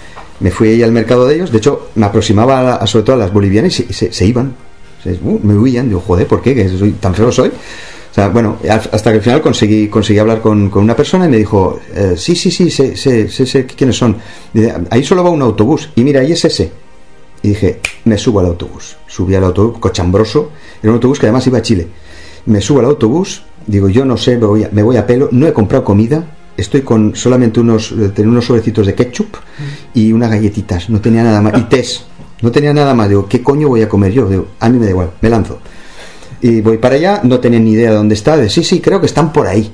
Me 0.40 0.50
fui 0.50 0.68
ahí 0.68 0.82
al 0.82 0.92
mercado 0.92 1.26
de 1.26 1.36
ellos, 1.36 1.52
de 1.52 1.58
hecho 1.58 1.88
me 1.94 2.06
aproximaba 2.06 2.60
a, 2.60 2.74
a- 2.76 2.86
sobre 2.86 3.04
todo 3.04 3.16
a 3.16 3.18
las 3.18 3.32
bolivianas 3.32 3.78
y 3.80 3.92
se, 3.92 4.26
iban, 4.26 4.54
uh, 5.04 5.38
me 5.42 5.56
huían, 5.56 5.88
digo, 5.88 6.00
joder, 6.00 6.26
¿por 6.26 6.42
qué? 6.42 6.54
¿Que 6.54 6.68
soy, 6.68 6.92
¿Tan 6.92 7.14
feo 7.14 7.30
soy? 7.30 7.48
O 7.48 8.14
sea, 8.14 8.28
bueno, 8.28 8.58
hasta 8.68 9.10
que 9.10 9.16
al 9.16 9.22
final 9.22 9.40
conseguí, 9.40 9.88
conseguí 9.88 10.18
hablar 10.18 10.42
con, 10.42 10.70
una 10.74 10.94
persona 10.94 11.24
y 11.24 11.28
me 11.30 11.38
dijo, 11.38 11.80
eh, 11.94 12.12
sí, 12.16 12.36
sí, 12.36 12.50
sí, 12.50 12.70
sé, 12.70 12.94
sé, 12.94 13.66
quiénes 13.66 13.96
son. 13.96 14.18
Ahí 14.90 15.02
solo 15.02 15.24
va 15.24 15.30
un 15.30 15.40
autobús 15.40 15.88
y 15.96 16.04
mira, 16.04 16.20
ahí 16.20 16.32
es 16.32 16.44
ese. 16.44 16.70
Y 17.42 17.48
dije, 17.48 17.80
me 18.04 18.18
subo 18.18 18.40
al 18.40 18.46
autobús. 18.46 18.96
Subí 19.06 19.34
al 19.34 19.44
autobús, 19.44 19.78
cochambroso. 19.78 20.50
Era 20.82 20.90
un 20.90 20.96
autobús 20.96 21.18
que 21.18 21.24
además 21.26 21.46
iba 21.46 21.56
a 21.58 21.62
Chile. 21.62 21.88
Me 22.44 22.60
subo 22.60 22.80
al 22.80 22.84
autobús, 22.84 23.44
digo, 23.66 23.88
yo 23.88 24.04
no 24.04 24.16
sé, 24.16 24.36
me 24.36 24.46
voy 24.46 24.64
a, 24.64 24.70
me 24.72 24.82
voy 24.82 24.96
a 24.96 25.06
pelo, 25.06 25.28
no 25.32 25.46
he 25.46 25.52
comprado 25.52 25.84
comida, 25.84 26.24
estoy 26.56 26.82
con 26.82 27.14
solamente 27.14 27.60
unos, 27.60 27.92
eh, 27.92 28.10
tenía 28.14 28.30
unos 28.30 28.46
sobrecitos 28.46 28.86
de 28.86 28.94
ketchup 28.94 29.36
y 29.94 30.12
unas 30.12 30.30
galletitas, 30.30 30.90
no 30.90 31.00
tenía 31.00 31.22
nada 31.22 31.40
más, 31.40 31.58
y 31.58 31.62
tés, 31.62 32.04
no 32.40 32.50
tenía 32.50 32.72
nada 32.72 32.94
más. 32.94 33.08
Digo, 33.08 33.26
¿qué 33.28 33.42
coño 33.42 33.68
voy 33.68 33.82
a 33.82 33.88
comer 33.88 34.12
yo? 34.12 34.28
Digo, 34.28 34.48
a 34.60 34.68
mí 34.68 34.78
me 34.78 34.86
da 34.86 34.90
igual, 34.90 35.10
me 35.20 35.30
lanzo. 35.30 35.58
Y 36.40 36.60
voy 36.60 36.78
para 36.78 36.96
allá, 36.96 37.20
no 37.22 37.38
tenía 37.38 37.60
ni 37.60 37.72
idea 37.72 37.90
de 37.90 37.96
dónde 37.96 38.14
está, 38.14 38.36
de 38.36 38.50
sí, 38.50 38.64
sí, 38.64 38.80
creo 38.80 39.00
que 39.00 39.06
están 39.06 39.32
por 39.32 39.46
ahí. 39.46 39.72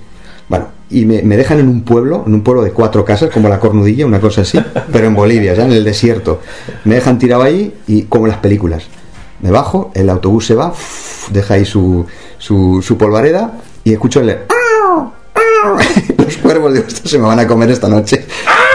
Bueno, 0.49 0.69
y 0.91 1.05
me, 1.05 1.23
me 1.23 1.37
dejan 1.37 1.59
en 1.61 1.69
un 1.69 1.83
pueblo, 1.83 2.25
en 2.27 2.35
un 2.35 2.43
pueblo 2.43 2.63
de 2.63 2.73
cuatro 2.73 3.05
casas, 3.05 3.31
como 3.31 3.49
la 3.49 3.59
Cornudilla, 3.59 4.07
una 4.07 4.21
cosa 4.21 4.43
así, 4.43 4.59
pero 4.93 5.07
en 5.07 5.15
Bolivia, 5.15 5.55
ya 5.55 5.65
en 5.65 5.73
el 5.73 5.85
desierto. 5.85 6.41
Me 6.85 6.97
dejan 6.97 7.19
tirado 7.19 7.43
ahí 7.43 7.75
y 7.87 8.03
como 8.03 8.27
en 8.27 8.33
las 8.33 8.41
películas. 8.41 8.85
Me 9.41 9.51
bajo, 9.51 9.91
el 9.95 10.11
autobús 10.11 10.47
se 10.47 10.55
va, 10.55 10.73
deja 11.31 11.55
ahí 11.55 11.65
su, 11.65 12.07
su, 12.39 12.83
su 12.83 12.99
polvareda 12.99 13.61
y 13.89 13.93
escucho 13.95 14.21
el... 14.21 14.29
Los 16.19 16.37
cuervos, 16.39 16.73
digo, 16.75 16.85
estos 16.87 17.11
se 17.11 17.19
me 17.19 17.25
van 17.25 17.39
a 17.39 17.47
comer 17.47 17.71
esta 17.71 17.89
noche. 17.89 18.27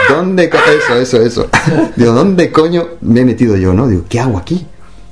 ¿Dónde 0.08 0.44
Eso, 0.44 0.96
eso, 0.96 1.22
eso. 1.22 1.48
Digo, 1.96 2.12
¿dónde 2.12 2.50
coño 2.50 2.88
me 3.02 3.20
he 3.20 3.24
metido 3.24 3.56
yo, 3.56 3.72
no? 3.72 3.86
Digo, 3.86 4.04
¿qué 4.08 4.20
hago 4.20 4.38
aquí? 4.38 4.66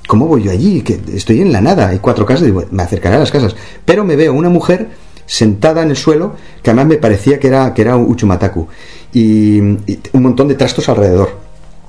¿Cómo 0.07 0.27
voy 0.27 0.43
yo 0.43 0.51
allí? 0.51 0.83
Que 0.83 1.01
estoy 1.15 1.41
en 1.41 1.53
la 1.53 1.61
nada, 1.61 1.89
hay 1.89 1.99
cuatro 1.99 2.27
casas, 2.27 2.45
digo, 2.45 2.65
me 2.71 2.83
acercaré 2.83 3.17
a 3.17 3.21
las 3.21 3.31
casas. 3.31 3.55
Pero 3.85 4.05
me 4.05 4.17
veo 4.17 4.35
una 4.35 4.49
mujer 4.49 4.89
sentada 5.25 5.83
en 5.83 5.91
el 5.91 5.97
suelo, 5.97 6.35
que 6.63 6.71
además 6.71 6.87
me 6.87 6.97
parecía 6.97 7.39
que 7.39 7.49
era, 7.49 7.73
que 7.73 7.83
era 7.83 7.97
un 7.97 8.11
uchumataku, 8.11 8.67
y 9.13 9.61
un 9.61 9.83
montón 10.15 10.49
de 10.49 10.57
trastos 10.57 10.89
alrededor. 10.89 11.31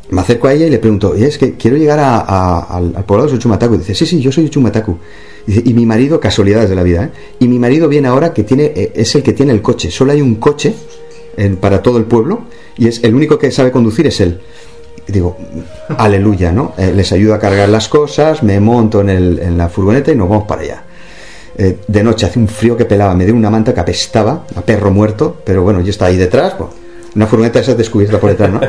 Me 0.10 0.22
acerco 0.22 0.48
a 0.48 0.54
ella 0.54 0.66
y 0.68 0.70
le 0.70 0.80
pregunto, 0.80 1.12
"Oye, 1.12 1.28
es 1.28 1.38
que 1.38 1.54
quiero 1.54 1.78
llegar 1.78 2.00
a- 2.00 2.60
al, 2.60 2.92
poblado 3.06 3.30
de 3.32 3.40
Chumataku. 3.40 3.76
Y 3.76 3.78
dice, 3.80 3.96
sí, 3.96 4.06
sí, 4.06 4.22
yo 4.22 4.32
soy 4.32 4.50
Chumataku. 4.50 4.98
Y, 5.48 5.70
y 5.72 5.74
mi 5.74 5.86
marido, 5.86 6.20
casualidades 6.20 6.70
de 6.70 6.76
la 6.76 6.84
vida, 6.84 7.06
¿eh? 7.06 7.10
y 7.40 7.48
mi 7.48 7.60
marido 7.60 7.88
viene 7.90 8.08
ahora 8.08 8.34
que 8.34 8.44
tiene, 8.44 8.66
eh, 8.76 8.92
es 8.96 9.14
el 9.16 9.24
que 9.24 9.34
tiene 9.34 9.52
el 9.54 9.62
coche. 9.62 9.92
Solo 9.92 10.12
hay 10.12 10.22
un 10.22 10.36
coche 10.36 10.74
en- 11.38 11.58
para 11.58 11.82
todo 11.82 11.98
el 11.98 12.06
pueblo 12.06 12.42
y 12.78 12.88
es 12.88 13.04
el 13.04 13.14
único 13.16 13.38
que 13.40 13.50
sabe 13.52 13.72
conducir 13.72 14.08
es 14.08 14.20
él. 14.22 14.40
Y 15.08 15.12
digo, 15.12 15.36
aleluya, 15.98 16.52
¿no? 16.52 16.74
Eh, 16.78 16.94
les 16.96 17.12
ayudo 17.12 17.34
a 17.34 17.40
cargar 17.40 17.68
las 17.70 17.90
cosas, 17.90 18.42
me 18.44 18.60
monto 18.60 19.02
en, 19.02 19.10
el- 19.10 19.40
en 19.40 19.58
la 19.58 19.68
furgoneta 19.70 20.12
y 20.12 20.16
nos 20.16 20.30
vamos 20.30 20.46
para 20.48 20.62
allá. 20.62 20.84
Eh, 21.58 21.78
de 21.88 22.04
noche 22.04 22.26
hace 22.26 22.40
un 22.40 22.48
frío 22.48 22.76
que 22.78 22.86
pelaba, 22.86 23.14
me 23.14 23.26
dio 23.26 23.36
una 23.36 23.50
manta 23.50 23.74
que 23.74 23.80
apestaba 23.80 24.46
a 24.56 24.62
perro 24.62 24.92
muerto, 24.92 25.38
pero 25.46 25.62
bueno, 25.62 25.82
yo 25.82 25.90
estaba 25.90 26.10
ahí 26.10 26.18
detrás, 26.18 26.54
una 27.16 27.28
furgoneta 27.28 27.60
esa 27.60 27.76
descubierta 27.76 28.20
por 28.20 28.30
detrás, 28.32 28.52
¿no? 28.52 28.62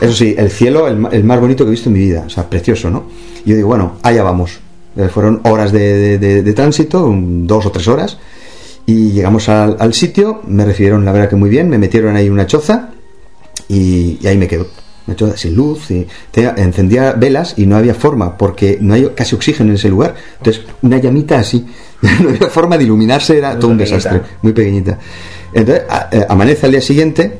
Eso 0.00 0.12
sí, 0.14 0.34
el 0.38 0.50
cielo, 0.50 0.88
el, 0.88 1.24
más 1.24 1.40
bonito 1.40 1.64
que 1.64 1.68
he 1.68 1.72
visto 1.72 1.88
en 1.88 1.94
mi 1.94 2.00
vida, 2.00 2.24
o 2.26 2.30
sea, 2.30 2.48
precioso, 2.48 2.90
¿no? 2.90 3.04
Y 3.44 3.50
yo 3.50 3.56
digo, 3.56 3.68
bueno, 3.68 3.96
allá 4.02 4.22
vamos. 4.22 4.58
Eh, 4.96 5.08
fueron 5.08 5.40
horas 5.44 5.70
de, 5.72 5.78
de- 5.78 6.18
de- 6.18 6.42
de 6.42 6.52
tránsito, 6.52 7.06
un- 7.06 7.46
dos 7.46 7.64
o 7.66 7.70
tres 7.70 7.86
horas, 7.88 8.18
y 8.86 9.10
llegamos 9.12 9.48
al, 9.48 9.76
al 9.78 9.94
sitio, 9.94 10.40
me 10.46 10.64
recibieron 10.64 11.04
la 11.04 11.12
verdad 11.12 11.28
que 11.28 11.36
muy 11.36 11.50
bien, 11.50 11.68
me 11.68 11.78
metieron 11.78 12.16
ahí 12.16 12.26
en 12.26 12.32
una 12.32 12.46
choza 12.46 12.90
y, 13.68 14.18
y 14.20 14.26
ahí 14.26 14.36
me 14.36 14.48
quedo. 14.48 14.66
Una 15.06 15.16
choza 15.16 15.36
sin 15.36 15.54
luz, 15.54 15.90
y 15.90 16.06
tenía- 16.30 16.54
encendía 16.56 17.12
velas 17.12 17.54
y 17.56 17.66
no 17.66 17.76
había 17.76 17.94
forma, 17.94 18.36
porque 18.36 18.78
no 18.80 18.94
hay 18.94 19.10
casi 19.14 19.34
oxígeno 19.34 19.70
en 19.70 19.76
ese 19.76 19.88
lugar. 19.88 20.14
Entonces, 20.38 20.64
una 20.82 20.98
llamita 20.98 21.38
así, 21.38 21.64
no 22.22 22.30
había 22.30 22.48
forma 22.48 22.76
de 22.78 22.84
iluminarse, 22.84 23.38
era 23.38 23.58
todo 23.58 23.70
un 23.70 23.78
pequeñita. 23.78 23.96
desastre, 24.10 24.36
muy 24.42 24.52
pequeñita. 24.52 24.98
Entonces, 25.52 25.84
a- 25.88 26.08
eh, 26.12 26.26
amanece 26.28 26.66
al 26.66 26.72
día 26.72 26.80
siguiente 26.80 27.38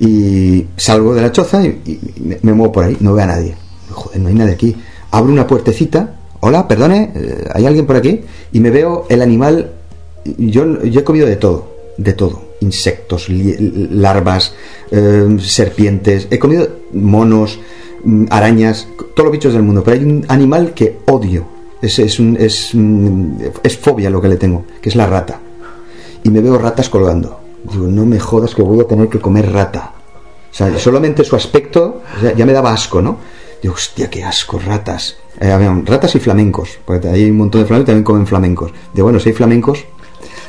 y 0.00 0.66
salgo 0.76 1.14
de 1.14 1.22
la 1.22 1.32
choza 1.32 1.62
y, 1.64 1.98
me, 2.42 2.52
muevo 2.52 2.72
por 2.72 2.84
ahí, 2.84 2.96
no 3.00 3.14
veo 3.14 3.24
a 3.24 3.28
nadie. 3.28 3.54
Joder, 3.90 4.20
no 4.20 4.28
hay 4.28 4.34
nadie 4.34 4.52
aquí. 4.52 4.76
Abro 5.10 5.32
una 5.32 5.46
puertecita, 5.46 6.16
hola, 6.40 6.68
perdone, 6.68 7.12
eh, 7.14 7.44
¿hay 7.54 7.66
alguien 7.66 7.86
por 7.86 7.96
aquí? 7.96 8.20
Y 8.52 8.60
me 8.60 8.70
veo 8.70 9.06
el 9.08 9.22
animal, 9.22 9.72
yo, 10.36 10.82
yo 10.84 11.00
he 11.00 11.04
comido 11.04 11.26
de 11.26 11.36
todo, 11.36 11.74
de 11.96 12.12
todo. 12.12 12.42
Insectos, 12.60 13.28
larvas, 13.28 14.54
eh, 14.90 15.36
serpientes, 15.40 16.28
he 16.30 16.38
comido 16.38 16.68
monos, 16.92 17.58
mm, 18.04 18.26
arañas, 18.30 18.88
todos 19.14 19.26
los 19.28 19.32
bichos 19.32 19.52
del 19.52 19.62
mundo, 19.62 19.82
pero 19.84 19.96
hay 19.98 20.04
un 20.04 20.24
animal 20.28 20.74
que 20.74 20.98
odio. 21.06 21.46
Es, 21.80 21.98
es, 22.00 22.18
un- 22.18 22.36
es, 22.38 22.70
mm, 22.74 23.36
es 23.62 23.78
fobia 23.78 24.10
lo 24.10 24.20
que 24.20 24.28
le 24.28 24.36
tengo, 24.36 24.64
que 24.82 24.88
es 24.88 24.96
la 24.96 25.06
rata 25.06 25.40
y 26.24 26.30
me 26.30 26.40
veo 26.40 26.58
ratas 26.58 26.88
colgando. 26.88 27.38
Digo, 27.70 27.86
no 27.86 28.06
me 28.06 28.18
jodas 28.18 28.54
que 28.54 28.62
voy 28.62 28.80
a 28.80 28.84
tener 28.84 29.08
que 29.08 29.20
comer 29.20 29.52
rata. 29.52 29.92
O 30.50 30.54
sea, 30.54 30.76
solamente 30.78 31.24
su 31.24 31.36
aspecto 31.36 32.02
ya, 32.22 32.34
ya 32.34 32.46
me 32.46 32.52
daba 32.52 32.72
asco, 32.72 33.02
¿no? 33.02 33.18
Digo, 33.62 33.74
hostia, 33.74 34.08
qué 34.08 34.24
asco, 34.24 34.58
ratas. 34.58 35.16
Eh, 35.40 35.82
ratas 35.84 36.14
y 36.14 36.20
flamencos, 36.20 36.78
porque 36.84 37.08
hay 37.08 37.30
un 37.30 37.36
montón 37.36 37.60
de 37.60 37.66
flamencos 37.66 37.84
que 37.84 37.92
también 37.92 38.04
comen 38.04 38.26
flamencos. 38.26 38.72
Digo, 38.92 39.06
bueno, 39.06 39.20
si 39.20 39.28
hay 39.28 39.34
flamencos, 39.34 39.84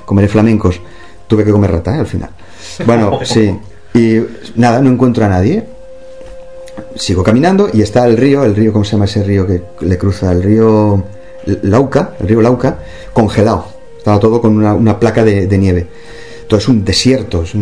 comeré 0.06 0.28
flamencos. 0.28 0.80
Tuve 1.28 1.44
que 1.44 1.52
comer 1.52 1.72
rata, 1.72 1.96
¿eh? 1.96 2.00
al 2.00 2.08
final. 2.08 2.30
Bueno, 2.86 3.20
sí. 3.24 3.56
Y 3.94 4.20
nada, 4.56 4.82
no 4.82 4.90
encuentro 4.90 5.26
a 5.26 5.30
nadie. 5.30 5.66
Sigo 6.96 7.24
caminando 7.24 7.70
y 7.72 7.82
está 7.82 8.06
el 8.06 8.18
río, 8.18 8.44
el 8.44 8.56
río, 8.56 8.72
¿cómo 8.74 8.86
se 8.86 8.94
llama 8.94 9.06
ese 9.06 9.24
río 9.24 9.46
que 9.46 9.62
le 9.82 9.98
cruza? 9.98 10.32
El 10.32 10.42
río 10.42 11.04
Lauca, 11.64 12.14
el 12.20 12.28
río 12.28 12.42
Lauca, 12.42 12.80
congelado. 13.14 13.66
Estaba 13.98 14.20
todo 14.20 14.42
con 14.42 14.58
una, 14.58 14.74
una 14.74 15.00
placa 15.00 15.24
de, 15.24 15.46
de 15.48 15.58
nieve. 15.58 15.88
Es 16.58 16.68
un 16.68 16.84
desierto, 16.84 17.44
es 17.44 17.54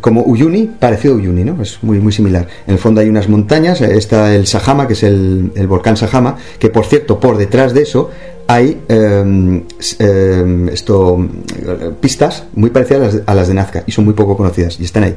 como 0.00 0.22
Uyuni, 0.22 0.66
parecido 0.78 1.14
a 1.14 1.16
Uyuni, 1.16 1.44
¿no? 1.44 1.62
Es 1.62 1.78
muy, 1.82 1.98
muy 1.98 2.12
similar. 2.12 2.46
En 2.66 2.74
el 2.74 2.78
fondo 2.78 3.00
hay 3.00 3.08
unas 3.08 3.28
montañas, 3.28 3.80
eh, 3.80 3.96
está 3.96 4.34
el 4.34 4.46
Sajama, 4.46 4.86
que 4.86 4.92
es 4.92 5.02
el, 5.02 5.52
el 5.54 5.66
volcán 5.66 5.96
Sajama, 5.96 6.36
que 6.58 6.68
por 6.70 6.84
cierto, 6.84 7.18
por 7.18 7.36
detrás 7.38 7.72
de 7.74 7.82
eso 7.82 8.10
hay 8.46 8.78
s- 9.80 9.96
eh, 9.98 10.68
esto, 10.72 11.26
pistas 12.00 12.44
muy 12.54 12.70
parecidas 12.70 13.20
a 13.26 13.34
las, 13.34 13.48
de- 13.48 13.54
Nazca 13.54 13.82
y 13.86 13.92
son 13.92 14.04
muy 14.04 14.14
poco 14.14 14.36
conocidas 14.36 14.78
y 14.78 14.84
están 14.84 15.04
ahí. 15.04 15.16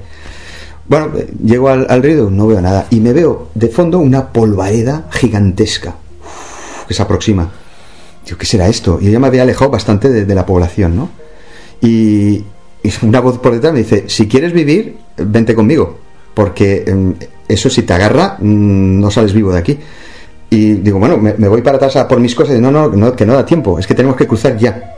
Bueno, 0.88 1.12
eh, 1.18 1.28
llego 1.44 1.68
al, 1.68 2.02
río, 2.02 2.30
no 2.30 2.48
veo 2.48 2.62
nada 2.62 2.88
y 2.90 3.02
me 3.02 3.12
veo 3.12 3.50
de 3.54 3.68
fondo 3.68 4.00
una 4.00 4.30
polvareda 4.32 5.08
gigantesca 5.12 5.96
que 6.88 6.94
se 6.94 7.02
aproxima. 7.02 7.52
Digo, 8.26 8.38
¿qué 8.38 8.46
será 8.46 8.68
esto? 8.70 8.98
Y 9.02 9.06
yo 9.06 9.12
ya 9.12 9.20
me 9.20 9.28
había 9.28 9.42
alejado 9.44 9.70
bastante 9.72 10.08
de, 10.10 10.24
de 10.24 10.36
la 10.36 10.46
población, 10.46 10.96
¿no? 10.96 11.10
Y, 11.82 12.44
una 13.02 13.20
voz 13.20 13.38
por 13.40 13.54
detrás 13.54 13.74
me 13.74 13.80
dice, 13.80 14.06
si 14.08 14.28
quieres 14.28 14.54
vivir, 14.54 14.98
vente 15.18 15.56
conmigo, 15.56 15.98
porque 16.34 16.84
em, 16.88 17.14
eso 17.48 17.70
si 17.70 17.84
te 17.84 17.94
agarra, 17.94 18.38
mm, 18.40 19.00
no 19.00 19.12
sales 19.12 19.34
vivo 19.34 19.52
de 19.52 19.60
aquí. 19.60 19.78
Y 20.50 20.74
digo, 20.76 21.00
bueno, 21.00 21.18
me, 21.18 21.34
me 21.34 21.48
voy 21.48 21.62
para 21.62 21.78
atrás 21.78 21.98
a 21.98 22.08
por 22.08 22.20
mis 22.20 22.34
cosas 22.34 22.58
y 22.58 22.62
no, 22.62 22.72
no, 22.72 22.88
no, 22.90 23.16
que 23.16 23.26
no 23.26 23.34
da 23.34 23.46
tiempo, 23.46 23.80
es 23.80 23.88
que 23.88 23.96
tenemos 23.96 24.16
que 24.16 24.28
cruzar 24.28 24.58
ya. 24.58 24.96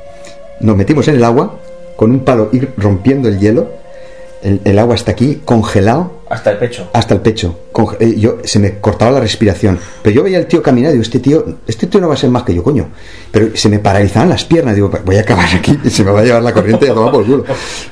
Nos 0.61 0.75
metimos 0.75 1.07
en 1.07 1.15
el 1.15 1.23
agua, 1.23 1.59
con 1.95 2.11
un 2.11 2.19
palo 2.19 2.49
ir 2.51 2.71
rompiendo 2.77 3.27
el 3.27 3.39
hielo, 3.39 3.69
el, 4.43 4.61
el 4.63 4.79
agua 4.79 4.95
está 4.95 5.11
aquí, 5.11 5.41
congelado, 5.45 6.21
Hasta 6.29 6.51
el 6.51 6.57
pecho. 6.57 6.89
hasta 6.93 7.13
el 7.13 7.21
pecho. 7.21 7.59
Conge- 7.73 7.97
eh, 7.99 8.15
yo 8.19 8.37
se 8.43 8.59
me 8.59 8.79
cortaba 8.79 9.11
la 9.11 9.19
respiración. 9.19 9.77
Pero 10.01 10.15
yo 10.15 10.23
veía 10.23 10.37
al 10.37 10.45
tío 10.47 10.61
caminar 10.61 10.89
y 10.89 10.93
digo, 10.93 11.03
este 11.03 11.19
tío, 11.19 11.45
este 11.67 11.87
tío 11.87 11.99
no 12.01 12.07
va 12.07 12.13
a 12.13 12.17
ser 12.17 12.29
más 12.29 12.43
que 12.43 12.53
yo, 12.53 12.63
coño. 12.63 12.87
Pero 13.31 13.55
se 13.55 13.69
me 13.69 13.79
paralizaban 13.79 14.29
las 14.29 14.45
piernas, 14.45 14.75
digo, 14.75 14.89
voy 15.05 15.17
a 15.17 15.21
acabar 15.21 15.47
aquí 15.55 15.77
y 15.83 15.89
se 15.91 16.03
me 16.03 16.11
va 16.11 16.21
a 16.21 16.23
llevar 16.23 16.43
la 16.43 16.53
corriente 16.53 16.85
y 16.85 16.89
a 16.89 16.93
tomar 16.93 17.11
por 17.11 17.25
culo. 17.25 17.43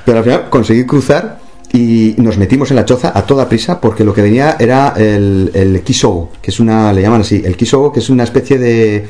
Pero 0.06 0.18
al 0.20 0.24
final 0.24 0.50
conseguí 0.50 0.86
cruzar 0.86 1.40
y 1.74 2.16
nos 2.18 2.38
metimos 2.38 2.70
en 2.70 2.78
la 2.78 2.86
choza 2.86 3.12
a 3.14 3.26
toda 3.26 3.50
prisa 3.50 3.82
porque 3.82 4.04
lo 4.06 4.14
que 4.14 4.22
venía 4.22 4.56
era 4.58 4.94
el, 4.96 5.52
el 5.54 5.82
kisogo, 5.82 6.32
que 6.42 6.52
es 6.52 6.60
una, 6.62 6.94
le 6.94 7.02
llaman 7.02 7.22
así, 7.22 7.42
el 7.46 7.58
kisogo, 7.58 7.92
que 7.92 8.00
es 8.00 8.10
una 8.10 8.24
especie 8.24 8.58
de, 8.58 9.06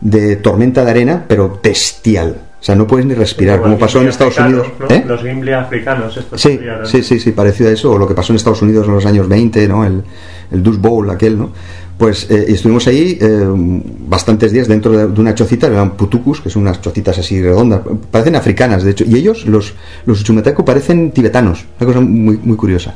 de 0.00 0.36
tormenta 0.36 0.84
de 0.84 0.90
arena, 0.92 1.24
pero 1.26 1.58
bestial. 1.60 2.36
O 2.60 2.64
sea, 2.66 2.74
no 2.74 2.86
puedes 2.86 3.06
ni 3.06 3.14
respirar, 3.14 3.60
como 3.60 3.78
pasó 3.78 4.00
en 4.00 4.08
Estados 4.08 4.38
Unidos. 4.38 4.66
¿no? 4.80 4.86
¿Eh? 4.88 5.04
Los 5.06 5.22
Gimli 5.22 5.52
africanos, 5.52 6.16
estos 6.16 6.40
Sí, 6.40 6.58
sí, 6.84 7.02
sí, 7.02 7.20
sí, 7.20 7.32
parecido 7.32 7.68
a 7.68 7.72
eso, 7.72 7.92
o 7.92 7.98
lo 7.98 8.08
que 8.08 8.14
pasó 8.14 8.32
en 8.32 8.36
Estados 8.36 8.62
Unidos 8.62 8.86
en 8.86 8.94
los 8.94 9.06
años 9.06 9.28
20, 9.28 9.68
¿no? 9.68 9.84
El, 9.84 10.02
el 10.50 10.62
Dust 10.62 10.80
Bowl, 10.80 11.08
aquel, 11.10 11.38
¿no? 11.38 11.50
Pues 11.98 12.30
eh, 12.30 12.46
estuvimos 12.48 12.86
ahí 12.88 13.18
eh, 13.20 13.46
bastantes 13.46 14.52
días 14.52 14.68
dentro 14.68 14.92
de, 14.92 15.06
de 15.06 15.20
una 15.20 15.34
chocita, 15.34 15.66
eran 15.66 15.92
putucus, 15.96 16.40
que 16.40 16.50
son 16.50 16.62
unas 16.62 16.80
chocitas 16.80 17.18
así 17.18 17.40
redondas, 17.40 17.80
parecen 18.10 18.36
africanas, 18.36 18.82
de 18.82 18.90
hecho, 18.90 19.04
y 19.06 19.16
ellos, 19.16 19.46
los, 19.46 19.74
los 20.04 20.20
Uchumetaku, 20.20 20.64
parecen 20.64 21.12
tibetanos, 21.12 21.64
una 21.78 21.86
cosa 21.86 22.00
muy, 22.00 22.38
muy 22.42 22.56
curiosa. 22.56 22.94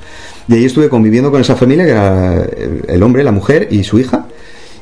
Y 0.49 0.55
ahí 0.55 0.65
estuve 0.65 0.89
conviviendo 0.89 1.31
con 1.31 1.41
esa 1.41 1.55
familia, 1.55 1.85
que 1.85 1.91
era 1.93 2.35
el, 2.45 2.85
el 2.89 3.03
hombre, 3.03 3.25
la 3.25 3.33
mujer 3.33 3.69
y 3.71 3.85
su 3.85 3.99
hija, 3.99 4.27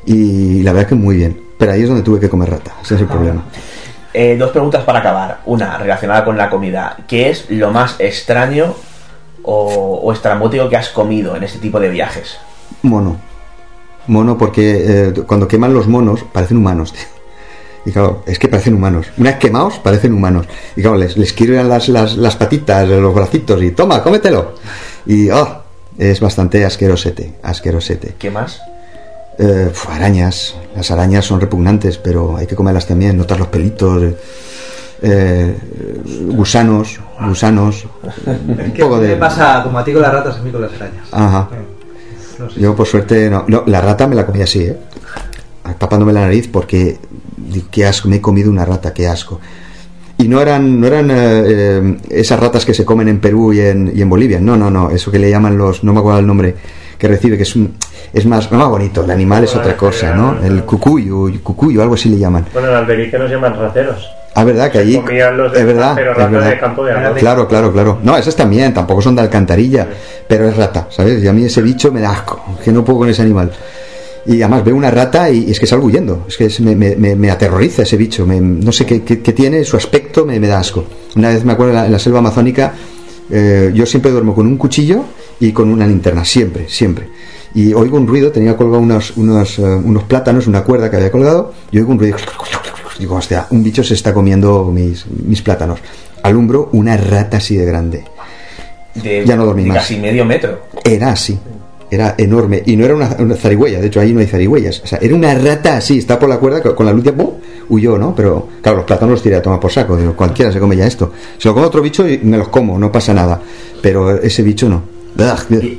y 0.06 0.62
la 0.62 0.72
verdad 0.72 0.88
que 0.88 0.94
muy 0.94 1.16
bien. 1.16 1.38
Pero 1.58 1.72
ahí 1.72 1.82
es 1.82 1.88
donde 1.88 2.02
tuve 2.02 2.18
que 2.20 2.28
comer 2.28 2.50
rata, 2.50 2.74
ese 2.82 2.94
es 2.94 3.00
el 3.00 3.06
problema. 3.06 3.44
Eh, 4.20 4.36
dos 4.36 4.50
preguntas 4.50 4.82
para 4.82 4.98
acabar. 4.98 5.42
Una 5.46 5.78
relacionada 5.78 6.24
con 6.24 6.36
la 6.36 6.50
comida. 6.50 6.96
¿Qué 7.06 7.30
es 7.30 7.48
lo 7.50 7.70
más 7.70 7.94
extraño 8.00 8.74
o, 9.44 10.00
o 10.02 10.12
estrambótico 10.12 10.68
que 10.68 10.76
has 10.76 10.88
comido 10.88 11.36
en 11.36 11.44
este 11.44 11.60
tipo 11.60 11.78
de 11.78 11.88
viajes? 11.88 12.36
Mono. 12.82 13.16
Mono 14.08 14.36
porque 14.36 14.86
eh, 14.88 15.12
cuando 15.24 15.46
queman 15.46 15.72
los 15.72 15.86
monos 15.86 16.24
parecen 16.32 16.56
humanos, 16.56 16.92
tío. 16.92 17.04
Y 17.86 17.92
claro, 17.92 18.24
es 18.26 18.40
que 18.40 18.48
parecen 18.48 18.74
humanos. 18.74 19.06
Una 19.18 19.30
vez 19.30 19.38
quemados, 19.38 19.78
parecen 19.78 20.12
humanos. 20.12 20.48
Y 20.74 20.82
claro, 20.82 20.96
les, 20.96 21.16
les 21.16 21.32
quieren 21.32 21.68
las, 21.68 21.88
las, 21.88 22.16
las 22.16 22.34
patitas, 22.34 22.88
los 22.88 23.14
bracitos 23.14 23.62
y 23.62 23.70
toma, 23.70 24.02
cómetelo. 24.02 24.56
Y 25.06 25.30
oh, 25.30 25.62
es 25.96 26.18
bastante 26.18 26.64
asquerosete, 26.64 27.34
asquerosete. 27.40 28.16
¿Qué 28.18 28.32
más? 28.32 28.60
Eh, 29.38 29.72
arañas. 29.88 30.56
Las 30.74 30.90
arañas 30.90 31.24
son 31.24 31.40
repugnantes, 31.40 31.98
pero 31.98 32.36
hay 32.36 32.46
que 32.46 32.56
comerlas 32.56 32.86
también. 32.86 33.16
Notas 33.16 33.38
los 33.38 33.48
pelitos. 33.48 34.02
eh, 34.02 34.14
eh, 35.02 35.56
gusanos, 36.30 37.00
gusanos. 37.20 37.86
Un 38.26 38.72
¿Qué 38.72 38.82
poco 38.82 39.00
pasa 39.18 39.62
como 39.62 39.78
a 39.78 39.84
ti 39.84 39.92
con 39.92 40.02
las 40.02 40.12
ratas, 40.12 40.36
a 40.38 40.42
mí 40.42 40.50
con 40.50 40.62
las 40.62 40.72
arañas? 40.72 41.06
Ajá. 41.12 41.48
No 42.38 42.50
sé 42.50 42.60
Yo 42.60 42.74
por 42.74 42.86
suerte 42.86 43.30
no. 43.30 43.44
No, 43.46 43.62
la 43.66 43.80
rata 43.80 44.06
me 44.06 44.16
la 44.16 44.26
comí 44.26 44.42
así, 44.42 44.62
¿eh? 44.62 44.76
Tapándome 45.78 46.12
la 46.12 46.22
nariz 46.22 46.48
porque 46.48 46.98
qué 47.70 47.86
asco, 47.86 48.08
me 48.08 48.16
he 48.16 48.20
comido 48.20 48.50
una 48.50 48.64
rata, 48.64 48.92
qué 48.92 49.06
asco. 49.06 49.40
Y 50.18 50.26
no 50.26 50.40
eran, 50.40 50.80
no 50.80 50.86
eran 50.86 51.10
eh, 51.10 51.14
eh, 51.16 51.96
esas 52.10 52.40
ratas 52.40 52.66
que 52.66 52.74
se 52.74 52.84
comen 52.84 53.06
en 53.08 53.20
Perú 53.20 53.52
y 53.52 53.60
en, 53.60 53.92
y 53.94 54.02
en 54.02 54.10
Bolivia. 54.10 54.40
No, 54.40 54.56
no, 54.56 54.70
no. 54.70 54.90
Eso 54.90 55.12
que 55.12 55.18
le 55.18 55.30
llaman 55.30 55.56
los, 55.56 55.84
no 55.84 55.92
me 55.92 56.00
acuerdo 56.00 56.18
el 56.18 56.26
nombre 56.26 56.56
que 56.98 57.06
recibe, 57.06 57.36
que 57.36 57.44
es 57.44 57.54
un, 57.54 57.76
es 58.12 58.26
más, 58.26 58.50
más 58.50 58.68
bonito. 58.68 59.04
El 59.04 59.10
animal 59.12 59.44
es 59.44 59.54
otra 59.54 59.76
cosa, 59.76 60.14
¿no? 60.14 60.42
El 60.42 60.64
cucuyo, 60.64 61.28
cucuyo, 61.42 61.82
algo 61.82 61.94
así 61.94 62.08
le 62.08 62.18
llaman. 62.18 62.46
Bueno, 62.52 62.68
en 62.68 62.74
Alberique 62.74 63.16
nos 63.16 63.30
llaman 63.30 63.56
rateros. 63.56 64.10
Ah, 64.34 64.44
verdad 64.44 64.70
que 64.70 64.78
allí 64.78 64.96
es 64.96 65.04
verdad, 65.66 65.94
pero 65.96 66.12
es 66.12 66.16
ratas 66.16 66.32
verdad. 66.32 66.50
de 66.50 66.58
campo 66.58 66.84
de. 66.84 66.94
Claro, 67.18 67.48
claro, 67.48 67.72
claro. 67.72 67.98
No, 68.02 68.16
esas 68.16 68.36
también, 68.36 68.74
tampoco 68.74 69.02
son 69.02 69.16
de 69.16 69.22
alcantarilla, 69.22 69.88
pero 70.28 70.48
es 70.48 70.56
rata, 70.56 70.86
¿sabes? 70.90 71.22
Y 71.22 71.28
a 71.28 71.32
mí 71.32 71.44
ese 71.44 71.62
bicho 71.62 71.90
me 71.90 72.00
da 72.00 72.10
asco, 72.10 72.40
que 72.62 72.70
no 72.70 72.84
puedo 72.84 73.00
con 73.00 73.08
ese 73.08 73.22
animal. 73.22 73.50
Y 74.28 74.42
además 74.42 74.62
veo 74.64 74.76
una 74.76 74.90
rata 74.90 75.30
y, 75.30 75.44
y 75.48 75.50
es 75.50 75.58
que 75.58 75.66
salgo 75.66 75.86
huyendo, 75.86 76.26
es 76.28 76.36
que 76.36 76.44
es- 76.44 76.60
me, 76.60 76.76
me- 76.76 76.94
me- 76.96 77.16
me 77.16 77.30
aterroriza 77.30 77.82
ese 77.82 77.96
bicho, 77.96 78.26
me- 78.26 78.40
no 78.40 78.70
sé 78.72 78.84
qué, 78.84 79.02
qué- 79.02 79.20
qué 79.20 79.32
tiene, 79.32 79.64
su 79.64 79.76
aspecto 79.76 80.24
me, 80.26 80.38
da 80.38 80.58
asco. 80.60 80.84
Una 81.16 81.30
vez 81.30 81.44
me 81.44 81.52
acuerdo 81.54 81.72
en 81.72 81.76
la, 81.78 81.86
en 81.86 81.92
la 81.92 81.98
selva 81.98 82.18
amazónica, 82.18 82.74
eh, 83.30 83.72
yo 83.74 83.86
siempre 83.86 84.10
duermo 84.10 84.34
con 84.34 84.46
un 84.46 84.56
cuchillo 84.58 85.02
y 85.40 85.52
con 85.52 85.70
una 85.70 85.86
linterna, 85.86 86.24
siempre, 86.24 86.68
siempre. 86.68 87.08
y 87.54 87.72
oigo 87.72 87.96
un 87.96 88.06
ruido, 88.06 88.30
tenía 88.30 88.54
colgado 88.56 88.80
unos, 88.82 89.16
unos, 89.16 89.58
eh, 89.58 89.62
unos 89.62 90.02
plátanos, 90.04 90.46
una 90.46 90.62
cuerda 90.62 90.90
que 90.90 90.96
había 90.96 91.10
colgado, 91.10 91.54
y 91.72 91.78
oigo 91.78 91.90
un 91.92 91.98
ruido. 91.98 92.16
Digo, 92.98 93.16
hostia, 93.16 93.46
un 93.50 93.62
bicho 93.64 93.82
se 93.82 93.94
está 93.94 94.12
comiendo 94.12 94.70
mis, 94.70 95.06
mis 95.06 95.40
plátanos. 95.40 95.78
Alumbro 96.22 96.68
una 96.72 96.96
rata 96.98 97.38
así 97.38 97.56
de 97.56 97.64
grande. 97.64 98.04
De, 98.94 99.24
Ya 99.24 99.36
no 99.36 99.46
dormí 99.46 99.62
de 99.62 99.68
más. 99.68 99.78
casi 99.78 99.96
medio 99.96 100.24
metro. 100.26 100.64
Era 100.84 101.12
así. 101.12 101.38
Era 101.90 102.14
enorme. 102.18 102.62
Y 102.66 102.76
no 102.76 102.84
era 102.84 102.94
una, 102.94 103.16
una 103.18 103.34
zarigüeya, 103.34 103.80
de 103.80 103.86
hecho 103.86 104.00
ahí 104.00 104.12
no 104.12 104.20
hay 104.20 104.26
zarigüeyas. 104.26 104.80
O 104.84 104.86
sea, 104.86 104.98
era 105.00 105.14
una 105.14 105.34
rata 105.34 105.76
así, 105.78 105.98
está 105.98 106.18
por 106.18 106.28
la 106.28 106.38
cuerda, 106.38 106.60
con 106.62 106.84
la 106.86 106.92
luz 106.92 107.04
ya 107.04 107.12
¡pum! 107.12 107.30
huyó, 107.70 107.96
¿no? 107.98 108.14
Pero 108.14 108.48
claro, 108.62 108.78
los 108.78 108.86
plátanos 108.86 109.12
los 109.12 109.22
tiré 109.22 109.36
a 109.36 109.42
tomar 109.42 109.58
por 109.60 109.70
saco. 109.72 109.96
Digo, 109.96 110.14
cualquiera 110.14 110.52
se 110.52 110.58
come 110.60 110.76
ya 110.76 110.86
esto. 110.86 111.12
Si 111.38 111.48
lo 111.48 111.54
come 111.54 111.66
otro 111.66 111.80
bicho, 111.82 112.06
y 112.08 112.18
me 112.18 112.36
los 112.38 112.48
como, 112.48 112.78
no 112.78 112.92
pasa 112.92 113.14
nada. 113.14 113.40
Pero 113.80 114.16
ese 114.20 114.42
bicho 114.42 114.68
no. 114.68 114.82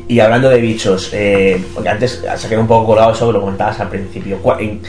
Y, 0.08 0.16
y 0.16 0.20
hablando 0.20 0.50
de 0.50 0.60
bichos, 0.60 1.12
eh, 1.14 1.64
porque 1.74 1.90
antes 1.90 2.22
se 2.38 2.48
quedó 2.50 2.62
un 2.62 2.68
poco 2.68 2.88
colgado 2.88 3.12
eso 3.14 3.28
que 3.28 3.34
lo 3.34 3.42
comentabas 3.42 3.80
al 3.80 3.90
principio. 3.90 4.38
¿Cuál, 4.42 4.60
en- 4.62 4.82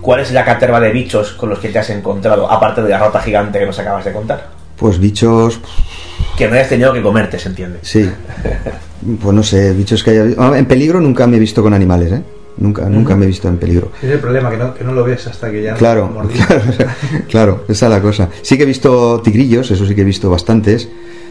cuál 0.00 0.20
es 0.20 0.30
la 0.32 0.44
caterva 0.44 0.78
de 0.80 0.90
bichos 0.92 1.32
con 1.32 1.48
los 1.48 1.58
que 1.58 1.68
te 1.70 1.78
has 1.78 1.90
encontrado, 1.90 2.50
aparte 2.50 2.82
de 2.82 2.90
la 2.90 2.98
rata 2.98 3.20
gigante 3.20 3.58
que 3.58 3.66
nos 3.66 3.78
acabas 3.78 4.04
de 4.04 4.12
contar? 4.12 4.48
Pues 4.76 4.98
bichos, 5.00 5.58
Que 6.38 6.48
no 6.48 6.54
hayas 6.54 6.68
tenido 6.68 6.92
que 6.92 7.02
comerte, 7.02 7.38
se 7.38 7.48
entiende. 7.48 7.78
sí. 7.82 8.08
Pues 9.22 9.34
no 9.34 9.42
sé, 9.42 9.72
bichos 9.72 10.02
que 10.02 10.10
haya 10.10 10.24
ah, 10.38 10.58
En 10.58 10.66
peligro 10.66 11.00
nunca 11.00 11.26
me 11.26 11.36
he 11.36 11.40
visto 11.40 11.62
con 11.62 11.72
animales, 11.72 12.12
¿eh? 12.12 12.22
Nunca, 12.56 12.88
nunca 12.88 13.14
me 13.14 13.24
he 13.24 13.28
visto 13.28 13.46
en 13.46 13.56
peligro. 13.56 13.92
Es 14.02 14.10
el 14.10 14.18
problema, 14.18 14.50
que 14.50 14.56
no, 14.56 14.74
que 14.74 14.82
no 14.82 14.92
lo 14.92 15.04
ves 15.04 15.28
hasta 15.28 15.50
que 15.50 15.62
ya 15.62 15.72
no 15.72 15.78
Claro, 15.78 16.10
claro, 16.46 16.62
claro, 17.28 17.64
esa 17.68 17.86
es 17.86 17.90
la 17.92 18.00
cosa. 18.00 18.28
Sí 18.42 18.56
que 18.56 18.64
he 18.64 18.66
visto 18.66 19.20
tigrillos, 19.22 19.70
eso 19.70 19.86
sí 19.86 19.94
que 19.94 20.00
he 20.00 20.04
visto 20.04 20.28
bastantes. 20.28 20.88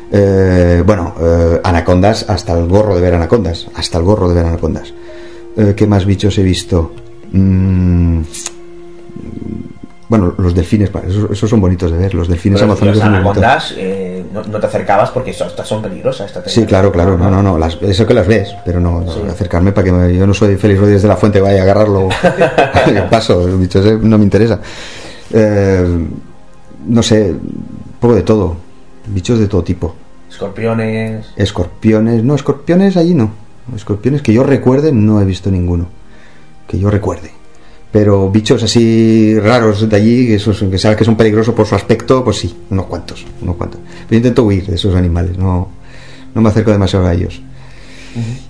Eh, 0.10 0.84
bueno, 0.86 1.14
eh, 1.20 1.60
anacondas, 1.64 2.30
hasta 2.30 2.58
el 2.58 2.68
gorro 2.68 2.96
de 2.96 3.02
ver 3.02 3.14
anacondas. 3.14 3.68
Hasta 3.76 3.98
el 3.98 4.06
gorro 4.06 4.30
de 4.30 4.36
ver 4.36 4.46
anacondas. 4.46 4.94
Eh, 5.58 5.74
¿Qué 5.76 5.86
más 5.86 6.06
bichos 6.06 6.38
he 6.38 6.44
visto? 6.44 6.94
Mm, 7.34 8.22
bueno, 10.10 10.34
los 10.38 10.56
delfines, 10.56 10.90
esos, 11.08 11.32
esos 11.32 11.50
son 11.50 11.60
bonitos 11.60 11.92
de 11.92 11.98
ver. 11.98 12.14
Los 12.14 12.30
delfines 12.30 12.60
son 12.60 12.70
muy 12.70 12.78
bonitos. 12.78 13.02
anacondas 13.02 13.74
eh, 13.76 14.17
no, 14.38 14.44
no 14.52 14.60
te 14.60 14.66
acercabas 14.68 15.10
porque 15.12 15.32
estas 15.32 15.54
son 15.68 15.82
peligrosas. 15.82 16.28
estas 16.28 16.44
te- 16.46 16.50
Sí, 16.50 16.66
claro, 16.66 16.92
claro, 16.92 17.18
no, 17.18 17.30
no, 17.30 17.42
no, 17.44 17.58
las, 17.58 17.78
eso 17.82 18.06
que 18.08 18.14
las 18.14 18.28
ves, 18.28 18.56
pero 18.66 18.80
no, 18.80 19.02
no, 19.02 19.12
Sí. 19.12 19.20
acercarme 19.30 19.72
para 19.72 19.86
que 19.86 19.92
me- 19.92 20.16
yo 20.16 20.26
no 20.28 20.34
soy 20.34 20.56
Félix 20.58 20.80
Rodríguez 20.80 21.02
de 21.02 21.08
la 21.10 21.18
Fuente, 21.18 21.40
vaya 21.42 21.60
a 21.60 21.64
agarrarlo, 21.64 22.10
paso, 23.12 23.48
el 23.48 23.58
bicho 23.58 23.80
ese 23.80 23.98
no 23.98 24.18
me 24.18 24.24
interesa. 24.24 24.60
Eh, 25.34 26.08
no 26.88 27.04
sé, 27.04 27.32
un 27.32 27.96
poco 28.00 28.16
de 28.16 28.22
todo, 28.24 28.56
bichos 29.08 29.40
de 29.40 29.48
todo 29.48 29.64
tipo, 29.64 29.96
Escorpiones. 30.30 31.28
escorpiones, 31.36 32.24
no, 32.24 32.36
escorpiones 32.36 32.96
allí 32.98 33.14
no, 33.14 33.32
escorpiones 33.76 34.22
que 34.22 34.32
yo 34.34 34.44
recuerde 34.44 34.92
no 34.92 35.20
he 35.22 35.26
visto 35.26 35.50
ninguno, 35.52 35.88
que 36.68 36.80
yo 36.80 36.90
recuerde. 36.90 37.32
Pero 37.92 38.30
bichos 38.30 38.64
así 38.64 39.40
raros 39.40 39.90
de 39.90 39.96
allí, 39.96 40.28
que, 40.28 40.36
esos, 40.36 40.60
que 40.60 40.78
sabes 40.78 40.98
que 40.98 41.06
son 41.06 41.16
peligrosos 41.16 41.56
por 41.56 41.66
su 41.66 41.76
aspecto, 41.76 42.24
pues 42.24 42.38
sí, 42.38 42.56
unos 42.70 42.86
cuantos, 42.86 43.26
unos 43.42 43.56
cuantos. 43.56 43.80
Pero 43.82 44.12
yo 44.12 44.18
intento 44.18 44.44
huir 44.44 44.66
de 44.66 44.76
esos 44.76 44.94
animales, 44.96 45.38
no, 45.38 45.70
no 46.34 46.42
me 46.42 46.50
acerco 46.50 46.72
demasiado 46.72 47.08
a 47.08 47.14
ellos. 47.14 47.42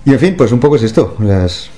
Y 0.04 0.12
en 0.12 0.18
fin, 0.18 0.34
pues 0.36 0.50
un 0.50 0.60
poco 0.60 0.76
es 0.76 0.82
esto, 0.82 1.14
las 1.20 1.70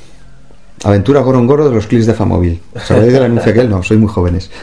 aventuras 0.85 1.25
gorongoro 1.25 1.69
de 1.69 1.75
los 1.75 1.87
clics 1.87 2.07
de 2.07 2.15
Famóvil. 2.15 2.61
¿Sabéis 2.85 3.13
del 3.13 3.25
anuncio 3.25 3.51
aquel? 3.51 3.69
No, 3.69 3.83
soy 3.83 3.99
muy 3.99 4.09
jóvenes. 4.09 4.51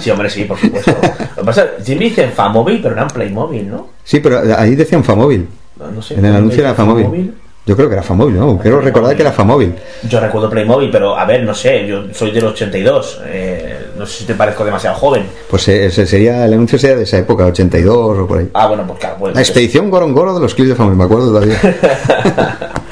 Sí, 0.00 0.10
hombre, 0.10 0.28
sí, 0.28 0.44
por 0.44 0.58
supuesto. 0.58 0.94
Lo 1.36 1.42
que 1.42 1.46
pasa 1.46 1.64
es 1.64 1.70
que 1.78 1.84
siempre 1.84 2.08
dicen 2.08 2.30
Famóvil, 2.30 2.80
pero 2.82 2.94
eran 2.94 3.08
Playmobil, 3.08 3.68
¿no? 3.68 3.88
Sí, 4.04 4.20
pero 4.20 4.40
ahí 4.56 4.74
decían 4.74 5.02
Famóvil. 5.02 5.48
No, 5.78 5.90
no 5.90 6.02
sé. 6.02 6.14
En 6.14 6.24
el 6.24 6.34
anuncio 6.36 6.60
era 6.60 6.74
Famóvil. 6.74 7.34
Yo 7.66 7.74
creo 7.76 7.88
que 7.88 7.94
era 7.94 8.02
Famóvil, 8.04 8.38
¿no? 8.38 8.56
Quiero 8.58 8.80
recordar 8.80 9.16
que 9.16 9.22
era 9.22 9.32
Famóvil. 9.32 9.74
Yo 10.08 10.20
recuerdo 10.20 10.48
Playmobil, 10.48 10.88
pero 10.88 11.18
a 11.18 11.24
ver, 11.24 11.42
no 11.42 11.52
sé, 11.52 11.84
yo 11.86 12.04
soy 12.12 12.30
del 12.30 12.44
82. 12.46 13.22
eh, 13.26 13.86
no 13.98 14.06
sé 14.06 14.18
si 14.18 14.24
te 14.24 14.34
parezco 14.34 14.64
demasiado 14.64 14.94
joven. 14.96 15.24
Pues 15.50 15.66
eh, 15.66 15.86
ese 15.86 16.06
sería, 16.06 16.44
el 16.44 16.52
anuncio 16.52 16.78
sería 16.78 16.96
de 16.96 17.02
esa 17.02 17.18
época, 17.18 17.44
82 17.46 18.18
o 18.20 18.26
por 18.26 18.38
ahí. 18.38 18.48
Ah, 18.54 18.68
bueno, 18.68 18.84
pues 18.86 19.00
claro. 19.00 19.16
Pues, 19.18 19.34
La 19.34 19.40
expedición 19.40 19.90
Gorongoro 19.90 20.34
de 20.34 20.40
los 20.40 20.54
clics 20.54 20.70
de 20.70 20.76
Famóvil, 20.76 20.96
me 20.98 21.04
acuerdo 21.04 21.26
todavía. 21.28 21.58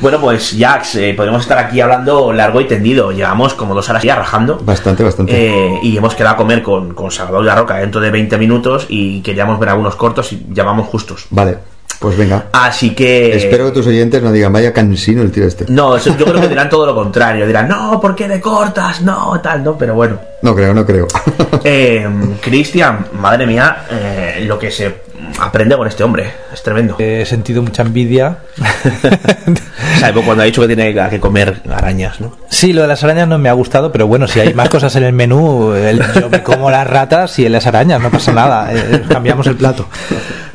Bueno, 0.00 0.18
pues 0.20 0.56
Jax, 0.58 0.96
eh, 0.96 1.14
podemos 1.14 1.42
estar 1.42 1.58
aquí 1.58 1.80
hablando 1.80 2.32
largo 2.32 2.60
y 2.62 2.64
tendido. 2.66 3.12
Llevamos 3.12 3.52
como 3.52 3.74
dos 3.74 3.88
horas 3.90 4.02
ya 4.02 4.16
rajando. 4.16 4.58
Bastante, 4.64 5.02
bastante. 5.04 5.32
Eh, 5.34 5.80
y 5.82 5.96
hemos 5.96 6.14
quedado 6.14 6.34
a 6.34 6.36
comer 6.38 6.62
con, 6.62 6.94
con 6.94 7.10
Salvador 7.10 7.44
La 7.44 7.54
Roca 7.54 7.76
dentro 7.76 8.00
de 8.00 8.10
20 8.10 8.38
minutos 8.38 8.86
y 8.88 9.20
queríamos 9.20 9.60
ver 9.60 9.68
algunos 9.68 9.94
cortos 9.94 10.32
y 10.32 10.46
ya 10.50 10.64
vamos 10.64 10.88
justos. 10.88 11.26
Vale, 11.30 11.58
pues 12.02 12.16
venga. 12.18 12.46
Así 12.52 12.90
que... 12.94 13.34
Espero 13.36 13.64
que 13.66 13.70
tus 13.70 13.86
oyentes 13.86 14.20
no 14.22 14.32
digan, 14.32 14.52
vaya 14.52 14.72
cansino 14.72 15.22
el 15.22 15.30
tío 15.30 15.46
este. 15.46 15.64
No, 15.68 15.96
yo 15.96 16.16
creo 16.16 16.40
que 16.40 16.48
dirán 16.50 16.68
todo 16.68 16.84
lo 16.84 16.94
contrario. 16.94 17.46
Dirán, 17.46 17.68
no, 17.68 18.00
¿por 18.00 18.14
qué 18.16 18.26
le 18.28 18.40
cortas? 18.40 19.00
No, 19.00 19.40
tal, 19.40 19.62
no, 19.62 19.78
pero 19.78 19.94
bueno. 19.94 20.18
No 20.42 20.54
creo, 20.54 20.74
no 20.74 20.84
creo. 20.84 21.06
Eh, 21.64 22.04
Cristian, 22.40 23.06
madre 23.12 23.46
mía, 23.46 23.84
eh, 23.88 24.44
lo 24.48 24.58
que 24.58 24.68
se 24.72 25.02
aprende 25.38 25.76
con 25.76 25.86
este 25.86 26.02
hombre. 26.02 26.28
Es 26.52 26.60
tremendo. 26.60 26.96
He 26.98 27.24
sentido 27.24 27.62
mucha 27.62 27.82
envidia. 27.82 28.38
Salvo 30.00 30.22
cuando 30.22 30.42
ha 30.42 30.46
dicho 30.46 30.60
que 30.62 30.66
tiene 30.74 30.92
que 31.08 31.20
comer 31.20 31.62
arañas, 31.70 32.20
¿no? 32.20 32.36
Sí, 32.48 32.72
lo 32.72 32.82
de 32.82 32.88
las 32.88 33.04
arañas 33.04 33.28
no 33.28 33.38
me 33.38 33.48
ha 33.48 33.52
gustado, 33.52 33.92
pero 33.92 34.08
bueno, 34.08 34.26
si 34.26 34.40
hay 34.40 34.54
más 34.54 34.68
cosas 34.68 34.96
en 34.96 35.04
el 35.04 35.12
menú, 35.12 35.72
el- 35.72 36.02
yo 36.20 36.28
me 36.28 36.42
como 36.42 36.68
las 36.70 36.84
ratas 36.86 37.38
y 37.38 37.46
él 37.46 37.52
las 37.52 37.66
arañas, 37.68 38.00
no 38.00 38.10
pasa 38.10 38.32
nada, 38.32 38.72
eh, 38.74 39.02
cambiamos 39.08 39.46
el 39.46 39.54
plato. 39.56 39.86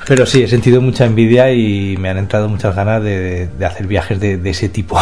Pero 0.07 0.25
sí, 0.25 0.43
he 0.43 0.47
sentido 0.47 0.81
mucha 0.81 1.05
envidia 1.05 1.51
y 1.51 1.97
me 1.97 2.09
han 2.09 2.17
entrado 2.17 2.47
muchas 2.47 2.73
ganas 2.73 3.03
de, 3.03 3.49
hacer 3.65 3.87
viajes 3.87 4.19
de, 4.19 4.37
de 4.37 4.49
ese 4.49 4.69
tipo. 4.69 4.97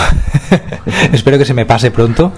Espero 1.14 1.38
que 1.38 1.46
se 1.46 1.54
me 1.54 1.66
pase 1.66 1.92
pronto. 1.92 2.34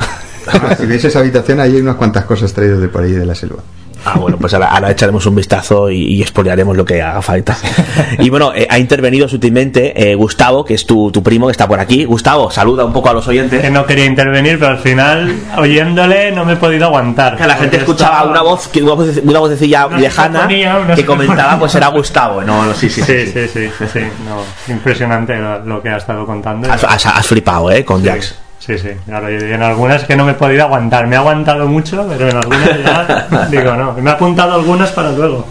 Ah, 0.47 0.75
si 0.77 0.85
veis 0.85 1.03
esa 1.03 1.19
habitación, 1.19 1.59
ahí 1.59 1.75
hay 1.75 1.81
unas 1.81 1.95
cuantas 1.95 2.25
cosas 2.25 2.53
traídas 2.53 2.79
de 2.79 2.89
por 2.89 3.03
ahí 3.03 3.11
de 3.11 3.25
la 3.25 3.35
selva. 3.35 3.63
Ah, 4.09 4.17
bueno, 4.17 4.37
pues 4.37 4.53
ahora, 4.53 4.67
ahora 4.67 4.91
echaremos 4.91 5.25
un 5.25 5.35
vistazo 5.35 5.89
y, 5.89 5.97
y 6.15 6.21
expoliaremos 6.21 6.77
lo 6.77 6.85
que 6.85 7.01
haga 7.01 7.21
falta. 7.21 7.57
Y 8.19 8.29
bueno, 8.29 8.51
eh, 8.55 8.65
ha 8.69 8.79
intervenido 8.79 9.27
sutilmente 9.27 10.11
eh, 10.11 10.15
Gustavo, 10.15 10.63
que 10.65 10.73
es 10.73 10.85
tu, 10.85 11.11
tu 11.11 11.21
primo 11.21 11.47
que 11.47 11.51
está 11.51 11.67
por 11.67 11.79
aquí. 11.79 12.05
Gustavo, 12.05 12.49
saluda 12.49 12.85
un 12.85 12.93
poco 12.93 13.09
a 13.09 13.13
los 13.13 13.27
oyentes. 13.27 13.61
Que 13.61 13.69
no 13.69 13.85
quería 13.85 14.05
intervenir, 14.05 14.57
pero 14.59 14.71
al 14.71 14.77
final, 14.79 15.35
oyéndole, 15.57 16.31
no 16.31 16.45
me 16.45 16.53
he 16.53 16.55
podido 16.55 16.85
aguantar. 16.85 17.35
Que 17.37 17.45
la 17.45 17.55
gente 17.55 17.77
escuchaba 17.77 18.15
estaba- 18.17 18.31
una 18.31 18.41
voz, 18.41 18.69
una, 18.75 18.93
voz, 18.93 19.07
una 19.23 19.39
vocecilla 19.39 19.87
lejana 19.89 20.47
que 20.95 21.05
comentaba, 21.05 21.59
pues 21.59 21.75
era 21.75 21.87
Gustavo. 21.89 22.41
No, 22.41 22.65
no, 22.65 22.73
sí, 22.73 22.89
sí, 22.89 23.01
sí. 23.03 23.25
Sí, 23.27 23.47
sí, 23.47 23.69
sí, 23.77 23.85
sí, 23.91 23.99
no, 24.25 24.43
impresionante 24.73 25.35
lo, 25.37 25.59
lo 25.65 25.81
que 25.81 25.89
ha 25.89 25.97
estado 25.97 26.25
contando. 26.25 26.71
Has, 26.71 26.83
has- 26.83 27.05
has 27.05 27.27
flipado, 27.27 27.69
¿eh? 27.71 27.83
Con 27.83 28.01
Sí, 28.01 28.07
Jax. 28.07 28.35
Sí, 28.67 28.77
sí, 28.77 28.89
claro, 29.05 29.31
y 29.31 29.35
en 29.35 29.63
algunas 29.63 30.03
que 30.03 30.15
no 30.17 30.25
me 30.25 30.33
he 30.33 30.35
podido 30.35 30.63
aguantar. 30.65 31.07
Me 31.07 31.15
ha 31.15 31.19
aguantado 31.19 31.67
mucho, 31.67 32.05
pero 32.09 32.27
en 32.29 32.35
algunas 32.35 32.83
ya 32.83 33.47
digo 33.51 33.73
no. 33.75 33.93
Me 33.93 34.09
ha 34.09 34.13
apuntado 34.13 34.53
algunas 34.55 34.91
para 34.91 35.11
luego. 35.13 35.47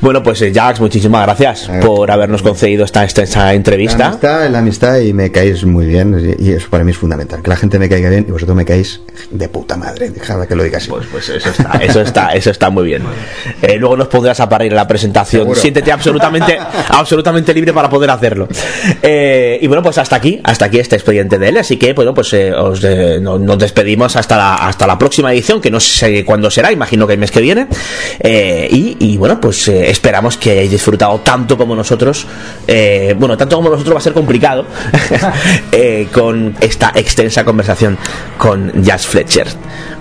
Bueno, 0.00 0.22
pues 0.22 0.40
eh, 0.42 0.52
Jax, 0.54 0.78
muchísimas 0.80 1.22
gracias 1.24 1.70
por 1.80 2.10
habernos 2.10 2.42
concedido 2.42 2.84
esta, 2.84 3.02
esta, 3.04 3.22
esta 3.22 3.46
La 3.46 3.54
entrevista. 3.54 4.06
amistad, 4.08 4.48
la 4.50 4.58
amistad 4.58 4.98
y 4.98 5.12
me 5.12 5.32
caéis 5.32 5.64
muy 5.64 5.86
bien 5.86 6.36
y 6.38 6.46
y 6.46 6.52
eso 6.52 6.68
para 6.70 6.84
mí 6.84 6.90
es 6.92 6.98
fundamental. 6.98 7.42
Que 7.42 7.50
la 7.50 7.56
gente 7.56 7.78
me 7.78 7.88
caiga 7.88 8.10
bien 8.10 8.26
y 8.28 8.30
vosotros 8.30 8.56
me 8.56 8.64
caéis 8.64 9.00
de 9.30 9.48
puta 9.48 9.76
madre. 9.76 10.10
Dejadme 10.10 10.46
que 10.46 10.54
lo 10.54 10.62
diga 10.64 10.78
así. 10.78 10.88
Pues, 10.88 11.06
pues 11.10 11.28
eso 11.28 11.50
está, 11.50 11.72
eso 11.80 12.00
está, 12.00 12.28
eso 12.34 12.50
está 12.50 12.70
muy 12.70 12.84
bien. 12.84 13.02
Eh, 13.62 13.76
luego 13.78 13.96
nos 13.96 14.08
pondrás 14.08 14.38
a 14.40 14.48
parir 14.48 14.72
en 14.72 14.76
la 14.76 14.86
presentación. 14.86 15.42
Seguro. 15.42 15.60
Siéntete 15.60 15.92
absolutamente, 15.92 16.58
absolutamente 16.90 17.52
libre 17.54 17.72
para 17.72 17.88
poder 17.90 18.10
hacerlo. 18.10 18.48
Eh, 19.02 19.58
y 19.60 19.66
bueno, 19.66 19.82
pues 19.82 19.98
hasta 19.98 20.16
aquí, 20.16 20.40
hasta 20.44 20.66
aquí 20.66 20.78
este 20.78 20.96
expediente 20.96 21.38
de 21.38 21.48
él. 21.48 21.56
Así 21.58 21.76
que, 21.76 21.92
bueno, 21.92 22.14
pues 22.14 22.32
eh, 22.32 22.52
os, 22.52 22.82
no- 23.20 23.38
nos 23.38 23.58
despedimos 23.58 24.16
hasta 24.16 24.36
la, 24.36 24.54
hasta 24.56 24.86
la 24.86 24.98
próxima 24.98 25.32
edición, 25.32 25.60
que 25.60 25.70
no 25.70 25.80
sé 25.80 26.24
cuándo 26.24 26.50
será, 26.50 26.72
imagino 26.72 27.06
que 27.06 27.14
el 27.14 27.18
mes 27.18 27.30
que 27.30 27.40
viene. 27.40 27.66
Y, 28.22 28.96
y, 28.98 29.16
bueno, 29.16 29.40
pues 29.40 29.68
esperamos 29.68 30.36
que 30.36 30.50
hayáis 30.52 30.70
disfrutado 30.70 31.18
tanto 31.20 31.56
como 31.56 31.74
nosotros. 31.74 32.26
bueno, 33.18 33.36
tanto 33.36 33.56
como 33.56 33.70
nosotros 33.70 33.94
va 33.94 33.98
a 33.98 34.02
ser 34.02 34.12
complicado 34.12 34.64
con 36.12 36.54
esta 36.60 36.92
extensa 36.94 37.44
conversación 37.44 37.98
con 38.38 38.82
Jazz 38.82 39.05
Fletcher. 39.06 39.46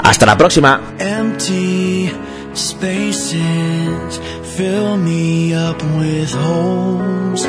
Hasta 0.03 0.25
la 0.25 0.37
próxima. 0.37 0.81
Empty 0.99 2.11
spaces 2.53 4.19
fill 4.57 4.97
me 4.97 5.53
up 5.53 5.81
with 5.97 6.31
holes. 6.33 7.45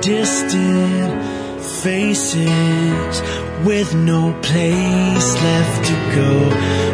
Distant 0.00 1.22
faces 1.82 3.22
with 3.64 3.94
no 3.94 4.32
place 4.42 5.28
left 5.42 5.84
to 5.88 5.94
go. 6.14 6.32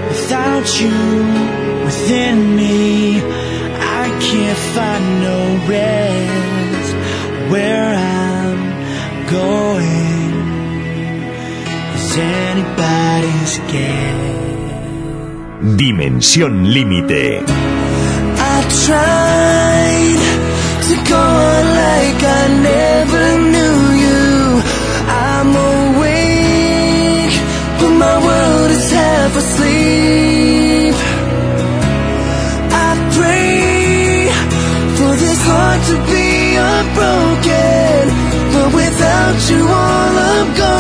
Without 0.08 0.66
you 0.80 1.84
within 1.84 2.56
me, 2.56 3.20
I 4.02 4.06
can't 4.28 4.62
find 4.76 5.04
no 5.28 5.38
rest. 5.68 6.90
Where 7.50 7.94
I'm 7.94 8.60
going 9.30 10.19
anybody's 12.18 13.58
game. 13.70 14.40
Dimensión 15.76 16.72
limit. 16.72 17.10
I 18.52 18.58
tried 18.86 20.18
to 20.88 20.94
go 21.10 21.20
on 21.20 21.64
like 21.82 22.20
I 22.40 22.42
never 22.70 23.24
knew 23.52 23.78
you. 24.04 24.22
I'm 25.08 25.50
awake, 25.72 27.36
but 27.80 27.92
my 28.04 28.16
world 28.26 28.70
is 28.70 28.90
half 28.90 29.32
asleep. 29.42 30.94
I 32.86 32.90
pray 33.18 34.28
for 34.96 35.12
this 35.22 35.40
heart 35.48 35.80
to 35.90 35.96
be 36.12 36.28
unbroken, 36.74 38.02
but 38.54 38.68
without 38.80 39.38
you, 39.50 39.60
all 39.62 40.14
I'm 40.32 40.48
gone. 40.56 40.79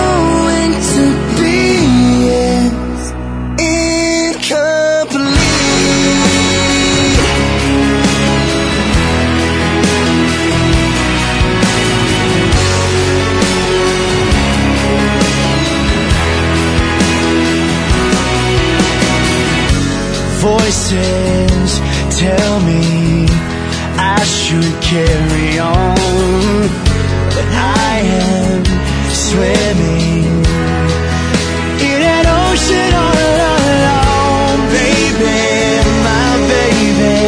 voices 20.70 21.80
tell 22.20 22.60
me 22.60 23.26
I 23.98 24.22
should 24.24 24.74
carry 24.80 25.58
on, 25.58 26.68
but 27.34 27.46
I 27.82 27.94
am 28.22 28.64
swimming 29.26 30.30
in 31.90 32.00
an 32.16 32.26
ocean 32.42 32.90
all 33.02 33.18
alone, 33.32 34.60
baby. 34.78 35.40
My 36.06 36.30
baby, 36.54 37.18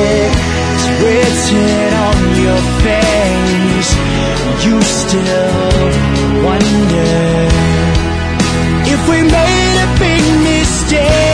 it's 0.73 0.86
written 1.02 1.90
on 2.06 2.19
your 2.47 2.62
face. 2.86 3.90
You 4.64 4.77
still 5.01 5.82
wonder 6.47 7.14
if 8.94 9.01
we 9.10 9.19
made 9.36 9.77
a 9.82 9.89
big 9.98 10.24
mistake. 10.47 11.31